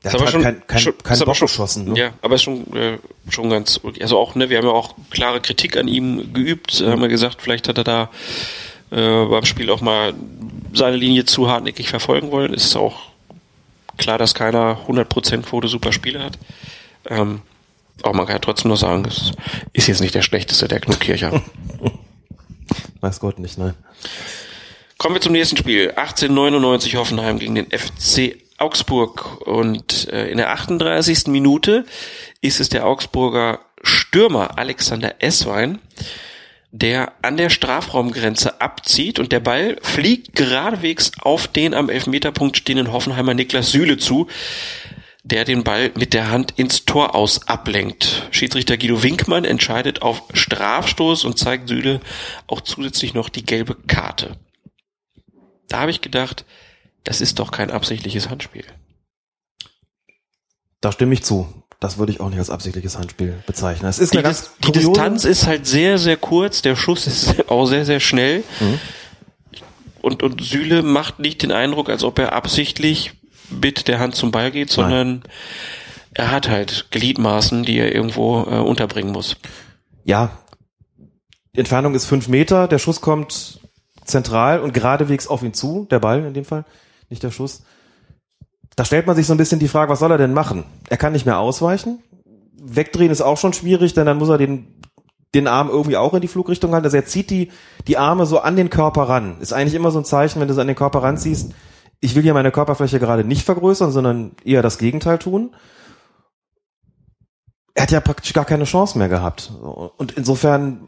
Der 0.04 0.12
hat 0.14 0.16
aber 0.22 0.26
halt 0.26 0.32
schon- 0.34 0.44
kein, 0.44 0.68
kein, 0.68 0.80
schon- 0.82 0.98
kein 1.04 1.20
Bock 1.20 1.36
schon- 1.36 1.48
geschossen. 1.48 1.86
Ne? 1.94 2.00
Ja, 2.00 2.14
aber 2.22 2.36
ist 2.36 2.44
schon, 2.44 2.76
äh, 2.76 2.98
schon 3.30 3.50
ganz, 3.50 3.80
also 4.00 4.20
auch, 4.20 4.36
ne, 4.36 4.50
wir 4.50 4.58
haben 4.58 4.66
ja 4.66 4.72
auch 4.72 4.94
klare 5.10 5.42
Kritik 5.42 5.78
an 5.78 5.88
ihm 5.88 6.32
geübt, 6.34 6.80
äh, 6.82 6.90
haben 6.92 7.02
wir 7.02 7.08
gesagt, 7.08 7.42
vielleicht 7.42 7.68
hat 7.68 7.78
er 7.80 7.84
da 7.84 8.10
äh, 8.92 9.26
beim 9.26 9.46
Spiel 9.46 9.72
auch 9.72 9.82
mal 9.82 10.14
seine 10.74 10.96
Linie 10.96 11.26
zu 11.26 11.50
hartnäckig 11.50 11.90
verfolgen 11.90 12.30
wollen. 12.32 12.54
Ist 12.54 12.76
auch 12.76 13.02
klar, 13.98 14.20
dass 14.20 14.36
keiner 14.36 14.78
100% 14.88 15.42
Quote 15.42 15.68
super 15.68 15.92
Spiele 15.92 16.22
hat. 16.24 16.38
Ähm, 17.10 17.42
aber 18.04 18.14
man 18.16 18.28
kann 18.28 18.36
ja 18.36 18.40
trotzdem 18.40 18.68
nur 18.70 18.78
sagen, 18.78 19.06
es 19.08 19.32
ist 19.74 19.88
jetzt 19.88 20.02
nicht 20.02 20.14
der 20.14 20.22
schlechteste 20.22 20.68
der 20.68 20.82
Knutkircher. 20.82 21.42
Weiß 23.02 23.20
Gott 23.20 23.40
nicht, 23.40 23.58
nein. 23.58 23.74
Kommen 24.98 25.16
wir 25.16 25.22
zum 25.22 25.34
nächsten 25.34 25.58
Spiel. 25.58 25.90
1899 25.90 26.96
Hoffenheim 26.96 27.40
gegen 27.40 27.56
den 27.56 27.68
FC 27.68 28.38
Augsburg. 28.58 29.42
Und 29.46 30.08
äh, 30.12 30.30
in 30.30 30.38
der 30.38 30.52
38. 30.52 31.28
Minute 31.28 31.86
ist 32.42 32.60
es 32.60 32.70
der 32.70 32.86
Augsburger 32.86 33.60
Stürmer 33.84 34.58
Alexander 34.58 35.16
Esswein, 35.20 35.80
der 36.72 37.14
an 37.22 37.38
der 37.38 37.50
Strafraumgrenze 37.50 38.60
abzieht 38.62 39.20
und 39.20 39.32
der 39.32 39.40
Ball 39.40 39.78
fliegt 39.82 40.36
geradewegs 40.36 41.12
auf 41.22 41.48
den 41.48 41.74
am 41.74 41.90
Elfmeterpunkt 41.90 42.58
stehenden 42.58 42.92
Hoffenheimer 42.92 43.34
Niklas 43.34 43.72
Süle 43.72 43.98
zu, 43.98 44.28
der 45.26 45.44
den 45.44 45.64
Ball 45.64 45.92
mit 45.96 46.14
der 46.14 46.30
Hand 46.30 46.54
ins 46.56 46.86
Tor 46.86 47.16
aus 47.16 47.48
ablenkt. 47.48 48.28
Schiedsrichter 48.30 48.78
Guido 48.78 49.02
Winkmann 49.02 49.44
entscheidet 49.44 50.04
auf 50.04 50.22
Strafstoß 50.34 51.26
und 51.26 51.40
zeigt 51.40 51.68
Süle 51.68 52.00
auch 52.46 52.62
zusätzlich 52.62 53.16
noch 53.16 53.30
die 53.30 53.44
gelbe 53.44 53.76
Karte. 53.76 54.38
Da 55.68 55.82
habe 55.82 55.92
ich 55.92 56.02
gedacht, 56.02 56.46
das 57.04 57.22
ist 57.22 57.40
doch 57.40 57.52
kein 57.52 57.72
absichtliches 57.72 58.30
Handspiel. 58.30 58.66
Da 60.80 60.92
stimme 60.92 61.16
ich 61.16 61.24
zu. 61.24 61.52
Das 61.80 61.98
würde 61.98 62.12
ich 62.12 62.20
auch 62.20 62.30
nicht 62.30 62.40
als 62.40 62.52
absichtliches 62.52 62.98
Handspiel 62.98 63.44
bezeichnen. 63.48 63.90
Es 63.90 63.98
ist 63.98 64.14
Die, 64.14 64.22
ganz 64.22 64.52
Dis 64.64 64.72
die 64.72 64.80
Distanz 64.80 65.26
ist 65.26 65.48
halt 65.48 65.66
sehr, 65.66 65.98
sehr 65.98 66.18
kurz, 66.18 66.62
der 66.62 66.76
Schuss 66.76 67.08
ist 67.08 67.50
auch 67.50 67.66
sehr, 67.66 67.86
sehr 67.86 68.00
schnell. 68.00 68.44
Mhm. 68.60 68.80
Und, 70.02 70.22
und 70.22 70.44
Süle 70.44 70.84
macht 70.84 71.18
nicht 71.18 71.42
den 71.42 71.52
Eindruck, 71.52 71.90
als 71.90 72.04
ob 72.04 72.20
er 72.20 72.34
absichtlich 72.34 73.14
mit 73.50 73.88
der 73.88 74.00
Hand 74.00 74.16
zum 74.16 74.32
Ball 74.32 74.52
geht, 74.52 74.70
sondern 74.70 75.24
er 76.14 76.32
hat 76.32 76.50
halt 76.50 76.88
Gliedmaßen, 76.92 77.64
die 77.64 77.78
er 77.78 77.94
irgendwo 77.94 78.44
äh, 78.44 78.60
unterbringen 78.60 79.12
muss. 79.12 79.38
Ja. 80.04 80.38
Die 81.54 81.60
Entfernung 81.60 81.94
ist 81.94 82.06
fünf 82.06 82.28
Meter, 82.28 82.68
der 82.68 82.80
Schuss 82.80 83.02
kommt 83.02 83.60
zentral 84.06 84.60
und 84.62 84.74
geradewegs 84.74 85.28
auf 85.28 85.44
ihn 85.44 85.54
zu, 85.54 85.88
der 85.90 86.00
Ball 86.00 86.24
in 86.24 86.34
dem 86.34 86.46
Fall, 86.46 86.66
nicht 87.10 87.24
der 87.24 87.32
Schuss. 87.32 87.64
Da 88.76 88.86
stellt 88.86 89.08
man 89.08 89.16
sich 89.16 89.26
so 89.26 89.34
ein 89.34 89.38
bisschen 89.38 89.60
die 89.60 89.68
Frage, 89.68 89.92
was 89.92 90.00
soll 90.00 90.12
er 90.12 90.18
denn 90.18 90.34
machen? 90.34 90.66
Er 90.90 90.98
kann 90.98 91.14
nicht 91.14 91.26
mehr 91.26 91.40
ausweichen. 91.40 92.00
Wegdrehen 92.62 93.12
ist 93.12 93.22
auch 93.22 93.38
schon 93.38 93.54
schwierig, 93.54 93.94
denn 93.94 94.06
dann 94.06 94.18
muss 94.18 94.30
er 94.30 94.38
den, 94.38 94.68
den 95.34 95.48
Arm 95.48 95.70
irgendwie 95.70 95.98
auch 95.98 96.14
in 96.14 96.22
die 96.22 96.28
Flugrichtung 96.28 96.74
halten. 96.74 96.86
Also 96.86 96.98
er 96.98 97.06
zieht 97.06 97.30
die, 97.30 97.52
die 97.88 97.98
Arme 97.98 98.26
so 98.26 98.40
an 98.40 98.56
den 98.56 98.70
Körper 98.70 99.04
ran. 99.04 99.40
Ist 99.40 99.54
eigentlich 99.54 99.76
immer 99.76 99.92
so 99.92 100.00
ein 100.00 100.06
Zeichen, 100.06 100.42
wenn 100.42 100.48
du 100.48 100.54
so 100.54 100.62
an 100.62 100.68
den 100.68 100.76
Körper 100.76 101.04
ranziehst. 101.04 101.54
Ich 102.00 102.16
will 102.16 102.24
hier 102.24 102.34
meine 102.34 102.52
Körperfläche 102.52 103.00
gerade 103.00 103.24
nicht 103.24 103.44
vergrößern, 103.46 103.92
sondern 103.92 104.32
eher 104.44 104.62
das 104.62 104.78
Gegenteil 104.78 105.18
tun. 105.18 105.56
Er 107.74 107.84
hat 107.84 107.92
ja 107.92 108.00
praktisch 108.00 108.34
gar 108.34 108.46
keine 108.46 108.64
Chance 108.64 108.98
mehr 108.98 109.10
gehabt. 109.10 109.52
Und 109.98 110.14
insofern, 110.14 110.88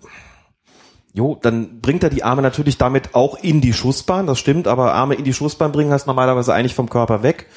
jo, 1.13 1.37
dann 1.41 1.81
bringt 1.81 2.03
er 2.03 2.09
die 2.09 2.23
Arme 2.23 2.41
natürlich 2.41 2.77
damit 2.77 3.13
auch 3.15 3.37
in 3.41 3.61
die 3.61 3.73
Schussbahn, 3.73 4.27
das 4.27 4.39
stimmt, 4.39 4.67
aber 4.67 4.93
Arme 4.93 5.15
in 5.15 5.25
die 5.25 5.33
Schussbahn 5.33 5.71
bringen 5.71 5.91
heißt 5.91 6.07
normalerweise 6.07 6.53
eigentlich 6.53 6.75
vom 6.75 6.89
Körper 6.89 7.23
weg 7.23 7.47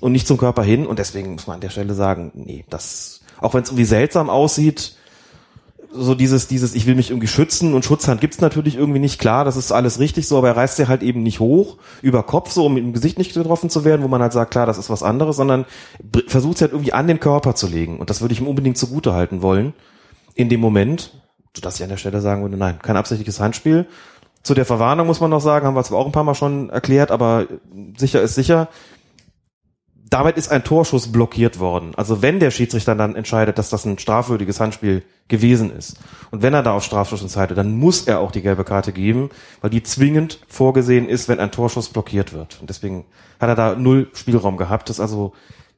und 0.00 0.12
nicht 0.12 0.26
zum 0.26 0.38
Körper 0.38 0.62
hin. 0.62 0.86
Und 0.86 0.98
deswegen 0.98 1.32
muss 1.32 1.46
man 1.46 1.54
an 1.54 1.60
der 1.60 1.70
Stelle 1.70 1.94
sagen, 1.94 2.30
nee, 2.34 2.64
das, 2.70 3.22
auch 3.40 3.54
wenn 3.54 3.62
es 3.62 3.70
irgendwie 3.70 3.84
seltsam 3.84 4.30
aussieht, 4.30 4.96
so 5.98 6.14
dieses, 6.14 6.48
dieses, 6.48 6.74
ich 6.74 6.86
will 6.86 6.94
mich 6.94 7.10
irgendwie 7.10 7.26
schützen 7.26 7.74
und 7.74 7.84
Schutzhand 7.84 8.20
gibt's 8.20 8.40
natürlich 8.40 8.76
irgendwie 8.76 8.98
nicht, 8.98 9.18
klar, 9.18 9.44
das 9.44 9.56
ist 9.56 9.72
alles 9.72 9.98
richtig 9.98 10.28
so, 10.28 10.38
aber 10.38 10.48
er 10.48 10.56
reißt 10.56 10.76
sie 10.76 10.88
halt 10.88 11.02
eben 11.02 11.22
nicht 11.22 11.40
hoch, 11.40 11.78
über 12.02 12.22
Kopf, 12.22 12.50
so 12.50 12.66
um 12.66 12.76
im 12.76 12.92
Gesicht 12.92 13.18
nicht 13.18 13.34
getroffen 13.34 13.70
zu 13.70 13.84
werden, 13.84 14.02
wo 14.02 14.08
man 14.08 14.22
halt 14.22 14.32
sagt, 14.32 14.50
klar, 14.50 14.66
das 14.66 14.78
ist 14.78 14.90
was 14.90 15.02
anderes, 15.02 15.36
sondern 15.36 15.64
versucht 16.26 16.58
sie 16.58 16.64
halt 16.64 16.72
irgendwie 16.72 16.92
an 16.92 17.06
den 17.06 17.20
Körper 17.20 17.54
zu 17.54 17.66
legen. 17.66 17.98
Und 17.98 18.10
das 18.10 18.20
würde 18.20 18.34
ich 18.34 18.40
ihm 18.40 18.48
unbedingt 18.48 18.78
zugute 18.78 19.12
halten 19.12 19.42
wollen, 19.42 19.74
in 20.34 20.48
dem 20.48 20.60
Moment, 20.60 21.12
sodass 21.54 21.76
ich 21.76 21.82
an 21.82 21.90
der 21.90 21.96
Stelle 21.96 22.20
sagen 22.20 22.42
würde, 22.42 22.56
nein, 22.56 22.78
kein 22.82 22.96
absichtliches 22.96 23.40
Handspiel. 23.40 23.86
Zu 24.42 24.54
der 24.54 24.64
Verwarnung 24.64 25.06
muss 25.08 25.20
man 25.20 25.30
noch 25.30 25.40
sagen, 25.40 25.66
haben 25.66 25.74
wir 25.74 25.82
zwar 25.82 25.98
auch 25.98 26.06
ein 26.06 26.12
paar 26.12 26.22
Mal 26.22 26.34
schon 26.34 26.70
erklärt, 26.70 27.10
aber 27.10 27.46
sicher 27.96 28.22
ist 28.22 28.36
sicher, 28.36 28.68
damit 30.08 30.36
ist 30.36 30.50
ein 30.50 30.62
Torschuss 30.62 31.10
blockiert 31.10 31.58
worden. 31.58 31.92
Also 31.96 32.22
wenn 32.22 32.38
der 32.38 32.50
Schiedsrichter 32.50 32.94
dann 32.94 33.16
entscheidet, 33.16 33.58
dass 33.58 33.70
das 33.70 33.84
ein 33.84 33.98
strafwürdiges 33.98 34.60
Handspiel 34.60 35.02
gewesen 35.28 35.70
ist 35.76 35.98
und 36.30 36.42
wenn 36.42 36.54
er 36.54 36.62
da 36.62 36.72
auf 36.72 36.84
Strafschuss 36.84 37.22
entscheidet, 37.22 37.58
dann 37.58 37.76
muss 37.76 38.06
er 38.06 38.20
auch 38.20 38.30
die 38.30 38.42
gelbe 38.42 38.64
Karte 38.64 38.92
geben, 38.92 39.30
weil 39.60 39.70
die 39.70 39.82
zwingend 39.82 40.38
vorgesehen 40.46 41.08
ist, 41.08 41.28
wenn 41.28 41.40
ein 41.40 41.50
Torschuss 41.50 41.88
blockiert 41.88 42.32
wird. 42.32 42.58
Und 42.60 42.70
deswegen 42.70 43.04
hat 43.40 43.48
er 43.48 43.56
da 43.56 43.74
null 43.74 44.08
Spielraum 44.14 44.56
gehabt. 44.56 44.88
Das 44.88 44.96
ist 44.96 45.00
also 45.00 45.32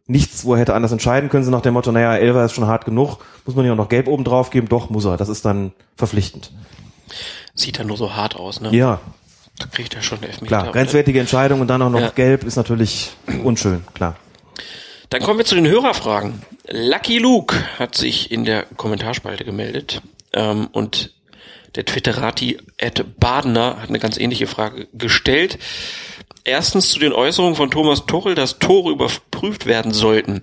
nichts, 0.07 0.45
wo 0.45 0.55
er 0.55 0.61
hätte 0.61 0.75
anders 0.75 0.93
entscheiden 0.93 1.29
können, 1.31 1.45
so 1.45 1.51
nach 1.51 1.63
dem 1.63 1.75
Motto, 1.75 1.93
naja, 1.93 2.17
Elfer 2.17 2.45
ist 2.45 2.53
schon 2.53 2.67
hart 2.67 2.85
genug, 2.85 3.19
muss 3.47 3.57
man 3.57 3.65
ja 3.65 3.73
auch 3.73 3.77
noch 3.77 3.89
Gelb 3.89 4.09
oben 4.09 4.25
drauf 4.25 4.51
geben, 4.51 4.69
doch, 4.69 4.91
muss 4.91 5.05
er. 5.05 5.17
Das 5.17 5.29
ist 5.29 5.45
dann 5.45 5.73
verpflichtend. 5.97 6.53
Sieht 7.55 7.79
dann 7.79 7.87
nur 7.87 7.97
so 7.97 8.15
hart 8.15 8.37
aus, 8.37 8.61
ne? 8.61 8.75
Ja. 8.75 9.01
Da 9.59 9.67
kriegt 9.67 9.95
er 9.95 10.03
schon 10.03 10.23
Elfmeter. 10.23 10.47
Klar, 10.47 10.73
grenzwertige 10.73 11.21
Entscheidung 11.21 11.61
und 11.61 11.69
dann 11.69 11.83
auch 11.83 11.91
noch 11.91 12.01
Ja. 12.01 12.11
Gelb 12.11 12.45
ist 12.45 12.57
natürlich 12.57 13.11
unschön, 13.43 13.85
klar. 13.95 14.17
Dann 15.11 15.23
kommen 15.23 15.39
wir 15.39 15.45
zu 15.45 15.55
den 15.55 15.67
Hörerfragen. 15.67 16.43
Lucky 16.71 17.19
Luke 17.19 17.57
hat 17.79 17.95
sich 17.95 18.31
in 18.31 18.45
der 18.45 18.65
Kommentarspalte 18.77 19.45
gemeldet 19.45 20.03
ähm, 20.35 20.69
und 20.73 21.13
der 21.75 21.85
Twitterati 21.85 22.59
Ed 22.77 23.19
Badener 23.19 23.79
hat 23.81 23.89
eine 23.89 23.99
ganz 23.99 24.19
ähnliche 24.19 24.47
Frage 24.47 24.87
gestellt. 24.93 25.59
Erstens 26.45 26.91
zu 26.91 26.99
den 26.99 27.13
Äußerungen 27.13 27.57
von 27.57 27.71
Thomas 27.71 28.07
Tuchel, 28.07 28.35
dass 28.35 28.59
Tore 28.59 28.91
überprüft 28.91 29.67
werden 29.67 29.93
sollten. 29.93 30.43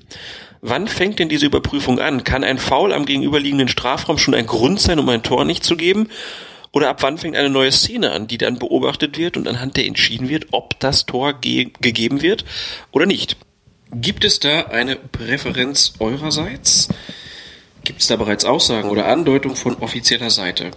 Wann 0.62 0.88
fängt 0.88 1.20
denn 1.20 1.30
diese 1.30 1.46
Überprüfung 1.46 2.00
an? 2.00 2.24
Kann 2.24 2.44
ein 2.44 2.58
Foul 2.58 2.92
am 2.94 3.06
gegenüberliegenden 3.06 3.68
Strafraum 3.68 4.18
schon 4.18 4.34
ein 4.34 4.48
Grund 4.48 4.80
sein, 4.80 5.00
um 5.00 5.08
ein 5.10 5.24
Tor 5.24 5.46
nicht 5.46 5.64
zu 5.64 5.78
geben? 5.78 6.10
Oder 6.76 6.90
ab 6.90 7.02
wann 7.04 7.18
fängt 7.18 7.38
eine 7.38 7.50
neue 7.50 7.72
Szene 7.72 8.12
an, 8.12 8.28
die 8.28 8.38
dann 8.38 8.60
beobachtet 8.60 9.18
wird 9.18 9.38
und 9.38 9.48
anhand 9.48 9.78
der 9.78 9.86
entschieden 9.86 10.28
wird, 10.28 10.48
ob 10.52 10.78
das 10.82 11.06
Tor 11.06 11.32
ge 11.32 11.72
gegeben 11.80 12.22
wird 12.22 12.44
oder 12.92 13.06
nicht? 13.06 13.38
Gibt 13.94 14.26
es 14.26 14.42
da 14.42 14.66
eine 14.66 14.98
Präferenz 14.98 15.94
eurerseits? 16.00 16.90
Gibt 17.86 18.02
es 18.02 18.08
da 18.08 18.18
bereits 18.18 18.44
Aussagen 18.44 18.90
oder 18.90 19.08
Andeutungen 19.08 19.56
von 19.56 19.76
offizieller 19.76 20.30
Seite? 20.30 20.72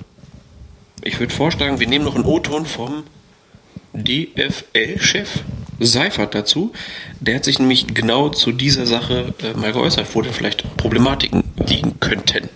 Ich 1.03 1.19
würde 1.19 1.35
vorschlagen, 1.35 1.81
wir 1.81 1.89
nehmen 1.89 2.05
noch 2.05 2.15
einen 2.15 2.27
O-Ton 2.27 2.65
vom 2.65 3.03
DFL-Chef 3.93 5.43
Seifert 5.81 6.33
dazu. 6.33 6.73
Der 7.19 7.35
hat 7.35 7.45
sich 7.45 7.59
nämlich 7.59 7.89
genau 7.89 8.29
zu 8.29 8.53
dieser 8.53 8.87
Sache 8.87 9.35
äh, 9.43 9.59
mal 9.59 9.73
geäußert, 9.73 10.15
wo 10.15 10.23
da 10.23 10.31
vielleicht 10.31 10.77
Problematiken 10.77 11.43
liegen 11.67 11.99
könnten. 11.99 12.49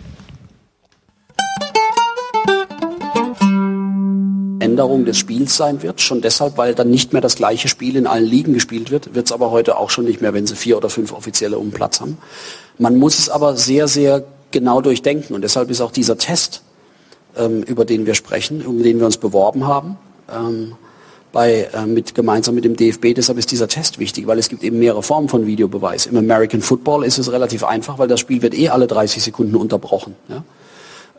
Änderung 4.63 5.05
des 5.05 5.19
Spiels 5.19 5.57
sein 5.57 5.83
wird. 5.83 6.01
Schon 6.01 6.21
deshalb, 6.21 6.57
weil 6.57 6.75
dann 6.75 6.91
nicht 6.91 7.13
mehr 7.13 7.21
das 7.21 7.37
gleiche 7.37 7.69
Spiel 7.69 7.97
in 7.97 8.07
allen 8.07 8.25
Ligen 8.25 8.55
gespielt 8.55 8.91
wird. 8.91 9.15
Wird 9.15 9.27
es 9.27 9.33
aber 9.33 9.51
heute 9.51 9.77
auch 9.77 9.91
schon 9.91 10.05
nicht 10.05 10.23
mehr, 10.23 10.33
wenn 10.33 10.47
sie 10.47 10.57
vier 10.57 10.77
oder 10.77 10.89
fünf 10.89 11.13
Offizielle 11.13 11.59
um 11.59 11.71
Platz 11.71 12.01
haben. 12.01 12.19
Man 12.79 12.97
muss 12.97 13.19
es 13.19 13.29
aber 13.29 13.57
sehr, 13.57 13.89
sehr 13.89 14.25
genau 14.51 14.81
durchdenken. 14.81 15.35
Und 15.35 15.43
deshalb 15.43 15.71
ist 15.71 15.81
auch 15.81 15.91
dieser 15.91 16.17
Test, 16.17 16.63
ähm, 17.37 17.63
über 17.63 17.85
den 17.85 18.07
wir 18.07 18.15
sprechen, 18.15 18.65
um 18.65 18.83
den 18.83 18.99
wir 18.99 19.07
uns 19.07 19.17
beworben 19.17 19.67
haben, 19.67 19.97
ähm, 20.33 20.75
bei, 21.33 21.69
äh, 21.73 21.87
mit, 21.87 22.15
gemeinsam 22.15 22.55
mit 22.55 22.65
dem 22.65 22.77
DFB. 22.77 23.15
Deshalb 23.15 23.39
ist 23.39 23.51
dieser 23.51 23.69
Test 23.69 23.99
wichtig, 23.99 24.27
weil 24.27 24.39
es 24.39 24.49
gibt 24.49 24.63
eben 24.63 24.79
mehrere 24.79 25.03
Formen 25.03 25.29
von 25.29 25.47
Videobeweis. 25.47 26.07
Im 26.07 26.17
American 26.17 26.61
Football 26.61 27.05
ist 27.05 27.19
es 27.19 27.33
relativ 27.33 27.65
einfach, 27.65 27.99
weil 27.99 28.09
das 28.09 28.21
Spiel 28.21 28.43
wird 28.43 28.55
eh 28.55 28.69
alle 28.69 28.87
30 28.87 29.23
Sekunden 29.23 29.57
unterbrochen. 29.57 30.15
Ja? 30.29 30.45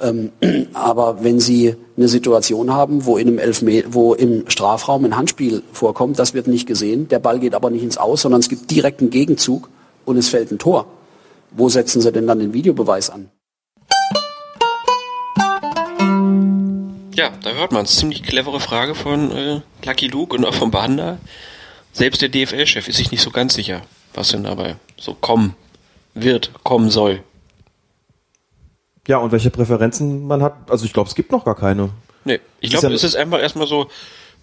Ähm, 0.02 0.32
aber 0.74 1.24
wenn 1.24 1.40
Sie 1.40 1.76
eine 1.96 2.08
Situation 2.08 2.72
haben, 2.74 3.06
wo, 3.06 3.18
in 3.18 3.28
einem 3.28 3.40
Elfme 3.40 3.84
wo 3.90 4.14
im 4.14 4.50
Strafraum 4.50 5.06
ein 5.06 5.16
Handspiel 5.16 5.64
vorkommt, 5.72 6.20
das 6.20 6.34
wird 6.34 6.48
nicht 6.48 6.68
gesehen, 6.68 7.08
der 7.08 7.20
Ball 7.20 7.40
geht 7.40 7.56
aber 7.56 7.70
nicht 7.70 7.84
ins 7.84 7.98
Aus, 7.98 8.22
sondern 8.22 8.42
es 8.42 8.50
gibt 8.50 8.70
direkt 8.72 9.02
einen 9.02 9.10
Gegenzug 9.10 9.70
und 10.06 10.18
es 10.18 10.30
fällt 10.30 10.52
ein 10.52 10.60
Tor. 10.60 10.88
Wo 11.52 11.70
setzen 11.70 12.02
Sie 12.02 12.12
denn 12.12 12.28
dann 12.28 12.40
den 12.40 12.54
Videobeweis 12.54 13.10
an? 13.10 13.30
Ja, 17.16 17.30
da 17.44 17.52
hört 17.52 17.72
man 17.72 17.86
es. 17.86 17.96
Ziemlich 17.96 18.24
clevere 18.24 18.60
Frage 18.60 18.96
von 18.96 19.32
äh, 19.32 19.62
Lucky 19.86 20.08
Luke 20.08 20.36
und 20.36 20.46
auch 20.46 20.54
von 20.56 20.72
Banda. 20.72 21.20
Selbst 21.92 22.24
der 22.24 22.30
DFL-Chef 22.30 22.88
ist 22.88 22.98
sich 22.98 23.12
nicht 23.12 23.22
so 23.22 23.30
ganz 23.30 23.54
sicher, 23.54 23.84
was 24.16 24.30
denn 24.30 24.44
dabei 24.44 24.78
so 24.98 25.14
kommen 25.14 25.56
wird, 26.16 26.52
kommen 26.64 26.90
soll. 26.90 27.22
Ja, 29.08 29.18
und 29.18 29.32
welche 29.32 29.50
Präferenzen 29.50 30.26
man 30.28 30.42
hat, 30.42 30.56
also 30.70 30.86
ich 30.86 30.94
glaube, 30.94 31.10
es 31.10 31.16
gibt 31.16 31.32
noch 31.32 31.44
gar 31.44 31.56
keine. 31.56 31.90
Nee, 32.24 32.40
ich 32.62 32.70
glaube, 32.72 32.88
ja- 32.88 32.94
es 32.94 33.04
ist 33.04 33.16
einfach 33.16 33.40
erstmal 33.42 33.68
so, 33.68 33.90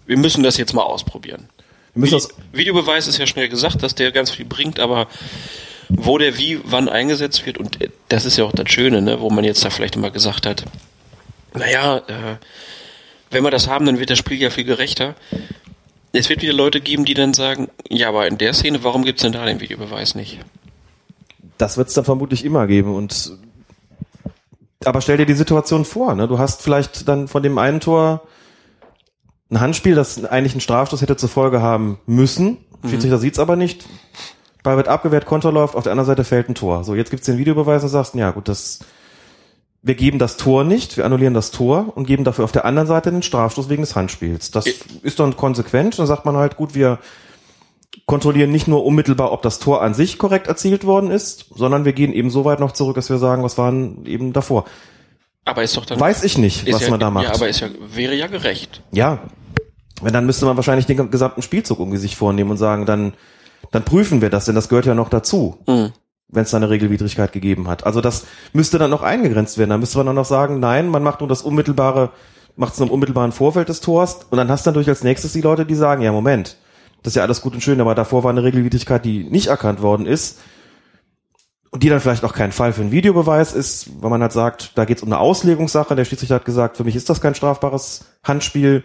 wir 0.05 0.17
müssen 0.17 0.43
das 0.43 0.57
jetzt 0.57 0.73
mal 0.73 0.83
ausprobieren. 0.83 1.47
Wir 1.93 2.01
müssen 2.01 2.19
Vide 2.19 2.33
Videobeweis 2.53 3.07
ist 3.07 3.17
ja 3.17 3.25
schnell 3.25 3.49
gesagt, 3.49 3.81
dass 3.83 3.95
der 3.95 4.11
ganz 4.11 4.29
viel 4.31 4.45
bringt, 4.45 4.79
aber 4.79 5.07
wo 5.89 6.17
der 6.17 6.37
wie 6.37 6.59
wann 6.63 6.87
eingesetzt 6.89 7.45
wird, 7.45 7.57
und 7.57 7.81
äh, 7.81 7.89
das 8.07 8.25
ist 8.25 8.37
ja 8.37 8.45
auch 8.45 8.53
das 8.53 8.69
Schöne, 8.71 9.01
ne, 9.01 9.19
wo 9.19 9.29
man 9.29 9.43
jetzt 9.43 9.65
da 9.65 9.69
vielleicht 9.69 9.95
immer 9.95 10.11
gesagt 10.11 10.45
hat, 10.45 10.63
naja, 11.53 11.97
äh, 11.97 12.37
wenn 13.31 13.43
wir 13.43 13.51
das 13.51 13.67
haben, 13.67 13.85
dann 13.85 13.99
wird 13.99 14.09
das 14.09 14.19
Spiel 14.19 14.39
ja 14.39 14.49
viel 14.51 14.63
gerechter. 14.63 15.15
Es 16.13 16.29
wird 16.29 16.41
wieder 16.41 16.53
Leute 16.53 16.81
geben, 16.81 17.03
die 17.05 17.13
dann 17.13 17.33
sagen, 17.33 17.69
ja, 17.89 18.09
aber 18.09 18.27
in 18.27 18.37
der 18.37 18.53
Szene, 18.53 18.83
warum 18.83 19.03
gibt's 19.03 19.21
denn 19.23 19.31
da 19.31 19.45
den 19.45 19.59
Videobeweis 19.59 20.13
nicht? 20.15 20.39
Das 21.57 21.77
wird 21.77 21.87
es 21.89 21.93
dann 21.93 22.05
vermutlich 22.05 22.45
immer 22.45 22.67
geben 22.67 22.93
und 22.95 23.33
aber 24.85 25.01
stell 25.01 25.17
dir 25.17 25.25
die 25.25 25.33
Situation 25.33 25.85
vor, 25.85 26.15
ne? 26.15 26.27
Du 26.27 26.39
hast 26.39 26.61
vielleicht 26.61 27.07
dann 27.07 27.27
von 27.27 27.43
dem 27.43 27.57
einen 27.57 27.79
Tor 27.79 28.21
ein 29.49 29.59
Handspiel, 29.59 29.95
das 29.95 30.23
eigentlich 30.23 30.53
einen 30.53 30.61
Strafstoß 30.61 31.01
hätte 31.01 31.17
zur 31.17 31.29
Folge 31.29 31.61
haben 31.61 31.99
müssen. 32.05 32.57
Mhm. 32.81 32.89
Schiedsrichter 32.89 33.17
sieht's 33.17 33.39
aber 33.39 33.55
nicht. 33.55 33.85
Ball 34.63 34.77
wird 34.77 34.87
abgewehrt, 34.87 35.25
Konter 35.25 35.51
läuft, 35.51 35.75
auf 35.75 35.83
der 35.83 35.91
anderen 35.91 36.07
Seite 36.07 36.23
fällt 36.23 36.49
ein 36.49 36.55
Tor. 36.55 36.83
So, 36.83 36.95
jetzt 36.95 37.09
gibt's 37.09 37.25
den 37.25 37.37
Videobeweis 37.37 37.83
und 37.83 37.89
sagst, 37.89 38.15
ja 38.15 38.31
gut, 38.31 38.47
das 38.47 38.79
wir 39.83 39.95
geben 39.95 40.19
das 40.19 40.37
Tor 40.37 40.63
nicht, 40.63 40.97
wir 40.97 41.05
annullieren 41.05 41.33
das 41.33 41.51
Tor 41.51 41.93
und 41.95 42.05
geben 42.05 42.23
dafür 42.23 42.45
auf 42.45 42.51
der 42.51 42.65
anderen 42.65 42.87
Seite 42.87 43.11
den 43.11 43.23
Strafstoß 43.23 43.69
wegen 43.69 43.81
des 43.81 43.95
Handspiels. 43.95 44.51
Das 44.51 44.67
ist 44.67 45.19
dann 45.19 45.35
konsequent. 45.35 45.97
Dann 45.97 46.05
sagt 46.05 46.25
man 46.25 46.37
halt, 46.37 46.55
gut, 46.55 46.75
wir 46.75 46.99
kontrollieren 48.05 48.51
nicht 48.51 48.67
nur 48.67 48.85
unmittelbar, 48.85 49.31
ob 49.31 49.41
das 49.41 49.59
Tor 49.59 49.81
an 49.81 49.93
sich 49.93 50.17
korrekt 50.17 50.47
erzielt 50.47 50.85
worden 50.85 51.11
ist, 51.11 51.47
sondern 51.55 51.85
wir 51.85 51.93
gehen 51.93 52.13
eben 52.13 52.29
so 52.29 52.45
weit 52.45 52.59
noch 52.59 52.71
zurück, 52.71 52.95
dass 52.95 53.09
wir 53.09 53.17
sagen, 53.17 53.43
was 53.43 53.57
waren 53.57 54.05
eben 54.05 54.33
davor. 54.33 54.65
Aber 55.45 55.63
ist 55.63 55.75
doch 55.75 55.85
dann. 55.85 55.99
Weiß 55.99 56.23
ich 56.23 56.37
nicht, 56.37 56.71
was 56.71 56.83
ja, 56.83 56.89
man 56.89 56.99
da 56.99 57.09
macht. 57.09 57.25
Ja, 57.25 57.33
aber 57.33 57.49
ist 57.49 57.59
ja, 57.59 57.69
wäre 57.93 58.15
ja 58.15 58.27
gerecht. 58.27 58.81
Ja, 58.91 59.19
wenn 60.01 60.13
dann 60.13 60.25
müsste 60.25 60.45
man 60.45 60.55
wahrscheinlich 60.55 60.85
den 60.85 61.11
gesamten 61.11 61.41
Spielzug 61.41 61.79
irgendwie 61.79 61.97
sich 61.97 62.15
vornehmen 62.15 62.51
und 62.51 62.57
sagen, 62.57 62.85
dann, 62.85 63.13
dann 63.71 63.83
prüfen 63.83 64.21
wir 64.21 64.29
das, 64.29 64.45
denn 64.45 64.55
das 64.55 64.69
gehört 64.69 64.85
ja 64.85 64.95
noch 64.95 65.09
dazu, 65.09 65.57
Mhm. 65.67 65.91
wenn 66.29 66.43
es 66.43 66.51
da 66.51 66.57
eine 66.57 66.69
Regelwidrigkeit 66.69 67.31
gegeben 67.31 67.67
hat. 67.67 67.85
Also 67.85 68.01
das 68.01 68.25
müsste 68.53 68.77
dann 68.77 68.91
noch 68.91 69.03
eingegrenzt 69.03 69.57
werden. 69.57 69.69
Da 69.71 69.77
müsste 69.77 69.97
man 69.97 70.07
dann 70.07 70.15
noch 70.15 70.25
sagen, 70.25 70.59
nein, 70.59 70.89
man 70.89 71.03
macht 71.03 71.19
nur 71.19 71.29
das 71.29 71.41
unmittelbare, 71.41 72.11
macht 72.55 72.73
es 72.73 72.79
nur 72.79 72.87
im 72.87 72.93
unmittelbaren 72.93 73.31
Vorfeld 73.31 73.69
des 73.69 73.81
Tors 73.81 74.25
und 74.29 74.37
dann 74.37 74.49
hast 74.49 74.65
du 74.65 74.69
natürlich 74.69 74.89
als 74.89 75.03
nächstes 75.03 75.33
die 75.33 75.41
Leute, 75.41 75.65
die 75.65 75.75
sagen, 75.75 76.01
ja 76.01 76.11
Moment, 76.11 76.57
das 77.03 77.11
ist 77.11 77.15
ja 77.15 77.23
alles 77.23 77.41
gut 77.41 77.53
und 77.53 77.61
schön, 77.61 77.81
aber 77.81 77.95
davor 77.95 78.23
war 78.23 78.31
eine 78.31 78.43
Regelwidrigkeit, 78.43 79.03
die 79.03 79.23
nicht 79.23 79.47
erkannt 79.47 79.81
worden 79.81 80.05
ist 80.05 80.39
und 81.71 81.83
die 81.83 81.89
dann 81.89 81.99
vielleicht 81.99 82.23
auch 82.23 82.33
kein 82.33 82.51
Fall 82.51 82.73
für 82.73 82.81
einen 82.81 82.91
Videobeweis 82.91 83.53
ist, 83.53 83.89
weil 84.01 84.09
man 84.09 84.21
halt 84.21 84.33
sagt, 84.33 84.77
da 84.77 84.85
geht 84.85 84.97
es 84.97 85.03
um 85.03 85.09
eine 85.09 85.19
Auslegungssache. 85.19 85.95
Der 85.95 86.05
Schiedsrichter 86.05 86.35
hat 86.35 86.45
gesagt, 86.45 86.77
für 86.77 86.83
mich 86.83 86.95
ist 86.95 87.09
das 87.09 87.21
kein 87.21 87.33
strafbares 87.33 88.05
Handspiel. 88.23 88.83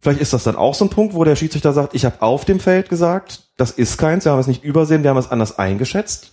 Vielleicht 0.00 0.20
ist 0.20 0.32
das 0.32 0.44
dann 0.44 0.54
auch 0.54 0.74
so 0.74 0.84
ein 0.84 0.90
Punkt, 0.90 1.14
wo 1.14 1.24
der 1.24 1.34
Schiedsrichter 1.34 1.72
sagt, 1.72 1.94
ich 1.94 2.04
habe 2.04 2.22
auf 2.22 2.44
dem 2.44 2.60
Feld 2.60 2.88
gesagt, 2.88 3.48
das 3.56 3.72
ist 3.72 3.98
keins, 3.98 4.24
wir 4.24 4.32
haben 4.32 4.38
es 4.38 4.46
nicht 4.46 4.62
übersehen, 4.62 5.02
wir 5.02 5.10
haben 5.10 5.16
es 5.16 5.30
anders 5.30 5.58
eingeschätzt. 5.58 6.30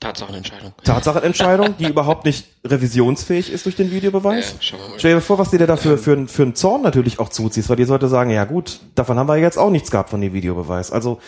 Tatsachenentscheidung. 0.00 0.72
Tatsachenentscheidung, 0.82 1.76
die 1.78 1.84
überhaupt 1.88 2.24
nicht 2.24 2.46
revisionsfähig 2.66 3.52
ist 3.52 3.66
durch 3.66 3.76
den 3.76 3.90
Videobeweis. 3.90 4.54
Ja, 4.60 4.78
wir 4.80 4.88
mal. 4.88 4.98
Stell 4.98 5.14
dir 5.14 5.20
vor, 5.20 5.38
was 5.38 5.50
dir 5.50 5.58
dafür 5.66 5.98
für, 5.98 6.12
einen- 6.12 6.26
für 6.28 6.42
einen 6.42 6.54
Zorn 6.54 6.82
natürlich 6.82 7.18
auch 7.18 7.28
zuziehst, 7.28 7.68
weil 7.68 7.76
die 7.76 7.84
sollte 7.84 8.08
sagen, 8.08 8.30
ja 8.30 8.44
gut, 8.44 8.80
davon 8.94 9.18
haben 9.18 9.28
wir 9.28 9.36
jetzt 9.36 9.58
auch 9.58 9.70
nichts 9.70 9.90
gehabt 9.90 10.10
von 10.10 10.20
dem 10.20 10.32
Videobeweis. 10.32 10.90
Also 10.90 11.20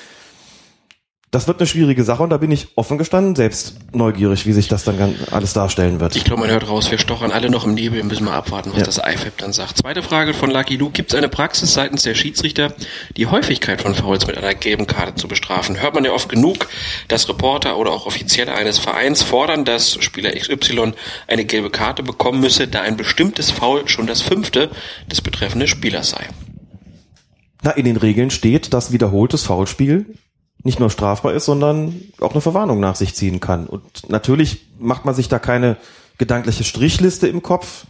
das 1.32 1.48
wird 1.48 1.60
eine 1.60 1.66
schwierige 1.66 2.04
Sache 2.04 2.22
und 2.22 2.28
da 2.28 2.36
bin 2.36 2.50
ich 2.50 2.68
offen 2.76 2.98
gestanden, 2.98 3.34
selbst 3.34 3.76
neugierig, 3.94 4.44
wie 4.44 4.52
sich 4.52 4.68
das 4.68 4.84
dann 4.84 5.14
alles 5.30 5.54
darstellen 5.54 5.98
wird. 5.98 6.14
Ich 6.14 6.24
glaube, 6.24 6.42
man 6.42 6.50
hört 6.50 6.68
raus, 6.68 6.90
wir 6.90 6.98
stochern 6.98 7.32
alle 7.32 7.48
noch 7.48 7.64
im 7.64 7.72
Nebel, 7.72 8.02
müssen 8.04 8.26
wir 8.26 8.34
abwarten, 8.34 8.70
was 8.72 8.80
Ja. 8.80 8.84
das 8.84 8.98
IFAB 8.98 9.38
dann 9.38 9.54
sagt. 9.54 9.78
Zweite 9.78 10.02
Frage 10.02 10.34
von 10.34 10.50
Lucky 10.50 10.76
Luke. 10.76 10.92
Gibt 10.92 11.10
es 11.10 11.16
eine 11.16 11.30
Praxis 11.30 11.72
seitens 11.72 12.02
der 12.02 12.14
Schiedsrichter, 12.14 12.74
die 13.16 13.28
Häufigkeit 13.28 13.80
von 13.80 13.94
Fouls 13.94 14.26
mit 14.26 14.36
einer 14.36 14.54
gelben 14.54 14.86
Karte 14.86 15.14
zu 15.14 15.26
bestrafen? 15.26 15.80
Hört 15.80 15.94
man 15.94 16.04
ja 16.04 16.12
oft 16.12 16.28
genug, 16.28 16.68
dass 17.08 17.26
Reporter 17.30 17.78
oder 17.78 17.92
auch 17.92 18.04
Offizielle 18.04 18.52
eines 18.54 18.78
Vereins 18.78 19.22
fordern, 19.22 19.64
dass 19.64 19.94
Spieler 20.04 20.32
XY 20.32 20.92
eine 21.28 21.46
gelbe 21.46 21.70
Karte 21.70 22.02
bekommen 22.02 22.40
müsse, 22.40 22.68
da 22.68 22.82
ein 22.82 22.98
bestimmtes 22.98 23.50
Foul 23.50 23.88
schon 23.88 24.06
das 24.06 24.20
fünfte 24.20 24.68
des 25.10 25.22
betreffenden 25.22 25.66
Spielers 25.66 26.10
sei. 26.10 26.28
Na, 27.62 27.70
in 27.70 27.86
den 27.86 27.96
Regeln 27.96 28.30
steht, 28.30 28.74
dass 28.74 28.92
wiederholtes 28.92 29.44
Foulspiel 29.44 30.04
nicht 30.64 30.80
nur 30.80 30.90
strafbar 30.90 31.32
ist, 31.32 31.44
sondern 31.44 32.00
auch 32.20 32.32
eine 32.32 32.40
Verwarnung 32.40 32.80
nach 32.80 32.96
sich 32.96 33.14
ziehen 33.14 33.40
kann. 33.40 33.66
Und 33.66 34.08
natürlich 34.08 34.68
macht 34.78 35.04
man 35.04 35.14
sich 35.14 35.28
da 35.28 35.38
keine 35.38 35.76
gedankliche 36.18 36.64
Strichliste 36.64 37.26
im 37.26 37.42
Kopf. 37.42 37.86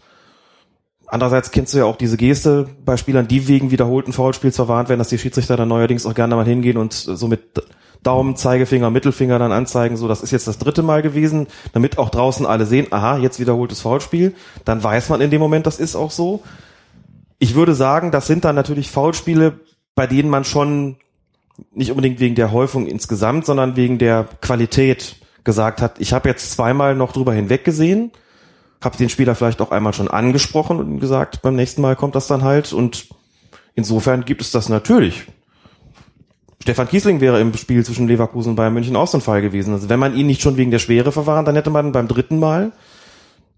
Andererseits 1.07 1.51
kennst 1.51 1.75
du 1.75 1.79
ja 1.79 1.85
auch 1.85 1.97
diese 1.97 2.17
Geste 2.17 2.71
bei 2.85 2.97
Spielern, 2.97 3.29
die 3.29 3.47
wegen 3.47 3.71
wiederholten 3.71 4.15
Foulspiels 4.15 4.57
verwarnt 4.57 4.89
werden, 4.89 4.99
dass 4.99 5.09
die 5.09 5.19
Schiedsrichter 5.19 5.59
dann 5.59 5.69
neuerdings 5.69 6.07
auch 6.07 6.15
gerne 6.15 6.35
mal 6.35 6.47
hingehen 6.47 6.79
und 6.79 6.95
so 6.95 7.29
mit 7.29 7.63
Daumen, 8.03 8.35
Zeigefinger, 8.35 8.91
Mittelfinger 8.91 9.39
dann 9.39 9.53
anzeigen, 9.53 9.97
so 9.97 10.09
das 10.09 10.23
ist 10.23 10.33
jetzt 10.33 10.49
das 10.49 10.59
dritte 10.59 10.83
Mal 10.83 11.03
gewesen, 11.03 11.47
damit 11.73 11.99
auch 11.99 12.09
draußen 12.09 12.47
alle 12.47 12.67
sehen, 12.67 12.87
aha, 12.91 13.19
jetzt 13.19 13.39
wiederholtes 13.39 13.81
Foulspiel. 13.81 14.35
Dann 14.65 14.83
weiß 14.83 15.09
man 15.11 15.21
in 15.21 15.31
dem 15.31 15.41
Moment, 15.41 15.67
das 15.67 15.79
ist 15.79 15.95
auch 15.95 16.11
so. 16.11 16.43
Ich 17.39 17.55
würde 17.55 17.75
sagen, 17.75 18.11
das 18.11 18.27
sind 18.27 18.45
dann 18.45 18.57
natürlich 18.57 18.91
Foulspiele, 18.91 19.61
bei 19.95 20.07
denen 20.07 20.31
man 20.31 20.45
schon 20.45 20.97
nicht 21.73 21.91
unbedingt 21.91 22.21
wegen 22.21 22.35
der 22.35 22.53
Häufung 22.53 22.87
insgesamt, 22.87 23.47
sondern 23.47 23.77
wegen 23.77 23.99
der 23.99 24.29
Qualität 24.41 25.17
gesagt 25.45 25.83
hat, 25.83 26.01
ich 26.01 26.13
habe 26.13 26.29
jetzt 26.29 26.53
zweimal 26.53 26.95
noch 26.95 27.13
drüber 27.13 27.33
hinweggesehen, 27.33 28.13
habe 28.83 28.97
den 28.97 29.09
Spieler 29.09 29.35
vielleicht 29.35 29.61
auch 29.61 29.71
einmal 29.71 29.93
schon 29.93 30.09
angesprochen 30.09 30.79
und 30.79 31.01
gesagt, 31.01 31.43
beim 31.43 31.57
nächsten 31.57 31.83
Mal 31.83 31.97
kommt 31.97 32.15
das 32.15 32.27
dann 32.27 32.43
halt 32.43 32.73
und 32.73 33.09
insofern 33.75 34.25
gibt 34.25 34.41
es 34.41 34.51
das 34.51 34.69
natürlich. 34.69 35.27
Stefan 36.63 36.89
Kiesling 36.89 37.21
wäre 37.21 37.41
im 37.41 37.55
Spiel 37.55 37.85
zwischen 37.85 38.07
Leverkusen 38.07 38.51
und 38.51 38.57
Bayern 38.57 38.73
München 38.73 38.95
auch 38.95 39.09
so 39.09 39.19
ein 39.19 39.23
Fall 39.23 39.43
gewesen. 39.43 39.75
Also 39.75 39.89
wenn 39.89 39.99
man 39.99 40.15
ihn 40.15 40.29
nicht 40.29 40.43
schon 40.43 40.57
wegen 40.57 40.71
der 40.71 40.79
Schwere 40.79 41.11
verwahren, 41.11 41.45
dann 41.45 41.57
hätte 41.57 41.71
man 41.71 41.91
beim 41.91 42.07
dritten 42.07 42.39
Mal, 42.39 42.71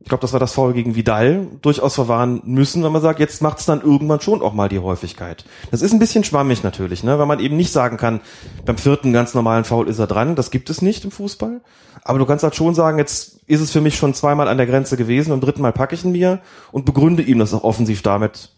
ich 0.05 0.11
glaube, 0.11 0.21
das 0.21 0.35
war 0.35 0.41
das 0.41 0.53
Foul 0.53 0.75
gegen 0.75 0.97
Vidal, 0.97 1.47
durchaus 1.63 1.95
verwahren 1.95 2.43
müssen, 2.45 2.85
wenn 2.85 2.93
man 2.93 3.01
sagt, 3.01 3.21
jetzt 3.21 3.41
macht 3.41 3.61
es 3.61 3.65
dann 3.65 3.81
irgendwann 3.81 4.21
schon 4.21 4.43
auch 4.43 4.53
mal 4.53 4.69
die 4.69 4.79
Häufigkeit. 4.79 5.47
Das 5.71 5.81
ist 5.81 5.95
ein 5.95 5.99
bisschen 5.99 6.25
schwammig 6.25 6.63
natürlich, 6.63 7.03
ne? 7.05 7.19
weil 7.19 7.25
man 7.25 7.41
eben 7.41 7.57
nicht 7.57 7.73
sagen 7.73 7.97
kann, 7.97 8.21
beim 8.67 8.77
vierten 8.77 9.15
ganz 9.15 9.33
normalen 9.33 9.65
Foul 9.65 9.89
ist 9.89 9.99
er 9.99 10.07
dran. 10.07 10.37
Das 10.37 10.51
gibt 10.51 10.69
es 10.69 10.83
nicht 10.83 11.07
im 11.07 11.11
Fußball. 11.11 11.63
Aber 12.03 12.19
du 12.19 12.27
kannst 12.27 12.45
halt 12.45 12.55
schon 12.55 12.75
sagen, 12.75 12.99
jetzt 12.99 13.41
ist 13.47 13.63
es 13.63 13.71
für 13.71 13.81
mich 13.81 13.97
schon 13.97 14.13
zweimal 14.13 14.47
an 14.47 14.59
der 14.59 14.67
Grenze 14.67 14.99
gewesen, 14.99 15.31
beim 15.31 15.41
dritten 15.41 15.63
Mal 15.63 15.73
packe 15.73 15.95
ich 15.95 16.05
ihn 16.05 16.13
mir 16.13 16.43
und 16.71 16.85
begründe 16.85 17.23
ihm 17.23 17.39
das 17.39 17.55
auch 17.55 17.65
offensiv 17.65 18.03
damit, 18.03 18.51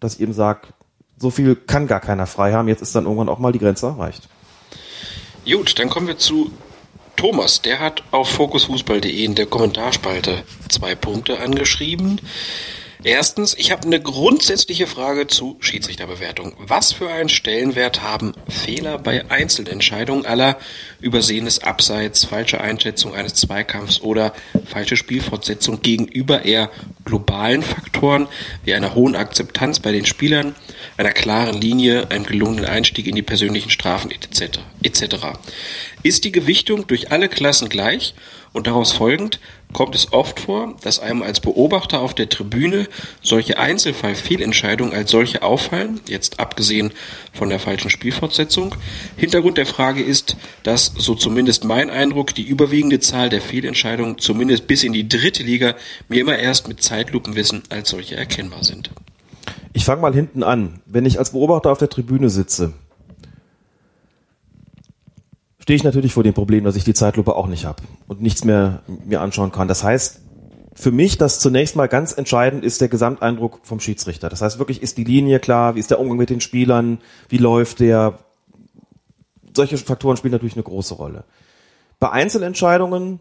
dass 0.00 0.16
ich 0.16 0.20
ihm 0.20 0.32
sage, 0.32 0.62
so 1.16 1.30
viel 1.30 1.54
kann 1.54 1.86
gar 1.86 2.00
keiner 2.00 2.26
frei 2.26 2.54
haben. 2.54 2.66
Jetzt 2.66 2.82
ist 2.82 2.96
dann 2.96 3.04
irgendwann 3.04 3.28
auch 3.28 3.38
mal 3.38 3.52
die 3.52 3.60
Grenze 3.60 3.86
erreicht. 3.86 4.28
Gut, 5.48 5.78
dann 5.78 5.90
kommen 5.90 6.08
wir 6.08 6.18
zu 6.18 6.50
Thomas. 7.18 7.62
Der 7.62 7.80
hat 7.80 8.04
auf 8.12 8.30
fokusfußball.de 8.30 9.24
in 9.24 9.34
der 9.34 9.46
Kommentarspalte 9.46 10.44
zwei 10.68 10.94
Punkte 10.94 11.40
angeschrieben. 11.40 12.20
Erstens, 13.04 13.54
ich 13.56 13.70
habe 13.70 13.86
eine 13.86 14.00
grundsätzliche 14.00 14.88
Frage 14.88 15.28
zu 15.28 15.56
Schiedsrichterbewertung. 15.60 16.54
Was 16.58 16.92
für 16.92 17.08
einen 17.08 17.28
Stellenwert 17.28 18.02
haben 18.02 18.32
Fehler 18.48 18.98
bei 18.98 19.30
Einzelentscheidungen 19.30 20.26
aller 20.26 20.58
übersehenes 21.00 21.62
Abseits, 21.62 22.24
falsche 22.24 22.60
Einschätzung 22.60 23.14
eines 23.14 23.34
Zweikampfs 23.34 24.00
oder 24.00 24.34
falsche 24.66 24.96
Spielfortsetzung 24.96 25.80
gegenüber 25.80 26.44
eher 26.44 26.70
globalen 27.04 27.62
Faktoren 27.62 28.26
wie 28.64 28.74
einer 28.74 28.96
hohen 28.96 29.14
Akzeptanz 29.14 29.78
bei 29.78 29.92
den 29.92 30.04
Spielern, 30.04 30.56
einer 30.96 31.12
klaren 31.12 31.60
Linie, 31.60 32.10
einem 32.10 32.24
gelungenen 32.24 32.64
Einstieg 32.64 33.06
in 33.06 33.14
die 33.14 33.22
persönlichen 33.22 33.70
Strafen 33.70 34.10
etc. 34.10 34.58
etc. 34.82 35.04
Ist 36.02 36.24
die 36.24 36.32
Gewichtung 36.32 36.88
durch 36.88 37.12
alle 37.12 37.28
Klassen 37.28 37.68
gleich 37.68 38.14
und 38.52 38.66
daraus 38.66 38.92
folgend 38.92 39.40
kommt 39.72 39.94
es 39.94 40.12
oft 40.12 40.40
vor, 40.40 40.74
dass 40.82 40.98
einem 40.98 41.22
als 41.22 41.40
Beobachter 41.40 42.00
auf 42.00 42.14
der 42.14 42.28
Tribüne 42.28 42.88
solche 43.22 43.58
Einzelfallfehlentscheidungen 43.58 44.94
als 44.94 45.10
solche 45.10 45.42
auffallen, 45.42 46.00
jetzt 46.08 46.40
abgesehen 46.40 46.92
von 47.32 47.50
der 47.50 47.58
falschen 47.58 47.90
Spielfortsetzung. 47.90 48.74
Hintergrund 49.16 49.58
der 49.58 49.66
Frage 49.66 50.02
ist, 50.02 50.36
dass, 50.62 50.92
so 50.96 51.14
zumindest 51.14 51.64
mein 51.64 51.90
Eindruck, 51.90 52.34
die 52.34 52.42
überwiegende 52.42 53.00
Zahl 53.00 53.28
der 53.28 53.42
Fehlentscheidungen, 53.42 54.18
zumindest 54.18 54.66
bis 54.66 54.84
in 54.84 54.92
die 54.92 55.08
dritte 55.08 55.42
Liga, 55.42 55.74
mir 56.08 56.20
immer 56.20 56.38
erst 56.38 56.68
mit 56.68 56.82
Zeitlupenwissen 56.82 57.62
als 57.68 57.90
solche 57.90 58.16
erkennbar 58.16 58.64
sind. 58.64 58.90
Ich 59.72 59.84
fange 59.84 60.02
mal 60.02 60.14
hinten 60.14 60.42
an. 60.42 60.80
Wenn 60.86 61.06
ich 61.06 61.18
als 61.18 61.32
Beobachter 61.32 61.70
auf 61.70 61.78
der 61.78 61.88
Tribüne 61.88 62.30
sitze, 62.30 62.72
stehe 65.68 65.76
ich 65.76 65.84
natürlich 65.84 66.14
vor 66.14 66.22
dem 66.22 66.32
Problem, 66.32 66.64
dass 66.64 66.76
ich 66.76 66.84
die 66.84 66.94
Zeitlupe 66.94 67.36
auch 67.36 67.46
nicht 67.46 67.66
habe 67.66 67.82
und 68.06 68.22
nichts 68.22 68.42
mehr 68.42 68.80
mir 69.04 69.20
anschauen 69.20 69.52
kann. 69.52 69.68
Das 69.68 69.84
heißt, 69.84 70.22
für 70.74 70.90
mich, 70.90 71.18
das 71.18 71.40
zunächst 71.40 71.76
mal 71.76 71.88
ganz 71.88 72.16
entscheidend 72.16 72.64
ist 72.64 72.80
der 72.80 72.88
Gesamteindruck 72.88 73.60
vom 73.64 73.78
Schiedsrichter. 73.78 74.30
Das 74.30 74.40
heißt 74.40 74.58
wirklich, 74.58 74.80
ist 74.80 74.96
die 74.96 75.04
Linie 75.04 75.40
klar, 75.40 75.74
wie 75.74 75.80
ist 75.80 75.90
der 75.90 76.00
Umgang 76.00 76.16
mit 76.16 76.30
den 76.30 76.40
Spielern, 76.40 77.02
wie 77.28 77.36
läuft 77.36 77.80
der. 77.80 78.18
Solche 79.54 79.76
Faktoren 79.76 80.16
spielen 80.16 80.32
natürlich 80.32 80.54
eine 80.54 80.62
große 80.62 80.94
Rolle. 80.94 81.24
Bei 82.00 82.12
Einzelentscheidungen 82.12 83.20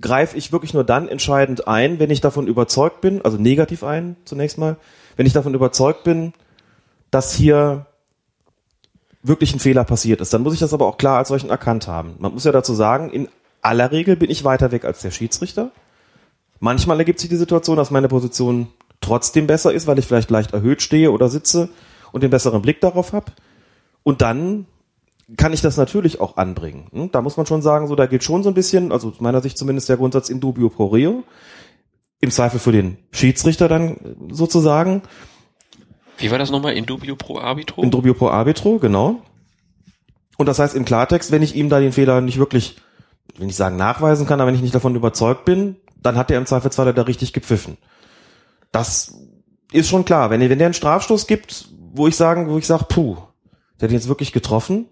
greife 0.00 0.38
ich 0.38 0.52
wirklich 0.52 0.74
nur 0.74 0.84
dann 0.84 1.08
entscheidend 1.08 1.66
ein, 1.66 1.98
wenn 1.98 2.10
ich 2.10 2.20
davon 2.20 2.46
überzeugt 2.46 3.00
bin, 3.00 3.20
also 3.22 3.36
negativ 3.36 3.82
ein 3.82 4.14
zunächst 4.26 4.58
mal, 4.58 4.76
wenn 5.16 5.26
ich 5.26 5.32
davon 5.32 5.54
überzeugt 5.54 6.04
bin, 6.04 6.34
dass 7.10 7.34
hier 7.34 7.86
wirklich 9.24 9.54
ein 9.54 9.58
Fehler 9.58 9.84
passiert 9.84 10.20
ist. 10.20 10.32
Dann 10.32 10.42
muss 10.42 10.54
ich 10.54 10.60
das 10.60 10.74
aber 10.74 10.86
auch 10.86 10.98
klar 10.98 11.18
als 11.18 11.28
solchen 11.28 11.50
erkannt 11.50 11.88
haben. 11.88 12.14
Man 12.18 12.32
muss 12.32 12.44
ja 12.44 12.52
dazu 12.52 12.74
sagen, 12.74 13.10
in 13.10 13.28
aller 13.62 13.90
Regel 13.90 14.16
bin 14.16 14.30
ich 14.30 14.44
weiter 14.44 14.70
weg 14.70 14.84
als 14.84 15.00
der 15.00 15.10
Schiedsrichter. 15.10 15.70
Manchmal 16.60 16.98
ergibt 16.98 17.18
sich 17.18 17.30
die 17.30 17.36
Situation, 17.36 17.76
dass 17.76 17.90
meine 17.90 18.08
Position 18.08 18.68
trotzdem 19.00 19.46
besser 19.46 19.72
ist, 19.72 19.86
weil 19.86 19.98
ich 19.98 20.06
vielleicht 20.06 20.30
leicht 20.30 20.52
erhöht 20.52 20.82
stehe 20.82 21.10
oder 21.10 21.28
sitze 21.28 21.70
und 22.12 22.22
den 22.22 22.30
besseren 22.30 22.62
Blick 22.62 22.80
darauf 22.80 23.12
habe. 23.12 23.32
Und 24.02 24.20
dann 24.20 24.66
kann 25.38 25.54
ich 25.54 25.62
das 25.62 25.78
natürlich 25.78 26.20
auch 26.20 26.36
anbringen. 26.36 26.88
Hm? 26.92 27.10
Da 27.10 27.22
muss 27.22 27.38
man 27.38 27.46
schon 27.46 27.62
sagen, 27.62 27.88
so 27.88 27.96
da 27.96 28.06
gilt 28.06 28.24
schon 28.24 28.42
so 28.42 28.50
ein 28.50 28.54
bisschen, 28.54 28.92
also 28.92 29.08
aus 29.08 29.20
meiner 29.20 29.40
Sicht 29.40 29.56
zumindest 29.56 29.88
der 29.88 29.96
Grundsatz 29.96 30.28
in 30.28 30.40
dubio 30.40 30.68
pro 30.68 30.86
reo. 30.86 31.24
Im 32.20 32.30
Zweifel 32.30 32.60
für 32.60 32.72
den 32.72 32.98
Schiedsrichter 33.10 33.68
dann 33.68 33.96
sozusagen. 34.30 35.02
Wie 36.18 36.30
war 36.30 36.38
das 36.38 36.50
nochmal? 36.50 36.74
In 36.74 36.86
dubio 36.86 37.16
pro 37.16 37.38
arbitro? 37.38 37.82
In 37.82 37.90
dubio 37.90 38.14
pro 38.14 38.28
arbitro, 38.28 38.78
genau. 38.78 39.22
Und 40.36 40.46
das 40.46 40.58
heißt 40.58 40.74
im 40.74 40.84
Klartext, 40.84 41.30
wenn 41.30 41.42
ich 41.42 41.54
ihm 41.54 41.68
da 41.68 41.80
den 41.80 41.92
Fehler 41.92 42.20
nicht 42.20 42.38
wirklich, 42.38 42.76
wenn 43.36 43.48
ich 43.48 43.56
sagen 43.56 43.76
nachweisen 43.76 44.26
kann, 44.26 44.40
aber 44.40 44.48
wenn 44.48 44.54
ich 44.56 44.62
nicht 44.62 44.74
davon 44.74 44.94
überzeugt 44.96 45.44
bin, 45.44 45.76
dann 46.02 46.16
hat 46.16 46.30
er 46.30 46.38
im 46.38 46.46
Zweifelsfall 46.46 46.92
da 46.92 47.02
richtig 47.02 47.32
gepfiffen. 47.32 47.78
Das 48.72 49.14
ist 49.72 49.88
schon 49.88 50.04
klar. 50.04 50.30
Wenn, 50.30 50.40
wenn 50.40 50.58
der 50.58 50.66
einen 50.66 50.74
Strafstoß 50.74 51.26
gibt, 51.26 51.68
wo 51.92 52.06
ich 52.08 52.16
sagen, 52.16 52.48
wo 52.48 52.58
ich 52.58 52.66
sage, 52.66 52.84
puh, 52.88 53.16
der 53.80 53.86
hat 53.88 53.92
ihn 53.92 53.96
jetzt 53.96 54.08
wirklich 54.08 54.32
getroffen. 54.32 54.86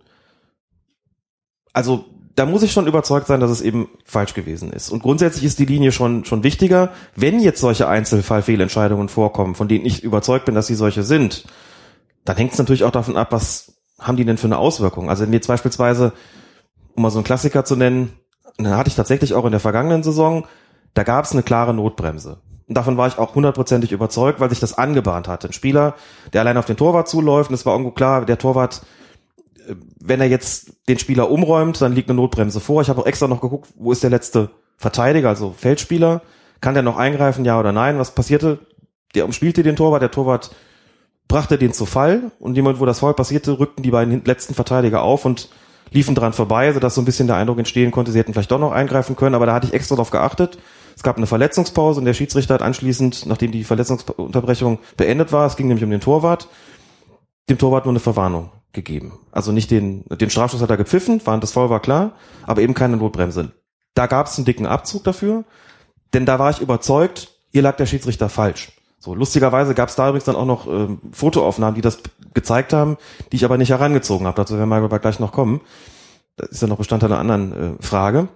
Also 1.73 2.07
da 2.35 2.47
muss 2.47 2.63
ich 2.63 2.73
schon 2.73 2.87
überzeugt 2.87 3.27
sein, 3.27 3.41
dass 3.41 3.51
es 3.51 3.61
eben 3.61 3.89
falsch 4.05 4.35
gewesen 4.35 4.73
ist. 4.73 4.91
Und 4.91 5.03
grundsätzlich 5.03 5.45
ist 5.45 5.59
die 5.59 5.67
Linie 5.67 5.93
schon, 5.93 6.25
schon 6.25 6.43
wichtiger. 6.43 6.91
Wenn 7.15 7.41
jetzt 7.41 7.61
solche 7.61 7.89
Einzelfallfehlentscheidungen 7.89 9.09
vorkommen, 9.09 9.55
von 9.55 9.69
denen 9.69 9.85
ich 9.85 10.03
überzeugt 10.03 10.47
bin, 10.47 10.55
dass 10.55 10.67
sie 10.67 10.75
solche 10.75 11.03
sind, 11.03 11.45
dann 12.25 12.37
hängt 12.37 12.53
es 12.53 12.59
natürlich 12.59 12.85
auch 12.85 12.91
davon 12.91 13.17
ab, 13.17 13.33
was 13.33 13.75
haben 13.99 14.17
die 14.17 14.25
denn 14.25 14.39
für 14.39 14.47
eine 14.47 14.59
Auswirkung? 14.59 15.11
Also 15.11 15.25
wenn 15.25 15.33
jetzt 15.33 15.49
beispielsweise, 15.49 16.13
um 16.95 17.03
mal 17.03 17.11
so 17.11 17.19
einen 17.19 17.25
Klassiker 17.25 17.65
zu 17.65 17.77
nennen, 17.77 18.13
dann 18.57 18.77
hatte 18.77 18.89
ich 18.89 18.97
tatsächlich 18.97 19.35
auch 19.35 19.45
in 19.45 19.51
der 19.51 19.61
vergangenen 19.61 20.03
Saison, 20.03 20.47
da 20.95 21.03
gab 21.05 21.25
es 21.25 21.33
eine 21.33 21.43
klare 21.43 21.75
Notbremse. 21.75 22.41
Und 22.67 22.77
davon 22.77 22.97
war 22.97 23.09
ich 23.09 23.19
auch 23.19 23.35
hundertprozentig 23.35 23.93
überzeugt, 23.93 24.41
weil 24.41 24.51
sich 24.51 24.61
das 24.61 24.79
angebahnt 24.79 25.29
hatte. 25.29 25.49
Ein 25.49 25.53
Spieler, 25.53 25.95
der 26.33 26.43
allein 26.43 26.57
auf 26.57 26.65
den 26.65 26.77
Torwart 26.77 27.09
zuläuft, 27.09 27.51
und 27.51 27.55
es 27.55 27.67
war 27.67 27.75
irgendwo 27.75 27.91
klar, 27.91 28.25
der 28.25 28.39
Torwart 28.39 28.83
wenn 30.01 30.21
er 30.21 30.29
jetzt 30.29 30.73
den 30.89 30.99
Spieler 30.99 31.31
umräumt, 31.31 31.81
dann 31.81 31.93
liegt 31.93 32.09
eine 32.09 32.17
Notbremse 32.17 32.61
vor. 32.61 32.83
Ich 32.83 32.89
habe 32.89 33.01
auch 33.01 33.07
extra 33.07 33.29
noch 33.29 33.41
geguckt, 33.41 33.69
wo 33.77 33.93
ist 33.93 34.03
der 34.03 34.11
letzte 34.11 34.51
Verteidiger, 34.77 35.29
also 35.29 35.55
Feldspieler. 35.57 36.23
Kann 36.61 36.75
der 36.75 36.83
noch 36.83 36.97
eingreifen, 36.97 37.45
ja 37.45 37.59
oder 37.59 37.73
nein? 37.73 37.99
Was 37.99 38.15
passierte? 38.15 38.59
Der 39.15 39.25
umspielte 39.25 39.63
den 39.63 39.77
Torwart, 39.77 40.03
der 40.03 40.11
Torwart 40.11 40.55
brachte 41.29 41.59
den 41.59 41.73
zu 41.73 41.87
Fall 41.87 42.33
und 42.39 42.57
jemand, 42.57 42.81
wo 42.81 42.87
das 42.87 43.01
Foul 43.01 43.15
passierte, 43.15 43.59
rückten 43.59 43.83
die 43.83 43.91
beiden 43.91 44.25
letzten 44.25 44.55
Verteidiger 44.55 45.03
auf 45.03 45.25
und 45.25 45.49
liefen 45.91 46.15
dran 46.15 46.33
vorbei, 46.33 46.73
sodass 46.73 46.95
so 46.95 47.03
ein 47.03 47.05
bisschen 47.05 47.27
der 47.27 47.37
Eindruck 47.37 47.59
entstehen 47.59 47.91
konnte, 47.91 48.13
sie 48.13 48.19
hätten 48.19 48.33
vielleicht 48.33 48.51
doch 48.51 48.59
noch 48.59 48.73
eingreifen 48.73 49.17
können, 49.17 49.35
aber 49.35 49.47
da 49.47 49.55
hatte 49.55 49.67
ich 49.67 49.75
extra 49.75 49.97
drauf 49.97 50.11
geachtet. 50.11 50.59
Es 50.97 51.03
gab 51.03 51.17
eine 51.17 51.27
Verletzungspause 51.27 52.01
und 52.01 52.07
der 52.07 52.15
Schiedsrichter 52.15 52.55
hat 52.55 52.63
anschließend, 52.63 53.27
nachdem 53.27 53.53
die 53.53 53.65
Verletzungsunterbrechung 53.65 54.79
beendet 54.97 55.33
war, 55.33 55.47
es 55.47 55.57
ging 55.57 55.69
nämlich 55.69 55.85
um 55.85 55.91
den 55.91 56.01
Torwart, 56.01 56.49
dem 57.49 57.59
Torwart 57.59 57.85
nur 57.87 57.93
eine 57.93 58.01
Verwarnung 58.01 58.51
gegeben. 58.73 59.19
Also 59.31 59.53
nicht 59.53 59.71
den, 59.71 60.05
den 60.09 60.31
Strafschuss 60.31 60.63
hat 60.63 60.71
er 60.71 60.77
gepfiffen, 60.77 61.25
war, 61.25 61.39
das 61.39 61.53
Foul 61.53 61.71
war 61.71 61.81
klar, 61.81 62.13
aber 62.47 62.63
eben 62.63 62.75
keine 62.75 62.97
Notbremse. 62.97 63.53
Da 63.95 64.07
gab 64.07 64.27
es 64.27 64.37
einen 64.37 64.45
dicken 64.45 64.67
Abzug 64.67 65.05
dafür, 65.05 65.45
denn 66.15 66.27
da 66.27 66.39
war 66.39 66.51
ich 66.51 66.61
überzeugt, 66.61 67.29
hier 67.51 67.63
lag 67.63 67.77
der 67.77 67.87
Schiedsrichter 67.87 68.29
falsch. 68.29 68.73
So, 68.99 69.15
lustigerweise 69.15 69.75
gab 69.75 69.89
es 69.89 69.97
da 69.97 70.09
übrigens 70.09 70.25
dann 70.25 70.37
auch 70.37 70.47
noch 70.47 70.67
ähm, 70.67 71.01
Fotoaufnahmen, 71.11 71.75
die 71.75 71.81
das 71.81 71.99
gezeigt 72.35 72.73
haben, 72.73 72.97
die 73.31 73.37
ich 73.37 73.45
aber 73.45 73.59
nicht 73.59 73.71
herangezogen 73.71 74.27
habe. 74.27 74.37
Dazu 74.37 74.57
werden 74.57 74.69
wir 74.69 74.77
aber 74.77 74.99
gleich 75.01 75.19
noch 75.19 75.33
kommen. 75.33 75.61
Das 76.37 76.51
ist 76.51 76.63
ja 76.63 76.69
noch 76.69 76.79
Bestandteil 76.79 77.11
einer 77.11 77.21
anderen 77.21 77.79
äh, 77.81 77.83
Frage. 77.83 78.29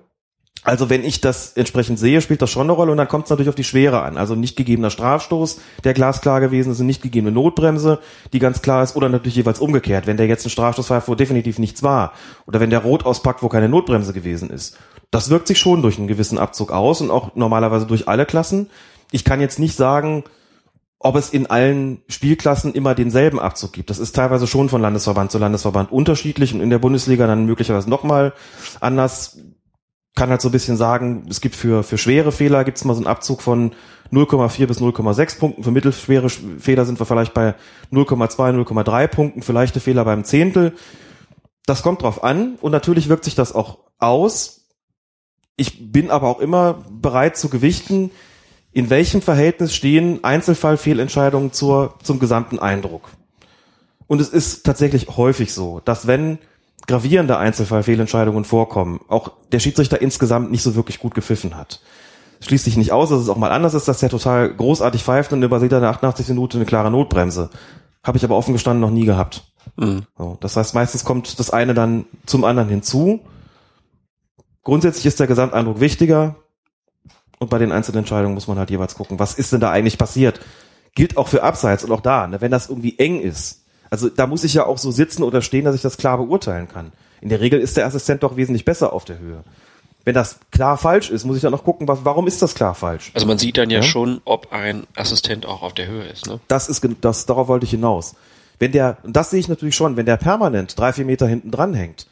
Also 0.66 0.90
wenn 0.90 1.05
ich 1.05 1.20
das 1.20 1.52
entsprechend 1.52 1.97
sehe, 1.97 2.20
spielt 2.20 2.43
das 2.43 2.51
schon 2.51 2.66
eine 2.66 2.72
Rolle 2.72 2.90
und 2.90 2.98
dann 2.98 3.06
kommt 3.06 3.26
es 3.26 3.30
natürlich 3.30 3.48
auf 3.48 3.55
die 3.55 3.62
Schwere 3.62 4.02
an. 4.02 4.16
Also 4.16 4.34
nicht 4.34 4.56
gegebener 4.56 4.90
Strafstoß, 4.90 5.60
der 5.84 5.94
glasklar 5.94 6.40
gewesen 6.40 6.72
ist, 6.72 6.80
und 6.80 6.86
nicht 6.86 7.02
gegebene 7.02 7.30
Notbremse, 7.30 8.01
die 8.32 8.40
ganz 8.40 8.62
klar 8.62 8.82
ist, 8.82 8.97
oder 8.97 9.09
natürlich 9.09 9.36
jeweils 9.36 9.60
umgekehrt, 9.60 10.09
wenn 10.09 10.16
der 10.16 10.26
jetzt 10.26 10.44
einen 10.44 10.51
Strafstoß 10.51 10.88
pfeift, 10.88 11.06
wo 11.06 11.14
definitiv 11.14 11.60
nichts 11.60 11.84
war, 11.84 12.14
oder 12.48 12.59
wenn 12.59 12.70
der 12.70 12.80
Rot 12.80 13.06
auspackt, 13.06 13.44
wo 13.44 13.48
keine 13.48 13.68
Notbremse 13.68 14.12
gewesen 14.12 14.51
ist. 14.51 14.76
Das 15.12 15.30
wirkt 15.30 15.47
sich 15.47 15.60
schon 15.60 15.82
durch 15.82 15.98
einen 15.98 16.09
gewissen 16.09 16.36
Abzug 16.36 16.72
aus 16.72 17.01
und 17.01 17.12
auch 17.12 17.36
normalerweise 17.36 17.86
durch 17.86 18.09
alle 18.09 18.26
Klassen. 18.26 18.68
Ich 19.12 19.22
kann 19.22 19.40
jetzt 19.40 19.60
nicht 19.60 19.76
sagen, 19.76 20.24
ob 20.98 21.14
es 21.14 21.30
in 21.30 21.47
allen 21.47 22.02
Spielklassen 22.09 22.74
immer 22.74 22.97
denselben 22.97 23.38
Abzug 23.38 23.72
gibt. 23.72 23.90
Das 23.90 24.01
ist 24.01 24.16
teilweise 24.16 24.48
schon 24.48 24.68
von 24.68 24.82
Landesverband 24.82 25.30
zu 25.30 25.38
Landesverband 25.38 25.93
unterschiedlich 25.93 26.52
und 26.52 26.60
in 26.60 26.70
der 26.70 26.80
Bundesliga 26.80 27.28
dann 27.28 27.47
möglicherweise 27.47 27.88
nochmal 27.88 28.32
anders 28.80 29.38
kann 30.16 30.30
halt 30.30 30.40
so 30.40 30.48
ein 30.48 30.52
bisschen 30.52 30.76
sagen, 30.76 31.26
es 31.30 31.40
gibt 31.40 31.55
für, 31.55 31.84
für 31.84 31.98
schwere 31.98 32.32
Fehler 32.32 32.64
gibt 32.64 32.78
es 32.78 32.84
mal 32.84 32.94
so 32.94 33.01
einen 33.01 33.06
Abzug 33.06 33.43
von 33.43 33.72
0,4 34.10 34.66
bis 34.66 34.80
0,6 34.80 35.38
Punkten. 35.38 35.62
Für 35.62 35.70
mittelschwere 35.70 36.28
Fehler 36.30 36.84
sind 36.84 36.98
wir 36.98 37.06
vielleicht 37.06 37.34
bei 37.34 37.55
0,2, 37.93 38.64
0,3 38.64 39.06
Punkten, 39.09 39.43
für 39.43 39.52
leichte 39.52 39.78
Fehler 39.78 40.05
beim 40.05 40.24
Zehntel. 40.24 40.72
Das 41.66 41.82
kommt 41.82 42.02
drauf 42.02 42.24
an 42.24 42.56
und 42.60 42.72
natürlich 42.72 43.09
wirkt 43.09 43.24
sich 43.24 43.34
das 43.34 43.55
auch 43.55 43.78
aus. 43.98 44.62
Ich 45.56 45.93
bin 45.93 46.10
aber 46.10 46.28
auch 46.28 46.40
immer 46.40 46.84
bereit 46.90 47.36
zu 47.36 47.51
gewichten, 47.51 48.10
in 48.72 48.88
welchem 48.88 49.20
Verhältnis 49.20 49.74
stehen 49.74 50.24
Einzelfallfehlentscheidungen 50.24 51.52
zur, 51.52 51.94
zum 52.02 52.18
gesamten 52.18 52.59
Eindruck. 52.59 53.10
Und 54.06 54.20
es 54.20 54.28
ist 54.30 54.64
tatsächlich 54.64 55.09
häufig 55.16 55.52
so, 55.52 55.80
dass 55.84 56.06
wenn 56.06 56.38
gravierende 56.87 57.37
Einzelfallfehlentscheidungen 57.39 58.45
vorkommen, 58.45 59.01
auch 59.09 59.33
der 59.53 59.59
Schiedsrichter 59.59 60.01
insgesamt 60.01 60.51
nicht 60.51 60.63
so 60.63 60.77
wirklich 60.77 60.99
gut 60.99 61.15
gepfiffen 61.15 61.57
hat. 61.57 61.81
Schließt 62.41 62.65
sich 62.65 62.77
nicht 62.77 62.93
aus, 62.93 63.09
dass 63.09 63.21
es 63.21 63.29
auch 63.29 63.39
mal 63.39 63.51
anders 63.51 63.75
ist, 63.75 63.89
dass 63.89 64.01
der 64.01 64.11
total 64.11 64.55
großartig 64.55 65.03
pfeift 65.03 65.33
und 65.33 65.43
übersieht 65.43 65.73
er 65.73 65.79
in 65.79 65.83
der 65.83 65.91
88 65.91 66.29
Minute 66.29 66.59
eine 66.59 66.67
klare 66.67 66.91
Notbremse. 66.91 67.51
Habe 68.05 68.19
ich 68.19 68.25
aber 68.25 68.37
offen 68.37 68.53
gestanden 68.53 68.81
noch 68.81 68.91
nie 68.91 69.05
gehabt. 69.05 69.53
Mhm. 69.77 70.03
So, 70.17 70.37
das 70.41 70.57
heißt, 70.57 70.75
meistens 70.75 71.05
kommt 71.05 71.39
das 71.39 71.51
eine 71.51 71.75
dann 71.75 72.05
zum 72.27 72.45
anderen 72.45 72.69
hinzu. 72.69 73.21
Grundsätzlich 74.63 75.07
ist 75.07 75.19
der 75.19 75.27
Gesamteindruck 75.27 75.81
wichtiger. 75.81 76.37
Und 77.39 77.51
bei 77.51 77.59
den 77.59 77.73
Einzelentscheidungen 77.73 78.35
muss 78.35 78.49
man 78.49 78.59
halt 78.59 78.71
jeweils 78.71 78.95
gucken, 78.95 79.19
was 79.19 79.35
ist 79.35 79.53
denn 79.53 79.61
da 79.61 79.71
eigentlich 79.71 79.99
passiert? 79.99 80.41
Gilt 80.95 81.17
auch 81.17 81.29
für 81.29 81.43
Abseits 81.43 81.85
und 81.85 81.93
auch 81.93 82.01
da, 82.01 82.27
ne, 82.27 82.41
wenn 82.41 82.51
das 82.51 82.69
irgendwie 82.69 82.99
eng 82.99 83.21
ist. 83.21 83.65
Also 83.91 84.09
da 84.09 84.27
muss 84.27 84.45
ich 84.45 84.55
ja 84.55 84.67
auch 84.67 84.79
so 84.79 84.91
sitzen 84.91 85.23
oder 85.23 85.43
stehen, 85.43 85.65
dass 85.65 85.75
ich 85.75 85.83
das 85.83 85.97
klar 85.97 86.19
beurteilen 86.19 86.69
kann. 86.69 86.93
In 87.21 87.29
der 87.29 87.41
Regel 87.41 87.61
ist 87.61 87.77
der 87.77 87.87
Assistent 87.87 88.23
doch 88.23 88.37
wesentlich 88.37 88.65
besser 88.65 88.93
auf 88.93 89.05
der 89.05 89.19
Höhe. 89.19 89.43
Wenn 90.05 90.15
das 90.15 90.39
klar 90.53 90.77
falsch 90.79 91.11
ist, 91.11 91.25
muss 91.25 91.37
ich 91.37 91.43
dann 91.43 91.51
noch 91.51 91.65
gucken, 91.65 91.89
was, 91.89 92.05
warum 92.05 92.27
ist 92.29 92.41
das 92.41 92.55
klar 92.55 92.75
falsch? 92.75 93.11
Also 93.15 93.27
man 93.27 93.39
sieht 93.39 93.57
dann 93.59 93.71
ja, 93.71 93.79
Ja. 93.79 93.83
schon, 93.83 94.21
ob 94.25 94.53
ein 94.53 94.87
Assistent 94.97 95.47
auch 95.47 95.63
auf 95.63 95.75
der 95.75 95.89
Höhe 95.89 96.05
ist. 96.05 96.27
Ne? 96.29 96.39
Das 96.47 96.69
ist, 96.69 96.87
das, 97.01 97.27
darauf 97.27 97.49
wollte 97.49 97.65
ich 97.65 97.71
hinaus. 97.71 98.15
Wenn 98.59 98.73
der, 98.73 98.99
und 99.03 99.17
das 99.17 99.31
sehe 99.31 99.41
ich 99.41 99.49
natürlich 99.49 99.75
schon, 99.75 99.97
wenn 99.97 100.07
der 100.07 100.17
permanent 100.17 100.79
drei, 100.79 100.93
vier 100.93 101.05
Meter 101.05 101.27
hinten 101.27 101.51
dran 101.51 101.75
hängt 101.75 102.07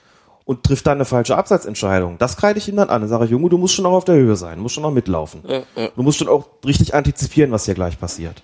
und 0.45 0.65
trifft 0.65 0.87
dann 0.87 0.99
eine 0.99 1.05
falsche 1.05 1.37
Abseitsentscheidung, 1.37 2.19
das 2.19 2.37
kreide 2.37 2.59
ich 2.59 2.69
ihm 2.69 2.77
dann 2.77 2.91
an 2.91 3.03
und 3.03 3.09
sage, 3.09 3.27
Junge, 3.27 3.49
du 3.49 3.59
musst 3.59 3.75
schon 3.75 3.87
auch 3.87 3.93
auf 3.93 4.05
der 4.05 4.17
Höhe 4.17 4.35
sein, 4.37 4.57
du 4.57 4.63
musst 4.63 4.75
schon 4.75 4.85
auch 4.85 4.91
mitlaufen. 4.91 5.43
Ja, 5.47 5.63
ja. 5.77 5.89
Du 5.95 6.03
musst 6.03 6.19
schon 6.19 6.29
auch 6.29 6.47
richtig 6.67 6.95
antizipieren, 6.95 7.53
was 7.53 7.65
hier 7.65 7.75
gleich 7.75 7.99
passiert. 7.99 8.43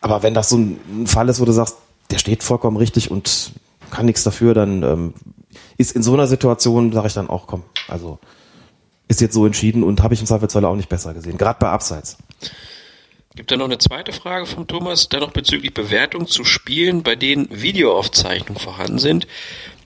Aber 0.00 0.22
wenn 0.22 0.34
das 0.34 0.48
so 0.48 0.56
ein 0.56 1.06
Fall 1.06 1.28
ist, 1.28 1.40
wo 1.40 1.44
du 1.44 1.52
sagst, 1.52 1.76
der 2.10 2.18
steht 2.18 2.42
vollkommen 2.42 2.76
richtig 2.76 3.10
und 3.10 3.52
kann 3.90 4.06
nichts 4.06 4.24
dafür, 4.24 4.54
dann 4.54 4.82
ähm, 4.82 5.14
ist 5.76 5.92
in 5.92 6.02
so 6.02 6.14
einer 6.14 6.26
Situation, 6.26 6.92
sage 6.92 7.06
ich 7.08 7.14
dann 7.14 7.28
auch, 7.28 7.46
komm, 7.46 7.62
also 7.88 8.18
ist 9.08 9.20
jetzt 9.20 9.34
so 9.34 9.46
entschieden 9.46 9.82
und 9.82 10.02
habe 10.02 10.14
ich 10.14 10.20
im 10.20 10.26
Zweifelsfall 10.26 10.64
auch 10.64 10.76
nicht 10.76 10.88
besser 10.88 11.14
gesehen, 11.14 11.38
gerade 11.38 11.58
bei 11.60 11.68
Abseits. 11.68 12.18
Gibt 13.36 13.50
da 13.50 13.56
noch 13.56 13.66
eine 13.66 13.78
zweite 13.78 14.12
Frage 14.12 14.46
vom 14.46 14.66
Thomas, 14.66 15.10
dann 15.10 15.20
noch 15.20 15.32
bezüglich 15.32 15.74
Bewertung 15.74 16.26
zu 16.26 16.44
Spielen, 16.44 17.02
bei 17.02 17.16
denen 17.16 17.48
Videoaufzeichnungen 17.50 18.60
vorhanden 18.60 18.98
sind. 18.98 19.26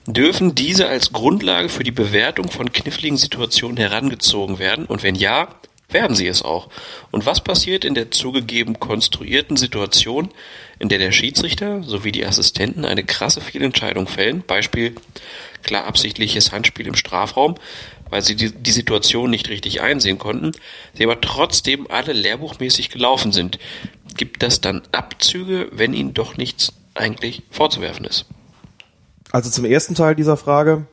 Dürfen 0.07 0.55
diese 0.55 0.87
als 0.87 1.11
Grundlage 1.11 1.67
für 1.69 1.83
die 1.83 1.91
Bewertung 1.91 2.49
von 2.49 2.71
kniffligen 2.71 3.17
Situationen 3.17 3.77
herangezogen 3.77 4.57
werden? 4.57 4.85
Und 4.85 5.03
wenn 5.03 5.15
ja, 5.15 5.49
werden 5.89 6.15
sie 6.15 6.27
es 6.27 6.43
auch? 6.43 6.69
Und 7.11 7.25
was 7.25 7.41
passiert 7.41 7.83
in 7.83 7.93
der 7.93 8.09
zugegeben 8.09 8.79
konstruierten 8.79 9.57
Situation, 9.57 10.29
in 10.81 10.89
der 10.89 10.97
der 10.97 11.11
Schiedsrichter 11.11 11.83
sowie 11.83 12.11
die 12.11 12.25
Assistenten 12.25 12.85
eine 12.85 13.03
krasse 13.03 13.39
Fehlentscheidung 13.39 14.07
fällen? 14.07 14.41
Beispiel 14.41 14.95
klar 15.61 15.85
absichtliches 15.85 16.51
Handspiel 16.51 16.87
im 16.87 16.95
Strafraum, 16.95 17.55
weil 18.09 18.23
sie 18.23 18.35
die, 18.35 18.51
die 18.51 18.71
Situation 18.71 19.29
nicht 19.29 19.49
richtig 19.49 19.81
einsehen 19.81 20.17
konnten, 20.17 20.53
sie 20.95 21.03
aber 21.03 21.21
trotzdem 21.21 21.85
alle 21.89 22.13
lehrbuchmäßig 22.13 22.89
gelaufen 22.89 23.31
sind. 23.31 23.59
Gibt 24.17 24.41
das 24.41 24.59
dann 24.59 24.81
Abzüge, 24.91 25.69
wenn 25.71 25.93
ihnen 25.93 26.15
doch 26.15 26.35
nichts 26.35 26.73
eigentlich 26.95 27.43
vorzuwerfen 27.51 28.05
ist? 28.05 28.25
Also 29.31 29.51
zum 29.51 29.65
ersten 29.65 29.93
Teil 29.93 30.15
dieser 30.15 30.35
Frage, 30.35 30.87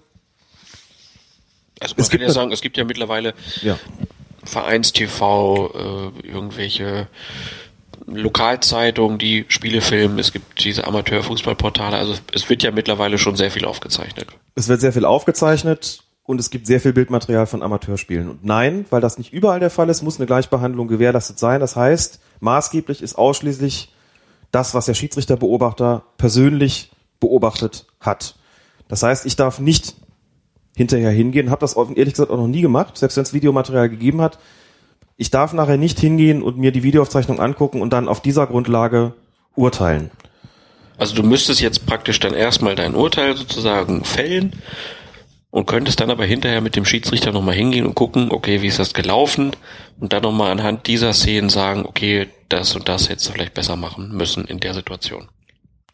Also 1.80 1.94
man 1.94 2.02
Es 2.02 2.10
kann 2.10 2.18
gibt 2.18 2.28
ja 2.28 2.34
sagen, 2.34 2.52
es 2.52 2.60
gibt 2.60 2.76
ja 2.76 2.84
mittlerweile 2.84 3.32
ja, 3.62 3.78
Vereinstv, 4.44 5.20
äh, 5.22 6.28
irgendwelche 6.28 7.08
Lokalzeitungen, 8.16 9.18
die 9.18 9.44
Spiele 9.48 9.80
filmen, 9.80 10.18
es 10.18 10.32
gibt 10.32 10.64
diese 10.64 10.86
Amateurfußballportale, 10.86 11.96
also 11.96 12.14
es 12.32 12.48
wird 12.48 12.62
ja 12.62 12.70
mittlerweile 12.70 13.18
schon 13.18 13.36
sehr 13.36 13.50
viel 13.50 13.64
aufgezeichnet. 13.64 14.28
es 14.54 14.68
wird 14.68 14.80
sehr 14.80 14.92
viel 14.92 15.04
aufgezeichnet 15.04 16.02
und 16.24 16.40
es 16.40 16.50
gibt 16.50 16.66
sehr 16.66 16.80
viel 16.80 16.92
Bildmaterial 16.92 17.46
von 17.46 17.62
Amateurspielen. 17.62 18.28
Und 18.28 18.44
nein, 18.44 18.84
weil 18.90 19.00
das 19.00 19.18
nicht 19.18 19.32
überall 19.32 19.60
der 19.60 19.70
Fall 19.70 19.88
ist, 19.88 20.02
muss 20.02 20.18
eine 20.18 20.26
Gleichbehandlung 20.26 20.88
gewährleistet 20.88 21.38
sein. 21.38 21.60
Das 21.60 21.74
heißt, 21.74 22.20
maßgeblich 22.40 23.02
ist 23.02 23.16
ausschließlich 23.16 23.92
das, 24.50 24.74
was 24.74 24.86
der 24.86 24.94
Schiedsrichterbeobachter 24.94 26.04
persönlich 26.18 26.90
beobachtet 27.20 27.86
hat. 28.00 28.36
Das 28.88 29.02
heißt, 29.02 29.26
ich 29.26 29.36
darf 29.36 29.58
nicht 29.58 29.94
hinterher 30.76 31.10
hingehen, 31.10 31.50
habe 31.50 31.60
das 31.60 31.76
ehrlich 31.76 32.14
gesagt 32.14 32.30
auch 32.30 32.36
noch 32.36 32.46
nie 32.46 32.62
gemacht, 32.62 32.96
selbst 32.96 33.16
wenn 33.16 33.24
es 33.24 33.32
Videomaterial 33.32 33.88
gegeben 33.88 34.20
hat. 34.20 34.38
Ich 35.20 35.30
darf 35.30 35.52
nachher 35.52 35.76
nicht 35.76 35.98
hingehen 35.98 36.42
und 36.42 36.58
mir 36.58 36.70
die 36.70 36.84
Videoaufzeichnung 36.84 37.40
angucken 37.40 37.82
und 37.82 37.92
dann 37.92 38.06
auf 38.08 38.22
dieser 38.22 38.46
Grundlage 38.46 39.14
urteilen. 39.56 40.12
Also 40.96 41.16
du 41.16 41.24
müsstest 41.24 41.60
jetzt 41.60 41.86
praktisch 41.86 42.20
dann 42.20 42.34
erstmal 42.34 42.76
dein 42.76 42.94
Urteil 42.94 43.36
sozusagen 43.36 44.04
fällen 44.04 44.52
und 45.50 45.66
könntest 45.66 45.98
dann 46.00 46.10
aber 46.12 46.24
hinterher 46.24 46.60
mit 46.60 46.76
dem 46.76 46.84
Schiedsrichter 46.84 47.32
nochmal 47.32 47.56
hingehen 47.56 47.84
und 47.84 47.96
gucken, 47.96 48.30
okay, 48.30 48.62
wie 48.62 48.68
ist 48.68 48.78
das 48.78 48.94
gelaufen 48.94 49.52
und 49.98 50.12
dann 50.12 50.22
nochmal 50.22 50.52
anhand 50.52 50.86
dieser 50.86 51.12
Szenen 51.12 51.48
sagen, 51.50 51.84
okay, 51.84 52.28
das 52.48 52.76
und 52.76 52.88
das 52.88 53.08
hättest 53.08 53.28
du 53.28 53.32
vielleicht 53.32 53.54
besser 53.54 53.74
machen 53.74 54.16
müssen 54.16 54.44
in 54.44 54.60
der 54.60 54.74
Situation. 54.74 55.28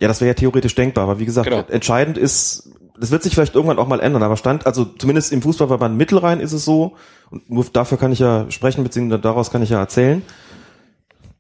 Ja, 0.01 0.09
das 0.09 0.21
wäre 0.21 0.29
ja 0.29 0.35
theoretisch 0.35 0.75
denkbar, 0.75 1.05
aber 1.05 1.19
wie 1.19 1.25
gesagt, 1.25 1.49
Genau. 1.49 1.65
entscheidend 1.69 2.19
ist, 2.19 2.71
das 2.99 3.11
wird 3.11 3.23
sich 3.23 3.35
vielleicht 3.35 3.55
irgendwann 3.55 3.79
auch 3.79 3.89
mal 3.89 4.01
ändern, 4.01 4.23
aber 4.23 4.37
stand, 4.37 4.67
also 4.67 4.85
zumindest 4.85 5.33
im 5.33 5.43
Fußballverband 5.43 5.97
Mittelrhein 5.97 6.41
ist 6.41 6.53
es 6.53 6.65
so, 6.65 6.97
und 7.31 7.51
nur 7.51 7.65
dafür 7.73 7.99
kann 7.99 8.13
ich 8.13 8.21
ja 8.21 8.47
sprechen, 8.51 8.85
beziehungsweise 8.85 9.21
daraus 9.21 9.51
kann 9.51 9.63
ich 9.63 9.71
ja 9.71 9.81
erzählen, 9.81 10.23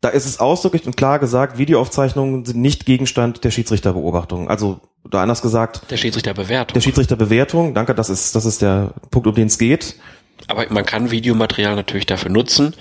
da 0.00 0.10
ist 0.10 0.26
es 0.26 0.38
ausdrücklich 0.38 0.86
und 0.86 0.96
klar 0.96 1.18
gesagt, 1.18 1.56
Videoaufzeichnungen 1.56 2.44
sind 2.44 2.60
nicht 2.60 2.84
Gegenstand 2.84 3.42
der 3.42 3.50
Schiedsrichterbeobachtung. 3.50 4.50
Also, 4.50 4.80
oder 5.04 5.20
anders 5.20 5.40
gesagt, 5.40 5.82
Der 5.90 5.96
Schiedsrichterbewertung. 5.96 6.74
der 6.74 6.80
Schiedsrichterbewertung, 6.82 7.72
danke, 7.72 7.94
das 7.94 8.10
ist, 8.10 8.34
das 8.34 8.44
ist 8.44 8.60
der 8.60 8.92
Punkt, 9.10 9.26
um 9.26 9.34
den 9.34 9.46
es 9.46 9.56
geht. 9.56 9.96
Aber 10.48 10.66
man 10.68 10.84
kann 10.84 11.10
Videomaterial 11.10 11.74
natürlich 11.74 12.04
dafür 12.06 12.30
nutzen, 12.30 12.74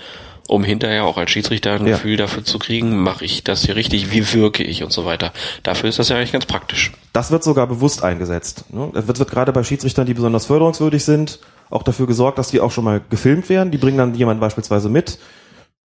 um 0.48 0.62
hinterher 0.64 1.04
auch 1.04 1.16
als 1.16 1.30
Schiedsrichter 1.30 1.72
ein 1.72 1.86
Ja. 1.86 1.94
Gefühl 1.94 2.16
dafür 2.16 2.44
zu 2.44 2.58
kriegen, 2.58 2.96
mache 3.02 3.24
ich 3.24 3.44
das 3.44 3.64
hier 3.64 3.76
richtig, 3.76 4.12
wie 4.12 4.32
wirke 4.32 4.62
ich 4.62 4.82
und 4.82 4.92
so 4.92 5.04
weiter. 5.04 5.32
Dafür 5.62 5.88
ist 5.88 5.98
das 5.98 6.08
ja 6.08 6.16
eigentlich 6.16 6.32
ganz 6.32 6.46
praktisch. 6.46 6.92
Das 7.12 7.30
wird 7.30 7.42
sogar 7.42 7.66
bewusst 7.66 8.02
eingesetzt. 8.02 8.64
Ne? 8.72 8.90
Es 8.94 9.06
wird, 9.06 9.18
wird 9.18 9.30
gerade 9.30 9.52
bei 9.52 9.62
Schiedsrichtern, 9.62 10.06
die 10.06 10.14
besonders 10.14 10.46
förderungswürdig 10.46 11.04
sind, 11.04 11.38
auch 11.70 11.82
dafür 11.82 12.06
gesorgt, 12.06 12.38
dass 12.38 12.50
die 12.50 12.60
auch 12.60 12.70
schon 12.70 12.84
mal 12.84 13.00
gefilmt 13.08 13.48
werden. 13.48 13.70
Die 13.70 13.78
bringen 13.78 13.98
dann 13.98 14.14
jemanden 14.14 14.40
beispielsweise 14.40 14.88
mit, 14.88 15.18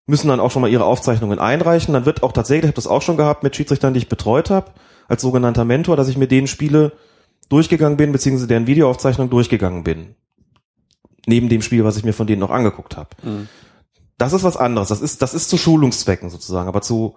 müssen 0.07 0.27
dann 0.27 0.39
auch 0.39 0.51
schon 0.51 0.61
mal 0.61 0.69
ihre 0.71 0.83
Aufzeichnungen 0.85 1.39
einreichen. 1.39 1.93
Dann 1.93 2.05
wird 2.05 2.23
auch 2.23 2.31
tatsächlich, 2.33 2.63
ich 2.65 2.69
habe 2.69 2.75
das 2.75 2.87
auch 2.87 3.01
schon 3.01 3.15
gehabt 3.17 3.43
mit 3.43 3.55
Schiedsrichtern, 3.55 3.93
die 3.93 3.99
ich 3.99 4.09
betreut 4.09 4.49
habe, 4.49 4.71
als 5.07 5.21
sogenannter 5.21 5.65
Mentor, 5.65 5.95
dass 5.95 6.09
ich 6.09 6.17
mit 6.17 6.31
denen 6.31 6.47
Spiele 6.47 6.91
durchgegangen 7.47 7.97
bin, 7.97 8.11
beziehungsweise 8.11 8.47
deren 8.47 8.67
Videoaufzeichnung 8.67 9.29
durchgegangen 9.29 9.83
bin. 9.83 10.15
Neben 11.25 11.47
dem 11.49 11.61
Spiel, 11.61 11.83
was 11.83 11.97
ich 11.97 12.03
mir 12.03 12.13
von 12.13 12.27
denen 12.27 12.39
noch 12.39 12.49
angeguckt 12.51 12.97
habe. 12.97 13.09
Das 14.19 14.33
ist 14.33 14.43
was 14.43 14.57
anderes. 14.57 14.89
Das 14.89 15.01
ist, 15.01 15.21
das 15.21 15.33
ist 15.33 15.49
zu 15.49 15.57
Schulungszwecken 15.57 16.29
sozusagen. 16.29 16.67
Aber 16.67 16.81
zu, 16.81 17.15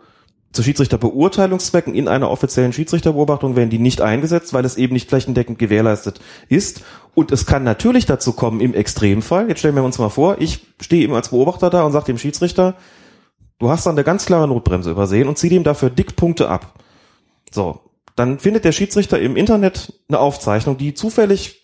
zu 0.53 0.63
Schiedsrichterbeurteilungszwecken 0.63 1.95
in 1.95 2.07
einer 2.07 2.31
offiziellen 2.31 2.73
Schiedsrichterbeobachtung 2.73 3.57
werden 3.57 3.71
die 3.71 3.81
nicht 3.81 4.01
eingesetzt, 4.01 4.55
weil 4.55 4.65
es 4.65 4.77
eben 4.77 4.95
nicht 4.95 5.09
flächendeckend 5.09 5.59
gewährleistet 5.59 6.21
ist. 6.49 6.83
Und 7.15 7.33
es 7.33 7.45
kann 7.45 7.65
natürlich 7.65 8.07
dazu 8.07 8.33
kommen 8.33 8.61
im 8.61 8.73
Extremfall. 8.73 9.49
Jetzt 9.49 9.59
stellen 9.59 9.75
wir 9.75 9.83
uns 9.83 9.99
mal 9.99 10.11
vor, 10.11 10.41
ich 10.41 10.65
stehe 10.81 11.03
eben 11.03 11.15
als 11.15 11.31
Beobachter 11.31 11.71
da 11.71 11.83
und 11.83 11.91
sage 11.91 12.07
dem 12.07 12.19
Schiedsrichter, 12.19 12.77
du 13.59 13.69
hast 13.69 13.85
dann 13.85 13.97
eine 13.97 14.05
ganz 14.05 14.25
klare 14.25 14.47
Notbremse 14.47 14.93
übersehen 14.93 15.29
und 15.29 15.39
zieh 15.39 15.49
dem 15.49 15.65
dafür 15.65 15.91
dick 15.91 16.15
Punkte 16.15 16.49
ab. 16.49 16.79
So. 17.51 17.81
Dann 18.15 18.39
findet 18.39 18.65
der 18.65 18.73
Schiedsrichter 18.73 19.19
im 19.19 19.37
Internet 19.37 19.95
eine 20.09 20.21
Aufzeichnung, 20.21 20.77
die 20.77 20.95
zufällig 20.95 21.63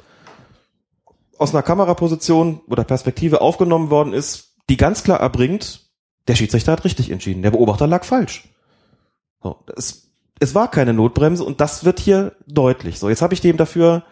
aus 1.37 1.55
einer 1.55 1.63
Kameraposition 1.63 2.61
oder 2.69 2.83
Perspektive 2.83 3.41
aufgenommen 3.41 3.91
worden 3.91 4.13
ist, 4.13 4.48
die 4.69 4.77
ganz 4.77 5.03
klar 5.03 5.21
erbringt, 5.21 5.91
der 6.27 6.35
Schiedsrichter 6.35 6.73
hat 6.73 6.85
richtig 6.85 7.11
entschieden, 7.11 7.43
der 7.43 7.51
Beobachter 7.51 7.87
lag 7.87 8.05
falsch. 8.05 8.49
So, 9.43 9.65
es, 9.77 10.11
es 10.41 10.55
war 10.55 10.71
keine 10.71 10.93
Notbremse 10.93 11.45
und 11.45 11.61
das 11.61 11.85
wird 11.85 12.01
hier 12.01 12.37
deutlich. 12.47 12.99
So, 12.99 13.09
jetzt 13.09 13.23
habe 13.23 13.35
ich 13.35 13.41
dem 13.41 13.57
dafür 13.57 14.05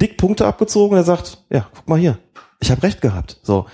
dick 0.00 0.16
Punkte 0.16 0.46
abgezogen 0.46 0.96
er 0.96 1.04
sagt, 1.04 1.44
ja, 1.50 1.68
guck 1.74 1.88
mal 1.88 1.98
hier, 1.98 2.18
ich 2.60 2.70
habe 2.70 2.82
recht 2.82 3.00
gehabt. 3.00 3.38
So, 3.42 3.66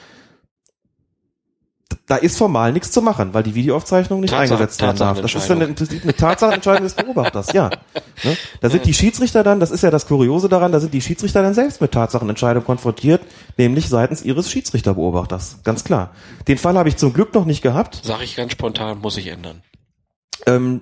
da 2.06 2.16
ist 2.16 2.38
formal 2.38 2.72
nichts 2.72 2.92
zu 2.92 3.02
machen, 3.02 3.34
weil 3.34 3.42
die 3.42 3.54
Videoaufzeichnung 3.54 4.20
nicht 4.20 4.30
Tatsache- 4.30 4.54
eingesetzt 4.54 4.80
werden 4.80 4.96
darf. 4.96 5.20
Das 5.20 5.34
ist 5.34 5.50
dann 5.50 5.60
eine, 5.60 5.74
Tatsachenentscheidung. 5.74 6.02
eine 6.02 6.16
Tatsachenentscheidung 6.16 6.82
des 6.84 6.94
Beobachters, 6.94 7.52
ja. 7.52 7.70
Ne? 8.24 8.34
Da 8.62 8.70
sind 8.70 8.86
die 8.86 8.94
Schiedsrichter 8.94 9.44
dann, 9.44 9.60
das 9.60 9.70
ist 9.70 9.82
ja 9.82 9.90
das 9.90 10.06
Kuriose 10.06 10.48
daran, 10.48 10.72
da 10.72 10.80
sind 10.80 10.94
die 10.94 11.02
Schiedsrichter 11.02 11.42
dann 11.42 11.52
selbst 11.52 11.82
mit 11.82 11.92
Tatsachenentscheidungen 11.92 12.64
konfrontiert, 12.64 13.20
nämlich 13.58 13.90
seitens 13.90 14.22
ihres 14.22 14.50
Schiedsrichterbeobachters. 14.50 15.58
Ganz 15.64 15.84
klar. 15.84 16.12
Den 16.48 16.56
Fall 16.56 16.78
habe 16.78 16.88
ich 16.88 16.96
zum 16.96 17.12
Glück 17.12 17.34
noch 17.34 17.44
nicht 17.44 17.60
gehabt. 17.60 18.00
Sag 18.04 18.22
ich 18.22 18.34
ganz 18.34 18.52
spontan, 18.52 19.00
muss 19.00 19.18
ich 19.18 19.26
ändern. 19.26 19.62
Ähm, 20.46 20.80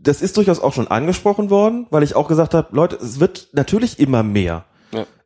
das 0.00 0.22
ist 0.22 0.38
durchaus 0.38 0.60
auch 0.60 0.72
schon 0.72 0.88
angesprochen 0.88 1.50
worden, 1.50 1.86
weil 1.90 2.02
ich 2.02 2.16
auch 2.16 2.28
gesagt 2.28 2.54
habe, 2.54 2.68
Leute, 2.74 2.96
es 2.96 3.20
wird 3.20 3.48
natürlich 3.52 3.98
immer 3.98 4.22
mehr. 4.22 4.64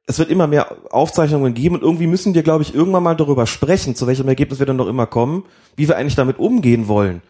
Es 0.07 0.19
wird 0.19 0.31
immer 0.31 0.47
mehr 0.47 0.77
Aufzeichnungen 0.91 1.55
geben 1.55 1.77
und 1.77 1.83
irgendwie 1.83 2.07
müssen 2.07 2.35
wir, 2.35 2.43
glaube 2.43 2.63
ich, 2.63 2.75
irgendwann 2.75 3.05
mal 3.05 3.15
darüber 3.15 3.47
sprechen, 3.47 3.95
zu 3.95 4.07
welchem 4.07 4.29
Ergebnis 4.29 4.59
wir 4.59 4.67
dann 4.67 4.77
noch 4.77 4.89
immer 4.89 5.07
kommen, 5.07 5.45
wie 5.77 5.89
wir 5.89 5.97
eigentlich 5.97 6.17
damit 6.17 6.39
umgehen 6.39 6.89
wollen, 6.89 7.23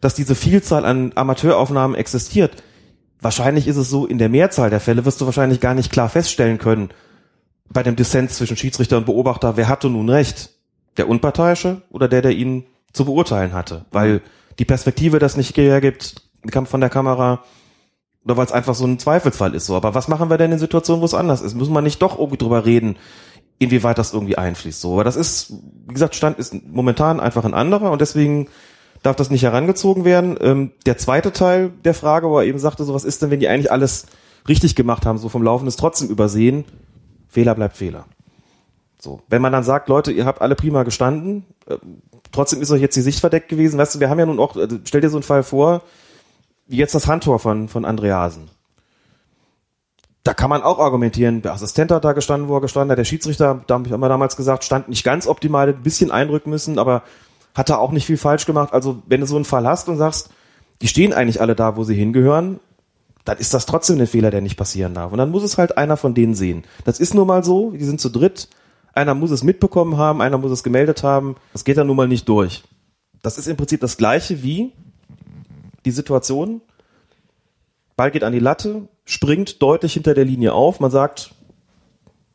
dass 0.00 0.14
diese 0.14 0.34
Vielzahl 0.34 0.84
an 0.84 1.12
Amateuraufnahmen 1.14 1.96
existiert. 1.96 2.62
Wahrscheinlich 3.20 3.66
ist 3.66 3.76
es 3.76 3.90
so, 3.90 4.06
in 4.06 4.18
der 4.18 4.28
Mehrzahl 4.28 4.70
der 4.70 4.80
Fälle 4.80 5.04
wirst 5.04 5.20
du 5.20 5.26
wahrscheinlich 5.26 5.60
gar 5.60 5.74
nicht 5.74 5.90
klar 5.90 6.08
feststellen 6.08 6.58
können, 6.58 6.90
bei 7.68 7.82
dem 7.82 7.96
Dissens 7.96 8.36
zwischen 8.36 8.56
Schiedsrichter 8.56 8.98
und 8.98 9.06
Beobachter, 9.06 9.56
wer 9.56 9.68
hatte 9.68 9.88
nun 9.88 10.08
recht? 10.08 10.50
Der 10.98 11.08
Unparteiische 11.08 11.82
oder 11.90 12.06
der, 12.06 12.22
der 12.22 12.32
ihn 12.32 12.66
zu 12.92 13.04
beurteilen 13.04 13.52
hatte? 13.52 13.86
Weil 13.90 14.20
die 14.58 14.64
Perspektive 14.64 15.18
das 15.18 15.36
nicht 15.36 15.56
hergibt 15.56 16.16
kam 16.50 16.66
von 16.66 16.80
der 16.80 16.90
Kamera 16.90 17.44
oder 18.24 18.36
weil 18.36 18.46
es 18.46 18.52
einfach 18.52 18.74
so 18.74 18.84
ein 18.84 18.98
Zweifelsfall 18.98 19.54
ist 19.54 19.66
so. 19.66 19.74
Aber 19.76 19.94
was 19.94 20.08
machen 20.08 20.30
wir 20.30 20.38
denn 20.38 20.52
in 20.52 20.58
Situationen, 20.58 21.00
wo 21.00 21.06
es 21.06 21.14
anders 21.14 21.40
ist? 21.40 21.54
Müssen 21.54 21.72
wir 21.72 21.82
nicht 21.82 22.02
doch 22.02 22.18
irgendwie 22.18 22.38
drüber 22.38 22.64
reden, 22.64 22.96
inwieweit 23.58 23.98
das 23.98 24.12
irgendwie 24.12 24.38
einfließt? 24.38 24.80
So, 24.80 24.94
aber 24.94 25.04
das 25.04 25.16
ist, 25.16 25.52
wie 25.88 25.94
gesagt, 25.94 26.14
Stand 26.14 26.38
ist 26.38 26.54
momentan 26.66 27.20
einfach 27.20 27.44
ein 27.44 27.54
anderer 27.54 27.90
und 27.90 28.00
deswegen 28.00 28.48
darf 29.02 29.16
das 29.16 29.30
nicht 29.30 29.42
herangezogen 29.42 30.04
werden. 30.04 30.36
Ähm, 30.40 30.70
der 30.86 30.98
zweite 30.98 31.32
Teil 31.32 31.70
der 31.84 31.94
Frage, 31.94 32.28
wo 32.28 32.38
er 32.38 32.44
eben 32.44 32.60
sagte, 32.60 32.84
so 32.84 32.94
was 32.94 33.04
ist 33.04 33.22
denn, 33.22 33.30
wenn 33.30 33.40
die 33.40 33.48
eigentlich 33.48 33.72
alles 33.72 34.06
richtig 34.48 34.76
gemacht 34.76 35.04
haben, 35.06 35.18
so 35.18 35.28
vom 35.28 35.42
Laufen 35.42 35.66
ist 35.66 35.78
trotzdem 35.78 36.08
übersehen. 36.08 36.64
Fehler 37.28 37.54
bleibt 37.54 37.76
Fehler. 37.76 38.04
So, 39.00 39.20
wenn 39.28 39.42
man 39.42 39.52
dann 39.52 39.64
sagt, 39.64 39.88
Leute, 39.88 40.12
ihr 40.12 40.26
habt 40.26 40.40
alle 40.40 40.54
prima 40.54 40.84
gestanden, 40.84 41.44
äh, 41.66 41.76
trotzdem 42.30 42.62
ist 42.62 42.70
euch 42.70 42.80
jetzt 42.80 42.94
die 42.94 43.00
Sicht 43.00 43.18
verdeckt 43.18 43.48
gewesen. 43.48 43.78
Weißt 43.78 43.96
du, 43.96 44.00
wir 44.00 44.08
haben 44.08 44.18
ja 44.20 44.26
nun 44.26 44.38
auch, 44.38 44.56
äh, 44.56 44.68
stell 44.84 45.00
dir 45.00 45.10
so 45.10 45.16
einen 45.16 45.24
Fall 45.24 45.42
vor, 45.42 45.82
wie 46.66 46.76
jetzt 46.76 46.94
das 46.94 47.06
Handtor 47.06 47.38
von, 47.38 47.68
von 47.68 47.84
Andreasen. 47.84 48.50
Da 50.24 50.34
kann 50.34 50.50
man 50.50 50.62
auch 50.62 50.78
argumentieren, 50.78 51.42
der 51.42 51.52
Assistent 51.52 51.90
hat 51.90 52.04
da 52.04 52.12
gestanden, 52.12 52.48
wo 52.48 52.56
er 52.56 52.60
gestanden 52.60 52.92
hat, 52.92 52.98
der 52.98 53.04
Schiedsrichter, 53.04 53.62
da 53.66 53.74
haben 53.74 53.86
wir 53.86 54.08
damals 54.08 54.36
gesagt, 54.36 54.62
stand 54.62 54.88
nicht 54.88 55.02
ganz 55.02 55.26
optimal, 55.26 55.68
ein 55.68 55.82
bisschen 55.82 56.12
eindrücken 56.12 56.50
müssen, 56.50 56.78
aber 56.78 57.02
hat 57.54 57.70
da 57.70 57.76
auch 57.76 57.90
nicht 57.90 58.06
viel 58.06 58.16
falsch 58.16 58.46
gemacht. 58.46 58.72
Also 58.72 59.02
wenn 59.06 59.20
du 59.20 59.26
so 59.26 59.36
einen 59.36 59.44
Fall 59.44 59.66
hast 59.66 59.88
und 59.88 59.96
sagst, 59.96 60.30
die 60.80 60.88
stehen 60.88 61.12
eigentlich 61.12 61.40
alle 61.40 61.54
da, 61.54 61.76
wo 61.76 61.84
sie 61.84 61.94
hingehören, 61.94 62.60
dann 63.24 63.38
ist 63.38 63.54
das 63.54 63.66
trotzdem 63.66 64.00
ein 64.00 64.06
Fehler, 64.06 64.30
der 64.30 64.40
nicht 64.40 64.56
passieren 64.56 64.94
darf. 64.94 65.12
Und 65.12 65.18
dann 65.18 65.30
muss 65.30 65.42
es 65.42 65.58
halt 65.58 65.76
einer 65.76 65.96
von 65.96 66.14
denen 66.14 66.34
sehen. 66.34 66.64
Das 66.84 66.98
ist 66.98 67.14
nun 67.14 67.26
mal 67.26 67.44
so, 67.44 67.70
die 67.70 67.84
sind 67.84 68.00
zu 68.00 68.08
dritt. 68.08 68.48
Einer 68.92 69.14
muss 69.14 69.30
es 69.30 69.44
mitbekommen 69.44 69.96
haben, 69.96 70.20
einer 70.20 70.38
muss 70.38 70.50
es 70.50 70.62
gemeldet 70.62 71.02
haben. 71.02 71.36
Das 71.52 71.64
geht 71.64 71.76
dann 71.76 71.86
nun 71.86 71.96
mal 71.96 72.08
nicht 72.08 72.28
durch. 72.28 72.64
Das 73.22 73.38
ist 73.38 73.46
im 73.46 73.56
Prinzip 73.56 73.80
das 73.80 73.96
gleiche 73.96 74.42
wie 74.42 74.72
die 75.84 75.90
Situation. 75.90 76.60
Ball 77.96 78.10
geht 78.10 78.24
an 78.24 78.32
die 78.32 78.38
Latte, 78.38 78.88
springt 79.04 79.62
deutlich 79.62 79.94
hinter 79.94 80.14
der 80.14 80.24
Linie 80.24 80.52
auf. 80.52 80.80
Man 80.80 80.90
sagt, 80.90 81.34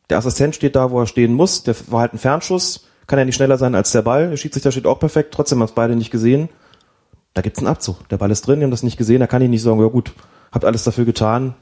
der 0.09 0.17
Assistent 0.17 0.55
steht 0.55 0.75
da, 0.75 0.91
wo 0.91 0.99
er 0.99 1.07
stehen 1.07 1.33
muss. 1.33 1.63
Der 1.63 1.75
war 1.87 2.01
halt 2.01 2.13
ein 2.13 2.19
Fernschuss, 2.19 2.87
kann 3.07 3.19
ja 3.19 3.25
nicht 3.25 3.35
schneller 3.35 3.57
sein 3.57 3.75
als 3.75 3.91
der 3.91 4.01
Ball. 4.01 4.29
Der 4.29 4.37
Schiedsrichter 4.37 4.71
steht 4.71 4.85
auch 4.85 4.99
perfekt, 4.99 5.33
trotzdem 5.33 5.59
haben 5.59 5.65
es 5.65 5.73
beide 5.73 5.95
nicht 5.95 6.11
gesehen. 6.11 6.49
Da 7.33 7.41
gibt's 7.41 7.59
einen 7.59 7.67
Abzug. 7.67 8.07
Der 8.09 8.17
Ball 8.17 8.31
ist 8.31 8.47
drin, 8.47 8.59
die 8.59 8.63
haben 8.63 8.71
das 8.71 8.83
nicht 8.83 8.97
gesehen. 8.97 9.19
Da 9.19 9.27
kann 9.27 9.41
ich 9.41 9.49
nicht 9.49 9.61
sagen, 9.61 9.79
ja 9.79 9.87
gut, 9.87 10.13
habt 10.51 10.65
alles 10.65 10.83
dafür 10.83 11.05
getan, 11.05 11.55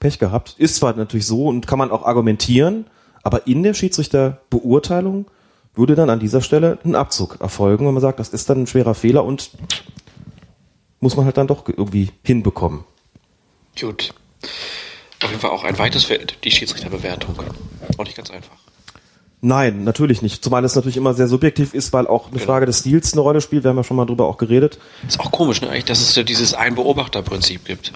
Pech 0.00 0.18
gehabt. 0.18 0.54
Ist 0.58 0.76
zwar 0.76 0.94
natürlich 0.94 1.26
so 1.26 1.46
und 1.46 1.66
kann 1.66 1.78
man 1.78 1.90
auch 1.90 2.04
argumentieren, 2.04 2.86
aber 3.22 3.46
in 3.46 3.62
der 3.62 3.74
Schiedsrichterbeurteilung 3.74 5.26
würde 5.74 5.94
dann 5.94 6.10
an 6.10 6.20
dieser 6.20 6.40
Stelle 6.40 6.78
ein 6.84 6.94
Abzug 6.94 7.40
erfolgen, 7.40 7.86
wenn 7.86 7.94
man 7.94 8.00
sagt, 8.00 8.18
das 8.18 8.30
ist 8.30 8.48
dann 8.48 8.62
ein 8.62 8.66
schwerer 8.66 8.94
Fehler 8.94 9.24
und 9.24 9.50
muss 11.06 11.14
man 11.14 11.24
halt 11.24 11.36
dann 11.36 11.46
doch 11.46 11.68
irgendwie 11.68 12.10
hinbekommen. 12.24 12.82
Gut. 13.80 14.12
Auf 15.22 15.30
jeden 15.30 15.40
Fall 15.40 15.50
auch 15.50 15.62
ein 15.62 15.78
weites 15.78 16.02
Feld, 16.02 16.36
die 16.42 16.50
Schiedsrichterbewertung. 16.50 17.36
Auch 17.96 18.04
nicht 18.04 18.16
ganz 18.16 18.32
einfach. 18.32 18.56
Nein, 19.40 19.84
natürlich 19.84 20.20
nicht. 20.20 20.42
Zumal 20.42 20.64
es 20.64 20.74
natürlich 20.74 20.96
immer 20.96 21.14
sehr 21.14 21.28
subjektiv 21.28 21.74
ist, 21.74 21.92
weil 21.92 22.08
auch 22.08 22.32
eine 22.32 22.40
Frage 22.40 22.66
des 22.66 22.80
Stils 22.80 23.12
eine 23.12 23.20
Rolle 23.20 23.40
spielt. 23.40 23.62
Wir 23.62 23.68
haben 23.68 23.76
ja 23.76 23.84
schon 23.84 23.96
mal 23.96 24.04
drüber 24.04 24.26
auch 24.26 24.36
geredet. 24.36 24.80
Ist 25.06 25.20
auch 25.20 25.30
komisch, 25.30 25.60
ne, 25.60 25.68
eigentlich, 25.68 25.84
dass 25.84 26.00
es 26.00 26.16
ja 26.16 26.24
dieses 26.24 26.54
Ein-Beobachter-Prinzip 26.54 27.64
gibt. 27.66 27.92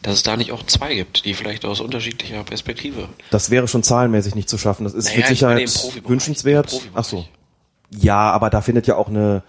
Dass 0.00 0.14
es 0.14 0.22
da 0.22 0.38
nicht 0.38 0.52
auch 0.52 0.64
zwei 0.64 0.94
gibt, 0.94 1.26
die 1.26 1.34
vielleicht 1.34 1.66
aus 1.66 1.80
unterschiedlicher 1.80 2.42
Perspektive. 2.42 3.10
Das 3.30 3.50
wäre 3.50 3.68
schon 3.68 3.82
zahlenmäßig 3.82 4.34
nicht 4.34 4.48
zu 4.48 4.56
schaffen. 4.56 4.84
Das 4.84 4.94
ist 4.94 5.08
Naja, 5.08 5.18
mit 5.18 5.26
Sicherheit 5.26 5.92
wünschenswert. 6.06 6.80
Ach 6.94 7.04
so. 7.04 7.26
Ja, 7.90 8.30
aber 8.30 8.48
da 8.48 8.62
findet 8.62 8.86
ja 8.86 8.96
auch 8.96 9.08
eine 9.08 9.42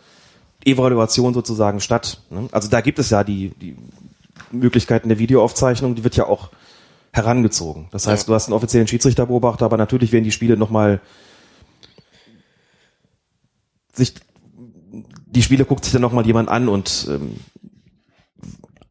Evaluation 0.68 1.34
sozusagen 1.34 1.80
statt. 1.80 2.22
ne? 2.30 2.48
Also 2.52 2.70
da 2.70 2.82
gibt 2.82 3.00
es 3.00 3.10
ja 3.10 3.24
die, 3.24 3.50
die 3.62 3.76
Möglichkeiten 4.52 5.10
der 5.10 5.20
Videoaufzeichnung, 5.20 5.96
die 5.96 6.04
wird 6.04 6.16
ja 6.16 6.26
auch 6.28 6.50
herangezogen. 7.12 7.88
Das 7.92 8.06
heißt, 8.06 8.28
du 8.28 8.34
hast 8.34 8.48
einen 8.48 8.54
offiziellen 8.54 8.88
Schiedsrichterbeobachter, 8.88 9.66
aber 9.66 9.78
natürlich 9.78 10.12
werden 10.12 10.24
die 10.24 10.32
Spiele 10.32 10.58
nochmal 10.58 11.02
sich 13.94 14.14
die 15.38 15.44
Spiele 15.44 15.66
guckt 15.66 15.84
sich 15.84 15.94
dann 15.94 16.02
nochmal 16.02 16.26
jemand 16.26 16.50
an 16.50 16.70
und 16.70 17.08
ähm, 17.10 17.38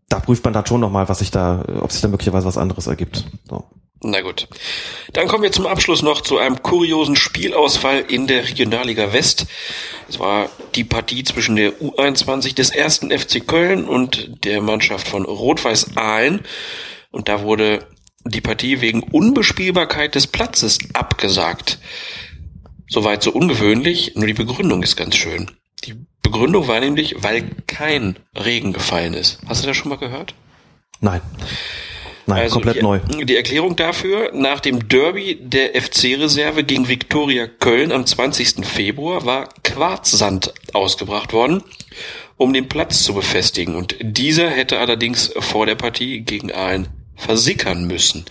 da 0.09 0.21
prüft 0.21 0.45
man 0.45 0.53
dann 0.53 0.67
schon 0.67 0.81
nochmal, 0.81 1.09
was 1.09 1.19
sich 1.19 1.31
da, 1.31 1.65
ob 1.81 1.91
sich 1.91 2.01
da 2.01 2.09
möglicherweise 2.09 2.47
was 2.47 2.59
anderes 2.59 2.87
ergibt. 2.87 3.25
So. 3.49 3.65
Na 4.03 4.21
gut. 4.21 4.47
Dann 5.15 5.27
kommen 5.27 5.43
wir 5.43 5.53
zum 5.53 5.67
Abschluss 5.67 6.03
noch 6.03 6.21
zu 6.21 6.39
einem 6.39 6.63
kuriosen 6.63 7.17
Spielausfall 7.17 8.05
in 8.09 8.27
der 8.27 8.45
Regionalliga 8.45 9.13
West. 9.13 9.47
Es 10.09 10.19
war 10.19 10.51
die 10.75 10.85
Partie 10.85 11.25
zwischen 11.25 11.57
der 11.57 11.73
U21 11.81 12.55
des 12.55 12.71
ersten 12.71 13.11
FC 13.11 13.47
Köln 13.47 13.87
und 13.87 14.45
der 14.45 14.61
Mannschaft 14.61 15.09
von 15.09 15.25
Rot-Weiß 15.25 15.97
Aalen. 15.97 16.43
Und 17.11 17.29
da 17.29 17.43
wurde 17.43 17.87
die 18.25 18.41
Partie 18.43 18.81
wegen 18.81 19.03
Unbespielbarkeit 19.03 20.15
des 20.15 20.27
Platzes 20.27 20.79
abgesagt. 20.93 21.79
Soweit 22.89 23.23
so 23.23 23.33
ungewöhnlich, 23.33 24.13
nur 24.15 24.27
die 24.27 24.35
Begründung 24.35 24.83
ist 24.83 24.97
ganz 24.97 25.17
schön. 25.17 25.51
Die 25.85 25.95
Begründung 26.23 26.69
war 26.69 26.81
nämlich, 26.81 27.17
weil 27.19 27.49
kein 27.67 28.17
Regen 28.35 28.73
gefallen 28.73 29.15
ist. 29.15 29.39
Hast 29.47 29.63
du 29.63 29.67
das 29.67 29.77
schon 29.77 29.89
mal 29.89 29.99
gehört? 29.99 30.35
Nein. 31.01 31.21
Nein, 32.27 32.51
komplett 32.51 32.77
die, 32.77 32.83
neu. 32.83 32.99
Die 32.99 33.37
Erklärung 33.37 33.77
dafür, 33.77 34.33
nach 34.35 34.59
dem 34.59 34.89
Derby 34.89 35.39
der 35.41 35.81
FC-Reserve 35.81 36.65
gegen 36.65 36.89
Viktoria 36.89 37.47
Köln 37.47 37.93
am 37.93 38.05
20. 38.05 38.67
Februar 38.67 39.25
war 39.25 39.49
Quarzsand 39.63 40.53
ausgebracht 40.73 41.33
worden, 41.33 41.63
um 42.37 42.53
den 42.53 42.69
Platz 42.69 43.05
zu 43.05 43.15
befestigen. 43.15 43.77
Und 43.77 43.97
dieser 44.01 44.51
hätte 44.51 44.81
allerdings 44.81 45.33
vor 45.39 45.67
der 45.67 45.77
Partie 45.77 46.21
gegen 46.21 46.53
Aalen 46.53 46.89
versickern 47.15 47.87
müssen, 47.87 48.27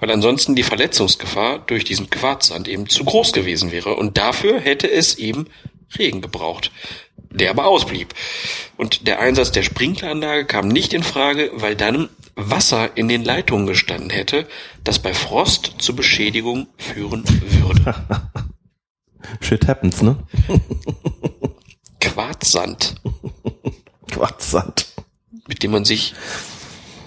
weil 0.00 0.10
ansonsten 0.10 0.54
die 0.54 0.64
Verletzungsgefahr 0.64 1.60
durch 1.60 1.84
diesen 1.84 2.10
Quarzsand 2.10 2.66
eben 2.66 2.88
zu 2.88 3.04
groß 3.04 3.32
gewesen 3.32 3.72
wäre. 3.72 3.94
Und 3.94 4.16
dafür 4.18 4.58
hätte 4.58 4.90
es 4.90 5.16
eben 5.18 5.46
Regen 5.96 6.20
gebraucht, 6.20 6.72
der 7.30 7.50
aber 7.50 7.66
ausblieb. 7.66 8.14
Und 8.76 9.06
der 9.06 9.20
Einsatz 9.20 9.52
der 9.52 9.62
Sprinkleranlage 9.62 10.46
kam 10.46 10.68
nicht 10.68 10.94
in 10.94 11.02
Frage, 11.02 11.50
weil 11.54 11.76
dann 11.76 12.08
Wasser 12.36 12.96
in 12.96 13.08
den 13.08 13.24
Leitungen 13.24 13.66
gestanden 13.66 14.10
hätte, 14.10 14.46
das 14.82 14.98
bei 14.98 15.14
Frost 15.14 15.74
zu 15.78 15.94
Beschädigung 15.94 16.66
führen 16.76 17.24
würde. 17.26 17.94
Shit 19.40 19.66
happens, 19.68 20.02
ne? 20.02 20.16
Quarzsand. 22.00 22.96
Quarzsand. 24.10 24.86
Mit 25.48 25.62
dem 25.62 25.72
man 25.72 25.84
sich 25.84 26.14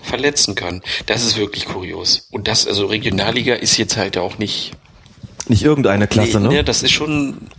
verletzen 0.01 0.55
kann. 0.55 0.81
Das 1.05 1.25
ist 1.25 1.37
wirklich 1.37 1.65
kurios. 1.65 2.27
Und 2.31 2.47
das, 2.47 2.65
also 2.67 2.85
Regionalliga 2.85 3.55
ist 3.55 3.77
jetzt 3.77 3.97
halt 3.97 4.17
auch 4.17 4.37
nicht. 4.37 4.71
Nicht 5.47 5.63
irgendeine 5.63 6.07
Klasse, 6.07 6.39
nee, 6.39 6.47
ne? 6.47 6.55
Ja, 6.55 6.63
das 6.63 6.83
ist 6.83 6.91
schon 6.91 7.49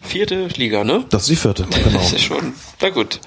vierte 0.00 0.48
Liga, 0.56 0.84
ne? 0.84 1.04
Das 1.10 1.22
ist 1.22 1.30
die 1.30 1.36
vierte, 1.36 1.64
genau. 1.64 1.98
Das 1.98 2.12
ist 2.12 2.22
schon, 2.22 2.54
na 2.80 2.90
gut. 2.90 3.20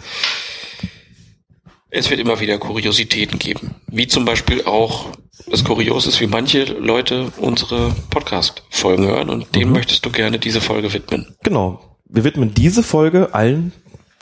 Es 1.90 2.10
wird 2.10 2.20
immer 2.20 2.40
wieder 2.42 2.58
Kuriositäten 2.58 3.40
geben. 3.40 3.76
Wie 3.88 4.08
zum 4.08 4.26
Beispiel 4.26 4.66
auch 4.66 5.08
das 5.50 5.64
Kurios 5.64 6.06
ist, 6.06 6.20
wie 6.20 6.28
manche 6.28 6.66
Leute 6.66 7.32
unsere 7.38 7.96
Podcast-Folgen 8.10 9.06
hören 9.06 9.30
und 9.30 9.56
dem 9.56 9.72
möchtest 9.72 10.06
du 10.06 10.10
gerne 10.10 10.38
diese 10.38 10.60
Folge 10.60 10.92
widmen. 10.92 11.36
Genau. 11.44 11.98
Wir 12.06 12.26
widmen 12.26 12.54
diese 12.54 12.84
Folge 12.84 13.34
allen, 13.34 13.72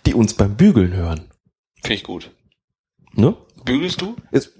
die 0.06 0.14
uns 0.14 0.36
beim 0.36 0.56
Bügeln 0.56 0.94
hören. 0.94 1.22
Finde 1.82 1.96
ich 1.96 2.04
gut. 2.04 2.30
Ne? 3.14 3.36
Bügelst 3.64 4.02
du? 4.02 4.16
Ist 4.32 4.52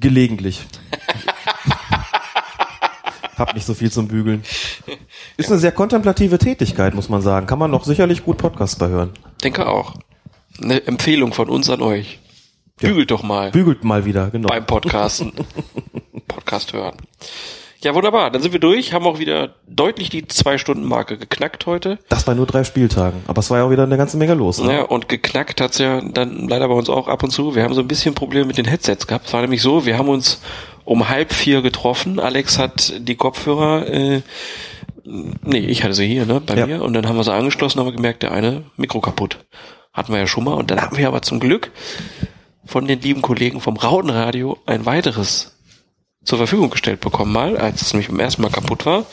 gelegentlich. 0.00 0.62
Hab 3.36 3.54
nicht 3.54 3.66
so 3.66 3.74
viel 3.74 3.92
zum 3.92 4.08
Bügeln. 4.08 4.42
Ist 5.36 5.50
eine 5.50 5.60
sehr 5.60 5.72
kontemplative 5.72 6.38
Tätigkeit, 6.38 6.94
muss 6.94 7.08
man 7.08 7.22
sagen. 7.22 7.46
Kann 7.46 7.60
man 7.60 7.70
noch 7.70 7.84
sicherlich 7.84 8.24
gut 8.24 8.38
Podcasts 8.38 8.76
bei 8.76 8.88
hören. 8.88 9.12
Denke 9.44 9.68
auch. 9.68 9.94
Eine 10.60 10.84
Empfehlung 10.86 11.32
von 11.32 11.48
uns 11.48 11.70
an 11.70 11.82
euch. 11.82 12.18
Bügelt 12.78 13.10
doch 13.10 13.22
mal. 13.22 13.50
Bügelt 13.50 13.84
mal 13.84 14.04
wieder, 14.04 14.30
genau. 14.30 14.48
Beim 14.48 14.66
Podcasten. 14.66 15.32
Podcast 16.28 16.72
hören. 16.72 16.96
Ja, 17.82 17.94
wunderbar. 17.94 18.30
Dann 18.30 18.42
sind 18.42 18.52
wir 18.52 18.60
durch, 18.60 18.92
haben 18.92 19.06
auch 19.06 19.18
wieder 19.18 19.56
deutlich 19.66 20.08
die 20.08 20.26
Zwei-Stunden-Marke 20.26 21.18
geknackt 21.18 21.66
heute. 21.66 21.98
Das 22.08 22.24
bei 22.24 22.34
nur 22.34 22.46
drei 22.46 22.62
Spieltagen. 22.62 23.22
Aber 23.26 23.40
es 23.40 23.50
war 23.50 23.58
ja 23.58 23.64
auch 23.64 23.70
wieder 23.70 23.82
eine 23.82 23.96
ganze 23.96 24.16
Menge 24.16 24.34
los. 24.34 24.60
Ne? 24.60 24.72
Ja, 24.72 24.82
und 24.82 25.08
geknackt 25.08 25.60
hat's 25.60 25.78
ja 25.78 26.00
dann 26.00 26.48
leider 26.48 26.68
bei 26.68 26.74
uns 26.74 26.88
auch 26.88 27.08
ab 27.08 27.22
und 27.24 27.30
zu. 27.30 27.56
Wir 27.56 27.64
haben 27.64 27.74
so 27.74 27.80
ein 27.80 27.88
bisschen 27.88 28.14
Probleme 28.14 28.46
mit 28.46 28.56
den 28.58 28.66
Headsets 28.66 29.06
gehabt. 29.08 29.26
Es 29.26 29.32
war 29.32 29.40
nämlich 29.40 29.62
so, 29.62 29.84
wir 29.84 29.98
haben 29.98 30.08
uns 30.08 30.40
um 30.84 31.08
halb 31.08 31.32
vier 31.32 31.60
getroffen. 31.60 32.20
Alex 32.20 32.56
hat 32.58 32.94
die 32.98 33.16
Kopfhörer, 33.16 33.86
äh, 33.88 34.22
nee, 35.04 35.58
ich 35.58 35.82
hatte 35.82 35.94
sie 35.94 36.06
hier, 36.06 36.24
ne, 36.24 36.40
bei 36.40 36.54
Ja. 36.56 36.66
mir. 36.66 36.82
Und 36.82 36.92
dann 36.92 37.08
haben 37.08 37.16
wir 37.16 37.24
sie 37.24 37.32
angeschlossen, 37.32 37.80
haben 37.80 37.86
wir 37.86 37.92
gemerkt, 37.96 38.22
der 38.22 38.30
eine 38.30 38.62
Mikro 38.76 39.00
kaputt. 39.00 39.38
Hatten 39.92 40.12
wir 40.12 40.20
ja 40.20 40.26
schon 40.28 40.44
mal. 40.44 40.54
Und 40.54 40.70
dann 40.70 40.80
haben 40.80 40.96
wir 40.96 41.08
aber 41.08 41.22
zum 41.22 41.40
Glück 41.40 41.72
von 42.64 42.86
den 42.86 43.00
lieben 43.00 43.22
Kollegen 43.22 43.60
vom 43.60 43.76
Rautenradio 43.76 44.58
ein 44.66 44.86
weiteres 44.86 45.52
zur 46.24 46.38
Verfügung 46.38 46.70
gestellt 46.70 47.00
bekommen 47.00 47.32
mal, 47.32 47.56
als 47.56 47.82
es 47.82 47.92
nämlich 47.92 48.08
beim 48.08 48.20
ersten 48.20 48.42
Mal 48.42 48.50
kaputt 48.50 48.86
war. 48.86 49.06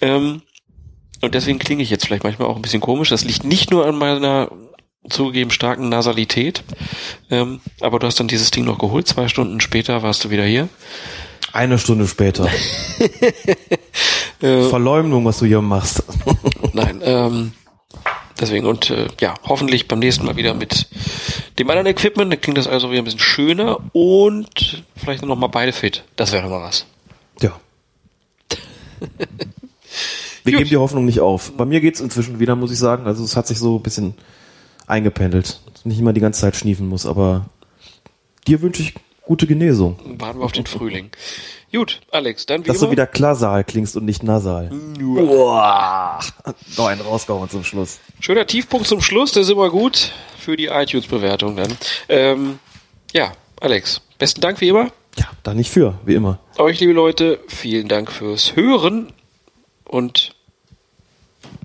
Ähm, 0.00 0.42
und 1.20 1.34
deswegen 1.34 1.58
klinge 1.58 1.82
ich 1.82 1.90
jetzt 1.90 2.06
vielleicht 2.06 2.24
manchmal 2.24 2.48
auch 2.48 2.56
ein 2.56 2.62
bisschen 2.62 2.80
komisch. 2.80 3.08
Das 3.08 3.24
liegt 3.24 3.44
nicht 3.44 3.70
nur 3.70 3.86
an 3.86 3.96
meiner 3.96 4.50
zugegeben 5.08 5.50
starken 5.50 5.88
Nasalität, 5.88 6.62
ähm, 7.30 7.60
aber 7.80 7.98
du 7.98 8.06
hast 8.06 8.20
dann 8.20 8.28
dieses 8.28 8.50
Ding 8.50 8.64
noch 8.64 8.78
geholt. 8.78 9.06
Zwei 9.06 9.28
Stunden 9.28 9.60
später 9.60 10.02
warst 10.02 10.24
du 10.24 10.30
wieder 10.30 10.44
hier. 10.44 10.68
Eine 11.52 11.78
Stunde 11.78 12.06
später. 12.06 12.48
Äh, 14.42 14.68
Verleumdung, 14.68 15.24
was 15.24 15.38
du 15.38 15.46
hier 15.46 15.62
machst. 15.62 16.02
Nein, 16.74 17.00
ähm, 17.02 17.52
deswegen 18.40 18.66
und 18.66 18.90
äh, 18.90 19.08
ja, 19.20 19.34
hoffentlich 19.44 19.88
beim 19.88 19.98
nächsten 19.98 20.24
Mal 20.24 20.36
wieder 20.36 20.54
mit 20.54 20.86
dem 21.58 21.70
anderen 21.70 21.86
Equipment. 21.86 22.32
Dann 22.32 22.40
klingt 22.40 22.58
das 22.58 22.66
also 22.66 22.90
wieder 22.90 23.02
ein 23.02 23.04
bisschen 23.04 23.20
schöner 23.20 23.78
und 23.92 24.84
vielleicht 24.96 25.24
noch 25.24 25.36
mal 25.36 25.48
beide 25.48 25.72
fit. 25.72 26.04
Das 26.16 26.32
wäre 26.32 26.48
mal 26.48 26.62
was. 26.62 26.86
Ja. 27.40 27.58
Wir 30.44 30.58
geben 30.58 30.68
die 30.68 30.76
Hoffnung 30.76 31.06
nicht 31.06 31.20
auf. 31.20 31.52
Bei 31.52 31.64
mir 31.64 31.80
geht's 31.80 32.00
inzwischen 32.00 32.38
wieder, 32.38 32.54
muss 32.54 32.70
ich 32.70 32.78
sagen. 32.78 33.06
Also 33.06 33.24
es 33.24 33.34
hat 33.34 33.46
sich 33.46 33.58
so 33.58 33.76
ein 33.76 33.82
bisschen 33.82 34.14
eingependelt. 34.86 35.60
Nicht 35.84 35.98
immer 35.98 36.12
die 36.12 36.20
ganze 36.20 36.42
Zeit 36.42 36.54
schniefen 36.54 36.86
muss, 36.86 37.06
aber 37.06 37.46
dir 38.46 38.60
wünsche 38.60 38.82
ich 38.82 38.94
gute 39.26 39.46
Genesung. 39.46 39.98
Warten 40.18 40.38
wir 40.40 40.44
auf 40.44 40.52
den 40.52 40.66
Frühling. 40.66 41.10
Gut, 41.72 42.00
Alex, 42.12 42.46
dann 42.46 42.62
wie 42.64 42.68
Dass 42.68 42.78
immer. 42.78 42.86
du 42.86 42.92
wieder 42.92 43.06
Klasal 43.06 43.64
klingst 43.64 43.96
und 43.96 44.04
nicht 44.04 44.22
nasal. 44.22 44.70
Boah. 44.98 46.20
Noch 46.76 46.86
einen 46.86 47.00
rausgehauen 47.00 47.50
zum 47.50 47.64
Schluss. 47.64 47.98
Schöner 48.20 48.46
Tiefpunkt 48.46 48.86
zum 48.86 49.00
Schluss, 49.00 49.32
das 49.32 49.44
ist 49.46 49.50
immer 49.52 49.70
gut 49.70 50.12
für 50.38 50.56
die 50.56 50.66
iTunes-Bewertung 50.66 51.56
dann. 51.56 51.76
Ähm, 52.08 52.58
ja, 53.12 53.32
Alex, 53.60 54.02
besten 54.18 54.40
Dank 54.40 54.60
wie 54.60 54.68
immer. 54.68 54.90
Ja, 55.18 55.26
da 55.42 55.54
nicht 55.54 55.70
für, 55.70 55.98
wie 56.04 56.14
immer. 56.14 56.38
Euch, 56.58 56.80
liebe 56.80 56.92
Leute, 56.92 57.40
vielen 57.48 57.88
Dank 57.88 58.10
fürs 58.12 58.54
Hören 58.56 59.12
und 59.84 60.34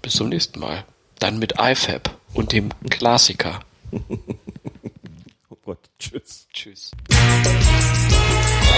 bis 0.01 0.13
zum 0.13 0.29
nächsten 0.29 0.59
Mal. 0.59 0.85
Dann 1.19 1.39
mit 1.39 1.55
IFAB 1.59 2.09
und 2.33 2.51
dem 2.53 2.69
Klassiker. 2.89 3.59
tschüss. 5.99 6.47
Tschüss. 6.53 6.91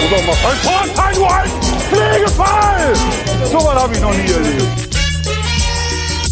Oder 0.07 0.21
mal 0.23 0.33
ein 0.33 0.61
Tor, 0.63 0.81
ein 1.05 1.13
Tor, 1.13 1.35
ein 1.35 1.49
Pflegefall! 1.89 2.93
So 3.49 3.57
was 3.57 3.83
habe 3.83 3.93
ich 3.93 4.01
noch 4.01 4.13
nie 4.13 4.31
erlebt. 4.31 4.97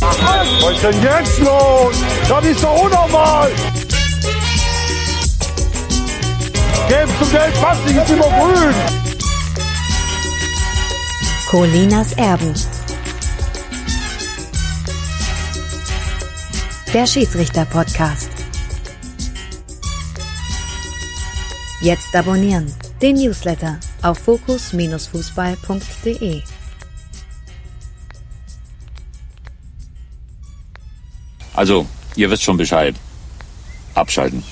Was 0.02 0.72
ist 0.74 0.84
denn 0.84 1.04
jetzt 1.04 1.40
los? 1.40 1.96
Das 2.28 2.46
ist 2.46 2.64
doch 2.64 2.84
unnormal! 2.84 3.52
Gelb 6.88 7.10
zum 7.20 7.32
Gelb, 7.32 7.56
fast 7.58 7.86
nicht, 7.86 7.98
ist 7.98 8.10
immer 8.10 8.30
grün! 8.30 8.74
Colinas 11.48 12.14
Erben. 12.14 12.54
Der 16.94 17.06
Schiedsrichter-Podcast. 17.06 18.39
Jetzt 21.82 22.14
abonnieren. 22.14 22.74
Den 23.02 23.16
Newsletter 23.16 23.80
auf 24.02 24.20
fokus-fußball.de. 24.20 26.42
Also, 31.54 31.88
ihr 32.18 32.30
wisst 32.30 32.44
schon 32.44 32.58
Bescheid. 32.58 32.96
Abschalten. 33.94 34.44